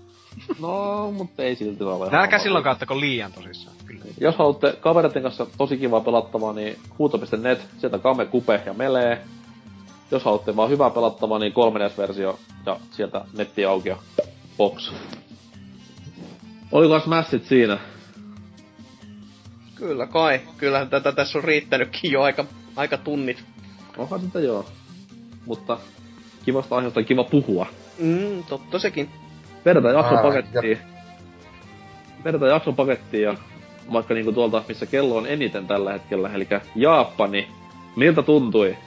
No, 0.60 1.12
mutta 1.12 1.44
ei 1.44 1.56
silti 1.56 1.84
ole. 1.84 2.10
Älkää 2.12 2.40
silloin 2.40 2.68
ottako 2.68 3.00
liian 3.00 3.32
tosissaan. 3.32 3.76
Kyllä. 3.86 4.06
Jos 4.20 4.36
haluatte 4.36 4.78
kavereiden 4.80 5.24
kanssa 5.24 5.48
tosi 5.58 5.78
kivaa 5.78 6.02
pelattavaa, 6.02 6.54
niin 6.54 6.80
huuto.net, 7.00 7.68
sieltä 7.78 8.00
Kame, 8.00 8.26
Kupe 8.26 8.62
ja 8.66 8.74
Melee. 8.74 9.22
Jos 10.12 10.24
haluatte 10.24 10.56
vaan 10.56 10.70
hyvää 10.70 10.90
pelattavaa, 10.90 11.40
niin 11.40 11.54
3DS-versio 11.54 12.40
ja 12.66 12.80
sieltä 12.92 13.26
netti 13.38 13.66
auki 13.66 13.90
ja 13.90 13.98
box. 14.58 14.92
Oliko 16.72 17.00
Smashit 17.00 17.46
siinä? 17.46 17.78
Kyllä 19.76 20.08
kai. 20.08 20.42
Kyllähän 20.58 20.90
tätä 20.90 21.12
tässä 21.12 21.38
on 21.38 21.44
riittänytkin 21.44 22.12
jo 22.12 22.22
aika, 22.22 22.46
aika 22.76 22.98
tunnit. 22.98 23.44
Onhan 23.98 24.20
sitä 24.20 24.40
joo. 24.40 24.66
Mutta 25.46 25.78
kivasta 26.46 26.76
aiheesta 26.76 27.00
on 27.00 27.06
kiva 27.06 27.24
puhua. 27.24 27.66
Mm, 28.00 28.44
totta 28.44 28.80
sekin. 28.80 29.10
Vedetään 29.66 29.96
jakson 29.96 30.18
Ää, 30.18 30.24
pakettiin. 30.24 30.78
Vedetään 32.24 32.52
jakson 32.52 32.76
pakettiin 32.76 33.24
ja 33.24 33.36
vaikka 33.94 34.14
niinku 34.14 34.32
tuolta, 34.32 34.64
missä 34.68 34.86
kello 34.86 35.18
on 35.18 35.28
eniten 35.28 35.68
tällä 35.68 35.94
hetkellä, 35.94 36.30
eli 36.34 36.48
Jaapani. 36.76 37.48
Miltä 37.96 38.22
tuntui? 38.22 38.78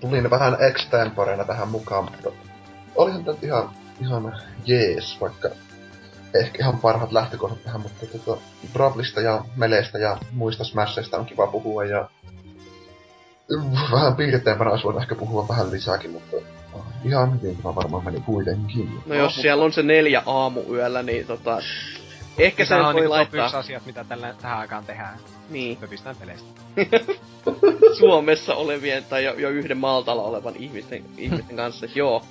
Tulin 0.00 0.30
vähän 0.30 0.56
extemporeena 0.60 1.44
tähän 1.44 1.68
mukaan, 1.68 2.04
mutta 2.04 2.30
olihan 2.94 3.24
tämä 3.24 3.38
ihan, 3.42 3.70
ihan 4.00 4.40
jees, 4.66 5.20
vaikka 5.20 5.48
ehkä 6.34 6.58
ihan 6.60 6.78
parhaat 6.78 7.12
lähtökohdat 7.12 7.64
tähän, 7.64 7.80
mutta 7.80 8.06
tota, 8.06 8.40
Bravlista 8.72 9.20
ja 9.20 9.44
Meleistä 9.56 9.98
ja 9.98 10.18
muista 10.32 10.64
Smasheista 10.64 11.16
on 11.16 11.26
kiva 11.26 11.46
puhua 11.46 11.84
ja 11.84 12.08
vähän 13.92 14.16
piirteempänä 14.16 14.70
olisi 14.70 14.84
voinut 14.84 15.02
ehkä 15.02 15.14
puhua 15.14 15.48
vähän 15.48 15.70
lisääkin, 15.70 16.10
mutta 16.10 16.36
ihan 17.04 17.40
hyvin 17.40 17.56
tämä 17.56 17.74
varmaan 17.74 18.04
meni 18.04 18.20
kuitenkin. 18.20 19.00
No 19.06 19.14
jos 19.14 19.34
siellä 19.34 19.64
on 19.64 19.72
se 19.72 19.82
neljä 19.82 20.22
aamuyöllä, 20.26 21.02
niin 21.02 21.26
tota... 21.26 21.58
Ehkä 22.38 22.64
sen 22.64 22.84
voi 22.84 22.94
niinku 22.94 23.08
top 23.08 23.10
laittaa. 23.10 23.44
yksi 23.44 23.56
asiat, 23.56 23.86
mitä 23.86 24.04
tällä, 24.04 24.34
tähän 24.42 24.58
aikaan 24.58 24.84
tehdään. 24.84 25.18
Niin. 25.50 25.76
Pöpistään 25.76 26.16
peleistä. 26.16 26.60
Suomessa 27.98 28.54
olevien 28.54 29.04
tai 29.04 29.24
jo, 29.24 29.34
jo 29.34 29.50
yhden 29.50 29.78
Maltalla 29.78 30.22
olevan 30.22 30.56
ihmisten, 30.56 31.04
ihmisten 31.18 31.56
kanssa. 31.56 31.86
Joo, 31.94 32.24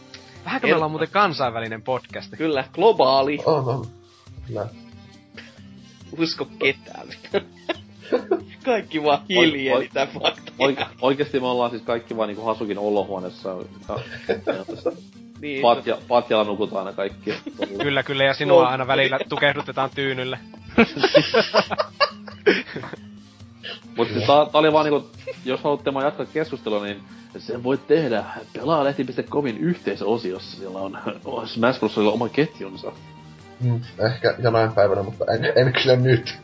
Vähänkö 0.45 0.67
meillä 0.67 0.85
on 0.85 0.91
muuten 0.91 1.09
kansainvälinen 1.11 1.81
podcast? 1.81 2.33
kyllä, 2.37 2.63
globaali. 2.73 3.39
On. 3.45 3.85
Kyllä. 4.47 4.67
Usko 6.19 6.45
ketään. 6.59 7.07
Kaikki 8.65 9.03
vaan 9.03 9.21
hiljeli 9.29 9.89
tän 9.93 10.07
fakta. 10.07 10.51
Oike- 10.59 10.85
oikeesti 11.01 11.39
me 11.39 11.47
ollaan 11.47 11.71
siis 11.71 11.81
kaikki 11.83 12.17
vaan 12.17 12.27
niinku 12.27 12.45
Hasukin 12.45 12.77
olohuoneessa. 12.77 13.49
Ja, 13.49 13.55
ja 14.53 14.65
Niin, 15.43 15.61
patja, 15.61 15.97
patjalla 16.07 16.43
nukutaan 16.43 16.85
aina 16.87 16.95
kaikki. 16.95 17.33
Kyllä, 17.83 18.03
kyllä, 18.03 18.23
ja 18.23 18.33
sinua 18.33 18.67
aina 18.67 18.87
välillä 18.87 19.19
tukehdutetaan 19.29 19.89
tyynylle. 19.95 20.39
Mutta 23.97 24.13
siis 24.13 24.27
tää, 24.27 24.45
tää 24.45 24.59
oli 24.59 24.73
vaan 24.73 24.85
niinku, 24.85 25.09
jos 25.45 25.63
haluatte 25.63 25.93
vaan 25.93 26.05
jatkaa 26.05 26.25
keskustelua, 26.25 26.85
niin 26.85 27.03
sen 27.37 27.63
voit 27.63 27.87
tehdä 27.87 28.23
pelaalehti.comin 28.53 29.57
yhteisöosiossa. 29.57 30.57
Siellä 30.57 30.79
on 30.79 30.97
Smash 31.47 31.79
Bros. 31.79 31.97
oma 31.97 32.29
ketjunsa. 32.29 32.91
Mm, 33.59 33.81
ehkä 34.05 34.35
jonain 34.43 34.71
päivänä, 34.71 35.03
mutta 35.03 35.25
en, 35.33 35.45
en 35.55 35.73
kyllä 35.73 35.95
nyt. 35.95 36.35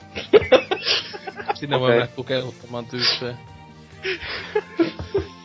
Sinne 1.60 1.80
voi 1.80 1.88
Okei. 1.88 2.00
mennä 2.00 2.16
tukeuttamaan 2.16 2.86
tyyppejä. 2.86 3.38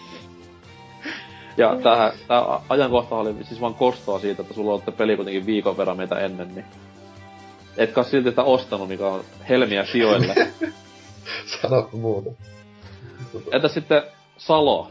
Ja 1.56 1.76
tämähän, 1.82 2.12
tää 2.28 2.60
ajankohta 2.68 3.14
oli 3.14 3.34
siis 3.42 3.60
vaan 3.60 3.74
kostoa 3.74 4.18
siitä, 4.18 4.42
että 4.42 4.54
sulla 4.54 4.72
olette 4.72 4.90
peli 4.90 5.16
kuitenkin 5.16 5.46
viikon 5.46 5.76
verran 5.76 5.96
meitä 5.96 6.18
ennen, 6.18 6.54
niin... 6.54 6.64
Etkä 7.76 8.02
silti 8.02 8.28
sitä 8.28 8.42
ostanut, 8.42 8.88
mikä 8.88 9.06
on 9.06 9.24
helmiä 9.48 9.84
sijoille. 9.84 10.34
Sanoppa 11.62 11.96
muuta. 11.96 12.30
Entä 13.52 13.68
sitten 13.68 14.02
Salo? 14.36 14.90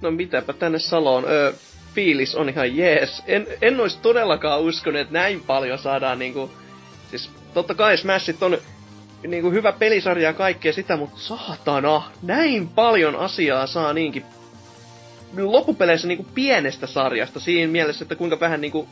No 0.00 0.10
mitäpä 0.10 0.52
tänne 0.52 0.78
Saloon. 0.78 1.24
Öö, 1.24 1.52
fiilis 1.94 2.34
on 2.34 2.48
ihan 2.48 2.76
jees. 2.76 3.22
En, 3.26 3.46
en 3.62 3.80
ois 3.80 3.96
todellakaan 3.96 4.60
uskonut, 4.60 5.00
että 5.00 5.12
näin 5.12 5.40
paljon 5.40 5.78
saadaan 5.78 6.18
niinku... 6.18 6.50
Siis 7.10 7.30
totta 7.54 7.74
kai 7.74 7.98
Smashit 7.98 8.42
on 8.42 8.58
niinku 9.26 9.50
hyvä 9.50 9.72
pelisarja 9.72 10.28
ja 10.28 10.32
kaikkea 10.32 10.72
sitä, 10.72 10.96
mutta 10.96 11.18
saatana, 11.18 12.02
näin 12.22 12.68
paljon 12.68 13.16
asiaa 13.16 13.66
saa 13.66 13.92
niinkin 13.92 14.24
loppupeleissä 15.36 16.08
niinku 16.08 16.26
pienestä 16.34 16.86
sarjasta 16.86 17.40
siinä 17.40 17.72
mielessä, 17.72 18.04
että 18.04 18.14
kuinka 18.14 18.40
vähän 18.40 18.60
niinku 18.60 18.88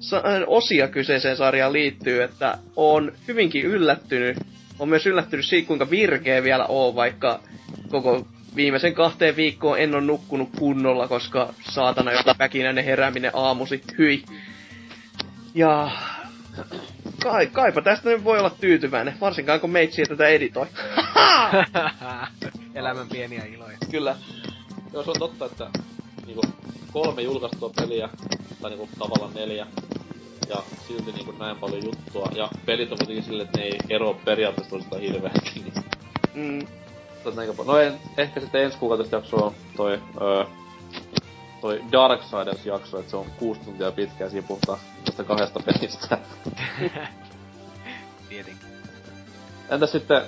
sa- 0.00 0.22
osia 0.46 0.88
kyseiseen 0.88 1.36
sarjaan 1.36 1.72
liittyy, 1.72 2.22
että 2.22 2.58
on 2.76 3.12
hyvinkin 3.28 3.64
yllättynyt. 3.64 4.36
On 4.78 4.88
myös 4.88 5.06
yllättynyt 5.06 5.46
siitä, 5.46 5.66
kuinka 5.68 5.90
virkeä 5.90 6.42
vielä 6.42 6.66
on, 6.66 6.94
vaikka 6.94 7.40
koko 7.90 8.26
viimeisen 8.56 8.94
kahteen 8.94 9.36
viikkoon 9.36 9.78
en 9.78 9.94
ole 9.94 10.02
nukkunut 10.04 10.48
kunnolla, 10.58 11.08
koska 11.08 11.54
saatana 11.70 12.12
joka 12.12 12.34
väkinäinen 12.38 12.84
herääminen 12.84 13.30
aamusi, 13.34 13.82
hyi. 13.98 14.24
Ja 15.54 15.90
kai, 17.22 17.46
kaipa 17.46 17.82
tästä 17.82 18.10
nyt 18.10 18.24
voi 18.24 18.38
olla 18.38 18.56
tyytyväinen, 18.60 19.14
varsinkaan 19.20 19.60
kun 19.60 19.70
meitsi 19.70 20.02
tätä 20.02 20.28
editoi. 20.28 20.66
Elämän 22.74 23.08
pieniä 23.08 23.44
iloja. 23.44 23.76
Kyllä. 23.90 24.16
Joo, 24.92 25.04
se 25.04 25.10
on 25.10 25.18
totta, 25.18 25.46
että 25.46 25.70
niinku 26.26 26.42
kolme 26.92 27.22
julkaistua 27.22 27.70
peliä, 27.76 28.08
tai 28.62 28.70
niinku 28.70 28.88
tavallaan 28.98 29.34
neljä, 29.34 29.66
ja 30.48 30.62
silti 30.88 31.12
niinku 31.12 31.32
näin 31.32 31.56
paljon 31.56 31.84
juttua. 31.84 32.28
Ja 32.34 32.48
pelit 32.66 32.92
on 32.92 32.98
kuitenkin 32.98 33.24
silleen, 33.24 33.46
että 33.46 33.58
ne 33.58 33.64
ei 33.64 33.78
ero 33.88 34.14
periaatteessa 34.24 34.70
toisistaan 34.70 35.02
hirveästi. 35.02 35.60
Niin 35.60 35.84
Mm. 36.34 36.66
No 37.66 37.78
en, 37.78 38.00
ehkä 38.16 38.40
sitten 38.40 38.62
ensi 38.64 38.78
kuukautista 38.78 39.16
jakso 39.16 39.36
on 39.36 39.54
toi, 39.76 40.02
öö, 40.20 40.44
toi 41.60 41.84
Darksiders 41.92 42.66
jakso, 42.66 42.98
että 42.98 43.10
se 43.10 43.16
on 43.16 43.26
kuusi 43.38 43.60
tuntia 43.60 43.92
pitkä 43.92 44.24
ja 44.24 44.30
siinä 44.30 44.46
puhutaan 44.46 44.78
tästä 45.04 45.24
kahdesta 45.24 45.60
pelistä. 45.60 46.18
Tietenkin. 48.28 48.68
Entä 49.70 49.86
sitten 49.86 50.22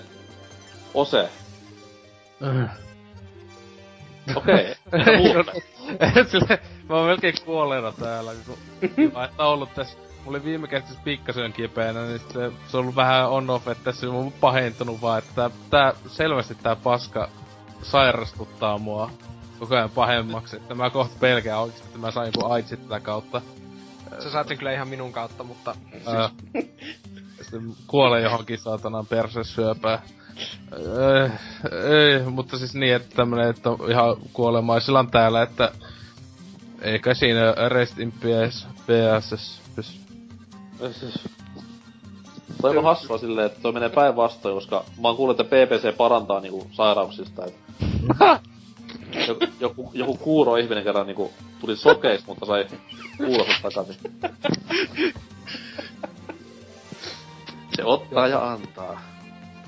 Ose? 0.94 1.28
Okei. 4.36 4.74
Okay. 5.40 6.24
Sille, 6.30 6.60
mä 6.88 6.96
oon 6.96 7.06
melkein 7.06 7.34
kuolleena 7.44 7.92
täällä, 7.92 8.32
kun 8.46 8.90
kiva, 8.96 9.24
että 9.30 9.44
ollut 9.44 9.74
tässä. 9.74 9.98
Mulla 10.24 10.38
oli 10.38 10.44
viime 10.44 10.68
kertaa 10.68 11.00
pikkasen 11.04 11.52
kipeänä, 11.52 12.06
niin 12.06 12.20
se, 12.20 12.52
se 12.66 12.76
on 12.76 12.80
ollut 12.80 12.96
vähän 12.96 13.30
on 13.30 13.50
off, 13.50 13.68
että 13.68 13.92
se 13.92 14.06
on 14.08 14.32
pahentunut 14.32 15.02
vaan, 15.02 15.18
että 15.18 15.32
tää, 15.34 15.50
tää, 15.70 15.92
selvästi 16.06 16.54
tää 16.54 16.76
paska 16.76 17.28
sairastuttaa 17.82 18.78
mua 18.78 19.10
koko 19.58 19.74
ajan 19.74 19.90
pahemmaksi, 19.90 20.56
että 20.56 20.74
mä 20.74 20.90
kohta 20.90 21.16
pelkään 21.20 21.60
oikeesti, 21.60 21.86
että 21.86 21.98
mä 21.98 22.10
sain 22.10 22.32
joku 22.34 22.52
aitsit 22.52 22.82
tätä 22.82 23.00
kautta. 23.00 23.42
Sä 24.18 24.30
saat 24.30 24.48
sen 24.48 24.58
kyllä 24.58 24.72
ihan 24.72 24.88
minun 24.88 25.12
kautta, 25.12 25.44
mutta... 25.44 25.74
Sitten 27.42 27.74
kuolee 27.86 28.22
johonkin 28.22 28.58
saatanaan 28.58 29.06
persesyöpää. 29.06 30.02
Ei, 30.72 31.30
ei, 31.94 32.22
mutta 32.22 32.58
siis 32.58 32.74
niin, 32.74 32.94
että 32.94 33.16
tämmönen, 33.16 33.50
että 33.50 33.70
on 33.70 33.90
ihan 33.90 34.16
kuolemaisilla 34.32 35.04
täällä, 35.10 35.42
että 35.42 35.72
eikä 36.82 37.14
siinä 37.14 37.54
rest 37.68 37.98
in 37.98 38.12
peace, 38.12 38.66
PSS, 38.86 39.60
pys. 39.76 40.00
Siis, 40.92 41.28
toi 42.60 42.76
on 42.76 42.84
hassua 42.84 43.18
silleen, 43.18 43.46
että 43.46 43.60
toi 43.60 43.72
menee 43.72 43.88
päinvastoin, 43.88 44.54
koska 44.54 44.84
mä 45.02 45.08
oon 45.08 45.16
kuullut, 45.16 45.40
että 45.40 45.56
PPC 45.56 45.96
parantaa 45.96 46.40
niinku 46.40 46.66
sairauksista, 46.72 47.44
et 47.44 47.54
joku, 49.28 49.46
joku, 49.60 49.90
joku 49.94 50.16
kuuro 50.16 50.56
ihminen 50.56 50.84
kerran 50.84 51.06
niinku 51.06 51.32
tuli 51.60 51.76
sokeiksi, 51.76 52.26
mutta 52.26 52.46
sai 52.46 52.66
kuulonsa 53.16 53.52
takaisin. 53.62 53.96
Se 57.76 57.84
ottaa 57.84 58.28
ja 58.28 58.52
antaa. 58.52 59.11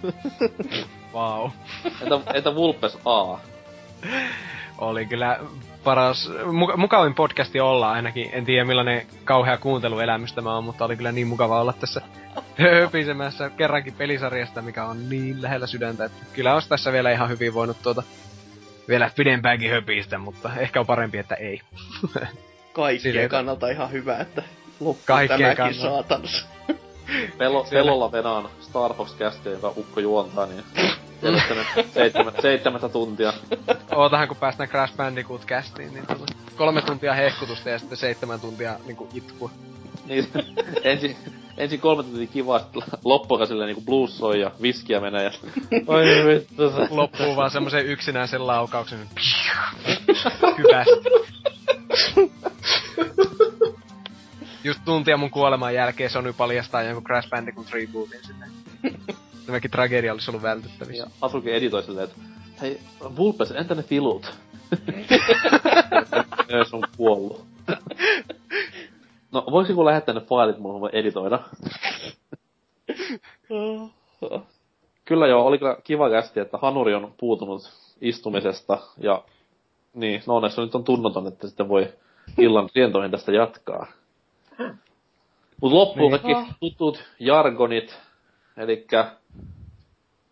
Wow. 1.14 1.50
Entä, 2.02 2.32
entä 2.34 2.54
Vulpes 2.54 2.98
A? 3.04 3.38
Oli 4.78 5.06
kyllä 5.06 5.38
paras, 5.84 6.30
mu- 6.44 6.76
mukavin 6.76 7.14
podcasti 7.14 7.60
olla 7.60 7.90
ainakin. 7.92 8.30
En 8.32 8.44
tiedä 8.44 8.64
millainen 8.64 9.06
kauhea 9.24 9.56
kuunteluelämys 9.58 10.32
tämä 10.32 10.56
on, 10.56 10.64
mutta 10.64 10.84
oli 10.84 10.96
kyllä 10.96 11.12
niin 11.12 11.26
mukava 11.26 11.60
olla 11.60 11.72
tässä 11.72 12.00
höpisemässä 12.80 13.50
kerrankin 13.50 13.94
pelisarjasta, 13.94 14.62
mikä 14.62 14.84
on 14.84 15.08
niin 15.08 15.42
lähellä 15.42 15.66
sydäntä, 15.66 16.04
että 16.04 16.24
kyllä 16.32 16.54
olisi 16.54 16.68
tässä 16.68 16.92
vielä 16.92 17.10
ihan 17.12 17.28
hyvin 17.28 17.54
voinut 17.54 17.76
tuota 17.82 18.02
vielä 18.88 19.10
pidempäänkin 19.16 19.70
höpistä, 19.70 20.18
mutta 20.18 20.50
ehkä 20.56 20.80
on 20.80 20.86
parempi, 20.86 21.18
että 21.18 21.34
ei. 21.34 21.60
Kaikkien 22.72 23.00
Silleen- 23.12 23.28
kannalta 23.30 23.68
ihan 23.68 23.92
hyvä, 23.92 24.16
että 24.18 24.42
loppuu 24.80 25.02
Kaikkien 25.06 25.38
tämäkin 25.56 25.56
kannalta. 25.80 26.02
saatanas. 26.08 26.48
Pelo, 27.38 27.66
pelolla 27.70 28.12
venaan 28.12 28.48
Star 28.60 28.94
Fox-kästiä, 28.94 29.52
joka 29.52 29.72
ukko 29.76 30.00
juontaa, 30.00 30.46
niin 30.46 30.64
seitsemän, 31.94 32.32
seitsemästä 32.42 32.88
tuntia. 32.88 33.32
Ootahan 33.94 34.28
kun 34.28 34.36
päästään 34.36 34.68
Crash 34.68 34.96
Bandicoot 34.96 35.46
castiin, 35.46 35.94
niin 35.94 36.06
tuota, 36.06 36.34
kolme 36.56 36.82
tuntia 36.82 37.14
hehkutusta 37.14 37.70
ja 37.70 37.78
sitten 37.78 37.98
seitsemän 37.98 38.40
tuntia 38.40 38.76
niinku 38.86 39.08
itkua. 39.14 39.50
Niin, 40.06 40.28
ensin, 40.82 41.16
ensin 41.56 41.80
kolme 41.80 42.02
tuntia 42.02 42.26
kivaa, 42.26 42.58
sitten 42.58 42.82
loppuakaan 43.04 43.48
silleen 43.48 43.66
niinku 43.66 43.84
blues 43.84 44.18
soi 44.18 44.40
ja 44.40 44.50
viskiä 44.62 45.00
menee 45.00 45.24
ja... 45.24 45.30
Oi 45.86 46.04
vittu, 46.04 46.70
se 46.70 46.88
Loppuu 46.90 47.36
vaan 47.36 47.50
semmoisen 47.50 47.86
yksinäisen 47.86 48.46
laukauksen. 48.46 48.98
Hyvästi. 50.58 51.10
Just 54.64 54.80
tuntia 54.84 55.16
mun 55.16 55.30
kuoleman 55.30 55.74
jälkeen 55.74 56.10
Sony 56.10 56.32
paljastaa 56.32 56.82
jonkun 56.82 57.04
Crash 57.04 57.28
Bandicoot 57.28 57.70
rebootin 57.72 58.20
sinne. 58.22 58.46
Tämäkin 59.46 59.70
tragedia 59.70 60.12
olisi 60.12 60.30
ollut 60.30 60.42
vältettävissä. 60.42 61.02
Ja 61.02 61.10
Asukin 61.20 61.54
editoi 61.54 61.82
silleen, 61.82 62.04
että 62.04 62.20
hei, 62.60 62.80
Vulpes, 63.16 63.50
entä 63.50 63.74
ne 63.74 63.82
filut? 63.82 64.34
Nöös 66.50 66.72
on 66.74 66.82
kuollut. 66.96 67.44
No, 69.32 69.44
joku 69.68 69.84
lähettää 69.84 70.14
ne 70.14 70.20
failit 70.20 70.58
mulle, 70.58 70.80
voi 70.80 70.90
editoida? 70.92 71.38
Kyllä 75.04 75.26
joo, 75.26 75.46
oli 75.46 75.58
kyllä 75.58 75.76
kiva 75.84 76.10
kästi, 76.10 76.40
että 76.40 76.58
Hanuri 76.58 76.94
on 76.94 77.14
puutunut 77.18 77.72
istumisesta 78.00 78.78
ja 78.98 79.24
niin, 79.94 80.22
no 80.26 80.36
onneksi 80.36 80.60
nyt 80.60 80.74
on 80.74 80.84
tunnoton, 80.84 81.26
että 81.26 81.48
sitten 81.48 81.68
voi 81.68 81.92
illan 82.38 82.68
rientoihin 82.74 83.10
tästä 83.10 83.32
jatkaa. 83.32 83.86
Mut 85.60 85.72
loppuu 85.72 86.10
Niin. 86.10 86.20
kaikki 86.20 86.54
tutut 86.60 87.04
jargonit, 87.18 87.98
elikkä 88.56 89.10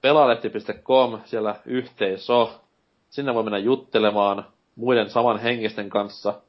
pelalehti.com, 0.01 1.21
siellä 1.25 1.57
yhteisö. 1.67 2.33
Sinne 3.11 3.35
voi 3.35 3.43
mennä 3.43 3.59
juttelemaan 3.59 4.47
muiden 4.77 5.11
samanhenkisten 5.11 5.89
kanssa. 5.89 6.41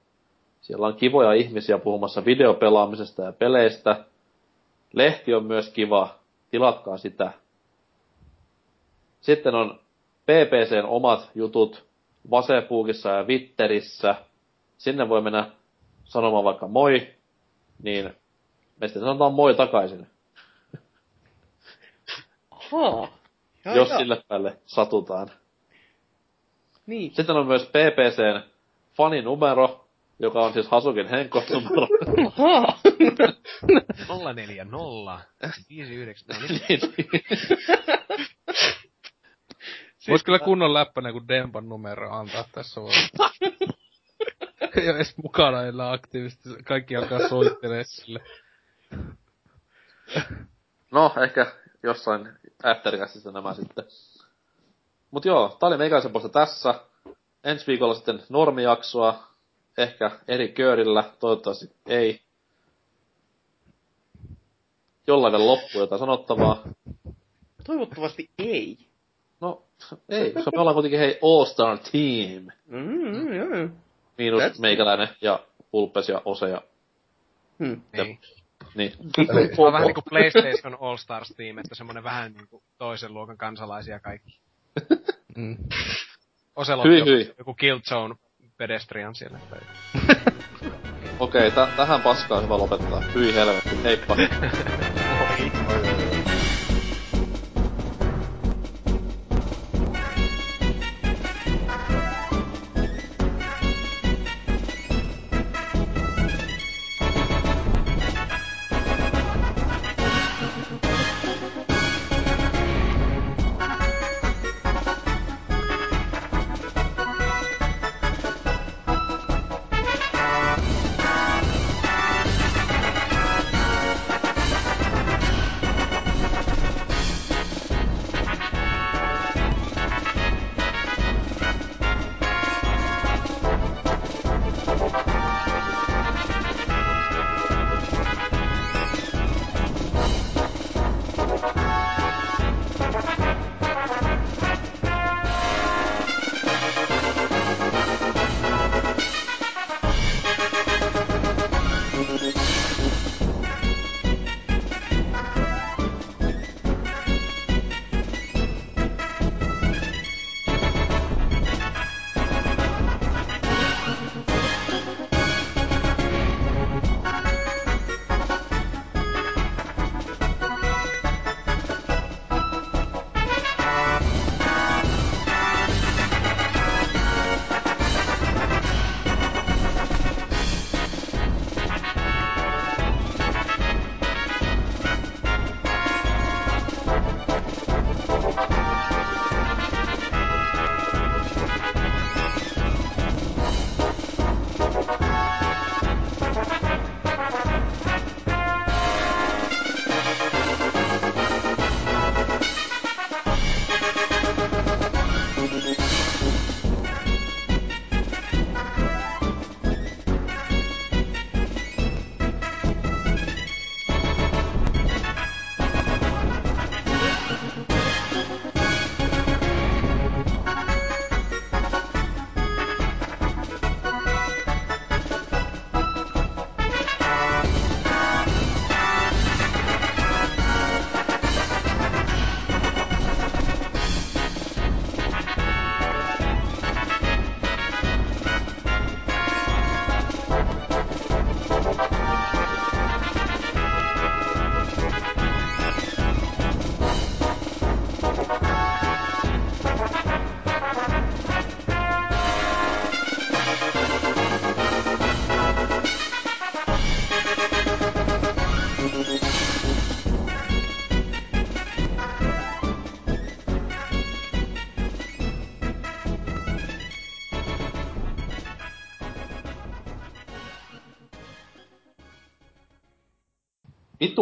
Siellä 0.61 0.87
on 0.87 0.95
kivoja 0.95 1.33
ihmisiä 1.33 1.77
puhumassa 1.77 2.25
videopelaamisesta 2.25 3.23
ja 3.23 3.31
peleistä. 3.31 4.05
Lehti 4.93 5.33
on 5.33 5.45
myös 5.45 5.69
kiva, 5.69 6.15
tilatkaa 6.51 6.97
sitä. 6.97 7.31
Sitten 9.21 9.55
on 9.55 9.79
PPCn 10.23 10.85
omat 10.87 11.31
jutut 11.35 11.85
Vasepuukissa 12.31 13.09
ja 13.09 13.27
Vitterissä. 13.27 14.15
Sinne 14.77 15.09
voi 15.09 15.21
mennä 15.21 15.51
sanomaan 16.03 16.43
vaikka 16.43 16.67
moi, 16.67 17.07
niin 17.83 18.13
me 18.81 18.87
sitten 18.87 19.03
sanotaan 19.03 19.33
moi 19.33 19.55
takaisin, 19.55 20.07
Ahaa. 22.51 23.07
Ja, 23.65 23.75
jos 23.75 23.89
ja. 23.89 23.97
sille 23.97 24.23
päälle 24.27 24.57
satutaan. 24.65 25.31
Niin. 26.85 27.15
Sitten 27.15 27.35
on 27.35 27.47
myös 27.47 27.65
PPCn 27.65 28.49
faninumero, 28.97 29.87
joka 30.19 30.39
on 30.39 30.53
siis 30.53 30.67
Hasukin 30.67 31.07
henkilönumero. 31.07 31.87
Ahaa. 32.27 32.79
040 34.33 35.19
59 35.69 36.27
no 36.27 36.47
Niin, 36.47 36.79
niin. 36.97 37.09
Vois 40.09 40.23
kyllä 40.23 40.39
kunnon 40.39 40.73
läppänä, 40.73 41.11
kun 41.11 41.27
Dempan 41.27 41.69
numero 41.69 42.11
antaa 42.11 42.45
tässä 42.51 42.81
voi. 42.81 42.91
Ei 44.81 44.89
oo 44.89 44.95
edes 44.95 45.17
mukana 45.17 45.63
enää 45.63 45.91
aktiivisesti. 45.91 46.49
Kaikki 46.63 46.95
alkaa 46.95 47.29
soittelee 47.29 47.83
sille. 47.83 48.19
no, 50.91 51.13
ehkä 51.23 51.51
jossain 51.83 52.29
aftercastissa 52.63 53.31
nämä 53.31 53.53
sitten. 53.53 53.85
Mut 55.11 55.25
joo, 55.25 55.57
tää 55.59 55.67
oli 55.67 55.77
meikäläisen 55.77 56.11
puolesta 56.11 56.39
tässä. 56.39 56.75
Ensi 57.43 57.67
viikolla 57.67 57.93
sitten 57.93 58.23
normijaksoa. 58.29 59.33
Ehkä 59.77 60.11
eri 60.27 60.49
köörillä, 60.49 61.03
toivottavasti 61.19 61.71
ei. 61.85 62.21
Jollain 65.07 65.31
vielä 65.31 65.45
loppuu 65.45 65.81
jotain 65.81 65.99
sanottavaa. 65.99 66.63
Toivottavasti 67.63 68.29
ei. 68.37 68.77
No, 69.41 69.63
ei, 70.09 70.31
koska 70.33 70.51
me 70.55 70.61
ollaan 70.61 70.73
kuitenkin 70.73 70.99
hei 70.99 71.19
All-Star 71.21 71.77
Team. 71.77 72.47
Mm, 72.65 73.33
joo. 73.33 73.69
Miinus 74.17 74.43
That's- 74.43 74.59
meikäläinen 74.61 75.07
ja 75.21 75.39
Pulpes 75.71 76.09
ja 76.09 76.21
Ose 76.25 76.49
ja 76.49 76.61
Hmm. 77.59 77.81
Niin. 77.93 78.19
niin. 78.75 78.91
Se 79.55 79.61
on 79.61 79.73
vähän 79.73 79.87
niinku 79.87 80.01
PlayStation 80.09 80.77
All 80.81 80.97
Stars 80.97 81.33
Team, 81.37 81.57
että 81.57 81.75
semmonen 81.75 82.03
vähän 82.03 82.33
niinku 82.33 82.63
toisen 82.77 83.13
luokan 83.13 83.37
kansalaisia 83.37 83.99
kaikki. 83.99 84.39
Mm. 85.37 85.57
Oselotti 86.55 86.89
Hyi, 86.89 87.01
on 87.01 87.07
hyi. 87.07 87.33
joku 87.37 87.53
Killzone 87.53 88.15
pedestrian 88.57 89.15
siellä. 89.15 89.39
Tai... 89.49 89.59
Okei, 91.19 91.51
tä- 91.51 91.67
tähän 91.77 92.01
paskaan 92.01 92.37
on 92.37 92.43
hyvä 92.43 92.57
lopettaa. 92.57 93.01
Hyi 93.15 93.35
helvetti, 93.35 93.83
heippa. 93.83 94.15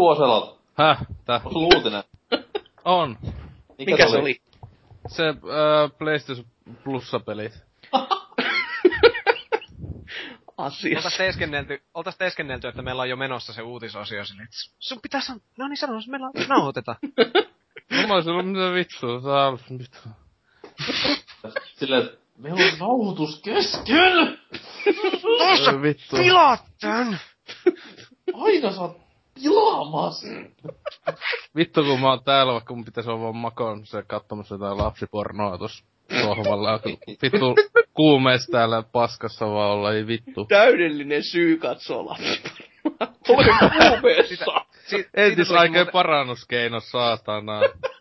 Oselot. 0.09 0.59
Häh? 0.77 0.97
Onko 1.27 1.49
sulla 1.51 1.75
uutinen? 1.75 2.03
On. 2.85 3.17
Mikä 3.77 4.09
se 4.09 4.17
oli? 4.17 4.41
Se 5.07 5.27
äh, 5.27 5.35
PlayStation 5.97 6.45
Plussa-pelit. 6.83 7.53
Asiassa. 10.57 10.97
Oltais 10.97 11.17
teeskennelty, 11.17 11.83
oltais 11.93 12.17
teeskennelty, 12.17 12.67
että 12.67 12.81
meillä 12.81 13.01
on 13.01 13.09
jo 13.09 13.15
menossa 13.15 13.53
se 13.53 13.61
uutisosio 13.61 14.21
että 14.21 14.35
sun 14.79 15.01
pitää 15.01 15.21
sanoa, 15.21 15.41
no 15.57 15.67
niin 15.67 15.77
sano, 15.77 15.93
meillä 16.07 16.27
on, 16.27 16.33
nauhoitetaan. 16.47 16.97
No 17.91 18.07
mä 18.07 18.13
olisin 18.13 18.31
ollut 18.33 18.45
mitä 18.45 18.73
vittua, 18.73 19.21
saa 19.21 19.47
olla 19.47 19.59
vittu. 19.79 19.97
Silleen, 21.73 22.09
meillä 22.37 22.65
on 22.65 22.79
nauhoitus 22.79 23.41
kesken! 23.41 24.39
Vittu. 25.81 26.15
Pilaat 26.17 26.63
tän! 26.81 27.19
Aina 28.33 28.71
sä 28.71 28.81
oot 29.49 29.81
pilaamassa! 29.81 30.27
Vittu 31.55 31.83
kun 31.83 31.99
mä 31.99 32.09
oon 32.09 32.23
täällä, 32.23 32.53
vaikka 32.53 32.73
mun 32.75 32.85
pitäis 32.85 33.07
olla 33.07 33.21
vaan 33.21 33.35
makon 33.35 33.85
se 33.85 34.03
katsomassa 34.07 34.55
jotain 34.55 34.77
lapsipornoa 34.77 35.57
tossa 35.57 35.85
sohvalla. 36.21 36.79
kun 36.79 36.97
Vittu 37.21 37.55
kuumees 37.93 38.47
täällä 38.51 38.83
paskassa 38.91 39.45
vaan 39.45 39.71
olla, 39.71 39.93
ei 39.93 40.07
vittu. 40.07 40.45
Täydellinen 40.45 41.23
syy 41.23 41.57
katsoa 41.57 42.05
lapsipornoa. 42.05 42.61
Olen 43.29 43.55
kuumeessa. 43.91 44.45
Si- 44.85 44.95
Entis 44.95 45.07
siitä 45.13 45.35
tulikin 45.35 45.57
oikein 45.57 45.73
muuten- 45.73 45.91
parannuskeino, 45.91 46.79
saatana. 46.79 47.61